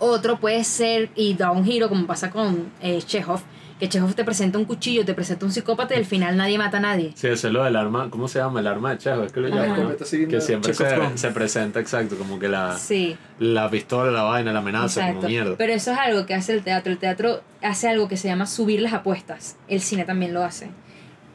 Otro 0.00 0.38
puede 0.38 0.62
ser, 0.64 1.10
y 1.16 1.34
da 1.34 1.50
un 1.52 1.64
giro 1.64 1.88
como 1.88 2.06
pasa 2.06 2.30
con 2.30 2.70
eh, 2.82 3.00
Chekhov, 3.02 3.40
que 3.78 3.88
Chekhov 3.88 4.14
te 4.14 4.24
presenta 4.24 4.58
un 4.58 4.64
cuchillo, 4.64 5.04
te 5.04 5.14
presenta 5.14 5.46
un 5.46 5.52
psicópata 5.52 5.94
y 5.94 5.98
al 5.98 6.04
final 6.04 6.36
nadie 6.36 6.58
mata 6.58 6.78
a 6.78 6.80
nadie. 6.80 7.12
Sí, 7.14 7.28
eso 7.28 7.46
es 7.46 7.52
lo 7.52 7.62
del 7.62 7.76
arma. 7.76 8.08
¿Cómo 8.10 8.26
se 8.26 8.40
llama? 8.40 8.58
El 8.60 8.66
arma 8.66 8.90
de 8.90 8.98
Chejo. 8.98 9.22
Es 9.22 9.32
que 9.32 9.40
lo 9.40 9.48
llaman. 9.48 9.82
¿no? 9.84 9.96
Que 9.96 10.40
siempre 10.40 10.74
se, 10.74 11.18
se 11.18 11.30
presenta 11.30 11.78
exacto, 11.78 12.16
como 12.16 12.38
que 12.40 12.48
la, 12.48 12.76
Sí. 12.76 13.16
la 13.38 13.70
pistola, 13.70 14.10
la 14.10 14.22
vaina, 14.24 14.52
la 14.52 14.58
amenaza, 14.58 15.00
Exacto. 15.00 15.16
como 15.16 15.28
mierda. 15.28 15.54
Pero 15.56 15.72
eso 15.72 15.92
es 15.92 15.98
algo 15.98 16.26
que 16.26 16.34
hace 16.34 16.52
el 16.54 16.62
teatro. 16.64 16.90
El 16.92 16.98
teatro 16.98 17.40
hace 17.62 17.88
algo 17.88 18.08
que 18.08 18.16
se 18.16 18.26
llama 18.26 18.46
subir 18.46 18.80
las 18.82 18.92
apuestas. 18.92 19.56
El 19.68 19.80
cine 19.80 20.04
también 20.04 20.34
lo 20.34 20.42
hace. 20.42 20.70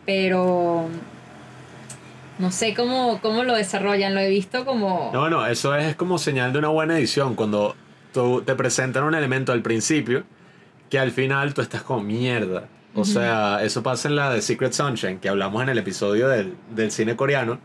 Pero 0.05 0.89
no 2.39 2.51
sé 2.51 2.73
cómo, 2.73 3.19
cómo 3.21 3.43
lo 3.43 3.53
desarrollan. 3.55 4.13
Lo 4.15 4.19
he 4.19 4.29
visto 4.29 4.65
como... 4.65 5.11
No, 5.13 5.21
bueno, 5.21 5.45
eso 5.47 5.75
es 5.75 5.95
como 5.95 6.17
señal 6.17 6.51
de 6.51 6.59
una 6.59 6.67
buena 6.69 6.97
edición. 6.97 7.35
Cuando 7.35 7.75
tú 8.11 8.41
te 8.41 8.53
presentan 8.55 9.03
un 9.05 9.15
elemento 9.15 9.53
al 9.53 9.61
principio 9.61 10.23
que 10.93 10.99
al 10.99 11.09
final 11.09 11.55
tú 11.55 11.61
estás 11.63 11.81
como 11.81 12.03
mierda. 12.03 12.67
O 12.93 13.03
sea, 13.03 13.63
eso 13.63 13.81
pasa 13.81 14.07
en 14.07 14.15
la 14.15 14.31
de 14.31 14.43
Secret 14.43 14.73
Sunshine, 14.73 15.17
que 15.17 15.27
hablamos 15.27 15.63
en 15.63 15.69
el 15.69 15.79
episodio 15.79 16.27
del, 16.29 16.53
del 16.75 16.91
cine 16.91 17.15
coreano. 17.15 17.57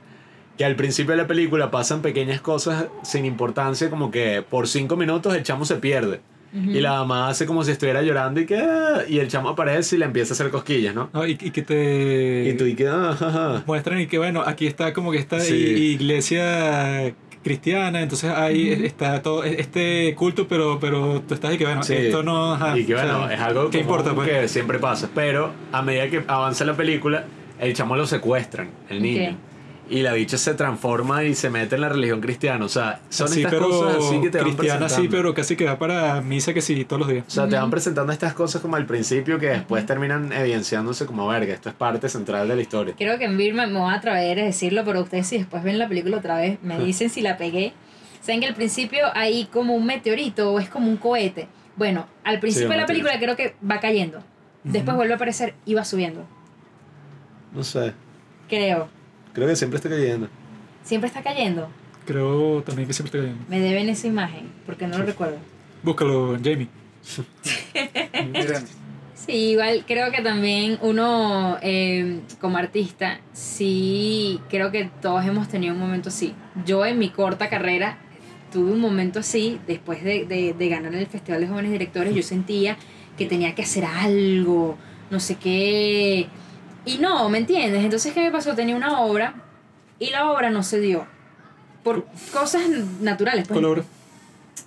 Que 0.57 0.65
al 0.65 0.77
principio 0.77 1.11
de 1.11 1.19
la 1.19 1.27
película 1.27 1.71
pasan 1.71 2.01
pequeñas 2.01 2.41
cosas 2.41 2.87
sin 3.03 3.27
importancia, 3.27 3.91
como 3.91 4.11
que 4.11 4.41
por 4.41 4.67
cinco 4.67 4.97
minutos 4.97 5.35
el 5.35 5.43
chamo 5.43 5.67
se 5.67 5.75
pierde. 5.77 6.21
Y 6.55 6.81
la 6.81 6.93
mamá 6.93 7.29
hace 7.29 7.45
como 7.45 7.63
si 7.65 7.73
estuviera 7.73 8.01
llorando 8.01 8.41
y 8.41 8.47
que. 8.47 8.57
"Ah", 8.57 9.03
Y 9.07 9.19
el 9.19 9.29
chamo 9.29 9.51
aparece 9.51 9.97
y 9.97 9.99
le 9.99 10.07
empieza 10.07 10.33
a 10.33 10.35
hacer 10.35 10.49
cosquillas, 10.51 10.95
¿no? 10.95 11.11
no, 11.13 11.27
y, 11.27 11.33
y 11.33 11.51
que 11.51 11.61
te 11.61 12.49
Y 12.49 12.57
tú 12.57 12.65
y 12.65 12.75
que. 12.75 12.89
"Ah, 12.89 13.11
ajá, 13.11 13.27
ajá". 13.29 13.63
muestran 13.67 14.01
y 14.01 14.07
que 14.07 14.17
bueno, 14.17 14.43
aquí 14.47 14.67
está 14.67 14.95
como 14.95 15.13
que 15.13 15.19
esta 15.19 15.39
Sí. 15.41 15.55
iglesia 15.55 17.13
cristiana, 17.43 18.01
entonces 18.03 18.31
ahí 18.31 18.71
está 18.85 19.23
todo 19.23 19.45
este 19.45 20.15
culto, 20.17 20.47
pero 20.49 20.79
pero 20.81 21.23
tú 21.27 21.35
estás 21.35 21.55
y 21.55 21.59
que 21.59 21.65
bueno, 21.65 21.83
Sí. 21.83 21.95
esto 21.95 22.23
no... 22.23 22.55
ajá, 22.55 22.77
y 22.79 22.85
que 22.85 22.95
o 22.95 22.99
sea, 22.99 23.17
bueno, 23.17 23.31
es 23.31 23.41
algo 23.41 23.71
¿Qué 23.71 23.79
como 23.83 23.91
importa? 23.97 24.15
Pues? 24.15 24.29
que 24.29 24.49
siempre 24.49 24.79
pasa. 24.79 25.09
Pero 25.15 25.53
a 25.73 25.83
medida 25.83 26.09
que 26.09 26.23
avanza 26.27 26.65
la 26.65 26.75
película, 26.75 27.25
el 27.61 27.73
chamo 27.75 27.97
lo 27.97 28.07
secuestran, 28.07 28.71
el 28.89 29.03
niño. 29.03 29.37
Y 29.91 30.03
la 30.03 30.13
bicha 30.13 30.37
se 30.37 30.55
transforma 30.55 31.25
y 31.25 31.35
se 31.35 31.49
mete 31.51 31.77
en 31.77 31.81
la 31.81 31.89
religión 31.89 32.21
cristiana. 32.21 32.65
O 32.65 32.69
sea, 32.69 33.01
son 33.09 33.29
Sí, 33.29 33.41
estas 33.41 33.55
pero 33.55 33.69
cosas 33.69 34.05
así 34.05 34.21
que 34.21 34.31
te 34.31 34.39
van 34.39 34.55
cristiana 34.55 34.89
sí, 34.89 35.09
pero 35.09 35.33
casi 35.35 35.57
que 35.57 35.65
va 35.65 35.79
para 35.79 36.21
misa 36.21 36.53
que 36.53 36.61
sí, 36.61 36.85
todos 36.85 37.01
los 37.01 37.09
días. 37.09 37.25
O 37.27 37.31
sea, 37.31 37.49
te 37.49 37.57
van 37.57 37.71
presentando 37.71 38.13
estas 38.13 38.35
cosas 38.35 38.61
como 38.61 38.77
al 38.77 38.87
principio 38.87 39.39
que 39.39 39.47
después 39.47 39.87
terminan 39.87 40.33
evidenciándose 40.33 41.07
como 41.07 41.27
verga. 41.27 41.55
Esto 41.55 41.69
es 41.71 41.75
parte 41.75 42.09
central 42.09 42.49
de 42.49 42.57
la 42.57 42.63
historia. 42.63 42.95
Creo 42.99 43.19
que 43.19 43.25
en 43.25 43.37
Birma 43.39 43.67
me 43.67 43.79
voy 43.79 43.91
a 43.91 43.95
atrever 43.97 44.41
a 44.41 44.45
decirlo, 44.45 44.85
pero 44.85 45.01
ustedes 45.01 45.27
si 45.27 45.39
después 45.39 45.63
ven 45.63 45.79
la 45.79 45.89
película 45.89 46.19
otra 46.19 46.37
vez, 46.39 46.59
me 46.63 46.79
dicen 46.79 47.09
si 47.11 47.23
la 47.23 47.37
pegué. 47.37 47.73
Saben 48.21 48.41
que 48.41 48.47
al 48.47 48.55
principio 48.55 49.07
hay 49.15 49.47
como 49.47 49.75
un 49.75 49.87
meteorito 49.87 50.53
o 50.53 50.59
es 50.59 50.69
como 50.69 50.89
un 50.89 50.97
cohete. 50.99 51.49
Bueno, 51.77 52.07
al 52.25 52.41
principio 52.41 52.69
un 52.69 52.75
de 52.75 52.81
la 52.81 52.87
película 52.87 53.19
creo 53.19 53.37
que 53.37 53.55
va 53.69 53.81
cayendo. 53.81 54.23
Después 54.65 54.97
vuelve 54.97 55.15
a 55.15 55.17
aparecer 55.17 55.55
y 55.65 55.75
va 55.75 55.85
subiendo. 55.85 56.27
No 57.55 57.63
sé. 57.63 57.95
Creo. 58.49 58.89
Creo 59.39 59.49
que 59.51 59.55
siempre 59.55 59.77
está 59.77 59.89
cayendo. 59.89 60.29
Siempre 60.83 61.07
está 61.07 61.23
cayendo. 61.23 61.69
Creo 62.05 62.61
también 62.65 62.89
que 62.89 62.93
siempre 62.93 63.17
está 63.17 63.25
cayendo. 63.25 63.49
Me 63.49 63.61
deben 63.61 63.89
esa 63.89 64.09
imagen, 64.09 64.51
porque 64.67 64.89
no 64.89 64.99
lo 64.99 65.05
recuerdo. 65.05 65.37
Búscalo, 65.85 66.37
Jamie. 66.43 66.67
Sí, 69.15 69.33
igual 69.51 69.85
creo 69.87 70.11
que 70.11 70.23
también 70.23 70.79
uno 70.83 71.57
eh, 71.63 72.19
como 72.41 72.59
artista, 72.59 73.21
sí, 73.33 74.41
creo 74.49 74.73
que 74.73 74.91
todos 75.01 75.25
hemos 75.25 75.47
tenido 75.47 75.73
un 75.73 75.79
momento 75.79 76.09
así. 76.09 76.35
Yo 76.67 76.85
en 76.85 76.99
mi 76.99 77.11
corta 77.11 77.49
carrera 77.49 77.99
tuve 78.53 78.73
un 78.73 78.81
momento 78.81 79.21
así, 79.21 79.61
después 79.69 80.03
de, 80.03 80.25
de, 80.25 80.53
de 80.53 80.69
ganar 80.69 80.93
el 80.97 81.07
Festival 81.07 81.43
de 81.43 81.47
Jóvenes 81.47 81.71
Directores, 81.71 82.13
yo 82.13 82.25
sentía 82.25 82.77
que 83.17 83.27
tenía 83.27 83.55
que 83.55 83.63
hacer 83.63 83.85
algo, 83.85 84.77
no 85.13 85.21
sé 85.21 85.37
qué. 85.37 86.27
Y 86.85 86.99
no, 86.99 87.29
¿me 87.29 87.39
entiendes? 87.39 87.85
Entonces, 87.85 88.13
¿qué 88.15 88.21
me 88.21 88.31
pasó? 88.31 88.55
Tenía 88.55 88.77
una 88.77 89.01
obra 89.01 89.35
y 89.99 90.11
la 90.11 90.31
obra 90.31 90.51
no 90.51 90.63
se 90.63 90.81
dio. 90.81 91.07
Por 91.83 92.07
cosas 92.33 92.63
naturales. 93.01 93.47
Pues, 93.47 93.59
¿Cuál 93.61 93.65
obra? 93.73 93.85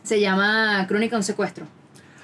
se 0.04 0.20
llama 0.20 0.86
Crónica 0.88 1.16
de 1.16 1.20
un 1.20 1.24
secuestro. 1.24 1.66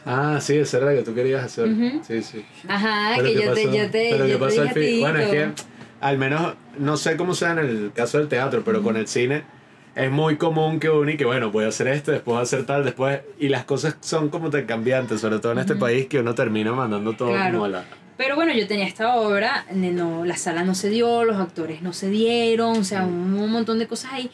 Ah, 0.06 0.40
sí, 0.42 0.56
esa 0.58 0.78
era 0.78 0.86
la 0.88 0.94
que 0.94 1.02
tú 1.04 1.14
querías 1.14 1.44
hacer. 1.44 1.68
Ujú. 1.68 2.02
Sí, 2.08 2.22
sí. 2.24 2.46
Ajá, 2.68 3.14
Pero 3.18 3.28
que 3.28 3.36
¿qué 3.36 3.44
yo 3.46 3.54
te, 3.54 3.64
yo 3.66 3.72
te, 3.92 4.08
Pero 4.12 4.26
yo 4.28 4.40
¿qué 4.40 4.46
te 4.56 4.62
al 4.62 4.70
fin? 4.72 5.00
Bueno, 5.02 5.20
es 5.20 5.30
que 5.30 5.42
como- 5.42 5.54
al 6.00 6.18
menos, 6.18 6.54
no 6.78 6.96
sé 6.96 7.18
cómo 7.18 7.34
sea 7.36 7.52
en 7.52 7.60
el 7.60 7.92
caso 7.94 8.18
del 8.20 8.28
teatro, 8.28 8.62
pero 8.64 8.82
con 8.84 8.96
el 8.98 9.08
cine 9.08 9.44
es 9.96 10.10
muy 10.12 10.38
común 10.38 10.80
que 10.80 10.90
uno 10.90 11.10
y 11.12 11.18
que 11.18 11.26
bueno, 11.26 11.52
voy 11.52 11.66
a 11.66 11.70
hacer 11.70 11.88
esto, 11.88 12.12
después 12.12 12.34
voy 12.34 12.40
a 12.40 12.44
hacer 12.44 12.66
tal, 12.66 12.86
después... 12.86 13.20
Y 13.40 13.50
las 13.50 13.66
cosas 13.66 13.98
son 14.00 14.30
como 14.30 14.50
tan 14.52 14.66
cambiantes, 14.66 15.20
sobre 15.22 15.40
todo 15.40 15.52
en 15.54 15.60
este 15.60 15.74
Ujú. 15.74 15.82
país, 15.82 16.08
que 16.08 16.20
uno 16.20 16.36
termina 16.36 16.72
mandando 16.72 17.14
todo 17.14 17.30
Claro. 17.34 17.54
como 17.54 17.66
a 17.66 17.70
la... 17.70 17.86
Pero 18.18 18.36
bueno, 18.36 18.52
yo 18.54 18.68
tenía 18.68 18.88
esta 18.88 19.16
obra, 19.16 19.66
no, 19.72 20.26
la 20.26 20.38
sala 20.38 20.64
no 20.64 20.74
se 20.74 20.90
dio, 20.90 21.24
los 21.24 21.38
actores 21.38 21.84
no 21.84 21.94
se 21.94 22.10
dieron, 22.10 22.78
o 22.78 22.84
sea, 22.84 23.06
un, 23.06 23.34
un 23.34 23.52
montón 23.52 23.78
de 23.78 23.88
cosas 23.88 24.14
ahí. 24.14 24.32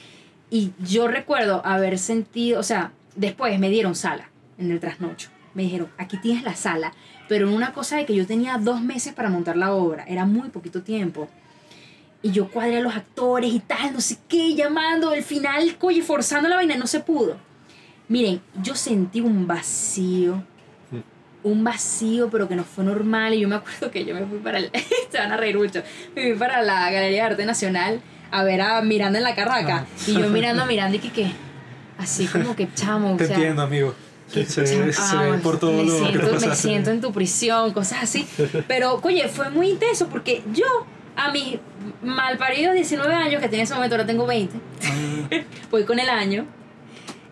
Y 0.49 0.71
yo 0.79 1.07
recuerdo 1.07 1.61
haber 1.65 1.99
sentido, 1.99 2.61
o 2.61 2.63
sea, 2.63 2.91
después 3.15 3.59
me 3.59 3.69
dieron 3.69 3.95
sala 3.95 4.29
en 4.57 4.71
el 4.71 4.79
trasnocho. 4.79 5.29
Me 5.53 5.63
dijeron, 5.63 5.89
aquí 5.97 6.17
tienes 6.17 6.43
la 6.43 6.55
sala, 6.55 6.93
pero 7.27 7.49
en 7.49 7.53
una 7.53 7.73
cosa 7.73 7.97
de 7.97 8.05
que 8.05 8.15
yo 8.15 8.25
tenía 8.25 8.57
dos 8.57 8.81
meses 8.81 9.13
para 9.13 9.29
montar 9.29 9.57
la 9.57 9.73
obra, 9.73 10.05
era 10.07 10.25
muy 10.25 10.49
poquito 10.49 10.81
tiempo. 10.81 11.27
Y 12.21 12.31
yo 12.31 12.49
cuadré 12.49 12.77
a 12.77 12.81
los 12.81 12.95
actores 12.95 13.53
y 13.53 13.59
tal, 13.59 13.91
no 13.93 13.99
sé 13.99 14.17
qué, 14.29 14.55
llamando, 14.55 15.11
el 15.13 15.23
final, 15.23 15.77
coye, 15.77 16.01
forzando 16.01 16.47
la 16.47 16.55
vaina, 16.55 16.77
no 16.77 16.87
se 16.87 17.01
pudo. 17.01 17.35
Miren, 18.07 18.41
yo 18.61 18.75
sentí 18.75 19.19
un 19.19 19.45
vacío 19.45 20.43
un 21.43 21.63
vacío, 21.63 22.29
pero 22.29 22.47
que 22.47 22.55
no 22.55 22.63
fue 22.63 22.83
normal. 22.83 23.33
Y 23.33 23.41
yo 23.41 23.47
me 23.47 23.55
acuerdo 23.55 23.91
que 23.91 24.05
yo 24.05 24.15
me 24.15 24.25
fui 24.25 24.39
para 24.39 24.57
el. 24.59 24.71
se 25.11 25.17
van 25.17 25.31
a 25.31 25.37
reír 25.37 25.57
mucho. 25.57 25.83
Me 26.15 26.23
fui 26.23 26.33
para 26.33 26.61
la 26.61 26.91
Galería 26.91 27.23
de 27.23 27.31
Arte 27.31 27.45
Nacional 27.45 28.01
a 28.31 28.43
ver 28.43 28.61
a 28.61 28.81
Miranda 28.81 29.19
en 29.19 29.23
la 29.23 29.35
Carraca. 29.35 29.85
Y 30.07 30.13
yo 30.13 30.29
mirando 30.29 30.63
a 30.63 30.65
Miranda 30.65 30.95
y 30.95 30.99
que, 30.99 31.11
¿qué? 31.11 31.31
Así 31.97 32.25
como 32.25 32.55
que 32.55 32.67
chamo. 32.73 33.15
Te 33.15 33.25
o 33.25 33.27
sea, 33.27 33.35
entiendo, 33.35 33.61
amigo. 33.61 33.93
que 34.33 34.45
Se, 34.45 34.65
se 34.65 34.91
ah, 34.99 35.37
por 35.43 35.59
todo 35.59 35.71
me 35.71 35.83
lo 35.83 35.91
que 35.91 35.99
siento, 35.99 36.37
te 36.37 36.47
me 36.47 36.55
siento 36.55 36.89
en 36.91 37.01
tu 37.01 37.13
prisión, 37.13 37.71
cosas 37.73 38.03
así. 38.03 38.27
Pero, 38.67 38.99
oye, 39.03 39.27
fue 39.27 39.51
muy 39.51 39.69
intenso 39.69 40.07
porque 40.07 40.41
yo, 40.51 40.65
a 41.15 41.31
mis 41.31 41.59
malparidos 42.01 42.73
19 42.73 43.13
años, 43.13 43.39
que 43.39 43.47
tenía 43.47 43.59
en 43.59 43.65
ese 43.65 43.75
momento, 43.75 43.95
ahora 43.95 44.07
tengo 44.07 44.25
20, 44.25 44.57
Ah, 44.85 45.39
voy 45.71 45.83
con 45.83 45.99
el 45.99 46.09
año. 46.09 46.47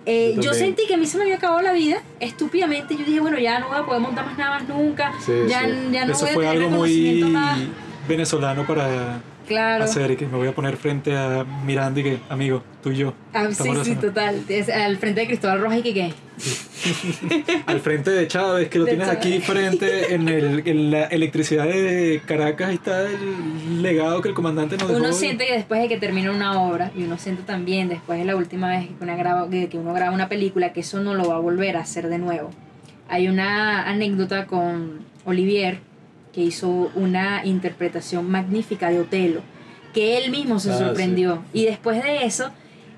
Eh, 0.05 0.35
Yo 0.39 0.53
sentí 0.53 0.85
que 0.87 0.95
a 0.95 0.97
mí 0.97 1.05
se 1.05 1.17
me 1.17 1.23
había 1.23 1.35
acabado 1.35 1.61
la 1.61 1.73
vida 1.73 2.01
estúpidamente. 2.19 2.95
Yo 2.97 3.05
dije, 3.05 3.19
bueno, 3.19 3.37
ya 3.39 3.59
no 3.59 3.67
voy 3.69 3.77
a 3.79 3.85
poder 3.85 4.01
montar 4.01 4.25
más 4.25 4.37
nada 4.37 4.59
más 4.59 4.67
nunca. 4.67 5.13
Sí, 5.19 5.31
ya, 5.47 5.61
sí. 5.61 5.89
ya 5.91 6.05
no 6.05 6.13
Eso 6.13 6.21
voy 6.21 6.29
a 6.29 6.33
fue 6.33 6.45
tener 6.47 6.63
algo 6.63 6.77
muy 6.77 7.23
más. 7.25 7.59
venezolano 8.07 8.65
para 8.65 9.21
Claro. 9.47 9.83
hacer 9.83 10.11
y 10.11 10.15
que 10.15 10.25
me 10.27 10.37
voy 10.37 10.47
a 10.47 10.55
poner 10.55 10.77
frente 10.77 11.15
a 11.15 11.43
Miranda 11.65 11.99
y 11.99 12.03
que, 12.03 12.19
amigo, 12.29 12.63
tú 12.81 12.91
y 12.91 12.97
yo. 12.97 13.13
Ah, 13.33 13.47
sí, 13.51 13.69
sí, 13.83 13.95
total. 13.95 14.43
Es 14.47 14.69
al 14.69 14.97
frente 14.97 15.21
de 15.21 15.27
Cristóbal 15.27 15.61
Rojas 15.61 15.79
y 15.79 15.83
que 15.83 15.93
qué. 15.93 16.13
Al 17.67 17.79
frente 17.79 18.09
de 18.09 18.27
Chávez, 18.27 18.69
que 18.69 18.79
lo 18.79 18.85
De 18.85 18.91
tienes 18.91 19.07
Chávez. 19.07 19.19
aquí 19.25 19.39
frente 19.41 20.15
en, 20.15 20.27
el, 20.27 20.67
en 20.67 20.89
la 20.89 21.03
electricidad 21.05 21.65
de 21.65 22.21
Caracas, 22.25 22.71
está 22.73 23.07
el 23.07 23.83
legado 23.83 24.21
que 24.21 24.29
el 24.29 24.33
comandante 24.33 24.77
nos 24.77 24.87
dejó. 24.87 24.99
Uno 24.99 25.13
siente 25.13 25.45
que 25.45 25.53
después 25.53 25.79
de 25.81 25.87
que 25.87 25.97
termina 25.97 26.31
una 26.31 26.59
obra, 26.63 26.91
y 26.97 27.03
uno 27.03 27.19
siente 27.19 27.43
también 27.43 27.89
después 27.89 28.17
de 28.17 28.25
la 28.25 28.35
última 28.35 28.69
vez 28.69 28.87
que 28.87 28.93
uno, 29.03 29.15
graba, 29.15 29.49
que 29.49 29.69
que 29.69 29.77
uno 29.77 29.93
graba 29.93 30.11
una 30.15 30.29
película, 30.29 30.73
que 30.73 30.79
eso 30.79 30.99
no 31.01 31.13
lo 31.13 31.25
va 31.25 31.35
a 31.35 31.39
volver 31.39 31.77
a 31.77 31.81
hacer 31.81 32.07
de 32.07 32.17
nuevo. 32.17 32.49
Hay 33.07 33.27
una 33.27 33.87
anécdota 33.87 34.47
con 34.47 35.01
Olivier, 35.25 35.79
que 36.33 36.41
hizo 36.41 36.91
una 36.95 37.45
interpretación 37.45 38.29
magnífica 38.29 38.89
de 38.89 38.99
Otelo, 39.01 39.41
que 39.93 40.17
él 40.17 40.31
mismo 40.31 40.59
se 40.59 40.71
Ah, 40.71 40.77
sorprendió. 40.77 41.43
Y 41.53 41.65
después 41.65 42.01
de 42.03 42.25
eso, 42.25 42.51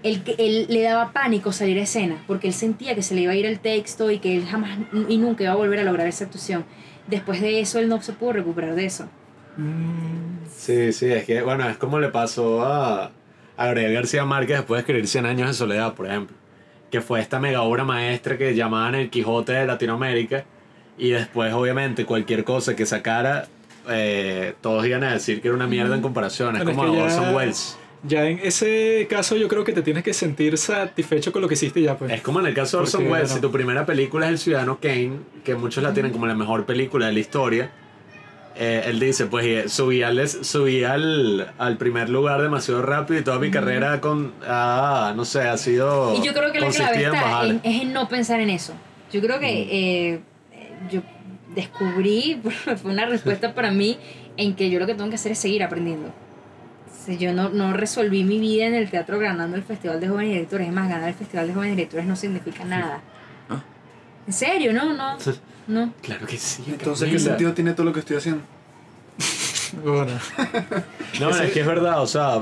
él, 0.03 0.21
él 0.37 0.65
le 0.69 0.81
daba 0.83 1.11
pánico 1.11 1.51
salir 1.51 1.77
a 1.79 1.83
escena, 1.83 2.23
porque 2.27 2.47
él 2.47 2.53
sentía 2.53 2.93
que 2.95 3.01
se 3.01 3.15
le 3.15 3.21
iba 3.21 3.31
a 3.31 3.35
ir 3.35 3.45
el 3.45 3.59
texto 3.59 4.11
y 4.11 4.19
que 4.19 4.35
él 4.37 4.45
jamás 4.45 4.77
y 5.09 5.17
nunca 5.17 5.43
iba 5.43 5.53
a 5.53 5.55
volver 5.55 5.79
a 5.79 5.83
lograr 5.83 6.07
esa 6.07 6.25
actuación. 6.25 6.65
Después 7.07 7.41
de 7.41 7.59
eso, 7.59 7.79
él 7.79 7.89
no 7.89 8.01
se 8.01 8.13
pudo 8.13 8.33
recuperar 8.33 8.75
de 8.75 8.85
eso. 8.85 9.09
Mm, 9.57 10.45
Sí, 10.55 10.93
sí, 10.93 11.11
es 11.11 11.25
que, 11.25 11.41
bueno, 11.41 11.67
es 11.67 11.77
como 11.77 11.99
le 11.99 12.09
pasó 12.09 12.63
a, 12.63 13.05
a 13.57 13.65
Gabriel 13.65 13.93
García 13.93 14.23
Márquez 14.25 14.57
después 14.57 14.77
de 14.77 14.81
escribir 14.81 15.07
100 15.07 15.25
años 15.25 15.47
de 15.47 15.53
soledad, 15.53 15.93
por 15.93 16.05
ejemplo. 16.07 16.35
Que 16.91 17.01
fue 17.01 17.19
esta 17.19 17.39
mega 17.39 17.63
obra 17.63 17.83
maestra 17.83 18.37
que 18.37 18.53
llamaban 18.55 18.95
el 18.95 19.09
Quijote 19.09 19.53
de 19.53 19.65
Latinoamérica. 19.65 20.45
Y 20.97 21.09
después, 21.11 21.53
obviamente, 21.53 22.05
cualquier 22.05 22.43
cosa 22.43 22.75
que 22.75 22.85
sacara, 22.85 23.47
eh, 23.89 24.53
todos 24.61 24.85
iban 24.85 25.03
a 25.03 25.13
decir 25.13 25.41
que 25.41 25.47
era 25.47 25.55
una 25.57 25.67
mierda 25.67 25.95
en 25.95 26.01
comparación. 26.01 26.55
Es 26.55 26.63
Bueno, 26.63 26.71
es 26.71 26.77
como 26.77 26.91
que 26.91 26.97
ya- 26.99 27.03
Orson 27.05 27.35
Welles. 27.35 27.77
Ya 28.05 28.25
en 28.27 28.39
ese 28.39 29.07
caso 29.09 29.37
yo 29.37 29.47
creo 29.47 29.63
que 29.63 29.71
te 29.71 29.81
tienes 29.81 30.03
que 30.03 30.13
sentir 30.13 30.57
satisfecho 30.57 31.31
con 31.31 31.41
lo 31.41 31.47
que 31.47 31.53
hiciste 31.53 31.81
ya, 31.81 31.97
pues. 31.97 32.11
Es 32.11 32.21
como 32.21 32.41
en 32.41 32.47
el 32.47 32.53
caso 32.53 32.77
de 32.77 32.83
Orson 32.83 33.07
Welles, 33.09 33.31
si 33.31 33.39
tu 33.39 33.49
primera 33.49 33.85
película 33.85 34.25
es 34.25 34.31
El 34.33 34.39
Ciudadano 34.39 34.77
Kane, 34.81 35.19
que 35.45 35.55
muchos 35.55 35.81
la 35.81 35.93
tienen 35.93 36.11
como 36.11 36.25
la 36.27 36.35
mejor 36.35 36.65
película 36.65 37.07
de 37.07 37.13
la 37.13 37.19
historia, 37.19 37.71
eh, 38.55 38.83
él 38.87 38.99
dice, 38.99 39.25
pues 39.27 39.45
eh, 39.45 39.69
subí, 39.69 40.03
al, 40.03 40.27
subí 40.27 40.83
al, 40.83 41.53
al 41.57 41.77
primer 41.77 42.09
lugar 42.09 42.41
demasiado 42.41 42.81
rápido 42.83 43.19
y 43.21 43.23
toda 43.23 43.39
mi 43.39 43.49
carrera 43.49 44.01
con, 44.01 44.33
ah, 44.45 45.13
no 45.15 45.23
sé, 45.25 45.41
ha 45.43 45.57
sido 45.57 46.13
Y 46.15 46.21
yo 46.25 46.33
creo 46.33 46.51
que 46.51 46.59
la 46.59 46.69
clave 46.69 47.03
está 47.05 47.45
en, 47.47 47.61
es 47.63 47.81
en 47.83 47.93
no 47.93 48.07
pensar 48.09 48.39
en 48.41 48.49
eso. 48.49 48.73
Yo 49.13 49.21
creo 49.21 49.39
que 49.39 49.47
eh, 49.47 49.67
eh, 49.71 50.19
yo 50.89 51.01
descubrí, 51.55 52.41
fue 52.81 52.91
una 52.91 53.05
respuesta 53.05 53.53
para 53.53 53.71
mí, 53.71 53.97
en 54.37 54.55
que 54.55 54.69
yo 54.69 54.79
lo 54.79 54.85
que 54.85 54.95
tengo 54.95 55.09
que 55.09 55.15
hacer 55.15 55.31
es 55.31 55.39
seguir 55.39 55.63
aprendiendo. 55.63 56.07
O 56.09 57.05
sea, 57.05 57.15
yo 57.15 57.33
no, 57.33 57.49
no 57.49 57.73
resolví 57.73 58.23
mi 58.23 58.39
vida 58.39 58.65
en 58.65 58.75
el 58.75 58.89
teatro 58.89 59.19
ganando 59.19 59.57
el 59.57 59.63
Festival 59.63 59.99
de 59.99 60.07
Jóvenes 60.07 60.33
Directores. 60.33 60.67
Es 60.67 60.73
más, 60.73 60.89
ganar 60.89 61.09
el 61.09 61.15
Festival 61.15 61.47
de 61.47 61.53
Jóvenes 61.53 61.75
Directores 61.75 62.05
no 62.05 62.15
significa 62.15 62.63
nada. 62.63 63.01
Ah. 63.49 63.61
¿En 64.25 64.33
serio? 64.33 64.73
No, 64.73 64.93
no. 64.93 65.17
No. 65.67 65.93
Claro 66.01 66.25
que 66.25 66.37
sí. 66.37 66.63
Entonces, 66.67 67.09
¿qué 67.09 67.19
sentido 67.19 67.53
tiene 67.53 67.73
todo 67.73 67.85
lo 67.85 67.93
que 67.93 67.99
estoy 67.99 68.17
haciendo? 68.17 68.41
Bueno, 69.83 70.11
No, 71.19 71.29
es 71.29 71.51
que 71.51 71.61
es 71.61 71.65
verdad, 71.65 72.01
o 72.01 72.07
sea... 72.07 72.41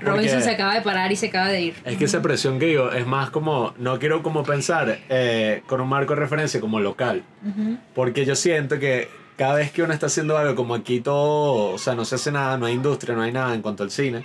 Robinson 0.00 0.42
se 0.42 0.50
acaba 0.50 0.74
de 0.74 0.82
parar 0.82 1.10
y 1.10 1.16
se 1.16 1.28
acaba 1.28 1.48
de 1.48 1.60
ir. 1.62 1.74
Es 1.84 1.96
que 1.96 2.04
esa 2.04 2.20
presión 2.20 2.58
que 2.58 2.66
digo 2.66 2.92
es 2.92 3.06
más 3.06 3.30
como, 3.30 3.72
no 3.78 3.98
quiero 3.98 4.22
como 4.22 4.42
pensar 4.42 4.98
eh, 5.08 5.62
con 5.66 5.80
un 5.80 5.88
marco 5.88 6.14
de 6.14 6.20
referencia 6.20 6.60
como 6.60 6.80
local, 6.80 7.22
porque 7.94 8.26
yo 8.26 8.36
siento 8.36 8.78
que 8.78 9.08
cada 9.36 9.54
vez 9.54 9.70
que 9.70 9.82
uno 9.82 9.94
está 9.94 10.06
haciendo 10.06 10.36
algo, 10.36 10.54
como 10.54 10.74
aquí 10.74 11.00
todo, 11.00 11.72
o 11.74 11.78
sea, 11.78 11.94
no 11.94 12.04
se 12.04 12.16
hace 12.16 12.30
nada, 12.30 12.58
no 12.58 12.66
hay 12.66 12.74
industria, 12.74 13.14
no 13.14 13.22
hay 13.22 13.32
nada 13.32 13.54
en 13.54 13.62
cuanto 13.62 13.82
al 13.82 13.90
cine, 13.90 14.24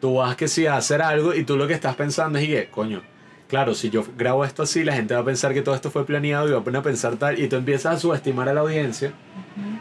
tú 0.00 0.16
vas 0.16 0.36
que 0.36 0.48
sí 0.48 0.66
a 0.66 0.76
hacer 0.76 1.02
algo 1.02 1.34
y 1.34 1.44
tú 1.44 1.56
lo 1.56 1.66
que 1.66 1.74
estás 1.74 1.96
pensando 1.96 2.38
es, 2.38 2.44
y 2.44 2.48
que, 2.48 2.68
coño, 2.68 3.02
claro, 3.50 3.74
si 3.74 3.90
yo 3.90 4.04
grabo 4.16 4.44
esto 4.44 4.62
así, 4.62 4.82
la 4.84 4.94
gente 4.94 5.12
va 5.14 5.20
a 5.20 5.24
pensar 5.24 5.52
que 5.52 5.60
todo 5.60 5.74
esto 5.74 5.90
fue 5.90 6.06
planeado 6.06 6.48
y 6.48 6.52
va 6.52 6.60
a 6.60 6.64
poner 6.64 6.80
a 6.80 6.82
pensar 6.82 7.16
tal, 7.16 7.38
y 7.38 7.48
tú 7.48 7.56
empiezas 7.56 7.96
a 7.96 7.98
subestimar 7.98 8.48
a 8.48 8.54
la 8.54 8.60
audiencia 8.60 9.12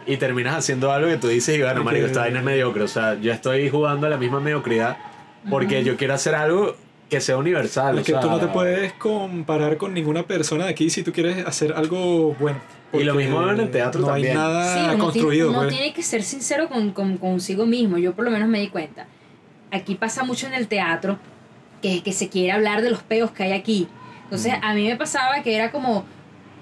y 0.05 0.17
terminas 0.17 0.55
haciendo 0.55 0.91
algo 0.91 1.07
que 1.07 1.17
tú 1.17 1.27
dices, 1.27 1.55
y 1.55 1.59
bueno, 1.59 1.75
Porque- 1.75 1.85
marico, 1.85 2.07
esta 2.07 2.21
vaina 2.21 2.39
es 2.39 2.45
mediocre, 2.45 2.83
o 2.83 2.87
sea, 2.87 3.13
yo 3.19 3.31
estoy 3.31 3.69
jugando 3.69 4.07
a 4.07 4.09
la 4.09 4.17
misma 4.17 4.39
mediocridad 4.39 4.97
porque 5.49 5.83
yo 5.83 5.95
quiero 5.95 6.13
hacer 6.15 6.35
algo 6.35 6.75
que 7.09 7.21
sea 7.21 7.37
universal. 7.37 7.97
es 7.97 8.03
o 8.03 8.05
sea, 8.11 8.19
tú 8.19 8.29
no 8.29 8.39
te 8.39 8.47
puedes 8.47 8.93
comparar 8.93 9.77
con 9.77 9.93
ninguna 9.93 10.23
persona 10.23 10.65
de 10.65 10.71
aquí 10.71 10.89
si 10.89 11.01
tú 11.01 11.11
quieres 11.11 11.45
hacer 11.45 11.73
algo 11.73 12.35
bueno. 12.39 12.59
Y 12.91 13.03
lo 13.03 13.13
Porque 13.13 13.25
mismo 13.27 13.49
en 13.51 13.59
el 13.59 13.71
teatro 13.71 14.01
no 14.01 14.07
también. 14.07 14.31
hay 14.31 14.43
nada 14.43 14.73
Sí, 14.73 14.79
uno, 14.79 14.87
tiene, 14.89 15.03
construido. 15.03 15.49
uno 15.49 15.59
pues. 15.59 15.69
tiene 15.69 15.93
que 15.93 16.01
ser 16.03 16.23
sincero 16.23 16.67
con, 16.69 16.91
con, 16.91 17.17
consigo 17.17 17.65
mismo. 17.65 17.97
Yo 17.99 18.13
por 18.13 18.25
lo 18.25 18.31
menos 18.31 18.47
me 18.49 18.59
di 18.59 18.69
cuenta. 18.69 19.07
Aquí 19.71 19.93
pasa 19.95 20.23
mucho 20.23 20.47
en 20.47 20.53
el 20.55 20.67
teatro 20.67 21.17
que, 21.81 22.03
que 22.03 22.11
se 22.13 22.29
quiere 22.29 22.51
hablar 22.51 22.81
de 22.81 22.89
los 22.91 23.03
peos 23.03 23.31
que 23.31 23.43
hay 23.43 23.51
aquí. 23.53 23.87
Entonces 24.23 24.53
a 24.61 24.73
mí 24.73 24.85
me 24.87 24.95
pasaba 24.95 25.41
que 25.41 25.55
era 25.55 25.71
como, 25.71 26.05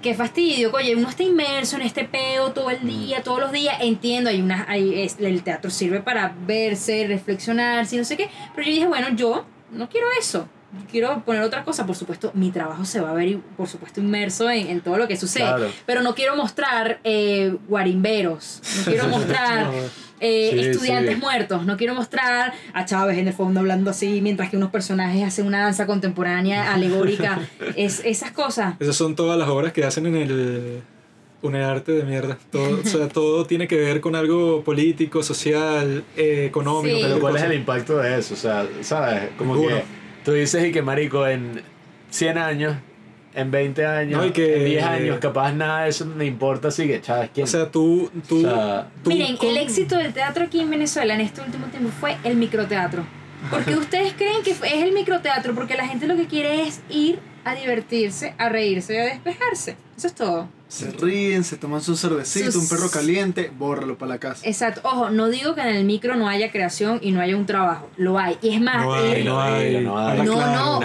qué 0.02 0.14
fastidio, 0.14 0.70
oye, 0.72 0.94
uno 0.96 1.08
está 1.08 1.22
inmerso 1.22 1.76
en 1.76 1.82
este 1.82 2.04
peo 2.04 2.52
todo 2.52 2.70
el 2.70 2.86
día, 2.86 3.22
todos 3.22 3.40
los 3.40 3.52
días. 3.52 3.76
Entiendo, 3.80 4.30
hay 4.30 4.40
una, 4.40 4.64
hay, 4.68 5.02
es- 5.02 5.16
el 5.20 5.42
teatro 5.42 5.70
sirve 5.70 6.00
para 6.00 6.34
verse, 6.46 7.06
reflexionar, 7.06 7.86
si 7.86 7.96
no 7.98 8.04
sé 8.04 8.16
qué. 8.16 8.28
Pero 8.54 8.66
yo 8.66 8.72
dije, 8.74 8.86
bueno, 8.86 9.08
yo 9.14 9.44
no 9.70 9.88
quiero 9.88 10.06
eso. 10.18 10.48
Quiero 10.90 11.22
poner 11.24 11.42
otra 11.42 11.64
cosa, 11.64 11.86
por 11.86 11.96
supuesto, 11.96 12.30
mi 12.34 12.50
trabajo 12.50 12.84
se 12.84 13.00
va 13.00 13.10
a 13.10 13.14
ver, 13.14 13.38
por 13.56 13.66
supuesto, 13.68 14.00
inmerso 14.00 14.50
en, 14.50 14.66
en 14.68 14.80
todo 14.82 14.98
lo 14.98 15.08
que 15.08 15.16
sucede 15.16 15.44
Claro. 15.44 15.70
pero 15.86 16.02
no 16.02 16.14
quiero 16.14 16.36
mostrar 16.36 17.00
eh, 17.04 17.56
guarimberos, 17.68 18.60
no 18.78 18.84
quiero 18.84 19.08
mostrar 19.08 19.70
eh, 20.20 20.50
Sí, 20.52 20.58
estudiantes 20.68 21.14
sí. 21.14 21.20
muertos, 21.20 21.64
no 21.64 21.76
quiero 21.78 21.94
mostrar 21.94 22.52
a 22.74 22.84
Chávez 22.84 23.16
en 23.18 23.28
el 23.28 23.34
fondo 23.34 23.60
hablando 23.60 23.90
así, 23.90 24.20
mientras 24.20 24.50
que 24.50 24.56
unos 24.58 24.70
personajes 24.70 25.22
hacen 25.24 25.46
una 25.46 25.62
danza 25.62 25.86
contemporánea 25.86 26.72
alegórica, 26.74 27.40
es, 27.74 28.02
esas 28.04 28.32
cosas. 28.32 28.74
Esas 28.78 28.96
son 28.96 29.14
todas 29.16 29.38
las 29.38 29.48
obras 29.48 29.72
que 29.72 29.84
hacen 29.84 30.04
en 30.06 30.16
el 30.16 30.82
UNEARTE 31.40 31.92
de 31.92 32.02
mierda. 32.04 32.36
Todo, 32.50 32.80
o 32.80 32.86
sea, 32.86 33.08
todo 33.08 33.46
tiene 33.46 33.68
que 33.68 33.76
ver 33.76 34.00
con 34.00 34.16
algo 34.16 34.62
político, 34.64 35.22
social, 35.22 36.02
eh, 36.16 36.44
económico. 36.46 36.96
Sí. 36.96 37.02
Pero 37.04 37.20
¿cuál 37.20 37.36
es 37.36 37.42
el 37.44 37.54
impacto 37.54 37.96
de 37.98 38.18
eso? 38.18 38.34
O 38.34 38.36
sea, 38.36 38.66
¿sabes? 38.82 39.30
Como 39.38 39.54
Ninguno. 39.54 39.76
que 39.76 39.97
tú 40.28 40.34
dices 40.34 40.62
y 40.62 40.72
que 40.72 40.82
marico 40.82 41.26
en 41.26 41.62
100 42.10 42.36
años, 42.36 42.76
en 43.32 43.50
20 43.50 43.86
años, 43.86 44.20
No, 44.20 44.26
y 44.26 44.30
que- 44.30 44.58
en 44.58 44.64
10 44.66 44.84
años, 44.84 45.18
capaz 45.20 45.52
nada 45.52 45.84
de 45.84 45.88
eso 45.88 46.04
me 46.04 46.26
importa, 46.26 46.68
así 46.68 46.86
que, 46.86 47.02
¿sabes 47.02 47.30
quién? 47.32 47.44
O 47.44 47.46
sea, 47.46 47.70
tú... 47.70 48.10
tú, 48.28 48.38
O 48.38 48.42
sea, 48.42 48.88
tú 49.02 49.08
Miren, 49.08 49.38
con- 49.38 49.48
el 49.48 49.56
éxito 49.56 49.96
del 49.96 50.12
teatro 50.12 50.44
aquí 50.44 50.60
en 50.60 50.68
Venezuela 50.68 51.14
en 51.14 51.22
este 51.22 51.40
último 51.40 51.64
tiempo 51.68 51.88
fue 51.98 52.18
el 52.24 52.36
microteatro. 52.36 53.04
Porque 53.48 53.74
ustedes 53.76 54.12
creen 54.18 54.42
que 54.42 54.50
es 54.50 54.60
el 54.62 54.92
microteatro 54.92 55.54
porque 55.54 55.76
la 55.76 55.86
gente 55.88 56.06
lo 56.06 56.16
que 56.16 56.26
quiere 56.26 56.62
es 56.66 56.82
ir 56.90 57.20
a 57.46 57.54
divertirse, 57.54 58.34
a 58.36 58.50
reírse 58.50 58.94
y 58.94 58.98
a 58.98 59.04
despejarse. 59.04 59.76
Eso 59.98 60.06
es 60.06 60.14
todo. 60.14 60.48
Se 60.68 60.90
ríen, 60.92 61.42
se 61.42 61.56
toman 61.56 61.80
su 61.82 61.96
cervecito, 61.96 62.52
Sus- 62.52 62.62
un 62.62 62.68
perro 62.68 62.88
caliente, 62.90 63.50
bórralo 63.58 63.98
para 63.98 64.10
la 64.10 64.18
casa. 64.18 64.46
Exacto. 64.46 64.80
Ojo, 64.84 65.10
no 65.10 65.28
digo 65.28 65.54
que 65.56 65.60
en 65.62 65.68
el 65.68 65.84
micro 65.84 66.14
no 66.14 66.28
haya 66.28 66.52
creación 66.52 67.00
y 67.02 67.10
no 67.10 67.20
haya 67.20 67.36
un 67.36 67.46
trabajo. 67.46 67.88
Lo 67.96 68.16
hay. 68.18 68.38
Y 68.40 68.54
es 68.54 68.60
más, 68.60 68.84
No 68.84 68.94
hay, 68.94 69.24
no 69.24 69.40
hay. 69.42 69.80
no 69.84 69.98
hay. 69.98 70.10
habla 70.20 70.24
No, 70.24 70.34
claro. 70.34 70.80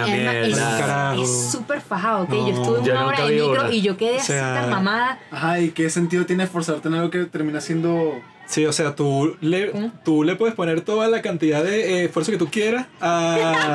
no, 1.16 1.22
es, 1.22 1.50
súper 1.52 1.80
fajado, 1.80 2.24
¿ok? 2.24 2.30
No. 2.30 2.48
Yo 2.48 2.54
estuve 2.54 2.90
una 2.90 3.06
hora 3.06 3.18
en 3.24 3.28
vi 3.30 3.40
micro 3.40 3.70
y 3.72 3.82
yo 3.82 3.96
quedé 3.96 4.16
O 4.16 4.20
sea, 4.22 4.52
así 4.54 4.60
tan 4.62 4.70
mamada. 4.70 5.18
Ajá, 5.30 5.60
¿y 5.60 5.70
qué 5.70 5.88
sentido 5.90 6.26
tiene 6.26 6.42
esforzarte 6.44 6.88
en 6.88 6.94
algo 6.94 7.10
que 7.10 7.24
termina 7.26 7.60
siendo... 7.60 8.20
Sí, 8.46 8.66
o 8.66 8.72
sea, 8.72 8.94
tú 8.94 9.36
le, 9.40 9.70
¿Cómo? 9.70 9.90
tú 10.04 10.22
le 10.22 10.36
puedes 10.36 10.54
poner 10.54 10.80
toda 10.82 11.08
la 11.08 11.22
cantidad 11.22 11.62
de 11.64 12.00
eh, 12.00 12.04
esfuerzo 12.06 12.30
que 12.32 12.36
tú 12.36 12.50
quieras 12.50 12.86
a... 13.00 13.74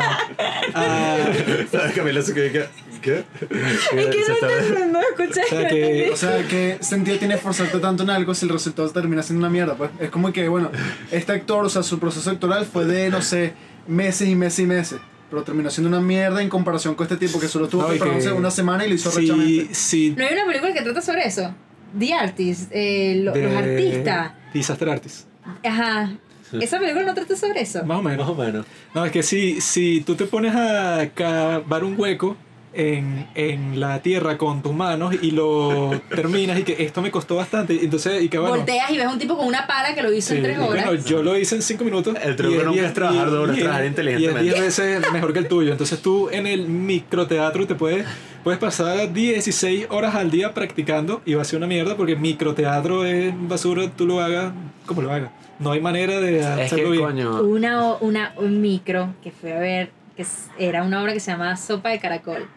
a 0.76 1.18
¿Sabes, 1.72 1.94
Camila? 1.95 2.22
Se 2.22 2.34
que- 2.34 2.68
¿Qué? 3.01 3.23
Es 3.41 4.05
que 4.07 4.23
Se 4.23 4.31
no 4.31 4.49
entendí, 4.49 4.91
no 4.91 4.99
escuché. 5.01 5.41
o 5.41 5.47
sea, 5.49 5.67
que... 5.67 6.09
O 6.13 6.15
sea, 6.15 6.43
¿qué 6.47 6.77
sentido 6.81 7.17
tiene 7.17 7.35
esforzarte 7.35 7.80
tanto 7.80 8.03
en 8.03 8.09
algo 8.09 8.34
si 8.34 8.45
el 8.45 8.51
resultado 8.51 8.89
termina 8.89 9.23
siendo 9.23 9.39
una 9.45 9.49
mierda? 9.51 9.76
Pues 9.76 9.91
es 9.99 10.09
como 10.09 10.31
que, 10.34 10.47
bueno, 10.47 10.71
este 11.11 11.31
actor, 11.31 11.65
o 11.65 11.69
sea, 11.69 11.84
su 11.84 11.99
proceso 11.99 12.30
actoral 12.31 12.65
fue 12.65 12.85
de, 12.85 13.09
no 13.09 13.21
sé, 13.21 13.53
meses 13.88 14.27
y 14.27 14.35
meses 14.35 14.59
y 14.59 14.65
meses. 14.65 14.99
Pero 15.30 15.43
terminó 15.43 15.69
siendo 15.69 15.89
una 15.89 16.01
mierda 16.05 16.41
en 16.41 16.49
comparación 16.49 16.95
con 16.95 17.05
este 17.05 17.17
tipo 17.17 17.39
que 17.39 17.47
solo 17.47 17.67
tuvo 17.67 17.84
No, 17.84 17.88
preparándose 17.89 18.30
que- 18.30 18.34
una 18.34 18.49
semana 18.51 18.85
y 18.85 18.89
lo 18.89 18.95
hizo 18.95 19.11
rechamente. 19.11 19.73
si 19.76 20.11
No 20.17 20.26
hay 20.26 20.34
una 20.34 20.45
película 20.45 20.73
que 20.73 20.81
trata 20.81 21.01
sobre 21.01 21.27
eso. 21.27 21.53
The 21.97 22.13
Artist, 22.13 22.71
eh, 22.73 23.21
lo- 23.23 23.31
de- 23.34 23.43
los 23.43 23.53
artistas. 23.55 24.31
Disaster 24.53 24.89
Artist. 24.89 25.27
Ajá. 25.63 26.11
Esa 26.51 26.80
película 26.80 27.05
no 27.05 27.13
trata 27.13 27.35
sobre 27.35 27.61
eso. 27.61 27.85
Más 27.85 27.99
o 27.99 28.01
menos. 28.01 28.27
Más 28.27 28.30
o 28.30 28.41
menos. 28.43 28.65
No, 28.95 29.05
es 29.05 29.11
que 29.11 29.21
si, 29.21 29.61
si 29.61 30.01
tú 30.01 30.15
te 30.15 30.26
pones 30.26 30.55
a 30.55 31.07
cavar 31.13 31.84
un 31.84 31.93
hueco 31.99 32.35
en, 32.73 33.27
en 33.35 33.79
la 33.79 34.01
tierra 34.01 34.37
con 34.37 34.61
tus 34.61 34.73
manos 34.73 35.15
y 35.21 35.31
lo 35.31 35.99
terminas 36.09 36.59
y 36.59 36.63
que 36.63 36.83
esto 36.83 37.01
me 37.01 37.09
costó 37.11 37.35
bastante, 37.35 37.83
entonces, 37.83 38.21
y 38.21 38.29
que 38.29 38.37
bueno... 38.37 38.55
Volteas 38.57 38.91
y 38.91 38.97
ves 38.97 39.07
un 39.07 39.17
tipo 39.17 39.35
con 39.37 39.47
una 39.47 39.65
pala 39.65 39.95
que 39.95 40.01
lo 40.03 40.13
hizo 40.13 40.29
sí, 40.29 40.37
en 40.37 40.43
tres 40.43 40.57
y 40.57 40.61
horas. 40.61 40.85
bueno, 40.85 41.01
yo 41.05 41.23
lo 41.23 41.37
hice 41.37 41.55
en 41.55 41.61
5 41.61 41.83
minutos. 41.83 42.15
El 42.23 42.35
truco 42.35 42.55
y 42.71 42.75
diez- 42.75 42.85
es 42.85 42.93
trabajar 42.93 43.27
y- 43.27 43.31
duro, 43.31 43.51
es 43.51 43.57
y 43.57 43.61
trabajar 43.61 43.83
Y 43.83 43.87
inteligentemente. 43.87 44.47
es 44.49 44.53
10 44.55 44.61
veces 44.99 45.11
mejor 45.11 45.33
que 45.33 45.39
el 45.39 45.47
tuyo. 45.47 45.71
Entonces 45.71 46.01
tú 46.01 46.29
en 46.31 46.45
el 46.47 46.67
microteatro 46.67 47.65
te 47.65 47.75
puedes, 47.75 48.05
puedes 48.43 48.59
pasar 48.59 49.11
16 49.13 49.87
horas 49.89 50.15
al 50.15 50.29
día 50.31 50.53
practicando 50.53 51.21
y 51.25 51.33
va 51.33 51.41
a 51.41 51.45
ser 51.45 51.57
una 51.57 51.67
mierda 51.67 51.95
porque 51.97 52.15
microteatro 52.15 53.03
es 53.05 53.33
basura, 53.47 53.89
tú 53.95 54.05
lo 54.05 54.21
hagas 54.21 54.53
como 54.85 55.01
lo 55.01 55.11
hagas. 55.11 55.31
No 55.59 55.71
hay 55.71 55.81
manera 55.81 56.21
de 56.21 56.39
Es 56.39 56.45
hacerlo 56.45 56.85
que, 56.91 56.97
bien. 56.97 57.03
coño. 57.03 57.41
Una, 57.41 57.93
una, 57.95 58.33
un 58.37 58.61
micro 58.61 59.13
que 59.21 59.31
fue 59.31 59.53
a 59.53 59.59
ver, 59.59 59.91
que 60.15 60.25
era 60.57 60.83
una 60.83 61.01
obra 61.03 61.13
que 61.13 61.19
se 61.19 61.31
llamaba 61.31 61.55
Sopa 61.57 61.89
de 61.89 61.99
Caracol. 61.99 62.47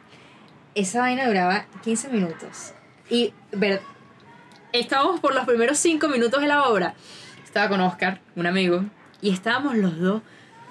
Esa 0.74 1.01
vaina 1.01 1.27
duraba 1.27 1.66
15 1.85 2.09
minutos. 2.09 2.73
Y, 3.11 3.32
ver, 3.53 3.82
estábamos 4.73 5.20
por 5.20 5.35
los 5.35 5.44
primeros 5.44 5.78
5 5.78 6.09
minutos 6.09 6.40
de 6.40 6.49
la 6.49 6.69
obra. 6.69 6.94
Estaba 7.44 7.69
con 7.69 7.81
Oscar, 7.81 8.20
un 8.36 8.47
amigo, 8.47 8.85
y 9.20 9.31
estábamos 9.31 9.77
los 9.77 9.99
dos 10.01 10.23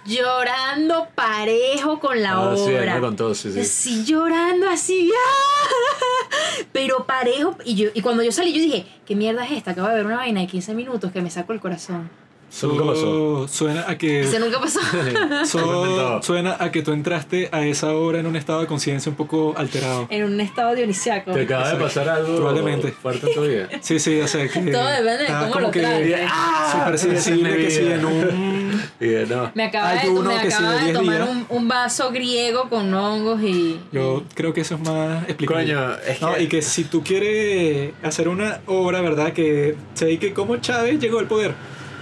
llorando 0.04 1.10
parejo 1.14 2.00
con 2.00 2.24
la 2.24 2.32
Ah, 2.32 2.56
sí, 2.56 2.74
obra. 2.74 2.96
me 2.96 3.02
contó, 3.02 3.36
sí, 3.36 3.52
sí. 3.54 3.60
Así 3.60 4.04
llorando, 4.04 4.68
así, 4.68 5.12
¡ah! 5.14 6.66
pero 6.72 7.06
parejo. 7.06 7.56
Y, 7.64 7.76
yo, 7.76 7.90
y 7.94 8.02
cuando 8.02 8.24
yo 8.24 8.32
salí, 8.32 8.52
yo 8.54 8.60
dije, 8.62 8.88
¿qué 9.06 9.16
mierda 9.16 9.46
es 9.46 9.52
esta? 9.52 9.72
Acabo 9.72 9.90
de 9.90 9.96
ver 9.96 10.06
una 10.08 10.16
vaina 10.18 10.42
de 10.42 10.48
15 10.48 10.74
minutos 10.74 11.12
que 11.12 11.22
me 11.22 11.30
saco 11.30 11.54
el 11.54 11.60
corazón. 11.60 12.10
Eso 12.52 12.68
nunca 12.68 12.84
pasó. 12.86 13.02
So- 13.02 13.48
Suena 13.48 13.86
a 13.88 13.98
que... 13.98 14.22
Eso 14.22 14.38
nunca 14.40 14.60
pasó. 14.60 14.80
So- 15.46 16.22
suena 16.22 16.58
a 16.60 16.72
que 16.72 16.82
tú 16.82 16.92
entraste 16.92 17.50
a 17.52 17.66
esa 17.66 17.94
hora 17.96 18.20
en 18.20 18.28
un 18.28 18.36
estado 18.36 18.62
de 18.62 18.68
conciencia 18.68 19.10
un 19.10 19.16
poco 19.16 19.54
alterado. 19.58 20.08
en 20.10 20.24
un 20.26 20.40
estado 20.42 20.76
dionisiaco. 20.76 21.32
¿Te 21.32 21.44
acaba 21.44 21.70
de 21.72 21.78
pasar 21.78 22.10
algo 22.10 22.36
Probablemente. 22.36 22.92
fuerte 22.92 23.28
en 23.28 23.34
tu 23.34 23.42
vida? 23.42 23.70
Sí, 23.82 24.00
sí, 24.00 24.20
o 24.20 24.28
sea 24.28 24.48
que. 24.48 24.60
Todo 24.72 24.86
depende 24.86 25.18
de 25.18 25.28
cómo 25.28 25.50
como 25.52 25.60
lo 25.68 25.72
que. 25.72 26.28
Súper 26.72 27.00
sensible 27.00 27.56
que 27.58 27.72
si 27.72 27.80
en 27.88 28.06
un. 28.06 28.62
Y 29.02 29.06
eh, 29.16 29.26
no. 29.28 29.52
Me 29.56 29.66
acaba 29.66 29.90
Hay 29.90 30.08
de, 30.08 30.10
uno 30.10 30.30
me 30.32 30.42
que 30.42 30.48
acaba 30.54 30.72
de 30.74 30.78
de 30.80 30.84
10 30.86 30.94
tomar 30.98 31.24
un, 31.24 31.46
un 31.50 31.68
vaso 31.68 32.12
griego 32.12 32.70
con 32.70 32.94
hongos 32.94 33.42
y. 33.42 33.80
Yo 33.92 34.24
creo 34.36 34.54
que 34.54 34.62
eso 34.62 34.76
es 34.76 34.82
más 34.82 35.24
explicable. 35.24 35.66
Coño, 35.74 35.96
es 36.08 36.22
No, 36.22 36.34
que- 36.36 36.44
y 36.44 36.48
que 36.48 36.62
si 36.62 36.84
tú 36.84 37.04
quieres 37.04 37.94
hacer 38.04 38.28
una 38.28 38.60
obra, 38.68 39.02
¿verdad? 39.02 39.34
Que 39.34 39.76
sé 39.96 40.18
que 40.20 40.34
como 40.34 40.58
Chávez 40.58 41.00
llegó 41.00 41.20
al 41.20 41.28
poder, 41.28 41.54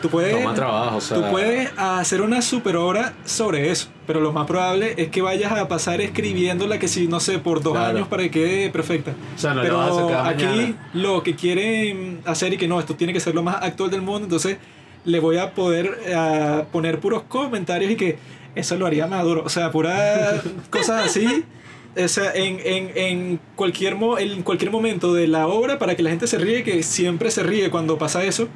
tú 0.01 0.09
puedes. 0.09 0.33
Toma 0.35 0.53
trabajo, 0.53 0.97
o 0.97 1.01
sea. 1.01 1.17
Tú 1.17 1.23
puedes 1.31 1.69
hacer 1.77 2.21
una 2.21 2.41
super 2.41 2.75
obra 2.77 3.13
sobre 3.25 3.69
eso, 3.71 3.87
pero 4.07 4.19
lo 4.21 4.31
más 4.33 4.45
probable 4.47 4.93
es 4.97 5.09
que 5.09 5.21
vayas 5.21 5.51
a 5.51 5.67
pasar 5.67 6.01
escribiéndola 6.01 6.79
que 6.79 6.87
si, 6.87 7.07
no 7.07 7.19
sé, 7.19 7.39
por 7.39 7.61
dos 7.61 7.73
Claro. 7.73 7.97
años 7.97 8.07
para 8.07 8.23
que 8.23 8.31
quede 8.31 8.69
perfecta. 8.69 9.13
O 9.35 9.39
sea, 9.39 9.53
no 9.53 9.61
pero 9.61 9.77
vas 9.77 9.91
a 9.91 9.95
sacar 10.07 10.27
aquí 10.33 10.45
mañana. 10.45 10.89
lo 10.93 11.23
que 11.23 11.35
quieren 11.35 12.19
hacer 12.25 12.53
y 12.53 12.57
que 12.57 12.67
no, 12.67 12.79
esto 12.79 12.95
tiene 12.95 13.13
que 13.13 13.19
ser 13.19 13.35
lo 13.35 13.43
más 13.43 13.57
actual 13.61 13.89
del 13.91 14.01
mundo, 14.01 14.23
entonces 14.25 14.57
le 15.05 15.19
voy 15.19 15.37
a 15.37 15.53
poder 15.53 15.97
eh, 16.05 16.63
poner 16.71 16.99
puros 16.99 17.23
comentarios 17.27 17.91
y 17.91 17.95
que 17.95 18.17
eso 18.55 18.75
lo 18.77 18.85
haría 18.85 19.07
Maduro, 19.07 19.43
o 19.45 19.49
sea, 19.49 19.71
puras 19.71 20.41
cosas 20.69 21.05
así. 21.05 21.43
O 22.01 22.07
sea, 22.07 22.31
en, 22.35 22.59
en, 22.63 22.91
en, 22.95 23.39
cualquier 23.55 23.95
mo- 23.95 24.19
en 24.19 24.43
cualquier 24.43 24.69
momento 24.71 25.13
de 25.13 25.27
la 25.27 25.47
obra 25.47 25.79
para 25.79 25.95
que 25.95 26.03
la 26.03 26.11
gente 26.11 26.27
se 26.27 26.37
ríe, 26.37 26.63
que 26.63 26.83
siempre 26.83 27.31
se 27.31 27.41
ríe 27.43 27.69
cuando 27.71 27.97
pasa 27.97 28.23
eso, 28.23 28.47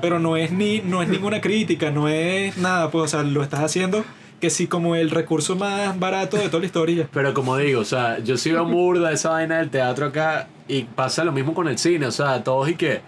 pero 0.00 0.18
no 0.18 0.36
es, 0.36 0.52
ni, 0.52 0.80
no 0.80 1.02
es 1.02 1.08
ninguna 1.08 1.40
crítica, 1.40 1.90
no 1.90 2.08
es 2.08 2.56
nada, 2.56 2.90
pues, 2.90 3.04
o 3.04 3.08
sea, 3.08 3.22
lo 3.22 3.42
estás 3.42 3.60
haciendo 3.60 4.04
que 4.40 4.50
sí 4.50 4.66
como 4.66 4.96
el 4.96 5.10
recurso 5.10 5.54
más 5.54 5.98
barato 5.98 6.38
de 6.38 6.48
toda 6.48 6.60
la 6.60 6.66
historia. 6.66 7.08
Pero 7.12 7.34
como 7.34 7.56
digo, 7.56 7.80
o 7.80 7.84
sea, 7.84 8.18
yo 8.18 8.36
sí 8.38 8.50
veo 8.50 8.64
burda 8.64 9.12
esa 9.12 9.30
vaina 9.30 9.58
del 9.58 9.70
teatro 9.70 10.06
acá 10.06 10.48
y 10.66 10.84
pasa 10.84 11.24
lo 11.24 11.32
mismo 11.32 11.54
con 11.54 11.68
el 11.68 11.78
cine, 11.78 12.06
o 12.06 12.10
sea, 12.10 12.42
todos 12.42 12.68
y 12.68 12.74
que, 12.74 13.02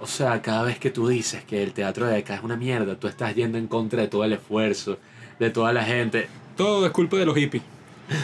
o 0.00 0.06
sea, 0.06 0.40
cada 0.40 0.62
vez 0.62 0.78
que 0.78 0.90
tú 0.90 1.08
dices 1.08 1.44
que 1.44 1.62
el 1.62 1.72
teatro 1.72 2.06
de 2.06 2.16
acá 2.16 2.34
es 2.34 2.42
una 2.42 2.56
mierda, 2.56 2.96
tú 2.96 3.06
estás 3.06 3.34
yendo 3.34 3.58
en 3.58 3.66
contra 3.68 4.00
de 4.00 4.08
todo 4.08 4.24
el 4.24 4.32
esfuerzo, 4.32 4.98
de 5.38 5.50
toda 5.50 5.72
la 5.72 5.84
gente. 5.84 6.28
Todo 6.56 6.86
es 6.86 6.92
culpa 6.92 7.18
de 7.18 7.26
los 7.26 7.36
hippies. 7.36 7.62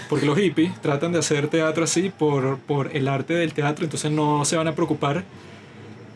Porque 0.09 0.25
los 0.25 0.39
hippies 0.39 0.81
tratan 0.81 1.13
de 1.13 1.19
hacer 1.19 1.49
teatro 1.49 1.85
así 1.85 2.11
por, 2.11 2.59
por 2.61 2.97
el 2.97 3.07
arte 3.07 3.35
del 3.35 3.53
teatro, 3.53 3.85
entonces 3.85 4.11
no 4.11 4.45
se 4.47 4.57
van 4.57 4.67
a 4.67 4.75
preocupar 4.75 5.25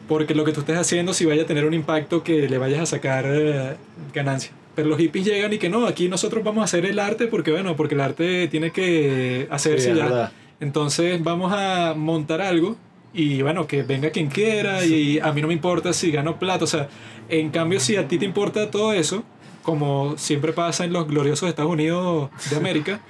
porque 0.08 0.34
lo 0.34 0.44
que 0.44 0.52
tú 0.52 0.60
estés 0.60 0.78
haciendo 0.78 1.12
si 1.12 1.24
vaya 1.26 1.42
a 1.42 1.46
tener 1.46 1.64
un 1.64 1.74
impacto 1.74 2.24
que 2.24 2.48
le 2.48 2.58
vayas 2.58 2.80
a 2.80 2.86
sacar 2.86 3.24
eh, 3.26 3.76
ganancia. 4.14 4.50
Pero 4.74 4.88
los 4.88 4.98
hippies 4.98 5.24
llegan 5.26 5.52
y 5.52 5.58
que 5.58 5.68
no, 5.68 5.86
aquí 5.86 6.08
nosotros 6.08 6.42
vamos 6.42 6.62
a 6.62 6.64
hacer 6.64 6.86
el 6.86 6.98
arte 6.98 7.26
porque 7.26 7.50
bueno, 7.50 7.76
porque 7.76 7.94
el 7.94 8.00
arte 8.00 8.48
tiene 8.48 8.70
que 8.70 9.46
hacerse 9.50 9.92
Sí, 9.92 9.96
ya. 9.98 10.04
verdad. 10.04 10.32
Entonces 10.60 11.22
vamos 11.22 11.52
a 11.54 11.94
montar 11.96 12.40
algo 12.40 12.76
y 13.12 13.42
bueno, 13.42 13.66
que 13.66 13.82
venga 13.82 14.10
quien 14.10 14.28
quiera 14.28 14.84
y 14.84 15.18
a 15.18 15.32
mí 15.32 15.40
no 15.40 15.48
me 15.48 15.54
importa 15.54 15.92
si 15.92 16.10
gano 16.10 16.38
plata. 16.38 16.64
O 16.64 16.68
sea, 16.68 16.88
en 17.28 17.50
cambio 17.50 17.80
si 17.80 17.96
a 17.96 18.06
ti 18.08 18.18
te 18.18 18.24
importa 18.24 18.70
todo 18.70 18.92
eso, 18.92 19.24
como 19.62 20.16
siempre 20.16 20.52
pasa 20.52 20.84
en 20.84 20.92
los 20.92 21.06
gloriosos 21.08 21.48
Estados 21.48 21.70
Unidos 21.72 22.30
de 22.50 22.56
América, 22.56 23.00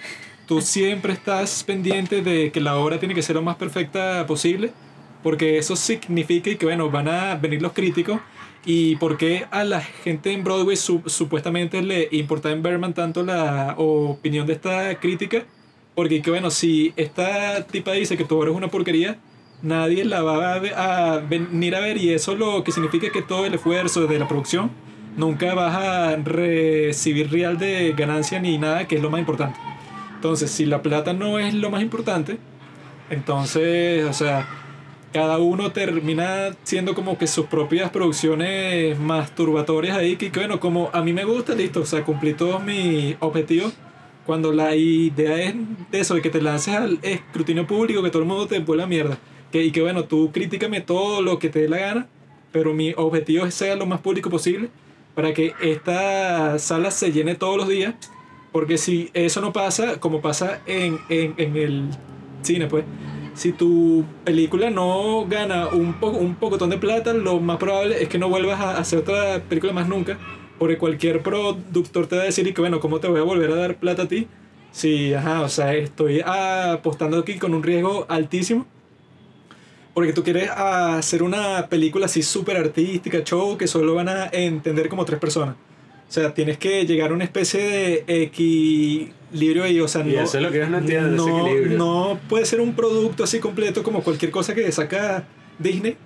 tú 0.46 0.60
siempre 0.62 1.12
estás 1.12 1.62
pendiente 1.64 2.22
de 2.22 2.50
que 2.50 2.60
la 2.60 2.76
obra 2.76 2.98
tiene 2.98 3.14
que 3.14 3.22
ser 3.22 3.36
lo 3.36 3.42
más 3.42 3.56
perfecta 3.56 4.26
posible, 4.26 4.72
porque 5.28 5.58
eso 5.58 5.76
significa 5.76 6.54
que 6.54 6.64
bueno, 6.64 6.88
van 6.90 7.06
a 7.06 7.34
venir 7.34 7.60
los 7.60 7.74
críticos 7.74 8.18
y 8.64 8.96
por 8.96 9.18
qué 9.18 9.44
a 9.50 9.62
la 9.62 9.82
gente 9.82 10.32
en 10.32 10.42
Broadway 10.42 10.74
su- 10.74 11.02
supuestamente 11.04 11.82
le 11.82 12.08
importa 12.12 12.50
en 12.50 12.62
Berman 12.62 12.94
tanto 12.94 13.22
la 13.22 13.74
opinión 13.76 14.46
de 14.46 14.54
esta 14.54 14.98
crítica, 14.98 15.44
porque 15.94 16.22
que 16.22 16.30
bueno, 16.30 16.50
si 16.50 16.94
esta 16.96 17.62
tipa 17.66 17.92
dice 17.92 18.16
que 18.16 18.24
tu 18.24 18.38
obra 18.38 18.52
es 18.52 18.56
una 18.56 18.68
porquería, 18.68 19.18
nadie 19.60 20.06
la 20.06 20.22
va 20.22 20.54
a, 20.54 21.16
a 21.16 21.18
venir 21.18 21.76
a 21.76 21.80
ver 21.80 21.98
y 21.98 22.08
eso 22.14 22.34
lo 22.34 22.64
que 22.64 22.72
significa 22.72 23.10
que 23.10 23.20
todo 23.20 23.44
el 23.44 23.52
esfuerzo 23.52 24.06
de 24.06 24.18
la 24.18 24.26
producción 24.26 24.70
nunca 25.18 25.52
vas 25.52 25.76
a 25.76 26.16
recibir 26.16 27.30
real 27.30 27.58
de 27.58 27.92
ganancia 27.92 28.40
ni 28.40 28.56
nada, 28.56 28.88
que 28.88 28.96
es 28.96 29.02
lo 29.02 29.10
más 29.10 29.20
importante. 29.20 29.58
Entonces, 30.14 30.50
si 30.50 30.64
la 30.64 30.80
plata 30.80 31.12
no 31.12 31.38
es 31.38 31.52
lo 31.52 31.68
más 31.68 31.82
importante, 31.82 32.38
entonces, 33.10 34.06
o 34.06 34.12
sea, 34.14 34.46
cada 35.12 35.38
uno 35.38 35.72
termina 35.72 36.54
siendo 36.64 36.94
como 36.94 37.16
que 37.18 37.26
sus 37.26 37.46
propias 37.46 37.90
producciones 37.90 38.98
masturbatorias 38.98 39.96
ahí, 39.96 40.16
que, 40.16 40.30
bueno, 40.30 40.60
como 40.60 40.90
a 40.92 41.02
mí 41.02 41.12
me 41.12 41.24
gusta, 41.24 41.54
listo, 41.54 41.80
o 41.80 41.86
sea, 41.86 42.04
cumplí 42.04 42.34
todos 42.34 42.62
mis 42.62 43.16
objetivos. 43.20 43.72
Cuando 44.26 44.52
la 44.52 44.74
idea 44.76 45.36
es 45.36 45.54
de 45.90 46.00
eso, 46.00 46.14
de 46.14 46.20
que 46.20 46.28
te 46.28 46.42
lances 46.42 46.74
al 46.74 46.98
escrutinio 47.02 47.66
público, 47.66 48.02
que 48.02 48.10
todo 48.10 48.22
el 48.22 48.28
mundo 48.28 48.46
te 48.46 48.58
vuelva 48.58 48.86
mierda. 48.86 49.18
Que, 49.50 49.64
y 49.64 49.70
que 49.70 49.80
bueno, 49.80 50.04
tú 50.04 50.30
críticame 50.32 50.82
todo 50.82 51.22
lo 51.22 51.38
que 51.38 51.48
te 51.48 51.60
dé 51.60 51.68
la 51.68 51.78
gana, 51.78 52.06
pero 52.52 52.74
mi 52.74 52.92
objetivo 52.94 53.46
es 53.46 53.54
ser 53.54 53.78
lo 53.78 53.86
más 53.86 54.00
público 54.00 54.28
posible 54.28 54.68
para 55.14 55.32
que 55.32 55.54
esta 55.62 56.58
sala 56.58 56.90
se 56.90 57.10
llene 57.10 57.34
todos 57.34 57.56
los 57.56 57.68
días. 57.68 57.94
Porque 58.52 58.76
si 58.76 59.10
eso 59.14 59.40
no 59.40 59.52
pasa, 59.52 59.98
como 59.98 60.20
pasa 60.20 60.60
en, 60.66 60.98
en, 61.08 61.34
en 61.38 61.56
el 61.56 61.88
cine, 62.42 62.66
pues, 62.66 62.84
si 63.38 63.52
tu 63.52 64.04
película 64.24 64.68
no 64.68 65.24
gana 65.28 65.68
un, 65.68 65.94
po 65.94 66.08
un 66.08 66.34
pocotón 66.34 66.70
de 66.70 66.78
plata, 66.78 67.12
lo 67.14 67.38
más 67.38 67.58
probable 67.58 68.02
es 68.02 68.08
que 68.08 68.18
no 68.18 68.28
vuelvas 68.28 68.58
a 68.58 68.78
hacer 68.78 68.98
otra 68.98 69.40
película 69.48 69.72
más 69.72 69.88
nunca. 69.88 70.18
Porque 70.58 70.76
cualquier 70.76 71.22
productor 71.22 72.08
te 72.08 72.16
va 72.16 72.22
a 72.22 72.24
decir, 72.24 72.48
y 72.48 72.52
que 72.52 72.60
bueno, 72.60 72.80
¿cómo 72.80 72.98
te 72.98 73.06
voy 73.06 73.20
a 73.20 73.22
volver 73.22 73.52
a 73.52 73.54
dar 73.54 73.76
plata 73.76 74.02
a 74.02 74.08
ti? 74.08 74.26
Sí, 74.72 75.14
ajá, 75.14 75.42
o 75.42 75.48
sea, 75.48 75.72
estoy 75.72 76.20
apostando 76.20 77.18
aquí 77.18 77.38
con 77.38 77.54
un 77.54 77.62
riesgo 77.62 78.06
altísimo. 78.08 78.66
Porque 79.94 80.12
tú 80.12 80.24
quieres 80.24 80.50
hacer 80.50 81.22
una 81.22 81.68
película 81.68 82.06
así 82.06 82.24
súper 82.24 82.56
artística, 82.56 83.22
show, 83.22 83.56
que 83.56 83.68
solo 83.68 83.94
van 83.94 84.08
a 84.08 84.26
entender 84.32 84.88
como 84.88 85.04
tres 85.04 85.20
personas. 85.20 85.54
O 86.08 86.10
sea, 86.12 86.32
tienes 86.32 86.56
que 86.56 86.86
llegar 86.86 87.10
a 87.10 87.14
una 87.14 87.24
especie 87.24 87.60
de 87.62 88.04
equilibrio 88.08 89.64
ahí, 89.64 89.78
o 89.80 89.88
sea, 89.88 90.02
Y 90.06 90.12
no, 90.14 90.22
eso 90.22 90.38
es 90.38 90.42
lo 90.42 90.50
que 90.50 90.56
ellos 90.58 90.70
no 90.70 90.78
entienden, 90.78 91.14
ese 91.16 91.26
no, 91.26 91.46
equilibrio. 91.46 91.78
no 91.78 92.18
puede 92.28 92.46
ser 92.46 92.60
un 92.60 92.72
producto 92.74 93.24
así 93.24 93.40
completo 93.40 93.82
como 93.82 94.02
cualquier 94.02 94.30
cosa 94.30 94.54
que 94.54 94.70
saca 94.72 95.24
Disney, 95.58 95.96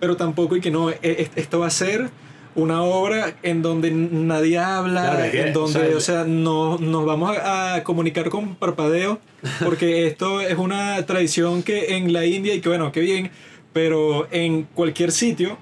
pero 0.00 0.16
tampoco 0.16 0.56
y 0.56 0.60
que 0.60 0.70
no, 0.70 0.90
e- 0.90 0.98
e- 1.02 1.30
esto 1.36 1.60
va 1.60 1.68
a 1.68 1.70
ser 1.70 2.10
una 2.54 2.82
obra 2.82 3.36
en 3.42 3.62
donde 3.62 3.90
nadie 3.92 4.58
habla, 4.58 5.02
Claro, 5.02 5.24
es 5.24 5.30
que, 5.30 5.40
en 5.46 5.52
donde, 5.52 5.94
o 5.94 6.00
sea, 6.00 6.18
o 6.18 6.24
sea, 6.24 6.24
no, 6.24 6.76
nos 6.78 7.06
vamos 7.06 7.36
a, 7.38 7.74
a 7.76 7.84
comunicar 7.84 8.28
con 8.30 8.56
parpadeo, 8.56 9.20
porque 9.64 10.06
esto 10.08 10.40
es 10.40 10.58
una 10.58 11.06
tradición 11.06 11.62
que 11.62 11.96
en 11.96 12.12
la 12.12 12.26
India, 12.26 12.52
y 12.54 12.60
que 12.60 12.68
bueno, 12.68 12.90
qué 12.92 13.00
bien, 13.00 13.30
pero 13.72 14.26
en 14.32 14.64
cualquier 14.64 15.12
sitio 15.12 15.56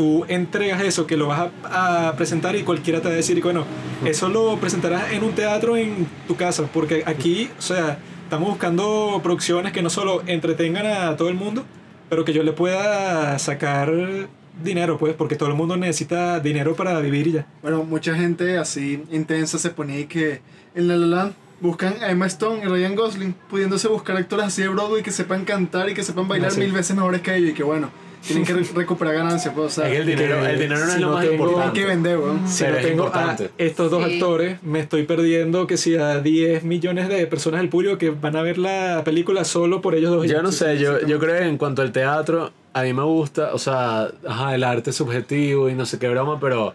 tú 0.00 0.24
entregas 0.28 0.80
eso, 0.82 1.06
que 1.06 1.18
lo 1.18 1.26
vas 1.26 1.50
a, 1.70 2.08
a 2.08 2.16
presentar 2.16 2.56
y 2.56 2.62
cualquiera 2.62 3.02
te 3.02 3.08
va 3.08 3.12
a 3.12 3.16
decir, 3.18 3.42
bueno, 3.42 3.66
eso 4.02 4.30
lo 4.30 4.56
presentarás 4.56 5.12
en 5.12 5.22
un 5.22 5.32
teatro 5.32 5.76
en 5.76 6.06
tu 6.26 6.36
casa, 6.36 6.62
porque 6.72 7.02
aquí, 7.04 7.50
o 7.58 7.60
sea, 7.60 7.98
estamos 8.24 8.48
buscando 8.48 9.20
producciones 9.22 9.72
que 9.72 9.82
no 9.82 9.90
solo 9.90 10.22
entretengan 10.26 10.86
a 10.86 11.16
todo 11.18 11.28
el 11.28 11.34
mundo, 11.34 11.66
pero 12.08 12.24
que 12.24 12.32
yo 12.32 12.42
le 12.42 12.52
pueda 12.52 13.38
sacar 13.38 13.92
dinero, 14.64 14.96
pues, 14.96 15.12
porque 15.12 15.36
todo 15.36 15.50
el 15.50 15.54
mundo 15.54 15.76
necesita 15.76 16.40
dinero 16.40 16.74
para 16.74 16.98
vivir 17.00 17.26
y 17.26 17.32
ya. 17.32 17.46
Bueno, 17.60 17.84
mucha 17.84 18.14
gente 18.14 18.56
así 18.56 19.04
intensa 19.12 19.58
se 19.58 19.68
ponía 19.68 19.96
ahí 19.96 20.06
que 20.06 20.40
en 20.74 20.88
La 20.88 20.96
La 20.96 21.06
Land 21.06 21.32
buscan 21.60 21.94
a 22.02 22.10
Emma 22.10 22.24
Stone 22.26 22.62
y 22.64 22.68
Ryan 22.68 22.94
Gosling, 22.94 23.34
pudiéndose 23.50 23.86
buscar 23.88 24.16
actores 24.16 24.46
así 24.46 24.62
de 24.62 24.68
Broadway 24.68 25.02
que 25.02 25.10
sepan 25.10 25.44
cantar 25.44 25.90
y 25.90 25.94
que 25.94 26.02
sepan 26.02 26.26
bailar 26.26 26.48
Ah, 26.52 26.54
sí. 26.54 26.60
mil 26.60 26.72
veces 26.72 26.96
mejores 26.96 27.20
que 27.20 27.36
ellos 27.36 27.50
y 27.50 27.52
que 27.52 27.62
bueno, 27.64 27.90
tienen 28.26 28.44
que 28.44 28.52
re- 28.52 28.66
recuperar 28.74 29.14
ganancias, 29.14 29.52
pues, 29.54 29.66
o 29.66 29.70
sea, 29.82 29.88
el 29.92 30.06
dinero, 30.06 30.40
que 30.42 30.50
el 30.50 30.58
dinero 30.60 30.80
no 30.80 30.86
si 30.86 30.92
es 30.94 31.00
lo 31.00 31.06
no 31.08 31.12
más 31.14 31.22
tengo- 31.24 31.32
hay 31.44 31.48
importante. 31.48 31.80
que 31.80 31.86
vender, 31.86 32.18
weón. 32.18 32.48
Si 32.48 32.62
Pero 32.64 32.72
no 32.74 32.78
es 32.80 32.86
tengo 32.86 33.02
a 33.02 33.06
importante. 33.06 33.50
estos 33.58 33.90
dos 33.90 34.04
Sí. 34.04 34.12
actores, 34.14 34.62
me 34.62 34.80
estoy 34.80 35.02
perdiendo 35.04 35.66
que 35.66 35.76
si 35.76 35.96
a 35.96 36.20
10 36.20 36.64
millones 36.64 37.08
de 37.08 37.26
personas 37.26 37.60
del 37.60 37.68
público 37.70 37.98
que 37.98 38.10
van 38.10 38.36
a 38.36 38.42
ver 38.42 38.58
la 38.58 39.02
película 39.04 39.44
solo 39.44 39.80
por 39.80 39.94
ellos 39.94 40.10
dos. 40.10 40.26
Yo 40.28 40.42
no 40.42 40.52
sé, 40.52 40.78
yo, 40.78 41.00
yo 41.06 41.18
creo 41.18 41.38
que 41.38 41.44
en 41.48 41.56
cuanto 41.58 41.82
al 41.82 41.92
teatro, 41.92 42.52
a 42.72 42.82
mí 42.82 42.92
me 42.92 43.02
gusta, 43.04 43.50
o 43.54 43.58
sea, 43.58 44.08
ajá, 44.26 44.54
el 44.54 44.64
arte 44.64 44.90
es 44.90 44.96
subjetivo 44.96 45.68
y 45.68 45.74
no 45.74 45.86
sé 45.86 45.98
qué 45.98 46.08
broma, 46.08 46.38
pero 46.38 46.74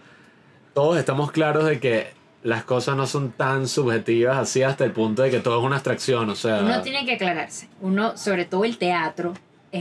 todos 0.74 0.98
estamos 0.98 1.30
claros 1.32 1.64
de 1.64 1.78
que 1.80 2.08
las 2.42 2.62
cosas 2.64 2.96
no 2.96 3.06
son 3.06 3.32
tan 3.32 3.66
subjetivas 3.66 4.36
así 4.36 4.62
hasta 4.62 4.84
el 4.84 4.92
punto 4.92 5.22
de 5.22 5.30
que 5.30 5.40
todo 5.40 5.58
es 5.58 5.64
una 5.64 5.76
abstracción, 5.76 6.30
o 6.30 6.36
sea... 6.36 6.60
Uno 6.62 6.80
tiene 6.82 7.04
que 7.04 7.14
aclararse. 7.14 7.68
Uno, 7.80 8.16
sobre 8.16 8.44
todo 8.44 8.64
el 8.64 8.78
teatro, 8.78 9.32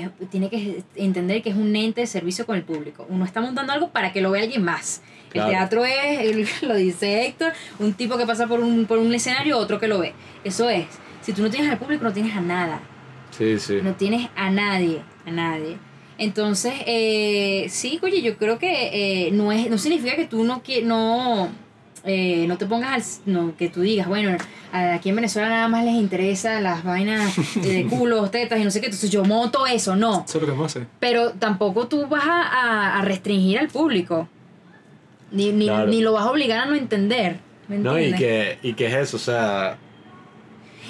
es- 0.03 0.29
tiene 0.29 0.49
que 0.49 0.83
entender 0.95 1.41
que 1.41 1.49
es 1.49 1.55
un 1.55 1.75
ente 1.75 2.01
de 2.01 2.07
servicio 2.07 2.45
con 2.45 2.55
el 2.55 2.63
público. 2.63 3.05
Uno 3.09 3.25
está 3.25 3.41
montando 3.41 3.73
algo 3.73 3.89
para 3.89 4.11
que 4.13 4.21
lo 4.21 4.31
vea 4.31 4.43
alguien 4.43 4.63
más. 4.63 5.01
Claro. 5.29 5.49
El 5.49 5.55
teatro 5.57 5.85
es, 5.85 6.19
el- 6.19 6.47
lo 6.67 6.75
dice 6.75 7.25
Héctor, 7.25 7.53
un 7.79 7.93
tipo 7.93 8.17
que 8.17 8.25
pasa 8.25 8.47
por 8.47 8.59
un, 8.59 8.85
por 8.85 8.97
un 8.99 9.13
escenario, 9.13 9.57
otro 9.57 9.79
que 9.79 9.87
lo 9.87 9.99
ve. 9.99 10.13
Eso 10.43 10.69
es. 10.69 10.85
Si 11.21 11.33
tú 11.33 11.41
no 11.41 11.49
tienes 11.49 11.69
al 11.71 11.77
público, 11.79 12.03
no 12.03 12.13
tienes 12.13 12.35
a 12.35 12.41
nada. 12.41 12.79
Sí, 13.31 13.59
sí. 13.59 13.79
No 13.83 13.93
tienes 13.95 14.29
a 14.35 14.49
nadie, 14.49 15.01
a 15.25 15.31
nadie. 15.31 15.77
Entonces, 16.17 16.73
eh, 16.85 17.65
sí, 17.69 17.99
oye, 18.01 18.21
yo 18.21 18.37
creo 18.37 18.57
que 18.57 19.27
eh, 19.27 19.31
no 19.31 19.51
es 19.51 19.69
no 19.69 19.77
significa 19.77 20.15
que 20.15 20.25
tú 20.25 20.45
no 20.45 20.63
que 20.63 20.81
no 20.81 21.49
eh, 22.05 22.45
no 22.47 22.57
te 22.57 22.65
pongas 22.65 23.21
al 23.25 23.33
no 23.33 23.55
que 23.57 23.69
tú 23.69 23.81
digas, 23.81 24.07
bueno, 24.07 24.37
aquí 24.71 25.09
en 25.09 25.15
Venezuela 25.15 25.49
nada 25.49 25.67
más 25.67 25.83
les 25.85 25.95
interesa 25.95 26.61
las 26.61 26.83
vainas 26.83 27.33
de 27.55 27.85
culos, 27.89 28.29
tetas 28.31 28.59
y 28.59 28.63
no 28.63 28.71
sé 28.71 28.79
qué, 28.79 28.87
entonces 28.87 29.09
yo 29.09 29.23
monto 29.23 29.65
eso, 29.65 29.95
no. 29.95 30.23
Eso 30.27 30.37
es 30.37 30.41
lo 30.41 30.47
que 30.47 30.51
vamos 30.51 30.63
a 30.75 30.79
hacer. 30.79 30.87
Pero 30.99 31.31
tampoco 31.31 31.87
tú 31.87 32.05
vas 32.07 32.23
a, 32.25 32.41
a- 32.43 32.99
a 32.99 33.01
restringir 33.01 33.59
al 33.59 33.67
público. 33.69 34.27
Ni, 35.31 35.51
ni, 35.51 35.65
Claro. 35.65 35.87
ni 35.87 36.01
lo 36.01 36.13
vas 36.13 36.25
a 36.25 36.31
obligar 36.31 36.59
a 36.59 36.65
no 36.65 36.75
entender. 36.75 37.37
¿me 37.67 37.77
No, 37.79 37.97
y 37.99 38.11
entiendes? 38.11 38.19
que, 38.61 38.67
y 38.69 38.73
que 38.73 38.85
es 38.87 38.93
eso, 38.93 39.17
o 39.17 39.19
sea... 39.19 39.77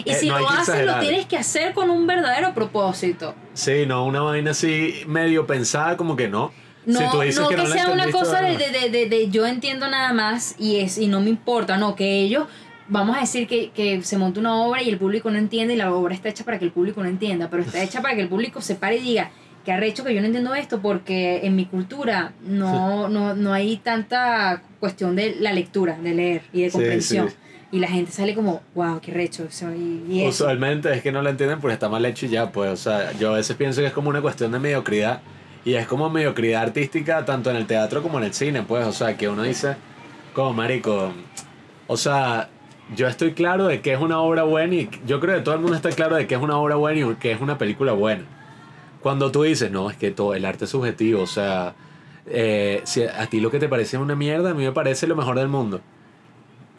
Y 0.04 0.10
eh, 0.12 0.16
si 0.16 0.28
no 0.28 0.38
lo 0.40 0.50
haces, 0.50 0.86
lo 0.86 1.00
tienes 1.00 1.26
que 1.26 1.38
hacer 1.38 1.74
con 1.74 1.90
un 1.90 2.06
verdadero 2.06 2.54
propósito. 2.54 3.34
Sí, 3.54 3.86
no, 3.88 4.06
una 4.06 4.20
vaina 4.20 4.52
así 4.52 4.94
medio 5.08 5.48
pensada 5.48 5.96
como 5.96 6.18
que 6.18 6.28
no. 6.28 6.52
No, 6.86 7.00
Si 7.00 7.06
tú 7.12 7.22
dices 7.22 7.42
no 7.42 7.50
que, 7.50 7.58
no 7.58 7.66
sea 7.66 7.90
una 7.90 8.12
cosa 8.12 8.42
de, 8.42 8.58
de, 8.58 8.90
de, 8.90 9.10
de- 9.10 9.30
yo 9.30 9.46
entiendo 9.46 9.88
nada 9.88 10.14
más 10.14 10.56
y 10.60 10.78
es 10.78 10.98
y 10.98 11.08
no 11.08 11.22
me 11.22 11.30
importa, 11.30 11.78
no, 11.78 11.96
que 11.96 12.22
ellos, 12.22 12.48
vamos 12.88 13.18
a 13.18 13.22
decir 13.22 13.48
que, 13.48 13.72
que 13.72 14.02
se 14.04 14.18
monta 14.18 14.40
una 14.40 14.56
obra 14.56 14.82
y 14.84 14.90
el 14.90 14.98
público 14.98 15.32
no 15.32 15.38
entiende 15.40 15.74
y 15.74 15.78
la 15.78 15.92
obra 15.94 16.14
está 16.14 16.30
hecha 16.30 16.44
para 16.44 16.60
que 16.60 16.66
el 16.66 16.72
público 16.72 17.02
no 17.02 17.10
entienda, 17.10 17.50
pero 17.50 17.64
está 17.64 17.82
hecha 17.82 18.02
para 18.02 18.16
que 18.16 18.22
el 18.22 18.30
público 18.30 18.62
se 18.62 18.76
pare 18.76 18.98
y 18.98 19.02
diga 19.02 19.32
que 19.66 19.72
arrecho 19.72 20.04
que 20.04 20.14
yo 20.14 20.22
no 20.22 20.28
entiendo 20.28 20.54
esto 20.54 20.80
porque 20.80 21.40
en 21.44 21.56
mi 21.56 21.66
cultura 21.66 22.34
no, 22.46 23.10
no, 23.10 23.34
no 23.34 23.52
hay 23.52 23.78
tanta 23.78 24.62
cuestión 24.80 25.16
de 25.16 25.38
la 25.40 25.54
lectura, 25.54 25.98
de 25.98 26.14
leer 26.14 26.42
y 26.54 26.62
de 26.62 26.70
comprensión. 26.72 27.30
sí. 27.30 27.36
Y 27.72 27.80
la 27.80 27.88
gente 27.88 28.12
sale 28.12 28.36
como, 28.36 28.62
wow, 28.76 29.02
qué 29.02 29.12
recho. 29.12 29.44
eso", 29.50 29.74
y. 29.74 30.24
Usualmente 30.26 30.94
es 30.94 31.02
que 31.02 31.12
no 31.12 31.24
lo 31.24 31.30
entienden 31.32 31.60
porque 31.60 31.74
está 31.74 31.90
mal 31.90 32.06
hecho 32.06 32.28
y 32.28 32.30
ya, 32.30 32.52
pues, 32.52 32.70
o 32.72 32.78
sea, 32.78 33.12
yo 33.14 33.34
a 33.34 33.38
veces 33.38 33.58
pienso 33.58 33.82
que 33.82 33.88
es 33.88 33.92
como 33.94 34.10
una 34.10 34.22
cuestión 34.22 34.52
de 34.52 34.60
mediocridad 34.60 35.22
y 35.66 35.74
es 35.74 35.88
como 35.88 36.10
mediocridad 36.10 36.62
artística 36.62 37.26
tanto 37.26 37.50
en 37.50 37.58
el 37.58 37.66
teatro 37.66 38.02
como 38.02 38.20
en 38.20 38.26
el 38.26 38.34
cine, 38.34 38.64
pues, 38.64 38.86
o 38.86 38.94
sea, 38.94 39.18
que 39.18 39.28
uno 39.28 39.44
dice, 39.44 39.76
como 40.34 40.54
marico, 40.54 41.12
o 41.88 41.98
sea, 41.98 42.50
yo 42.96 43.08
estoy 43.08 43.34
claro 43.34 43.68
de 43.68 43.82
que 43.82 43.94
es 43.94 44.00
una 44.00 44.20
obra 44.20 44.44
buena 44.44 44.76
y 44.76 44.90
yo 45.06 45.20
creo 45.20 45.36
que 45.36 45.42
todo 45.42 45.56
el 45.56 45.62
mundo 45.62 45.76
está 45.76 45.90
claro 45.90 46.16
de 46.16 46.28
que 46.28 46.36
es 46.36 46.42
una 46.42 46.58
obra 46.58 46.76
buena 46.76 47.00
y 47.00 47.16
que 47.16 47.32
es 47.32 47.42
una 47.42 47.58
película 47.58 47.92
buena. 47.94 48.24
Cuando 49.02 49.32
tú 49.32 49.44
dices, 49.44 49.72
no, 49.72 49.90
es 49.90 49.98
que 49.98 50.12
todo 50.12 50.34
el 50.36 50.46
arte 50.46 50.66
es 50.66 50.72
subjetivo, 50.72 51.22
o 51.22 51.28
sea, 51.28 51.76
eh, 52.28 52.82
si 52.86 53.04
a 53.04 53.26
ti 53.28 53.40
lo 53.40 53.52
que 53.52 53.60
te 53.60 53.68
parece 53.68 53.98
una 53.98 54.16
mierda, 54.16 54.52
a 54.52 54.54
mí 54.54 54.64
me 54.64 54.72
parece 54.72 55.08
lo 55.08 55.16
mejor 55.16 55.38
del 55.38 55.50
mundo 55.50 55.82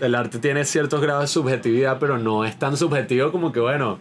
el 0.00 0.14
arte 0.14 0.38
tiene 0.38 0.64
ciertos 0.64 1.00
grados 1.00 1.22
de 1.24 1.28
subjetividad, 1.28 1.98
pero 1.98 2.18
no 2.18 2.44
es 2.44 2.58
tan 2.58 2.76
subjetivo 2.76 3.32
como 3.32 3.52
que, 3.52 3.60
bueno, 3.60 3.98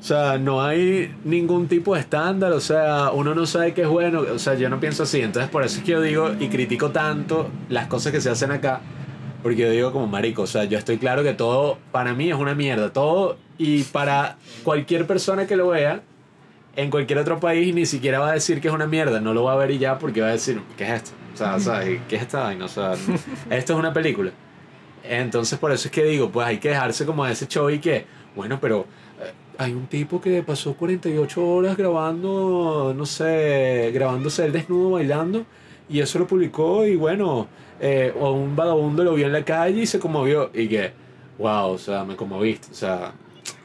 o 0.00 0.02
sea, 0.02 0.38
no 0.38 0.62
hay 0.62 1.12
ningún 1.24 1.66
tipo 1.66 1.94
de 1.94 2.00
estándar, 2.00 2.52
o 2.52 2.60
sea, 2.60 3.10
uno 3.12 3.34
no 3.34 3.46
sabe 3.46 3.74
qué 3.74 3.82
es 3.82 3.88
bueno, 3.88 4.20
o 4.20 4.38
sea, 4.38 4.54
yo 4.54 4.68
no 4.68 4.78
pienso 4.78 5.02
así, 5.02 5.20
entonces 5.20 5.50
por 5.50 5.64
eso 5.64 5.78
es 5.78 5.84
que 5.84 5.92
yo 5.92 6.00
digo 6.00 6.30
y 6.38 6.48
critico 6.48 6.90
tanto 6.90 7.50
las 7.68 7.88
cosas 7.88 8.12
que 8.12 8.20
se 8.20 8.30
hacen 8.30 8.52
acá, 8.52 8.80
porque 9.42 9.62
yo 9.62 9.70
digo 9.70 9.92
como 9.92 10.06
marico, 10.06 10.42
o 10.42 10.46
sea, 10.46 10.64
yo 10.64 10.78
estoy 10.78 10.98
claro 10.98 11.24
que 11.24 11.34
todo 11.34 11.78
para 11.90 12.14
mí 12.14 12.30
es 12.30 12.36
una 12.36 12.54
mierda, 12.54 12.92
todo 12.92 13.38
y 13.58 13.82
para 13.82 14.36
cualquier 14.62 15.04
persona 15.06 15.46
que 15.48 15.56
lo 15.56 15.68
vea 15.68 16.02
en 16.76 16.90
cualquier 16.90 17.18
otro 17.18 17.40
país 17.40 17.74
ni 17.74 17.84
siquiera 17.84 18.20
va 18.20 18.30
a 18.30 18.34
decir 18.34 18.60
que 18.60 18.68
es 18.68 18.74
una 18.74 18.86
mierda, 18.86 19.20
no 19.20 19.34
lo 19.34 19.42
va 19.42 19.54
a 19.54 19.56
ver 19.56 19.72
y 19.72 19.78
ya 19.78 19.98
porque 19.98 20.20
va 20.20 20.28
a 20.28 20.32
decir, 20.32 20.62
¿qué 20.76 20.84
es 20.84 20.90
esto? 20.90 21.10
O 21.34 21.36
sea, 21.36 21.54
o 21.56 21.60
sea, 21.60 21.80
¿qué 22.08 22.16
es 22.16 22.22
esta 22.22 22.44
vaina? 22.44 22.66
O 22.66 22.68
sea, 22.68 22.92
esto 23.50 23.72
es 23.72 23.78
una 23.78 23.92
película. 23.92 24.30
Entonces 25.02 25.58
por 25.58 25.72
eso 25.72 25.88
es 25.88 25.92
que 25.92 26.04
digo, 26.04 26.30
pues 26.30 26.46
hay 26.46 26.58
que 26.58 26.68
dejarse 26.68 27.04
como 27.04 27.24
de 27.24 27.32
ese 27.32 27.48
show 27.48 27.68
y 27.68 27.80
que, 27.80 28.06
bueno, 28.36 28.60
pero 28.60 28.86
hay 29.58 29.72
un 29.72 29.88
tipo 29.88 30.20
que 30.20 30.42
pasó 30.44 30.74
48 30.74 31.44
horas 31.44 31.76
grabando, 31.76 32.94
no 32.96 33.04
sé, 33.04 33.90
grabándose 33.92 34.46
él 34.46 34.52
desnudo 34.52 34.92
bailando 34.92 35.44
y 35.88 35.98
eso 35.98 36.20
lo 36.20 36.28
publicó 36.28 36.86
y 36.86 36.94
bueno, 36.94 37.48
eh, 37.80 38.14
o 38.18 38.32
un 38.32 38.54
vagabundo 38.54 39.02
lo 39.02 39.14
vio 39.14 39.26
en 39.26 39.32
la 39.32 39.44
calle 39.44 39.82
y 39.82 39.86
se 39.86 39.98
conmovió. 39.98 40.50
Y 40.54 40.68
que, 40.68 40.92
wow, 41.38 41.72
o 41.72 41.78
sea, 41.78 42.04
me 42.04 42.14
conmoviste, 42.14 42.68
o 42.70 42.74
sea, 42.74 43.14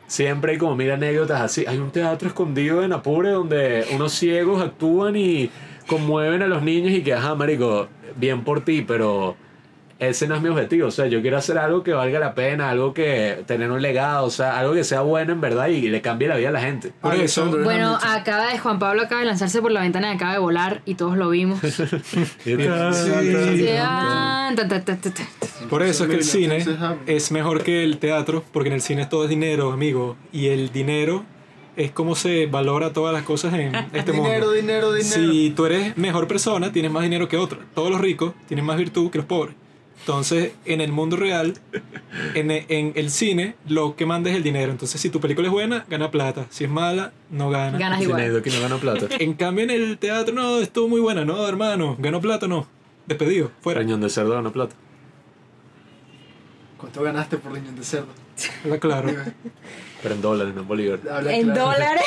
siempre 0.07 0.53
hay 0.53 0.57
como 0.57 0.75
mil 0.75 0.89
anécdotas 0.89 1.41
así, 1.41 1.63
hay 1.67 1.77
un 1.77 1.91
teatro 1.91 2.27
escondido 2.27 2.83
en 2.83 2.91
Apure 2.91 3.29
donde 3.29 3.85
unos 3.93 4.13
ciegos 4.13 4.63
actúan 4.63 5.15
y 5.15 5.51
conmueven 5.85 6.41
a 6.41 6.47
los 6.47 6.63
niños 6.63 6.91
y 6.91 7.03
que, 7.03 7.13
ajá, 7.13 7.35
marico, 7.35 7.87
bien 8.15 8.43
por 8.43 8.65
ti, 8.65 8.81
pero 8.81 9.35
ese 10.09 10.27
no 10.27 10.35
es 10.35 10.41
mi 10.41 10.49
objetivo. 10.49 10.87
O 10.87 10.91
sea, 10.91 11.07
yo 11.07 11.21
quiero 11.21 11.37
hacer 11.37 11.57
algo 11.57 11.83
que 11.83 11.93
valga 11.93 12.19
la 12.19 12.33
pena, 12.35 12.69
algo 12.69 12.93
que 12.93 13.43
tener 13.45 13.71
un 13.71 13.81
legado, 13.81 14.25
o 14.25 14.29
sea, 14.29 14.57
algo 14.59 14.73
que 14.73 14.83
sea 14.83 15.01
bueno 15.01 15.33
en 15.33 15.41
verdad 15.41 15.67
y 15.67 15.81
le 15.89 16.01
cambie 16.01 16.27
la 16.27 16.35
vida 16.37 16.49
a 16.49 16.51
la 16.51 16.61
gente. 16.61 16.91
Por 17.01 17.15
eso, 17.15 17.45
Bueno, 17.45 17.97
acaba 18.01 18.51
de 18.51 18.59
Juan 18.59 18.79
Pablo 18.79 19.01
acaba 19.03 19.21
de 19.21 19.27
lanzarse 19.27 19.61
por 19.61 19.71
la 19.71 19.81
ventana 19.81 20.11
y 20.11 20.15
acaba 20.15 20.33
de 20.33 20.39
volar 20.39 20.81
y 20.85 20.95
todos 20.95 21.17
lo 21.17 21.29
vimos. 21.29 21.59
Por 25.69 25.81
eso 25.83 26.03
es 26.03 26.09
que 26.09 26.15
el 26.15 26.23
cine 26.23 26.65
ah, 26.79 26.95
es 27.05 27.31
mejor 27.31 27.63
que 27.63 27.83
el 27.83 27.97
teatro, 27.97 28.43
porque 28.51 28.69
en 28.69 28.75
el 28.75 28.81
cine 28.81 29.05
todo 29.05 29.23
es 29.23 29.29
dinero, 29.29 29.71
amigo. 29.71 30.15
Y 30.31 30.47
el 30.47 30.71
dinero 30.71 31.23
es 31.75 31.91
como 31.91 32.15
se 32.15 32.45
valora 32.45 32.93
todas 32.93 33.13
las 33.13 33.23
cosas 33.23 33.53
en 33.55 33.73
este 33.93 34.11
Dinero, 34.11 34.45
mundo. 34.47 34.51
dinero, 34.51 34.93
dinero. 34.93 35.15
Si 35.15 35.51
tú 35.55 35.65
eres 35.65 35.97
mejor 35.97 36.27
persona, 36.27 36.71
tienes 36.71 36.91
más 36.91 37.03
dinero 37.03 37.27
que 37.27 37.37
otro. 37.37 37.59
Todos 37.73 37.89
los 37.89 37.99
ricos 38.01 38.33
tienen 38.47 38.65
más 38.65 38.77
virtud 38.77 39.09
que 39.09 39.17
los 39.17 39.25
pobres. 39.27 39.55
Entonces, 39.99 40.51
en 40.65 40.81
el 40.81 40.91
mundo 40.91 41.15
real, 41.15 41.53
en, 42.33 42.51
en 42.51 42.91
el 42.95 43.09
cine, 43.09 43.55
lo 43.67 43.95
que 43.95 44.05
manda 44.05 44.29
es 44.29 44.35
el 44.35 44.43
dinero. 44.43 44.71
Entonces, 44.71 44.99
si 44.99 45.09
tu 45.09 45.21
película 45.21 45.47
es 45.47 45.51
buena, 45.53 45.85
gana 45.89 46.11
plata. 46.11 46.45
Si 46.49 46.65
es 46.65 46.69
mala, 46.69 47.13
no 47.29 47.49
gana. 47.49 47.77
Ganas 47.77 48.01
igual. 48.01 48.41
que 48.41 48.49
no 48.49 48.61
ganó 48.61 48.79
plata. 48.79 49.07
En 49.19 49.33
cambio, 49.33 49.63
en 49.63 49.71
el 49.71 49.97
teatro, 49.97 50.33
no, 50.33 50.59
estuvo 50.59 50.89
muy 50.89 50.99
buena. 50.99 51.23
No, 51.23 51.47
hermano, 51.47 51.95
ganó 51.99 52.19
plata, 52.19 52.47
no. 52.47 52.67
Despedido, 53.05 53.51
fuera. 53.61 53.81
Cañón 53.81 54.01
de 54.01 54.09
cerdo 54.09 54.33
ganó 54.33 54.51
plata. 54.51 54.75
¿Cuánto 56.77 57.01
ganaste 57.01 57.37
por 57.37 57.53
riñón 57.53 57.77
de 57.77 57.83
cerdo? 57.83 58.09
Habla 58.65 58.79
claro. 58.79 59.09
Pero 60.03 60.15
en 60.15 60.21
dólares, 60.21 60.53
no 60.53 60.61
en 60.61 60.67
bolívar. 60.67 60.99
habla 61.09 61.33
¿En 61.33 61.43
claro. 61.45 61.61
dólares? 61.71 62.03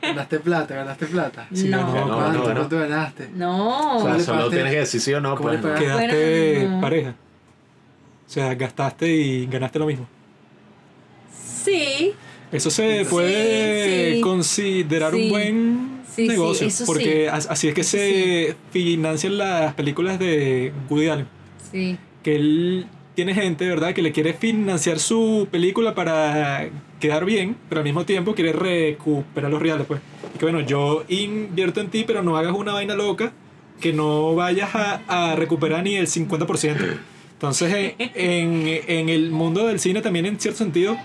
Ganaste 0.00 0.38
plata, 0.40 0.74
ganaste 0.76 1.06
plata. 1.06 1.48
Sí, 1.52 1.68
no. 1.68 1.78
ganó. 1.92 2.06
No, 2.06 2.14
¿Cuánto, 2.16 2.38
no, 2.38 2.48
no. 2.48 2.54
¿Cuánto 2.54 2.78
ganaste? 2.78 3.28
No. 3.34 3.96
O 3.96 3.98
sea, 3.98 4.00
¿Cómo 4.02 4.14
le 4.14 4.20
solo 4.24 4.36
pagaste? 4.38 4.56
tienes 4.56 4.72
que 4.72 4.78
decir 4.78 5.00
sí 5.00 5.12
o 5.14 5.20
no, 5.20 5.34
¿Cómo 5.36 5.48
pues. 5.48 5.60
Quedaste 5.60 6.54
Bueno, 6.60 6.74
no. 6.76 6.80
pareja. 6.80 7.10
O 7.10 8.30
sea, 8.32 8.54
gastaste 8.54 9.08
y 9.12 9.46
ganaste 9.46 9.78
lo 9.78 9.86
mismo. 9.86 10.06
Sí. 11.64 12.12
Eso 12.50 12.70
se 12.70 13.04
Sí, 13.04 13.10
puede 13.10 14.14
sí. 14.14 14.20
considerar 14.20 15.12
Sí. 15.12 15.22
un 15.24 15.28
buen 15.30 16.00
Sí, 16.06 16.22
sí, 16.22 16.28
negocio. 16.28 16.66
eso 16.66 16.84
porque 16.86 17.28
as- 17.30 17.48
así 17.50 17.68
es 17.68 17.74
que 17.74 17.80
Eso 17.80 17.90
se 17.92 18.56
financian 18.70 19.38
las 19.38 19.74
películas 19.74 20.18
de 20.18 20.72
Woody 20.90 21.08
Allen. 21.08 21.26
Sí. 21.70 21.96
Que 22.22 22.36
él 22.36 22.86
tiene 23.14 23.34
gente, 23.34 23.66
¿verdad?, 23.68 23.94
que 23.94 24.02
le 24.02 24.12
quiere 24.12 24.32
financiar 24.34 24.98
su 24.98 25.48
película 25.50 25.94
para 25.94 26.68
quedar 27.02 27.24
bien, 27.24 27.56
pero 27.68 27.80
al 27.80 27.84
mismo 27.84 28.06
tiempo 28.06 28.32
quiere 28.34 28.52
recuperar 28.52 29.50
los 29.50 29.60
reales, 29.60 29.86
pues. 29.88 30.00
Y 30.34 30.38
que 30.38 30.44
bueno, 30.44 30.60
yo 30.60 31.04
invierto 31.08 31.80
en 31.80 31.88
ti, 31.90 32.04
pero 32.06 32.22
no 32.22 32.36
hagas 32.36 32.54
una 32.54 32.72
vaina 32.72 32.94
loca 32.94 33.32
que 33.80 33.92
no 33.92 34.36
vayas 34.36 34.72
a, 34.76 35.02
a 35.08 35.34
recuperar 35.34 35.82
ni 35.82 35.96
el 35.96 36.06
50%. 36.06 36.76
Entonces, 37.32 37.94
en, 37.98 38.12
en, 38.14 38.80
en 38.86 39.08
el 39.08 39.32
mundo 39.32 39.66
del 39.66 39.80
cine 39.80 40.00
también, 40.00 40.26
en 40.26 40.38
cierto 40.38 40.58
sentido, 40.58 40.96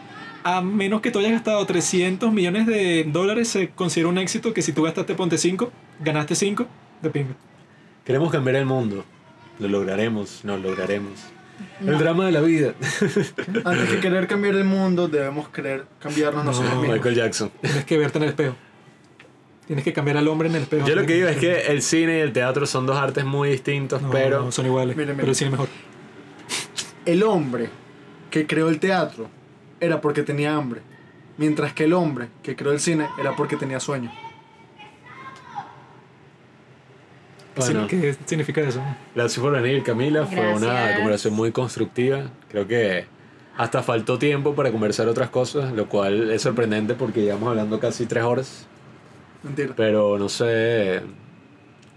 a 0.44 0.61
menos 0.61 1.02
que 1.02 1.10
tú 1.10 1.18
hayas 1.18 1.32
gastado 1.32 1.65
300 1.65 2.32
millones 2.32 2.68
de 2.68 3.03
dólares, 3.06 3.48
se 3.48 3.69
considera 3.69 4.10
un 4.10 4.19
éxito 4.19 4.53
que 4.53 4.61
si 4.61 4.74
tú 4.74 4.84
gastaste, 4.84 5.15
ponte 5.15 5.40
5, 5.40 5.72
ganaste 5.99 6.36
5, 6.36 6.68
de 7.02 7.10
pinga. 7.10 7.36
Queremos 8.06 8.32
cambiar 8.32 8.57
el 8.57 8.68
mundo. 8.68 9.03
Lo 9.60 9.68
lograremos, 9.68 10.45
no 10.45 10.57
lo 10.57 10.69
El 11.82 11.98
drama 11.98 12.26
de 12.26 12.32
la 12.32 12.42
vida. 12.42 12.74
Antes 13.66 13.90
que 13.90 14.00
querer 14.00 14.28
cambiar 14.28 14.56
el 14.56 14.64
mundo, 14.64 15.08
debemos 15.08 15.50
querer 15.50 15.86
cambiarnos 16.00 16.44
No, 16.44 16.52
nosotros 16.52 16.76
mismos. 16.78 16.96
Michael 16.96 17.16
Jackson. 17.16 17.52
Tienes 17.62 17.86
que 17.86 17.98
verte 17.98 18.18
en 18.18 18.24
el 18.24 18.30
espejo. 18.30 18.56
Tienes 19.68 19.84
que 19.84 19.94
cambiar 19.94 20.18
al 20.18 20.28
hombre 20.28 20.48
en 20.50 20.56
el 20.56 20.62
espejo. 20.64 20.88
Yo 20.88 20.96
lo 20.96 21.06
que 21.06 21.14
digo 21.16 21.28
es 21.28 21.38
que 21.38 21.68
el 21.68 21.82
cine 21.82 22.20
y 22.20 22.22
el 22.22 22.32
teatro 22.32 22.66
son 22.66 22.86
dos 22.86 22.98
artes 22.98 23.26
muy 23.26 23.50
distintos, 23.50 24.02
No, 24.02 24.10
pero 24.10 24.44
no 24.44 24.52
son 24.52 24.66
iguales. 24.66 24.96
Pero 24.96 25.12
el 25.12 25.36
cine 25.36 25.52
mejor. 25.52 25.68
El 27.06 27.24
hombre 27.24 27.70
que 28.32 28.48
creó 28.48 28.70
el 28.70 28.80
teatro 28.80 29.30
era 29.80 30.02
porque 30.02 30.24
tenía 30.24 30.56
hambre, 30.56 30.82
mientras 31.38 31.74
que 31.74 31.84
el 31.84 31.94
hombre 31.94 32.28
que 32.44 32.56
creó 32.56 32.72
el 32.72 32.80
cine 32.80 33.08
era 33.20 33.36
porque 33.36 33.56
tenía 33.58 33.80
sueño. 33.80 34.12
Bueno, 37.58 37.88
¿Qué 37.88 38.16
significa 38.26 38.62
eso? 38.62 38.82
gracias 39.16 39.42
por 39.42 39.52
venir 39.60 39.84
Camila, 39.84 40.26
fue 40.26 40.40
una 40.54 40.68
Gracias. 40.68 40.96
conversación 40.98 41.34
muy 41.34 41.52
constructiva. 41.52 42.24
Creo 42.50 42.68
que 42.68 43.06
hasta 43.58 43.82
faltó 43.84 44.18
tiempo 44.20 44.54
para 44.56 44.72
conversar 44.72 45.08
otras 45.08 45.30
cosas, 45.30 45.74
lo 45.74 45.88
cual 45.90 46.30
es 46.32 46.42
sorprendente 46.44 46.94
porque 46.94 47.22
llevamos 47.24 47.50
hablando 47.50 47.80
casi 47.80 48.06
tres 48.06 48.24
horas. 48.24 48.68
Mentira. 49.44 49.74
Pero 49.76 50.18
no 50.18 50.30
sé. 50.30 51.02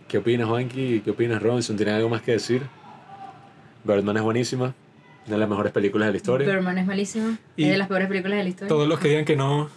¿Qué 0.09 0.19
opinas, 0.19 0.49
Juanqui? 0.49 1.01
¿Qué 1.05 1.11
opinas, 1.11 1.43
Robinson? 1.43 1.77
¿Tienen 1.77 1.95
algo 1.95 2.09
más 2.09 2.23
que 2.23 2.33
decir? 2.33 2.63
Birdman 3.85 4.17
es 4.17 4.23
buenísima. 4.23 4.75
Una 5.27 5.37
de 5.37 5.39
las 5.39 5.49
mejores 5.49 5.73
películas 5.73 6.07
de 6.09 6.13
la 6.13 6.17
historia. 6.17 6.49
Birdman 6.49 6.79
es 6.79 6.87
malísimo. 6.87 7.37
Y 7.57 7.65
es 7.65 7.71
de 7.71 7.79
las 7.79 7.89
peores 7.89 8.09
películas 8.09 8.39
de 8.39 8.43
la 8.45 8.49
historia. 8.49 8.69
Todos 8.69 8.89
los 8.89 8.99
que 8.99 9.09
digan 9.09 9.25
que 9.25 9.37
no, 9.37 9.69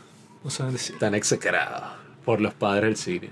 no 0.44 0.50
saben 0.50 0.74
decir. 0.74 0.98
Tan 0.98 1.14
execrada 1.16 1.98
por 2.26 2.42
los 2.42 2.54
padres 2.54 2.84
del 2.86 2.96
cine. 2.98 3.30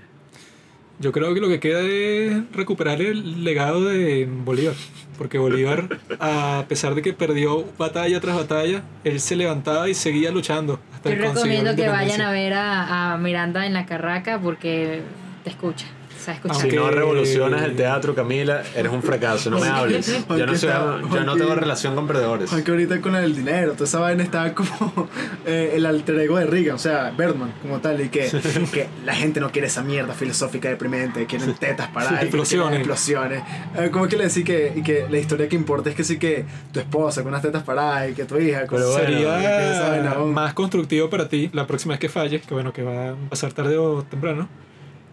Yo 0.98 1.12
creo 1.12 1.34
que 1.34 1.40
lo 1.40 1.48
que 1.48 1.58
queda 1.60 1.80
es 1.80 2.42
recuperar 2.52 3.00
el 3.00 3.44
legado 3.44 3.84
de 3.84 4.28
Bolívar. 4.30 4.74
Porque 5.18 5.38
Bolívar, 5.38 5.98
a 6.20 6.64
pesar 6.68 6.94
de 6.94 7.02
que 7.02 7.12
perdió 7.12 7.64
batalla 7.78 8.20
tras 8.20 8.36
batalla, 8.36 8.82
él 9.04 9.20
se 9.20 9.36
levantaba 9.36 9.88
y 9.88 9.94
seguía 9.94 10.30
luchando. 10.30 10.80
Hasta 10.94 11.10
Yo 11.10 11.16
recomiendo 11.16 11.76
que 11.76 11.88
vayan 11.88 12.20
a 12.20 12.32
ver 12.32 12.54
a, 12.54 13.12
a 13.12 13.18
Miranda 13.18 13.66
en 13.66 13.72
la 13.72 13.86
Carraca 13.86 14.40
porque 14.40 15.02
te 15.44 15.50
escucha. 15.50 15.86
Sea, 16.22 16.34
escucha. 16.34 16.54
Si 16.54 16.60
Aunque- 16.62 16.76
no 16.76 16.90
revolucionas 16.90 17.62
el 17.62 17.74
teatro, 17.76 18.14
Camila, 18.14 18.62
eres 18.76 18.92
un 18.92 19.02
fracaso. 19.02 19.50
No 19.50 19.58
me 19.58 19.66
hables. 19.68 20.06
Yo 20.06 20.46
no, 20.46 20.54
soy- 20.56 20.68
está- 20.70 21.00
yo 21.12 21.24
no 21.24 21.36
tengo 21.36 21.54
relación 21.54 21.94
con 21.94 22.06
perdedores. 22.06 22.52
Aunque 22.52 22.70
ahorita 22.70 23.00
con 23.00 23.16
el 23.16 23.34
dinero, 23.34 23.72
toda 23.72 23.84
esa 23.84 23.98
vaina 23.98 24.22
estaba 24.22 24.52
como 24.54 25.08
eh, 25.46 25.72
el 25.74 25.84
alter 25.86 26.18
ego 26.20 26.36
de 26.38 26.46
Reagan, 26.46 26.76
o 26.76 26.78
sea, 26.78 27.10
Birdman 27.10 27.52
como 27.62 27.80
tal, 27.80 28.00
y 28.00 28.08
que, 28.08 28.30
que 28.72 28.88
la 29.04 29.14
gente 29.14 29.40
no 29.40 29.50
quiere 29.50 29.66
esa 29.66 29.82
mierda 29.82 30.14
filosófica 30.14 30.68
deprimente, 30.68 31.26
quieren 31.26 31.54
tetas 31.58 31.88
para 31.88 32.10
Sí, 32.10 32.14
explosiones. 32.22 32.78
explosiones. 32.78 33.42
Eh, 33.76 33.88
¿Cómo 33.92 34.06
que 34.08 34.16
le 34.16 34.28
decís 34.28 34.44
que, 34.44 34.80
que 34.84 35.06
la 35.10 35.18
historia 35.18 35.48
que 35.48 35.56
importa 35.56 35.90
es 35.90 35.96
que 35.96 36.04
sí 36.04 36.18
que 36.18 36.44
tu 36.72 36.78
esposa 36.80 37.22
con 37.22 37.30
unas 37.32 37.42
tetas 37.42 37.62
paradas 37.64 38.10
y 38.10 38.14
que 38.14 38.24
tu 38.24 38.38
hija 38.38 38.66
con 38.66 38.78
Pero 38.78 38.92
bueno, 38.92 39.06
que 39.08 39.22
esa 39.22 39.88
vaina, 39.88 40.10
Sería 40.10 40.14
¿no? 40.18 40.26
más 40.26 40.54
constructivo 40.54 41.10
para 41.10 41.28
ti 41.28 41.50
la 41.52 41.66
próxima 41.66 41.92
vez 41.94 42.00
que 42.00 42.08
falles, 42.08 42.42
que 42.46 42.54
bueno, 42.54 42.72
que 42.72 42.82
va 42.82 43.10
a 43.10 43.14
pasar 43.28 43.52
tarde 43.52 43.76
o 43.76 44.02
temprano, 44.04 44.48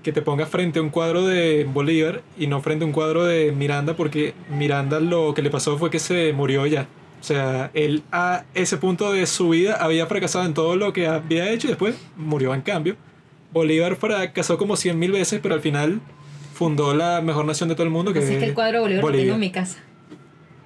que 0.03 0.11
te 0.13 0.21
pongas 0.21 0.47
frente 0.49 0.79
a 0.79 0.81
un 0.81 0.89
cuadro 0.89 1.25
de 1.25 1.65
Bolívar 1.65 2.21
y 2.37 2.47
no 2.47 2.61
frente 2.61 2.83
a 2.83 2.87
un 2.87 2.93
cuadro 2.93 3.25
de 3.25 3.51
Miranda, 3.51 3.95
porque 3.95 4.33
Miranda 4.49 4.99
lo 4.99 5.33
que 5.33 5.41
le 5.41 5.49
pasó 5.49 5.77
fue 5.77 5.89
que 5.89 5.99
se 5.99 6.31
murió 6.33 6.65
ya. 6.65 6.87
O 7.19 7.23
sea, 7.23 7.69
él 7.73 8.03
a 8.13 8.45
ese 8.53 8.77
punto 8.77 9.11
de 9.11 9.25
su 9.27 9.49
vida 9.49 9.75
había 9.75 10.05
fracasado 10.05 10.45
en 10.45 10.53
todo 10.53 10.77
lo 10.77 10.93
que 10.93 11.07
había 11.07 11.49
hecho 11.51 11.67
y 11.67 11.71
después 11.71 11.95
murió 12.15 12.53
en 12.53 12.61
cambio. 12.61 12.95
Bolívar 13.51 13.95
fracasó 13.97 14.57
como 14.57 14.77
cien 14.77 14.97
mil 14.99 15.11
veces, 15.11 15.39
pero 15.43 15.55
al 15.55 15.61
final 15.61 15.99
fundó 16.53 16.93
la 16.93 17.19
mejor 17.21 17.43
nación 17.45 17.67
de 17.67 17.75
todo 17.75 17.83
el 17.83 17.89
mundo, 17.91 18.13
que 18.13 18.19
Así 18.19 18.33
es 18.33 18.39
que 18.39 18.45
el 18.45 18.53
cuadro 18.53 18.77
de 18.77 19.01
Bolívar 19.01 19.03
lo 19.05 19.11
tengo 19.17 19.33
en 19.33 19.39
mi 19.39 19.51
casa. 19.51 19.79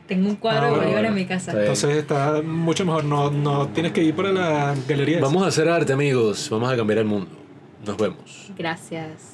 Tengo 0.07 0.29
un 0.29 0.35
cuadro 0.35 0.61
Ah, 0.61 0.65
de 0.65 0.71
Bolívar 0.75 0.93
bueno. 0.93 1.07
en 1.07 1.15
mi 1.15 1.25
casa. 1.25 1.51
Está. 1.51 1.61
Entonces 1.61 1.95
está 1.97 2.41
mucho 2.43 2.85
mejor, 2.85 3.03
no, 3.05 3.31
no 3.31 3.69
tienes 3.69 3.93
que 3.93 4.03
ir 4.03 4.13
para 4.13 4.31
la 4.31 4.75
galería. 4.87 5.17
esa. 5.17 5.25
Vamos 5.25 5.43
a 5.43 5.47
hacer 5.47 5.67
arte, 5.69 5.91
amigos. 5.93 6.49
Vamos 6.51 6.71
a 6.71 6.75
cambiar 6.75 6.99
el 6.99 7.05
mundo. 7.05 7.29
Nos 7.85 7.97
vemos. 7.97 8.51
Gracias. 8.57 9.32